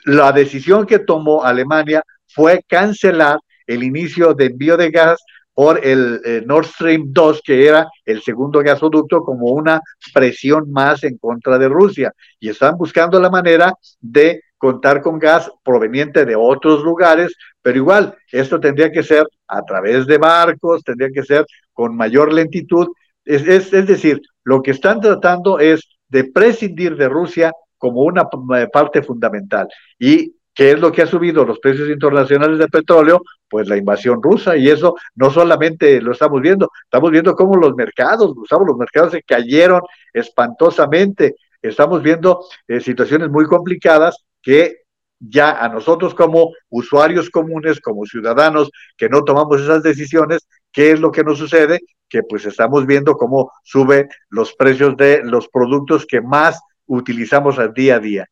La 0.03 0.33
decisión 0.33 0.85
que 0.85 0.99
tomó 0.99 1.41
Alemania 1.41 2.03
fue 2.27 2.65
cancelar 2.67 3.39
el 3.65 3.81
inicio 3.83 4.33
de 4.33 4.47
envío 4.47 4.75
de 4.75 4.91
gas 4.91 5.23
por 5.53 5.79
el 5.85 6.19
eh, 6.25 6.43
Nord 6.45 6.65
Stream 6.65 7.13
2, 7.13 7.41
que 7.45 7.65
era 7.65 7.87
el 8.03 8.21
segundo 8.21 8.59
gasoducto, 8.59 9.23
como 9.23 9.45
una 9.53 9.79
presión 10.13 10.69
más 10.69 11.05
en 11.05 11.17
contra 11.17 11.57
de 11.57 11.69
Rusia. 11.69 12.11
Y 12.41 12.49
están 12.49 12.77
buscando 12.77 13.21
la 13.21 13.29
manera 13.29 13.73
de 14.01 14.41
contar 14.57 15.01
con 15.01 15.17
gas 15.17 15.49
proveniente 15.63 16.25
de 16.25 16.35
otros 16.35 16.83
lugares, 16.83 17.33
pero 17.61 17.77
igual, 17.77 18.17
esto 18.33 18.59
tendría 18.59 18.91
que 18.91 19.01
ser 19.01 19.25
a 19.47 19.61
través 19.61 20.05
de 20.07 20.17
barcos, 20.17 20.83
tendría 20.83 21.09
que 21.09 21.23
ser 21.23 21.45
con 21.71 21.95
mayor 21.95 22.33
lentitud 22.33 22.87
es, 23.25 23.71
decir, 23.71 24.21
lo 24.43 24.61
que 24.61 24.71
están 24.71 25.01
tratando 25.01 25.59
es 25.59 25.81
de 26.09 26.25
prescindir 26.25 26.95
de 26.95 27.09
Rusia 27.09 27.51
como 27.77 28.01
una 28.01 28.27
eh, 28.57 28.67
parte 28.71 29.01
fundamental. 29.01 29.67
¿Y 29.99 30.35
qué 30.53 30.71
es 30.71 30.79
lo 30.79 30.91
que 30.91 31.01
ha 31.01 31.07
subido 31.07 31.43
los 31.43 31.59
precios 31.59 31.89
internacionales 31.89 32.59
de 32.59 32.67
petróleo? 32.67 33.21
Pues 33.49 33.67
la 33.67 33.77
invasión 33.77 34.21
rusa. 34.21 34.55
Y 34.55 34.69
eso 34.69 34.95
no 35.15 35.29
solamente 35.29 35.99
lo 36.01 36.11
estamos 36.11 36.41
viendo, 36.41 36.69
estamos 36.83 37.11
viendo 37.11 37.35
cómo 37.35 37.55
los 37.57 37.75
mercados, 37.75 38.33
los 38.35 38.77
mercados 38.77 39.11
se 39.11 39.23
cayeron 39.23 39.81
espantosamente. 40.13 41.35
Estamos 41.61 42.03
viendo 42.03 42.45
eh, 42.67 42.79
situaciones 42.79 43.29
muy 43.29 43.45
complicadas 43.45 44.23
que 44.41 44.84
ya 45.19 45.51
a 45.51 45.69
nosotros 45.69 46.13
como 46.13 46.53
usuarios 46.69 47.29
comunes, 47.29 47.79
como 47.79 48.05
ciudadanos 48.05 48.69
que 48.97 49.09
no 49.09 49.23
tomamos 49.23 49.61
esas 49.61 49.83
decisiones, 49.83 50.47
¿qué 50.71 50.91
es 50.91 50.99
lo 50.99 51.11
que 51.11 51.23
nos 51.23 51.37
sucede? 51.37 51.79
Que 52.09 52.23
pues 52.23 52.45
estamos 52.45 52.85
viendo 52.85 53.15
cómo 53.15 53.51
suben 53.63 54.09
los 54.29 54.53
precios 54.55 54.95
de 54.97 55.21
los 55.23 55.47
productos 55.47 56.05
que 56.05 56.21
más 56.21 56.59
utilizamos 56.85 57.57
al 57.59 57.73
día 57.73 57.95
a 57.95 57.99
día. 57.99 58.29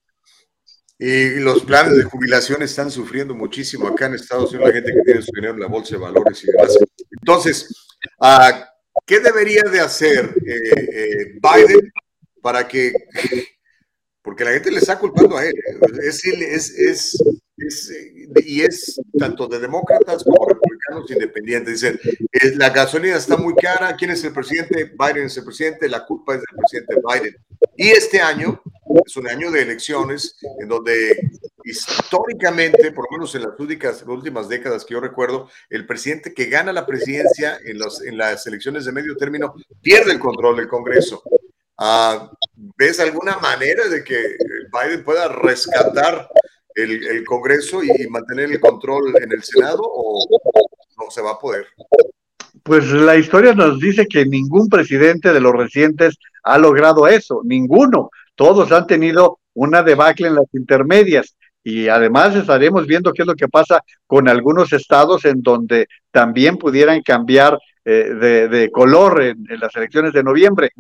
Y 1.00 1.40
los 1.40 1.64
planes 1.64 1.98
de 1.98 2.04
jubilación 2.04 2.62
están 2.62 2.92
sufriendo 2.92 3.34
muchísimo 3.34 3.88
acá 3.88 4.06
en 4.06 4.14
Estados 4.14 4.52
Unidos, 4.52 4.70
la 4.70 4.74
gente 4.74 4.94
que 4.94 5.02
tiene 5.02 5.22
su 5.22 5.32
dinero 5.34 5.54
en 5.54 5.60
la 5.60 5.68
bolsa 5.68 5.96
de 5.96 6.02
valores 6.02 6.44
y 6.44 6.52
demás. 6.52 6.78
Entonces, 7.12 7.88
¿qué 9.06 9.20
debería 9.20 9.64
de 9.64 9.82
hacer 9.82 10.34
eh, 10.46 10.90
eh, 10.94 11.40
Biden 11.42 11.92
para 12.42 12.68
que 12.68 12.94
porque 14.24 14.46
la 14.46 14.52
gente 14.52 14.72
le 14.72 14.80
está 14.80 14.98
culpando 14.98 15.38
a 15.38 15.46
él. 15.46 15.54
Es, 16.02 16.26
es, 16.26 16.70
es, 16.80 17.24
y 18.46 18.62
es 18.62 19.00
tanto 19.20 19.48
de 19.48 19.60
demócratas 19.60 20.24
como 20.24 20.48
republicanos 20.48 21.12
independientes. 21.12 21.82
Dicen, 21.82 22.00
la 22.58 22.70
gasolina 22.70 23.18
está 23.18 23.36
muy 23.36 23.54
cara, 23.56 23.96
¿quién 23.96 24.12
es 24.12 24.24
el 24.24 24.34
presidente? 24.34 24.92
Biden 24.98 25.26
es 25.26 25.38
el 25.38 25.44
presidente, 25.44 25.90
la 25.90 26.06
culpa 26.06 26.36
es 26.36 26.40
del 26.40 26.58
presidente 26.58 26.96
Biden. 27.06 27.36
Y 27.76 27.90
este 27.90 28.22
año 28.22 28.62
es 29.06 29.18
un 29.18 29.28
año 29.28 29.52
de 29.52 29.62
elecciones 29.62 30.38
en 30.60 30.70
donde 30.70 31.18
históricamente, 31.66 32.92
por 32.92 33.06
lo 33.06 33.18
menos 33.18 33.36
en 33.36 33.44
las 33.44 33.60
últimas, 33.60 34.04
últimas 34.04 34.48
décadas 34.48 34.86
que 34.86 34.94
yo 34.94 35.02
recuerdo, 35.02 35.50
el 35.70 35.86
presidente 35.86 36.34
que 36.34 36.46
gana 36.46 36.72
la 36.72 36.86
presidencia 36.86 37.60
en, 37.64 37.78
los, 37.78 38.02
en 38.04 38.18
las 38.18 38.48
elecciones 38.48 38.86
de 38.86 38.92
medio 38.94 39.18
término 39.18 39.54
pierde 39.82 40.14
el 40.14 40.20
control 40.20 40.58
del 40.58 40.68
Congreso. 40.68 41.24
Ah, 41.78 42.32
¿Ves 42.78 43.00
alguna 43.00 43.38
manera 43.38 43.88
de 43.88 44.04
que 44.04 44.38
Biden 44.72 45.04
pueda 45.04 45.28
rescatar 45.28 46.30
el, 46.76 47.24
Congreso 47.26 47.84
y 47.84 48.08
mantener 48.10 48.52
el 48.52 48.60
control 48.60 49.14
en 49.22 49.32
el 49.32 49.44
Senado 49.44 49.82
o 49.84 50.26
no 50.98 51.12
se 51.12 51.22
va 51.22 51.32
a 51.32 51.40
poder? 51.40 51.68
Pues 52.64 52.90
la 52.92 53.18
historia 53.18 53.54
nos 53.54 53.80
dice 53.80 54.08
que 54.08 54.26
ningún 54.26 54.70
presidente 54.70 55.34
de 55.34 55.40
los 55.42 55.54
recientes 55.54 56.16
ha 56.44 56.58
logrado 56.58 57.08
eso, 57.08 57.42
ninguno. 57.44 58.10
Todos 58.36 58.72
han 58.72 58.88
tenido 58.88 59.40
una 59.54 59.84
debacle 59.84 60.28
en 60.28 60.36
las 60.36 60.48
intermedias 60.54 61.36
y 61.64 61.88
además 61.88 62.36
estaremos 62.36 62.88
viendo 62.88 63.12
qué 63.14 63.24
es 63.24 63.28
lo 63.28 63.36
que 63.36 63.48
pasa 63.48 63.82
con 64.08 64.28
algunos 64.28 64.74
estados 64.74 65.26
en 65.26 65.42
donde 65.42 65.88
también 66.12 66.58
pudieran 66.58 67.02
cambiar 67.02 67.58
eh, 67.86 68.48
de, 68.50 68.72
color 68.72 69.22
en, 69.22 69.46
las 69.60 69.76
elecciones 69.76 70.14
de 70.14 70.24
noviembre. 70.24 70.72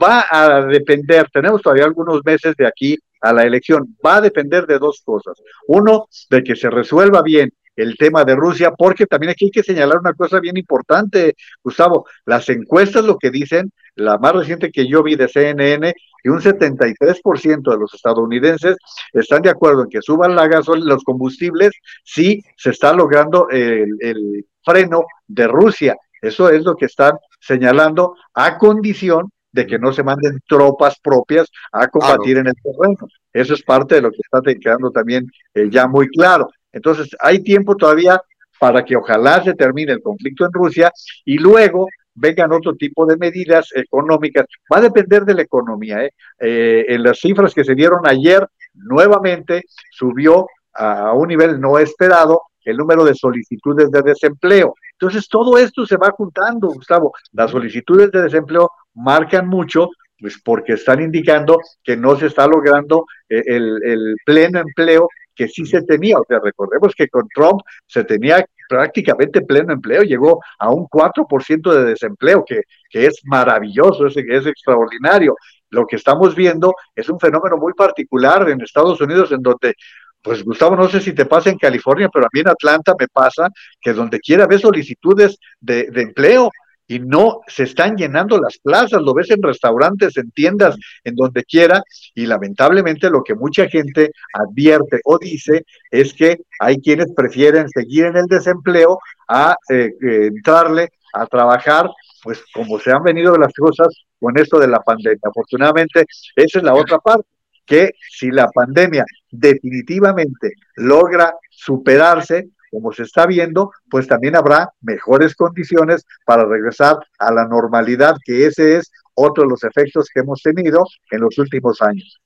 Va 0.00 0.26
a 0.30 0.62
depender, 0.66 1.28
tenemos 1.32 1.62
todavía 1.62 1.84
algunos 1.84 2.20
meses 2.24 2.54
de 2.56 2.66
aquí 2.66 2.98
a 3.20 3.32
la 3.32 3.44
elección, 3.44 3.96
va 4.04 4.16
a 4.16 4.20
depender 4.20 4.66
de 4.66 4.78
dos 4.78 5.02
cosas. 5.04 5.40
Uno, 5.68 6.08
de 6.30 6.42
que 6.42 6.56
se 6.56 6.70
resuelva 6.70 7.22
bien 7.22 7.52
el 7.76 7.96
tema 7.96 8.24
de 8.24 8.34
Rusia, 8.34 8.72
porque 8.72 9.06
también 9.06 9.30
aquí 9.30 9.46
hay 9.46 9.50
que 9.50 9.62
señalar 9.62 9.98
una 9.98 10.12
cosa 10.12 10.40
bien 10.40 10.56
importante, 10.56 11.36
Gustavo, 11.62 12.06
las 12.26 12.48
encuestas 12.48 13.04
lo 13.04 13.16
que 13.16 13.30
dicen, 13.30 13.72
la 13.94 14.18
más 14.18 14.32
reciente 14.32 14.70
que 14.70 14.86
yo 14.86 15.02
vi 15.02 15.16
de 15.16 15.28
CNN, 15.28 15.94
y 16.24 16.28
un 16.28 16.40
73% 16.40 17.70
de 17.70 17.78
los 17.78 17.94
estadounidenses 17.94 18.76
están 19.12 19.42
de 19.42 19.50
acuerdo 19.50 19.82
en 19.82 19.88
que 19.88 20.02
suban 20.02 20.36
la 20.36 20.46
gasolina, 20.46 20.94
los 20.94 21.04
combustibles, 21.04 21.72
si 22.04 22.42
se 22.56 22.70
está 22.70 22.92
logrando 22.92 23.48
el, 23.50 23.88
el 24.00 24.46
freno 24.64 25.04
de 25.26 25.48
Rusia. 25.48 25.96
Eso 26.20 26.48
es 26.50 26.64
lo 26.64 26.76
que 26.76 26.86
están 26.86 27.14
señalando 27.40 28.14
a 28.34 28.56
condición 28.56 29.32
de 29.52 29.66
que 29.66 29.78
no 29.78 29.92
se 29.92 30.02
manden 30.02 30.40
tropas 30.48 30.98
propias 31.00 31.48
a 31.70 31.88
combatir 31.88 32.38
en 32.38 32.48
el 32.48 32.54
terreno. 32.54 33.06
Eso 33.32 33.54
es 33.54 33.62
parte 33.62 33.96
de 33.96 34.02
lo 34.02 34.10
que 34.10 34.18
está 34.22 34.40
quedando 34.58 34.90
también 34.90 35.30
eh, 35.54 35.68
ya 35.70 35.86
muy 35.86 36.08
claro. 36.08 36.48
Entonces, 36.72 37.10
hay 37.20 37.42
tiempo 37.42 37.76
todavía 37.76 38.20
para 38.58 38.84
que 38.84 38.96
ojalá 38.96 39.42
se 39.42 39.54
termine 39.54 39.92
el 39.92 40.02
conflicto 40.02 40.44
en 40.44 40.52
Rusia 40.52 40.92
y 41.24 41.36
luego 41.36 41.86
vengan 42.14 42.52
otro 42.52 42.74
tipo 42.74 43.06
de 43.06 43.16
medidas 43.16 43.68
económicas. 43.74 44.46
Va 44.72 44.78
a 44.78 44.82
depender 44.82 45.24
de 45.24 45.34
la 45.34 45.42
economía. 45.42 46.04
¿eh? 46.04 46.10
Eh, 46.38 46.84
en 46.88 47.02
las 47.02 47.18
cifras 47.18 47.54
que 47.54 47.64
se 47.64 47.74
dieron 47.74 48.06
ayer, 48.06 48.46
nuevamente 48.74 49.62
subió 49.90 50.46
a 50.74 51.12
un 51.12 51.28
nivel 51.28 51.60
no 51.60 51.78
esperado 51.78 52.42
el 52.64 52.76
número 52.76 53.04
de 53.04 53.14
solicitudes 53.14 53.90
de 53.90 54.02
desempleo. 54.02 54.74
Entonces, 54.92 55.28
todo 55.28 55.58
esto 55.58 55.84
se 55.84 55.96
va 55.96 56.12
juntando, 56.12 56.68
Gustavo. 56.68 57.12
Las 57.32 57.50
solicitudes 57.50 58.10
de 58.12 58.22
desempleo 58.22 58.70
marcan 58.94 59.48
mucho, 59.48 59.88
pues 60.18 60.40
porque 60.42 60.74
están 60.74 61.02
indicando 61.02 61.58
que 61.82 61.96
no 61.96 62.16
se 62.16 62.26
está 62.26 62.46
logrando 62.46 63.06
eh, 63.28 63.42
el, 63.46 64.16
pleno 64.24 64.60
empleo 64.60 65.08
que 65.34 65.48
sí 65.48 65.66
se 65.66 65.82
tenía. 65.82 66.18
O 66.18 66.24
sea, 66.26 66.38
recordemos 66.38 66.94
que 66.94 67.08
con 67.08 67.26
Trump 67.34 67.60
se 67.86 68.04
tenía 68.04 68.44
prácticamente 68.68 69.42
pleno 69.42 69.72
empleo, 69.72 70.02
llegó 70.02 70.40
a 70.58 70.70
un 70.70 70.86
4% 70.86 71.72
de 71.72 71.84
desempleo, 71.84 72.44
que, 72.44 72.62
que 72.88 73.06
es 73.06 73.20
maravilloso, 73.24 74.06
es, 74.06 74.16
es 74.16 74.46
extraordinario. 74.46 75.36
Lo 75.70 75.86
que 75.86 75.96
estamos 75.96 76.34
viendo 76.34 76.74
es 76.94 77.08
un 77.08 77.18
fenómeno 77.18 77.56
muy 77.56 77.72
particular 77.72 78.48
en 78.48 78.60
Estados 78.60 79.00
Unidos 79.00 79.32
en 79.32 79.42
donde 79.42 79.74
pues 80.22 80.44
Gustavo, 80.44 80.76
no 80.76 80.88
sé 80.88 81.00
si 81.00 81.12
te 81.12 81.26
pasa 81.26 81.50
en 81.50 81.58
California, 81.58 82.08
pero 82.08 82.26
a 82.26 82.28
mí 82.32 82.40
en 82.40 82.48
Atlanta 82.48 82.94
me 82.98 83.08
pasa 83.08 83.48
que 83.80 83.92
donde 83.92 84.20
quiera 84.20 84.46
ves 84.46 84.60
solicitudes 84.60 85.38
de, 85.60 85.90
empleo 85.94 86.50
y 86.92 86.98
no 86.98 87.40
se 87.46 87.62
están 87.62 87.96
llenando 87.96 88.38
las 88.38 88.58
plazas, 88.58 89.00
lo 89.00 89.14
ves 89.14 89.30
en 89.30 89.42
restaurantes, 89.42 90.14
en 90.18 90.30
tiendas, 90.30 90.76
en 91.04 91.14
donde 91.14 91.42
quiera, 91.42 91.82
y 92.14 92.26
lamentablemente 92.26 93.08
lo 93.08 93.22
que 93.22 93.34
mucha 93.34 93.66
gente 93.66 94.10
advierte 94.34 95.00
o 95.04 95.18
dice 95.18 95.64
es 95.90 96.12
que 96.12 96.42
hay 96.60 96.76
quienes 96.82 97.06
prefieren 97.16 97.66
seguir 97.70 98.04
en 98.04 98.18
el 98.18 98.26
desempleo 98.26 98.98
a 99.26 99.56
eh, 99.70 99.90
eh, 100.02 100.26
entrarle 100.26 100.90
a 101.14 101.24
trabajar, 101.24 101.88
pues 102.22 102.44
como 102.52 102.78
se 102.78 102.92
han 102.92 103.02
venido 103.02 103.36
las 103.36 103.54
cosas 103.54 103.88
con 104.20 104.36
esto 104.36 104.58
de 104.58 104.68
la 104.68 104.80
pandemia. 104.80 105.18
Afortunadamente, 105.22 106.04
esa 106.36 106.58
es 106.58 106.62
la 106.62 106.74
otra 106.74 106.98
parte 106.98 107.24
que 107.64 107.92
si 108.10 108.30
la 108.30 108.48
pandemia 108.48 109.06
definitivamente 109.30 110.52
logra 110.76 111.32
superarse, 111.48 112.50
como 112.72 112.90
se 112.90 113.02
está 113.02 113.26
viendo, 113.26 113.70
pues 113.90 114.08
también 114.08 114.34
habrá 114.34 114.70
mejores 114.80 115.34
condiciones 115.34 116.06
para 116.24 116.46
regresar 116.46 116.96
a 117.18 117.30
la 117.30 117.46
normalidad, 117.46 118.16
que 118.24 118.46
ese 118.46 118.78
es 118.78 118.90
otro 119.14 119.44
de 119.44 119.50
los 119.50 119.62
efectos 119.62 120.08
que 120.12 120.20
hemos 120.20 120.40
tenido 120.42 120.82
en 121.10 121.20
los 121.20 121.36
últimos 121.36 121.82
años. 121.82 122.18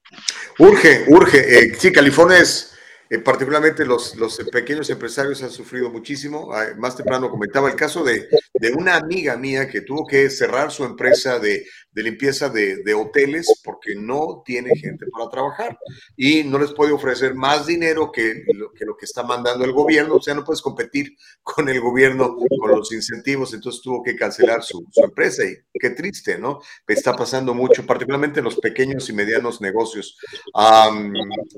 Urge, 0.61 1.05
urge. 1.09 1.39
Eh, 1.39 1.75
sí, 1.77 1.91
California 1.91 2.39
es 2.39 2.76
eh, 3.09 3.19
particularmente 3.19 3.85
los, 3.85 4.17
los, 4.17 4.37
pequeños 4.51 4.91
empresarios 4.91 5.43
han 5.43 5.51
sufrido 5.51 5.91
muchísimo. 5.91 6.53
Ah, 6.53 6.67
más 6.77 6.97
temprano 6.97 7.31
comentaba 7.31 7.69
el 7.69 7.77
caso 7.77 8.03
de, 8.03 8.29
de, 8.55 8.73
una 8.73 8.97
amiga 8.97 9.37
mía 9.37 9.69
que 9.69 9.83
tuvo 9.83 10.07
que 10.07 10.29
cerrar 10.29 10.73
su 10.73 10.85
empresa 10.85 11.39
de, 11.39 11.67
de 11.93 12.03
limpieza 12.03 12.49
de, 12.49 12.83
de, 12.83 12.95
hoteles 12.95 13.61
porque 13.65 13.95
no 13.95 14.43
tiene 14.45 14.77
gente 14.77 15.07
para 15.13 15.31
trabajar 15.31 15.79
y 16.17 16.43
no 16.43 16.59
les 16.59 16.73
puede 16.73 16.93
ofrecer 16.93 17.35
más 17.35 17.67
dinero 17.67 18.11
que 18.11 18.45
lo, 18.55 18.73
que 18.73 18.85
lo 18.85 18.97
que 18.97 19.05
está 19.05 19.23
mandando 19.23 19.65
el 19.65 19.73
gobierno. 19.73 20.17
O 20.17 20.23
sea, 20.23 20.35
no 20.35 20.45
puedes 20.45 20.61
competir 20.61 21.17
con 21.43 21.69
el 21.69 21.81
gobierno 21.81 22.37
con 22.37 22.71
los 22.73 22.91
incentivos. 22.93 23.55
Entonces 23.55 23.83
tuvo 23.83 24.03
que 24.03 24.17
cancelar 24.17 24.65
su, 24.65 24.85
su 24.91 25.05
empresa 25.05 25.45
y 25.45 25.57
qué 25.79 25.91
triste, 25.91 26.39
¿no? 26.39 26.61
Está 26.89 27.15
pasando 27.15 27.55
mucho, 27.55 27.87
particularmente 27.87 28.41
en 28.41 28.45
los 28.45 28.57
pequeños 28.57 29.09
y 29.09 29.13
medianos 29.13 29.61
negocios. 29.61 30.19
Um, 30.55 31.13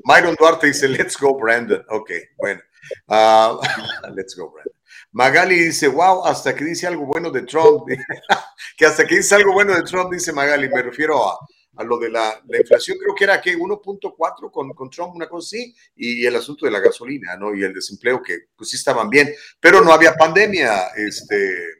Myron 0.05 0.37
Duarte 0.39 0.67
dice, 0.67 0.89
let's 0.89 1.17
go 1.19 1.38
Brandon. 1.39 1.85
Ok, 1.89 2.11
bueno. 2.37 2.61
Uh, 3.07 3.61
let's 4.15 4.35
go, 4.37 4.51
Brandon. 4.51 4.73
Magali 5.13 5.57
dice, 5.57 5.89
wow, 5.89 6.25
hasta 6.25 6.55
que 6.55 6.65
dice 6.65 6.87
algo 6.87 7.07
bueno 7.07 7.31
de 7.31 7.43
Trump. 7.43 7.85
que 8.77 8.87
hasta 8.87 9.07
que 9.07 9.17
dice 9.17 9.35
algo 9.35 9.53
bueno 9.53 9.75
de 9.75 9.83
Trump, 9.83 10.13
dice 10.13 10.33
Magali, 10.33 10.69
me 10.69 10.83
refiero 10.83 11.29
a, 11.29 11.39
a 11.77 11.85
lo 11.85 11.99
de 11.99 12.11
la, 12.11 12.41
la, 12.47 12.59
inflación, 12.59 12.99
creo 12.99 13.15
que 13.15 13.25
era 13.25 13.41
que 13.41 13.57
1.4 13.57 14.51
con, 14.51 14.71
con 14.71 14.91
Trump, 14.91 15.15
una 15.15 15.29
cosa 15.29 15.47
así, 15.47 15.75
y 15.97 16.27
el 16.27 16.37
asunto 16.37 16.67
de 16.67 16.73
la 16.73 16.81
gasolina, 16.81 17.37
¿no? 17.37 17.55
Y 17.55 17.63
el 17.63 17.73
desempleo, 17.73 18.21
que 18.23 18.39
pues 18.57 18.71
sí 18.71 18.77
estaban 18.77 19.09
bien, 19.09 19.33
pero 19.61 19.81
no 19.83 19.93
había 19.93 20.15
pandemia, 20.15 20.89
este, 20.97 21.79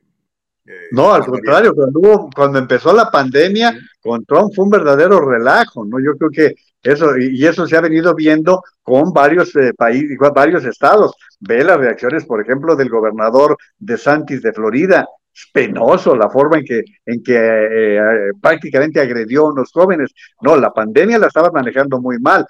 eh, 0.69 0.89
no, 0.91 1.15
al 1.15 1.25
contrario, 1.25 1.75
cuando, 1.75 2.29
cuando 2.35 2.59
empezó 2.59 2.93
la 2.93 3.11
pandemia, 3.11 3.75
con 4.01 4.25
Trump 4.27 4.53
fue 4.55 4.67
un 4.67 4.71
verdadero 4.71 5.19
relajo, 5.19 5.85
¿no? 5.85 5.99
Yo 5.99 6.13
creo 6.19 6.31
que 6.31 6.55
eso, 6.83 7.17
y 7.19 7.45
eso 7.45 7.67
se 7.67 7.77
ha 7.77 7.81
venido 7.81 8.15
viendo 8.15 8.63
con 8.83 9.13
varios 9.13 9.55
eh, 9.57 9.73
países, 9.77 10.17
varios 10.35 10.65
estados. 10.65 11.15
Ve 11.41 11.65
las 11.65 11.79
reacciones, 11.79 12.25
por 12.25 12.41
ejemplo, 12.41 12.77
del 12.77 12.89
gobernador 12.89 13.57
de 13.79 13.97
Santis 13.97 14.43
de 14.43 14.53
Florida. 14.53 15.07
Es 15.35 15.51
penoso 15.53 16.17
la 16.17 16.31
forma 16.31 16.59
en 16.59 16.65
que, 16.65 16.83
en 17.07 17.23
que 17.23 17.37
eh, 17.37 18.01
prácticamente 18.41 19.01
agredió 19.01 19.47
a 19.47 19.53
unos 19.53 19.71
jóvenes. 19.73 20.13
No, 20.41 20.57
la 20.57 20.73
pandemia 20.73 21.19
la 21.19 21.29
estaba 21.29 21.51
manejando 21.51 22.01
muy 22.01 22.19
mal 22.19 22.47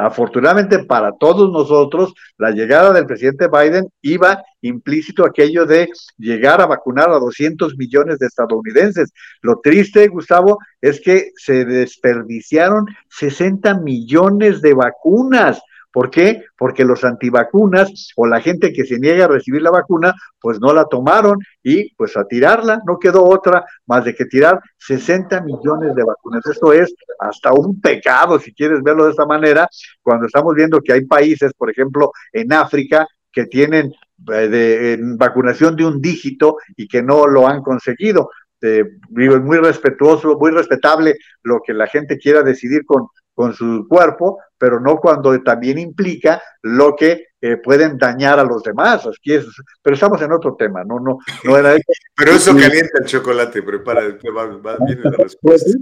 afortunadamente 0.00 0.84
para 0.84 1.12
todos 1.12 1.50
nosotros, 1.50 2.14
la 2.38 2.50
llegada 2.50 2.92
del 2.92 3.06
presidente 3.06 3.48
Biden 3.48 3.88
iba 4.02 4.42
implícito 4.62 5.24
aquello 5.24 5.66
de 5.66 5.88
llegar 6.16 6.60
a 6.60 6.66
vacunar 6.66 7.10
a 7.10 7.18
200 7.18 7.76
millones 7.76 8.18
de 8.18 8.26
estadounidenses. 8.26 9.12
Lo 9.42 9.60
triste, 9.60 10.08
Gustavo, 10.08 10.58
es 10.80 11.00
que 11.00 11.30
se 11.36 11.64
desperdiciaron 11.64 12.86
60 13.10 13.80
millones 13.80 14.62
de 14.62 14.74
vacunas. 14.74 15.60
¿Por 15.94 16.10
qué? 16.10 16.42
Porque 16.58 16.84
los 16.84 17.04
antivacunas 17.04 18.10
o 18.16 18.26
la 18.26 18.40
gente 18.40 18.72
que 18.72 18.84
se 18.84 18.98
niega 18.98 19.26
a 19.26 19.28
recibir 19.28 19.62
la 19.62 19.70
vacuna, 19.70 20.12
pues 20.40 20.58
no 20.60 20.74
la 20.74 20.86
tomaron 20.86 21.38
y 21.62 21.94
pues 21.94 22.16
a 22.16 22.24
tirarla, 22.24 22.80
no 22.84 22.98
quedó 22.98 23.24
otra 23.24 23.64
más 23.86 24.04
de 24.04 24.12
que 24.12 24.24
tirar 24.24 24.60
60 24.78 25.42
millones 25.42 25.94
de 25.94 26.02
vacunas. 26.02 26.44
Esto 26.50 26.72
es 26.72 26.92
hasta 27.20 27.52
un 27.52 27.80
pecado, 27.80 28.40
si 28.40 28.52
quieres 28.52 28.82
verlo 28.82 29.04
de 29.04 29.12
esta 29.12 29.24
manera, 29.24 29.68
cuando 30.02 30.26
estamos 30.26 30.52
viendo 30.56 30.80
que 30.80 30.92
hay 30.92 31.04
países, 31.04 31.52
por 31.56 31.70
ejemplo, 31.70 32.10
en 32.32 32.52
África, 32.52 33.06
que 33.30 33.46
tienen 33.46 33.92
eh, 34.32 34.48
de, 34.48 34.98
vacunación 35.16 35.76
de 35.76 35.86
un 35.86 36.00
dígito 36.00 36.56
y 36.76 36.88
que 36.88 37.04
no 37.04 37.28
lo 37.28 37.46
han 37.46 37.62
conseguido. 37.62 38.30
Eh, 38.60 38.82
muy 39.10 39.58
respetuoso, 39.58 40.38
muy 40.38 40.50
respetable 40.50 41.18
lo 41.44 41.60
que 41.64 41.72
la 41.72 41.86
gente 41.86 42.18
quiera 42.18 42.42
decidir 42.42 42.84
con, 42.84 43.06
con 43.34 43.52
su 43.52 43.86
cuerpo, 43.88 44.38
pero 44.56 44.80
no 44.80 44.96
cuando 44.96 45.38
también 45.42 45.78
implica 45.78 46.40
lo 46.62 46.94
que 46.96 47.26
eh, 47.40 47.56
pueden 47.58 47.98
dañar 47.98 48.38
a 48.38 48.44
los 48.44 48.62
demás. 48.62 49.06
Aquí 49.06 49.34
es, 49.34 49.46
pero 49.82 49.94
estamos 49.94 50.22
en 50.22 50.32
otro 50.32 50.54
tema, 50.56 50.84
no, 50.84 51.00
no, 51.00 51.18
no 51.44 51.56
era 51.56 51.72
eso. 51.74 51.82
pero 52.16 52.30
eso 52.32 52.52
calienta 52.52 52.98
el 53.00 53.06
chocolate, 53.06 53.62
prepara, 53.62 54.02
va, 54.34 54.46
va, 54.58 54.76
viene 54.86 55.02
la 55.04 55.10
respuesta. 55.18 55.70
Pues 55.70 55.76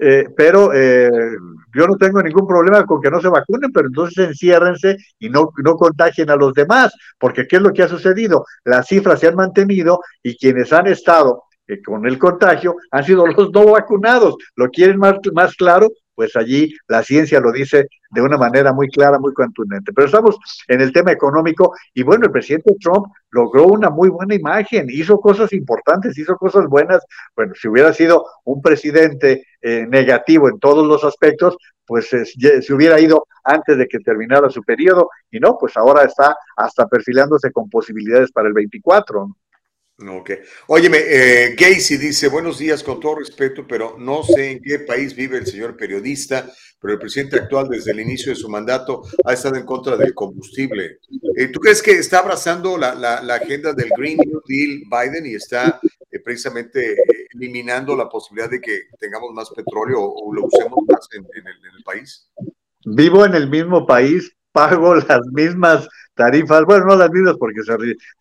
eh, 0.00 0.24
pero 0.34 0.72
eh, 0.72 1.10
yo 1.74 1.86
no 1.86 1.96
tengo 1.96 2.22
ningún 2.22 2.46
problema 2.46 2.84
con 2.86 3.00
que 3.00 3.10
no 3.10 3.20
se 3.20 3.28
vacunen, 3.28 3.70
pero 3.72 3.88
entonces 3.88 4.28
enciérrense 4.28 4.96
y 5.18 5.28
no, 5.28 5.50
no 5.62 5.76
contagien 5.76 6.30
a 6.30 6.36
los 6.36 6.54
demás, 6.54 6.94
porque 7.18 7.46
¿qué 7.46 7.56
es 7.56 7.62
lo 7.62 7.72
que 7.72 7.82
ha 7.82 7.88
sucedido? 7.88 8.46
Las 8.64 8.88
cifras 8.88 9.20
se 9.20 9.28
han 9.28 9.36
mantenido 9.36 10.00
y 10.22 10.36
quienes 10.36 10.72
han 10.72 10.86
estado 10.86 11.44
con 11.84 12.06
el 12.06 12.18
contagio 12.18 12.76
han 12.90 13.04
sido 13.04 13.26
los 13.36 13.50
no 13.52 13.66
vacunados. 13.66 14.36
¿Lo 14.56 14.68
quieren 14.68 14.98
más, 14.98 15.16
más 15.32 15.54
claro? 15.54 15.88
Pues 16.14 16.36
allí 16.36 16.74
la 16.88 17.02
ciencia 17.02 17.40
lo 17.40 17.52
dice 17.52 17.88
de 18.10 18.20
una 18.20 18.36
manera 18.36 18.72
muy 18.72 18.88
clara, 18.88 19.18
muy 19.18 19.32
contundente. 19.32 19.92
Pero 19.92 20.06
estamos 20.06 20.38
en 20.68 20.80
el 20.80 20.92
tema 20.92 21.12
económico 21.12 21.74
y 21.94 22.02
bueno, 22.02 22.26
el 22.26 22.32
presidente 22.32 22.74
Trump 22.80 23.06
logró 23.30 23.66
una 23.66 23.90
muy 23.90 24.08
buena 24.08 24.34
imagen, 24.34 24.86
hizo 24.90 25.18
cosas 25.18 25.52
importantes, 25.52 26.18
hizo 26.18 26.36
cosas 26.36 26.66
buenas. 26.66 27.04
Bueno, 27.34 27.54
si 27.54 27.68
hubiera 27.68 27.92
sido 27.92 28.26
un 28.44 28.60
presidente 28.60 29.44
eh, 29.62 29.86
negativo 29.88 30.48
en 30.48 30.58
todos 30.58 30.86
los 30.86 31.04
aspectos, 31.04 31.56
pues 31.84 32.08
se 32.08 32.72
hubiera 32.72 33.00
ido 33.00 33.26
antes 33.44 33.76
de 33.76 33.86
que 33.86 33.98
terminara 33.98 34.48
su 34.50 34.62
periodo 34.62 35.10
y 35.30 35.40
no, 35.40 35.58
pues 35.58 35.76
ahora 35.76 36.04
está 36.04 36.36
hasta 36.56 36.86
perfilándose 36.86 37.50
con 37.50 37.68
posibilidades 37.68 38.30
para 38.30 38.48
el 38.48 38.54
24. 38.54 39.36
Ok. 40.08 40.30
Óyeme, 40.68 40.98
eh, 40.98 41.54
Gacy 41.58 41.96
dice, 41.96 42.28
buenos 42.28 42.58
días 42.58 42.82
con 42.82 42.98
todo 43.00 43.16
respeto, 43.16 43.66
pero 43.66 43.96
no 43.98 44.22
sé 44.22 44.52
en 44.52 44.62
qué 44.62 44.80
país 44.80 45.14
vive 45.14 45.38
el 45.38 45.46
señor 45.46 45.76
periodista, 45.76 46.50
pero 46.80 46.94
el 46.94 46.98
presidente 46.98 47.36
actual 47.36 47.68
desde 47.68 47.92
el 47.92 48.00
inicio 48.00 48.32
de 48.32 48.36
su 48.36 48.48
mandato 48.48 49.02
ha 49.24 49.32
estado 49.32 49.56
en 49.56 49.64
contra 49.64 49.96
del 49.96 50.14
combustible. 50.14 50.98
Eh, 51.36 51.48
¿Tú 51.48 51.60
crees 51.60 51.82
que 51.82 51.92
está 51.92 52.18
abrazando 52.18 52.76
la, 52.76 52.90
agenda 53.34 53.72
del 53.72 53.90
Green 53.96 54.18
New 54.18 54.42
Deal 54.46 54.82
Biden 54.90 55.26
y 55.26 55.34
está 55.34 55.80
eh, 56.10 56.18
precisamente 56.18 56.96
eliminando 57.32 57.96
la 57.96 58.08
posibilidad 58.08 58.50
de 58.50 58.60
que 58.60 58.82
tengamos 58.98 59.32
más 59.32 59.50
petróleo 59.50 60.00
o, 60.02 60.34
lo 60.34 60.46
usemos 60.46 60.78
más 60.88 61.08
en 61.12 61.24
el 61.24 61.84
país? 61.84 62.28
Vivo 62.84 63.24
en 63.24 63.34
el 63.34 63.48
mismo 63.48 63.86
país, 63.86 64.34
pago 64.52 64.94
las 65.08 65.26
mismas 65.32 65.88
tarifas, 66.14 66.64
bueno, 66.64 66.86
no 66.86 66.96
las 66.96 67.10
mismas 67.10 67.36
porque 67.38 67.62
se... 67.62 67.72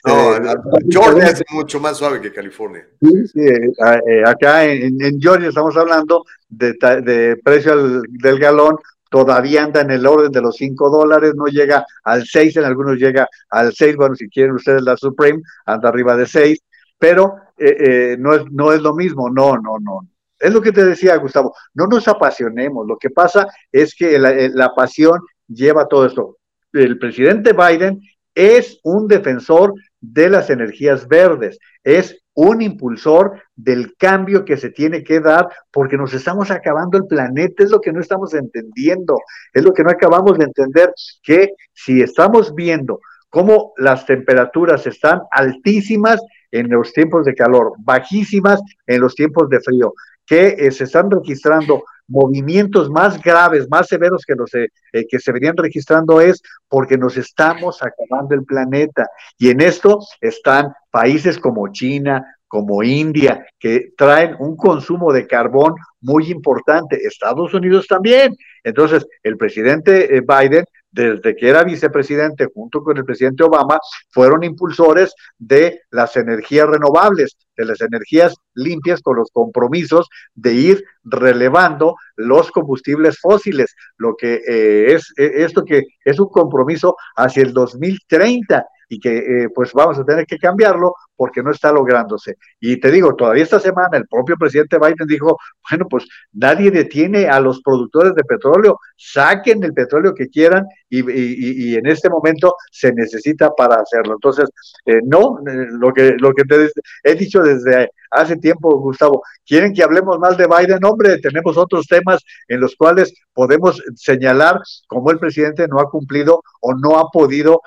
No, 0.06 0.56
Georgia 0.90 1.30
es 1.30 1.43
mucho 1.51 1.80
más 1.80 1.98
suave 1.98 2.22
que 2.22 2.32
California. 2.32 2.88
Sí, 3.01 3.42
eh, 3.42 3.69
eh, 4.08 4.24
acá 4.26 4.66
en, 4.66 5.19
Georgia 5.19 5.50
estamos 5.50 5.76
hablando 5.76 6.26
de, 6.50 7.38
precio 7.43 8.01
del 8.08 8.40
galón, 8.40 8.77
todavía 9.10 9.64
anda 9.64 9.82
en 9.82 9.92
el 9.92 10.06
orden 10.06 10.32
de 10.32 10.42
los 10.42 10.56
5 10.56 10.90
dólares, 10.90 11.34
no 11.35 11.45
llega 11.48 11.85
al 12.03 12.26
6, 12.26 12.58
en 12.58 12.64
algunos 12.64 12.98
llega 12.98 13.27
al 13.50 13.74
6, 13.74 13.95
bueno, 13.98 14.16
si 14.16 14.30
quieren 14.30 14.56
ustedes 14.56 14.82
la 14.84 14.95
Supreme, 14.95 15.42
anda 15.66 15.90
arriba 15.90 16.16
de 16.16 16.27
6, 16.27 16.60
pero 16.98 17.35
eh, 17.58 18.16
no, 18.18 18.34
es, 18.34 18.43
no 18.51 18.72
es 18.72 18.82
lo 18.82 18.95
mismo, 18.95 19.30
no, 19.30 19.58
no, 19.58 19.77
no. 19.80 20.08
Es 20.40 20.51
lo 20.51 20.61
que 20.61 20.72
te 20.72 20.84
decía, 20.84 21.18
Gustavo, 21.18 21.53
no 21.76 21.85
nos 21.85 22.08
apasionemos, 22.08 22.88
lo 22.88 22.98
que 22.98 23.11
pasa 23.11 23.48
es 23.72 23.93
que 23.93 24.18
la, 24.18 24.34
la 24.53 24.74
pasión 24.74 25.19
lleva 25.53 25.88
todo 25.88 26.05
esto. 26.05 26.38
El 26.73 26.97
presidente 26.97 27.53
Biden 27.53 28.01
es 28.33 28.80
un 28.83 29.07
defensor 29.07 29.73
de 29.99 30.30
las 30.30 30.49
energías 30.49 31.07
verdes, 31.07 31.59
es 31.83 32.17
un 32.33 32.61
impulsor 32.61 33.41
del 33.55 33.95
cambio 33.97 34.45
que 34.45 34.55
se 34.55 34.69
tiene 34.69 35.03
que 35.03 35.19
dar 35.19 35.49
porque 35.69 35.97
nos 35.97 36.13
estamos 36.13 36.49
acabando 36.49 36.97
el 36.97 37.05
planeta, 37.05 37.63
es 37.63 37.71
lo 37.71 37.81
que 37.81 37.91
no 37.91 37.99
estamos 37.99 38.33
entendiendo, 38.33 39.17
es 39.53 39.63
lo 39.63 39.73
que 39.73 39.83
no 39.83 39.91
acabamos 39.91 40.38
de 40.38 40.45
entender, 40.45 40.93
que 41.21 41.49
si 41.73 42.01
estamos 42.01 42.55
viendo 42.55 42.99
cómo 43.30 43.73
las 43.77 44.05
temperaturas 44.05 44.88
están 44.88 45.21
altísimas 45.31 46.21
en 46.51 46.69
los 46.69 46.93
tiempos 46.93 47.25
de 47.25 47.35
calor, 47.35 47.73
bajísimas 47.80 48.61
en 48.88 49.01
los 49.01 49.15
tiempos 49.15 49.49
de 49.49 49.59
frío, 49.59 49.93
que 50.25 50.55
eh, 50.57 50.71
se 50.71 50.85
están 50.85 51.11
registrando 51.11 51.83
movimientos 52.11 52.90
más 52.90 53.19
graves, 53.22 53.67
más 53.69 53.88
severos 53.88 54.23
que 54.25 54.35
los 54.35 54.53
eh, 54.53 54.69
que 55.09 55.19
se 55.19 55.31
venían 55.31 55.56
registrando 55.57 56.19
es 56.19 56.41
porque 56.67 56.98
nos 56.98 57.17
estamos 57.17 57.81
acabando 57.81 58.35
el 58.35 58.43
planeta. 58.43 59.07
Y 59.38 59.49
en 59.49 59.61
esto 59.61 59.99
están 60.19 60.73
países 60.91 61.40
como 61.40 61.69
China, 61.69 62.23
como 62.48 62.83
India, 62.83 63.45
que 63.57 63.93
traen 63.98 64.35
un 64.40 64.57
consumo 64.57 65.14
de 65.14 65.25
carbón 65.25 65.73
muy 66.01 66.30
importante. 66.30 66.99
Estados 67.01 67.53
Unidos 67.53 67.88
también. 67.88 68.35
Entonces, 68.64 69.07
el 69.23 69.38
presidente 69.38 70.17
eh, 70.17 70.22
Biden 70.22 70.65
desde 70.91 71.35
que 71.35 71.49
era 71.49 71.63
vicepresidente 71.63 72.47
junto 72.53 72.83
con 72.83 72.97
el 72.97 73.05
presidente 73.05 73.43
Obama, 73.43 73.79
fueron 74.09 74.43
impulsores 74.43 75.13
de 75.37 75.81
las 75.89 76.15
energías 76.17 76.67
renovables, 76.67 77.37
de 77.55 77.65
las 77.65 77.81
energías 77.81 78.35
limpias 78.53 79.01
con 79.01 79.17
los 79.17 79.29
compromisos 79.31 80.07
de 80.33 80.53
ir 80.53 80.83
relevando 81.03 81.95
los 82.15 82.51
combustibles 82.51 83.19
fósiles, 83.19 83.73
lo 83.97 84.15
que 84.15 84.41
eh, 84.47 84.93
es 84.93 85.13
e, 85.17 85.43
esto 85.43 85.63
que 85.63 85.83
es 86.03 86.19
un 86.19 86.29
compromiso 86.29 86.95
hacia 87.15 87.43
el 87.43 87.53
2030 87.53 88.65
y 88.89 88.99
que 88.99 89.17
eh, 89.17 89.49
pues 89.55 89.71
vamos 89.73 89.97
a 89.97 90.03
tener 90.03 90.25
que 90.25 90.37
cambiarlo 90.37 90.93
porque 91.22 91.43
no 91.43 91.51
está 91.51 91.72
lográndose. 91.72 92.40
Y 92.59 92.77
te 92.77 92.90
digo, 92.90 93.16
todavía 93.16 93.43
esta 93.43 93.59
semana 93.59 93.95
el 93.95 94.08
propio 94.08 94.35
presidente 94.38 94.80
Biden 94.80 95.06
dijo, 95.08 95.38
bueno, 95.69 95.85
pues 95.88 96.08
nadie 96.33 96.72
detiene 96.72 97.27
a 97.27 97.40
los 97.40 97.61
productores 97.61 98.16
de 98.16 98.24
petróleo, 98.24 98.80
saquen 98.98 99.64
el 99.64 99.72
petróleo 99.72 100.16
que 100.16 100.30
quieran 100.30 100.66
y, 100.90 101.75
en 101.75 101.85
este 101.85 102.09
momento 102.09 102.56
se 102.72 102.91
necesita 102.91 103.51
para 103.51 103.75
hacerlo. 103.75 104.14
Entonces, 104.14 104.50
eh, 104.88 105.01
no, 105.03 105.38
eh, 105.48 105.67
lo 105.69 105.93
que, 105.93 106.16
lo 106.17 106.33
que 106.33 106.43
te 106.43 106.72
he 107.03 107.14
dicho 107.14 107.43
desde 107.43 107.91
hace 108.11 108.35
tiempo, 108.38 108.77
Gustavo, 108.80 109.23
quieren 109.45 109.73
que 109.73 109.83
hablemos 109.83 110.19
más 110.19 110.38
de 110.38 110.48
Biden, 110.48 110.83
hombre, 110.83 111.17
tenemos 111.19 111.57
otros 111.57 111.88
temas 111.88 112.23
en 112.48 112.59
los 112.59 112.75
cuales 112.75 113.14
podemos 113.33 113.81
señalar 113.95 114.59
cómo 114.88 115.11
el 115.11 115.19
presidente 115.19 115.67
no 115.67 115.80
ha 115.80 115.90
cumplido 115.90 116.43
o 116.59 116.73
no 116.75 116.99
ha 116.99 117.09
podido 117.09 117.61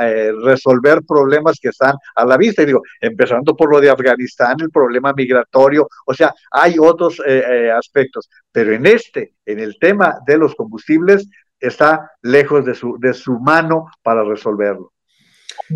eh, 0.00 0.32
resolver 0.42 1.02
problemas 1.06 1.58
que 1.60 1.68
están 1.68 1.94
a 2.14 2.24
la 2.24 2.36
vista. 2.36 2.62
Y 2.62 2.66
digo, 2.66 2.82
empezando 3.00 3.56
por 3.56 3.70
lo 3.70 3.80
de 3.80 3.90
Afganistán, 3.90 4.56
el 4.60 4.70
problema 4.70 5.12
migratorio, 5.12 5.88
o 6.04 6.14
sea, 6.14 6.34
hay 6.50 6.76
otros 6.78 7.20
aspectos, 7.74 8.28
pero 8.52 8.72
en 8.72 8.86
este, 8.86 9.34
en 9.44 9.60
el 9.60 9.78
tema 9.78 10.18
de 10.26 10.38
los 10.38 10.54
combustibles, 10.54 11.28
está 11.60 12.12
lejos 12.22 12.64
de 12.64 12.74
su, 12.74 12.98
de 12.98 13.14
su 13.14 13.38
mano 13.38 13.86
para 14.02 14.24
resolverlo. 14.24 14.92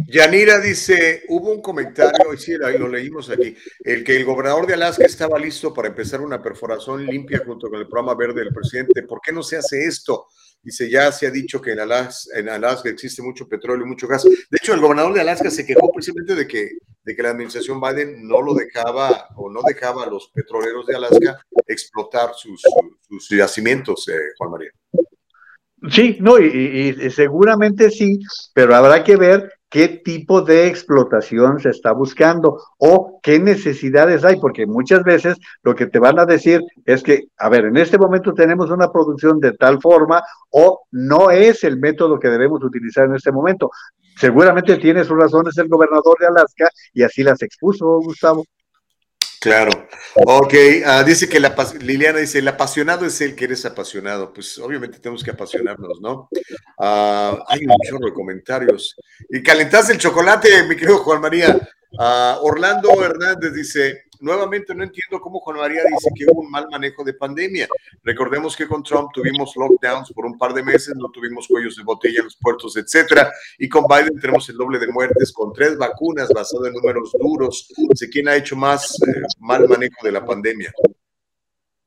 Yanira 0.07 0.60
dice, 0.60 1.25
hubo 1.28 1.52
un 1.52 1.62
comentario, 1.62 2.33
y 2.33 2.39
sí, 2.39 2.55
lo 2.55 2.89
leímos 2.89 3.31
aquí, 3.31 3.57
el 3.81 4.05
que 4.05 4.17
el 4.17 4.25
gobernador 4.25 4.67
de 4.67 4.75
Alaska 4.75 5.05
estaba 5.05 5.39
listo 5.39 5.73
para 5.75 5.89
empezar 5.89 6.20
una 6.20 6.42
perforación 6.42 7.05
limpia 7.05 7.42
junto 7.44 7.68
con 7.68 7.81
el 7.81 7.89
programa 7.89 8.15
verde 8.15 8.44
del 8.44 8.55
presidente. 8.55 9.02
¿Por 9.02 9.20
qué 9.20 9.33
no 9.33 9.42
se 9.42 9.57
hace 9.57 9.84
esto? 9.84 10.26
Dice, 10.62 10.91
ya 10.91 11.10
se 11.10 11.26
ha 11.26 11.31
dicho 11.31 11.60
que 11.60 11.73
en 11.73 11.81
Alaska, 11.81 12.39
en 12.39 12.49
Alaska 12.49 12.91
existe 12.91 13.23
mucho 13.23 13.49
petróleo 13.49 13.86
y 13.86 13.89
mucho 13.89 14.07
gas. 14.07 14.25
De 14.25 14.59
hecho, 14.60 14.75
el 14.75 14.81
gobernador 14.81 15.15
de 15.15 15.23
Alaska 15.23 15.50
se 15.50 15.65
quejó 15.65 15.91
precisamente 15.91 16.34
de 16.34 16.47
que, 16.47 16.70
de 17.02 17.17
que 17.17 17.23
la 17.23 17.31
administración 17.31 17.81
Biden 17.81 18.28
no 18.28 18.42
lo 18.42 18.55
dejaba 18.55 19.28
o 19.36 19.50
no 19.50 19.62
dejaba 19.67 20.05
a 20.05 20.10
los 20.10 20.31
petroleros 20.34 20.86
de 20.86 20.97
Alaska 20.97 21.41
explotar 21.67 22.33
sus, 22.34 22.62
sus 23.09 23.28
yacimientos, 23.31 24.07
eh, 24.09 24.18
Juan 24.36 24.50
María. 24.50 24.70
Sí, 25.89 26.18
no, 26.20 26.39
y, 26.39 27.10
seguramente 27.10 27.91
sí, 27.91 28.20
pero 28.52 28.75
habrá 28.75 29.02
que 29.02 29.17
ver 29.17 29.50
qué 29.70 29.89
tipo 29.89 30.42
de 30.42 30.66
explotación 30.66 31.60
se 31.60 31.70
está 31.70 31.92
buscando 31.92 32.60
o 32.76 33.20
qué 33.23 33.39
necesidades 33.39 34.24
hay, 34.24 34.36
porque 34.39 34.66
muchas 34.66 35.05
veces 35.05 35.39
lo 35.62 35.74
que 35.74 35.86
te 35.86 36.00
van 36.00 36.18
a 36.18 36.26
decir 36.26 36.60
es 36.84 37.02
que, 37.02 37.28
a 37.39 37.49
ver, 37.49 37.66
en 37.66 37.76
este 37.76 37.97
momento 37.97 38.34
tenemos 38.34 38.70
una 38.70 38.90
producción 38.90 39.39
de 39.39 39.52
tal 39.52 39.81
forma 39.81 40.23
o 40.50 40.82
no 40.90 41.31
es 41.31 41.62
el 41.65 41.78
método 41.78 42.18
que 42.18 42.28
debemos 42.28 42.62
utilizar 42.65 43.07
en 43.07 43.15
este 43.15 43.31
momento. 43.31 43.70
Seguramente 44.16 44.76
tiene 44.76 45.05
sus 45.05 45.16
razones 45.16 45.57
el 45.57 45.68
gobernador 45.68 46.18
de 46.18 46.26
Alaska 46.26 46.68
y 46.92 47.05
así 47.05 47.23
las 47.23 47.40
expuso, 47.40 48.00
Gustavo. 48.00 48.44
Claro. 49.40 49.88
Ok, 50.26 50.52
ah, 50.84 51.02
dice 51.02 51.26
que 51.26 51.40
la, 51.40 51.56
Liliana 51.80 52.18
dice, 52.18 52.40
el 52.40 52.48
apasionado 52.48 53.06
es 53.06 53.18
el 53.22 53.34
que 53.34 53.46
eres 53.46 53.64
apasionado. 53.64 54.34
Pues 54.34 54.58
obviamente 54.58 54.98
tenemos 54.98 55.24
que 55.24 55.30
apasionarnos, 55.30 55.98
¿no? 56.02 56.28
Ah, 56.78 57.38
hay 57.48 57.60
un 57.64 57.74
chorro 57.88 58.04
de 58.04 58.12
comentarios. 58.12 58.94
Y 59.30 59.42
calentaste 59.42 59.94
el 59.94 59.98
chocolate, 59.98 60.64
mi 60.64 60.76
querido 60.76 60.98
Juan 60.98 61.22
María. 61.22 61.58
Ah, 61.98 62.38
Orlando 62.42 63.02
Hernández 63.02 63.54
dice, 63.54 64.04
nuevamente 64.20 64.74
no 64.74 64.84
entiendo 64.84 65.20
cómo 65.20 65.40
Juan 65.40 65.58
María 65.58 65.82
dice 65.84 66.10
que 66.15 66.24
hubo 66.31 66.42
un 66.42 66.50
mal 66.50 66.66
manejo 66.70 67.02
de 67.05 67.15
pandemia. 67.15 67.68
Recordemos 68.02 68.57
que 68.57 68.68
con 68.68 68.82
Trump 68.82 69.10
tuvimos 69.12 69.55
lockdowns 69.57 70.12
por 70.12 70.26
un 70.26 70.39
par 70.39 70.55
de 70.55 70.62
meses, 70.62 70.94
no 70.97 71.10
tuvimos 71.10 71.47
cuellos 71.49 71.76
de 71.76 71.82
botella 71.82 72.18
en 72.18 72.24
los 72.24 72.36
puertos, 72.36 72.76
etcétera. 72.76 73.31
Y 73.58 73.68
con 73.68 73.84
Biden 73.89 74.20
tenemos 74.20 74.49
el 74.49 74.57
doble 74.57 74.78
de 74.78 74.89
muertes 74.89 75.32
con 75.32 75.52
tres 75.52 75.76
vacunas 75.76 76.28
basado 76.34 76.66
en 76.66 76.74
números 76.74 77.12
duros. 77.18 77.68
Sé 77.94 78.08
quién 78.08 78.28
ha 78.28 78.36
hecho 78.36 78.57
más 78.57 79.00
eh, 79.02 79.23
mal 79.39 79.68
manejo 79.68 80.05
de 80.05 80.12
la 80.12 80.24
pandemia. 80.24 80.73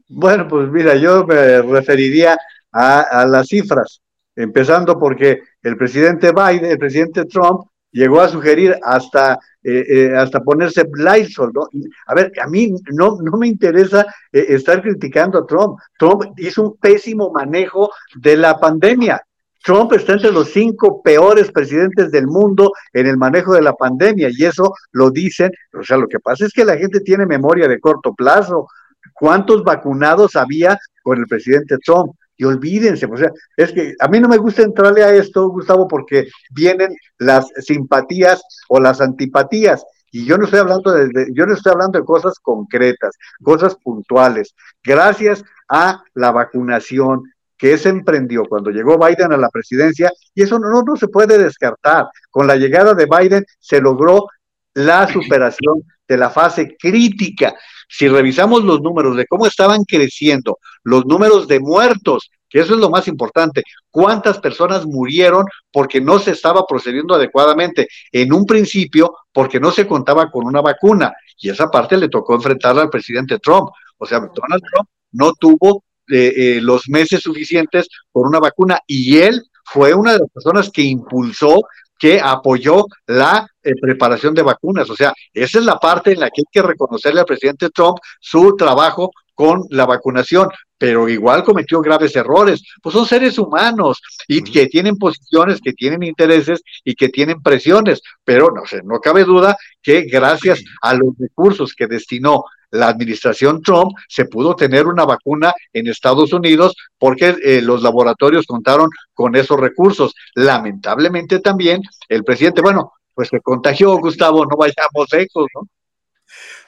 Bueno, 0.10 0.48
pues 0.48 0.70
mira, 0.70 0.96
yo 0.96 1.26
me 1.26 1.62
referiría 1.62 2.38
a, 2.72 3.02
a 3.02 3.26
las 3.26 3.48
cifras, 3.48 4.02
empezando 4.36 5.00
porque 5.00 5.42
el 5.62 5.78
presidente 5.78 6.32
Biden, 6.32 6.66
el 6.66 6.78
presidente 6.78 7.26
Trump, 7.26 7.68
llegó 7.94 8.20
a 8.20 8.28
sugerir 8.28 8.78
hasta, 8.84 9.40
eh, 9.64 9.86
eh, 9.88 10.18
hasta 10.18 10.42
ponerse 10.42 10.84
Lysol, 10.94 11.52
¿no? 11.54 11.68
A 12.08 12.14
ver, 12.14 12.34
a 12.42 12.48
mí 12.48 12.74
no, 12.92 13.18
no 13.22 13.38
me 13.38 13.48
interesa 13.48 14.06
eh, 14.32 14.46
estar 14.50 14.82
criticando 14.82 15.40
a 15.40 15.46
Trump. 15.46 15.80
Trump 15.98 16.24
hizo 16.38 16.64
un 16.64 16.78
pésimo 16.78 17.32
manejo 17.32 17.92
de 18.16 18.36
la 18.36 18.60
pandemia. 18.60 19.22
Trump 19.64 19.94
está 19.94 20.14
entre 20.14 20.32
los 20.32 20.50
cinco 20.50 21.02
peores 21.02 21.50
presidentes 21.50 22.12
del 22.12 22.28
mundo 22.28 22.74
en 22.92 23.08
el 23.08 23.16
manejo 23.16 23.54
de 23.54 23.62
la 23.62 23.74
pandemia 23.74 24.30
y 24.30 24.44
eso 24.44 24.74
lo 24.92 25.10
dicen, 25.10 25.52
o 25.80 25.84
sea, 25.84 25.96
lo 25.96 26.08
que 26.08 26.20
pasa 26.20 26.46
es 26.46 26.52
que 26.52 26.66
la 26.66 26.76
gente 26.76 27.00
tiene 27.00 27.26
memoria 27.26 27.68
de 27.70 27.80
corto 27.80 28.14
plazo. 28.14 28.68
cuántos 29.14 29.64
vacunados 29.64 30.36
había 30.36 30.78
con 31.02 31.20
el 31.20 31.28
presidente 31.28 31.78
Trump. 31.78 32.14
Y 32.36 32.46
olvídense, 32.46 33.06
o 33.06 33.18
sea, 33.18 33.32
es 33.56 33.72
que 33.72 33.94
a 34.00 34.08
mí 34.08 34.20
no 34.20 34.28
me 34.28 34.38
gusta 34.38 34.64
entrarle 34.64 35.04
a 35.04 35.14
esto, 35.14 35.50
Gustavo, 35.50 35.88
porque 35.88 36.28
vienen 36.52 36.96
las 37.20 37.48
simpatías 37.60 38.42
o 38.70 38.80
las 38.80 39.02
antipatías. 39.02 39.86
Y 40.12 40.26
yo 40.26 40.38
no 40.38 40.46
estoy 40.46 40.60
hablando 40.60 40.92
de, 40.92 41.28
yo 41.34 41.46
no 41.46 41.54
estoy 41.54 41.72
hablando 41.72 42.00
de 42.00 42.06
cosas 42.06 42.40
concretas, 42.40 43.16
cosas 43.42 43.76
puntuales. 43.76 44.54
Gracias 44.84 45.44
a 45.70 46.04
la 46.14 46.32
vacunación 46.32 47.24
que 47.58 47.78
se 47.78 47.90
emprendió 47.90 48.46
cuando 48.46 48.72
llegó 48.72 48.98
Biden 48.98 49.32
a 49.32 49.38
la 49.38 49.50
presidencia, 49.50 50.12
y 50.36 50.44
eso 50.44 50.60
no, 50.60 50.82
no 50.82 50.96
se 50.96 51.08
puede 51.08 51.38
descartar. 51.38 52.08
Con 52.30 52.46
la 52.46 52.58
llegada 52.58 52.94
de 52.94 53.06
Biden 53.06 53.46
se 53.60 53.80
logró 53.80 54.28
la 54.74 55.08
superación 55.08 55.84
de 56.08 56.18
la 56.18 56.30
fase 56.30 56.76
crítica. 56.78 57.56
Si 57.88 58.08
revisamos 58.08 58.64
los 58.64 58.82
números 58.82 59.16
de 59.16 59.26
cómo 59.26 59.46
estaban 59.46 59.84
creciendo 59.84 60.60
los 60.84 61.06
números 61.06 61.48
de 61.48 61.60
muertos 61.60 62.30
que 62.54 62.60
eso 62.60 62.76
es 62.76 62.80
lo 62.80 62.92
más 62.92 63.08
importante. 63.08 63.64
¿Cuántas 63.90 64.38
personas 64.38 64.86
murieron 64.86 65.44
porque 65.72 66.00
no 66.00 66.20
se 66.20 66.30
estaba 66.30 66.68
procediendo 66.68 67.16
adecuadamente? 67.16 67.88
En 68.12 68.32
un 68.32 68.46
principio, 68.46 69.12
porque 69.32 69.60
no 69.60 69.72
se 69.72 69.88
contaba 69.88 70.30
con 70.30 70.46
una 70.46 70.62
vacuna. 70.62 71.12
Y 71.40 71.50
esa 71.50 71.72
parte 71.72 71.98
le 71.98 72.10
tocó 72.10 72.36
enfrentarla 72.36 72.84
al 72.84 72.92
presidente 72.92 73.40
Trump. 73.40 73.70
O 73.98 74.06
sea, 74.06 74.20
Donald 74.20 74.62
Trump 74.72 74.88
no 75.14 75.34
tuvo 75.34 75.84
eh, 76.08 76.34
eh, 76.36 76.62
los 76.62 76.88
meses 76.90 77.22
suficientes 77.22 77.88
por 78.12 78.28
una 78.28 78.40
vacuna 78.40 78.80
y 78.86 79.18
él 79.18 79.42
fue 79.66 79.96
una 79.96 80.14
de 80.14 80.20
las 80.20 80.30
personas 80.30 80.70
que 80.70 80.84
impulsó 80.84 81.60
que 82.04 82.20
apoyó 82.22 82.84
la 83.08 83.48
eh, 83.64 83.72
preparación 83.80 84.34
de 84.34 84.42
vacunas. 84.42 84.90
O 84.90 84.96
sea, 84.96 85.14
esa 85.34 85.60
es 85.60 85.64
la 85.64 85.78
parte 85.78 86.12
en 86.12 86.20
la 86.20 86.30
que 86.30 86.42
hay 86.42 86.46
que 86.52 86.62
reconocerle 86.62 87.22
al 87.22 87.26
presidente 87.26 87.70
Trump 87.70 87.98
su 88.20 88.58
trabajo 88.58 89.12
con 89.34 89.64
la 89.70 89.86
vacunación, 89.86 90.50
pero 90.78 91.08
igual 91.08 91.46
cometió 91.46 91.80
graves 91.80 92.14
errores. 92.18 92.62
Pues 92.82 92.92
son 92.92 93.06
seres 93.06 93.40
humanos 93.40 94.02
y 94.28 94.42
que 94.42 94.68
tienen 94.68 94.98
posiciones, 94.98 95.62
que 95.62 95.72
tienen 95.72 96.04
intereses 96.04 96.62
y 96.84 96.94
que 96.94 97.08
tienen 97.08 97.42
presiones, 97.42 98.02
pero 98.26 98.50
no 98.54 98.66
sé, 98.66 98.82
no 98.84 99.00
cabe 99.00 99.24
duda 99.24 99.56
que 99.82 100.02
gracias 100.02 100.62
a 100.82 100.96
los 100.96 101.14
recursos 101.18 101.74
que 101.74 101.88
destinó 101.88 102.44
la 102.74 102.88
administración 102.88 103.62
Trump 103.62 103.94
se 104.08 104.26
pudo 104.26 104.56
tener 104.56 104.88
una 104.88 105.06
vacuna 105.06 105.54
en 105.72 105.88
Estados 105.88 106.34
Unidos 106.34 106.76
porque 106.98 107.36
eh, 107.44 107.62
los 107.62 107.84
laboratorios 107.84 108.48
contaron 108.48 108.90
con 109.14 109.36
esos 109.36 109.60
recursos. 109.60 110.14
Lamentablemente 110.34 111.40
también 111.40 111.82
el 112.10 112.24
presidente, 112.24 112.62
bueno, 112.62 112.94
pues 113.14 113.30
se 113.30 113.40
contagió, 113.42 113.96
Gustavo, 113.98 114.46
no 114.46 114.58
vayamos 114.58 115.08
lejos, 115.12 115.48
¿no? 115.54 115.68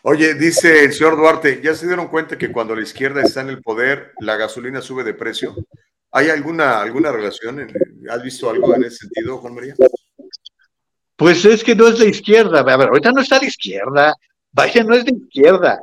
Oye, 0.03 0.35
dice 0.35 0.85
el 0.85 0.93
señor 0.93 1.17
Duarte, 1.17 1.59
¿ya 1.63 1.73
se 1.73 1.87
dieron 1.87 2.07
cuenta 2.09 2.37
que 2.37 2.51
cuando 2.51 2.75
la 2.75 2.83
izquierda 2.83 3.23
está 3.23 3.41
en 3.41 3.49
el 3.49 3.63
poder, 3.63 4.13
la 4.19 4.35
gasolina 4.35 4.81
sube 4.81 5.03
de 5.03 5.15
precio? 5.15 5.55
¿Hay 6.11 6.29
alguna, 6.29 6.81
alguna 6.81 7.11
relación? 7.11 7.67
¿Has 8.11 8.21
visto 8.21 8.47
algo 8.47 8.75
en 8.75 8.83
ese 8.83 8.97
sentido, 8.97 9.39
Juan 9.39 9.55
María? 9.55 9.73
Pues 11.15 11.43
es 11.45 11.63
que 11.63 11.73
no 11.73 11.87
es 11.87 11.97
la 11.97 12.05
izquierda. 12.05 12.59
A 12.59 12.77
ver, 12.77 12.89
ahorita 12.89 13.11
no 13.11 13.21
está 13.21 13.39
la 13.39 13.47
izquierda. 13.47 14.13
Vaya, 14.55 14.83
no 14.85 14.95
es 14.95 15.03
de 15.03 15.11
izquierda. 15.11 15.81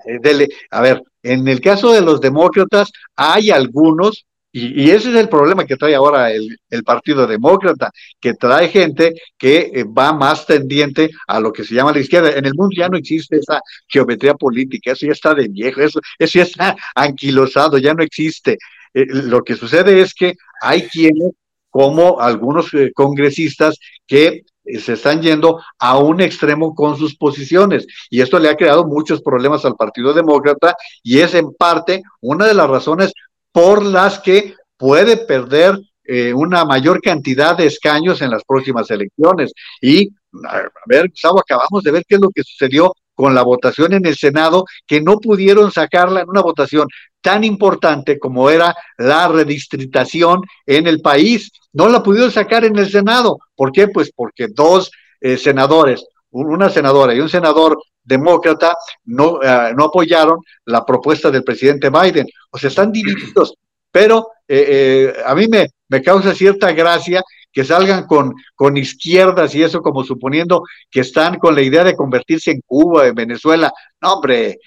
a 0.71 0.81
ver, 0.81 1.03
en 1.23 1.47
el 1.47 1.61
caso 1.61 1.93
de 1.93 2.01
los 2.01 2.21
demócratas, 2.21 2.91
hay 3.15 3.51
algunos 3.51 4.25
y, 4.55 4.91
ese 4.91 5.11
es 5.11 5.17
el 5.17 5.31
problema 5.31 5.65
que 5.67 5.77
trae 5.77 5.95
ahora 5.95 6.31
el, 6.31 6.59
Partido 6.85 7.27
Demócrata, 7.27 7.91
que 8.21 8.35
trae 8.35 8.69
gente 8.69 9.15
que 9.39 9.71
eh, 9.75 9.85
va 9.85 10.13
más 10.13 10.47
tendiente 10.47 11.11
a 11.27 11.41
lo 11.41 11.53
que 11.53 11.65
se 11.65 11.75
llama 11.75 11.93
la 11.93 12.01
izquierda. 12.01 12.33
En 12.33 12.45
el 12.45 12.55
mundo 12.55 12.75
ya 12.77 12.89
no 12.89 12.99
existe 12.99 13.37
esa 13.37 13.61
geometría 13.89 14.35
política, 14.35 14.93
eso 14.93 15.07
ya 15.07 15.13
está 15.13 15.35
de 15.35 15.49
viejo, 15.49 15.81
eso, 15.81 16.01
eso 16.19 16.39
ya 16.39 16.45
está 16.45 16.77
anquilosado, 16.95 17.79
ya 17.79 17.95
no 17.95 18.03
existe. 18.03 18.59
Eh, 18.95 19.07
lo 19.09 19.43
que 19.43 19.55
sucede 19.57 20.01
es 20.03 20.13
que 20.13 20.35
hay 20.61 20.83
quienes, 20.89 21.31
como 21.71 22.21
algunos 22.21 22.73
eh, 22.75 22.93
congresistas, 22.95 23.79
que 24.07 24.43
se 24.65 24.93
están 24.95 25.23
yendo 25.23 25.61
a 25.79 25.99
un 25.99 26.21
extremo 26.21 26.75
con 26.75 26.97
sus 26.97 27.17
posiciones. 27.17 27.87
Y 28.11 28.21
esto 28.21 28.39
le 28.39 28.49
ha 28.49 28.57
creado 28.57 28.85
muchos 28.85 29.23
problemas 29.23 29.65
al 29.65 29.75
Partido 29.75 30.13
Demócrata 30.13 30.77
y 31.03 31.21
es 31.21 31.35
en 31.35 31.53
parte 31.55 32.03
una 32.21 32.47
de 32.47 32.55
las 32.55 32.69
razones 32.69 33.13
por 33.53 33.85
las 33.85 34.19
que 34.19 34.55
puede 34.77 35.17
perder 35.17 35.79
eh, 36.05 36.33
una 36.35 36.65
mayor 36.65 37.01
cantidad 37.01 37.57
de 37.57 37.67
escaños 37.67 38.23
en 38.23 38.31
las 38.31 38.43
próximas 38.45 38.91
elecciones. 38.91 39.53
Y, 39.81 40.09
a 40.49 40.63
ver, 40.87 41.09
Gustavo, 41.09 41.41
acabamos 41.41 41.83
de 41.83 41.91
ver 41.91 42.05
qué 42.09 42.17
es 42.17 42.21
lo 42.21 42.31
que 42.31 42.43
sucedió 42.43 42.93
con 43.15 43.35
la 43.35 43.43
votación 43.43 43.93
en 43.93 44.07
el 44.07 44.17
Senado, 44.17 44.65
que 44.87 45.01
no 45.01 45.19
pudieron 45.19 45.71
sacarla 45.71 46.21
en 46.21 46.29
una 46.29 46.41
votación 46.41 46.89
tan 47.21 47.45
importante 47.45 48.19
como 48.19 48.51
era 48.51 48.75
la 48.99 49.29
redistritación 49.29 50.41
en 50.67 50.87
el 50.87 51.01
país. 51.01 51.51
No 51.73 51.89
la 51.89 52.03
pudieron 52.03 52.31
sacar 52.31 52.65
en 52.65 52.77
el 52.79 52.91
Senado. 52.91 53.39
¿Por 53.55 53.73
qué? 53.73 53.89
Pues 53.89 54.11
porque 54.15 54.49
dos 54.49 54.91
eh, 55.21 55.37
senadores, 55.37 56.05
una 56.31 56.69
senadora 56.69 57.15
y 57.15 57.21
un 57.21 57.29
senador 57.29 57.79
demócrata 58.05 58.75
no, 59.05 59.41
eh, 59.43 59.73
no 59.77 59.85
apoyaron 59.85 60.41
la 60.65 60.85
propuesta 60.85 61.31
del 61.31 61.45
presidente 61.45 61.91
Biden. 61.91 62.27
O 62.51 62.59
sea, 62.59 62.69
están 62.69 62.91
divididos. 62.93 63.55
Pero 63.91 64.29
eh, 64.49 64.67
eh, 64.69 65.23
a 65.25 65.35
mí 65.35 65.47
me, 65.49 65.69
me 65.89 66.03
causa 66.03 66.35
cierta 66.35 66.73
gracia 66.73 67.23
que 67.53 67.65
salgan 67.65 68.07
con, 68.07 68.35
con 68.55 68.77
izquierdas 68.77 69.55
y 69.55 69.63
eso 69.63 69.83
como 69.83 70.05
suponiendo 70.05 70.63
que 70.91 71.01
están 71.01 71.39
con 71.39 71.55
la 71.55 71.63
idea 71.63 71.85
de 71.85 71.97
convertirse 71.97 72.51
en 72.51 72.63
Cuba, 72.65 73.07
en 73.07 73.15
Venezuela. 73.15 73.73
No, 74.01 74.15
hombre, 74.15 74.59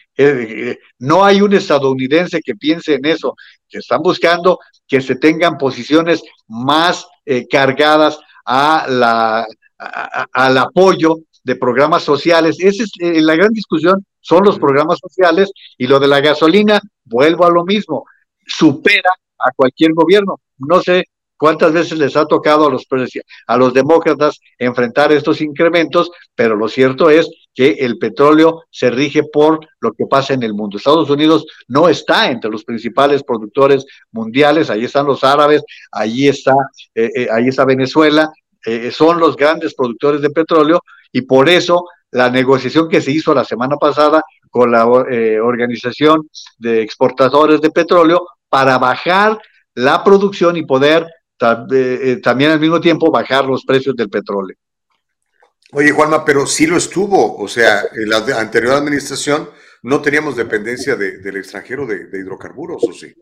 no 0.99 1.25
hay 1.25 1.41
un 1.41 1.53
estadounidense 1.53 2.41
que 2.43 2.55
piense 2.55 2.95
en 2.95 3.05
eso, 3.05 3.35
que 3.67 3.79
están 3.79 4.01
buscando 4.01 4.59
que 4.87 5.01
se 5.01 5.15
tengan 5.15 5.57
posiciones 5.57 6.21
más 6.47 7.07
cargadas 7.49 8.19
a 8.45 8.85
la, 8.87 9.45
al 10.31 10.57
apoyo 10.57 11.17
de 11.43 11.55
programas 11.55 12.03
sociales. 12.03 12.57
Esa 12.59 12.83
es 12.83 12.91
eh, 12.99 13.21
la 13.21 13.35
gran 13.35 13.51
discusión, 13.51 14.05
son 14.19 14.43
los 14.43 14.59
programas 14.59 14.99
sociales 14.99 15.51
y 15.77 15.87
lo 15.87 15.99
de 15.99 16.07
la 16.07 16.19
gasolina, 16.19 16.81
vuelvo 17.03 17.45
a 17.45 17.51
lo 17.51 17.63
mismo, 17.63 18.05
supera 18.45 19.11
a 19.37 19.51
cualquier 19.55 19.93
gobierno. 19.93 20.39
No 20.57 20.81
sé 20.81 21.05
cuántas 21.37 21.73
veces 21.73 21.97
les 21.97 22.15
ha 22.15 22.25
tocado 22.25 22.67
a 22.67 22.71
los, 22.71 22.85
a 23.47 23.57
los 23.57 23.73
demócratas 23.73 24.39
enfrentar 24.57 25.11
estos 25.11 25.41
incrementos, 25.41 26.11
pero 26.35 26.55
lo 26.55 26.67
cierto 26.67 27.09
es 27.09 27.29
que 27.53 27.71
el 27.79 27.97
petróleo 27.97 28.63
se 28.69 28.89
rige 28.91 29.23
por 29.23 29.59
lo 29.79 29.93
que 29.93 30.05
pasa 30.05 30.33
en 30.33 30.43
el 30.43 30.53
mundo. 30.53 30.77
Estados 30.77 31.09
Unidos 31.09 31.45
no 31.67 31.87
está 31.87 32.29
entre 32.29 32.51
los 32.51 32.63
principales 32.63 33.23
productores 33.23 33.85
mundiales, 34.11 34.69
ahí 34.69 34.85
están 34.85 35.05
los 35.05 35.23
árabes, 35.23 35.63
allí 35.91 36.27
está, 36.27 36.53
eh, 36.93 37.09
eh, 37.15 37.27
ahí 37.31 37.47
está 37.47 37.65
Venezuela, 37.65 38.31
son 38.91 39.19
los 39.19 39.35
grandes 39.35 39.75
productores 39.75 40.21
de 40.21 40.31
petróleo. 40.31 40.81
Y 41.11 41.21
por 41.21 41.47
eso 41.47 41.85
la 42.15 42.29
negociación 42.29 42.87
que 42.87 43.01
se 43.01 43.11
hizo 43.11 43.33
la 43.33 43.43
semana 43.43 43.75
pasada 43.75 44.23
con 44.49 44.71
la 44.71 44.85
eh, 45.11 45.37
Organización 45.39 46.29
de 46.57 46.81
Exportadores 46.81 47.59
de 47.59 47.71
Petróleo 47.71 48.25
para 48.47 48.77
bajar 48.77 49.37
la 49.73 50.01
producción 50.01 50.55
y 50.55 50.63
poder 50.63 51.03
eh, 51.03 51.07
eh, 51.07 51.13
también 51.37 52.51
al 52.51 52.59
mismo 52.59 52.79
tiempo 52.79 53.11
bajar 53.11 53.45
los 53.45 53.63
precios 53.65 53.95
del 53.95 54.09
petróleo. 54.09 54.57
Oye, 55.71 55.91
Juanma, 55.91 56.23
pero 56.23 56.45
sí 56.45 56.67
lo 56.67 56.77
estuvo, 56.77 57.37
o 57.37 57.47
sea, 57.47 57.81
en 57.93 58.09
la 58.09 58.17
anterior 58.39 58.75
administración 58.75 59.49
no 59.83 60.01
teníamos 60.01 60.35
dependencia 60.35 60.95
del 60.95 61.37
extranjero 61.37 61.85
de, 61.85 62.07
hidrocarburos, 62.11 62.83
¿o 62.83 62.91
sí? 62.91 63.13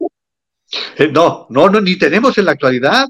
no, 1.11 1.48
no, 1.50 1.69
no, 1.69 1.82
ni 1.82 1.98
tenemos 1.98 2.38
en 2.38 2.45
la 2.45 2.51
actualidad. 2.53 3.08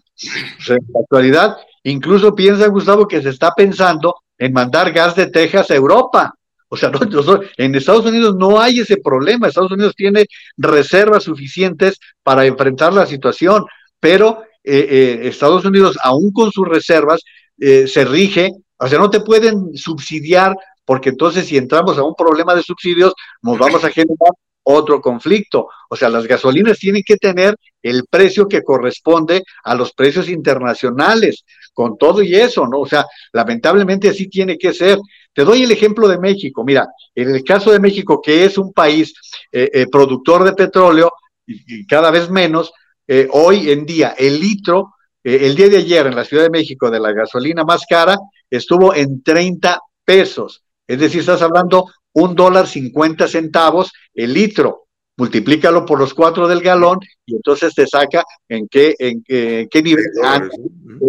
en 0.67 0.77
la 0.93 0.99
actualidad, 1.01 1.57
incluso 1.83 2.33
piensa 2.33 2.67
Gustavo 2.67 3.07
que 3.07 3.21
se 3.21 3.29
está 3.29 3.51
pensando 3.51 4.15
en 4.37 4.53
mandar 4.53 4.91
gas 4.91 5.15
de 5.15 5.27
Texas 5.27 5.69
a 5.69 5.75
Europa. 5.75 6.33
O 6.67 6.75
sea, 6.75 6.91
en 7.57 7.75
Estados 7.75 8.05
Unidos 8.05 8.35
no 8.35 8.59
hay 8.59 8.79
ese 8.79 8.97
problema. 8.97 9.47
Estados 9.47 9.71
Unidos 9.71 9.93
tiene 9.95 10.25
reservas 10.57 11.23
suficientes 11.23 11.99
para 12.23 12.45
enfrentar 12.45 12.91
la 12.93 13.05
situación, 13.05 13.65
pero 13.99 14.43
eh, 14.63 14.87
eh, 14.89 15.27
Estados 15.27 15.65
Unidos, 15.65 15.97
aún 16.01 16.31
con 16.31 16.51
sus 16.51 16.67
reservas, 16.67 17.21
eh, 17.57 17.87
se 17.87 18.05
rige, 18.05 18.51
o 18.77 18.87
sea, 18.87 18.99
no 18.99 19.09
te 19.09 19.21
pueden 19.21 19.75
subsidiar, 19.75 20.55
porque 20.85 21.09
entonces 21.09 21.47
si 21.47 21.57
entramos 21.57 21.97
a 21.97 22.03
un 22.03 22.15
problema 22.15 22.55
de 22.55 22.63
subsidios, 22.63 23.13
nos 23.41 23.57
vamos 23.57 23.83
a 23.83 23.89
generar 23.89 24.31
otro 24.63 25.01
conflicto. 25.01 25.67
O 25.89 25.95
sea, 25.95 26.09
las 26.09 26.25
gasolinas 26.25 26.79
tienen 26.79 27.03
que 27.05 27.17
tener 27.17 27.55
el 27.81 28.05
precio 28.09 28.47
que 28.47 28.63
corresponde 28.63 29.43
a 29.63 29.75
los 29.75 29.93
precios 29.93 30.29
internacionales, 30.29 31.43
con 31.73 31.97
todo 31.97 32.21
y 32.21 32.35
eso, 32.35 32.65
¿no? 32.67 32.79
O 32.79 32.87
sea, 32.87 33.05
lamentablemente 33.33 34.09
así 34.09 34.27
tiene 34.27 34.57
que 34.57 34.73
ser. 34.73 34.97
Te 35.33 35.43
doy 35.43 35.63
el 35.63 35.71
ejemplo 35.71 36.07
de 36.07 36.17
México. 36.17 36.63
Mira, 36.63 36.87
en 37.13 37.35
el 37.35 37.43
caso 37.43 37.71
de 37.71 37.79
México, 37.79 38.21
que 38.21 38.45
es 38.45 38.57
un 38.57 38.71
país 38.71 39.13
eh, 39.51 39.69
eh, 39.73 39.87
productor 39.91 40.43
de 40.43 40.53
petróleo 40.53 41.11
y, 41.45 41.85
cada 41.85 42.09
vez 42.09 42.29
menos, 42.29 42.71
eh, 43.07 43.27
hoy 43.31 43.71
en 43.71 43.85
día 43.85 44.15
el 44.17 44.39
litro, 44.39 44.93
el 45.23 45.55
día 45.55 45.69
de 45.69 45.77
ayer 45.77 46.07
en 46.07 46.15
la 46.15 46.25
Ciudad 46.25 46.43
de 46.43 46.49
México 46.49 46.91
de 46.91 46.99
la 46.99 47.13
gasolina 47.13 47.63
más 47.63 47.85
cara 47.87 48.17
estuvo 48.49 48.93
en 48.93 49.23
30 49.23 49.79
pesos. 50.05 50.63
Es 50.87 50.99
decir, 50.99 51.21
estás 51.21 51.41
hablando 51.41 51.85
un 52.13 52.35
dólar 52.35 52.67
cincuenta 52.67 53.27
centavos 53.27 53.91
el 54.13 54.33
litro. 54.33 54.81
multiplícalo 55.15 55.85
por 55.85 55.99
los 55.99 56.13
cuatro 56.13 56.47
del 56.47 56.61
galón 56.61 56.97
y 57.25 57.35
entonces 57.35 57.73
te 57.75 57.85
saca 57.85 58.23
en 58.49 58.67
qué, 58.67 58.95
en, 58.97 59.23
qué 59.23 59.81
nivel 59.83 60.05
anda, 60.23 60.49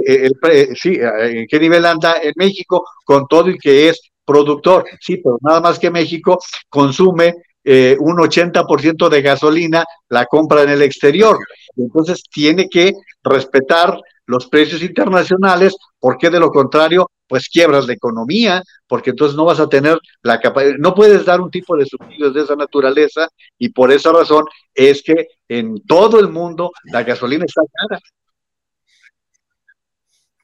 eh, 0.06 0.31
eh, 0.50 0.68
sí, 0.74 0.98
en 1.00 1.47
qué 1.47 1.58
nivel 1.58 1.86
anda 1.86 2.16
en 2.23 2.32
México 2.36 2.84
con 3.05 3.26
todo 3.26 3.48
y 3.48 3.58
que 3.58 3.89
es 3.89 4.00
productor. 4.24 4.84
Sí, 5.00 5.18
pero 5.18 5.39
nada 5.40 5.60
más 5.60 5.78
que 5.78 5.90
México 5.90 6.39
consume 6.68 7.34
eh, 7.65 7.97
un 7.99 8.17
80% 8.18 9.09
de 9.09 9.23
gasolina, 9.23 9.84
la 10.09 10.26
compra 10.26 10.62
en 10.62 10.70
el 10.70 10.83
exterior. 10.83 11.39
Entonces 11.76 12.23
tiene 12.31 12.68
que 12.68 12.93
respetar 13.23 13.99
los 14.26 14.47
precios 14.47 14.83
internacionales, 14.83 15.76
porque 15.99 16.31
de 16.31 16.41
lo 16.41 16.51
contrario, 16.51 17.10
pues 17.26 17.49
quiebras 17.49 17.86
la 17.86 17.94
economía, 17.94 18.62
porque 18.86 19.10
entonces 19.10 19.36
no 19.36 19.44
vas 19.44 19.60
a 19.60 19.68
tener 19.68 19.99
la 20.23 20.41
capacidad, 20.41 20.75
no 20.78 20.94
puedes 20.94 21.25
dar 21.25 21.41
un 21.41 21.51
tipo 21.51 21.76
de 21.76 21.86
subsidios 21.86 22.34
de 22.34 22.43
esa 22.43 22.57
naturaleza 22.57 23.28
y 23.59 23.70
por 23.70 23.91
esa 23.93 24.12
razón 24.12 24.44
es 24.75 25.02
que 25.02 25.28
en 25.49 25.83
todo 25.86 26.20
el 26.20 26.28
mundo 26.28 26.70
la 26.84 27.02
gasolina 27.02 27.44
está 27.44 27.62
cara. 27.73 28.01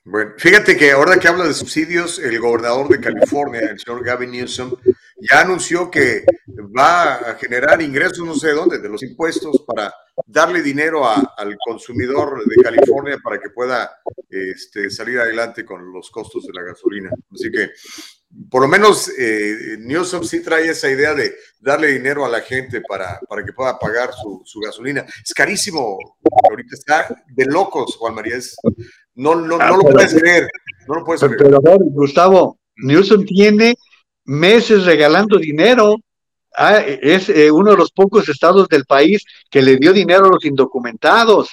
Bueno, 0.04 0.32
fíjate 0.38 0.76
que 0.76 0.92
ahora 0.92 1.18
que 1.18 1.28
habla 1.28 1.44
de 1.44 1.52
subsidios, 1.52 2.18
el 2.18 2.40
gobernador 2.40 2.88
de 2.88 3.00
California, 3.00 3.60
el 3.60 3.78
señor 3.78 4.02
Gavin 4.02 4.30
Newsom, 4.30 4.74
ya 5.20 5.40
anunció 5.40 5.90
que 5.90 6.24
va 6.76 7.14
a 7.14 7.34
generar 7.34 7.80
ingresos, 7.82 8.20
no 8.20 8.34
sé 8.34 8.48
de 8.48 8.54
dónde, 8.54 8.78
de 8.78 8.88
los 8.88 9.02
impuestos 9.02 9.64
para 9.66 9.92
darle 10.26 10.62
dinero 10.62 11.02
al 11.06 11.56
consumidor 11.64 12.44
de 12.44 12.62
California 12.62 13.18
para 13.22 13.38
que 13.38 13.50
pueda 13.50 13.90
este, 14.28 14.90
salir 14.90 15.18
adelante 15.18 15.64
con 15.64 15.92
los 15.92 16.10
costos 16.10 16.46
de 16.46 16.52
la 16.52 16.62
gasolina. 16.62 17.10
Así 17.32 17.50
que, 17.50 17.70
por 18.48 18.62
lo 18.62 18.68
menos, 18.68 19.10
eh, 19.18 19.76
Newsom 19.78 20.22
sí 20.22 20.42
trae 20.42 20.68
esa 20.68 20.90
idea 20.90 21.14
de 21.14 21.34
darle 21.58 21.88
dinero 21.88 22.24
a 22.24 22.28
la 22.28 22.40
gente 22.40 22.80
para, 22.86 23.18
para 23.28 23.44
que 23.44 23.52
pueda 23.52 23.78
pagar 23.78 24.10
su, 24.12 24.42
su 24.44 24.60
gasolina. 24.60 25.04
Es 25.24 25.34
carísimo, 25.34 25.98
ahorita 26.48 26.74
está 26.74 27.24
de 27.28 27.44
locos, 27.46 27.96
Juan 27.96 28.14
María. 28.14 28.36
Es, 28.36 28.56
no, 29.14 29.34
no, 29.34 29.58
no 29.58 29.76
lo 29.76 29.82
puedes 29.82 30.14
creer. 30.14 30.48
No 30.86 30.96
lo 30.96 31.04
puedes 31.04 31.22
creer. 31.22 31.36
Pero, 31.38 31.60
Gustavo, 31.92 32.60
Newsom 32.76 33.24
tiene 33.24 33.74
meses 34.24 34.84
regalando 34.84 35.38
dinero. 35.38 35.96
Ah, 36.56 36.78
es 36.78 37.28
eh, 37.28 37.50
uno 37.50 37.70
de 37.70 37.76
los 37.76 37.92
pocos 37.92 38.28
estados 38.28 38.68
del 38.68 38.84
país 38.84 39.24
que 39.48 39.62
le 39.62 39.76
dio 39.76 39.92
dinero 39.92 40.26
a 40.26 40.30
los 40.30 40.44
indocumentados. 40.44 41.50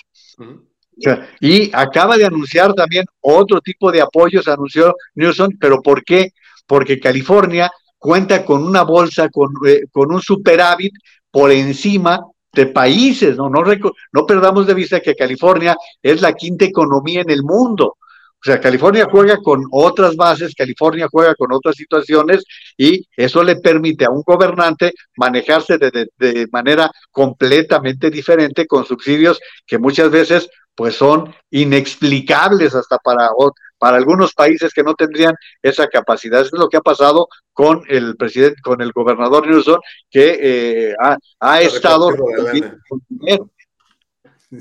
y 1.39 1.69
acaba 1.73 2.17
de 2.17 2.25
anunciar 2.25 2.73
también 2.73 3.05
otro 3.21 3.61
tipo 3.61 3.91
de 3.91 4.01
apoyos, 4.01 4.47
anunció 4.47 4.95
Newsom, 5.13 5.51
pero 5.59 5.81
¿por 5.81 6.03
qué? 6.03 6.31
Porque 6.65 6.99
California 6.99 7.71
cuenta 7.97 8.43
con 8.43 8.63
una 8.63 8.83
bolsa, 8.83 9.29
con, 9.29 9.49
eh, 9.67 9.83
con 9.91 10.11
un 10.11 10.21
superávit 10.21 10.93
por 11.29 11.51
encima 11.51 12.19
de 12.53 12.67
países, 12.67 13.37
¿no? 13.37 13.49
No, 13.49 13.63
no 14.11 14.25
perdamos 14.25 14.65
de 14.65 14.73
vista 14.73 14.99
que 14.99 15.15
California 15.15 15.75
es 16.01 16.21
la 16.21 16.33
quinta 16.33 16.65
economía 16.65 17.21
en 17.21 17.29
el 17.29 17.43
mundo. 17.43 17.97
O 18.39 18.49
sea, 18.49 18.61
California 18.61 19.07
juega 19.09 19.37
con 19.37 19.63
otras 19.71 20.15
bases, 20.15 20.53
California 20.55 21.07
juega 21.11 21.33
con 21.35 21.51
otras 21.51 21.75
situaciones 21.75 22.43
y 22.77 23.07
eso 23.15 23.43
le 23.43 23.55
permite 23.55 24.05
a 24.05 24.11
un 24.11 24.21
gobernante 24.21 24.93
manejarse 25.15 25.77
de, 25.77 26.07
de, 26.15 26.47
manera 26.51 26.91
completamente 27.11 28.11
diferente 28.11 28.67
con 28.67 28.85
subsidios 28.85 29.39
que 29.65 29.79
muchas 29.79 30.11
veces 30.11 30.49
pues 30.77 30.95
son 30.95 31.33
inexplicables 31.49 32.75
hasta 32.75 32.99
para, 32.99 33.31
para 33.79 33.97
algunos 33.97 34.35
países 34.35 34.71
que 34.71 34.83
no 34.83 34.93
tendrían 34.93 35.33
esa 35.63 35.87
capacidad. 35.87 36.41
Eso 36.41 36.55
es 36.55 36.59
lo 36.59 36.69
que 36.69 36.77
ha 36.77 36.81
pasado 36.81 37.27
con 37.51 37.81
el 37.89 38.15
presidente, 38.15 38.61
con 38.61 38.79
el 38.81 38.91
gobernador 38.91 39.47
Newsom, 39.47 39.79
que 40.11 40.89
eh, 40.89 40.93
ha, 41.39 41.61
estado 41.61 42.11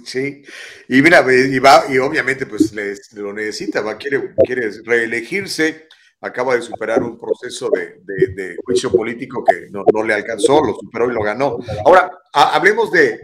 Sí, 0.05 0.42
y 0.89 1.00
mira, 1.00 1.24
y 1.32 1.58
va, 1.60 1.84
y 1.89 1.98
obviamente 1.98 2.44
pues 2.44 2.73
lo 3.12 3.32
necesita, 3.32 3.82
va, 3.82 3.97
quiere, 3.97 4.34
quiere 4.44 4.70
reelegirse, 4.84 5.86
acaba 6.20 6.56
de 6.56 6.62
superar 6.62 7.05
un 7.05 7.18
proceso 7.18 7.70
de, 7.70 8.56
juicio 8.65 8.90
político 8.90 9.44
que 9.44 9.68
no, 9.70 10.02
le 10.02 10.15
alcanzó, 10.15 10.65
lo 10.65 10.74
superó 10.74 11.08
y 11.08 11.15
lo 11.15 11.23
ganó. 11.23 11.58
Ahora, 11.84 12.10
hablemos 12.32 12.90
de, 12.90 13.20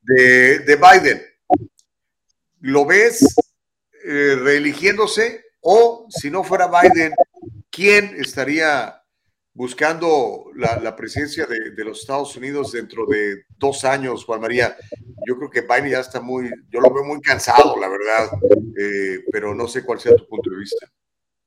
de, 0.00 0.76
Biden. 0.76 1.22
¿Lo 2.60 2.86
ves 2.86 3.36
eh, 4.04 4.36
reeligiéndose 4.40 5.44
o 5.60 6.06
si 6.08 6.30
no 6.30 6.44
fuera 6.44 6.68
Biden, 6.68 7.12
quién 7.70 8.16
estaría 8.18 9.02
buscando 9.56 10.50
la, 10.54 10.94
presidencia 10.94 11.46
de, 11.46 11.82
los 11.82 12.00
Estados 12.00 12.36
Unidos 12.36 12.72
dentro 12.72 13.06
de 13.06 13.44
dos 13.58 13.84
años, 13.86 14.24
Juan 14.26 14.42
María. 14.42 14.76
Yo 15.26 15.36
creo 15.38 15.50
que 15.50 15.62
Biden 15.62 15.92
ya 15.92 16.00
está 16.00 16.20
muy, 16.20 16.50
yo 16.70 16.78
lo 16.78 16.92
veo 16.92 17.04
muy 17.04 17.20
cansado, 17.22 17.74
la 17.80 17.88
verdad, 17.88 18.28
eh, 18.78 19.24
pero 19.32 19.54
no 19.54 19.66
sé 19.66 19.82
cuál 19.82 19.98
sea 19.98 20.14
tu 20.14 20.28
punto 20.28 20.50
de 20.50 20.58
vista. 20.58 20.86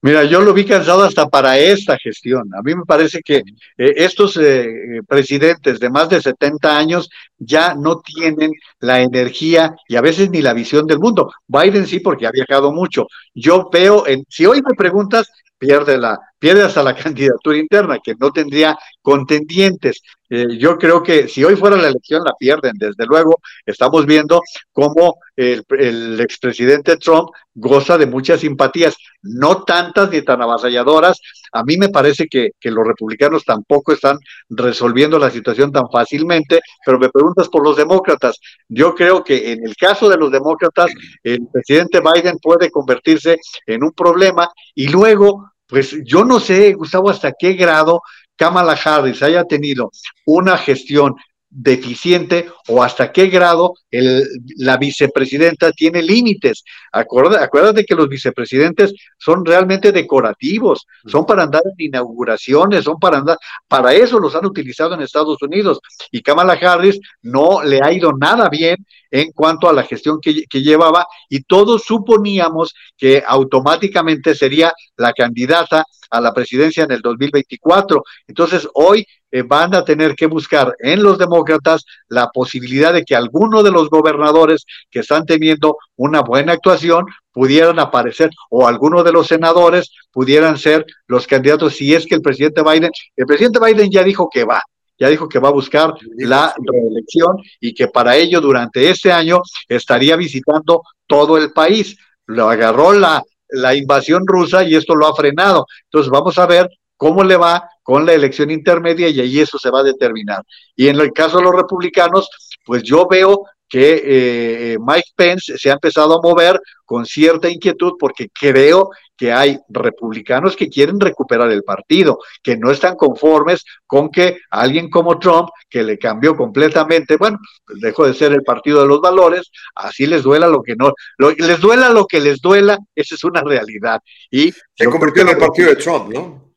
Mira, 0.01 0.23
yo 0.23 0.41
lo 0.41 0.53
vi 0.53 0.65
cansado 0.65 1.03
hasta 1.03 1.27
para 1.27 1.59
esta 1.59 1.97
gestión. 1.99 2.49
A 2.55 2.61
mí 2.63 2.73
me 2.73 2.85
parece 2.85 3.21
que 3.21 3.37
eh, 3.37 3.43
estos 3.77 4.37
eh, 4.37 5.01
presidentes 5.07 5.79
de 5.79 5.89
más 5.89 6.09
de 6.09 6.21
70 6.21 6.77
años 6.77 7.09
ya 7.37 7.75
no 7.75 7.99
tienen 7.99 8.51
la 8.79 9.01
energía 9.01 9.75
y 9.87 9.97
a 9.97 10.01
veces 10.01 10.31
ni 10.31 10.41
la 10.41 10.53
visión 10.53 10.87
del 10.87 10.99
mundo. 10.99 11.31
Biden 11.47 11.85
sí, 11.85 11.99
porque 11.99 12.25
ha 12.25 12.31
viajado 12.31 12.71
mucho. 12.71 13.07
Yo 13.35 13.69
veo, 13.71 14.07
en, 14.07 14.23
si 14.29 14.45
hoy 14.45 14.61
me 14.61 14.73
preguntas, 14.73 15.29
pierde 15.59 15.97
la, 15.97 16.17
pierde 16.39 16.63
hasta 16.63 16.81
la 16.81 16.95
candidatura 16.95 17.57
interna, 17.57 17.99
que 18.03 18.15
no 18.19 18.31
tendría 18.31 18.77
contendientes. 19.01 20.01
Eh, 20.29 20.57
yo 20.57 20.77
creo 20.77 21.01
que 21.01 21.27
si 21.27 21.43
hoy 21.43 21.55
fuera 21.55 21.75
la 21.75 21.89
elección 21.89 22.23
la 22.23 22.33
pierden, 22.37 22.73
desde 22.77 23.05
luego. 23.05 23.39
Estamos 23.65 24.05
viendo 24.05 24.41
cómo 24.71 25.17
el, 25.35 25.63
el 25.71 26.19
expresidente 26.21 26.97
Trump 26.97 27.29
goza 27.59 27.97
de 27.97 28.05
muchas 28.05 28.41
simpatías, 28.41 28.95
no 29.21 29.63
tantas 29.63 30.09
ni 30.11 30.21
tan 30.21 30.41
avasalladoras. 30.41 31.19
A 31.51 31.63
mí 31.63 31.77
me 31.77 31.89
parece 31.89 32.27
que, 32.27 32.51
que 32.59 32.71
los 32.71 32.87
republicanos 32.87 33.43
tampoco 33.43 33.91
están 33.91 34.17
resolviendo 34.49 35.19
la 35.19 35.29
situación 35.29 35.71
tan 35.71 35.89
fácilmente, 35.91 36.61
pero 36.85 36.99
me 36.99 37.09
preguntas 37.09 37.49
por 37.49 37.63
los 37.63 37.75
demócratas. 37.75 38.39
Yo 38.67 38.95
creo 38.95 39.23
que 39.23 39.51
en 39.51 39.65
el 39.65 39.75
caso 39.75 40.09
de 40.09 40.17
los 40.17 40.31
demócratas, 40.31 40.91
el 41.23 41.47
presidente 41.51 41.99
Biden 42.01 42.37
puede 42.37 42.69
convertirse 42.69 43.37
en 43.65 43.83
un 43.83 43.91
problema 43.91 44.49
y 44.75 44.87
luego 44.87 45.48
pues 45.69 45.95
yo 46.03 46.25
no 46.25 46.39
sé, 46.39 46.73
Gustavo, 46.73 47.11
hasta 47.11 47.33
qué 47.37 47.53
grado 47.53 48.01
Kamala 48.35 48.73
Harris 48.73 49.21
haya 49.21 49.43
tenido 49.43 49.91
una 50.25 50.57
gestión 50.57 51.15
deficiente 51.49 52.47
o 52.67 52.83
hasta 52.83 53.11
qué 53.11 53.27
grado 53.27 53.73
el, 53.89 54.23
la 54.57 54.77
vicepresidenta 54.77 55.71
tiene 55.71 56.01
límites. 56.01 56.63
Acuérdate, 56.91 57.43
acuérdate, 57.43 57.85
que 57.85 57.95
los 57.95 58.07
vicepresidentes 58.07 58.93
son 59.17 59.43
realmente 59.43 59.91
decorativos, 59.91 60.85
son 61.05 61.25
para 61.25 61.43
andar 61.43 61.63
en 61.65 61.85
inauguraciones, 61.87 62.83
son 62.83 62.99
para 62.99 63.17
andar, 63.17 63.37
para 63.67 63.93
eso 63.93 64.19
los 64.19 64.35
han 64.35 64.45
utilizado 64.45 64.93
en 64.93 65.01
Estados 65.01 65.41
Unidos 65.41 65.79
y 66.11 66.21
Kamala 66.21 66.53
Harris 66.53 66.99
no 67.23 67.63
le 67.63 67.79
ha 67.83 67.91
ido 67.91 68.13
nada 68.13 68.47
bien 68.49 68.85
en 69.11 69.31
cuanto 69.31 69.67
a 69.67 69.73
la 69.73 69.83
gestión 69.83 70.19
que, 70.21 70.43
que 70.43 70.61
llevaba 70.61 71.07
y 71.29 71.41
todos 71.41 71.83
suponíamos 71.83 72.75
que 72.95 73.23
automáticamente 73.25 74.35
sería 74.35 74.71
la 74.97 75.13
candidata 75.13 75.83
a 76.09 76.21
la 76.21 76.33
presidencia 76.33 76.83
en 76.83 76.91
el 76.91 77.01
2024. 77.01 78.03
Entonces, 78.27 78.67
hoy 78.73 79.05
eh, 79.31 79.43
van 79.43 79.75
a 79.75 79.85
tener 79.85 80.15
que 80.15 80.25
buscar 80.25 80.75
en 80.79 81.03
los 81.03 81.17
demócratas 81.17 81.85
la 82.07 82.29
posibilidad 82.29 82.93
de 82.93 83.03
que 83.03 83.15
alguno 83.15 83.61
de 83.61 83.71
los 83.71 83.89
gobernadores 83.89 84.65
que 84.89 84.99
están 84.99 85.25
teniendo 85.25 85.77
una 85.95 86.21
buena 86.21 86.53
actuación 86.53 87.05
pudieran 87.31 87.77
aparecer 87.79 88.31
o 88.49 88.67
alguno 88.67 89.03
de 89.03 89.11
los 89.11 89.27
senadores 89.27 89.91
pudieran 90.11 90.57
ser 90.57 90.85
los 91.07 91.27
candidatos 91.27 91.75
si 91.75 91.93
es 91.93 92.07
que 92.07 92.15
el 92.15 92.21
presidente 92.21 92.63
Biden, 92.63 92.91
el 93.15 93.25
presidente 93.25 93.59
Biden 93.63 93.91
ya 93.91 94.03
dijo 94.03 94.29
que 94.33 94.45
va, 94.45 94.63
ya 94.97 95.09
dijo 95.09 95.29
que 95.29 95.39
va 95.39 95.49
a 95.49 95.53
buscar 95.53 95.93
la 96.17 96.53
reelección 96.57 97.37
y 97.59 97.73
que 97.73 97.87
para 97.87 98.17
ello 98.17 98.41
durante 98.41 98.89
este 98.89 99.11
año 99.11 99.41
estaría 99.67 100.15
visitando 100.15 100.81
todo 101.07 101.37
el 101.37 101.53
país. 101.53 101.97
Lo 102.25 102.49
agarró 102.49 102.93
la, 102.93 103.23
la 103.49 103.75
invasión 103.75 104.23
rusa 104.25 104.63
y 104.63 104.75
esto 104.75 104.95
lo 104.95 105.07
ha 105.07 105.15
frenado. 105.15 105.65
Entonces 105.85 106.09
vamos 106.09 106.37
a 106.37 106.45
ver 106.45 106.69
cómo 106.97 107.23
le 107.23 107.37
va 107.37 107.69
con 107.81 108.05
la 108.05 108.13
elección 108.13 108.51
intermedia 108.51 109.09
y 109.09 109.19
ahí 109.19 109.39
eso 109.39 109.57
se 109.57 109.69
va 109.69 109.79
a 109.79 109.83
determinar. 109.83 110.43
Y 110.75 110.87
en 110.87 110.99
el 110.99 111.11
caso 111.11 111.37
de 111.37 111.43
los 111.43 111.55
republicanos, 111.55 112.29
pues 112.65 112.83
yo 112.83 113.07
veo 113.07 113.43
que 113.67 114.01
eh, 114.03 114.77
Mike 114.79 115.11
Pence 115.15 115.57
se 115.57 115.69
ha 115.69 115.73
empezado 115.73 116.17
a 116.17 116.21
mover 116.21 116.59
con 116.85 117.05
cierta 117.05 117.49
inquietud 117.49 117.93
porque 117.99 118.27
creo 118.29 118.89
que 119.19 119.33
hay 119.33 119.59
republicanos 119.67 120.55
que 120.55 120.69
quieren 120.69 120.97
recuperar 120.97 121.51
el 121.51 121.63
partido, 121.63 122.19
que 122.41 122.55
no 122.55 122.71
están 122.71 122.95
conformes 122.95 123.65
con 123.85 124.09
que 124.09 124.37
alguien 124.49 124.89
como 124.89 125.19
Trump, 125.19 125.49
que 125.69 125.83
le 125.83 125.99
cambió 125.99 126.37
completamente, 126.37 127.17
bueno, 127.17 127.37
pues 127.65 127.81
dejó 127.81 128.07
de 128.07 128.13
ser 128.13 128.31
el 128.31 128.43
partido 128.43 128.81
de 128.81 128.87
los 128.87 129.01
valores, 129.01 129.51
así 129.75 130.07
les 130.07 130.23
duela 130.23 130.47
lo 130.47 130.63
que 130.63 130.77
no, 130.77 130.93
les 131.17 131.59
duela 131.59 131.89
lo 131.89 132.05
que 132.05 132.21
les 132.21 132.39
duela, 132.39 132.77
esa 132.95 133.15
es 133.15 133.23
una 133.25 133.41
realidad. 133.41 133.99
Y 134.31 134.53
se 134.73 134.85
convirtió 134.85 135.23
en 135.23 135.29
el 135.29 135.37
partido 135.37 135.67
de 135.67 135.75
Trump, 135.75 136.13
¿no? 136.13 136.53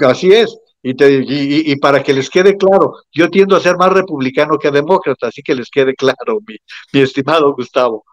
Así 0.00 0.32
es. 0.32 0.58
Y, 0.82 1.70
y, 1.70 1.76
para 1.76 2.02
que 2.02 2.12
les 2.12 2.28
quede 2.28 2.56
claro, 2.56 2.94
yo 3.12 3.30
tiendo 3.30 3.54
a 3.54 3.60
ser 3.60 3.76
más 3.76 3.92
republicano 3.92 4.58
que 4.58 4.72
demócrata, 4.72 5.28
así 5.28 5.40
que 5.40 5.54
les 5.54 5.70
quede 5.70 5.94
claro, 5.94 6.40
mi, 6.44 6.56
mi 6.92 7.02
estimado 7.02 7.54
Gustavo. 7.54 8.04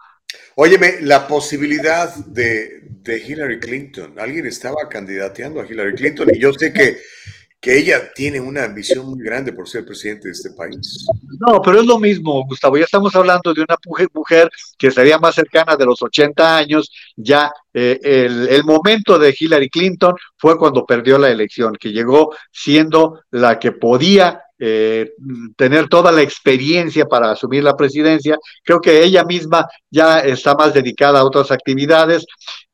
Óyeme, 0.56 1.02
la 1.02 1.28
posibilidad 1.28 2.14
de, 2.26 2.82
de, 2.84 3.18
Hillary 3.18 3.60
Clinton, 3.60 4.20
alguien 4.20 4.46
estaba 4.46 4.90
candidateando 4.90 5.62
a 5.62 5.66
Hillary 5.66 5.96
Clinton 5.96 6.28
y 6.34 6.40
yo 6.40 6.54
sé 6.54 6.74
que 6.74 6.98
que 7.62 7.78
ella 7.78 8.14
tiene 8.14 8.40
una 8.40 8.64
ambición 8.64 9.06
muy 9.06 9.22
grande 9.22 9.52
por 9.52 9.68
ser 9.68 9.86
presidente 9.86 10.30
de 10.30 10.32
este 10.32 10.52
país. 10.52 11.06
No, 11.40 11.62
pero 11.62 11.82
es 11.82 11.86
lo 11.86 12.00
mismo, 12.00 12.46
Gustavo. 12.46 12.78
Ya 12.78 12.86
estamos 12.86 13.14
hablando 13.16 13.54
de 13.54 13.62
una 13.62 13.76
mujer 14.14 14.50
que 14.78 14.92
sería 14.92 15.18
más 15.18 15.36
cercana 15.36 15.76
de 15.76 15.86
los 15.86 16.02
80 16.02 16.58
años. 16.58 16.90
Ya 17.18 17.52
eh, 17.74 18.00
el, 18.02 18.64
momento 18.64 19.20
de 19.20 19.36
Hillary 19.38 19.70
Clinton 19.70 20.16
fue 20.38 20.58
cuando 20.58 20.86
perdió 20.86 21.18
la 21.18 21.30
elección, 21.30 21.76
que 21.76 21.92
llegó 21.92 22.34
siendo 22.52 23.22
la 23.32 23.60
que 23.60 23.74
podía 23.74 24.42
eh, 24.60 25.14
tener 25.56 25.88
toda 25.88 26.12
la 26.12 26.22
experiencia 26.22 27.06
para 27.06 27.32
asumir 27.32 27.64
la 27.64 27.78
presidencia. 27.78 28.38
Creo 28.64 28.82
que 28.82 29.04
ella 29.04 29.24
misma 29.24 29.68
ya 29.90 30.20
está 30.20 30.54
más 30.54 30.74
dedicada 30.74 31.20
a 31.20 31.26
otras 31.26 31.50
actividades. 31.52 32.26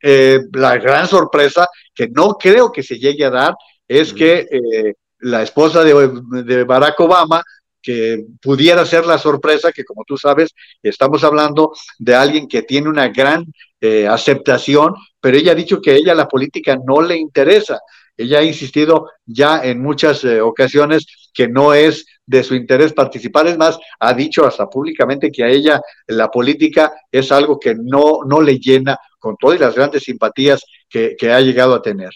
Eh, 0.01 0.39
la 0.53 0.77
gran 0.77 1.07
sorpresa, 1.07 1.67
que 1.93 2.07
no 2.09 2.33
creo 2.33 2.71
que 2.71 2.83
se 2.83 2.97
llegue 2.97 3.25
a 3.25 3.29
dar, 3.29 3.55
es 3.87 4.13
que 4.13 4.47
eh, 4.49 4.93
la 5.19 5.43
esposa 5.43 5.83
de, 5.83 6.63
Barack 6.63 6.99
Obama, 6.99 7.41
que 7.81 8.25
pudiera 8.41 8.85
ser 8.85 9.05
la 9.05 9.17
sorpresa, 9.17 9.71
que 9.71 9.83
como 9.83 10.03
tú 10.05 10.17
sabes, 10.17 10.53
estamos 10.81 11.23
hablando 11.23 11.71
de 11.99 12.15
alguien 12.15 12.47
que 12.47 12.63
tiene 12.63 12.89
una 12.89 13.09
gran 13.09 13.45
eh, 13.79 14.07
aceptación, 14.07 14.95
pero 15.19 15.37
ella 15.37 15.51
ha 15.51 15.55
dicho 15.55 15.79
que 15.79 15.91
a 15.91 15.95
ella 15.95 16.15
la 16.15 16.27
política 16.27 16.77
no 16.83 17.01
le 17.01 17.17
interesa. 17.17 17.79
Ella 18.17 18.39
ha 18.39 18.43
insistido 18.43 19.09
ya 19.25 19.63
en 19.63 19.81
muchas 19.81 20.23
eh, 20.23 20.41
ocasiones 20.41 21.05
que 21.33 21.47
no 21.47 21.73
es 21.73 22.05
de 22.25 22.43
su 22.43 22.55
interés 22.55 22.93
participar, 22.93 23.47
es 23.47 23.57
más, 23.57 23.77
ha 23.99 24.13
dicho 24.13 24.45
hasta 24.45 24.69
públicamente 24.69 25.31
que 25.31 25.43
a 25.43 25.49
ella 25.49 25.81
la 26.07 26.29
política 26.29 26.93
es 27.11 27.31
algo 27.31 27.59
que 27.59 27.75
no, 27.75 28.19
no 28.25 28.41
le 28.41 28.57
llena 28.57 28.97
con 29.19 29.35
todas 29.37 29.59
las 29.59 29.75
grandes 29.75 30.03
simpatías 30.03 30.63
que 30.87 31.31
ha 31.31 31.41
llegado 31.41 31.75
a 31.75 31.81
tener. 31.81 32.11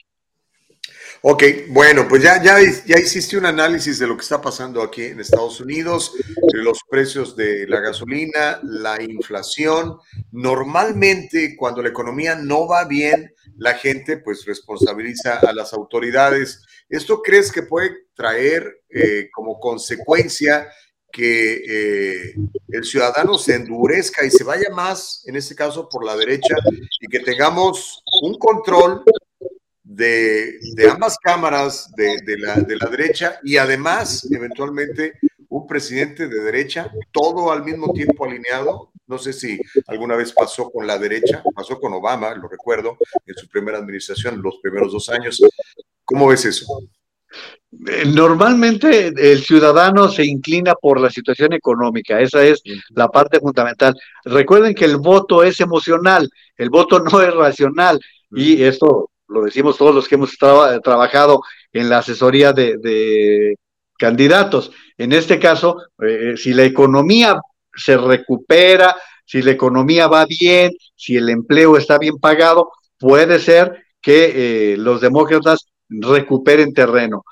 Ok, 1.21 1.43
bueno, 1.67 2.07
pues 2.07 2.23
ya, 2.23 2.41
ya, 2.41 2.55
ya 2.85 2.97
hiciste 2.97 3.37
un 3.37 3.45
análisis 3.45 3.99
de 3.99 4.07
lo 4.07 4.15
que 4.15 4.21
está 4.23 4.39
pasando 4.39 4.81
aquí 4.81 5.03
en 5.03 5.19
Estados 5.19 5.59
Unidos, 5.59 6.13
de 6.53 6.63
los 6.63 6.79
precios 6.89 7.35
de 7.35 7.67
la 7.67 7.81
gasolina, 7.81 8.61
la 8.63 9.01
inflación. 9.03 9.97
Normalmente 10.31 11.57
cuando 11.57 11.81
la 11.81 11.89
economía 11.89 12.35
no 12.35 12.69
va 12.69 12.85
bien, 12.85 13.33
la 13.57 13.73
gente 13.73 14.15
pues 14.15 14.45
responsabiliza 14.45 15.39
a 15.39 15.51
las 15.51 15.73
autoridades. 15.73 16.65
¿Esto 16.87 17.21
crees 17.21 17.51
que 17.51 17.63
puede 17.63 17.91
traer 18.15 18.83
eh, 18.89 19.29
como 19.33 19.59
consecuencia 19.59 20.69
que 21.11 21.63
eh, 21.67 22.35
el 22.69 22.83
ciudadano 22.85 23.37
se 23.37 23.55
endurezca 23.55 24.23
y 24.23 24.31
se 24.31 24.45
vaya 24.45 24.69
más, 24.71 25.23
en 25.25 25.35
este 25.35 25.53
caso, 25.53 25.89
por 25.89 26.05
la 26.05 26.15
derecha 26.15 26.55
y 27.01 27.07
que 27.07 27.19
tengamos 27.19 28.01
un 28.21 28.37
control 28.37 29.03
de, 29.89 30.59
ambas 30.91 31.17
cámaras 31.17 31.91
de, 31.95 32.37
la, 32.37 32.55
de 32.55 32.77
la 32.77 32.87
derecha 32.87 33.39
y 33.43 33.57
además, 33.57 34.27
eventualmente, 34.31 35.19
un 35.49 35.65
presidente 35.65 36.27
de 36.27 36.41
derecha, 36.41 36.91
todo 37.11 37.51
al 37.51 37.63
mismo 37.63 37.91
tiempo 37.91 38.25
alineado. 38.25 38.91
No 39.07 39.17
sé 39.17 39.33
si 39.33 39.59
alguna 39.87 40.15
vez 40.15 40.31
pasó 40.31 40.69
con 40.69 40.85
la 40.85 40.99
derecha, 40.99 41.41
pasó 41.55 41.79
con 41.79 41.91
Obama, 41.93 42.35
lo 42.35 42.47
recuerdo, 42.47 42.97
en 43.25 43.35
su 43.35 43.47
primera 43.47 43.79
administración, 43.79 44.41
los 44.43 44.59
primeros 44.61 44.91
dos 44.91 45.09
años. 45.09 45.41
¿Cómo 46.05 46.27
ves 46.27 46.45
eso? 46.45 46.65
Eh, 47.87 48.05
normalmente 48.05 49.07
el 49.07 49.43
ciudadano 49.43 50.07
se 50.09 50.23
inclina 50.23 50.75
por 50.75 50.99
la 50.99 51.09
situación 51.09 51.53
económica, 51.53 52.19
esa 52.19 52.43
es 52.43 52.61
la 52.89 53.07
parte 53.07 53.39
fundamental. 53.39 53.95
Recuerden 54.23 54.75
que 54.75 54.85
el 54.85 54.97
voto 54.97 55.43
es 55.43 55.59
emocional, 55.59 56.29
el 56.57 56.69
voto 56.69 56.99
no 56.99 57.21
es 57.21 57.33
racional 57.33 57.99
y 58.31 58.61
esto 58.61 59.09
lo 59.29 59.43
decimos 59.43 59.77
todos 59.77 59.95
los 59.95 60.07
que 60.07 60.15
hemos 60.15 60.37
trabajado 60.37 61.41
en 61.71 61.89
la 61.89 61.99
asesoría 61.99 62.51
de, 62.51 63.55
candidatos. 63.97 64.71
En 64.97 65.11
este 65.11 65.39
caso, 65.39 65.77
eh, 66.01 66.35
si 66.37 66.53
la 66.53 66.63
economía 66.63 67.39
se 67.75 67.97
recupera, 67.97 68.95
si 69.25 69.41
la 69.41 69.51
economía 69.51 70.07
va 70.07 70.25
bien, 70.25 70.71
si 70.95 71.17
el 71.17 71.29
empleo 71.29 71.77
está 71.77 71.97
bien 71.97 72.17
pagado, 72.17 72.71
puede 72.97 73.39
ser 73.39 73.83
que 74.01 74.73
eh, 74.73 74.77
los 74.77 75.01
demócratas 75.01 75.67
recuperen 75.89 76.73
terreno. 76.73 77.23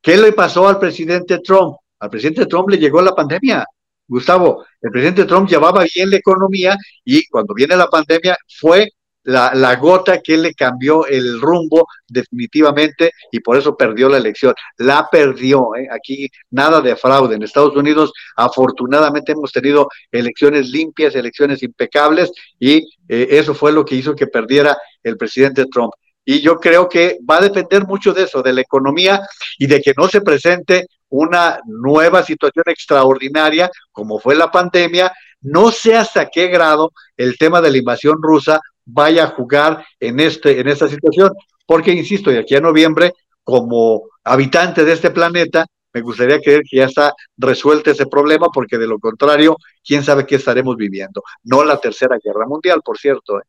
¿Qué 0.00 0.16
le 0.16 0.32
pasó 0.32 0.66
al 0.66 0.78
presidente 0.78 1.38
Trump? 1.38 1.76
Al 2.00 2.10
presidente 2.10 2.46
Trump 2.46 2.70
le 2.70 2.78
llegó 2.78 3.00
la 3.02 3.14
pandemia. 3.14 3.64
Gustavo, 4.06 4.64
el 4.80 4.90
presidente 4.90 5.24
Trump 5.24 5.48
llevaba 5.48 5.84
bien 5.94 6.10
la 6.10 6.16
economía 6.16 6.76
y 7.04 7.26
cuando 7.28 7.54
viene 7.54 7.76
la 7.76 7.86
pandemia 7.86 8.36
fue 8.60 8.90
la, 9.24 9.76
gota 9.76 10.20
que 10.20 10.36
le 10.36 10.54
cambió 10.54 11.06
el 11.06 11.40
rumbo 11.40 11.88
definitivamente 12.06 13.12
y 13.32 13.40
por 13.40 13.56
eso 13.56 13.76
perdió 13.76 14.08
la 14.08 14.18
elección. 14.18 14.54
La 14.78 15.08
perdió. 15.10 15.74
¿eh? 15.74 15.88
Aquí 15.90 16.28
nada 16.50 16.80
de 16.80 16.96
fraude. 16.96 17.34
En 17.34 17.42
Estados 17.42 17.74
Unidos, 17.74 18.12
afortunadamente, 18.36 19.32
hemos 19.32 19.52
tenido 19.52 19.88
elecciones 20.12 20.68
limpias, 20.68 21.14
elecciones 21.14 21.62
impecables 21.62 22.32
y 22.58 22.78
eh, 23.08 23.28
eso 23.30 23.54
fue 23.54 23.72
lo 23.72 23.84
que 23.84 23.96
hizo 23.96 24.14
que 24.14 24.26
perdiera 24.26 24.76
el 25.02 25.16
presidente 25.16 25.66
Trump. 25.66 25.92
Y 26.26 26.40
yo 26.40 26.58
creo 26.58 26.88
que 26.88 27.18
va 27.28 27.36
a 27.36 27.42
depender 27.42 27.86
mucho 27.86 28.14
de 28.14 28.22
eso, 28.22 28.42
de 28.42 28.52
la 28.52 28.62
economía 28.62 29.20
y 29.58 29.66
de 29.66 29.80
que 29.80 29.92
no 29.96 30.08
se 30.08 30.22
presente 30.22 30.86
una 31.10 31.60
nueva 31.66 32.22
situación 32.22 32.64
extraordinaria 32.66 33.70
como 33.92 34.18
fue 34.18 34.34
la 34.34 34.50
pandemia. 34.50 35.12
No 35.42 35.70
sé 35.70 35.94
hasta 35.94 36.30
qué 36.30 36.48
grado 36.48 36.92
el 37.16 37.36
tema 37.36 37.60
de 37.60 37.70
la 37.70 37.78
invasión 37.78 38.16
rusa 38.22 38.60
vaya 38.84 39.24
a 39.24 39.28
jugar 39.28 39.84
en, 40.00 40.20
este, 40.20 40.60
en 40.60 40.68
esta 40.68 40.88
situación. 40.88 41.30
Porque, 41.66 41.92
insisto, 41.92 42.30
de 42.30 42.40
aquí 42.40 42.54
a 42.54 42.60
noviembre, 42.60 43.12
como 43.42 44.08
habitante 44.22 44.84
de 44.84 44.92
este 44.92 45.10
planeta, 45.10 45.66
me 45.92 46.00
gustaría 46.00 46.40
creer 46.40 46.62
que 46.68 46.78
ya 46.78 46.86
está 46.86 47.14
resuelto 47.36 47.90
ese 47.90 48.06
problema, 48.06 48.48
porque 48.52 48.78
de 48.78 48.86
lo 48.86 48.98
contrario, 48.98 49.56
quién 49.86 50.02
sabe 50.02 50.26
qué 50.26 50.36
estaremos 50.36 50.76
viviendo. 50.76 51.22
No 51.44 51.64
la 51.64 51.78
tercera 51.78 52.18
guerra 52.22 52.46
mundial, 52.46 52.82
por 52.84 52.98
cierto. 52.98 53.38
¿eh? 53.38 53.44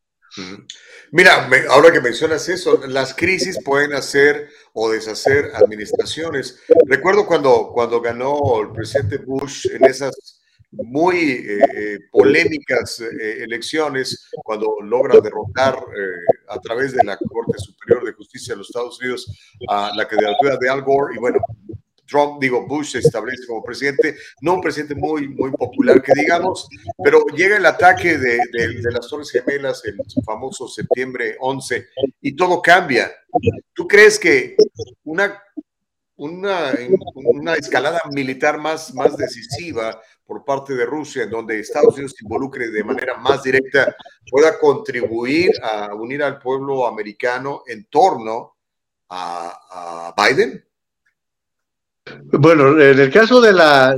Mira, 1.12 1.50
ahora 1.70 1.92
que 1.92 2.02
mencionas 2.02 2.48
eso, 2.50 2.82
las 2.88 3.16
crisis 3.16 3.58
pueden 3.64 3.94
hacer 3.94 4.50
o 4.74 4.92
deshacer 4.92 5.52
administraciones. 5.56 6.62
Recuerdo 6.86 7.26
cuando, 7.26 7.72
cuando 7.74 8.00
ganó 8.00 8.62
el 8.62 8.72
presidente 8.72 9.18
Bush 9.18 9.68
en 9.72 9.86
esas 9.86 10.42
muy 10.72 11.18
eh, 11.18 11.60
eh, 11.76 12.00
polémicas 12.12 13.00
eh, 13.00 13.44
elecciones 13.44 14.30
cuando 14.44 14.78
logra 14.82 15.20
derrotar 15.20 15.78
a 16.48 16.60
través 16.60 16.94
de 16.94 17.04
la 17.04 17.18
Corte 17.18 17.58
Superior 17.58 18.06
de 18.06 18.14
Justicia 18.14 18.54
de 18.54 18.60
los 18.60 18.70
Estados 18.70 19.00
Unidos 19.00 19.32
a 19.70 19.92
la 19.96 20.08
candidatura 20.08 20.58
de 20.58 20.70
Al 20.70 20.82
Gore 20.82 21.16
y 21.16 21.20
bueno, 21.20 21.40
Trump, 22.08 22.40
digo, 22.40 22.68
Bush 22.68 22.92
se 22.92 23.00
establece 23.00 23.48
como 23.48 23.64
presidente, 23.64 24.16
no 24.42 24.56
un 24.56 24.62
presidente 24.62 24.94
muy, 24.94 25.28
muy 25.28 25.52
popular 25.52 26.02
que 26.04 26.14
digamos, 26.16 26.68
pero 27.04 27.26
llega 27.36 27.58
el 27.58 27.66
ataque 27.66 28.18
de, 28.18 28.38
de 28.54 28.92
las 28.92 29.08
Torres 29.08 29.32
Gemelas, 29.32 29.84
el 29.86 29.98
famoso 30.24 30.68
septiembre 30.68 31.36
11, 31.40 31.88
y 32.22 32.36
todo 32.36 32.62
cambia. 32.62 33.12
¿Tú 33.74 33.88
crees 33.88 34.20
que 34.20 34.56
una, 35.04 35.42
una, 36.16 36.72
una 37.16 37.56
escalada 37.56 38.02
militar 38.12 38.58
más, 38.58 38.94
más 38.94 39.18
decisiva 39.18 40.00
por 40.26 40.44
parte 40.44 40.74
de 40.74 40.86
Rusia, 40.86 41.24
en 41.24 41.30
donde 41.30 41.60
Estados 41.60 41.94
Unidos 41.94 42.16
se 42.18 42.24
involucre 42.24 42.70
de 42.70 42.84
manera 42.84 43.18
más 43.18 43.44
directa, 43.44 43.96
pueda 44.30 44.58
contribuir 44.58 45.52
a 45.62 45.94
unir 45.94 46.24
al 46.24 46.40
pueblo 46.40 46.88
americano 46.88 47.64
en 47.68 47.86
torno 47.86 48.56
a, 49.10 50.14
Biden? 50.18 50.66
Bueno, 52.40 52.80
en 52.80 53.00
el 53.00 53.12
caso 53.12 53.40
de 53.40 53.54
la 53.54 53.96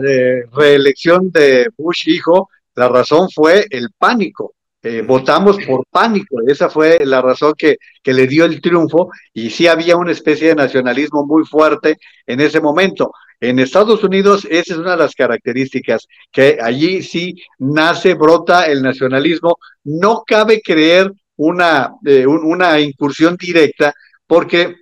reelección 0.51 1.31
de 1.31 1.69
Bush 1.77 2.09
hijo, 2.09 2.49
la 2.75 2.89
razón 2.89 3.30
fue 3.30 3.65
el 3.69 3.89
pánico. 3.97 4.53
Eh, 4.83 5.01
votamos 5.01 5.57
por 5.65 5.85
pánico, 5.89 6.38
esa 6.47 6.69
fue 6.69 6.99
la 7.03 7.22
razón 7.22 7.53
que, 7.57 7.77
que, 8.03 8.14
le 8.14 8.27
dio 8.27 8.45
el 8.45 8.61
triunfo 8.61 9.09
y 9.33 9.49
sí 9.49 9.65
había 9.67 9.97
una 9.97 10.11
especie 10.11 10.49
de 10.49 10.56
nacionalismo 10.56 11.25
muy 11.25 11.45
fuerte 11.45 11.97
en 12.27 12.39
ese 12.41 12.61
momento. 12.61 13.11
En 13.39 13.59
Estados 13.59 14.03
Unidos 14.03 14.47
esa 14.49 14.73
es 14.73 14.80
una 14.80 14.91
de 14.91 14.97
las 14.97 15.15
características, 15.15 16.07
que 16.31 16.57
allí 16.61 17.03
sí 17.03 17.35
nace, 17.59 18.14
brota 18.15 18.65
el 18.65 18.81
nacionalismo. 18.81 19.57
No 19.83 20.23
cabe 20.25 20.61
creer 20.61 21.11
una, 21.35 21.93
eh, 22.06 22.25
una 22.25 22.80
incursión 22.80 23.35
directa 23.35 23.93
porque 24.25 24.75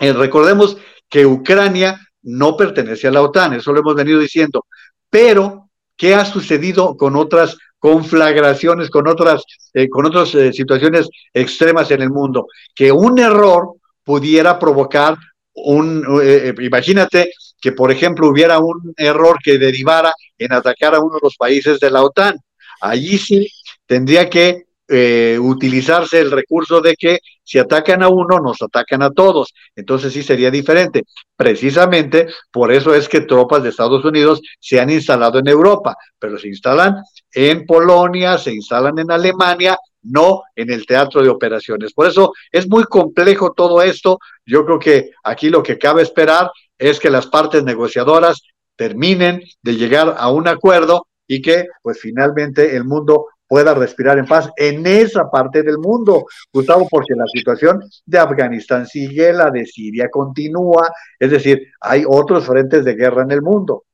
eh, 0.00 0.12
recordemos 0.12 0.76
que 1.08 1.26
Ucrania 1.26 2.00
no 2.22 2.56
pertenece 2.56 3.08
a 3.08 3.10
la 3.10 3.22
OTAN, 3.22 3.54
eso 3.54 3.72
lo 3.72 3.80
hemos 3.80 3.94
venido 3.94 4.20
diciendo, 4.20 4.66
pero 5.08 5.68
¿qué 5.96 6.14
ha 6.14 6.24
sucedido 6.24 6.96
con 6.96 7.16
otras 7.16 7.56
conflagraciones, 7.80 8.88
con 8.90 9.08
otras, 9.08 9.42
eh, 9.74 9.88
con 9.88 10.06
otras 10.06 10.30
situaciones 10.54 11.08
extremas 11.34 11.90
en 11.90 12.02
el 12.02 12.10
mundo? 12.10 12.46
Que 12.72 12.92
un 12.92 13.18
error 13.18 13.72
pudiera 14.04 14.58
provocar 14.58 15.16
un, 15.54 16.04
eh, 16.22 16.54
imagínate 16.60 17.32
que, 17.60 17.72
por 17.72 17.90
ejemplo, 17.90 18.28
hubiera 18.28 18.60
un 18.60 18.94
error 18.96 19.38
que 19.42 19.58
derivara 19.58 20.12
en 20.38 20.52
atacar 20.52 20.94
a 20.94 21.00
uno 21.00 21.14
de 21.14 21.20
los 21.22 21.36
países 21.36 21.80
de 21.80 21.90
la 21.90 22.02
OTAN. 22.02 22.36
Allí 22.80 23.18
sí 23.18 23.48
tendría 23.86 24.30
que 24.30 24.64
eh, 24.92 25.38
utilizarse 25.40 26.18
el 26.18 26.32
recurso 26.32 26.80
de 26.80 26.96
que 26.96 27.18
si 27.44 27.58
atacan 27.58 28.02
a 28.02 28.08
uno, 28.08 28.40
nos 28.40 28.60
atacan 28.60 29.02
a 29.02 29.10
todos. 29.10 29.52
Entonces 29.76 30.12
sí 30.12 30.22
sería 30.22 30.50
diferente. 30.50 31.04
Precisamente 31.36 32.26
por 32.50 32.72
eso 32.72 32.94
es 32.94 33.08
que 33.08 33.20
tropas 33.20 33.62
de 33.62 33.68
Estados 33.68 34.04
Unidos 34.04 34.40
se 34.58 34.80
han 34.80 34.90
instalado 34.90 35.38
en 35.38 35.48
Europa, 35.48 35.96
pero 36.18 36.38
se 36.38 36.48
instalan 36.48 36.96
en 37.34 37.66
Polonia, 37.66 38.38
se 38.38 38.52
instalan 38.52 38.98
en 38.98 39.10
Alemania, 39.10 39.76
no 40.02 40.42
en 40.56 40.70
el 40.70 40.86
teatro 40.86 41.22
de 41.22 41.28
operaciones. 41.28 41.92
Por 41.92 42.06
eso 42.06 42.32
es 42.50 42.68
muy 42.68 42.84
complejo 42.84 43.52
todo 43.52 43.82
esto. 43.82 44.18
Yo 44.46 44.64
creo 44.64 44.78
que 44.78 45.10
aquí 45.24 45.50
lo 45.50 45.62
que 45.62 45.78
cabe 45.78 46.02
esperar 46.02 46.50
es 46.78 46.98
que 46.98 47.10
las 47.10 47.26
partes 47.26 47.62
negociadoras 47.64 48.42
terminen 48.76 49.42
de 49.62 49.76
llegar 49.76 50.14
a 50.18 50.30
un 50.30 50.48
acuerdo 50.48 51.06
y 51.26 51.42
que 51.42 51.66
pues 51.82 52.00
finalmente 52.00 52.74
el 52.74 52.84
mundo 52.84 53.26
pueda 53.46 53.74
respirar 53.74 54.16
en 54.16 54.26
paz 54.26 54.48
en 54.56 54.86
esa 54.86 55.28
parte 55.28 55.64
del 55.64 55.76
mundo, 55.78 56.24
Gustavo, 56.52 56.86
porque 56.88 57.14
la 57.16 57.26
situación 57.26 57.80
de 58.06 58.18
Afganistán 58.18 58.86
sigue, 58.86 59.32
la 59.32 59.50
de 59.50 59.66
Siria 59.66 60.08
continúa, 60.08 60.88
es 61.18 61.32
decir, 61.32 61.66
hay 61.80 62.04
otros 62.06 62.46
frentes 62.46 62.84
de 62.84 62.94
guerra 62.94 63.22
en 63.22 63.32
el 63.32 63.42
mundo. 63.42 63.86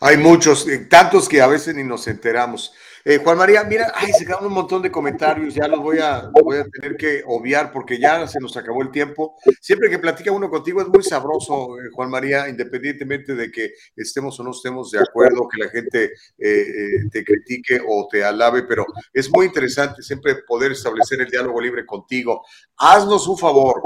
Hay 0.00 0.16
muchos, 0.16 0.68
eh, 0.68 0.86
tantos 0.90 1.28
que 1.28 1.40
a 1.40 1.46
veces 1.46 1.74
ni 1.74 1.84
nos 1.84 2.06
enteramos. 2.06 2.72
Eh, 3.04 3.20
Juan 3.24 3.38
María, 3.38 3.64
mira, 3.64 3.92
ay, 3.94 4.12
se 4.12 4.26
quedan 4.26 4.44
un 4.44 4.52
montón 4.52 4.82
de 4.82 4.90
comentarios, 4.90 5.54
ya 5.54 5.66
los 5.66 5.80
voy, 5.80 5.98
a, 5.98 6.30
voy 6.42 6.58
a 6.58 6.64
tener 6.64 6.96
que 6.96 7.22
obviar 7.26 7.72
porque 7.72 7.98
ya 7.98 8.26
se 8.26 8.38
nos 8.38 8.56
acabó 8.56 8.82
el 8.82 8.90
tiempo. 8.90 9.36
Siempre 9.60 9.88
que 9.88 9.98
platica 9.98 10.30
uno 10.30 10.50
contigo 10.50 10.82
es 10.82 10.88
muy 10.88 11.02
sabroso, 11.02 11.78
eh, 11.78 11.88
Juan 11.92 12.10
María, 12.10 12.48
independientemente 12.48 13.34
de 13.34 13.50
que 13.50 13.72
estemos 13.96 14.38
o 14.38 14.44
no 14.44 14.50
estemos 14.50 14.90
de 14.90 15.00
acuerdo, 15.00 15.48
que 15.48 15.58
la 15.58 15.70
gente 15.70 16.12
te 16.36 17.24
critique 17.24 17.80
o 17.86 18.08
te 18.10 18.24
alabe, 18.24 18.64
pero 18.64 18.84
es 19.12 19.30
muy 19.30 19.46
interesante 19.46 20.02
siempre 20.02 20.36
poder 20.46 20.72
establecer 20.72 21.20
el 21.20 21.30
diálogo 21.30 21.60
libre 21.60 21.86
contigo. 21.86 22.44
Haznos 22.76 23.26
un 23.26 23.38
favor, 23.38 23.80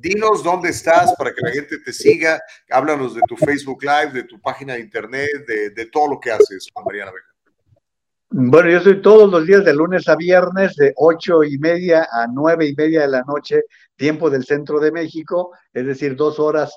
dinos 0.00 0.42
dónde 0.42 0.70
estás 0.70 1.14
para 1.16 1.32
que 1.32 1.40
la 1.42 1.50
gente 1.50 1.78
te 1.78 1.92
siga, 1.92 2.40
háblanos 2.70 3.14
de 3.14 3.20
tu 3.28 3.36
Facebook 3.36 3.82
Live, 3.82 4.12
de 4.12 4.24
tu 4.24 4.40
página 4.40 4.74
de 4.74 4.80
internet, 4.80 5.30
de, 5.46 5.86
todo 5.86 6.08
lo 6.08 6.20
que 6.20 6.32
haces, 6.32 6.68
Juan 6.72 6.84
María 6.86 7.06
Naveja. 7.06 7.26
Bueno, 8.30 8.68
yo 8.68 8.78
estoy 8.78 9.00
todos 9.00 9.30
los 9.30 9.46
días 9.46 9.64
de 9.64 9.74
lunes 9.74 10.08
a 10.08 10.16
viernes, 10.16 10.74
de 10.74 10.92
ocho 10.96 11.44
y 11.44 11.56
media 11.58 12.08
a 12.10 12.26
nueve 12.26 12.66
y 12.66 12.74
media 12.74 13.02
de 13.02 13.08
la 13.08 13.22
noche, 13.22 13.62
tiempo 13.96 14.28
del 14.28 14.44
centro 14.44 14.80
de 14.80 14.90
México, 14.90 15.52
es 15.72 15.86
decir, 15.86 16.16
dos 16.16 16.40
horas 16.40 16.76